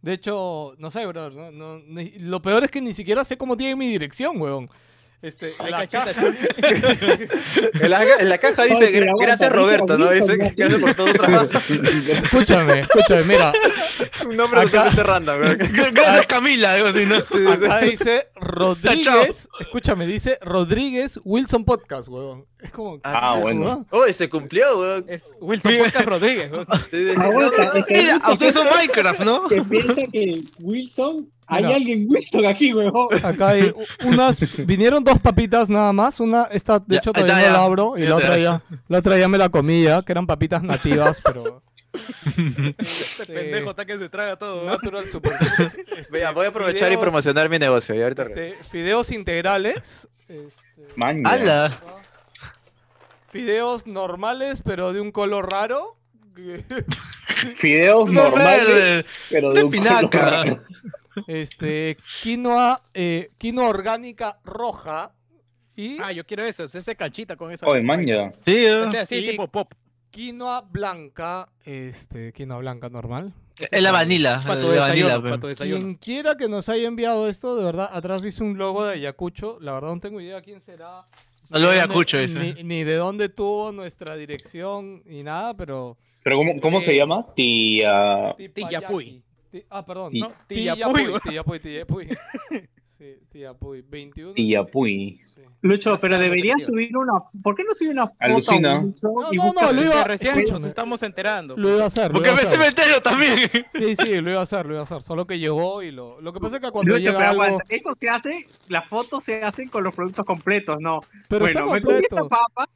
De 0.02 0.14
hecho, 0.14 0.76
no 0.78 0.90
sé, 0.92 1.06
bro. 1.06 1.30
no- 1.30 1.52
no- 1.52 1.80
ni- 1.80 2.12
lo 2.20 2.42
peor 2.42 2.64
es 2.64 2.72
que 2.72 2.82
ni 2.82 2.94
siquiera 2.94 3.24
sé 3.24 3.38
cómo 3.38 3.56
tiene 3.56 3.76
mi 3.76 3.88
dirección, 3.88 4.40
huevón. 4.42 4.70
Este, 5.26 5.56
Ay, 5.58 5.72
la 5.72 5.88
caja- 5.88 6.12
En 7.82 7.90
la, 7.90 8.04
en 8.20 8.30
la 8.30 8.38
caja 8.38 8.64
dice, 8.64 8.86
Oye, 8.86 9.00
"Gra- 9.00 9.10
aguanta, 9.10 9.26
gracias 9.26 9.52
Roberto, 9.52 9.98
¿no? 9.98 10.12
Dice, 10.12 10.38
gracias 10.38 10.80
por 10.80 10.94
todo 10.94 11.08
tu 11.08 11.14
trabajo. 11.14 11.50
escúchame, 12.24 12.82
escúchame, 12.82 13.24
mira. 13.24 13.52
Un 14.28 14.36
nombre 14.38 14.60
Acá- 14.62 14.70
totalmente 14.90 15.04
random, 15.04 15.40
weón. 15.42 15.58
Gracias 15.94 16.28
Camila, 16.28 16.74
algo 16.74 16.88
así, 16.90 17.06
¿no? 17.06 17.16
Acá 17.52 17.80
dice 17.80 18.28
Rodríguez, 18.36 19.50
escúchame, 19.60 20.06
dice 20.06 20.38
Rodríguez 20.42 21.20
Wilson 21.24 21.66
Podcast, 21.66 22.08
huevón. 22.08 22.46
Es 22.60 22.72
como... 22.72 23.00
Ah, 23.04 23.34
¿qué 23.36 23.42
bueno. 23.42 23.62
huevón? 23.62 23.88
Oye, 23.92 24.14
se 24.14 24.30
cumplió, 24.30 24.80
weón. 24.80 25.06
Es 25.08 25.24
Wilson 25.40 25.74
Podcast 25.80 26.06
Rodríguez. 26.06 26.52
huevón. 26.52 27.52
Mira, 27.90 28.20
ustedes 28.32 28.54
son 28.54 28.68
Minecraft, 28.70 29.20
¿no? 29.22 29.48
que 29.48 29.62
piensa 29.64 29.94
que 30.12 30.44
Wilson, 30.60 31.32
hay 31.48 31.66
alguien 31.66 32.06
Wilson 32.10 32.46
aquí, 32.46 32.74
huevón. 32.74 33.08
Acá 33.24 33.50
hay 33.50 33.74
unas, 34.06 34.40
vinieron 34.66 35.04
dos 35.04 35.20
papitas 35.20 35.70
nada 35.70 35.94
más, 35.94 36.20
una 36.20 36.44
está, 36.46 36.80
de 36.80 36.96
Ya, 36.96 36.98
hecho 36.98 37.14
todavía 37.14 37.38
está, 37.38 37.48
no 37.50 37.58
la 37.58 37.64
abro, 37.64 37.94
y 37.98 38.02
Ya 38.02 38.10
la 38.10 38.16
otra 38.16 38.38
ya. 38.38 38.64
la 38.88 39.00
otra 39.00 39.18
ya 39.18 39.28
me 39.28 39.38
la 39.38 39.50
comía, 39.50 40.02
que 40.02 40.12
eran 40.12 40.28
papitas 40.28 40.64
nativas, 40.64 41.22
pero... 41.24 41.62
Este 42.78 43.34
pendejo 43.34 43.70
está 43.70 43.86
que 43.86 43.98
se 43.98 44.10
traga 44.10 44.38
todo. 44.38 44.66
Natural 44.66 45.08
Superfoods. 45.08 45.78
Este, 45.98 46.12
Vea, 46.12 46.32
voy 46.32 46.46
a 46.46 46.50
aprovechar 46.50 46.92
y 46.92 46.98
promocionar 46.98 47.48
mi 47.50 47.58
negocio. 47.58 47.96
Y 47.96 48.02
ahorita 48.02 48.24
este, 48.24 48.56
fideos 48.70 49.12
integrales. 49.12 50.08
este. 50.28 50.66
¡Hala! 51.24 51.72
fideos 53.36 53.86
normales, 53.86 54.62
pero 54.64 54.94
de 54.94 55.02
un 55.02 55.12
color 55.12 55.52
raro. 55.52 55.98
Fideos 57.56 58.12
normales, 58.14 59.06
pero 59.30 59.52
de 59.52 59.60
de 59.60 59.64
un 59.66 59.72
color. 59.72 60.64
Este, 61.28 61.98
quinoa, 62.24 62.82
eh, 62.94 63.32
quinoa 63.38 63.70
orgánica 63.70 64.40
roja. 64.44 65.12
Y 65.76 65.98
Ah, 66.02 66.12
yo 66.12 66.26
quiero 66.26 66.46
eso, 66.46 66.64
ese 66.66 66.96
canchita 66.96 67.36
con 67.36 67.52
esa. 67.52 67.68
Oye, 67.68 67.82
maña. 67.82 68.32
Sí, 68.46 68.66
O 68.66 68.86
eh. 68.88 68.92
sea, 68.92 69.02
así, 69.02 69.16
Y- 69.18 69.32
tipo 69.32 69.48
pop. 69.48 69.74
quinoa 70.12 70.62
blanca. 70.62 71.50
Este, 71.66 72.32
quinoa 72.34 72.60
blanca 72.60 72.90
normal. 72.90 73.34
es 73.72 73.82
la 73.84 73.92
vanilla. 73.92 74.40
Para 74.46 74.60
tu 74.62 74.68
La 74.72 74.82
vanilla, 74.82 75.06
desayuno, 75.06 75.24
pe. 75.24 75.30
para 75.30 75.40
tu 75.42 75.48
desayuno. 75.48 75.80
Quien 75.82 75.96
quiera 75.96 76.36
que 76.38 76.48
nos 76.50 76.68
haya 76.70 76.88
enviado 76.88 77.28
esto, 77.30 77.56
de 77.56 77.64
verdad, 77.64 77.90
atrás 77.92 78.22
dice 78.22 78.44
un 78.44 78.58
logo 78.58 78.86
de 78.86 78.94
Ayacucho. 78.96 79.58
La 79.62 79.72
verdad 79.74 79.94
no 79.96 80.00
tengo 80.02 80.20
idea 80.22 80.42
quién 80.42 80.60
será. 80.60 81.06
Saludo 81.46 81.70
de 81.70 81.76
Ni 81.76 81.80
Ayacucho. 81.82 82.18
Ni, 82.40 82.64
ni 82.64 82.84
de 82.84 82.96
dónde 82.96 83.30
tuvo 83.30 83.72
nuestra 83.72 84.16
dirección 84.18 85.04
ni 85.06 85.24
nada, 85.24 85.54
pero... 85.54 85.98
Pero 86.24 86.38
¿cómo, 86.38 86.60
cómo 86.60 86.82
se 86.82 86.96
llama? 86.98 87.28
Tía... 87.36 88.36
Tillapuy. 88.54 89.22
Ah, 89.70 89.86
perdón. 89.86 90.12
Ti- 90.12 90.20
No, 90.22 90.34
Tillapuy, 90.48 90.82
Tillapuy. 90.84 91.08
güey. 91.08 91.22
Tillapuy, 91.22 91.60
Tillapuy. 91.60 92.10
Sí, 92.98 93.14
tía 93.30 93.54
Puy. 93.54 93.82
21. 93.86 94.34
Tía 94.36 94.64
Puy. 94.64 95.20
Sí. 95.26 95.42
Lucho, 95.64 95.98
pero 96.00 96.18
repetido. 96.18 96.56
subir 96.64 96.96
una. 96.96 97.12
¿Por 97.44 97.54
qué 97.54 97.66
no 97.66 97.74
subir 97.76 97.92
una 97.92 98.08
foto? 98.08 98.18
Alucina. 98.22 98.82
Lucho, 98.82 99.10
No, 99.12 99.32
no, 99.34 99.54
no, 99.62 99.74
lo 99.74 99.82
iba- 99.84 100.04
recién 100.06 100.32
escúchame. 100.36 100.60
nos 100.62 100.70
estamos 100.70 101.04
enterando. 101.04 101.58
Lo 101.58 101.72
iba 101.76 101.84
a 101.84 101.88
hacer. 101.88 102.10
Porque 102.14 102.30
me 102.30 102.36
hacer. 102.36 102.52
cementerio 102.52 103.02
también. 103.02 103.38
Sí, 103.74 103.96
sí, 103.98 104.22
lo 104.22 104.30
iba 104.32 104.40
a 104.40 104.44
hacer, 104.44 104.66
lo 104.66 104.72
iba 104.76 104.80
a 104.80 104.84
hacer. 104.84 105.02
Solo 105.02 105.28
que 105.28 105.38
llegó 105.38 105.84
y 105.84 105.92
lo. 105.92 106.22
Lo 106.22 106.32
que 106.32 106.40
pasa 106.40 106.56
es 106.56 106.62
que 106.62 106.72
cuando 106.72 106.94
Lucho, 106.94 107.04
llega 107.04 107.18
pero 107.18 107.30
algo. 107.32 107.44
aguanta. 107.44 107.66
Eso 107.68 107.94
se 108.00 108.10
hace, 108.10 108.48
las 108.70 108.88
fotos 108.88 109.26
se 109.26 109.44
hacen 109.44 109.68
con 109.68 109.84
los 109.84 109.94
productos 109.94 110.26
completos, 110.26 110.78
¿no? 110.80 111.02
Pero 111.28 111.42
bueno, 111.42 111.60
está 111.60 111.74
me 111.74 111.82
comí 111.82 111.96
esta 112.02 112.16
completo. 112.22 112.30
papa. 112.30 112.70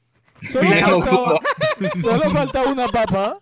Solo 0.52 0.64
Mira, 0.70 0.88
falta, 0.90 1.92
solo 2.02 2.32
falta 2.32 2.64
una 2.64 2.88
papa. 2.90 3.38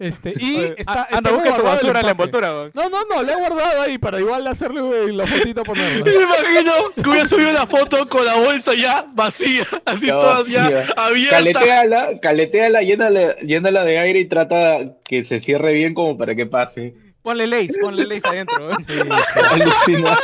Este, 0.00 0.34
y 0.38 0.56
Oye, 0.56 0.74
está. 0.78 0.92
a- 1.02 1.16
anda, 1.16 1.30
tengo 1.30 1.42
busca 1.42 1.56
tu 1.56 1.62
guardado 1.62 1.68
el 1.70 1.74
basura 1.76 2.00
en 2.00 2.06
la 2.06 2.10
empaque. 2.12 2.28
envoltura, 2.36 2.52
weón. 2.54 2.70
No, 2.74 2.88
no, 2.88 3.04
no, 3.14 3.22
la 3.22 3.32
he 3.32 3.36
guardado 3.36 3.82
ahí 3.82 3.98
para 3.98 4.18
igual 4.20 4.46
hacerle 4.46 4.80
eh, 4.80 5.12
la 5.12 5.26
fotito 5.26 5.62
ponerla. 5.62 6.04
Me 6.04 6.12
imagino 6.12 6.72
que 7.02 7.08
hubiera 7.08 7.24
subido 7.26 7.50
una 7.50 7.66
foto 7.66 8.08
con 8.08 8.24
la 8.24 8.34
bolsa 8.34 8.74
ya 8.74 9.06
vacía, 9.12 9.64
así 9.84 10.06
Ya 10.06 10.18
todas 10.18 10.46
ya 10.48 10.64
abiertas. 10.96 11.30
Caleteala, 11.30 12.08
caleteala, 12.20 12.82
llénala, 12.82 13.36
llénala 13.36 13.84
de 13.84 13.98
aire 13.98 14.18
y 14.20 14.24
trata 14.28 14.78
que 15.04 15.22
se 15.24 15.38
cierre 15.38 15.72
bien 15.72 15.94
como 15.94 16.18
para 16.18 16.34
que 16.34 16.46
pase. 16.46 16.94
Ponle 17.22 17.46
lace, 17.46 17.74
ponle 17.80 18.04
lace 18.04 18.26
adentro. 18.26 18.66
weón. 18.88 19.08
Alucina. 19.52 20.18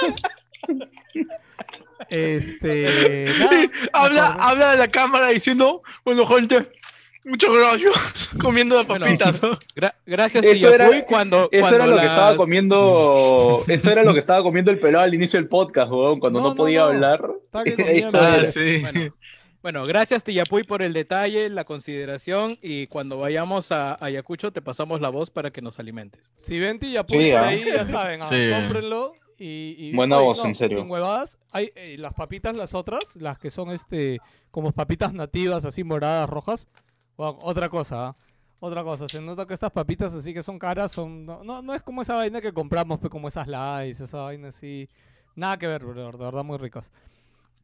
Este. 2.11 3.27
nada, 3.39 3.51
Habla, 3.93 4.35
¿no? 4.39 4.43
habla 4.45 4.71
de 4.73 4.79
la 4.79 4.89
cámara 4.89 5.29
diciendo, 5.29 5.83
bueno, 6.05 6.25
gente, 6.27 6.67
muchas 7.25 7.51
gracias. 7.53 8.31
Comiendo 8.41 8.77
¿no? 8.83 8.89
Gra- 9.77 9.95
gracias, 10.07 10.45
Eso 10.45 10.73
era- 10.73 10.89
cuando, 11.07 11.49
Eso 11.51 11.61
cuando 11.61 11.77
era 11.77 11.87
lo 11.87 11.97
que 11.97 12.07
estaba 12.07 12.37
comiendo. 12.37 13.65
Eso 13.69 13.91
era 13.91 14.05
lo 14.05 14.13
que 14.15 14.21
estaba 14.21 14.43
comiendo 14.43 14.71
el 14.71 14.79
pelado 14.79 15.05
al 15.05 15.15
inicio 15.15 15.39
del 15.39 15.49
podcast, 15.49 15.91
weón, 15.91 16.17
cuando 16.17 16.39
No, 16.41 16.45
no, 16.47 16.51
no, 16.51 16.57
podía 16.57 16.81
no. 16.81 16.87
hablar. 16.87 17.31
Nada. 17.53 17.65
era. 17.77 18.53
sí. 18.53 18.83
Bueno, 18.83 19.15
bueno, 19.61 19.87
gracias 19.87 20.23
Tiyapuy 20.25 20.63
por 20.65 20.83
el 20.83 20.93
detalle, 20.93 21.49
la 21.51 21.65
consideración 21.65 22.57
y 22.63 22.87
cuando 22.87 23.19
vayamos 23.19 23.73
a 23.73 23.97
Ayacucho 24.01 24.53
te 24.53 24.63
pasamos 24.63 25.01
la 25.01 25.09
voz 25.09 25.31
para 25.31 25.51
que 25.51 25.61
nos 25.61 25.79
alimentes. 25.81 26.31
Si 26.37 26.59
ven 26.59 26.79
Tillapuy 26.79 27.19
Sí, 27.19 27.31
por 27.33 27.41
ah. 27.41 27.49
ahí, 27.49 27.65
ya 27.67 27.85
saben, 27.85 28.21
ah, 28.23 28.29
Sí. 28.29 28.51
cómprenlo. 28.53 29.13
Y, 29.41 29.75
y- 29.79 29.93
Buena 29.95 30.17
oye, 30.19 30.27
voz, 30.27 30.39
no, 30.39 30.45
en 30.47 30.55
serio. 30.55 30.79
Sin 30.79 30.91
huevadas, 30.91 31.39
hay 31.53 31.71
eh, 31.77 31.97
las 31.99 32.13
papitas, 32.15 32.57
las 32.57 32.75
otras, 32.75 33.15
las 33.17 33.39
que 33.39 33.51
son 33.51 33.71
este 33.71 34.19
como 34.51 34.73
papitas 34.73 35.13
nativas, 35.13 35.65
así 35.65 35.85
moradas, 35.85 36.29
rojas. 36.29 36.67
Otra 37.21 37.69
cosa, 37.69 38.09
¿ah? 38.09 38.17
otra 38.61 38.85
cosa. 38.85 39.09
Se 39.09 39.21
nota 39.21 39.45
que 39.45 39.55
estas 39.55 39.73
papitas 39.73 40.15
así 40.15 40.33
que 40.33 40.43
son 40.43 40.57
caras, 40.57 40.93
son 40.93 41.27
no, 41.27 41.43
no, 41.43 41.63
no 41.63 41.75
es 41.75 41.83
como 41.83 42.03
esa 42.03 42.15
vaina 42.15 42.41
que 42.41 42.53
compramos, 42.53 43.01
pues 43.01 43.11
como 43.11 43.27
esas 43.27 43.49
lights, 43.49 44.01
esa 44.01 44.19
vaina 44.19 44.49
así. 44.49 44.89
Nada 45.35 45.59
que 45.59 45.67
ver, 45.67 45.85
bro, 45.85 46.13
de 46.13 46.25
verdad 46.25 46.45
muy 46.45 46.59
ricas. 46.59 46.93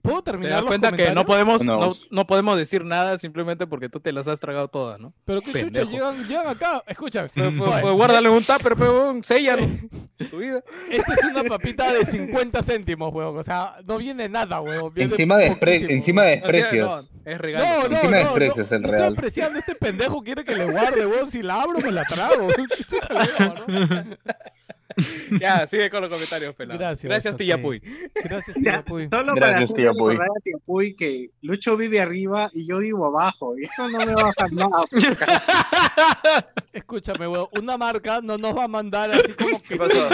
¿Puedo 0.05 0.23
Te 0.23 0.33
terminar 0.33 0.53
das 0.53 0.61
los 0.61 0.69
cuenta 0.69 0.93
que 0.93 1.13
no 1.15 1.25
podemos, 1.25 1.65
no, 1.65 1.95
no 2.11 2.27
podemos 2.27 2.59
decir 2.59 2.85
nada 2.85 3.17
simplemente 3.17 3.67
porque 3.67 3.89
tú 3.89 4.01
te 4.01 4.13
las 4.13 4.29
has 4.29 4.39
tragado 4.39 4.69
todas, 4.69 5.01
¿no? 5.01 5.15
Pero 5.25 5.41
qué 5.41 5.47
chucha, 5.53 5.63
Pendejo. 5.65 5.91
llegan, 5.91 6.29
llegan 6.29 6.47
acá. 6.49 6.85
Escúchame. 6.87 7.31
Pues, 7.35 7.53
pues, 7.57 7.81
pues 7.81 7.95
guárdale 7.95 8.29
un 8.29 8.45
tupper, 8.45 8.75
pero 8.77 9.17
sella 9.23 9.57
tu 10.31 10.37
vida. 10.37 10.63
Esta 10.91 11.15
es 11.15 11.25
una 11.25 11.43
papita 11.45 11.91
de 11.91 12.05
50 12.05 12.63
céntimos, 12.63 13.15
weón. 13.15 13.39
O 13.39 13.43
sea, 13.43 13.77
no 13.87 13.97
viene 13.97 14.29
nada, 14.29 14.61
weón. 14.61 14.93
Viene 14.93 15.11
Encima 15.13 15.39
de, 15.39 15.47
encima 15.89 16.25
de 16.25 16.33
O 16.35 16.41
sea, 16.41 16.47
precios. 16.49 17.05
no, 17.05 17.09
es 17.31 17.39
regalo. 17.41 17.65
No, 17.65 17.89
no, 17.89 17.97
Encima 17.97 18.17
de 18.19 18.25
no, 18.25 18.35
precios, 18.35 18.71
no, 18.71 18.77
el 18.77 18.83
real. 18.83 18.95
estoy 19.05 19.13
apreciando. 19.17 19.59
Este 19.59 19.75
pendejo 19.75 20.23
quiere 20.23 20.45
que 20.45 20.55
le 20.55 20.67
guarde, 20.67 21.07
weón. 21.07 21.31
Si 21.31 21.41
la 21.43 21.63
abro, 21.63 21.79
me 21.81 21.91
la 21.91 22.05
trago. 22.05 22.49
¿Qué 22.49 22.85
chucha 22.85 23.09
no? 23.67 24.05
Ya, 25.41 25.67
sigue 25.67 25.91
con 25.91 26.03
los 26.03 26.11
comentarios, 26.11 26.55
pelado. 26.55 26.79
Gracias, 26.79 27.05
Gracias. 27.05 27.37
Gracias, 27.37 27.37
tía 28.63 28.83
Puy. 28.85 29.05
Solo 29.09 29.35
para 29.35 29.47
Gracias, 29.49 29.75
tía 29.75 29.91
Puy. 29.93 30.13
recordar 30.13 30.29
a 30.37 30.41
tía 30.41 30.57
Puy 30.65 30.95
que 30.95 31.27
Lucho 31.43 31.77
vive 31.77 32.01
arriba 32.01 32.49
y 32.53 32.67
yo 32.67 32.79
vivo 32.79 33.07
abajo. 33.07 33.59
Y 33.59 33.65
esto 33.65 33.89
no 33.89 33.99
me 33.99 34.15
va 34.15 34.21
a 34.21 34.25
bajar 34.25 34.53
nada. 34.53 34.85
Escúchame, 36.73 37.29
weón. 37.29 37.47
Una 37.53 37.77
marca 37.79 38.21
no 38.23 38.37
nos 38.39 38.57
va 38.57 38.65
a 38.65 38.69
mandar 38.69 39.11
así 39.11 39.33
como 39.33 39.63
que 39.63 39.69
¿Qué 39.71 39.77
pasó? 39.77 40.09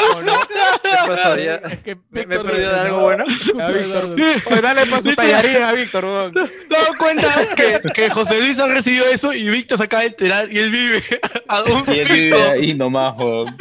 ¿Qué 0.83 0.89
pasó? 1.07 1.37
Ya. 1.37 1.55
Es 1.57 1.79
que 1.81 1.97
¿Me- 2.11 2.27
me 2.27 2.35
he 2.35 2.39
Víctor 2.39 2.51
perdido 2.51 2.73
de 2.73 2.81
algo 2.81 2.97
no, 2.97 3.03
bueno? 3.03 3.25
A 3.25 3.71
Víctor. 3.71 4.17
Oye, 4.53 4.61
dale 4.61 4.87
para 4.87 5.03
su 5.03 5.15
tallarín 5.15 5.63
a 5.63 5.73
Víctor, 5.73 6.05
weón. 6.05 6.33
¿Te 6.33 6.41
has 6.41 6.51
dado 6.69 6.87
cuenta 6.99 7.29
que, 7.57 7.81
que 7.93 8.11
José 8.11 8.41
Luis 8.41 8.59
ha 8.59 8.67
recibido 8.69 9.07
eso 9.07 9.33
y 9.33 9.49
Víctor 9.49 9.79
se 9.79 9.85
acaba 9.85 10.03
de 10.03 10.09
enterar 10.09 10.53
y 10.53 10.59
él 10.59 10.71
vive 10.71 11.03
a 11.49 11.63
un 11.63 11.85
Y 11.95 11.99
él 12.01 12.07
piso, 12.07 12.15
vive 12.15 12.43
ahí 12.43 12.75
nomás, 12.75 13.17
weón. 13.19 13.57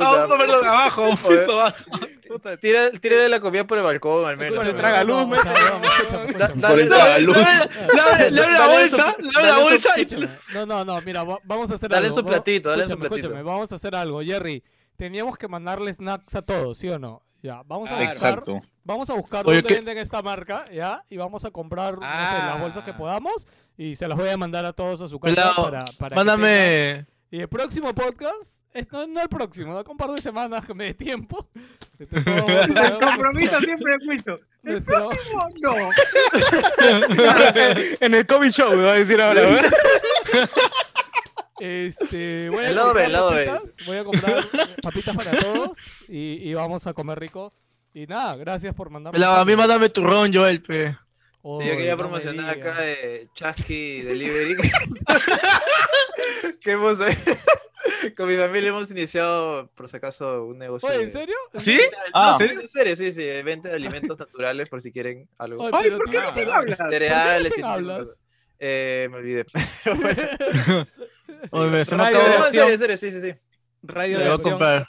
A 0.00 0.24
un, 0.24 0.38
perdón, 0.38 0.64
abajo, 0.66 1.04
a 1.04 1.08
un 1.10 1.16
piso 1.16 1.60
abajo. 1.60 1.76
Puta, 2.28 2.56
tira, 2.56 2.90
tírale 2.90 3.28
la 3.28 3.40
comida 3.40 3.64
por 3.66 3.78
el 3.78 3.84
balcón 3.84 4.26
al 4.26 4.36
menos. 4.36 4.64
Traga 4.76 5.04
luz, 5.04 5.26
escúchame. 5.32 6.32
dale- 6.56 6.86
dale- 6.86 7.26
la 7.26 8.46
Dale 8.58 8.88
su- 8.88 8.96
bolsa, 8.96 9.16
le 9.18 9.28
abre 9.30 9.30
la 9.32 9.48
dale 9.48 9.78
su- 9.78 9.88
bolsa 9.88 10.38
No, 10.54 10.66
no, 10.66 10.84
no, 10.84 11.00
mira, 11.02 11.22
va- 11.24 11.38
vamos 11.44 11.70
a 11.70 11.74
hacer 11.74 11.88
Dale 11.90 12.06
algo. 12.06 12.18
su 12.18 12.24
va- 12.24 12.30
platito, 12.30 12.70
dale 12.70 12.86
su 12.88 12.98
platito. 12.98 13.16
escúchame, 13.16 13.42
vamos 13.42 13.70
a 13.72 13.74
hacer 13.76 13.94
algo, 13.94 14.20
Jerry. 14.22 14.62
Teníamos 14.96 15.36
que 15.38 15.46
mandarle 15.48 15.92
snacks 15.92 16.34
a 16.34 16.42
todos, 16.42 16.78
¿sí 16.78 16.88
o 16.88 16.98
no? 16.98 17.22
Ya, 17.42 17.62
vamos 17.66 17.90
a 17.92 17.96
Claro. 17.96 18.10
buscar, 18.12 18.28
Exacto. 18.30 18.60
vamos 18.82 19.10
a 19.10 19.14
buscar 19.14 19.46
Oye, 19.46 19.60
dónde 19.62 19.74
venden 19.74 19.98
esta 19.98 20.22
marca, 20.22 20.64
¿ya? 20.72 21.04
Y 21.10 21.16
vamos 21.16 21.44
a 21.44 21.50
comprar, 21.50 21.94
no 21.94 22.00
sé, 22.00 22.06
las 22.06 22.60
bolsas 22.60 22.82
que 22.82 22.90
Ah. 22.92 22.96
podamos 22.96 23.46
y 23.76 23.94
se 23.94 24.08
las 24.08 24.16
voy 24.18 24.28
a 24.30 24.36
mandar 24.36 24.64
a 24.64 24.72
todos 24.72 25.00
a 25.02 25.08
su 25.08 25.20
casa 25.20 25.52
para, 25.54 25.84
para 25.84 25.84
que 25.84 25.92
tengan. 26.08 26.14
Mándame. 26.26 27.06
Y 27.30 27.40
el 27.40 27.48
próximo 27.48 27.94
podcast, 27.94 28.62
no, 28.92 29.06
no 29.06 29.22
el 29.22 29.28
próximo, 29.28 29.74
da 29.74 29.84
con 29.84 29.92
un 29.92 29.96
par 29.98 30.10
de 30.10 30.20
semanas 30.20 30.66
que 30.66 30.74
me 30.74 30.84
dé 30.86 30.94
tiempo. 30.94 31.48
Este, 31.98 32.20
todo 32.22 32.34
El 32.46 32.98
compromiso 32.98 33.58
siempre 33.60 33.94
es. 33.94 34.02
El 34.62 34.72
nuestro- 34.72 35.08
próximo 35.08 35.48
no. 35.62 35.90
en 38.00 38.14
el 38.14 38.26
COVID 38.26 38.50
show, 38.50 38.74
me 38.76 38.84
va 38.84 38.92
a 38.92 38.96
decir 38.96 39.20
ahora. 39.20 39.62
Este, 41.58 42.50
voy 42.50 42.64
a 42.64 42.68
El 42.68 42.74
lado 42.76 42.92
B, 42.92 43.04
comprar 43.04 43.06
el 43.06 43.12
lado 43.12 43.30
B. 43.32 43.46
papitas, 43.46 43.76
voy 43.86 43.96
a 43.96 44.04
comprar 44.04 44.44
papitas 44.82 45.16
para 45.16 45.38
todos 45.38 45.78
y, 46.08 46.50
y 46.50 46.54
vamos 46.54 46.86
a 46.86 46.92
comer 46.92 47.18
rico. 47.18 47.52
Y 47.94 48.06
nada, 48.06 48.36
gracias 48.36 48.74
por 48.74 48.90
mandarme. 48.90 49.24
A 49.24 49.42
mí 49.44 49.56
mándame 49.56 49.88
turrón, 49.88 50.32
Joel, 50.34 50.60
pe. 50.60 50.90
Sí, 50.90 50.96
Oye, 51.48 51.68
yo 51.68 51.76
quería 51.76 51.92
no 51.92 51.98
promocionar 51.98 52.50
acá 52.50 52.80
de 52.80 53.28
Chasky 53.34 54.02
Delivery. 54.02 54.56
que 56.60 56.72
hemos 56.72 56.98
con 58.16 58.28
mi 58.28 58.36
familia 58.36 58.68
hemos 58.70 58.90
iniciado, 58.90 59.70
por 59.74 59.88
si 59.88 59.96
acaso, 59.96 60.44
un 60.46 60.58
negocio. 60.58 60.88
Oye, 60.88 60.98
de- 60.98 61.04
¿en 61.04 61.12
serio? 61.12 61.34
¿Sí? 61.58 61.78
No, 61.92 61.98
Ah. 62.14 62.34
sí, 62.38 62.44
en 62.44 62.68
serio, 62.68 62.96
sí, 62.96 63.12
sí, 63.12 63.24
venta 63.42 63.68
de 63.70 63.74
alimentos 63.76 64.18
naturales 64.18 64.68
por 64.68 64.80
si 64.80 64.92
quieren 64.92 65.28
algo. 65.38 65.62
Oye, 65.64 65.72
Ay, 65.74 65.84
pero 65.84 65.98
¿por 65.98 66.10
qué 66.10 66.20
no 66.20 66.28
se 66.28 66.40
pero- 66.40 66.54
habla? 66.54 66.76
Cereales 66.90 67.48
¿por 67.48 67.54
qué 67.54 67.60
y 67.60 67.62
no 67.62 67.68
se 67.68 67.82
de 67.82 67.92
hablas? 67.92 68.18
Eh, 68.58 69.08
me 69.10 69.16
olvidé. 69.18 69.46
Oye, 71.52 71.70
me- 71.70 71.84
se 71.84 71.96
me 71.96 72.02
Radio 72.04 72.18
acabó. 72.18 72.28
no, 72.28 72.34
en 72.36 72.42
acción. 72.42 72.52
serio, 72.52 72.70
en 72.72 72.78
serio, 72.78 72.96
sí, 72.96 73.10
sí, 73.10 73.20
sí. 73.20 73.32
Radio 73.82 74.18
de 74.18 74.38
comprar. 74.42 74.86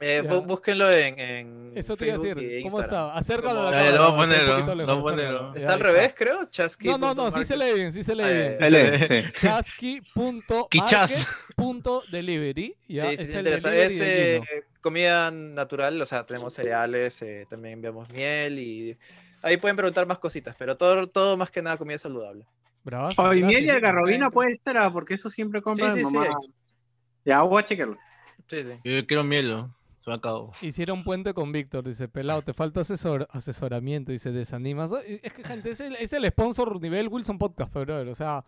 Eh, 0.00 0.22
Ya. 0.24 0.30
bú- 0.30 0.44
búsquenlo 0.44 0.90
en, 0.90 1.18
en 1.18 1.72
Eso 1.76 1.96
te 1.96 2.06
iba 2.06 2.14
a 2.14 2.18
decir. 2.18 2.36
y 2.36 2.62
¿Cómo 2.64 2.78
Instagram. 2.78 3.06
está? 3.06 3.18
Acércalo 3.18 3.60
a 3.60 3.64
la 3.64 3.70
cámara, 3.70 3.92
lo 3.96 4.02
voy 4.02 4.12
a 4.12 4.16
poner, 4.16 4.46
poquito 4.46 4.66
lo 4.66 4.74
lejos, 4.74 4.94
voy 5.00 5.12
a 5.12 5.16
poner. 5.16 5.26
acércalo. 5.28 5.54
Está 5.54 5.72
al 5.74 5.80
revés, 5.80 6.14
creo. 6.16 6.44
Chasky. 6.50 6.88
No, 6.88 6.98
no, 6.98 7.14
no, 7.14 7.30
sí 7.30 7.44
se 7.44 7.56
lee 7.56 7.72
bien, 7.74 7.92
sí 7.92 8.02
se 8.02 8.14
lee 8.14 8.24
bien. 8.24 9.32
ya, 9.40 9.62
sí. 11.08 11.14
Ya, 12.88 13.10
Sí, 13.10 13.16
sí, 13.16 13.22
es 13.22 13.30
sí, 13.30 13.36
el 13.38 13.46
Es 13.46 13.62
de 13.98 14.36
eh, 14.36 14.42
comida 14.80 15.30
natural, 15.30 16.00
o 16.00 16.06
sea, 16.06 16.24
tenemos 16.26 16.54
cereales, 16.54 17.20
eh, 17.22 17.46
también 17.48 17.74
enviamos 17.74 18.08
miel 18.10 18.58
y 18.58 18.98
ahí 19.42 19.56
pueden 19.56 19.76
preguntar 19.76 20.06
más 20.06 20.18
cositas, 20.18 20.54
pero 20.58 20.76
todo, 20.76 21.06
todo 21.08 21.36
más 21.36 21.50
que 21.50 21.62
nada 21.62 21.76
comida 21.76 21.98
saludable. 21.98 22.46
Bravazo, 22.82 23.22
Oye, 23.22 23.40
gracias, 23.40 23.48
miel 23.60 23.66
y 23.66 23.70
algarrobina 23.70 24.30
puede 24.30 24.56
ser, 24.62 24.76
ah, 24.76 24.90
porque 24.92 25.14
eso 25.14 25.30
siempre 25.30 25.62
compra 25.62 25.90
Sí, 25.90 26.00
sí, 26.00 26.04
sí, 26.10 26.16
mamá. 26.16 26.38
Ya, 27.24 27.40
voy 27.42 27.62
a 27.62 27.64
chequearlo. 27.64 27.96
Sí, 28.48 28.62
sí. 28.62 28.70
Yo 28.84 29.06
quiero 29.06 29.24
miel, 29.24 29.64
se 30.04 30.10
me 30.10 30.16
acabó. 30.16 30.52
Hicieron 30.60 31.02
puente 31.02 31.32
con 31.32 31.50
Víctor, 31.50 31.82
dice, 31.84 32.08
pelado, 32.08 32.42
te 32.42 32.52
falta 32.52 32.80
asesor 32.80 33.26
asesoramiento, 33.32 34.12
dice, 34.12 34.30
desanimas. 34.32 34.90
Es 35.22 35.32
que, 35.32 35.42
gente, 35.42 35.70
es 35.70 35.80
el, 35.80 35.96
es 35.96 36.12
el 36.12 36.26
sponsor 36.28 36.80
nivel 36.80 37.08
Wilson 37.08 37.38
Podcast, 37.38 37.72
pero, 37.72 37.86
brother, 37.86 38.08
o 38.08 38.14
sea... 38.14 38.44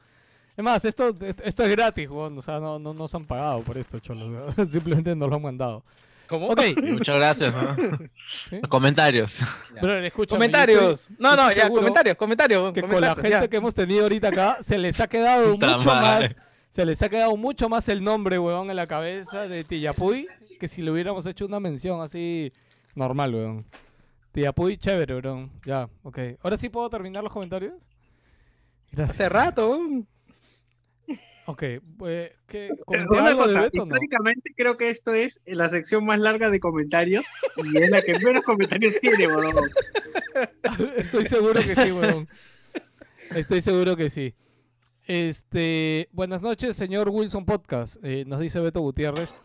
Es 0.57 0.65
más, 0.65 0.83
esto, 0.87 1.15
esto 1.45 1.65
es 1.65 1.71
gratis, 1.71 2.09
weón, 2.09 2.39
o 2.39 2.41
sea, 2.41 2.59
no, 2.59 2.79
no 2.79 2.95
nos 2.95 3.15
han 3.15 3.27
pagado 3.27 3.61
por 3.61 3.77
esto, 3.77 3.99
cholos, 3.99 4.55
weón, 4.57 4.71
simplemente 4.71 5.15
nos 5.15 5.29
lo 5.29 5.37
han 5.37 5.43
mandado. 5.43 5.83
¿Cómo? 6.29 6.49
Ok, 6.49 6.61
Muchas 6.83 7.15
gracias. 7.17 7.55
¿no? 7.55 7.77
¿Sí? 8.49 8.61
Comentarios. 8.69 9.41
Comentarios. 10.29 11.03
estoy- 11.11 11.17
No, 11.19 11.37
no, 11.37 11.53
ya, 11.53 11.69
comentarios, 11.69 12.17
comentarios. 12.17 12.73
que 12.73 12.83
con 12.83 13.01
la 13.01 13.15
gente 13.15 13.31
ya. 13.31 13.49
que 13.49 13.57
hemos 13.59 13.75
tenido 13.75 14.05
ahorita 14.05 14.29
acá, 14.29 14.59
se 14.63 14.79
les 14.79 14.99
ha 15.01 15.07
quedado 15.09 15.53
Puta 15.53 15.77
mucho 15.77 15.95
madre. 15.95 16.29
más, 16.29 16.37
se 16.77 16.85
les 16.85 17.03
ha 17.03 17.09
quedado 17.09 17.35
mucho 17.39 17.71
más 17.71 17.89
el 17.89 18.05
nombre, 18.05 18.39
weón, 18.39 18.69
en 18.69 18.77
la 18.77 18.87
cabeza 18.87 19.49
de 19.49 19.65
Tillapuy, 19.65 20.29
que 20.61 20.69
si 20.69 20.83
le 20.83 20.91
hubiéramos 20.91 21.25
hecho 21.25 21.47
una 21.47 21.59
mención 21.59 22.03
así 22.03 22.53
normal, 22.95 23.35
weón. 23.35 23.65
Tillapuy, 24.33 24.77
chévere, 24.77 25.17
weón. 25.17 25.51
Ya, 25.65 25.89
ok. 26.03 26.19
Ahora 26.43 26.59
sí 26.59 26.69
puedo 26.69 26.91
terminar 26.91 27.25
los 27.25 27.33
comentarios. 27.33 27.89
Gracias. 28.93 29.21
Hace 29.21 29.29
rato. 29.31 29.71
weón. 29.71 30.07
Ok, 31.47 31.63
pues, 31.97 32.33
¿qué, 32.47 32.69
comenté 32.85 33.09
Una 33.09 33.27
algo 33.29 33.47
de 33.47 33.55
cosa, 33.55 33.61
Beto 33.63 33.83
o 33.83 33.87
no? 33.87 33.95
históricamente 33.95 34.53
creo 34.55 34.77
que 34.77 34.91
esto 34.91 35.15
es 35.15 35.41
la 35.47 35.71
sección 35.71 36.05
más 36.05 36.19
larga 36.19 36.51
de 36.51 36.61
comentarios 36.61 37.25
y 37.57 37.79
es 37.79 37.89
la 37.89 38.03
que 38.03 38.19
menos 38.19 38.45
comentarios 38.45 38.97
tiene, 39.01 39.29
bro. 39.29 39.51
Estoy 40.99 41.25
seguro 41.25 41.55
que 41.55 41.75
sí, 41.75 41.91
weón. 41.93 42.29
Estoy 43.35 43.63
seguro 43.63 43.97
que 43.97 44.11
sí. 44.11 44.35
Este, 45.07 46.09
buenas 46.11 46.43
noches, 46.43 46.75
señor 46.75 47.11
Wilson 47.11 47.45
Podcast. 47.45 47.97
eh, 48.03 48.25
nos 48.27 48.41
dice 48.41 48.59
Beto 48.59 48.81
Gutiérrez. 48.81 49.37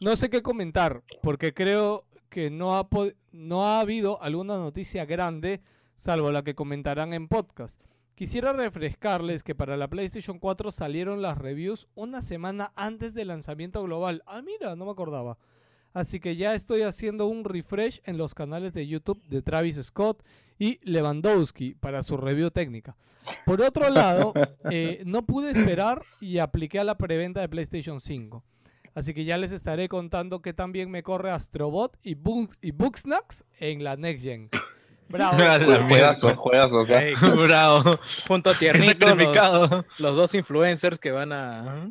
No 0.00 0.16
sé 0.16 0.30
qué 0.30 0.40
comentar, 0.40 1.02
porque 1.22 1.52
creo 1.52 2.06
que 2.30 2.48
no 2.50 2.78
ha, 2.78 2.88
no 3.30 3.66
ha 3.66 3.80
habido 3.80 4.22
alguna 4.22 4.56
noticia 4.56 5.04
grande, 5.04 5.60
salvo 5.94 6.30
la 6.32 6.42
que 6.42 6.54
comentarán 6.54 7.12
en 7.12 7.28
podcast. 7.28 7.82
Quisiera 8.14 8.54
refrescarles 8.54 9.42
que 9.42 9.54
para 9.54 9.76
la 9.76 9.88
PlayStation 9.88 10.38
4 10.38 10.72
salieron 10.72 11.20
las 11.20 11.36
reviews 11.36 11.86
una 11.94 12.22
semana 12.22 12.72
antes 12.74 13.12
del 13.12 13.28
lanzamiento 13.28 13.82
global. 13.82 14.22
Ah, 14.24 14.40
mira, 14.40 14.74
no 14.74 14.86
me 14.86 14.92
acordaba. 14.92 15.36
Así 15.92 16.20
que 16.20 16.36
ya 16.36 16.54
estoy 16.54 16.82
haciendo 16.82 17.26
un 17.26 17.44
refresh 17.44 18.00
en 18.04 18.16
los 18.16 18.34
canales 18.34 18.72
de 18.72 18.86
YouTube 18.86 19.20
de 19.26 19.42
Travis 19.42 19.76
Scott 19.82 20.22
y 20.58 20.78
Lewandowski 20.88 21.74
para 21.74 22.02
su 22.02 22.16
review 22.16 22.50
técnica. 22.50 22.96
Por 23.44 23.60
otro 23.60 23.88
lado, 23.90 24.32
eh, 24.70 25.02
no 25.04 25.26
pude 25.26 25.50
esperar 25.50 26.02
y 26.20 26.38
apliqué 26.38 26.78
a 26.78 26.84
la 26.84 26.96
preventa 26.96 27.40
de 27.40 27.48
PlayStation 27.48 28.00
5. 28.00 28.44
Así 28.94 29.14
que 29.14 29.24
ya 29.24 29.36
les 29.36 29.52
estaré 29.52 29.88
contando 29.88 30.42
que 30.42 30.52
también 30.52 30.90
me 30.90 31.02
corre 31.02 31.30
Astrobot 31.30 31.96
y, 32.02 32.14
Bug- 32.16 32.56
y 32.60 32.72
Bugsnax 32.72 33.44
en 33.58 33.84
la 33.84 33.96
Next 33.96 34.24
Gen. 34.24 34.48
Bravo. 35.08 35.36
Juegazo, 35.88 36.28
juegazo, 36.36 36.76
o 36.80 36.86
sea. 36.86 37.00
Bravo. 37.36 37.82
Tiernito, 38.58 39.84
los 39.98 40.16
dos 40.16 40.34
influencers 40.34 40.98
que 40.98 41.10
van 41.10 41.32
a, 41.32 41.90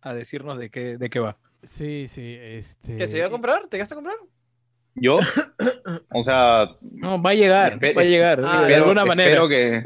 a 0.00 0.14
decirnos 0.14 0.58
de 0.58 0.70
qué, 0.70 0.96
de 0.98 1.10
qué 1.10 1.18
va. 1.20 1.36
Sí, 1.62 2.06
sí, 2.08 2.36
este... 2.40 2.96
¿Que 2.96 3.06
se 3.08 3.18
iba 3.18 3.26
a 3.26 3.30
comprar? 3.30 3.66
¿Te 3.68 3.78
vas 3.78 3.90
a 3.92 3.94
comprar? 3.94 4.16
Yo, 4.94 5.16
o 6.14 6.22
sea, 6.22 6.66
No, 6.82 7.22
va 7.22 7.30
a 7.30 7.34
llegar, 7.34 7.78
va 7.96 8.02
a 8.02 8.04
llegar, 8.04 8.42
Ah, 8.44 8.62
de 8.62 8.72
espero- 8.74 8.82
alguna 8.84 9.04
manera. 9.06 9.30
espero 9.30 9.48
que, 9.48 9.82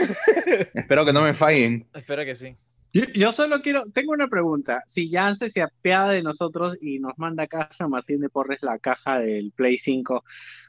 espero 0.75 1.05
que 1.05 1.13
no 1.13 1.23
me 1.23 1.35
fallen. 1.35 1.87
Espera 1.95 2.25
que 2.25 2.35
sí. 2.35 2.57
Yo, 2.93 3.03
yo 3.15 3.31
solo 3.31 3.61
quiero, 3.61 3.83
tengo 3.93 4.13
una 4.13 4.27
pregunta. 4.29 4.83
Si 4.87 5.11
Yance 5.11 5.51
se 5.51 5.61
apiada 5.63 6.11
de 6.11 6.23
nosotros 6.23 6.79
y 6.83 6.99
nos 6.99 7.13
manda 7.19 7.45
a 7.45 7.47
casa 7.47 7.87
Martín 7.89 8.21
de 8.21 8.31
Porres 8.31 8.63
la 8.63 8.79
caja 8.79 9.19
del 9.19 9.53
Play 9.55 9.77
5, 9.77 10.25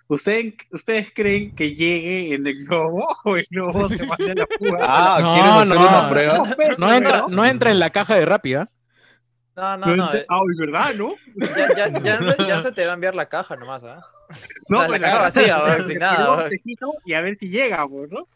¿ustedes, 0.08 0.54
¿ustedes 0.72 1.12
creen 1.16 1.56
que 1.56 1.74
llegue 1.74 2.36
en 2.36 2.46
el 2.46 2.66
globo 2.66 3.08
o 3.24 3.38
el 3.38 3.48
globo 3.50 3.88
se 3.88 4.06
mande 4.06 4.32
a 4.32 4.36
la 4.36 4.48
fuga? 4.60 4.78
Ah, 4.82 5.20
No, 5.22 5.34
¿quieres 5.34 5.52
hacer 5.54 5.68
no. 5.68 5.88
una 6.00 6.10
prueba? 6.10 6.44
No 6.78 6.94
entra, 6.94 7.24
no 7.30 7.46
entra 7.46 7.72
en 7.72 7.80
la 7.80 7.90
caja 7.92 8.16
de 8.16 8.26
Rappi, 8.26 8.56
¿ah? 8.56 8.70
No, 9.58 9.76
no, 9.78 9.96
no. 9.96 10.14
eh, 10.14 10.26
Ah, 10.30 10.40
es 10.52 10.58
verdad, 10.60 10.94
¿no? 10.96 11.16
Ya, 11.36 11.68
ya, 11.76 12.00
ya, 12.04 12.22
se, 12.22 12.46
ya 12.48 12.62
se 12.62 12.72
te 12.72 12.86
va 12.86 12.92
a 12.92 12.94
enviar 12.96 13.16
la 13.16 13.26
caja 13.28 13.56
nomás, 13.56 13.84
¿ah? 13.84 14.06
No, 14.70 14.78
O 14.78 14.82
sea, 14.82 14.90
la 14.90 14.98
pues, 14.98 15.02
caja 15.02 15.20
vacía, 15.22 15.62
pero 15.66 15.78
¿no? 15.80 15.84
sin 15.84 15.98
nada. 16.00 16.50
Y 17.06 17.14
a 17.14 17.22
ver 17.22 17.38
si 17.38 17.50
llega, 17.50 17.88
pues, 17.88 18.12
¿no? 18.12 18.28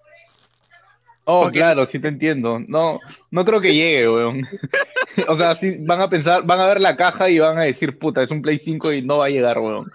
Oh, 1.26 1.44
Porque- 1.44 1.60
claro, 1.60 1.86
sí 1.86 2.00
te 2.00 2.08
entiendo. 2.08 2.60
No, 2.68 3.00
no 3.30 3.46
creo 3.46 3.62
que 3.62 3.74
llegue, 3.74 4.10
weón. 4.10 4.48
O 5.28 5.36
sea, 5.36 5.56
sí 5.58 5.76
van 5.86 6.02
a 6.02 6.10
pensar, 6.10 6.42
van 6.44 6.60
a 6.62 6.68
ver 6.68 6.80
la 6.82 6.96
caja 6.96 7.30
y 7.30 7.38
van 7.38 7.58
a 7.60 7.64
decir, 7.64 8.00
puta, 8.00 8.24
es 8.24 8.32
un 8.32 8.42
Play 8.42 8.58
5 8.58 8.94
y 8.94 9.02
no 9.04 9.18
va 9.18 9.26
a 9.26 9.30
llegar, 9.30 9.60
weón. 9.60 9.86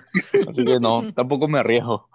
Así 0.49 0.63
que 0.65 0.79
no, 0.79 1.13
tampoco 1.15 1.49
me 1.49 1.59
arriesgo. 1.59 2.09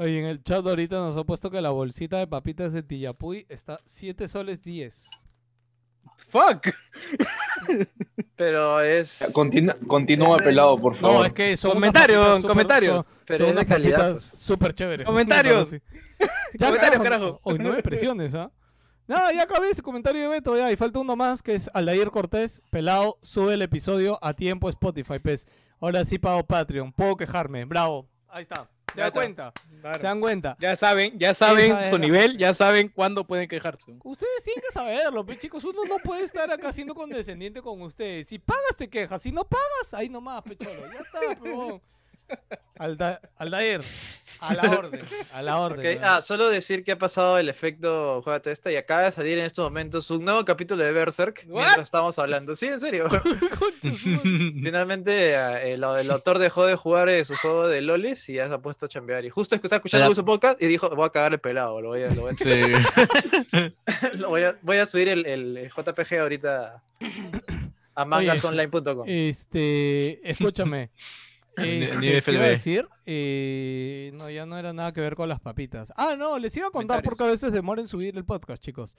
Oye, 0.00 0.18
en 0.18 0.24
el 0.26 0.42
chat 0.42 0.66
ahorita 0.66 0.96
nos 0.96 1.16
ha 1.16 1.24
puesto 1.24 1.50
que 1.50 1.60
la 1.62 1.70
bolsita 1.70 2.18
de 2.18 2.26
papitas 2.26 2.72
de 2.72 2.82
Tillapuy 2.82 3.46
está 3.48 3.78
7 3.84 4.26
soles 4.26 4.60
10. 4.62 5.08
Fuck. 6.28 6.68
Pero 8.36 8.80
es. 8.80 9.30
Continúa, 9.32 9.76
continúa 9.86 10.38
pelado, 10.38 10.76
por 10.76 10.96
favor. 10.96 11.20
No, 11.20 11.24
es 11.24 11.32
que 11.32 11.56
son 11.56 11.72
Comentarios, 11.74 12.42
comentarios. 12.44 13.04
son- 13.04 13.14
Pero 13.26 13.38
son 13.38 13.48
es 13.48 13.56
de 13.56 13.66
calidad. 13.66 14.16
Súper 14.16 14.74
chéveres. 14.74 15.06
Comentarios. 15.06 15.68
Sí. 15.70 15.80
Ya, 16.58 16.66
Comentarios, 16.68 17.02
carajo. 17.02 17.40
Hoy 17.42 17.58
no 17.58 17.72
me 17.72 17.82
presiones, 17.82 18.34
¿ah? 18.34 18.50
No, 19.06 19.16
ya 19.32 19.42
acabé 19.42 19.68
este 19.70 19.82
comentario 19.82 20.22
de 20.22 20.28
Beto, 20.28 20.56
ya. 20.56 20.70
Y 20.72 20.76
falta 20.76 20.98
uno 20.98 21.14
más, 21.14 21.42
que 21.42 21.54
es 21.54 21.70
Aldair 21.74 22.10
Cortés. 22.10 22.62
Pelado, 22.70 23.18
sube 23.22 23.54
el 23.54 23.62
episodio 23.62 24.18
a 24.22 24.32
tiempo 24.34 24.68
Spotify, 24.70 25.18
pues. 25.18 25.46
Ahora 25.80 26.04
sí 26.04 26.18
pago 26.18 26.44
Patreon. 26.46 26.92
Puedo 26.92 27.16
quejarme. 27.16 27.64
Bravo. 27.66 28.08
Ahí 28.28 28.42
está. 28.42 28.68
¿Se 28.94 29.00
dan 29.00 29.10
cuenta? 29.10 29.52
Claro. 29.80 29.98
¿Se 29.98 30.06
dan 30.06 30.20
cuenta? 30.20 30.56
Ya 30.60 30.76
saben, 30.76 31.18
ya 31.18 31.34
saben 31.34 31.72
Esa 31.72 31.90
su 31.90 31.98
nivel, 31.98 32.38
ya 32.38 32.54
saben 32.54 32.88
cuándo 32.88 33.26
pueden 33.26 33.48
quejarse. 33.48 33.96
Ustedes 34.02 34.42
tienen 34.44 34.62
que 34.62 34.72
saberlo, 34.72 35.26
pues, 35.26 35.38
chicos. 35.38 35.64
Uno 35.64 35.84
no 35.84 35.98
puede 35.98 36.22
estar 36.22 36.50
acá 36.50 36.72
siendo 36.72 36.94
condescendiente 36.94 37.60
con 37.60 37.82
ustedes. 37.82 38.28
Si 38.28 38.38
pagas, 38.38 38.76
te 38.76 38.88
quejas. 38.88 39.20
Si 39.20 39.32
no 39.32 39.44
pagas, 39.44 39.92
ahí 39.94 40.08
nomás, 40.08 40.42
pecholo. 40.42 40.86
Ya 40.92 41.00
está, 41.00 41.40
pebón. 41.42 41.82
Alda 42.76 43.20
Aldair, 43.36 43.80
a 44.40 44.52
la 44.54 44.70
orden. 44.78 45.00
A 45.32 45.42
la 45.42 45.58
orden. 45.60 46.00
Ah, 46.02 46.20
solo 46.20 46.48
decir 46.48 46.82
que 46.82 46.90
ha 46.92 46.98
pasado 46.98 47.38
el 47.38 47.48
efecto 47.48 48.20
Juega 48.22 48.40
Testa 48.40 48.72
y 48.72 48.76
acaba 48.76 49.02
de 49.02 49.12
salir 49.12 49.38
en 49.38 49.44
estos 49.44 49.62
momentos 49.64 50.10
un 50.10 50.24
nuevo 50.24 50.44
capítulo 50.44 50.82
de 50.82 50.90
Berserk 50.90 51.44
What? 51.48 51.62
mientras 51.62 51.86
estamos 51.86 52.18
hablando. 52.18 52.56
Sí, 52.56 52.66
en 52.66 52.80
serio. 52.80 53.08
Finalmente, 54.60 55.34
eh, 55.34 55.72
el, 55.74 55.84
el 55.84 56.10
autor 56.10 56.38
dejó 56.38 56.66
de 56.66 56.74
jugar 56.76 57.08
eh, 57.08 57.24
su 57.24 57.34
juego 57.36 57.68
de 57.68 57.80
Lolis 57.80 58.28
y 58.28 58.34
ya 58.34 58.48
se 58.48 58.54
ha 58.54 58.58
puesto 58.58 58.86
a 58.86 58.88
chambear. 58.88 59.24
Y 59.24 59.30
justo 59.30 59.54
es 59.54 59.60
que 59.60 59.66
estaba 59.68 59.78
escuchando 59.78 60.14
su 60.14 60.24
podcast 60.24 60.60
y 60.60 60.66
dijo: 60.66 60.88
Voy 60.94 61.06
a 61.06 61.10
cagar 61.10 61.32
el 61.32 61.40
pelado. 61.40 61.80
Lo 61.80 61.88
voy 61.90 62.02
a, 62.02 62.08
lo 62.14 62.22
voy 62.22 62.30
a, 62.32 62.34
Sí. 62.34 62.50
lo 64.18 64.28
voy 64.30 64.42
a- 64.42 64.58
voy 64.62 64.76
a 64.78 64.86
subir 64.86 65.08
el, 65.08 65.26
el 65.26 65.70
JPG 65.74 66.18
ahorita 66.20 66.82
a 67.94 68.04
mangasonline.com. 68.04 69.04
Este, 69.06 70.28
escúchame. 70.28 70.90
Ni- 71.58 71.84
Este, 71.84 71.96
ni 71.96 72.00
¿qué 72.00 72.06
iba 72.08 72.16
a 72.16 72.20
FLB. 72.22 72.40
decir? 72.48 72.88
Eh, 73.06 74.10
no, 74.14 74.28
ya 74.30 74.46
no 74.46 74.58
era 74.58 74.72
nada 74.72 74.92
que 74.92 75.00
ver 75.00 75.14
con 75.14 75.28
las 75.28 75.40
papitas. 75.40 75.92
Ah, 75.96 76.14
no, 76.18 76.38
les 76.38 76.56
iba 76.56 76.68
a 76.68 76.70
contar 76.70 77.02
porque 77.02 77.24
a 77.24 77.28
veces 77.28 77.52
demora 77.52 77.80
en 77.80 77.88
subir 77.88 78.16
el 78.16 78.24
podcast, 78.24 78.62
chicos. 78.62 78.96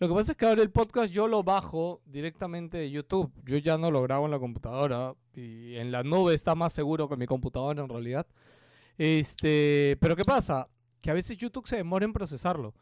Lo 0.00 0.08
que 0.08 0.14
pasa 0.14 0.32
es 0.32 0.38
que 0.38 0.46
ahora 0.46 0.62
el 0.62 0.70
podcast 0.70 1.12
yo 1.12 1.26
lo 1.26 1.42
bajo 1.42 2.00
directamente 2.06 2.78
de 2.78 2.90
YouTube. 2.90 3.32
Yo 3.44 3.56
ya 3.58 3.76
no 3.78 3.90
lo 3.90 4.00
grabo 4.02 4.26
en 4.26 4.30
la 4.30 4.38
computadora 4.38 5.14
y 5.34 5.74
en 5.76 5.90
la 5.90 6.02
nube 6.04 6.34
está 6.34 6.54
más 6.54 6.72
seguro 6.72 7.08
que 7.08 7.16
mi 7.16 7.26
computadora 7.26 7.82
en 7.82 7.88
realidad. 7.88 8.26
Este, 8.96 9.96
pero 10.00 10.16
¿qué 10.16 10.24
pasa? 10.24 10.68
Que 11.00 11.10
a 11.10 11.14
veces 11.14 11.36
YouTube 11.36 11.66
se 11.66 11.76
demora 11.76 12.04
en 12.04 12.12
procesarlo. 12.12 12.74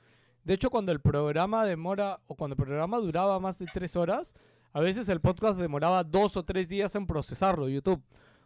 De 0.45 0.55
hecho, 0.55 0.71
cuando 0.71 0.93
el 0.93 1.01
programa 1.01 1.65
demora 1.65 2.21
o 2.27 2.37
cuando 2.37 2.55
el 2.55 2.59
programa 2.63 2.99
duraba 2.99 3.41
más 3.41 3.59
de 3.59 3.67
tres 3.73 3.97
horas, 3.97 4.35
a 4.73 4.81
veces 4.81 5.09
el 5.09 5.21
podcast 5.21 5.59
demoraba 5.59 6.05
dos 6.05 6.37
o 6.37 6.45
tres 6.45 6.69
días 6.69 6.95
en 6.95 7.07
procesarlo, 7.07 7.69
YouTube. 7.69 8.03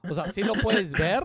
O 0.09 0.15
sea, 0.15 0.25
sí 0.25 0.43
lo 0.43 0.55
puedes 0.55 0.93
ver, 0.93 1.25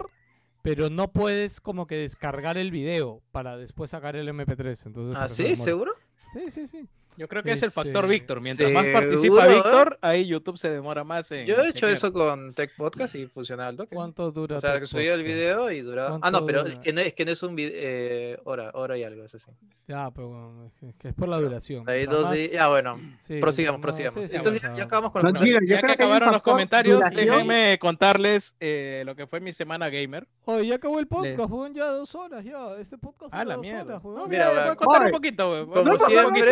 pero 0.61 0.89
no 0.89 1.11
puedes 1.11 1.61
como 1.61 1.87
que 1.87 1.95
descargar 1.95 2.57
el 2.57 2.71
video 2.71 3.21
para 3.31 3.57
después 3.57 3.91
sacar 3.91 4.15
el 4.15 4.27
MP3. 4.27 4.85
Entonces, 4.87 5.15
¿Ah, 5.17 5.29
sí? 5.29 5.55
¿Seguro? 5.55 5.93
Sí, 6.33 6.51
sí, 6.51 6.67
sí. 6.67 6.87
Yo 7.17 7.27
creo 7.27 7.43
que 7.43 7.51
es 7.51 7.61
el 7.63 7.69
Este, 7.69 7.81
factor 7.83 8.07
Víctor. 8.09 8.41
Mientras 8.41 8.71
más 8.71 8.85
participa 8.87 9.45
¿eh? 9.47 9.53
Víctor, 9.55 9.97
ahí 10.01 10.25
YouTube 10.25 10.57
se 10.57 10.69
demora 10.69 11.03
más 11.03 11.31
en. 11.31 11.45
Yo 11.45 11.55
he 11.57 11.69
hecho 11.69 11.87
eso 11.87 12.11
con 12.11 12.53
Tech 12.53 12.75
Podcast 12.75 13.15
y 13.15 13.27
funcionaba 13.27 13.69
al 13.69 13.77
toque. 13.77 13.95
¿Cuánto 13.95 14.31
dura? 14.31 14.55
O 14.55 14.59
sea, 14.59 14.79
que 14.79 14.85
subía 14.85 15.13
el 15.13 15.23
video 15.23 15.71
y 15.71 15.81
duraba. 15.81 16.15
Ah, 16.15 16.19
¿Cuánto 16.19 16.39
no, 16.41 16.45
pero 16.45 16.63
dura? 16.63 16.73
es 16.73 16.79
que 16.79 16.93
no 16.93 17.01
es, 17.01 17.13
que 17.13 17.25
no 17.25 17.31
es 17.31 17.43
un 17.43 17.55
video. 17.55 18.39
hora, 18.45 18.71
hora 18.73 18.97
y 18.97 19.03
algo, 19.03 19.23
eso 19.23 19.39
sí. 19.39 19.51
Ya, 19.87 20.09
pero 20.11 20.29
bueno, 20.29 20.65
es 20.67 20.73
que- 20.73 20.87
es 20.89 20.95
es 21.05 21.13
por 21.13 21.27
la 21.29 21.37
duración. 21.39 21.87
Ahí 21.89 22.05
dos 22.05 22.23
más- 22.23 22.33
di- 22.33 22.49
Ya, 22.49 22.67
bueno, 22.69 22.99
sí, 23.19 23.39
prosigamos, 23.39 23.79
no, 23.79 23.81
prosigamos. 23.81 24.23
sí, 24.23 24.29
sí, 24.29 24.35
Entonces 24.35 24.61
sea, 24.61 24.75
ya 24.75 24.83
acabamos 24.83 25.11
con 25.11 25.21
los 25.23 25.31
Tranquilo, 25.33 25.57
comentarios. 25.59 25.81
yo 25.81 25.87
Ya 25.87 25.87
que 25.95 26.03
acabaron 26.03 26.31
los 26.31 26.41
comentarios, 26.41 26.95
duración. 26.97 27.25
déjenme 27.25 27.79
contarles 27.79 28.55
eh, 28.59 29.03
lo 29.05 29.15
que 29.15 29.27
fue 29.27 29.39
mi 29.39 29.53
semana 29.53 29.89
gamer. 29.89 30.27
Oye, 30.45 30.67
ya 30.67 30.75
acabó 30.75 30.99
el 30.99 31.07
podcast, 31.07 31.49
weón, 31.51 31.73
ya 31.73 31.85
dos 31.87 32.13
horas, 32.15 32.43
ya. 32.43 32.75
Este 32.79 32.97
podcast 32.97 33.33
Ah, 33.33 33.45
la 33.45 33.57
mierda. 33.57 33.99
No, 34.03 34.27
Mira, 34.27 34.49
mira, 34.49 34.49
voy 34.49 34.71
a 34.71 34.75
contar 34.75 35.05
un 35.05 35.11
poquito, 35.11 35.51
weón. 35.51 35.69
Como 35.69 35.97
siempre, 35.97 36.51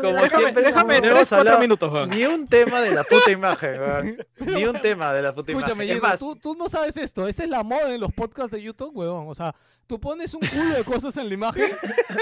como 0.00 0.14
Déjame, 0.14 0.28
siempre, 0.28 0.64
déjame 0.64 0.94
no 0.96 1.02
tres, 1.02 1.14
cuatro 1.14 1.38
hablado 1.38 1.58
minutos, 1.60 1.92
weón. 1.92 2.10
Ni 2.10 2.24
un 2.24 2.46
tema 2.46 2.80
de 2.80 2.90
la 2.92 3.04
puta 3.04 3.30
imagen, 3.30 3.80
weón. 3.80 4.26
Ni 4.38 4.64
un 4.64 4.80
tema 4.80 5.12
de 5.12 5.22
la 5.22 5.34
puta 5.34 5.52
Escúchame, 5.52 5.84
imagen. 5.84 5.90
Es 5.90 5.94
Diego, 5.94 6.06
más, 6.06 6.20
tú, 6.20 6.36
tú 6.36 6.54
no 6.54 6.68
sabes 6.68 6.96
esto. 6.96 7.26
Esa 7.28 7.44
es 7.44 7.50
la 7.50 7.62
moda 7.62 7.94
en 7.94 8.00
los 8.00 8.12
podcasts 8.12 8.50
de 8.50 8.62
YouTube, 8.62 8.96
weón. 8.96 9.28
O 9.28 9.34
sea, 9.34 9.54
tú 9.86 10.00
pones 10.00 10.34
un 10.34 10.40
culo 10.40 10.74
de 10.74 10.84
cosas 10.84 11.16
en 11.16 11.28
la 11.28 11.34
imagen 11.34 11.70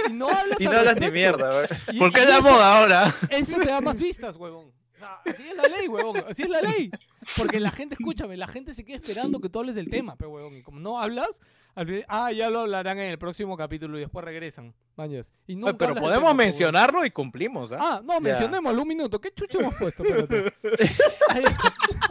y 0.09 0.13
no 0.13 0.29
hablas 0.29 0.59
y 0.61 0.65
no 0.65 0.73
hablas 0.73 0.97
ni 0.99 1.11
mierda, 1.11 1.51
weón. 1.51 1.99
¿Por 1.99 2.13
qué 2.13 2.23
es 2.23 2.29
la 2.29 2.41
moda 2.41 2.79
ahora? 2.79 3.15
Eso 3.31 3.59
te 3.59 3.67
da 3.67 3.81
más 3.81 3.99
vistas, 3.99 4.37
huevón. 4.37 4.73
O 4.99 5.01
sea, 5.01 5.21
así 5.33 5.49
es 5.49 5.57
la 5.57 5.69
ley, 5.69 5.89
huevón. 5.89 6.25
Así 6.29 6.43
es 6.43 6.51
la 6.51 6.61
ley. 6.61 6.91
Porque 7.37 7.61
la 7.61 7.71
gente, 7.71 7.95
escúchame, 7.99 8.37
la 8.37 8.49
gente 8.49 8.75
se 8.75 8.85
queda 8.85 8.97
esperando 8.97 9.41
que 9.41 9.49
tú 9.49 9.61
hables 9.61 9.75
del 9.75 9.89
tema, 9.89 10.17
pero 10.17 10.31
huevón. 10.31 10.55
Y 10.57 10.63
como 10.63 10.81
no 10.81 11.01
hablas, 11.01 11.41
al 11.75 11.87
fin- 11.87 12.05
ah, 12.09 12.33
ya 12.33 12.51
lo 12.51 12.61
hablarán 12.61 12.99
en 12.99 13.11
el 13.11 13.19
próximo 13.19 13.57
capítulo 13.57 13.97
y 13.97 14.01
después 14.01 14.25
regresan. 14.25 14.75
Mañas. 14.97 15.33
Y 15.47 15.55
nunca 15.55 15.79
Pero 15.79 15.93
podemos 15.95 16.11
tema, 16.11 16.23
huevón. 16.25 16.37
mencionarlo 16.39 17.05
y 17.05 17.13
cumplimos, 17.13 17.71
¿ah? 17.71 17.79
Ah, 17.81 18.01
no, 18.05 18.19
mencionémoslo 18.21 18.83
un 18.83 18.89
minuto. 18.89 19.21
¿Qué 19.21 19.31
chucha 19.33 19.59
hemos 19.61 19.75
puesto? 19.77 20.03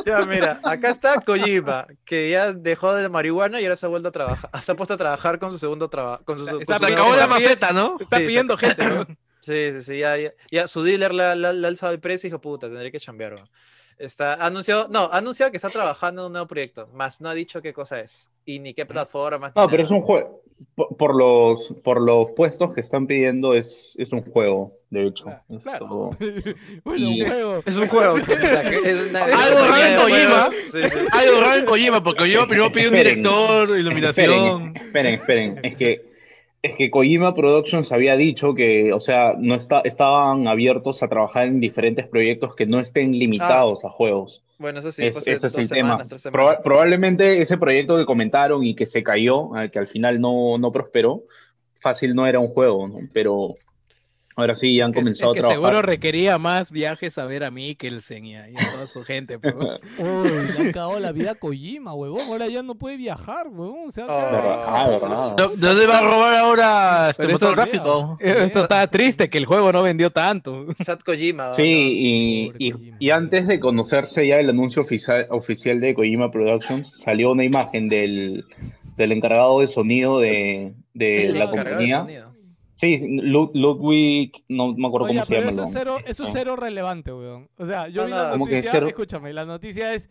Ya, 0.05 0.21
mira, 0.25 0.61
acá 0.63 0.89
está 0.89 1.19
Kojima, 1.19 1.85
que 2.05 2.29
ya 2.29 2.53
dejó 2.53 2.93
de 2.95 3.03
la 3.03 3.09
marihuana 3.09 3.59
y 3.59 3.65
ahora 3.65 3.75
se 3.75 3.85
ha 3.85 3.89
vuelto 3.89 4.07
a 4.07 4.11
trabajar. 4.11 4.49
Se 4.63 4.71
ha 4.71 4.75
puesto 4.75 4.93
a 4.93 4.97
trabajar 4.97 5.37
con 5.39 5.51
su 5.51 5.59
segundo 5.59 5.89
trabajo. 5.89 6.23
Con 6.23 6.39
su, 6.39 6.45
Está- 6.59 6.79
con 6.79 6.87
su 6.87 6.93
acabó 6.93 7.09
la 7.11 7.17
trabajo. 7.25 7.41
maceta, 7.41 7.71
¿no? 7.73 7.97
Está 7.99 8.17
Sí, 8.19 8.23
pidiendo 8.27 8.55
gente. 8.57 8.85
Sí, 9.47 9.71
sí, 9.71 9.81
sí, 9.81 9.97
ya, 9.99 10.17
ya, 10.17 10.33
ya 10.51 10.67
su 10.67 10.83
dealer 10.83 11.13
le, 11.13 11.23
ha- 11.23 11.35
le 11.35 11.47
ha- 11.47 11.53
le 11.53 11.65
ha 11.65 11.69
alzado 11.69 11.93
el 11.93 11.99
precio 11.99 12.27
y 12.27 12.29
dijo, 12.31 12.41
puta, 12.41 12.67
tendré 12.67 12.91
que 12.91 12.99
chambear. 12.99 13.33
weón". 13.35 13.49
Está 13.97 14.33
ha 14.35 14.45
anunciado, 14.45 14.87
no, 14.89 15.09
ha 15.11 15.17
anunciado 15.17 15.49
que 15.51 15.57
está 15.57 15.69
trabajando 15.69 16.21
en 16.21 16.25
un 16.27 16.31
nuevo 16.33 16.47
proyecto, 16.47 16.87
más 16.93 17.19
no 17.21 17.29
ha 17.29 17.33
dicho 17.33 17.61
qué 17.63 17.73
cosa 17.73 17.99
es 17.99 18.29
y 18.45 18.59
ni 18.59 18.73
qué 18.75 18.85
plataforma. 18.85 19.51
No, 19.55 19.67
pero 19.67 19.81
es 19.83 19.89
un 19.89 20.01
juego. 20.01 20.41
Por, 20.75 20.97
por 20.97 21.15
los, 21.15 21.71
por 21.83 22.01
los 22.01 22.31
puestos 22.31 22.73
que 22.73 22.81
están 22.81 23.05
pidiendo, 23.05 23.53
es, 23.53 23.93
es 23.97 24.11
un 24.11 24.21
juego, 24.23 24.73
de 24.89 25.05
hecho. 25.05 25.25
Claro, 25.25 25.43
Es 25.49 25.63
claro. 25.63 25.85
todo- 25.87 26.17
bueno, 26.83 27.09
un 27.09 27.25
juego. 27.27 27.63
Es 27.65 27.75
un 27.77 27.87
juego. 27.87 28.17
es 28.17 29.09
una- 29.09 29.23
Algo 29.23 29.67
raro 29.67 29.83
en 29.83 29.95
Kojima. 29.97 30.41
juegos. 30.41 30.55
Sí, 30.73 30.81
sí. 30.83 30.97
Algo 31.11 31.41
raro 31.41 31.59
en 31.59 31.65
Kojima, 31.65 32.03
porque 32.03 32.19
Kojima 32.23 32.47
primero 32.47 32.71
pidió 32.71 32.89
un 32.89 32.95
director, 32.95 33.79
iluminación. 33.79 34.73
Esperen, 34.75 35.13
esperen, 35.13 35.13
esperen. 35.53 35.59
Es 35.65 35.77
que, 35.77 36.06
es 36.67 36.75
que 36.75 36.89
Kojima 36.91 37.33
Productions 37.33 37.91
había 37.91 38.15
dicho 38.15 38.53
que, 38.53 38.93
o 38.93 38.99
sea, 38.99 39.33
no 39.37 39.55
está, 39.55 39.79
estaban 39.81 40.47
abiertos 40.47 41.01
a 41.03 41.07
trabajar 41.07 41.47
en 41.47 41.59
diferentes 41.59 42.07
proyectos 42.07 42.55
que 42.55 42.65
no 42.65 42.79
estén 42.79 43.11
limitados 43.11 43.83
a 43.85 43.89
juegos. 43.89 44.43
Bueno, 44.59 44.79
eso 44.79 44.91
sí, 44.91 45.05
Es- 45.05 45.15
ese 45.17 45.47
es 45.47 45.55
el 45.55 45.65
semanas, 45.67 46.07
tema. 46.09 46.31
Proba- 46.35 46.61
probablemente 46.63 47.41
ese 47.41 47.57
proyecto 47.57 47.97
que 47.97 48.05
comentaron 48.05 48.63
y 48.63 48.73
que 48.75 48.85
se 48.85 49.03
cayó, 49.03 49.55
eh, 49.59 49.69
que 49.71 49.79
al 49.79 49.87
final 49.87 50.19
no, 50.19 50.57
no 50.57 50.71
prosperó, 50.71 51.23
fácil 51.79 52.15
no 52.15 52.25
era 52.25 52.39
un 52.39 52.47
juego, 52.47 52.87
¿no? 52.87 52.97
Pero 53.13 53.55
ahora 54.37 54.55
sí 54.55 54.75
ya 54.77 54.85
han 54.85 54.91
Es 54.91 54.93
que- 54.95 54.99
comenzado 55.01 55.31
es 55.31 55.33
que 55.33 55.39
a 55.39 55.41
trabajar. 55.49 55.57
seguro 55.73 55.81
requería 55.81 56.37
más 56.37 56.71
viajes 56.71 57.17
a 57.17 57.25
ver 57.25 57.43
a 57.43 57.51
Mikkelsen 57.51 58.25
y 58.25 58.35
a, 58.37 58.49
y 58.49 58.55
a 58.55 58.71
toda 58.71 58.87
su 58.87 59.03
gente. 59.03 59.37
Uy, 59.99 60.29
le 60.53 60.59
han 60.59 60.71
cagado 60.71 60.99
la 60.99 61.11
vida 61.11 61.31
a 61.31 61.35
Kojima, 61.35 61.93
huevón. 61.93 62.21
Ahora 62.27 62.47
ya 62.47 62.63
no 62.63 62.75
puede 62.75 62.97
viajar, 62.97 63.47
huevón. 63.49 63.91
Se 63.91 64.03
va 64.03 64.07
a 64.07 64.15
Oh, 64.15 64.29
quedar 64.29 64.43
Verdad, 64.43 64.61
acá. 64.61 64.87
verdad. 64.87 65.35
¿De 65.59 65.67
dónde 65.67 65.87
va 65.87 65.97
a 65.97 66.01
robar 66.01 66.35
ahora 66.35 67.09
este 67.09 67.27
motor 67.27 67.55
gráfico? 67.55 68.17
Esto 68.21 68.61
está 68.63 68.87
triste, 68.87 69.29
que 69.29 69.37
el 69.37 69.45
juego 69.45 69.71
no 69.71 69.83
vendió 69.83 70.09
tanto. 70.11 70.65
Sat 70.75 71.01
Kojima. 71.03 71.53
Sí, 71.55 71.63
y, 71.65 72.45
Pobre 72.47 72.57
y- 72.65 72.71
Kojima. 72.71 72.97
y 72.99 73.11
antes 73.11 73.47
de 73.47 73.59
conocerse 73.59 74.27
ya 74.27 74.39
el 74.39 74.49
anuncio 74.49 74.81
oficial, 74.81 75.25
oficial 75.29 75.79
de 75.81 75.93
Kojima 75.95 76.31
Productions, 76.31 76.99
salió 77.03 77.31
una 77.31 77.43
imagen 77.43 77.89
del, 77.89 78.45
del 78.97 79.11
encargado 79.11 79.59
de 79.61 79.67
sonido 79.67 80.19
de, 80.19 80.73
de 80.93 81.27
El 81.27 81.39
la 81.39 81.45
encargado 81.45 81.79
de 81.81 81.91
compañía. 81.91 82.26
Sí, 82.79 82.97
Lud- 83.23 83.51
Ludwig, 83.55 84.31
no 84.49 84.73
me 84.75 84.87
acuerdo 84.87 85.05
Oye, 85.07 85.15
cómo 85.15 85.25
se 85.25 85.33
llama. 85.35 85.49
eso 85.49 85.63
es 85.63 85.69
cero, 85.73 85.97
eso 86.05 86.23
es 86.23 86.29
cero 86.31 86.55
relevante, 86.55 87.11
weón. 87.11 87.49
O 87.57 87.65
sea, 87.65 87.87
yo 87.87 88.01
No, 88.03 88.07
vi 88.07 88.11
no, 88.13 88.17
la 88.23 88.31
¿cómo 88.31 88.45
que 88.45 88.51
noticia, 88.51 88.71
cero? 88.71 88.87
escúchame, 88.87 89.33
la 89.33 89.45
noticia 89.45 89.93
es 89.95 90.09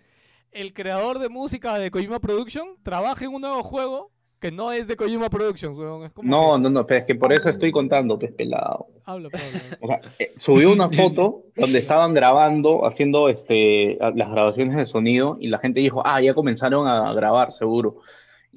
el 0.50 0.72
creador 0.74 1.18
de 1.20 1.28
música 1.28 1.78
de 1.78 1.90
Kojima 1.90 2.18
Production 2.18 2.66
trabaja 2.82 3.24
en 3.24 3.32
un 3.34 3.40
nuevo 3.42 3.62
juego 3.62 4.10
que 4.40 4.50
no 4.50 4.72
es 4.72 4.86
de 4.88 4.96
Kojima 4.96 5.30
Productions, 5.30 5.78
weón. 5.78 6.04
Es 6.04 6.12
como 6.12 6.28
No, 6.28 6.56
que- 6.56 6.62
no, 6.62 6.70
no, 6.70 6.86
pero 6.86 7.00
es 7.00 7.06
que 7.06 7.14
por 7.14 7.32
eso 7.32 7.48
estoy 7.50 7.70
contando, 7.72 8.18
pues 8.18 8.32
pelado. 8.32 8.86
Habla, 9.04 9.30
pues. 9.30 9.78
O 9.80 9.86
sea, 9.86 10.00
eh, 10.18 10.32
subió 10.36 10.72
una 10.72 10.88
foto 10.90 11.44
donde 11.54 11.78
estaban 11.78 12.14
grabando, 12.14 12.84
haciendo 12.84 13.28
este, 13.28 13.96
las 14.14 14.30
grabaciones 14.30 14.76
de 14.76 14.86
sonido 14.86 15.36
y 15.40 15.46
la 15.48 15.58
gente 15.58 15.78
dijo, 15.80 16.02
ah, 16.04 16.20
ya 16.20 16.34
comenzaron 16.34 16.86
a 16.88 17.12
grabar, 17.14 17.52
seguro. 17.52 17.98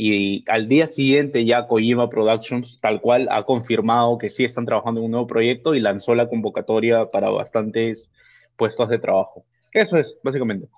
Y 0.02 0.50
al 0.50 0.70
día 0.70 0.88
siguiente 0.88 1.44
ya 1.44 1.68
Kojima 1.68 2.10
Productions, 2.10 2.80
tal 2.80 3.02
cual, 3.02 3.28
ha 3.30 3.44
confirmado 3.44 4.18
que 4.18 4.30
sí 4.30 4.46
están 4.46 4.64
trabajando 4.64 5.02
en 5.02 5.08
un 5.08 5.12
nuevo 5.12 5.28
proyecto 5.28 5.76
y 5.76 5.82
lanzó 5.82 6.16
la 6.16 6.30
convocatoria 6.30 7.12
para 7.12 7.30
bastantes 7.30 8.10
puestos 8.56 8.88
de 8.88 8.98
trabajo. 8.98 9.44
Eso 9.74 9.98
es, 9.98 10.18
básicamente. 10.24 10.70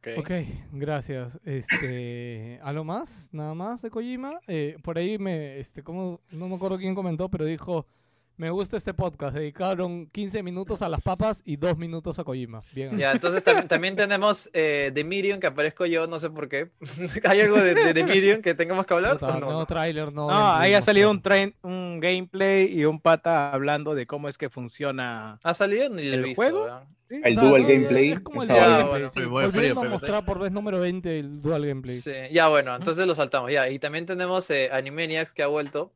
Ok. 0.00 0.08
Ok, 0.18 0.30
gracias. 0.72 1.40
Este, 1.46 2.60
¿algo 2.62 2.84
más? 2.84 3.30
¿Nada 3.32 3.54
más 3.54 3.80
de 3.80 3.88
Kojima? 3.88 4.38
Eh, 4.48 4.76
por 4.84 4.98
ahí 4.98 5.16
me, 5.16 5.58
este, 5.58 5.82
como, 5.82 6.20
no 6.30 6.46
me 6.46 6.56
acuerdo 6.56 6.76
quién 6.76 6.94
comentó, 6.94 7.30
pero 7.30 7.46
dijo, 7.46 7.86
me 8.36 8.50
gusta 8.50 8.76
este 8.76 8.92
podcast. 8.94 9.36
Dedicaron 9.36 10.06
15 10.06 10.42
minutos 10.42 10.82
a 10.82 10.88
las 10.88 11.00
papas 11.02 11.42
y 11.44 11.56
2 11.56 11.78
minutos 11.78 12.18
a 12.18 12.24
Kojima. 12.24 12.62
Bien. 12.72 12.98
Ya, 12.98 13.12
entonces 13.12 13.44
tam- 13.44 13.68
también 13.68 13.94
tenemos 13.94 14.50
eh, 14.52 14.90
The 14.92 15.04
Medium, 15.04 15.38
que 15.38 15.46
aparezco 15.46 15.86
yo, 15.86 16.06
no 16.08 16.18
sé 16.18 16.30
por 16.30 16.48
qué. 16.48 16.70
¿Hay 17.28 17.40
algo 17.40 17.56
de, 17.60 17.74
de 17.74 17.94
The 17.94 18.02
Medium 18.04 18.42
que 18.42 18.54
tengamos 18.54 18.86
que 18.86 18.94
hablar? 18.94 19.18
Puta, 19.18 19.36
o 19.36 19.40
no? 19.40 19.46
nuevo 19.46 19.66
tráiler, 19.66 20.12
no. 20.12 20.28
No, 20.28 20.52
ahí 20.52 20.74
ha 20.74 20.82
salido 20.82 21.10
un, 21.10 21.22
train- 21.22 21.54
un 21.62 22.00
gameplay 22.00 22.66
y 22.76 22.84
un 22.84 23.00
pata 23.00 23.52
hablando 23.52 23.94
de 23.94 24.06
cómo 24.06 24.28
es 24.28 24.36
que 24.36 24.50
funciona. 24.50 25.38
¿Ha 25.42 25.54
salido? 25.54 25.88
Ni 25.90 26.02
¿El 26.08 26.22
visto. 26.24 26.42
juego? 26.42 26.80
Sí, 27.08 27.20
El 27.22 27.38
O 27.38 27.40
sea, 27.40 27.48
dual 27.50 27.62
no, 27.62 27.68
gameplay. 27.68 28.10
Es 28.12 28.20
como 28.20 28.42
el 28.42 28.48
dual 28.48 28.60
gameplay. 28.60 28.88
Sí. 28.88 28.88
bueno, 28.88 29.10
fue 29.10 29.26
Volvieron 29.26 29.76
frío, 29.76 29.80
a 29.80 29.92
mostrar 29.92 30.24
por 30.24 30.38
vez 30.40 30.50
número 30.50 30.80
20 30.80 31.18
el 31.20 31.40
dual 31.42 31.66
gameplay. 31.66 31.96
Sí, 31.96 32.12
ya 32.32 32.48
bueno, 32.48 32.74
entonces 32.74 33.06
lo 33.06 33.14
saltamos, 33.14 33.52
ya. 33.52 33.68
Y 33.68 33.78
también 33.78 34.06
tenemos 34.06 34.50
eh, 34.50 34.70
Animaniacs 34.72 35.32
que 35.34 35.42
ha 35.42 35.46
vuelto, 35.46 35.92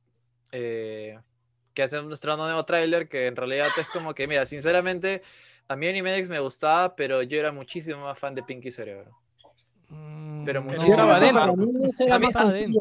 eh, 0.53 1.19
que 1.79 1.85
hace 1.85 2.03
nuestro 2.03 2.37
nuevo 2.37 2.61
tráiler, 2.65 3.09
que 3.09 3.27
en 3.27 3.37
realidad 3.37 3.69
es 3.79 3.87
como 3.91 4.13
que, 4.13 4.27
mira, 4.27 4.45
sinceramente, 4.47 5.23
a 5.69 5.77
mí 5.77 5.87
Animaniacs 5.87 6.29
me 6.29 6.41
gustaba, 6.41 6.97
pero 6.97 7.23
yo 7.23 7.39
era 7.39 7.53
muchísimo 7.53 8.01
más 8.03 8.19
fan 8.19 8.35
de 8.35 8.43
Pinky 8.43 8.73
Cerebro. 8.73 9.17
Mm, 9.89 10.45
Pero 10.45 10.61
no. 10.61 10.67
muchísimo 10.67 10.91
estaba 10.91 11.13
más. 11.13 11.23
adentro. 11.23 11.41
Para 11.41 11.53
mí 11.57 11.67
era 12.01 12.15
A 12.15 12.19
mí- 12.19 12.27
más 12.27 12.35
sencillo. 12.53 12.81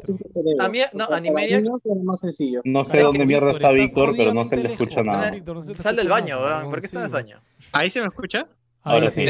A 0.60 0.70
mí- 0.70 0.80
no, 0.94 1.08
Animaniacs- 1.10 1.82
era 1.86 2.04
más 2.04 2.20
sencillo. 2.22 2.62
No 2.66 2.84
sé 2.86 3.00
dónde 3.02 3.24
mierda 3.28 3.52
está 3.52 3.72
Víctor, 3.72 4.16
pero 4.18 4.34
no 4.34 4.46
se 4.46 4.56
le 4.56 4.68
escucha 4.68 5.04
nada. 5.04 5.30
No 5.46 5.62
Sal 5.76 5.96
del 5.96 6.08
baño, 6.10 6.40
nada, 6.40 6.58
weón. 6.62 6.70
¿Por 6.72 6.80
qué 6.80 6.88
estás 6.88 7.02
en 7.02 7.06
el 7.06 7.12
baño? 7.12 7.40
¿Ahí 7.74 7.92
se 7.92 8.02
me 8.02 8.08
escucha? 8.08 8.48
Ahora 8.82 9.12
sí. 9.12 9.28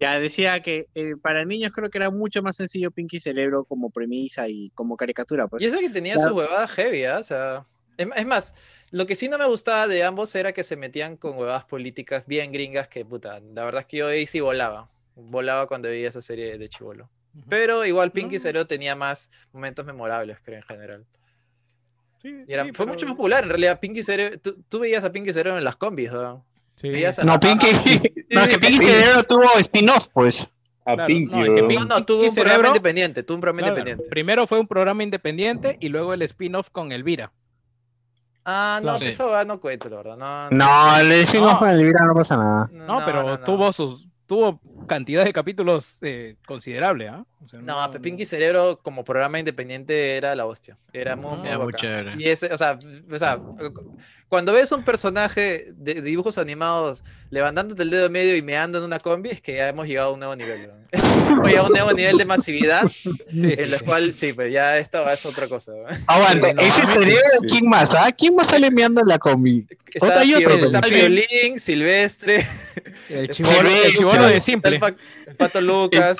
Ya 0.00 0.18
decía 0.18 0.60
que 0.62 0.86
eh, 0.94 1.12
para 1.22 1.44
niños 1.44 1.72
creo 1.74 1.90
que 1.90 1.98
era 1.98 2.10
mucho 2.10 2.42
más 2.42 2.56
sencillo 2.56 2.90
Pinky 2.90 3.20
Cerebro 3.20 3.64
como 3.64 3.90
premisa 3.90 4.48
y 4.48 4.70
como 4.70 4.96
caricatura. 4.96 5.46
Pues. 5.46 5.62
Y 5.62 5.66
eso 5.66 5.78
que 5.78 5.90
tenía 5.90 6.14
Claro. 6.14 6.30
su 6.30 6.36
huevada 6.38 6.66
heavy, 6.68 7.04
¿ah? 7.04 7.18
O 7.20 7.22
sea. 7.22 7.64
Es, 7.96 8.08
es 8.16 8.26
más, 8.26 8.54
lo 8.90 9.06
que 9.06 9.14
sí 9.16 9.28
no 9.28 9.38
me 9.38 9.46
gustaba 9.46 9.86
de 9.88 10.02
ambos 10.04 10.34
era 10.34 10.52
que 10.52 10.64
se 10.64 10.76
metían 10.76 11.16
con 11.16 11.36
huevadas 11.36 11.64
políticas 11.64 12.24
bien 12.26 12.52
gringas 12.52 12.88
que, 12.88 13.04
puta, 13.04 13.40
la 13.40 13.64
verdad 13.64 13.80
es 13.82 13.86
que 13.86 13.96
yo 13.98 14.08
ahí 14.08 14.26
sí 14.26 14.40
volaba. 14.40 14.88
Volaba 15.14 15.66
cuando 15.66 15.88
veía 15.88 16.08
esa 16.08 16.22
serie 16.22 16.56
de 16.58 16.68
Chivolo. 16.68 17.10
Pero 17.48 17.84
igual 17.86 18.12
Pinky. 18.12 18.38
Cerebro 18.38 18.66
tenía 18.66 18.94
más 18.94 19.30
momentos 19.52 19.84
memorables, 19.86 20.38
creo, 20.42 20.58
en 20.58 20.62
general. 20.64 21.06
Sí, 22.20 22.28
Y 22.46 22.52
era- 22.52 22.64
sí, 22.64 22.72
fue 22.72 22.84
pero- 22.86 22.94
mucho 22.94 23.06
más 23.06 23.14
popular, 23.16 23.42
en 23.44 23.50
realidad. 23.50 23.80
Pinky 23.80 24.02
Cerebro, 24.02 24.38
tú, 24.38 24.62
tú 24.68 24.78
veías 24.80 25.02
a 25.04 25.12
Pinky 25.12 25.32
Cerebro 25.32 25.58
en 25.58 25.64
las 25.64 25.76
combis, 25.76 26.12
¿no? 26.12 26.44
Sí. 26.76 26.88
Veías 26.90 27.18
a- 27.18 27.24
No, 27.24 27.38
Pinky, 27.40 27.66
no, 28.30 28.46
que 28.46 28.58
Pinky 28.58 28.78
Cerebro 28.78 29.22
tuvo 29.24 29.44
spin-off, 29.58 30.08
pues. 30.12 30.52
A 30.84 30.94
Claro, 30.94 31.06
Pinky, 31.06 31.34
no. 31.36 31.68
Pinky- 31.68 31.74
No, 31.76 31.84
no, 31.84 32.04
tuvo 32.04 32.24
un 32.24 32.34
programa 32.34 32.50
Cerebro- 32.56 32.68
independiente, 32.68 33.22
tuvo 33.22 33.36
un 33.36 33.40
programa 33.40 33.58
Claro, 33.60 33.72
independiente. 33.78 34.10
Primero 34.10 34.46
fue 34.46 34.60
un 34.60 34.66
programa 34.68 35.02
independiente 35.02 35.76
y 35.80 35.88
luego 35.88 36.12
el 36.14 36.22
spin-off 36.22 36.70
con 36.70 36.92
Elvira. 36.92 37.32
Ah, 38.44 38.80
no, 38.82 38.96
eso 38.96 39.34
ah, 39.36 39.44
no 39.44 39.60
cuento, 39.60 39.88
la 39.88 39.96
verdad. 39.96 40.16
No, 40.16 40.50
No, 40.50 40.96
spin-off 41.22 41.52
No. 41.52 41.58
con 41.60 41.68
el 41.70 41.80
Elvira 41.80 42.00
no 42.06 42.14
pasa 42.14 42.36
nada. 42.36 42.68
No, 42.72 43.04
pero 43.04 43.40
tuvo 43.40 43.72
sus 43.72 44.08
tuvo 44.26 44.60
cantidad 44.86 45.24
de 45.24 45.32
capítulos 45.32 45.98
eh, 46.02 46.36
considerable, 46.46 47.08
¿ah? 47.08 47.24
O 47.44 47.48
sea, 47.48 47.60
No, 47.60 47.88
pero 47.90 48.02
Pinky 48.02 48.24
Cerebro 48.24 48.78
como 48.82 49.04
programa 49.04 49.38
independiente 49.38 50.16
era 50.16 50.34
la 50.34 50.46
hostia. 50.46 50.76
Era 50.92 51.16
muy, 51.16 51.38
muy 51.38 51.48
Era 51.48 51.58
muy 51.58 51.72
chévere. 51.74 52.12
Y 52.16 52.28
ese, 52.28 52.52
o 52.52 52.56
sea, 52.56 52.78
o 53.10 53.18
sea, 53.18 53.38
cuando 54.28 54.52
ves 54.52 54.72
un 54.72 54.82
personaje 54.84 55.68
de 55.76 56.00
dibujos 56.00 56.38
animados 56.38 57.02
levantándote 57.30 57.82
el 57.82 57.90
dedo 57.90 58.08
medio 58.10 58.36
y 58.36 58.42
meando 58.42 58.78
en 58.78 58.84
una 58.84 58.98
combi, 58.98 59.30
es 59.30 59.40
que 59.40 59.56
ya 59.56 59.68
hemos 59.68 59.86
llegado 59.86 60.10
a 60.10 60.12
un 60.12 60.20
nuevo 60.20 60.36
nivel. 60.36 60.68
¿no? 60.68 60.72
Hemos 61.32 61.46
llegado 61.48 61.66
a 61.66 61.68
un 61.68 61.72
nuevo 61.74 61.92
nivel 61.92 62.18
de 62.18 62.24
masividad, 62.26 62.82
en 63.30 63.44
el 63.72 63.82
cual, 63.84 64.12
sí, 64.12 64.32
pues 64.34 64.52
ya 64.52 64.78
esto 64.78 65.08
es 65.10 65.24
otra 65.26 65.48
cosa. 65.48 65.72
¿no? 65.72 65.84
Aguanta, 66.06 66.52
no, 66.52 66.60
ese 66.62 66.84
cerebro, 66.84 67.20
¿quién 67.48 67.68
más? 67.68 67.94
¿Ah? 67.94 68.10
¿Quién 68.16 68.34
más 68.36 68.48
sale 68.48 68.70
meando 68.70 69.00
en 69.00 69.08
la 69.08 69.18
combi? 69.18 69.66
Está, 69.92 70.06
Otra 70.06 70.24
y 70.24 70.34
otra, 70.34 70.56
Pio- 70.56 70.64
está. 70.64 70.80
Piolín, 70.82 71.58
Silvestre, 71.58 72.46
el 73.10 73.28
chivolo, 73.30 73.68
el 74.26 74.32
de 74.34 74.40
simple. 74.40 74.74
el, 74.74 74.80
pa- 74.80 74.94
el 75.26 75.36
Pato 75.36 75.60
Lucas. 75.60 76.18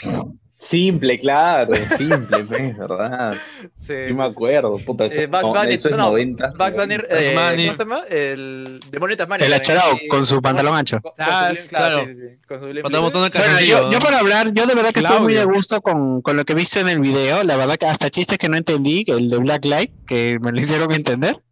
Simple, 0.65 1.19
claro, 1.19 1.75
simple, 1.99 2.45
pues, 2.45 2.79
¿verdad? 2.79 3.33
Sí, 3.33 3.69
Sí 3.81 3.95
sí, 4.07 4.13
me 4.15 4.25
acuerdo, 4.25 4.79
puta, 4.79 5.07
eso, 5.07 5.17
Eh, 5.17 5.27
Bugs 5.27 5.43
no, 5.43 5.53
Bunny, 5.55 5.75
eso 5.75 5.89
es 5.89 5.97
no, 5.97 6.11
90. 6.11 6.53
Bugs 6.57 6.77
Bunny, 6.77 6.95
eh. 6.95 7.35
¿cómo 7.35 7.73
se 7.75 7.79
llama? 7.79 8.01
El 8.09 8.81
demonio 8.91 9.15
de 9.15 9.17
Tasmania. 9.17 9.47
El 9.47 9.53
achorado, 9.55 9.95
Y- 10.01 10.07
con 10.07 10.25
su 10.25 10.41
pantalón 10.41 10.77
ancho. 10.77 11.01
Con, 11.03 11.13
con 11.17 11.25
Ah, 11.27 11.53
su 11.61 11.69
claro, 11.69 12.03
claro. 12.05 12.07
sí, 12.07 12.29
sí, 12.31 12.41
con 12.47 12.61
su 12.61 12.67
Bueno, 12.67 13.61
yo, 13.67 13.91
yo 13.91 13.99
para 13.99 14.21
hablar, 14.21 14.53
yo 14.53 14.67
de 14.67 14.75
verdad 14.77 14.93
que 14.93 15.01
estoy 15.01 15.19
muy 15.21 15.33
de 15.35 15.41
Claudio. 15.41 15.57
gusto 15.57 15.81
con, 15.81 16.23
con 16.23 16.37
lo 16.37 16.45
que 16.45 16.53
he 16.53 16.57
visto 16.57 16.79
en 16.79 16.89
el 16.89 17.01
video. 17.01 17.43
La 17.43 17.57
verdad 17.57 17.77
que 17.77 17.87
hasta 17.87 18.09
chistes 18.09 18.39
que 18.39 18.49
no 18.49 18.57
entendí, 18.57 19.05
que 19.05 19.13
el 19.13 19.29
de 19.31 19.39
Black 19.39 19.65
Light, 19.65 19.91
que 20.07 20.39
me 20.43 20.53
lo 20.53 20.61
hicieron 20.61 20.93
entender. 20.93 21.43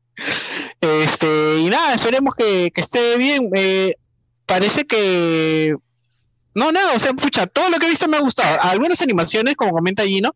Este, 0.80 1.58
y 1.58 1.68
nada, 1.68 1.94
esperemos 1.94 2.34
que, 2.36 2.70
que 2.72 2.80
esté 2.80 3.16
bien. 3.18 3.50
Eh, 3.56 3.94
parece 4.46 4.84
que. 4.86 5.74
No, 6.60 6.72
nada, 6.72 6.92
o 6.94 6.98
sea, 6.98 7.12
pucha, 7.14 7.46
todo 7.46 7.70
lo 7.70 7.78
que 7.78 7.86
he 7.86 7.88
visto 7.88 8.06
me 8.06 8.16
ha 8.16 8.20
gustado. 8.20 8.60
Algunas 8.62 9.00
animaciones, 9.02 9.56
como 9.56 9.72
comenta 9.72 10.04
Gino, 10.04 10.34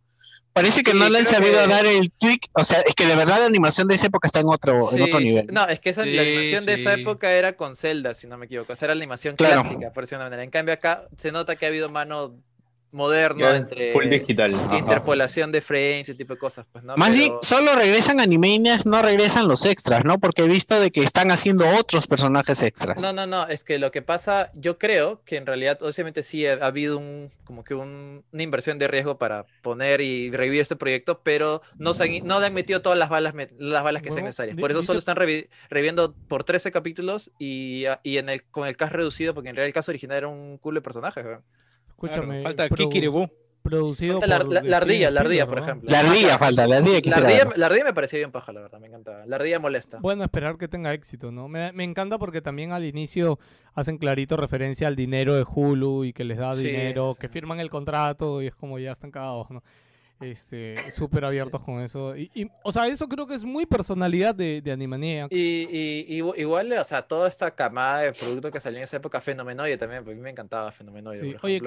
parece 0.55 0.83
que 0.83 0.93
Sí, 0.93 0.99
no 0.99 1.09
le 1.11 1.19
han 1.19 1.27
sabido 1.27 1.61
que- 1.61 1.67
dar 1.69 1.85
el 1.87 2.11
tweak. 2.19 2.41
O 2.55 2.65
sea, 2.65 2.81
es 2.81 2.95
que 2.95 3.07
de 3.07 3.15
verdad 3.15 3.41
la 3.41 3.47
animación 3.47 3.89
de 3.89 3.97
esa 3.97 4.07
época 4.07 4.27
está 4.27 4.41
en 4.41 4.49
otro, 4.49 4.75
en 4.93 5.03
otro 5.03 5.21
nivel. 5.21 5.47
No, 5.53 5.67
es 5.69 5.81
que 5.81 5.91
esa, 5.91 6.07
la 6.07 6.13
Sí, 6.13 6.19
animación 6.19 6.65
de 6.65 6.75
esa 6.75 6.95
época 6.95 7.31
era 7.33 7.55
con 7.57 7.77
Zelda, 7.77 8.15
si 8.15 8.27
no 8.27 8.39
me 8.39 8.47
equivoco. 8.47 8.73
O 8.73 8.77
sea, 8.77 8.87
era 8.87 8.95
la 8.95 9.03
animación 9.03 9.37
Claro. 9.37 9.61
clásica, 9.63 9.93
por 9.93 10.05
decirlo 10.05 10.21
de 10.21 10.23
una 10.29 10.31
manera. 10.31 10.45
En 10.45 10.51
cambio, 10.51 10.73
acá 10.75 11.05
se 11.17 11.31
nota 11.33 11.57
que 11.57 11.67
ha 11.67 11.69
habido 11.69 11.89
mano 11.91 12.35
moderno 12.95 13.41
Ya, 13.41 13.57
entre 13.57 13.93
full 13.93 14.09
digital. 14.09 14.55
ajá. 14.55 14.79
interpolación 14.79 15.53
de 15.53 15.61
frames, 15.61 16.09
ese 16.09 16.15
tipo 16.15 16.35
de 16.35 16.39
cosas, 16.39 16.65
pues, 16.73 16.85
¿no? 16.85 16.97
Más 16.97 17.15
bien, 17.15 17.31
Pero- 17.31 17.43
solo 17.43 17.75
regresan 17.75 18.21
Animaniacs, 18.21 18.87
no 18.87 19.03
regresan 19.03 19.49
los 19.49 19.67
extras, 19.67 20.05
¿no? 20.05 20.19
Porque 20.19 20.43
he 20.43 20.49
visto 20.49 20.79
de 20.81 20.91
que 20.91 21.03
están 21.03 21.31
haciendo 21.31 21.69
otros 21.69 22.07
personajes 22.07 22.63
extras. 22.63 23.03
No, 23.03 23.13
no, 23.13 23.27
no, 23.27 23.47
es 23.49 23.65
que 23.65 23.79
lo 23.79 23.91
que 23.91 24.01
pasa, 24.03 24.51
yo 24.55 24.79
creo 24.79 25.21
que 25.25 25.37
en 25.37 25.47
realidad, 25.47 25.83
obviamente 25.83 26.23
sí 26.23 26.47
ha, 26.47 26.55
ha 26.55 26.67
habido 26.67 26.97
un, 26.99 27.29
como 27.45 27.65
que 27.65 27.75
un- 27.75 28.25
una 28.33 28.43
inversión 28.43 28.79
de 28.79 28.87
riesgo 28.89 29.19
para 29.19 29.45
poner 29.63 30.01
y 30.01 30.31
revivir 30.31 30.61
este 30.63 30.77
proyecto, 30.77 31.21
pero 31.23 31.61
no, 31.77 31.93
se 31.95 32.05
han, 32.05 32.27
no 32.27 32.39
le 32.41 32.47
han 32.47 32.55
metido 32.55 32.81
todas 32.81 32.99
las 32.99 33.09
balas, 33.11 33.35
las 33.59 33.83
balas 33.83 34.03
que 34.03 34.09
sean 34.11 34.15
Bueno, 34.17 34.27
necesarias. 34.29 34.57
di- 34.57 34.61
Por 34.61 34.71
eso 34.71 34.81
dice- 34.81 34.87
solo 34.87 34.99
están 35.01 35.17
revi- 35.17 35.49
reviviendo 35.69 36.15
por 36.29 36.45
13 36.45 36.71
capítulos 36.71 37.33
y, 37.39 37.85
y 38.05 38.19
en 38.19 38.29
el, 38.29 38.45
con 38.45 38.69
el 38.69 38.77
cast 38.77 38.93
reducido, 38.93 39.35
porque 39.35 39.49
en 39.51 39.57
realidad 39.57 39.69
el 39.69 39.75
caso 39.75 39.91
original 39.91 40.17
era 40.19 40.29
un 40.29 40.59
culo 40.59 40.77
de 40.79 40.83
personajes. 40.83 41.25
weón. 41.25 41.43
Escúchame. 41.95 42.43
falta 42.43 42.69
Kikiribu. 42.69 43.29
Producido 43.63 44.21
Falta 44.21 44.27
la, 44.39 44.45
por 44.45 44.53
la- 44.53 44.63
la 44.63 44.77
ardilla, 44.77 44.97
Steven 45.09 45.15
la 45.15 45.21
ardilla, 45.23 45.47
por 45.47 45.57
¿no? 45.57 45.63
ejemplo. 45.63 45.91
La 45.91 46.01
ardilla 46.01 46.37
falta, 46.37 46.67
la 46.67 46.77
ardilla 46.77 47.01
La 47.07 47.17
ardilla, 47.17 47.49
la 47.57 47.67
ardilla 47.67 47.85
me 47.85 47.95
parecía 47.95 48.19
bien 48.19 48.31
paja, 48.31 48.53
la 48.53 48.61
verdad, 48.61 48.79
me 48.79 48.89
encantaba. 48.89 49.25
La 49.25 49.37
ardilla 49.37 49.59
molesta. 49.59 50.01
Bueno, 50.01 50.23
esperar 50.23 50.59
que 50.59 50.69
tenga 50.69 50.93
éxito, 50.93 51.33
¿no? 51.33 51.49
Me, 51.49 51.73
me 51.73 51.83
encanta 51.83 52.19
porque 52.19 52.43
también 52.43 52.73
al 52.73 52.85
inicio 52.85 53.39
hacen 53.73 53.97
clarito 53.97 54.37
referencia 54.37 54.87
al 54.87 54.97
dinero 54.97 55.35
de 55.35 55.47
Hulu 55.51 56.05
y 56.05 56.13
que 56.13 56.25
les 56.25 56.37
da 56.37 56.53
Sí, 56.53 56.67
dinero, 56.67 57.15
sí, 57.15 57.21
que 57.21 57.29
sí. 57.29 57.33
firman 57.33 57.59
el 57.59 57.71
contrato 57.71 58.43
y 58.43 58.49
es 58.49 58.55
como 58.55 58.79
ya 58.79 58.93
están 58.93 59.11
cagados, 59.11 59.51
¿no? 59.51 59.63
Este, 60.31 60.91
súper 60.91 61.25
abiertos 61.25 61.63
con 61.63 61.81
eso. 61.81 62.17
Y, 62.17 62.31
y, 62.35 62.49
o 62.63 62.73
sea, 62.73 62.87
eso 62.87 63.09
creo 63.09 63.27
que 63.27 63.35
es 63.35 63.45
muy 63.45 63.67
personalidad 63.67 64.35
de, 64.35 64.61
de 64.63 64.73
Animaniacs. 64.73 65.33
Y, 65.35 65.69
y- 65.71 66.07
y- 66.21 66.41
igual, 66.41 66.73
o 66.73 66.85
sea, 66.85 67.03
toda 67.03 67.29
esta 67.29 67.51
camada 67.53 68.01
de 68.01 68.13
productos 68.13 68.51
que 68.51 68.61
salió 68.61 68.79
en 68.79 68.85
esa 68.85 68.97
época, 68.97 69.21
Fenomenoide 69.21 69.77
también, 69.77 70.03
porque 70.03 70.15
a 70.15 70.17
mí 70.17 70.23
me 70.23 70.31
encantaba 70.31 70.71
Fenomenoide. 70.73 71.21
Sí, 71.31 71.37
Oye, 71.43 71.61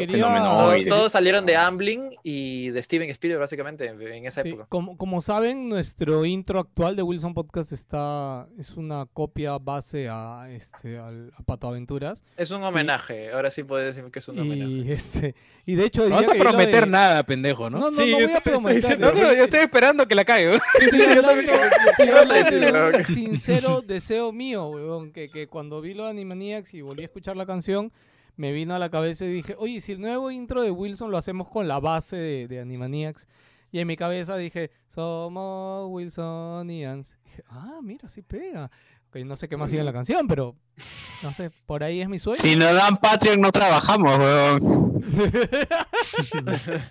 Todos 0.88 1.12
salieron 1.12 1.46
de 1.46 1.56
Amblin 1.56 2.10
y 2.24 2.70
de 2.70 2.82
Steven 2.84 3.10
Spielberg, 3.10 3.40
básicamente, 3.42 3.86
en, 3.88 4.26
esa 4.26 4.42
Sí, 4.44 4.50
época. 4.50 4.66
como, 4.70 4.98
como 4.98 5.22
saben, 5.22 5.70
nuestro 5.70 6.26
intro 6.26 6.60
actual 6.60 6.96
de 6.96 7.04
Wilson 7.04 7.34
Podcast 7.34 7.72
está 7.72 8.48
es 8.58 8.72
una 8.78 9.06
copia 9.14 9.58
base 9.58 10.08
a 10.10 10.48
este 10.52 10.98
al, 10.98 11.32
a 11.38 11.44
Pato 11.44 11.68
Aventuras 11.68 12.24
Es 12.36 12.52
un 12.52 12.64
homenaje, 12.64 13.32
ahora 13.32 13.52
sí 13.52 13.64
puedes 13.64 13.96
decir 13.96 14.10
que 14.12 14.20
es 14.20 14.28
un 14.28 14.40
homenaje. 14.40 14.72
y 14.72 14.92
este 14.92 15.36
y 15.66 15.76
de 15.76 15.86
hecho 15.86 16.08
No 16.08 16.16
vas 16.16 16.28
a 16.30 16.34
prometer 16.34 16.86
de- 16.86 16.92
nada, 16.92 17.24
pendejo, 17.24 17.70
¿no? 17.70 17.78
No, 17.80 17.86
no, 17.86 17.92
Sí, 17.92 18.12
no 18.12 18.18
voy 18.18 18.24
No, 18.52 19.14
no, 19.14 19.34
yo 19.34 19.44
estoy 19.44 19.60
esperando 19.62 20.08
que 20.08 20.16
la 20.16 20.26
cague. 20.26 20.48
weón. 20.50 20.62
Estoy 20.82 21.02
hablando- 21.02 21.42
estoy 21.42 22.08
ibas 22.08 22.18
a 22.18 22.22
hablando 22.22 22.34
decir, 22.34 22.60
de 22.60 22.72
un 22.72 22.76
weón? 22.94 23.04
sincero 23.04 23.82
deseo 23.82 24.32
mío, 24.32 24.68
weón, 24.68 25.12
que, 25.12 25.30
que 25.30 25.48
cuando 25.48 25.82
vi 25.82 25.94
lo 25.94 26.04
de 26.06 26.10
Animaniacs 26.12 26.74
y 26.74 26.82
volví 26.82 27.02
a 27.04 27.06
escuchar 27.06 27.36
la 27.38 27.46
canción, 27.46 27.92
me 28.36 28.52
vino 28.52 28.76
a 28.76 28.80
la 28.80 28.90
cabeza 28.90 29.26
y 29.26 29.30
dije, 29.32 29.56
oye, 29.58 29.80
si 29.82 29.94
el 29.94 30.02
nuevo 30.02 30.30
intro 30.32 30.62
de 30.62 30.72
Wilson 30.72 31.10
lo 31.12 31.18
hacemos 31.18 31.48
con 31.50 31.68
la 31.68 31.80
base 31.80 32.18
de, 32.18 32.48
de 32.48 32.60
Animaniacs. 32.60 33.28
Y 33.70 33.80
en 33.80 33.88
mi 33.88 33.98
cabeza 33.98 34.38
dije, 34.38 34.72
somos 34.88 35.88
Wilsonians. 35.90 37.18
Dije, 37.26 37.44
ah, 37.50 37.80
mira, 37.84 38.08
sí 38.10 38.22
pega. 38.22 38.72
Ok, 39.10 39.16
no 39.26 39.36
sé 39.36 39.48
qué 39.48 39.56
más 39.58 39.70
sigue 39.70 39.80
en 39.80 39.86
la 39.86 39.94
canción, 39.94 40.28
pero 40.28 40.56
no 40.76 41.32
sé, 41.32 41.50
por 41.66 41.84
ahí 41.84 42.02
es 42.02 42.10
mi 42.10 42.20
sueño. 42.20 42.38
Si 42.40 42.56
nos 42.56 42.74
dan 42.74 42.98
Patreon 42.98 43.40
no 43.42 43.52
trabajamos, 43.52 44.18
weón. 44.20 45.02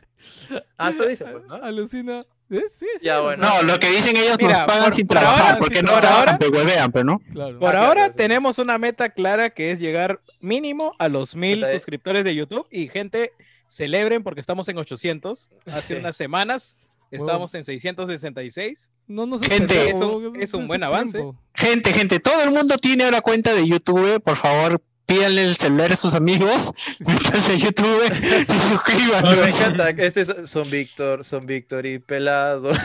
Ah, 0.79 0.91
eso 0.91 1.07
dice, 1.07 1.25
pues, 1.25 1.45
¿no? 1.47 1.55
Alucina. 1.57 2.25
Eh, 2.51 2.63
Sí, 2.71 2.87
sí. 2.99 3.07
Ya, 3.07 3.21
bueno. 3.21 3.45
No, 3.47 3.63
lo 3.63 3.79
que 3.79 3.91
dicen 3.91 4.17
ellos 4.17 4.37
Mira, 4.39 4.51
nos 4.53 4.63
pagan 4.63 4.85
por- 4.85 4.93
sin 4.93 5.07
por 5.07 5.17
trabajar, 5.19 5.43
ahora, 5.47 5.59
porque 5.59 5.83
no 5.83 5.93
por 5.93 6.01
trabajan, 6.01 6.39
te 6.39 6.49
huevean, 6.49 6.93
pero 6.93 7.05
no. 7.05 7.19
claro. 7.33 7.59
Por 7.59 7.69
Ah, 7.69 7.73
claro, 7.73 7.87
ahora 7.89 8.07
sí. 8.09 8.13
tenemos 8.17 8.59
una 8.59 8.79
meta 8.79 9.09
clara 9.11 9.51
que 9.51 9.71
es 9.73 9.79
llegar 9.81 10.21
mínimo 10.41 10.93
a 10.99 11.09
los 11.09 11.35
mil 11.37 11.65
suscriptores 11.69 12.25
de 12.25 12.35
YouTube 12.35 12.67
y 12.71 12.89
gente 12.89 13.33
celebren 13.69 14.23
porque 14.23 14.41
estamos 14.41 14.69
en 14.69 14.79
800. 14.79 15.49
Hace 15.67 15.81
Sí. 15.83 15.95
unas 15.95 16.17
semanas 16.17 16.79
estábamos 17.11 17.55
en 17.55 17.65
666. 17.65 18.91
No 19.07 19.27
nos 19.27 19.43
Gente, 19.43 19.91
es 19.91 19.97
un- 19.97 20.41
es 20.43 20.53
un 20.55 20.67
buen 20.67 20.83
avance. 20.83 21.25
Gente, 21.55 21.93
gente, 21.93 22.19
todo 22.21 22.43
el 22.43 22.51
mundo 22.51 22.77
tiene 22.79 23.05
ahora 23.05 23.21
cuenta 23.21 23.55
de 23.55 23.67
YouTube, 23.67 24.21
por 24.23 24.37
favor, 24.37 24.83
pídanle 25.07 25.45
el 25.45 25.55
celular 25.57 25.93
a 25.93 25.97
sus 25.97 26.15
amigos, 26.15 26.73
métanse 27.07 27.53
a 27.53 27.57
YouTube 27.57 28.03
y 28.05 28.11
No, 28.11 28.55
me 28.55 28.61
suscríbanse. 28.61 29.59
encanta. 29.63 29.95
que 29.95 30.07
Este 30.07 30.23
es- 30.23 30.35
son 30.45 30.69
Víctor, 30.71 31.25
son 31.25 31.47
Víctor 31.47 31.87
y 31.87 31.99
Pelado. 32.01 32.71
Ay, 32.73 32.79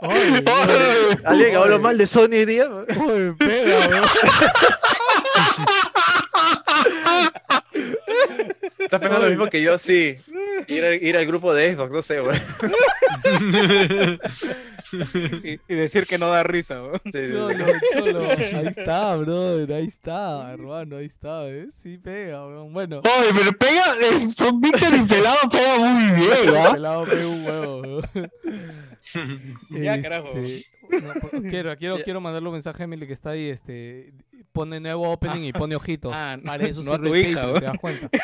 ay, 0.00 0.42
ay. 0.46 1.16
¿Alguien 1.24 1.56
habló 1.56 1.80
mal 1.80 1.98
de 1.98 2.06
Sony 2.06 2.30
hoy 2.32 2.44
día? 2.46 2.68
Uy, 2.68 3.34
pega. 3.38 4.02
¿Estás 8.78 9.00
pensando 9.00 9.24
lo 9.26 9.30
mismo 9.30 9.46
que 9.48 9.62
yo? 9.62 9.78
Sí. 9.78 10.16
Ir, 10.68 10.84
al- 10.84 11.02
ir 11.02 11.16
al 11.16 11.26
grupo 11.26 11.52
de 11.54 11.74
Xbox, 11.74 11.92
no 11.92 12.02
sé, 12.02 12.20
güey. 12.20 12.38
Y, 15.42 15.52
y 15.68 15.74
decir 15.74 16.06
que 16.06 16.18
no 16.18 16.28
da 16.28 16.42
risa. 16.42 16.74
¿no? 16.74 16.92
Sí, 17.10 17.28
sí, 17.28 17.32
Cholo, 17.32 17.64
sí. 17.64 17.72
cholo. 17.94 18.20
Ahí 18.30 18.66
está, 18.66 19.16
brother. 19.16 19.72
Ahí 19.72 19.86
está, 19.86 20.52
hermano. 20.52 20.96
Ahí 20.98 21.06
está, 21.06 21.48
¿eh? 21.48 21.68
Sí, 21.74 21.96
pega, 21.96 22.46
weón. 22.46 22.72
Bueno. 22.74 22.98
Oye, 22.98 23.28
pero 23.34 23.52
pega, 23.56 23.84
es- 24.12 24.34
son 24.34 24.60
Víctor 24.60 24.90
y 24.94 25.08
Pelado 25.08 25.38
pega 25.50 25.78
muy 25.78 26.20
bien, 26.20 26.56
¿ah? 26.56 26.72
Pelado 26.74 27.04
pega 27.06 27.26
un 27.26 27.44
huevo. 27.46 28.02
Ya, 29.70 30.00
carajo. 30.02 30.28
Este, 30.36 30.66
no, 30.90 31.14
po- 31.20 31.30
quiero, 31.48 31.76
quiero, 31.78 31.96
quiero 32.04 32.20
mandarle 32.20 32.48
un 32.48 32.54
mensaje 32.54 32.82
a 32.82 32.84
Emily 32.84 33.06
que 33.06 33.14
está 33.14 33.30
ahí, 33.30 33.48
este, 33.48 34.12
pone 34.52 34.78
nuevo 34.80 35.10
opening 35.10 35.42
y 35.42 35.52
pone 35.52 35.74
ojitos. 35.76 36.12
Ah, 36.14 36.36
Para 36.44 36.66
eso 36.66 36.82
no 36.82 36.94
a 36.94 36.98
tu 36.98 37.14
hija. 37.14 37.52
¿te 37.54 37.60
das 37.60 37.78
cuenta? 37.78 38.08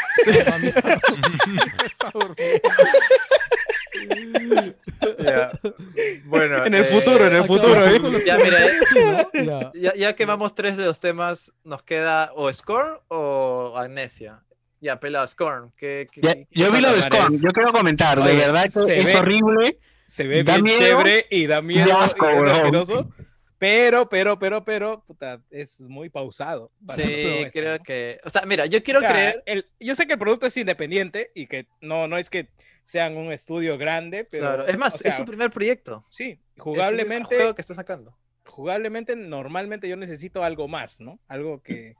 Bueno. 6.24 6.64
En 6.66 6.74
el 6.74 6.82
eh, 6.82 6.84
futuro, 6.84 7.26
en 7.26 7.36
el 7.36 7.44
futuro, 7.44 7.86
¿eh? 7.86 8.00
Ya, 8.26 8.36
mira, 8.38 8.66
eh. 8.66 9.70
Ya. 9.74 9.94
Ya, 9.94 10.12
quemamos 10.16 10.54
tres 10.54 10.76
de 10.76 10.84
los 10.86 11.00
temas, 11.00 11.52
nos 11.64 11.82
queda 11.82 12.30
o 12.34 12.52
Scorn 12.52 12.98
o 13.08 13.74
Amnesia. 13.76 14.42
Ya, 14.80 15.00
pelado, 15.00 15.26
Scorn. 15.26 15.72
¿Qué, 15.76 16.06
qué- 16.10 16.20
Ya- 16.22 16.34
qué 16.34 16.46
yo 16.52 16.70
vi 16.72 16.80
lo 16.80 16.92
de 16.92 17.02
Scorn, 17.02 17.40
yo 17.40 17.50
quiero 17.50 17.72
comentar, 17.72 18.22
de 18.22 18.34
verdad 18.34 18.64
que 18.72 19.00
es 19.00 19.12
ve- 19.12 19.18
horrible. 19.18 19.78
Se 20.06 20.26
ve 20.26 20.42
bien 20.42 20.62
miedo 20.62 20.78
chévere 20.78 21.26
y 21.30 21.46
da 21.46 21.60
miedo 21.60 21.88
y 21.88 21.90
asco, 21.90 22.26
y 22.30 22.32
es 22.34 22.40
weón. 22.40 22.50
asqueroso. 22.50 23.10
Pero, 23.58 24.08
pero, 24.08 24.38
pero, 24.38 24.64
pero, 24.64 25.02
puta, 25.04 25.42
es 25.50 25.80
muy 25.80 26.08
pausado. 26.10 26.70
Sí, 26.94 27.46
creo 27.52 27.78
¿no? 27.78 27.82
que. 27.82 28.20
O 28.24 28.30
sea, 28.30 28.42
mira, 28.46 28.66
yo 28.66 28.82
quiero 28.82 29.00
O 29.00 29.02
sea, 29.02 29.10
creer. 29.12 29.42
el- 29.46 29.66
yo 29.80 29.94
sé 29.96 30.06
que 30.06 30.12
el 30.12 30.18
producto 30.18 30.46
es 30.46 30.56
independiente 30.56 31.32
y 31.34 31.46
que 31.48 31.66
no, 31.80 32.06
no 32.06 32.16
es 32.18 32.30
que 32.30 32.48
sean 32.84 33.16
un 33.16 33.32
estudio 33.32 33.76
grande, 33.76 34.24
pero. 34.24 34.44
Claro. 34.44 34.66
Es 34.68 34.78
más, 34.78 34.94
o 34.94 34.98
sea, 34.98 35.10
es 35.10 35.16
su 35.16 35.24
primer 35.24 35.50
proyecto. 35.50 36.04
Sí, 36.08 36.38
Es 36.56 36.62
jugablemente, 36.62 37.34
juego 37.36 37.54
que 37.56 37.62
está 37.62 37.74
sacando. 37.74 38.16
jugablemente, 38.46 39.16
normalmente 39.16 39.88
yo 39.88 39.96
necesito 39.96 40.44
algo 40.44 40.68
más, 40.68 41.00
¿no? 41.00 41.18
Algo 41.26 41.60
que, 41.62 41.96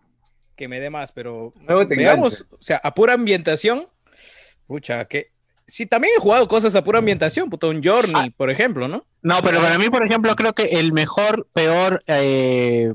que 0.57 0.69
me 0.69 0.79
dé 0.79 0.91
más, 0.91 1.11
pero 1.13 1.53
Algo 1.67 1.89
te 1.89 1.97
veamos, 1.97 2.47
o 2.51 2.63
sea, 2.63 2.77
a 2.85 2.95
pura 2.95 3.15
ambientación, 3.15 3.89
pucha, 4.67 5.05
que 5.07 5.33
si 5.69 5.87
también 5.87 6.15
he 6.17 6.21
jugado 6.21 6.49
cosas 6.49 6.75
a 6.75 6.83
pura 6.83 6.99
ambientación, 6.99 7.49
puta, 7.51 7.69
un 7.69 7.83
Journey, 7.85 8.31
por 8.31 8.51
ejemplo, 8.51 8.89
¿no? 8.89 9.05
No, 9.23 9.37
pero 9.43 9.61
para 9.61 9.79
mí, 9.79 9.91
por 9.91 10.05
ejemplo, 10.05 10.35
creo 10.35 10.55
que 10.55 10.65
el 10.81 10.93
mejor, 10.93 11.47
peor 11.53 12.03
eh, 12.09 12.93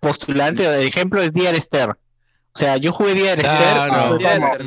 postulante 0.00 0.66
o 0.66 0.70
de 0.70 0.86
ejemplo 0.86 1.22
es 1.22 1.32
Dear 1.32 1.54
Esther. 1.54 1.90
O 1.90 2.58
sea, 2.58 2.78
yo 2.78 2.90
jugué 2.90 3.14
Dear 3.14 3.38
Esther. 3.38 3.58
Como- 3.90 4.18
Esther, 4.38 4.60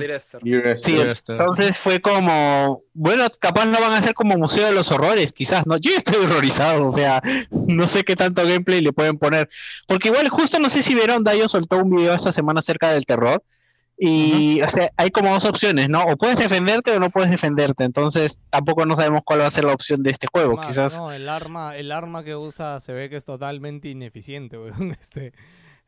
Sí, 0.78 0.96
entonces 1.34 1.78
fue 1.80 2.00
como, 2.00 2.84
bueno, 2.94 3.26
capaz 3.40 3.66
no 3.66 3.82
van 3.82 3.94
a 3.94 4.02
ser 4.02 4.14
como 4.14 4.38
Museo 4.38 4.68
de 4.68 4.74
los 4.74 4.92
Horrores, 4.92 5.34
quizás, 5.34 5.66
¿no? 5.66 5.76
Yo 5.78 5.92
estoy 5.96 6.24
horrorizado, 6.24 6.86
o 6.86 6.92
sea, 6.92 7.20
no 7.50 7.88
sé 7.88 8.04
qué 8.04 8.16
tanto 8.16 8.44
gameplay 8.44 8.82
le 8.82 8.94
pueden 8.94 9.18
poner. 9.18 9.50
Porque 9.88 10.10
igual, 10.10 10.30
justo 10.30 10.60
no 10.60 10.70
sé 10.70 10.84
si 10.84 10.94
vieron, 10.94 11.24
Dayo 11.24 11.50
soltó 11.50 11.78
un 11.78 11.90
video 11.96 12.14
esta 12.14 12.32
semana 12.32 12.60
acerca 12.60 12.92
del 12.94 13.06
terror. 13.06 13.44
Y, 14.02 14.62
o 14.62 14.68
sea, 14.70 14.90
hay 14.96 15.12
como 15.12 15.34
dos 15.34 15.44
opciones, 15.44 15.90
¿no? 15.90 16.04
O 16.06 16.16
puedes 16.16 16.40
defenderte 16.40 16.92
o 16.92 17.00
no 17.02 17.10
puedes 17.10 17.30
defenderte. 17.32 17.84
Entonces, 17.84 18.46
tampoco 18.50 18.86
no 18.86 18.96
sabemos 18.96 19.22
cuál 19.26 19.42
va 19.42 19.48
a 19.48 19.52
ser 19.52 19.66
la 19.66 19.74
opción 19.74 20.02
de 20.04 20.12
este 20.12 20.28
juego. 20.32 20.60
Quizás. 20.62 21.02
No, 21.02 21.12
el 21.12 21.28
arma, 21.28 21.76
el 21.76 21.92
arma 21.92 22.24
que 22.24 22.34
usa 22.36 22.80
se 22.80 22.94
ve 22.94 23.10
que 23.10 23.18
es 23.18 23.26
totalmente 23.26 23.90
ineficiente, 23.90 24.58
weón. 24.58 24.92
Este, 25.02 25.34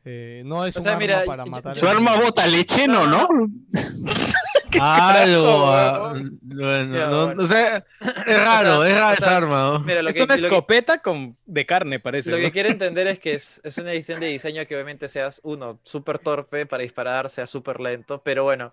eh, 0.04 0.42
no 0.44 0.66
es 0.66 0.76
O 0.76 0.80
un 0.80 0.82
sea, 0.82 0.92
arma 0.92 1.00
mira, 1.00 1.22
para 1.24 1.44
yo- 1.46 1.50
matar. 1.50 1.76
Su 1.76 1.88
arma 1.88 2.16
bota 2.16 2.46
leche, 2.46 2.86
¿no? 2.86 3.06
Algo. 4.80 5.70
carajo, 5.70 5.72
ah? 5.74 6.14
Bueno, 6.42 7.10
no, 7.34 7.42
o 7.42 7.46
sea, 7.46 7.84
es 8.00 8.44
raro, 8.44 8.78
O 8.80 8.84
sea, 8.84 8.90
es 8.92 8.98
raro 8.98 9.08
o 9.08 9.12
esa 9.12 9.36
arma. 9.36 9.62
¿no? 9.72 9.78
Mira, 9.80 10.02
lo 10.02 10.10
es 10.10 10.16
que, 10.16 10.22
una 10.22 10.34
lo 10.36 10.40
que- 10.40 10.46
escopeta 10.46 10.98
con, 10.98 11.36
de 11.46 11.66
carne, 11.66 12.00
parece. 12.00 12.30
Lo 12.30 12.36
¿no? 12.36 12.42
que 12.42 12.52
quiero 12.52 12.68
entender 12.70 13.06
es 13.06 13.18
que 13.18 13.34
es, 13.34 13.60
es 13.64 13.78
una 13.78 13.92
edición 13.92 14.20
de 14.20 14.28
diseño 14.28 14.66
que 14.66 14.74
obviamente 14.74 15.08
seas, 15.08 15.40
uno, 15.44 15.78
súper 15.82 16.18
torpe 16.18 16.66
para 16.66 16.82
disparar, 16.82 17.28
sea 17.28 17.46
súper 17.46 17.80
lento, 17.80 18.22
pero 18.22 18.44
bueno, 18.44 18.72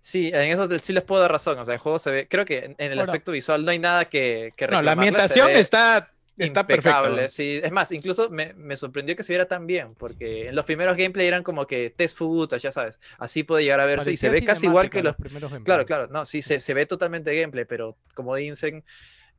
sí, 0.00 0.28
en 0.28 0.42
eso 0.52 0.66
sí 0.78 0.92
les 0.92 1.04
puedo 1.04 1.22
dar 1.22 1.32
razón, 1.32 1.58
o 1.58 1.64
sea, 1.64 1.74
el 1.74 1.80
juego 1.80 1.98
se 1.98 2.10
ve, 2.10 2.28
creo 2.28 2.44
que 2.44 2.58
en, 2.58 2.74
en 2.78 2.92
el 2.92 3.00
aspecto 3.00 3.32
visual 3.32 3.64
no 3.64 3.70
hay 3.70 3.78
nada 3.78 4.04
que, 4.06 4.52
que 4.56 4.68
No, 4.68 4.80
la 4.82 4.92
ambientación 4.92 5.46
ve- 5.48 5.60
está 5.60 6.10
Está 6.36 6.60
impecable. 6.60 7.10
perfecto. 7.10 7.32
Sí. 7.32 7.60
Es 7.62 7.72
más, 7.72 7.90
incluso 7.92 8.28
me, 8.30 8.52
me 8.54 8.76
sorprendió 8.76 9.16
que 9.16 9.22
se 9.22 9.32
viera 9.32 9.46
tan 9.46 9.66
bien, 9.66 9.94
porque 9.96 10.48
en 10.48 10.54
los 10.54 10.64
primeros 10.64 10.96
gameplay 10.96 11.26
eran 11.26 11.42
como 11.42 11.66
que 11.66 11.90
test 11.90 12.16
footage, 12.18 12.62
ya 12.62 12.72
sabes. 12.72 13.00
Así 13.18 13.42
puede 13.42 13.64
llegar 13.64 13.80
a 13.80 13.86
verse 13.86 14.12
y 14.12 14.16
se 14.16 14.28
ve 14.28 14.44
casi 14.44 14.66
igual 14.66 14.90
que 14.90 15.02
los. 15.02 15.16
primeros 15.16 15.50
Claro, 15.50 15.64
gameplays. 15.64 15.86
claro, 15.86 16.06
no, 16.08 16.24
sí, 16.24 16.42
se, 16.42 16.60
se 16.60 16.74
ve 16.74 16.84
totalmente 16.86 17.34
gameplay, 17.38 17.64
pero 17.64 17.96
como 18.14 18.34
dicen, 18.36 18.84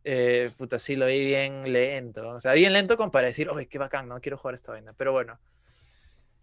eh, 0.03 0.51
puta, 0.57 0.79
sí 0.79 0.95
lo 0.95 1.05
vi 1.05 1.25
bien 1.25 1.71
lento. 1.71 2.27
O 2.29 2.39
sea, 2.39 2.53
bien 2.53 2.73
lento 2.73 2.97
como 2.97 3.11
para 3.11 3.27
decir, 3.27 3.49
oye, 3.49 3.67
qué 3.67 3.77
bacán, 3.77 4.07
no 4.07 4.19
quiero 4.21 4.37
jugar 4.37 4.55
esta 4.55 4.71
vaina. 4.71 4.93
Pero 4.93 5.11
bueno, 5.11 5.39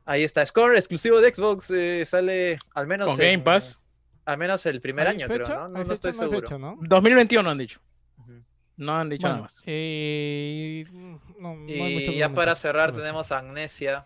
ahí 0.05 0.23
está. 0.23 0.45
Score 0.47 0.77
exclusivo 0.77 1.21
de 1.21 1.33
Xbox, 1.33 1.71
eh, 1.71 2.05
sale 2.05 2.59
al 2.75 2.87
menos. 2.87 3.09
Con 3.09 3.17
Game 3.19 3.33
en- 3.33 3.45
Pass. 3.45 3.81
Al 4.27 4.39
menos 4.39 4.65
el 4.67 4.81
primer 4.81 5.07
¿Hay 5.07 5.17
año, 5.17 5.27
fecha? 5.29 5.45
creo, 5.45 5.59
¿no? 5.63 5.69
No, 5.69 5.79
¿Hay 5.81 5.85
no 5.85 5.93
estoy 5.93 6.13
seguro. 6.15 6.41
fecha, 6.41 6.57
¿no? 6.59 6.79
2021 6.81 7.51
han 7.51 7.59
dicho. 7.59 7.81
Ujú. 8.19 8.43
No 8.77 8.97
han 8.99 9.09
dicho 9.09 9.23
Bueno, 9.29 9.35
nada 9.37 9.43
más. 9.43 9.63
eh, 9.67 10.85
no, 10.93 11.21
no 11.39 11.51
hay 11.67 11.95
mucho 11.95 12.11
Y 12.11 12.15
que 12.15 12.19
ya 12.19 12.29
para 12.31 12.55
cerrar 12.57 12.91
Bueno. 12.91 13.03
tenemos 13.05 13.31
a 13.33 13.39
Amnesia. 13.39 14.05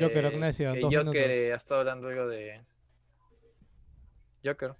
Joker, 0.00 0.24
eh, 0.24 0.28
Amnesia, 0.28 0.72
que 0.74 0.80
dos 0.80 0.94
Joker 0.94 1.04
minutos. 1.28 1.52
ha 1.52 1.56
estado 1.56 1.80
hablando 1.80 2.08
algo 2.08 2.28
de... 2.28 2.60
Joker. 4.44 4.74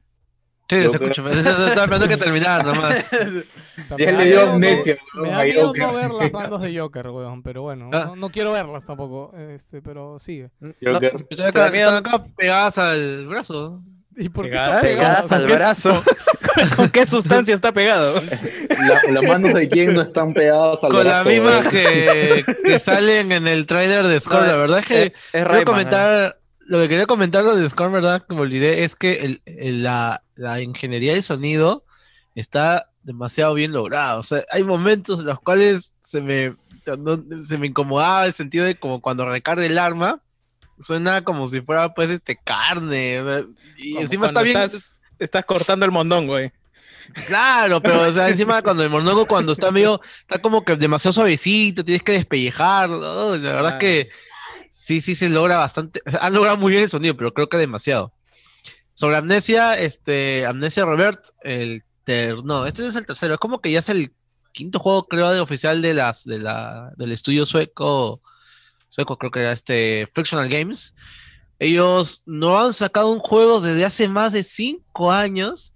Sí, 0.69 0.77
Yo 0.85 0.89
se 0.89 0.97
escucha. 0.99 1.29
Estaba 1.29 1.83
esperando 1.85 2.07
que 2.09 2.17
terminar 2.17 2.65
nomás. 2.65 3.11
Ya 3.99 4.13
le 4.13 4.25
dio 4.27 4.47
no- 4.47 4.53
amnesia, 4.53 4.99
Me 5.15 5.31
da 5.31 5.43
miedo 5.43 5.67
Joker. 5.67 5.83
no 5.83 5.93
ver 5.95 6.11
las 6.13 6.31
bandas 6.31 6.61
de 6.61 6.79
Joker, 6.79 7.09
weón, 7.11 7.43
pero 7.43 7.63
bueno, 7.63 7.91
Ah. 7.93 8.05
no, 8.07 8.17
no 8.17 8.31
quiero 8.31 8.53
verlas 8.53 8.85
tampoco, 8.87 9.37
este, 9.37 9.83
pero 9.83 10.19
sigue. 10.21 10.51
Joker. 10.81 11.13
No, 11.15 11.47
están 11.47 11.97
acá 11.97 12.25
pegadas 12.37 12.79
al 12.79 13.27
brazo. 13.27 13.83
¿Y 14.17 14.29
por 14.29 14.45
qué 14.45 14.51
Pegadas, 14.51 14.75
está 14.75 14.81
pegado? 14.83 15.23
pegadas 15.29 15.33
al 15.33 15.47
brazo. 15.47 16.03
¿Con 16.77 16.91
qué 16.91 17.07
sustancia 17.07 17.55
está 17.55 17.73
pegado? 17.73 18.21
La- 18.69 19.13
las 19.13 19.23
manos 19.25 19.55
de 19.55 19.69
quién 19.69 19.95
no 19.95 20.03
están 20.03 20.35
pegadas 20.35 20.83
al 20.83 20.91
Con 20.91 21.05
las 21.05 21.25
brazo, 21.25 21.29
mismas 21.29 21.59
weón. 21.61 21.71
que, 21.71 22.45
que 22.65 22.79
salen 22.79 23.33
en 23.33 23.47
el 23.47 23.67
trailer 23.67 24.07
de 24.07 24.19
Score. 24.21 24.47
La 24.47 24.57
verdad 24.57 24.81
es 24.81 24.87
que 24.87 25.03
Es, 25.03 25.09
es 25.13 25.15
Quiero 25.33 25.49
Rayman, 25.49 25.65
comentar, 25.65 26.39
lo 26.61 26.79
que 26.81 26.89
quería 26.89 27.07
comentar 27.07 27.45
de 27.45 27.69
Score, 27.69 27.91
¿verdad? 27.93 28.25
Que 28.29 28.35
me 28.35 28.41
olvidé, 28.43 28.85
es 28.85 28.97
que 28.97 29.25
el- 29.25 29.43
el- 29.47 29.83
la, 29.83 30.23
la 30.35 30.61
ingeniería 30.61 31.13
del 31.13 31.23
sonido 31.23 31.85
está 32.35 32.89
demasiado 33.03 33.55
bien 33.55 33.73
lograda. 33.73 34.19
O 34.19 34.23
sea, 34.23 34.43
hay 34.51 34.65
momentos 34.65 35.21
en 35.21 35.27
los 35.27 35.41
cuales 35.41 35.95
se 36.03 36.21
me, 36.21 36.57
no- 36.99 37.23
se 37.43 37.59
me 37.59 37.69
incomodaba 37.69 38.27
el 38.27 38.33
sentido 38.33 38.65
de 38.67 38.75
como 38.79 39.01
cuando 39.01 39.25
recarga 39.29 39.65
el 39.65 39.79
arma, 39.79 40.21
suena 40.81 41.23
como 41.23 41.47
si 41.47 41.61
fuera 41.61 41.93
pues 41.95 42.11
este 42.11 42.37
carne. 42.37 43.45
Y 43.77 43.93
Como 43.95 44.03
encima 44.03 44.27
está 44.27 44.43
bien. 44.43 44.59
Estás, 44.61 45.01
estás 45.19 45.45
cortando 45.45 45.85
el 45.85 45.93
mondón, 45.93 46.27
güey. 46.27 46.53
Claro, 47.27 47.81
pero 47.81 48.03
o 48.03 48.13
sea, 48.13 48.29
encima 48.29 48.63
cuando 48.63 48.85
el 48.85 48.91
mondongo 48.91 49.27
cuando 49.27 49.53
está 49.53 49.71
medio, 49.71 50.01
está 50.21 50.41
como 50.41 50.65
que 50.65 50.77
demasiado 50.77 51.13
suavecito, 51.13 51.85
tienes 51.85 52.03
que 52.03 52.13
despellejarlo. 52.13 53.37
La 53.37 53.55
verdad 53.55 53.73
es 53.73 53.79
que 53.79 54.09
sí, 54.71 55.01
sí 55.01 55.15
se 55.15 55.29
logra 55.29 55.57
bastante. 55.57 56.01
o 56.07 56.11
sea, 56.11 56.21
han 56.21 56.35
logrado 56.35 56.57
muy 56.57 56.73
bien 56.73 56.85
el 56.85 56.89
sonido, 56.89 57.17
pero 57.17 57.35
creo 57.35 57.49
que 57.49 57.57
demasiado. 57.57 58.13
Sobre 58.93 59.17
Amnesia, 59.17 59.79
este, 59.79 60.47
Amnesia 60.47 60.85
Revert, 60.85 61.21
el 61.43 61.83
ter- 62.05 62.45
no, 62.45 62.67
este 62.67 62.87
es 62.87 62.95
el 62.97 63.07
tercero, 63.07 63.35
es 63.35 63.41
como 63.41 63.61
que 63.61 63.71
ya 63.73 63.79
es 63.81 63.89
el 63.89 64.13
quinto 64.53 64.79
juego, 64.79 65.07
creo, 65.09 65.31
de 65.33 65.41
oficial 65.41 65.81
de 65.81 65.95
las, 65.95 66.25
de 66.25 66.39
la, 66.39 66.93
del 66.97 67.13
estudio 67.13 67.47
sueco, 67.47 68.21
sueco, 68.91 69.17
creo 69.17 69.31
que 69.31 69.41
era 69.41 69.53
este, 69.53 70.07
Frictional 70.13 70.49
Games. 70.49 70.95
Ellos 71.59 72.23
no 72.27 72.59
han 72.59 72.73
sacado 72.73 73.11
un 73.11 73.21
juego 73.21 73.61
desde 73.61 73.85
hace 73.85 74.09
más 74.09 74.33
de 74.33 74.43
cinco 74.43 75.13
años. 75.13 75.73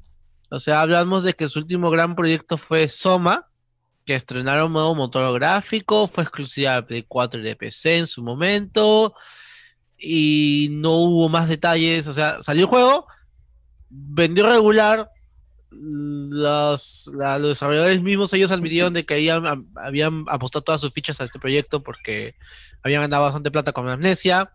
O 0.50 0.58
sea, 0.58 0.82
hablamos 0.82 1.24
de 1.24 1.32
que 1.32 1.48
su 1.48 1.60
último 1.60 1.90
gran 1.90 2.14
proyecto 2.14 2.58
fue 2.58 2.88
Soma, 2.88 3.48
que 4.04 4.14
estrenaron 4.14 4.66
un 4.66 4.72
nuevo 4.74 4.94
motor 4.94 5.32
gráfico, 5.34 6.06
fue 6.06 6.24
exclusiva 6.24 6.76
de 6.76 6.82
Play 6.82 7.04
4 7.06 7.40
y 7.40 7.44
de 7.44 7.56
PC 7.56 7.98
en 7.98 8.06
su 8.06 8.22
momento, 8.22 9.14
y 9.98 10.68
no 10.72 10.92
hubo 10.92 11.28
más 11.28 11.48
detalles. 11.48 12.06
O 12.06 12.12
sea, 12.12 12.42
salió 12.42 12.62
el 12.62 12.68
juego, 12.68 13.06
vendió 13.88 14.48
regular. 14.48 15.10
Los, 15.70 17.10
los 17.12 17.42
desarrolladores 17.42 18.00
mismos 18.00 18.32
ellos 18.32 18.52
admitieron 18.52 18.92
de 18.92 19.04
que 19.04 19.14
habían, 19.14 19.66
habían 19.74 20.24
apostado 20.28 20.62
todas 20.62 20.80
sus 20.80 20.92
fichas 20.92 21.20
a 21.20 21.24
este 21.24 21.40
proyecto 21.40 21.82
porque 21.82 22.36
habían 22.84 23.02
ganado 23.02 23.24
bastante 23.24 23.50
plata 23.50 23.72
con 23.72 23.88
Amnesia 23.88 24.52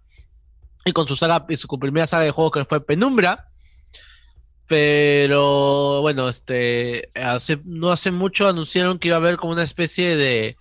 y 0.86 0.94
con 0.94 1.08
su 1.08 1.16
saga 1.18 1.46
y 1.50 1.58
su 1.58 1.68
primera 1.80 2.08
saga 2.08 2.24
de 2.24 2.32
juegos 2.32 2.54
que 2.54 2.66
fue 2.66 2.86
Penumbra. 2.86 3.50
Pero 4.68 6.02
bueno, 6.02 6.30
este 6.30 7.12
hace, 7.16 7.60
no 7.66 7.92
hace 7.92 8.12
mucho 8.12 8.48
anunciaron 8.48 9.00
que 9.00 9.08
iba 9.08 9.18
a 9.18 9.20
haber 9.20 9.38
como 9.38 9.54
una 9.54 9.64
especie 9.64 10.16
de 10.16 10.58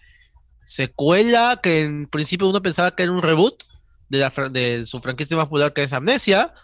secuela 0.65 1.61
que 1.63 1.83
en 1.83 2.07
principio 2.07 2.49
uno 2.49 2.63
pensaba 2.63 2.95
que 2.95 3.03
era 3.03 3.13
un 3.13 3.23
reboot 3.23 3.65
de, 4.09 4.19
la, 4.19 4.31
de 4.51 4.87
su 4.87 5.01
franquicia 5.01 5.37
más 5.37 5.47
popular 5.47 5.75
que 5.75 5.83
es 5.83 5.93
Amnesia. 5.93 6.55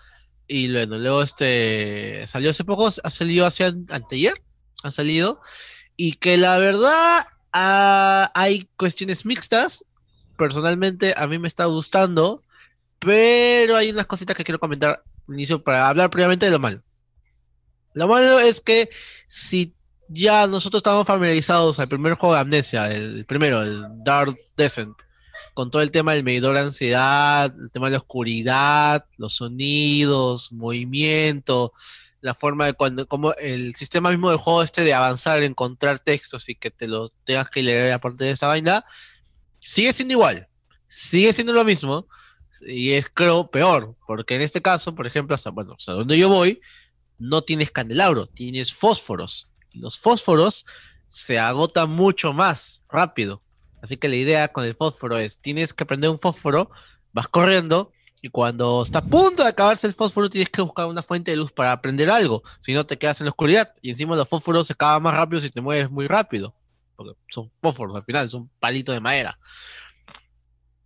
Y 0.49 0.73
bueno, 0.73 0.99
luego 0.99 1.23
este 1.23 2.27
salió 2.27 2.51
hace 2.51 2.65
poco, 2.65 2.89
ha 2.89 3.11
salido 3.11 3.47
hace 3.47 3.65
an- 3.65 3.87
anteayer, 3.91 4.43
ha 4.83 4.91
salido. 4.91 5.41
Y 5.97 6.15
que 6.15 6.39
la 6.39 6.57
verdad 6.59 7.27
ah, 7.53 8.31
hay 8.35 8.69
cuestiones 8.79 9.27
mixtas. 9.27 9.85
Personalmente 10.37 11.15
a 11.17 11.27
mí 11.27 11.39
me 11.39 11.49
está 11.49 11.67
gustando, 11.67 12.43
pero 12.99 13.77
hay 13.77 13.91
unas 13.91 14.07
cositas 14.07 14.37
que 14.37 14.45
quiero 14.45 14.59
comentar 14.59 15.03
inicio 15.29 15.63
para 15.63 15.89
hablar 15.89 16.11
previamente 16.11 16.47
de 16.47 16.53
lo 16.53 16.59
malo. 16.59 16.83
Lo 17.95 18.09
malo 18.09 18.41
es 18.41 18.61
que 18.61 18.91
si 19.29 19.75
ya 20.09 20.47
nosotros 20.47 20.81
estamos 20.81 21.07
familiarizados 21.07 21.79
al 21.79 21.89
primer 21.89 22.15
juego 22.15 22.35
de 22.35 22.41
Amnesia, 22.41 22.91
el 22.91 23.25
primero, 23.25 23.63
el 23.63 23.85
Dark 24.05 24.37
Descent, 24.57 24.97
con 25.55 25.71
todo 25.71 25.83
el 25.83 25.93
tema 25.93 26.15
del 26.15 26.25
medidor 26.25 26.55
de 26.55 26.63
ansiedad, 26.63 27.55
el 27.57 27.71
tema 27.71 27.87
de 27.87 27.93
la 27.93 27.99
oscuridad, 27.99 29.07
los 29.17 29.35
sonidos, 29.35 30.53
movimiento, 30.53 31.73
la 32.21 32.35
forma 32.35 32.67
de 32.67 32.73
cuando, 32.73 33.07
como 33.07 33.35
el 33.35 33.75
sistema 33.75 34.11
mismo 34.11 34.31
del 34.31 34.39
juego 34.39 34.63
este 34.63 34.83
de 34.83 34.95
avanzar, 34.95 35.43
encontrar 35.43 35.99
textos 36.01 36.49
y 36.49 36.55
que 36.55 36.71
te 36.71 36.89
lo 36.89 37.11
tengas 37.25 37.49
que 37.51 37.63
leer 37.63 37.93
aparte 37.93 38.25
de 38.25 38.31
esa 38.33 38.49
vaina, 38.49 38.85
sigue 39.65 39.93
siendo 39.93 40.13
igual, 40.13 40.49
sigue 40.89 41.33
siendo 41.33 41.53
lo 41.53 41.65
mismo, 41.65 42.07
y 42.67 42.93
es 42.93 43.09
creo 43.09 43.51
peor, 43.51 43.97
porque 44.07 44.37
en 44.37 44.43
este 44.43 44.63
caso, 44.63 44.95
por 44.95 45.07
ejemplo, 45.07 45.35
hasta, 45.35 45.51
bueno, 45.51 45.75
hasta 45.77 45.93
donde 45.93 46.19
yo 46.19 46.29
voy, 46.29 46.61
no 47.19 47.43
tienes 47.43 47.71
candelabro, 47.71 48.27
tienes 48.29 48.73
fósforos. 48.73 49.51
Los 49.73 49.99
fósforos 49.99 50.67
se 51.09 51.39
agotan 51.39 51.91
mucho 51.91 52.33
más 52.33 52.85
rápido. 52.89 53.43
Así 53.83 53.97
que 53.97 54.09
la 54.09 54.17
idea 54.17 54.49
con 54.49 54.65
el 54.65 54.75
fósforo 54.75 55.19
es, 55.19 55.41
tienes 55.41 55.75
que 55.75 55.85
prender 55.85 56.11
un 56.11 56.19
fósforo, 56.19 56.71
vas 57.13 57.29
corriendo 57.29 57.93
y 58.23 58.29
cuando 58.29 58.83
está 58.83 59.01
a 59.01 59.05
punto 59.05 59.43
de 59.43 59.51
acabarse 59.51 59.87
el 59.87 59.93
fósforo 59.93 60.31
tienes 60.31 60.49
que 60.49 60.63
buscar 60.63 60.87
una 60.87 61.03
fuente 61.03 61.31
de 61.31 61.37
luz 61.37 61.53
para 61.53 61.81
prender 61.83 62.09
algo, 62.11 62.43
si 62.61 62.73
no 62.73 62.87
te 62.87 62.97
quedas 62.97 63.21
en 63.21 63.27
la 63.27 63.31
oscuridad 63.31 63.73
y 63.83 63.91
encima 63.91 64.17
los 64.17 64.29
fósforos 64.29 64.67
se 64.67 64.73
acaban 64.73 65.03
más 65.03 65.15
rápido 65.15 65.41
si 65.41 65.51
te 65.51 65.61
mueves 65.61 65.91
muy 65.91 66.07
rápido, 66.07 66.55
porque 66.97 67.13
son 67.29 67.51
fósforos 67.61 67.97
al 67.97 68.05
final, 68.05 68.31
son 68.31 68.51
palitos 68.59 68.95
de 68.95 69.01
madera. 69.01 69.39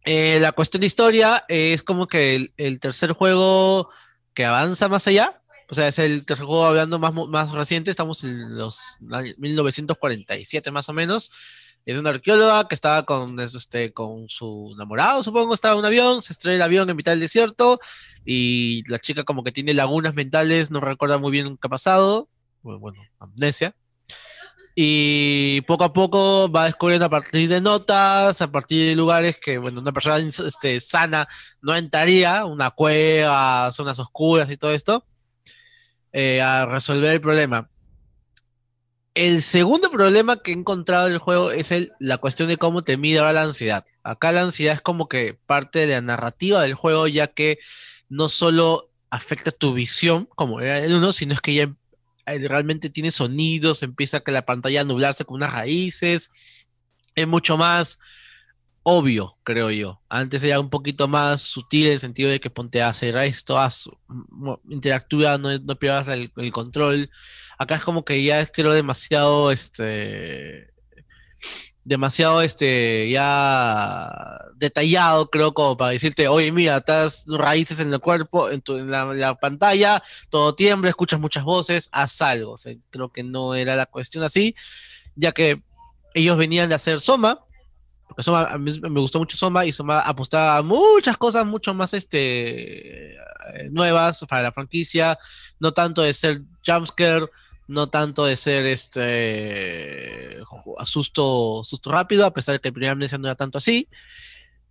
Eh, 0.05 0.39
la 0.41 0.53
cuestión 0.53 0.81
de 0.81 0.87
historia 0.87 1.45
es 1.49 1.83
como 1.83 2.07
que 2.07 2.37
el, 2.37 2.53
el 2.57 2.81
tercer 2.81 3.13
juego 3.13 3.91
que 4.35 4.45
avanza 4.45 4.89
más 4.89 5.07
allá, 5.07 5.43
o 5.71 5.75
sea, 5.75 5.89
es 5.89 5.99
el 5.99 6.25
tercer 6.25 6.47
juego 6.47 6.65
hablando 6.65 6.99
más, 6.99 7.13
más 7.13 7.53
reciente, 7.53 7.91
estamos 7.91 8.25
en 8.25 8.57
los 8.57 8.97
años 9.11 9.35
1947 9.39 10.71
más 10.71 10.89
o 10.89 10.95
menos. 10.95 11.31
Es 11.85 11.99
una 11.99 12.11
arqueóloga 12.11 12.69
que 12.69 12.75
estaba 12.75 13.05
con, 13.05 13.39
es, 13.41 13.55
este, 13.55 13.93
con 13.93 14.29
su 14.29 14.73
enamorado, 14.75 15.23
supongo, 15.23 15.55
estaba 15.55 15.75
en 15.75 15.81
un 15.81 15.85
avión, 15.87 16.23
se 16.23 16.33
estrella 16.33 16.57
el 16.57 16.63
avión 16.63 16.91
en 16.91 16.97
mitad 16.97 17.13
del 17.13 17.21
desierto 17.21 17.81
y 18.25 18.83
la 18.91 18.99
chica 18.99 19.25
como 19.25 19.43
que 19.43 19.53
tiene 19.53 19.75
lagunas 19.75 20.15
mentales, 20.15 20.71
no 20.71 20.81
recuerda 20.81 21.19
muy 21.19 21.33
bien 21.33 21.57
qué 21.57 21.67
ha 21.67 21.71
pasado, 21.71 22.29
bueno, 22.63 23.01
amnesia. 23.19 23.75
Y 24.81 25.63
poco 25.63 25.83
a 25.83 25.93
poco 25.93 26.49
va 26.49 26.67
descubriendo 26.67 27.07
a 27.07 27.11
partir 27.11 27.49
de 27.49 27.61
notas, 27.61 28.41
a 28.41 28.53
partir 28.53 28.89
de 28.89 28.95
lugares 28.95 29.37
que, 29.37 29.59
bueno, 29.59 29.81
una 29.81 29.91
persona 29.91 30.19
este, 30.19 30.79
sana 30.79 31.27
no 31.61 31.75
entraría, 31.75 32.45
una 32.45 32.71
cueva, 32.71 33.73
zonas 33.73 33.99
oscuras 33.99 34.49
y 34.53 34.57
todo 34.57 34.71
esto, 34.71 35.05
eh, 36.13 36.41
a 36.41 36.65
resolver 36.67 37.13
el 37.13 37.21
problema. 37.21 37.69
El 39.15 39.43
segundo 39.43 39.91
problema 39.91 40.37
que 40.37 40.53
he 40.53 40.55
encontrado 40.55 41.09
en 41.09 41.15
el 41.15 41.19
juego 41.19 41.51
es 41.51 41.73
el, 41.73 41.91
la 41.99 42.19
cuestión 42.19 42.49
de 42.49 42.57
cómo 42.57 42.85
te 42.85 42.97
mide 42.97 43.19
ahora 43.19 43.33
la 43.33 43.43
ansiedad. 43.43 43.85
Acá 44.05 44.31
la 44.31 44.43
ansiedad 44.43 44.75
es 44.75 44.81
como 44.81 45.09
que 45.09 45.37
parte 45.47 45.89
de 45.89 45.95
la 45.95 46.03
narrativa 46.03 46.63
del 46.63 46.75
juego, 46.75 47.09
ya 47.09 47.27
que 47.27 47.59
no 48.09 48.29
solo 48.29 48.93
afecta 49.11 49.51
tu 49.51 49.75
visión, 49.75 50.29
como 50.37 50.61
era 50.61 50.79
el 50.79 50.95
uno, 50.95 51.13
sino 51.13 51.35
es 51.35 51.41
que 51.41 51.55
ya 51.55 51.75
realmente 52.39 52.91
tiene 52.91 53.11
sonidos, 53.11 53.83
empieza 53.83 54.21
que 54.21 54.33
la 54.33 54.45
pantalla 54.47 54.83
a 54.83 54.85
nublarse 54.85 55.25
con 55.25 55.37
unas 55.37 55.53
raíces. 55.53 56.31
Es 57.15 57.27
mucho 57.27 57.57
más 57.57 57.99
obvio, 58.83 59.39
creo 59.45 59.71
yo. 59.71 60.03
Antes 60.09 60.43
era 60.43 60.61
un 60.61 60.71
poquito 60.71 61.09
más 61.09 61.43
sutil 61.43 61.87
en 61.87 61.93
el 61.95 62.01
sentido 62.01 62.31
de 62.31 62.41
que 62.41 62.51
ponte 62.51 62.83
a 62.83 62.89
hacer 62.89 63.17
esto, 63.17 63.59
haz, 63.59 63.91
mo- 64.09 64.61
interactúa, 64.69 65.39
no, 65.39 65.59
no 65.59 65.77
pierdas 65.79 66.09
el, 66.09 66.33
el 66.37 66.53
control. 66.53 67.11
Acá 67.59 67.77
es 67.77 67.83
como 67.83 68.05
que 68.05 68.23
ya 68.25 68.41
es 68.41 68.51
creo 68.53 68.73
demasiado, 68.73 69.51
este, 69.53 70.71
demasiado 71.89 72.43
este 72.43 73.09
ya 73.09 74.45
detallado, 74.57 75.31
creo, 75.31 75.55
como 75.55 75.77
para 75.77 75.93
decirte, 75.93 76.29
oye, 76.29 76.53
mira, 76.53 76.77
estás 76.77 77.25
raíces 77.29 77.81
en 77.81 77.91
el 77.93 77.99
cuerpo, 77.99 78.51
en, 78.51 78.61
tu, 78.61 78.77
en 78.77 78.91
la, 78.91 79.07
la 79.07 79.35
pantalla, 79.37 80.03
todo 80.29 80.55
tiembla, 80.55 80.91
escuchas 80.91 81.19
muchas 81.19 81.45
voces, 81.45 81.89
haz 81.93 82.21
algo. 82.21 82.53
O 82.53 82.57
sea, 82.59 82.75
creo 82.91 83.11
que 83.11 83.23
no 83.23 83.55
era 83.55 83.75
la 83.75 83.87
cuestión 83.87 84.23
así, 84.23 84.55
ya 85.17 85.33
que 85.33 85.63
ellos 86.13 86.37
venían 86.37 86.69
de 86.69 86.75
hacer 86.75 87.01
Soma, 87.01 87.41
porque 88.07 88.23
Soma, 88.23 88.43
a 88.45 88.59
mí 88.59 88.71
me 88.83 89.01
gustó 89.01 89.19
mucho 89.19 89.39
Soma 89.39 89.65
y 89.65 89.73
Soma 89.73 90.01
apostaba 90.01 90.59
a 90.59 90.63
muchas 90.63 91.17
cosas 91.17 91.47
mucho 91.47 91.73
más 91.73 91.95
este, 91.95 93.15
eh, 93.15 93.69
nuevas 93.71 94.27
para 94.29 94.43
la 94.43 94.53
franquicia, 94.53 95.19
no 95.59 95.73
tanto 95.73 96.03
de 96.03 96.13
ser 96.13 96.43
jumpscare, 96.67 97.31
no 97.69 97.89
tanto 97.89 98.25
de 98.27 98.37
ser 98.37 98.67
este 98.67 100.39
susto, 100.85 101.63
susto 101.65 101.91
rápido, 101.91 102.27
a 102.27 102.33
pesar 102.33 102.55
de 102.55 102.61
que 102.61 102.69
el 102.69 102.75
primer 102.75 102.91
Amnesia 102.91 103.19
no 103.19 103.29
era 103.29 103.35
tanto 103.35 103.59
así. 103.59 103.89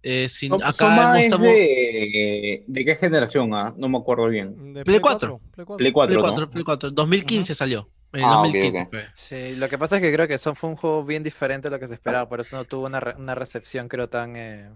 Eh, 0.03 0.29
sin, 0.29 0.51
Soma 0.51 0.67
acá 0.69 1.19
es 1.19 1.25
estamos 1.25 1.47
de, 1.47 2.63
¿de 2.67 2.85
qué 2.85 2.95
generación? 2.95 3.53
ah? 3.53 3.73
No 3.77 3.89
me 3.89 3.97
acuerdo 3.97 4.27
bien. 4.27 4.73
De 4.73 4.83
Play 4.83 4.99
4. 4.99 5.39
Play 5.53 5.65
4. 5.65 5.77
Play 5.77 5.91
4, 5.91 6.07
Play 6.07 6.15
¿no? 6.17 6.21
4, 6.21 6.49
Play 6.49 6.63
4. 6.63 6.91
2015 6.91 7.55
salió. 7.55 7.89
En 8.13 8.23
Ah, 8.23 8.39
ok, 8.39 8.43
2015 8.43 8.81
ok. 8.83 8.89
fue. 8.89 9.05
Sí, 9.13 9.55
lo 9.55 9.67
que 9.67 9.77
pasa 9.77 9.97
es 9.97 10.01
que 10.01 10.13
creo 10.13 10.27
que 10.27 10.37
son, 10.37 10.55
fue 10.55 10.69
un 10.69 10.75
juego 10.77 11.03
bien 11.03 11.23
diferente 11.23 11.67
a 11.67 11.71
lo 11.71 11.79
que 11.79 11.87
se 11.87 11.95
esperaba, 11.95 12.29
por 12.29 12.39
eso 12.39 12.55
no 12.55 12.63
tuvo 12.65 12.85
una, 12.85 12.99
re- 13.01 13.15
una 13.17 13.35
recepción, 13.35 13.89
creo, 13.89 14.07
tan 14.07 14.35
eh, 14.37 14.69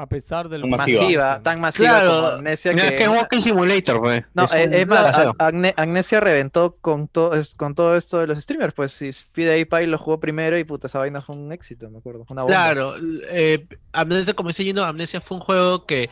A 0.00 0.06
pesar 0.06 0.48
del 0.48 0.64
Masiva. 0.64 1.02
masiva, 1.02 1.42
tan 1.42 1.60
masiva 1.60 1.88
Claro. 1.88 2.10
como 2.12 2.26
Amnesia 2.28 2.72
No, 2.72 2.78
es 2.82 2.90
que... 2.92 2.96
que 2.98 3.02
es 3.02 3.08
Walking 3.08 3.40
Simulator, 3.40 4.00
pues. 4.00 4.24
No, 4.32 4.44
Es 4.44 4.86
más, 4.86 5.18
Agne- 5.38 5.74
Amnesia 5.76 6.20
reventó 6.20 6.76
con, 6.80 7.08
todo 7.08 7.34
es- 7.34 7.54
con 7.56 7.74
todo 7.74 7.96
esto 7.96 8.18
de 8.20 8.28
los 8.28 8.38
streamers, 8.38 8.72
pues 8.74 8.92
si 8.92 9.10
PewDiePie 9.32 9.88
lo 9.88 9.98
jugó 9.98 10.20
primero 10.20 10.56
y 10.56 10.62
puta, 10.62 10.86
esa 10.86 11.00
vaina 11.00 11.20
fue 11.20 11.34
un 11.36 11.50
éxito, 11.52 11.90
me 11.90 11.98
acuerdo, 11.98 12.24
una 12.28 12.42
bomba. 12.42 12.54
Claro, 12.56 12.94
eh, 13.28 13.66
Amnesia, 13.92 14.34
como 14.34 14.50
dice 14.50 14.62
Gino, 14.62 14.84
Amnesia 14.84 15.20
fue 15.20 15.36
un 15.38 15.42
juego 15.42 15.84
que 15.84 16.10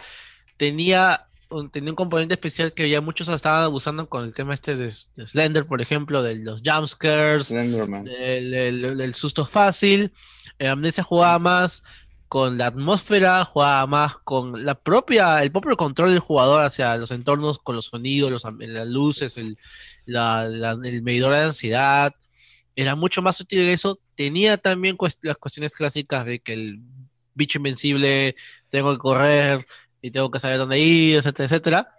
tenía 0.56 1.22
un, 1.48 1.70
tenía 1.70 1.90
un 1.92 1.96
componente 1.96 2.34
especial 2.34 2.72
que 2.72 2.90
ya 2.90 3.00
muchos 3.00 3.28
estaban 3.28 3.62
abusando 3.62 4.08
con 4.08 4.24
el 4.24 4.34
tema 4.34 4.52
este 4.52 4.74
de, 4.74 4.86
de 5.14 5.26
Slender, 5.28 5.64
por 5.64 5.80
ejemplo, 5.80 6.24
de 6.24 6.34
los 6.34 6.60
jumpscares, 6.64 7.46
Slenderman. 7.46 8.02
del, 8.04 8.50
del- 8.50 8.98
del 8.98 9.14
susto 9.14 9.44
fácil. 9.44 10.12
Eh, 10.58 10.66
Amnesia 10.66 11.04
jugaba 11.04 11.38
más 11.38 11.84
con 12.28 12.58
la 12.58 12.66
atmósfera, 12.68 13.44
jugaba 13.44 13.86
más 13.86 14.16
con 14.18 14.64
la 14.64 14.74
propia, 14.74 15.42
el 15.42 15.52
propio 15.52 15.76
control 15.76 16.10
del 16.10 16.18
jugador 16.20 16.62
hacia 16.64 16.96
los 16.96 17.10
entornos, 17.12 17.58
con 17.60 17.76
los 17.76 17.86
sonidos, 17.86 18.30
los, 18.30 18.44
las 18.58 18.88
luces, 18.88 19.36
el, 19.38 19.58
la- 20.04 20.44
el 20.46 21.02
medidor 21.02 21.34
de 21.34 21.40
ansiedad. 21.42 22.12
Era 22.74 22.94
mucho 22.96 23.22
más 23.22 23.40
útil 23.40 23.60
en 23.60 23.68
eso. 23.70 24.00
Tenía 24.16 24.56
también 24.58 24.96
las 25.22 25.36
cuestiones 25.36 25.74
clásicas 25.76 26.26
de 26.26 26.40
que 26.40 26.52
el 26.54 26.80
bicho 27.34 27.58
invencible, 27.58 28.34
tengo 28.68 28.92
que 28.92 28.98
correr 28.98 29.66
y 30.02 30.10
tengo 30.10 30.30
que 30.30 30.40
saber 30.40 30.58
dónde 30.58 30.78
ir, 30.78 31.16
etcétera, 31.16 31.44
etcétera. 31.46 31.92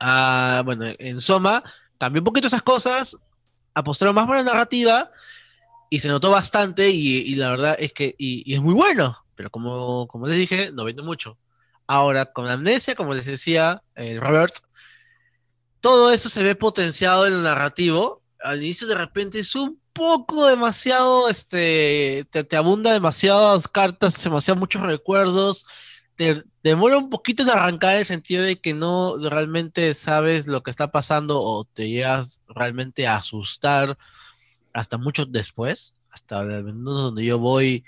Ah, 0.00 0.62
bueno, 0.64 0.86
en 0.98 1.20
Soma 1.20 1.62
cambió 1.98 2.20
un 2.20 2.24
poquito 2.24 2.46
esas 2.46 2.62
cosas, 2.62 3.16
apostaron 3.74 4.14
más 4.14 4.26
por 4.26 4.36
la 4.36 4.42
narrativa 4.44 5.10
y 5.90 6.00
se 6.00 6.08
notó 6.08 6.30
bastante 6.30 6.90
y, 6.90 7.34
la 7.36 7.50
verdad 7.50 7.76
es 7.78 7.92
que 7.92 8.14
y 8.18 8.54
es 8.54 8.60
muy 8.60 8.74
bueno, 8.74 9.16
pero 9.38 9.50
como, 9.50 10.08
como 10.08 10.26
les 10.26 10.36
dije, 10.36 10.72
no 10.72 10.84
vende 10.84 11.02
mucho. 11.02 11.38
Ahora, 11.86 12.26
con 12.26 12.48
Amnesia, 12.48 12.96
como 12.96 13.14
les 13.14 13.24
decía 13.24 13.82
eh, 13.94 14.18
Robert, 14.20 14.52
todo 15.80 16.12
eso 16.12 16.28
se 16.28 16.42
ve 16.42 16.56
potenciado 16.56 17.24
en 17.24 17.34
el 17.34 17.42
narrativo. 17.44 18.22
Al 18.40 18.62
inicio 18.62 18.88
de 18.88 18.96
repente 18.96 19.38
es 19.38 19.54
un 19.54 19.80
poco 19.92 20.48
demasiado, 20.48 21.28
este, 21.28 22.26
te, 22.30 22.42
te 22.42 22.56
abunda 22.56 22.92
demasiadas 22.92 23.68
cartas, 23.68 24.22
demasiado 24.24 24.58
muchos 24.58 24.82
recuerdos, 24.82 25.66
te 26.16 26.42
demora 26.64 26.98
un 26.98 27.10
poquito 27.10 27.44
en 27.44 27.50
arrancar 27.50 27.92
en 27.92 28.00
el 28.00 28.06
sentido 28.06 28.42
de 28.42 28.60
que 28.60 28.74
no 28.74 29.16
realmente 29.18 29.94
sabes 29.94 30.48
lo 30.48 30.64
que 30.64 30.72
está 30.72 30.90
pasando 30.90 31.40
o 31.40 31.64
te 31.64 31.88
llegas 31.88 32.42
realmente 32.48 33.06
a 33.06 33.16
asustar 33.16 33.96
hasta 34.72 34.98
mucho 34.98 35.26
después, 35.26 35.94
hasta 36.12 36.42
menos 36.42 37.02
donde 37.02 37.24
yo 37.24 37.38
voy, 37.38 37.84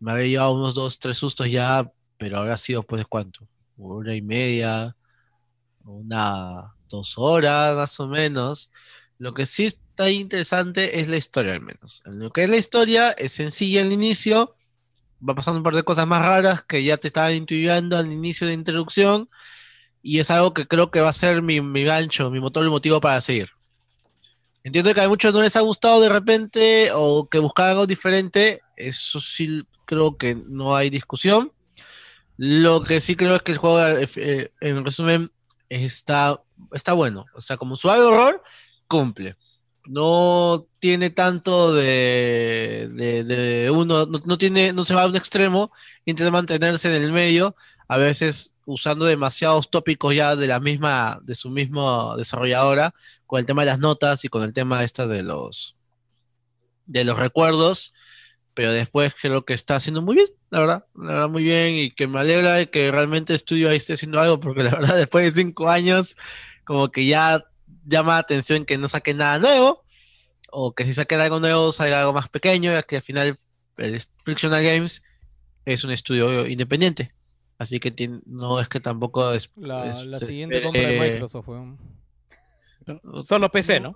me 0.00 0.12
había 0.12 0.26
llevado 0.26 0.54
unos 0.54 0.74
dos, 0.74 0.98
tres 0.98 1.18
sustos 1.18 1.50
ya, 1.50 1.90
pero 2.16 2.38
habrá 2.38 2.56
sido 2.56 2.82
pues 2.82 3.00
de 3.00 3.04
cuánto, 3.04 3.46
una 3.76 4.14
y 4.14 4.22
media, 4.22 4.96
una, 5.84 6.74
dos 6.88 7.14
horas 7.16 7.76
más 7.76 8.00
o 8.00 8.08
menos. 8.08 8.72
Lo 9.18 9.34
que 9.34 9.46
sí 9.46 9.66
está 9.66 10.10
interesante 10.10 11.00
es 11.00 11.08
la 11.08 11.18
historia 11.18 11.52
al 11.52 11.60
menos. 11.60 12.02
En 12.06 12.18
lo 12.18 12.30
que 12.30 12.44
es 12.44 12.50
la 12.50 12.56
historia 12.56 13.10
es 13.12 13.32
sencilla 13.32 13.82
al 13.82 13.92
inicio, 13.92 14.56
va 15.26 15.34
pasando 15.34 15.58
un 15.58 15.64
par 15.64 15.74
de 15.74 15.82
cosas 15.82 16.06
más 16.06 16.22
raras 16.22 16.62
que 16.62 16.82
ya 16.82 16.96
te 16.96 17.08
estaban 17.08 17.34
intuyendo 17.34 17.96
al 17.98 18.10
inicio 18.10 18.46
de 18.46 18.54
introducción 18.54 19.28
y 20.02 20.18
es 20.18 20.30
algo 20.30 20.54
que 20.54 20.66
creo 20.66 20.90
que 20.90 21.02
va 21.02 21.10
a 21.10 21.12
ser 21.12 21.42
mi, 21.42 21.60
mi 21.60 21.84
gancho, 21.84 22.30
mi 22.30 22.40
motor 22.40 22.66
y 22.66 22.70
motivo 22.70 23.00
para 23.00 23.20
seguir. 23.20 23.50
Entiendo 24.62 24.92
que 24.92 25.00
a 25.00 25.08
muchos 25.08 25.32
no 25.32 25.42
les 25.42 25.56
ha 25.56 25.60
gustado 25.60 26.00
de 26.00 26.08
repente 26.08 26.90
o 26.94 27.28
que 27.28 27.38
buscan 27.38 27.70
algo 27.70 27.86
diferente, 27.86 28.60
eso 28.76 29.20
sí 29.20 29.64
creo 29.90 30.16
que 30.16 30.36
no 30.36 30.76
hay 30.76 30.88
discusión. 30.88 31.52
Lo 32.36 32.80
que 32.82 33.00
sí 33.00 33.16
creo 33.16 33.34
es 33.34 33.42
que 33.42 33.52
el 33.52 33.58
juego, 33.58 33.84
eh, 33.84 34.08
eh, 34.16 34.52
en 34.60 34.84
resumen, 34.84 35.32
está, 35.68 36.40
está 36.72 36.92
bueno. 36.92 37.26
O 37.34 37.40
sea, 37.40 37.56
como 37.56 37.76
suave 37.76 38.02
horror, 38.02 38.40
cumple. 38.86 39.36
No 39.86 40.66
tiene 40.78 41.10
tanto 41.10 41.74
de, 41.74 42.88
uno, 43.74 44.06
no, 44.06 44.20
no 44.24 44.38
tiene, 44.38 44.72
no 44.72 44.84
se 44.84 44.94
va 44.94 45.02
a 45.02 45.06
un 45.08 45.16
extremo, 45.16 45.72
intenta 46.04 46.30
mantenerse 46.30 46.94
en 46.94 47.02
el 47.02 47.10
medio, 47.10 47.56
a 47.88 47.96
veces 47.96 48.54
usando 48.66 49.06
demasiados 49.06 49.70
tópicos 49.70 50.14
ya 50.14 50.36
de 50.36 50.46
la 50.46 50.60
misma, 50.60 51.18
de 51.22 51.34
su 51.34 51.50
misma 51.50 52.14
desarrolladora, 52.16 52.94
con 53.26 53.40
el 53.40 53.46
tema 53.46 53.62
de 53.62 53.70
las 53.72 53.80
notas 53.80 54.24
y 54.24 54.28
con 54.28 54.44
el 54.44 54.52
tema 54.52 54.84
esta 54.84 55.08
de 55.08 55.24
los 55.24 55.76
de 56.86 57.04
los 57.04 57.18
recuerdos, 57.18 57.94
pero 58.60 58.72
después 58.72 59.14
creo 59.18 59.46
que 59.46 59.54
está 59.54 59.76
haciendo 59.76 60.02
muy 60.02 60.16
bien, 60.16 60.26
la 60.50 60.60
verdad, 60.60 60.86
la 60.94 61.06
verdad 61.06 61.28
muy 61.30 61.44
bien, 61.44 61.76
y 61.76 61.90
que 61.92 62.06
me 62.06 62.20
alegra 62.20 62.56
de 62.56 62.68
que 62.68 62.90
realmente 62.90 63.32
estudio 63.32 63.70
ahí 63.70 63.78
esté 63.78 63.94
haciendo 63.94 64.20
algo, 64.20 64.38
porque 64.38 64.62
la 64.62 64.70
verdad 64.92 64.96
después 64.98 65.24
de 65.34 65.40
cinco 65.42 65.70
años, 65.70 66.14
como 66.64 66.90
que 66.92 67.06
ya 67.06 67.42
llama 67.86 68.12
la 68.12 68.18
atención 68.18 68.66
que 68.66 68.76
no 68.76 68.86
saquen 68.86 69.16
nada 69.16 69.38
nuevo, 69.38 69.82
o 70.50 70.74
que 70.74 70.84
si 70.84 70.92
saquen 70.92 71.20
algo 71.20 71.40
nuevo 71.40 71.72
salga 71.72 72.00
algo 72.00 72.12
más 72.12 72.28
pequeño, 72.28 72.70
ya 72.70 72.82
que 72.82 72.96
al 72.96 73.02
final 73.02 73.38
el 73.78 74.02
Frictional 74.18 74.62
Games 74.62 75.02
es 75.64 75.82
un 75.84 75.90
estudio 75.92 76.46
independiente. 76.46 77.14
Así 77.56 77.80
que 77.80 77.90
tiene- 77.90 78.20
no 78.26 78.60
es 78.60 78.68
que 78.68 78.80
tampoco 78.80 79.32
es, 79.32 79.50
La, 79.56 79.88
es- 79.88 80.04
la 80.04 80.18
siguiente 80.18 80.58
espere- 80.58 80.64
compra 80.64 80.82
de 80.82 81.00
Microsoft 81.12 81.46
fue 81.46 81.58
un- 81.58 81.78
Solo 83.26 83.50
PC, 83.50 83.80
¿no? 83.80 83.92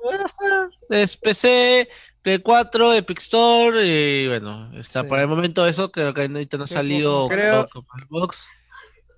Es 0.90 1.16
PC, 1.16 1.89
Play 2.23 2.39
4, 2.39 2.94
Epic 2.94 3.19
Store 3.19 3.85
y 3.86 4.28
bueno, 4.28 4.70
está 4.74 5.02
Sí. 5.02 5.09
por 5.09 5.19
el 5.19 5.27
momento 5.28 5.66
eso, 5.66 5.90
creo 5.90 6.15
que 6.15 6.23
ahorita 6.23 6.56
no 6.56 6.65
ha 6.65 6.66
salido 6.66 7.28
Creo- 7.28 7.69
Xbox. 8.09 8.48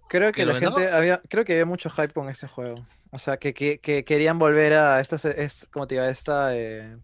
Creo 0.09 0.31
que 0.33 0.43
Pero 0.43 0.53
la 0.53 0.59
bueno. 0.61 0.77
gente 0.77 0.93
había, 0.93 1.21
creo 1.29 1.45
que 1.45 1.53
había 1.55 1.67
mucho 1.67 1.91
hype 1.91 2.13
con 2.13 2.29
ese 2.29 2.47
juego. 2.47 2.77
O 3.11 3.19
sea, 3.19 3.37
que, 3.39 3.53
que, 3.55 3.79
que 3.81 4.05
querían 4.05 4.39
volver 4.39 4.73
a 4.75 5.01
esta, 5.01 5.19
se- 5.19 5.43
es, 5.43 5.67
como 5.73 5.87
te 5.87 5.97
digo, 5.97 6.07
esta, 6.07 6.57
eh, 6.57 6.97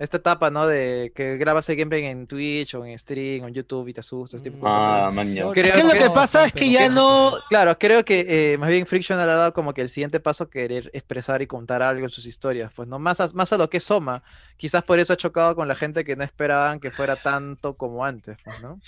esta 0.00 0.16
etapa, 0.16 0.50
¿no? 0.50 0.66
De 0.66 1.12
que 1.14 1.36
grabas 1.36 1.68
el 1.68 1.76
gameplay 1.76 2.06
en 2.06 2.26
Twitch 2.26 2.74
o 2.74 2.84
en 2.86 2.98
stream 2.98 3.44
o 3.44 3.48
en 3.48 3.54
YouTube 3.54 3.86
y 3.88 3.92
te 3.92 4.00
asustas, 4.00 4.40
ese 4.40 4.50
tipo 4.50 4.56
de 4.56 4.62
cosas. 4.62 4.78
Ah, 4.80 5.10
Creo 5.12 5.52
Es 5.52 5.72
que 5.72 5.82
lo 5.84 5.90
que 5.92 5.98
que 5.98 6.04
no, 6.06 6.12
pasa 6.14 6.46
es 6.46 6.52
que 6.54 6.70
ya 6.70 6.88
no, 6.88 7.32
Claro, 7.50 7.78
creo 7.78 8.02
que 8.02 8.52
eh, 8.54 8.56
más 8.58 8.70
bien 8.70 8.86
Frictional 8.86 9.28
ha 9.28 9.34
dado 9.34 9.52
como 9.52 9.74
que 9.74 9.82
el 9.82 9.90
siguiente 9.90 10.18
paso 10.18 10.48
querer 10.48 10.90
expresar 10.94 11.42
y 11.42 11.46
contar 11.46 11.82
algo 11.82 12.04
en 12.06 12.10
sus 12.10 12.24
historias, 12.24 12.72
pues 12.74 12.88
no 12.88 12.98
más 12.98 13.20
a, 13.20 13.28
más 13.34 13.52
a 13.52 13.58
lo 13.58 13.68
que 13.68 13.78
Soma. 13.78 14.22
Quizás 14.56 14.82
por 14.84 14.98
eso 14.98 15.12
ha 15.12 15.16
chocado 15.16 15.54
con 15.54 15.68
la 15.68 15.74
gente 15.74 16.02
que 16.02 16.16
no 16.16 16.24
esperaban 16.24 16.80
que 16.80 16.90
fuera 16.90 17.16
tanto 17.16 17.74
como 17.74 18.02
antes, 18.04 18.38
pues, 18.42 18.58
¿no? 18.62 18.80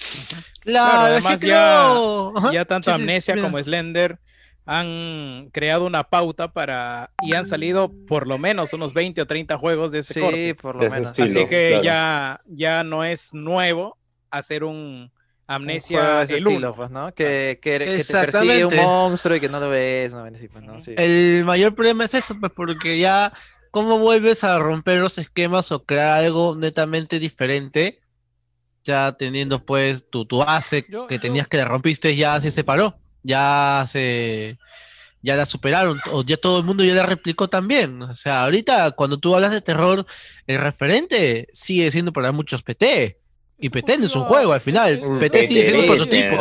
claro, 0.61 1.15
es 1.15 1.23
que 1.23 1.29
además 1.29 1.41
ya- 1.41 1.83
creo-. 1.93 2.53
Ya 2.53 2.65
tanto 2.65 2.91
Sí, 2.91 2.97
sí, 2.97 3.03
Amnesia 3.03 3.37
como 3.41 3.59
Slender 3.59 4.19
han 4.65 5.49
creado 5.53 5.85
una 5.87 6.05
pauta 6.05 6.53
para 6.53 7.11
y 7.23 7.35
han 7.35 7.47
salido 7.47 7.93
por 8.07 8.27
lo 8.29 8.39
menos 8.39 8.73
unos 8.73 8.95
20 8.95 9.21
o 9.23 9.27
30 9.27 9.59
juegos 9.59 9.91
de 9.93 10.01
ese 10.01 10.15
Sí, 10.15 10.21
corte. 10.21 10.55
por 10.55 10.77
lo 10.77 10.89
menos. 10.91 11.09
estilo. 11.09 11.27
Así 11.27 11.47
que 11.49 11.69
claro. 11.81 11.83
ya, 11.85 12.41
ya 12.47 12.85
no 12.85 13.05
es 13.05 13.35
nuevo 13.35 13.99
hacer 14.31 14.65
un 14.65 15.11
Un 15.49 15.55
Amnesia 15.57 16.01
de 16.19 16.25
ese 16.25 16.37
el 16.37 16.47
estilo, 16.47 16.75
pues, 16.75 16.91
¿no? 16.91 17.13
Que, 17.13 17.59
que, 17.61 17.73
que 17.73 17.79
te 17.79 17.79
persigue 17.87 17.99
Exactamente. 18.01 18.79
un 18.79 18.85
monstruo 18.85 19.37
y 19.37 19.41
que 19.41 19.49
no 19.49 19.59
lo 19.61 19.69
ves, 19.69 20.13
no 20.15 20.23
ves, 20.23 20.33
pues, 20.51 20.65
¿no? 20.65 20.79
Sí. 20.81 20.95
El 20.97 21.45
mayor 21.45 21.75
problema 21.75 22.05
es 22.05 22.15
eso, 22.15 22.37
pues 22.39 22.53
porque 22.55 22.99
ya, 22.99 23.33
¿cómo 23.73 23.99
vuelves 23.99 24.45
a 24.45 24.59
romper 24.61 25.01
los 25.01 25.19
esquemas 25.19 25.71
o 25.73 25.85
crear 25.85 26.19
algo 26.25 26.55
netamente 26.57 27.19
diferente? 27.19 28.01
Ya 28.85 29.13
teniendo 29.13 29.65
pues 29.65 30.09
tu, 30.09 30.25
tu 30.25 30.39
base 30.39 30.87
Yo- 30.89 31.07
que 31.07 31.17
yo- 31.17 31.21
tenías 31.21 31.47
que 31.49 31.57
la 31.59 31.67
rompiste, 31.67 32.17
ya 32.17 32.41
se 32.41 32.51
separó, 32.51 32.99
ya 33.23 33.85
se, 33.87 34.59
ya 35.23 35.37
la 35.37 35.47
superaron, 35.47 36.01
o 36.11 36.25
ya 36.25 36.37
todo 36.37 36.59
el 36.59 36.65
mundo 36.65 36.85
ya 36.85 36.95
la 36.95 37.07
replicó 37.07 37.49
también. 37.49 38.03
O 38.03 38.15
sea, 38.15 38.45
ahorita 38.45 38.91
cuando 38.93 39.19
tú 39.19 39.35
hablas 39.35 39.53
de 39.53 39.61
terror, 39.61 40.05
el 40.47 40.59
referente 40.59 41.49
sigue 41.53 41.91
siendo 41.91 42.13
para 42.13 42.33
muchos 42.33 42.63
PT. 42.63 43.19
Y 43.59 43.69
PT 43.69 43.99
no 43.99 44.07
es 44.07 44.17
un 44.17 44.25
juego 44.25 44.53
al 44.53 44.61
final. 44.61 45.01
PT 45.21 45.45
sigue 45.45 45.65
siendo 45.65 45.87
prototipo. 45.87 46.35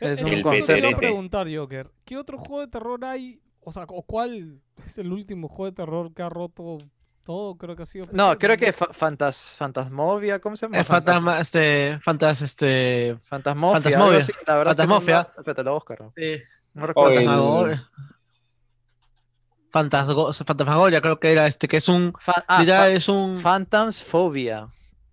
Es 0.00 0.22
un 0.22 0.28
te 0.28 0.42
concepto. 0.42 0.74
quería 0.74 0.96
preguntar, 0.96 1.48
Joker. 1.50 1.90
¿Qué 2.04 2.18
otro 2.18 2.36
juego 2.36 2.60
de 2.60 2.68
terror 2.68 3.02
hay? 3.04 3.40
O 3.60 3.72
sea, 3.72 3.84
¿o 3.88 4.02
¿cuál 4.02 4.60
es 4.84 4.98
el 4.98 5.10
último 5.10 5.48
juego 5.48 5.70
de 5.70 5.76
terror 5.76 6.12
que 6.12 6.22
ha 6.22 6.28
roto 6.28 6.78
todo? 7.26 7.56
Creo 7.58 7.76
que 7.76 7.82
ha 7.82 7.86
sido. 7.86 8.06
No, 8.12 8.38
creo 8.38 8.56
que 8.56 8.72
fa- 8.72 8.88
fantas, 8.92 9.56
Fantasmovia, 9.58 10.38
¿cómo 10.40 10.56
se 10.56 10.64
llama? 10.66 10.78
Es 10.78 10.86
fantasma, 10.86 11.40
este, 11.40 11.98
fantas, 12.02 12.40
este, 12.40 13.18
Fantasmofia. 13.24 13.82
Fantasmovia. 13.82 14.18
así, 14.20 14.32
La 14.46 14.56
verdad 14.56 14.72
que 14.76 14.82
no- 14.86 14.88
sí, 16.08 16.38
No 16.72 16.86
recuerdo. 16.86 17.10
Oye, 17.10 17.20
el- 17.20 17.26
Fantasmagoria. 17.26 17.90
Fantasgo- 19.72 20.32
Fantasmagoria 20.32 21.00
creo 21.02 21.20
que 21.20 21.32
era 21.32 21.46
este, 21.46 21.68
que 21.68 21.76
es 21.78 21.88
un, 21.88 22.14
Fa- 22.18 22.44
ah, 22.48 22.64
fa- 22.64 22.88
es 22.90 23.08
un 23.08 23.40
Phantoms 23.42 24.02
Phobia. 24.02 24.68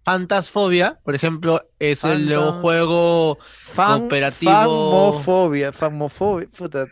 Fantasfobia, 0.05 0.99
por 1.03 1.15
ejemplo, 1.15 1.61
es 1.79 2.03
el 2.03 2.25
nuevo 2.27 2.51
juego 2.61 3.37
Fan, 3.71 4.01
Cooperativo- 4.09 4.51
Famofobia. 4.51 5.71
Famofobia. 5.71 6.49
Puta. 6.51 6.85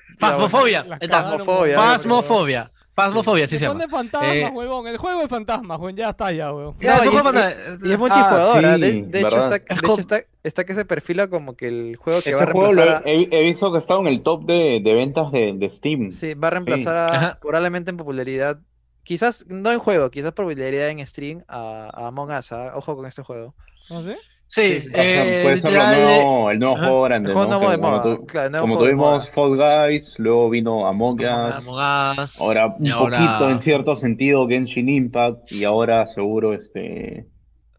ya, 1.73 1.75
Fasmofobia. 1.75 2.69
Fasmofobia, 3.05 3.43
Le 3.43 3.47
se 3.47 3.57
llama. 3.59 3.87
fantasmas, 3.89 4.33
Eh, 4.35 4.49
huevón. 4.53 4.87
El 4.87 4.97
juego 4.97 5.21
de 5.21 5.27
fantasmas, 5.27 5.79
weón. 5.79 5.95
Ya 5.95 6.09
está, 6.09 6.31
ya, 6.31 6.53
weón. 6.53 6.75
Ya, 6.79 6.95
No, 6.97 7.01
es 7.01 7.07
un 7.07 7.13
y- 7.13 7.17
juego 7.17 7.39
y- 7.39 7.91
es 7.91 7.99
multijugador. 7.99 8.65
¿ah? 8.65 8.77
de, 8.77 8.91
sí, 8.91 9.01
de 9.01 9.19
hecho, 9.21 9.35
¿verdad? 9.35 9.53
está, 9.53 9.55
Es 9.73 9.81
de 9.81 9.87
hecho 9.87 9.99
está, 9.99 10.21
está 10.43 10.63
que 10.65 10.73
se 10.73 10.85
perfila 10.85 11.27
como 11.27 11.55
que 11.55 11.67
el 11.67 11.95
juego 11.97 12.19
que 12.21 12.29
Ese 12.29 12.35
va 12.35 12.41
a 12.43 12.51
juego 12.51 12.61
lo 12.73 12.73
reemplazar 12.73 13.03
a, 13.07 13.09
he, 13.09 13.27
he 13.31 13.43
visto 13.43 13.71
que 13.71 13.77
estaba 13.77 13.99
en 14.01 14.07
el 14.07 14.21
top 14.21 14.45
de, 14.45 14.81
de 14.83 14.93
ventas 14.93 15.31
de, 15.31 15.53
de 15.55 15.69
Steam. 15.69 16.11
sí, 16.11 16.33
va 16.33 16.47
a 16.47 16.51
reemplazar 16.51 16.95
a, 16.97 17.05
Ajá. 17.07 17.39
probablemente 17.41 17.89
en 17.91 17.97
popularidad, 17.97 18.59
quizás 19.03 19.45
no 19.49 19.71
en 19.71 19.79
juego, 19.79 20.09
quizás 20.11 20.33
por 20.33 20.45
popularidad 20.45 20.89
en 20.89 21.05
stream 21.07 21.43
a, 21.47 21.89
a 21.93 22.07
Among 22.07 22.31
Us. 22.31 22.51
¿ah? 22.51 22.73
Ojo 22.75 22.95
con 22.95 23.05
este 23.05 23.23
juego. 23.23 23.55
¿No 23.89 24.01
sé? 24.01 24.15
Sí, 24.53 24.81
Sí, 24.81 24.89
eh, 24.93 25.39
puede 25.43 25.57
ser 25.59 25.71
lo 25.71 25.79
nuevo- 25.87 26.51
el 26.51 26.59
nuevo 26.59 26.75
Ajá. 26.75 26.85
juego 26.85 27.05
El 27.05 27.09
grande, 27.09 27.31
juego 27.31 27.47
¿no? 27.47 27.57
nuevo 27.57 27.65
Que 27.67 27.71
de 27.71 27.77
como 27.81 27.91
moda. 27.91 28.03
tu- 28.17 28.25
claro, 28.25 28.45
el 28.47 28.51
nuevo 28.51 28.63
como 28.65 28.73
juego 28.75 28.85
de 28.85 28.91
tuvimos 28.91 29.21
moda. 29.23 29.31
Fall 29.33 29.87
Guys, 29.89 30.15
luego 30.19 30.49
vino 30.49 30.87
Among 30.87 31.19
Us, 31.21 31.27
Among 31.67 32.19
Us, 32.19 32.41
ahora 32.41 32.75
un 32.77 32.91
ahora 32.91 33.17
poquito 33.17 33.49
en 33.49 33.61
cierto 33.61 33.95
sentido 33.95 34.47
Genshin 34.49 34.89
Impact 34.89 35.51
y 35.53 35.63
ahora 35.63 36.05
seguro 36.05 36.53
este 36.53 37.27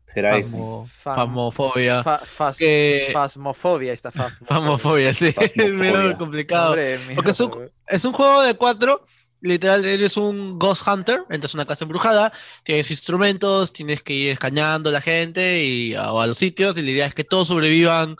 será 0.06 0.38
ese. 0.38 0.50
Fasmo- 0.52 0.86
Fam- 1.04 1.14
Fasmofobia. 1.16 2.02
Fa- 2.02 2.20
fas- 2.24 2.56
que- 2.58 3.08
Fasmofobia, 3.12 3.90
ahí 3.90 3.94
está 3.94 4.10
Fasmofobia. 4.10 4.46
Fasmofobia, 4.48 5.14
sí, 5.14 5.26
es 5.56 5.74
medio 5.74 6.16
complicado. 6.16 6.74
Porque 7.14 7.30
es 7.32 7.40
un, 7.40 7.50
weón. 7.52 7.70
es 7.86 8.04
un 8.06 8.12
juego 8.14 8.40
de 8.40 8.54
cuatro. 8.54 9.02
Literal, 9.42 9.84
eres 9.84 10.16
un 10.16 10.58
Ghost 10.58 10.86
Hunter. 10.86 11.24
Entras 11.28 11.52
a 11.54 11.58
una 11.58 11.66
casa 11.66 11.84
embrujada. 11.84 12.32
Tienes 12.62 12.90
instrumentos. 12.90 13.72
Tienes 13.72 14.00
que 14.02 14.14
ir 14.14 14.30
escañando 14.30 14.88
a 14.88 14.92
la 14.92 15.00
gente 15.00 15.64
y 15.64 15.94
a, 15.94 16.04
a 16.10 16.26
los 16.26 16.38
sitios. 16.38 16.78
Y 16.78 16.82
la 16.82 16.90
idea 16.92 17.06
es 17.06 17.14
que 17.14 17.24
todos 17.24 17.48
sobrevivan 17.48 18.16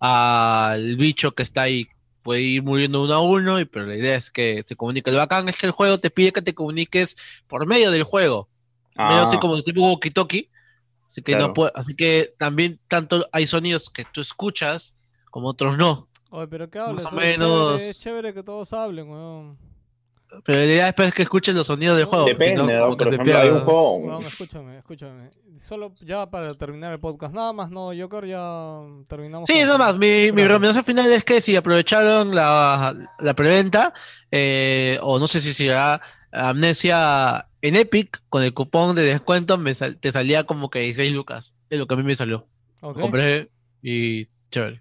al 0.00 0.96
bicho 0.96 1.32
que 1.32 1.42
está 1.42 1.62
ahí. 1.62 1.88
Puede 2.22 2.42
ir 2.42 2.62
muriendo 2.62 3.02
uno 3.02 3.14
a 3.14 3.20
uno. 3.20 3.60
Y, 3.60 3.64
pero 3.64 3.86
la 3.86 3.96
idea 3.96 4.16
es 4.16 4.30
que 4.30 4.62
se 4.66 4.76
comunique. 4.76 5.10
Lo 5.10 5.18
bacán 5.18 5.48
es 5.48 5.56
que 5.56 5.66
el 5.66 5.72
juego 5.72 5.98
te 5.98 6.10
pide 6.10 6.32
que 6.32 6.42
te 6.42 6.54
comuniques 6.54 7.16
por 7.46 7.66
medio 7.66 7.90
del 7.90 8.02
juego. 8.02 8.48
Medio 8.96 9.22
así 9.22 9.36
Ah, 9.36 9.40
como 9.40 9.62
tipo 9.62 9.80
walkie-talkie. 9.82 10.48
Así 11.06 11.22
que, 11.22 11.36
no 11.36 11.52
puede- 11.54 11.72
así 11.74 11.94
que 11.94 12.34
también 12.38 12.78
tanto 12.86 13.26
hay 13.32 13.46
sonidos 13.46 13.88
que 13.90 14.04
tú 14.04 14.20
escuchas 14.20 14.96
como 15.30 15.48
otros 15.48 15.76
no. 15.78 16.08
Oye, 16.30 16.46
pero 16.48 16.70
qué 16.70 16.78
hables. 16.78 17.04
Más 17.04 17.12
o 17.12 17.16
oye, 17.16 17.32
chévere, 17.34 17.38
menos- 17.48 17.82
Es 17.82 18.00
chévere 18.00 18.34
que 18.34 18.42
todos 18.42 18.72
hablen, 18.72 19.08
weón. 19.08 19.58
Pero 20.44 20.58
la 20.60 20.64
idea 20.64 20.84
después 20.86 21.08
es 21.08 21.14
que 21.14 21.22
escuchen 21.22 21.56
los 21.56 21.66
sonidos 21.66 21.96
del 21.96 22.06
juego. 22.06 22.24
depende, 22.24 22.60
si 22.60 22.66
no, 22.66 22.96
Por 22.96 23.08
ejemplo, 23.08 23.38
hay 23.38 23.48
un 23.48 23.60
juego 23.60 24.18
escúchame, 24.20 24.78
escúchame. 24.78 25.30
Solo 25.56 25.92
ya 25.96 26.30
para 26.30 26.54
terminar 26.54 26.92
el 26.92 27.00
podcast. 27.00 27.34
Nada 27.34 27.52
más, 27.52 27.70
no, 27.70 27.90
Joker, 27.98 28.24
ya 28.26 28.80
terminamos. 29.08 29.46
Sí, 29.46 29.60
nada 29.60 29.76
más. 29.78 29.96
Mi, 29.98 30.32
mi 30.32 30.42
recomendación 30.44 30.84
final 30.84 31.12
es 31.12 31.24
que 31.24 31.40
si 31.40 31.56
aprovecharon 31.56 32.34
la, 32.34 32.96
la 33.18 33.34
preventa, 33.34 33.92
eh, 34.30 34.98
o 35.02 35.18
no 35.18 35.26
sé 35.26 35.40
si 35.40 35.52
será 35.52 36.00
Amnesia 36.32 37.48
en 37.62 37.76
Epic, 37.76 38.22
con 38.28 38.42
el 38.42 38.54
cupón 38.54 38.94
de 38.94 39.02
descuento 39.02 39.58
me 39.58 39.74
sal- 39.74 39.96
te 39.98 40.12
salía 40.12 40.44
como 40.44 40.70
que 40.70 40.80
16 40.80 41.12
lucas. 41.12 41.56
Es 41.68 41.78
lo 41.78 41.86
que 41.86 41.94
a 41.94 41.96
mí 41.96 42.02
me 42.02 42.16
salió. 42.16 42.46
Ok, 42.80 42.96
Lo 42.96 43.02
compré 43.02 43.50
y 43.82 44.26
chévere. 44.50 44.80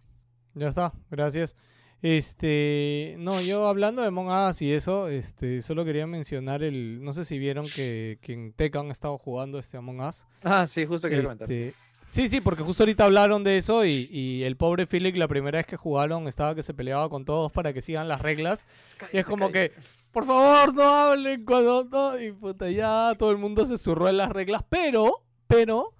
ya 0.54 0.68
está, 0.70 0.94
gracias. 1.10 1.56
Este, 2.02 3.16
no, 3.20 3.42
yo 3.42 3.68
hablando 3.68 4.02
de 4.02 4.08
Among 4.08 4.30
Us 4.30 4.62
y 4.62 4.72
eso, 4.72 5.10
este, 5.10 5.62
solo 5.62 5.84
quería 5.84 6.08
mencionar 6.08 6.64
el, 6.64 7.04
no 7.04 7.12
sé 7.12 7.26
si 7.26 7.38
vieron 7.38 7.66
que, 7.76 8.20
que 8.22 8.34
en 8.34 8.54
Tekken 8.54 8.86
han 8.86 8.92
estado 8.92 9.18
jugando 9.18 9.60
este 9.60 9.76
Among 9.76 10.00
Us. 10.02 10.26
Ah, 10.44 10.66
sí, 10.66 10.86
justo 10.86 11.10
quería 11.10 11.26
comentar. 11.26 11.52
Este, 11.52 11.76
sí, 12.08 12.30
sí, 12.30 12.40
porque 12.40 12.64
justo 12.64 12.84
ahorita 12.84 13.04
hablaron 13.04 13.44
de 13.44 13.58
eso 13.58 13.84
y, 13.84 14.08
y 14.12 14.44
el 14.44 14.56
pobre 14.56 14.88
Philip 14.88 15.18
la 15.18 15.28
primera 15.28 15.60
vez 15.60 15.66
que 15.66 15.76
jugaron 15.76 16.30
estaba 16.30 16.56
que 16.56 16.64
se 16.64 16.74
peleaba 16.74 17.10
con 17.10 17.26
todos 17.26 17.52
para 17.52 17.74
que 17.74 17.82
sigan 17.82 18.08
las 18.08 18.22
reglas. 18.22 18.66
Y 19.12 19.18
es 19.18 19.26
como 19.26 19.52
que, 19.52 19.74
por 20.12 20.26
favor, 20.26 20.74
no 20.74 20.84
hablen 20.84 21.44
cuando 21.44 21.84
no. 21.84 22.18
Y 22.18 22.32
puta, 22.32 22.70
ya 22.72 23.14
todo 23.20 23.32
el 23.32 23.38
mundo 23.38 23.66
se 23.66 23.78
zurró 23.78 24.08
en 24.08 24.16
las 24.16 24.30
reglas. 24.30 24.64
Pero, 24.70 25.26
pero, 25.48 25.94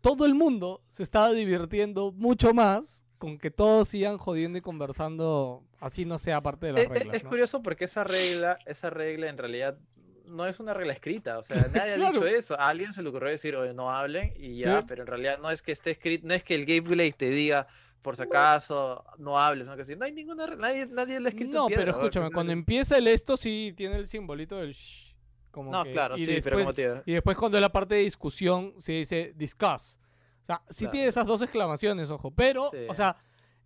todo 0.00 0.26
el 0.26 0.34
mundo 0.34 0.82
se 0.88 1.04
estaba 1.04 1.30
divirtiendo 1.30 2.10
mucho 2.10 2.52
más 2.52 3.03
con 3.24 3.38
que 3.38 3.50
todos 3.50 3.88
sigan 3.88 4.18
jodiendo 4.18 4.58
y 4.58 4.60
conversando 4.60 5.62
así 5.80 6.04
no 6.04 6.18
sea 6.18 6.42
parte 6.42 6.66
de 6.66 6.72
las 6.74 6.82
Eh, 6.82 6.86
eh, 6.90 6.94
reglas. 6.94 7.16
es 7.16 7.24
¿no? 7.24 7.30
curioso 7.30 7.62
porque 7.62 7.84
esa 7.86 8.04
regla, 8.04 8.58
esa 8.66 8.90
regla 8.90 9.28
en 9.28 9.38
realidad 9.38 9.78
no 10.26 10.46
es 10.46 10.60
una 10.60 10.74
regla 10.74 10.92
escrita, 10.92 11.38
o 11.38 11.42
sea, 11.42 11.56
nadie 11.72 11.92
ha 11.94 11.96
dicho 12.10 12.26
eso. 12.26 12.58
A 12.60 12.68
alguien 12.68 12.92
se 12.92 13.02
le 13.02 13.08
ocurrió 13.08 13.30
decir, 13.30 13.56
oye, 13.56 13.72
no 13.72 13.90
hablen 13.90 14.32
y 14.36 14.58
ya, 14.58 14.80
Sí. 14.80 14.84
pero 14.88 15.02
en 15.02 15.06
realidad 15.06 15.38
no 15.38 15.50
es 15.50 15.62
que 15.62 15.72
esté 15.72 15.92
escrito, 15.92 16.26
no 16.26 16.34
es 16.34 16.44
que 16.44 16.54
el 16.54 16.66
gameplay 16.66 17.12
te 17.12 17.30
diga, 17.30 17.66
por 18.02 18.16
si 18.16 18.22
acaso, 18.24 19.02
no 19.18 19.38
hables, 19.38 19.66
no 19.66 19.76
que. 19.76 19.96
No 19.96 20.04
hay 20.04 20.12
ninguna, 20.12 20.46
nadie, 20.56 20.86
nadie 20.86 21.18
lo 21.20 21.26
ha 21.26 21.30
escrito. 21.30 21.56
No, 21.56 21.66
piedra, 21.68 21.84
pero 21.84 21.96
escúchame, 21.96 22.30
cuando 22.30 22.52
empieza 22.52 22.98
el 22.98 23.08
esto 23.08 23.36
sí 23.38 23.72
tiene 23.76 23.96
el 23.96 24.06
simbolito 24.06 24.56
del 24.58 24.72
shh. 24.72 25.14
Como 25.50 25.70
No, 25.70 25.84
que- 25.84 25.92
claro, 25.92 26.16
y 26.16 26.20
sí, 26.20 26.26
pero 26.26 26.58
después- 26.58 26.64
como 26.64 26.74
te 26.74 26.82
digo, 26.82 27.02
Y 27.06 27.12
después 27.14 27.36
cuando 27.38 27.56
es 27.56 27.62
la 27.62 27.72
parte 27.72 27.94
de 27.94 28.00
discusión 28.02 28.74
se 28.78 28.92
dice 28.92 29.32
discuss. 29.36 29.98
O 30.44 30.46
sea, 30.46 30.62
sí 30.68 30.84
Claro. 30.84 30.92
tiene 30.92 31.06
esas 31.08 31.26
dos 31.26 31.42
exclamaciones, 31.42 32.10
ojo. 32.10 32.30
Pero, 32.30 32.70
Sí. 32.70 32.78
o 32.88 32.94
sea, 32.94 33.16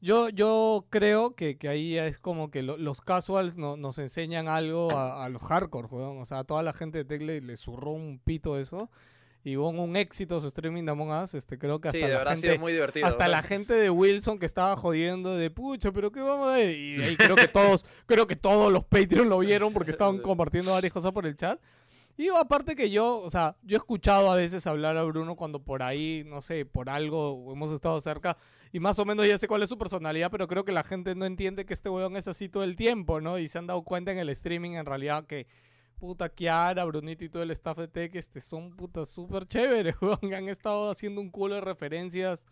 yo, 0.00 0.28
yo 0.28 0.86
creo 0.90 1.34
que, 1.34 1.58
que 1.58 1.68
ahí 1.68 1.98
es 1.98 2.18
como 2.18 2.50
que 2.50 2.62
lo- 2.62 2.76
los 2.76 3.00
casuals 3.00 3.58
no- 3.58 3.76
nos 3.76 3.98
enseñan 3.98 4.46
algo 4.48 4.90
a, 4.92 5.24
a 5.24 5.28
los 5.28 5.42
hardcore, 5.42 5.88
weón. 5.90 6.18
O 6.20 6.24
sea, 6.24 6.38
a 6.40 6.44
toda 6.44 6.62
la 6.62 6.72
gente 6.72 6.98
de 6.98 7.04
Tecle 7.04 7.40
le 7.40 7.56
zurró 7.56 7.90
un 7.90 8.20
pito 8.24 8.56
eso. 8.58 8.90
Y 9.44 9.56
hubo 9.56 9.70
un 9.70 9.96
éxito 9.96 10.40
su 10.40 10.48
streaming 10.48 10.84
de 10.84 10.90
Among 10.92 11.10
Us. 11.22 11.34
Este, 11.34 11.58
creo 11.58 11.80
que 11.80 11.88
hasta 11.88 11.98
sí, 11.98 12.02
la 12.02 12.18
verdad 12.18 12.36
gente... 12.38 12.58
muy 12.58 12.72
divertido. 12.72 13.06
Hasta 13.06 13.28
la 13.28 13.42
gente 13.42 13.72
de 13.74 13.88
Wilson 13.88 14.38
que 14.38 14.46
estaba 14.46 14.76
jodiendo 14.76 15.36
de 15.36 15.48
pucha, 15.50 15.90
pero 15.92 16.10
qué 16.12 16.20
vamos 16.20 16.48
a 16.48 16.56
ver. 16.56 16.76
Y 16.76 17.02
ahí 17.02 17.16
creo 17.16 17.34
que 17.36 17.48
todos, 17.82 17.84
creo 18.06 18.26
que 18.26 18.36
todos 18.36 18.70
los 18.72 18.84
Patreon 18.84 19.28
lo 19.28 19.38
vieron 19.38 19.72
porque 19.72 19.90
estaban 19.92 20.18
compartiendo 20.18 20.72
varias 20.72 20.92
cosas 20.92 21.12
por 21.12 21.24
el 21.26 21.34
chat. 21.36 21.58
Y 22.18 22.30
aparte 22.30 22.74
que 22.74 22.90
yo, 22.90 23.20
o 23.20 23.30
sea, 23.30 23.56
yo 23.62 23.76
he 23.76 23.78
escuchado 23.78 24.28
a 24.32 24.34
veces 24.34 24.66
hablar 24.66 24.96
a 24.96 25.04
Bruno 25.04 25.36
cuando 25.36 25.62
por 25.62 25.84
ahí, 25.84 26.24
no 26.26 26.42
sé, 26.42 26.66
por 26.66 26.90
algo 26.90 27.52
hemos 27.52 27.70
estado 27.70 28.00
cerca 28.00 28.36
y 28.72 28.80
más 28.80 28.98
o 28.98 29.04
menos 29.04 29.24
ya 29.24 29.38
sé 29.38 29.46
cuál 29.46 29.62
es 29.62 29.68
su 29.68 29.78
personalidad, 29.78 30.28
pero 30.28 30.48
creo 30.48 30.64
que 30.64 30.72
la 30.72 30.82
gente 30.82 31.14
no 31.14 31.26
entiende 31.26 31.64
que 31.64 31.74
este 31.74 31.88
weón 31.88 32.16
es 32.16 32.26
así 32.26 32.48
todo 32.48 32.64
el 32.64 32.74
tiempo, 32.74 33.20
¿no? 33.20 33.38
Y 33.38 33.46
se 33.46 33.58
han 33.58 33.68
dado 33.68 33.82
cuenta 33.82 34.10
en 34.10 34.18
el 34.18 34.30
streaming 34.30 34.72
en 34.72 34.84
realidad 34.84 35.26
que 35.26 35.46
puta 36.00 36.28
Kiara, 36.28 36.84
Brunito 36.86 37.24
y 37.24 37.28
todo 37.28 37.44
el 37.44 37.52
staff 37.52 37.78
de 37.78 37.86
Tech 37.86 38.12
este, 38.16 38.40
son 38.40 38.74
putas 38.74 39.08
súper 39.08 39.46
chéveres, 39.46 39.94
weón. 40.02 40.34
Han 40.34 40.48
estado 40.48 40.90
haciendo 40.90 41.20
un 41.20 41.30
culo 41.30 41.54
de 41.54 41.60
referencias 41.60 42.46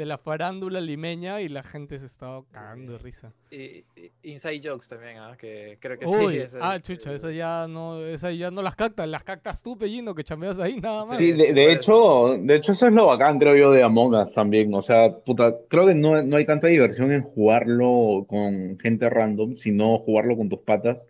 de 0.00 0.06
la 0.06 0.16
farándula 0.16 0.80
limeña 0.80 1.42
y 1.42 1.50
la 1.50 1.62
gente 1.62 1.98
se 1.98 2.06
estaba 2.06 2.42
cagando 2.50 2.92
de 2.92 2.98
risa. 3.00 3.34
Y, 3.50 3.84
y- 3.94 4.10
Inside 4.22 4.62
Jokes 4.64 4.86
también, 4.88 5.18
¿ah? 5.18 5.36
que 5.38 5.76
creo 5.78 5.98
que 5.98 6.06
Uy, 6.06 6.40
sí. 6.46 6.56
ah, 6.58 6.80
chucha, 6.80 7.12
esas 7.12 7.34
ya 7.34 7.66
no, 7.68 7.98
esas 7.98 8.34
ya 8.38 8.50
no 8.50 8.62
las 8.62 8.74
captas, 8.76 9.06
las 9.06 9.22
captas 9.24 9.62
tú, 9.62 9.76
Pellino, 9.76 10.14
que 10.14 10.24
chambeas 10.24 10.58
ahí 10.58 10.80
nada 10.80 11.04
más. 11.04 11.18
Sí, 11.18 11.32
de, 11.32 11.70
hecho, 11.70 12.34
de 12.40 12.56
hecho 12.56 12.72
eso 12.72 12.86
es 12.86 12.94
lo 12.94 13.04
bacán, 13.08 13.38
creo 13.38 13.54
yo, 13.56 13.72
de 13.72 13.82
Among 13.82 14.14
Us 14.14 14.32
también. 14.32 14.72
O 14.72 14.80
sea, 14.80 15.14
puta, 15.18 15.54
creo 15.68 15.86
que 15.86 15.94
no, 15.94 16.22
no 16.22 16.38
hay 16.38 16.46
tanta 16.46 16.68
diversión 16.68 17.12
en 17.12 17.20
jugarlo 17.20 18.24
con 18.26 18.78
gente 18.78 19.10
random, 19.10 19.54
sino 19.56 19.98
jugarlo 19.98 20.34
con 20.34 20.48
tus 20.48 20.60
patas, 20.60 21.06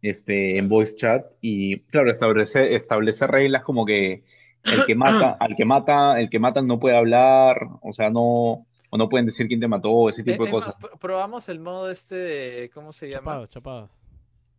este, 0.00 0.56
en 0.56 0.70
voice 0.70 0.96
chat. 0.96 1.26
Y 1.42 1.80
claro, 1.80 2.10
establecer, 2.10 2.72
establecer 2.72 3.30
reglas 3.30 3.64
como 3.64 3.84
que 3.84 4.22
el 4.64 4.84
que 4.86 4.94
mata, 4.94 5.36
al 5.40 5.54
que 5.56 5.64
mata, 5.64 6.20
el 6.20 6.28
que 6.30 6.38
matan 6.38 6.66
no 6.66 6.78
puede 6.78 6.96
hablar, 6.96 7.68
o 7.82 7.92
sea, 7.92 8.10
no, 8.10 8.66
o 8.90 8.96
no 8.98 9.08
pueden 9.08 9.26
decir 9.26 9.46
quién 9.48 9.60
te 9.60 9.68
mató, 9.68 10.08
ese 10.08 10.22
Eh, 10.22 10.24
tipo 10.24 10.44
de 10.44 10.50
es 10.50 10.54
más, 10.54 10.64
cosas. 10.64 10.80
pr- 10.80 10.98
probamos 10.98 11.48
el 11.48 11.60
modo 11.60 11.90
este 11.90 12.16
de, 12.16 12.70
¿cómo 12.74 12.92
se 12.92 13.06
llama? 13.08 13.18
Chapados, 13.20 13.50
chapados. 13.50 14.00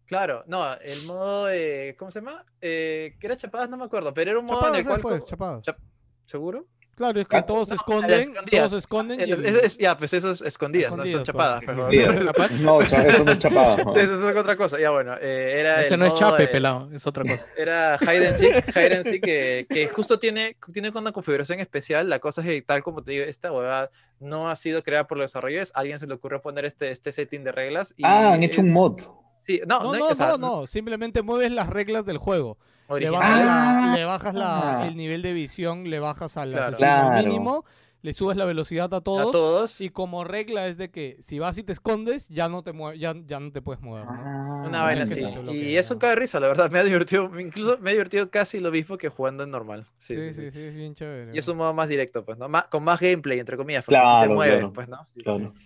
Claro, 0.07 0.43
no, 0.47 0.73
el 0.75 1.05
modo 1.05 1.45
de, 1.45 1.95
¿cómo 1.97 2.11
se 2.11 2.19
llama? 2.19 2.45
Eh, 2.59 3.15
que 3.19 3.27
era 3.27 3.37
chapadas, 3.37 3.69
no 3.69 3.77
me 3.77 3.85
acuerdo, 3.85 4.13
pero 4.13 4.31
era 4.31 4.39
un 4.39 4.45
modo 4.45 4.67
en 4.67 4.75
el 4.75 4.85
cual... 4.85 4.97
es, 4.99 5.25
pues. 5.25 5.25
Chap- 5.63 5.77
¿Seguro? 6.25 6.65
Claro, 7.01 7.19
es 7.19 7.27
que 7.27 7.41
todos 7.41 7.67
se 7.69 7.73
esconden, 7.75 8.19
escondida. 8.19 8.57
todos 8.59 8.71
se 8.71 8.77
esconden. 8.77 9.19
y 9.19 9.23
Es- 9.31 9.39
el- 9.39 9.45
es- 9.47 9.63
es- 9.63 9.77
ya, 9.79 9.97
pues 9.97 10.13
eso 10.13 10.29
es 10.29 10.41
escondidas, 10.43 10.95
no 10.95 11.03
son 11.07 11.23
chapadas. 11.23 11.61
pues. 11.65 12.61
No, 12.61 12.79
eso 12.81 13.23
no 13.23 13.31
es 13.31 13.37
chapada. 13.39 13.83
no. 13.83 13.95
Eso 13.95 14.29
es 14.29 14.35
otra 14.35 14.55
cosa. 14.55 14.79
Ya 14.79 14.91
bueno, 14.91 15.15
eh, 15.19 15.55
era 15.59 15.81
Ese 15.81 15.95
el 15.95 15.99
no 15.99 16.05
es 16.05 16.13
chape, 16.15 16.43
de- 16.43 16.47
pelado, 16.49 16.89
es 16.93 17.07
otra 17.07 17.23
cosa. 17.23 17.43
Era 17.57 17.97
Hide 17.99 18.27
and 18.27 18.35
Seek, 18.35 18.67
Hide 18.69 18.95
and 18.97 19.03
Seek 19.05 19.23
que, 19.23 19.65
que 19.67 19.87
justo 19.87 20.19
tiene, 20.19 20.55
tiene 20.71 20.91
una 20.93 21.11
configuración 21.11 21.59
especial. 21.59 22.07
La 22.07 22.19
cosa 22.19 22.41
es 22.41 22.47
que, 22.47 22.61
tal 22.61 22.83
como 22.83 23.03
te 23.03 23.13
digo, 23.13 23.25
esta 23.25 23.51
huevada 23.51 23.89
no 24.19 24.49
ha 24.51 24.55
sido 24.55 24.83
creada 24.83 25.07
por 25.07 25.17
los 25.17 25.31
desarrolladores. 25.31 25.71
Alguien 25.73 25.97
se 25.97 26.05
le 26.05 26.13
ocurrió 26.13 26.39
poner 26.41 26.65
este, 26.65 26.91
este 26.91 27.11
setting 27.11 27.43
de 27.43 27.51
reglas. 27.51 27.95
Y 27.97 28.03
Ah, 28.05 28.33
han 28.33 28.43
hecho 28.43 28.61
es- 28.61 28.67
un 28.67 28.73
mod. 28.73 29.01
Sí, 29.35 29.59
no, 29.67 29.79
No, 29.79 29.93
no, 29.93 29.97
no, 29.99 30.07
o 30.09 30.13
sea, 30.15 30.27
no, 30.27 30.37
no, 30.37 30.67
simplemente 30.67 31.23
mueves 31.23 31.51
las 31.51 31.67
reglas 31.67 32.05
del 32.05 32.19
juego. 32.19 32.59
Le 32.89 32.95
originales. 32.95 33.21
bajas, 33.21 33.45
la- 33.45 33.91
Ah. 33.91 33.95
le 33.95 34.05
bajas 34.05 34.33
la- 34.35 34.87
el 34.87 34.95
nivel 34.97 35.21
de 35.21 35.33
visión, 35.33 35.89
le 35.89 35.99
bajas 35.99 36.37
al 36.37 36.51
Claro. 36.51 36.65
asesino 36.67 36.87
Claro. 36.89 37.27
mínimo, 37.27 37.65
le 38.03 38.13
subes 38.13 38.35
la 38.35 38.45
velocidad 38.45 38.91
a 38.95 38.99
todos. 39.01 39.29
a 39.29 39.31
todos. 39.31 39.79
Y 39.79 39.89
como 39.91 40.23
regla 40.23 40.65
es 40.67 40.75
de 40.77 40.89
que 40.89 41.17
si 41.21 41.37
vas 41.39 41.57
y 41.59 41.63
te 41.63 41.71
escondes, 41.71 42.27
ya 42.29 42.49
no 42.49 42.63
te 42.63 42.73
ya, 42.97 43.13
ya 43.27 43.39
no 43.39 43.51
te 43.51 43.61
puedes 43.61 43.81
mover, 43.83 44.05
¿no? 44.05 44.11
Ah, 44.11 44.63
Una 44.67 44.83
vaina 44.83 45.03
así. 45.03 45.23
Y 45.51 45.75
eso 45.77 45.97
cae 45.99 46.09
de 46.11 46.15
risa, 46.17 46.39
la 46.39 46.47
verdad. 46.47 46.69
Me 46.71 46.79
ha 46.79 46.83
divertido. 46.83 47.31
Incluso 47.39 47.77
me 47.79 47.91
ha 47.91 47.93
divertido 47.93 48.29
casi 48.31 48.59
lo 48.59 48.71
mismo 48.71 48.97
que 48.97 49.07
jugando 49.09 49.43
en 49.43 49.51
normal. 49.51 49.85
Sí, 49.97 50.15
Sí, 50.15 50.21
sí, 50.23 50.33
sí, 50.33 50.41
sí. 50.45 50.51
sí, 50.51 50.59
es 50.61 50.75
bien 50.75 50.93
chévere. 50.95 51.31
Y 51.33 51.37
es 51.37 51.47
un 51.47 51.57
modo 51.57 51.73
más 51.75 51.87
directo, 51.87 52.25
pues, 52.25 52.37
¿no? 52.39 52.49
Más- 52.49 52.65
con 52.65 52.83
más 52.83 52.99
gameplay, 52.99 53.39
entre 53.39 53.55
comillas, 53.55 53.85
porque 53.85 53.99
si 53.99 54.01
Claro, 54.09 54.27
te 54.27 54.33
mueves, 54.33 54.57
claro, 54.57 54.73
pues, 54.73 54.87
¿no? 54.89 55.05
Sí, 55.05 55.13
sí, 55.15 55.21
claro. 55.21 55.39
sí. 55.39 55.61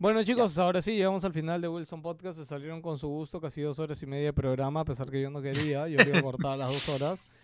Bueno 0.00 0.24
chicos, 0.24 0.56
ahora 0.56 0.80
sí, 0.80 0.92
llegamos 0.92 1.26
al 1.26 1.34
final 1.34 1.60
de 1.60 1.68
Wilson 1.68 2.00
Podcast. 2.00 2.38
Se 2.38 2.46
salieron 2.46 2.80
con 2.80 2.96
su 2.98 3.06
gusto 3.06 3.38
casi 3.38 3.60
dos 3.60 3.78
horas 3.78 4.02
y 4.02 4.06
media 4.06 4.28
de 4.28 4.32
programa, 4.32 4.80
a 4.80 4.84
pesar 4.86 5.10
que 5.10 5.20
yo 5.20 5.28
no 5.28 5.42
quería. 5.42 5.86
Yo 5.88 6.00
iba 6.00 6.18
a 6.18 6.22
cortar 6.22 6.56
las 6.56 6.72
dos 6.72 6.88
horas. 6.88 7.22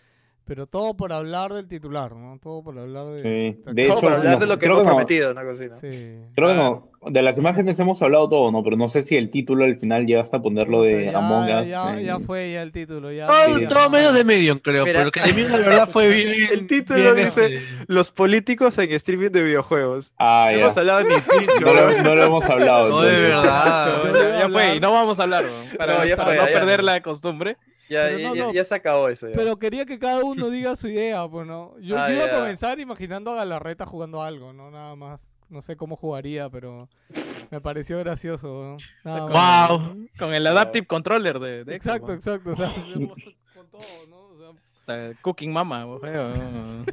Pero 0.47 0.68
todo 0.68 0.97
por 0.97 1.12
hablar 1.12 1.52
del 1.52 1.66
titular, 1.66 2.15
¿no? 2.15 2.39
Todo 2.41 2.62
por 2.62 2.78
hablar 2.78 3.07
de... 3.07 3.18
Sí. 3.18 3.60
de- 3.73 3.83
Todo 3.83 3.97
hecho, 3.97 4.00
para 4.00 4.16
hablar 4.18 4.34
no, 4.34 4.39
de 4.39 4.47
lo 4.47 4.58
que 4.58 4.66
hemos 4.66 4.78
que 4.78 4.83
no. 4.84 4.89
prometido, 4.91 5.33
una 5.33 5.42
cosa 5.42 5.65
así, 5.65 5.68
¿no? 5.68 5.81
Sí. 5.81 6.15
Creo 6.36 6.49
que 6.50 6.55
no. 6.55 6.91
De 7.10 7.23
las 7.23 7.36
imágenes 7.39 7.76
hemos 7.81 8.00
hablado 8.00 8.28
todo, 8.28 8.52
¿no? 8.52 8.62
Pero 8.62 8.76
no 8.76 8.89
sé 8.89 9.02
si 9.02 9.16
el 9.16 9.31
título 9.31 9.65
al 9.65 9.76
final 9.76 10.07
llegaste 10.07 10.36
a 10.36 10.41
ponerlo 10.41 10.83
de 10.83 11.07
Ya, 11.07 11.18
Among 11.18 11.49
ya, 11.49 11.60
Us. 11.62 11.68
Ya, 11.68 12.00
ya 12.00 12.18
fue 12.20 12.52
ya 12.52 12.62
el 12.62 12.70
título. 12.70 13.10
Ya, 13.10 13.26
Todo, 13.26 13.58
ya- 13.58 13.66
todo 13.68 13.91
medio 13.91 14.12
de 14.12 14.23
medium, 14.23 14.58
creo. 14.60 14.84
Mira, 14.84 15.00
pero 15.00 15.10
que 15.10 15.20
de 15.20 15.49
la 15.49 15.57
verdad, 15.58 15.89
fue 15.89 16.08
bien. 16.15 16.49
El 16.52 16.66
título 16.68 17.00
bien, 17.15 17.16
dice, 17.16 17.57
este, 17.57 17.84
Los 17.89 18.12
políticos 18.12 18.78
en 18.78 18.92
streaming 18.92 19.31
de 19.31 19.42
videojuegos. 19.42 20.15
Ah, 20.16 20.47
No 20.50 20.52
ya. 20.58 20.62
hemos 20.62 20.76
hablado 20.76 21.00
ni 21.00 21.15
pincho, 21.39 21.60
No 21.60 22.02
no 22.05 22.15
lo 22.15 22.23
hemos 22.25 22.44
hablado. 22.44 22.89
No, 22.89 23.02
de 23.02 23.20
verdad. 23.20 24.39
Ya, 24.41 24.49
fue, 24.49 24.76
y 24.76 24.81
no 24.81 24.92
vamos 24.92 25.18
a 25.18 25.25
hablar, 25.25 25.44
para, 25.76 25.99
No, 25.99 26.05
ya 26.05 26.16
para 26.16 26.28
fue, 26.28 26.36
no 26.36 26.47
ya, 26.47 26.52
perder 26.52 26.84
la 26.84 27.00
costumbre. 27.02 27.57
Ya, 27.89 28.10
ya, 28.10 28.28
no, 28.28 28.34
ya- 28.34 28.42
no. 28.44 28.52
ya 28.52 28.65
se 28.65 28.74
acabó 28.74 29.08
eso. 29.08 29.28
ya. 29.28 29.34
Pero 29.36 29.58
quería 29.58 29.86
que 29.86 29.98
cada 29.98 30.24
uno 30.24 30.50
diga 30.50 30.74
su 30.76 30.89
idea, 30.89 31.26
pues, 31.28 31.47
¿no? 31.47 31.74
Yo, 31.81 31.98
Ah, 31.98 32.08
yo 32.08 32.16
iba 32.16 32.26
ya. 32.26 32.36
a 32.36 32.40
comenzar 32.40 32.78
imaginando 32.81 33.31
a 33.32 33.36
Galarreta 33.36 33.86
jugando 33.86 34.23
algo, 34.23 34.52
¿no? 34.52 34.70
Nada 34.70 34.94
más. 34.97 35.32
No 35.48 35.62
sé 35.62 35.76
cómo 35.76 35.94
jugaría, 35.94 36.50
pero 36.50 36.89
me 37.52 37.60
pareció 37.60 37.98
gracioso, 38.00 38.48
¿no? 38.48 38.76
Nada 39.05 39.26
más. 39.28 39.70
Wow. 39.70 39.81
Con 40.18 40.34
el 40.34 40.44
Adaptive 40.47 40.86
Controller 40.86 41.39
de, 41.39 41.65
de 41.65 41.74
Exacto, 41.76 42.12
exacto. 42.12 42.50
O 42.50 42.56
sea, 42.56 42.73
con 43.55 43.68
todo, 43.70 43.81
¿no? 44.10 44.16
O 44.16 44.86
sea, 44.86 45.12
Cooking 45.23 45.52
Mama, 45.52 45.86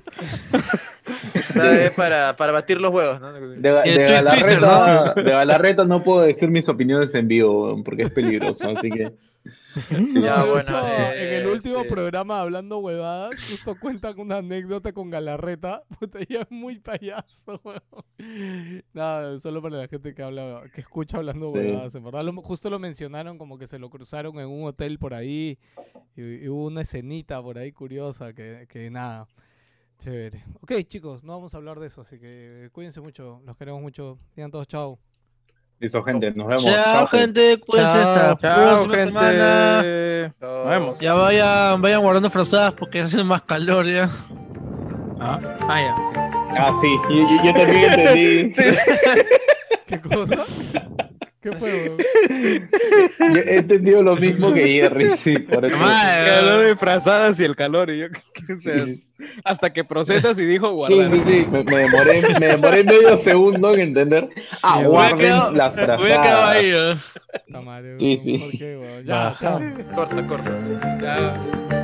para, 1.95 2.35
para 2.35 2.51
batir 2.51 2.79
los 2.81 2.91
huevos, 2.91 3.19
¿no? 3.21 3.33
De, 3.33 3.57
de 3.57 4.05
Galarreta, 4.07 5.13
de 5.15 5.23
Galarreta 5.31 5.85
no 5.85 6.03
puedo 6.03 6.21
decir 6.21 6.49
mis 6.49 6.67
opiniones 6.69 7.13
en 7.15 7.27
vivo, 7.27 7.81
porque 7.83 8.03
es 8.03 8.11
peligroso, 8.11 8.69
así 8.69 8.89
que... 8.89 9.11
Ya, 10.21 10.43
bueno, 10.45 10.61
hecho, 10.61 10.87
en 11.13 11.33
el 11.33 11.43
eh, 11.45 11.51
último 11.51 11.81
sí. 11.81 11.87
programa 11.89 12.39
hablando 12.39 12.77
huevadas, 12.79 13.31
justo 13.49 13.75
cuentan 13.79 14.17
una 14.19 14.37
anécdota 14.37 14.93
con 14.93 15.09
Galarreta. 15.09 15.83
Puta, 15.99 16.19
ella 16.19 16.41
es 16.43 16.51
muy 16.51 16.79
payaso, 16.79 17.59
weón. 17.63 18.83
Nada, 18.93 19.39
solo 19.39 19.61
para 19.61 19.77
la 19.77 19.87
gente 19.87 20.13
que 20.13 20.23
habla, 20.23 20.63
que 20.73 20.81
escucha 20.81 21.17
hablando 21.17 21.51
Sí. 21.51 21.57
huevadas, 21.57 21.93
en 21.95 22.03
verdad. 22.03 22.23
Lo- 22.23 22.33
justo 22.33 22.69
lo 22.69 22.79
mencionaron 22.79 23.37
como 23.37 23.57
que 23.57 23.67
se 23.67 23.79
lo 23.79 23.89
cruzaron 23.89 24.39
en 24.39 24.47
un 24.47 24.65
hotel 24.65 24.97
por 24.99 25.13
ahí. 25.13 25.57
Y, 26.15 26.21
y 26.21 26.47
hubo 26.47 26.65
una 26.67 26.81
escenita 26.81 27.41
por 27.41 27.57
ahí 27.57 27.71
curiosa 27.71 28.33
que, 28.33 28.65
que 28.69 28.89
nada. 28.89 29.27
Chévere. 29.99 30.43
Ok, 30.61 30.73
chicos, 30.87 31.23
no 31.23 31.33
vamos 31.33 31.53
a 31.53 31.57
hablar 31.57 31.79
de 31.79 31.87
eso, 31.87 32.01
así 32.01 32.19
que 32.19 32.69
cuídense 32.73 32.99
mucho, 32.99 33.41
los 33.45 33.55
queremos 33.57 33.81
mucho. 33.81 34.17
Digan 34.35 34.51
todos 34.51 34.67
chao. 34.67 34.99
Listo, 35.83 36.01
gente, 36.01 36.31
nos 36.31 36.47
vemos. 36.47 36.63
Chao, 36.63 37.07
gente. 37.07 37.57
Cuídense 37.59 37.97
hasta 37.97 38.27
la 38.29 38.37
Chao, 38.39 38.55
próxima 38.85 38.93
gente. 38.95 39.07
semana. 39.07 39.83
Nos 40.39 40.69
vemos. 40.69 40.99
Ya 40.99 41.13
vayan, 41.13 41.81
vayan 41.81 42.01
guardando 42.01 42.29
frazadas 42.29 42.71
porque 42.73 43.01
hace 43.01 43.21
más 43.25 43.41
calor 43.41 43.85
ya. 43.85 44.09
Ah, 45.19 45.41
ah, 45.67 45.81
ya, 45.81 45.93
sí. 45.97 46.19
Ah, 46.57 46.71
sí, 46.79 46.87
yo, 47.09 47.15
yo- 47.19 47.43
yo 47.43 47.53
también 47.53 47.83
entendí. 47.91 48.53
¿Qué 49.87 49.99
cosa? 49.99 50.37
¿Qué 51.43 51.51
fue? 51.51 51.91
Yo 53.19 53.41
he 53.41 53.57
entendido 53.57 54.01
lo 54.01 54.15
mismo 54.15 54.53
que 54.53 54.65
Jerry, 54.65 55.17
sí, 55.17 55.37
por 55.39 55.65
eso. 55.65 55.77
Madre. 55.77 56.23
Que 56.25 56.31
habló 56.31 56.57
de 56.59 56.75
frazadas 56.77 57.39
y 57.39 57.43
el 57.43 57.55
calor 57.55 57.89
y 57.89 57.99
yo 57.99 58.05
o 58.07 58.61
sea, 58.61 58.79
Sí, 58.79 59.03
hasta 59.43 59.71
que 59.73 59.83
procesas 59.83 60.39
y 60.39 60.45
dijo 60.45 60.67
sí, 60.69 60.73
guardar. 60.73 61.11
sí, 61.11 61.21
sí, 61.25 61.47
me, 61.51 61.63
me 61.63 61.77
demoré, 61.77 62.21
me 62.39 62.47
demoré 62.47 62.83
medio 62.85 63.19
segundo 63.19 63.73
en 63.73 63.81
entender. 63.81 64.29
Ah, 64.61 64.79
Me 64.81 64.87
guarden 64.87 65.17
quedado- 65.17 65.51
las 65.53 65.75
me 65.75 65.81
he 65.83 65.85
quedado 65.85 65.99
frazadas. 65.99 66.53
ahí. 66.55 66.71
¿eh? 66.73 66.95
Madre, 67.63 67.99
Sí, 67.99 68.15
sí. 68.15 68.59
Ya, 69.05 69.35
chao. 69.39 69.59
Corta, 69.93 70.25
corta. 70.27 70.51
Ya. 71.01 71.82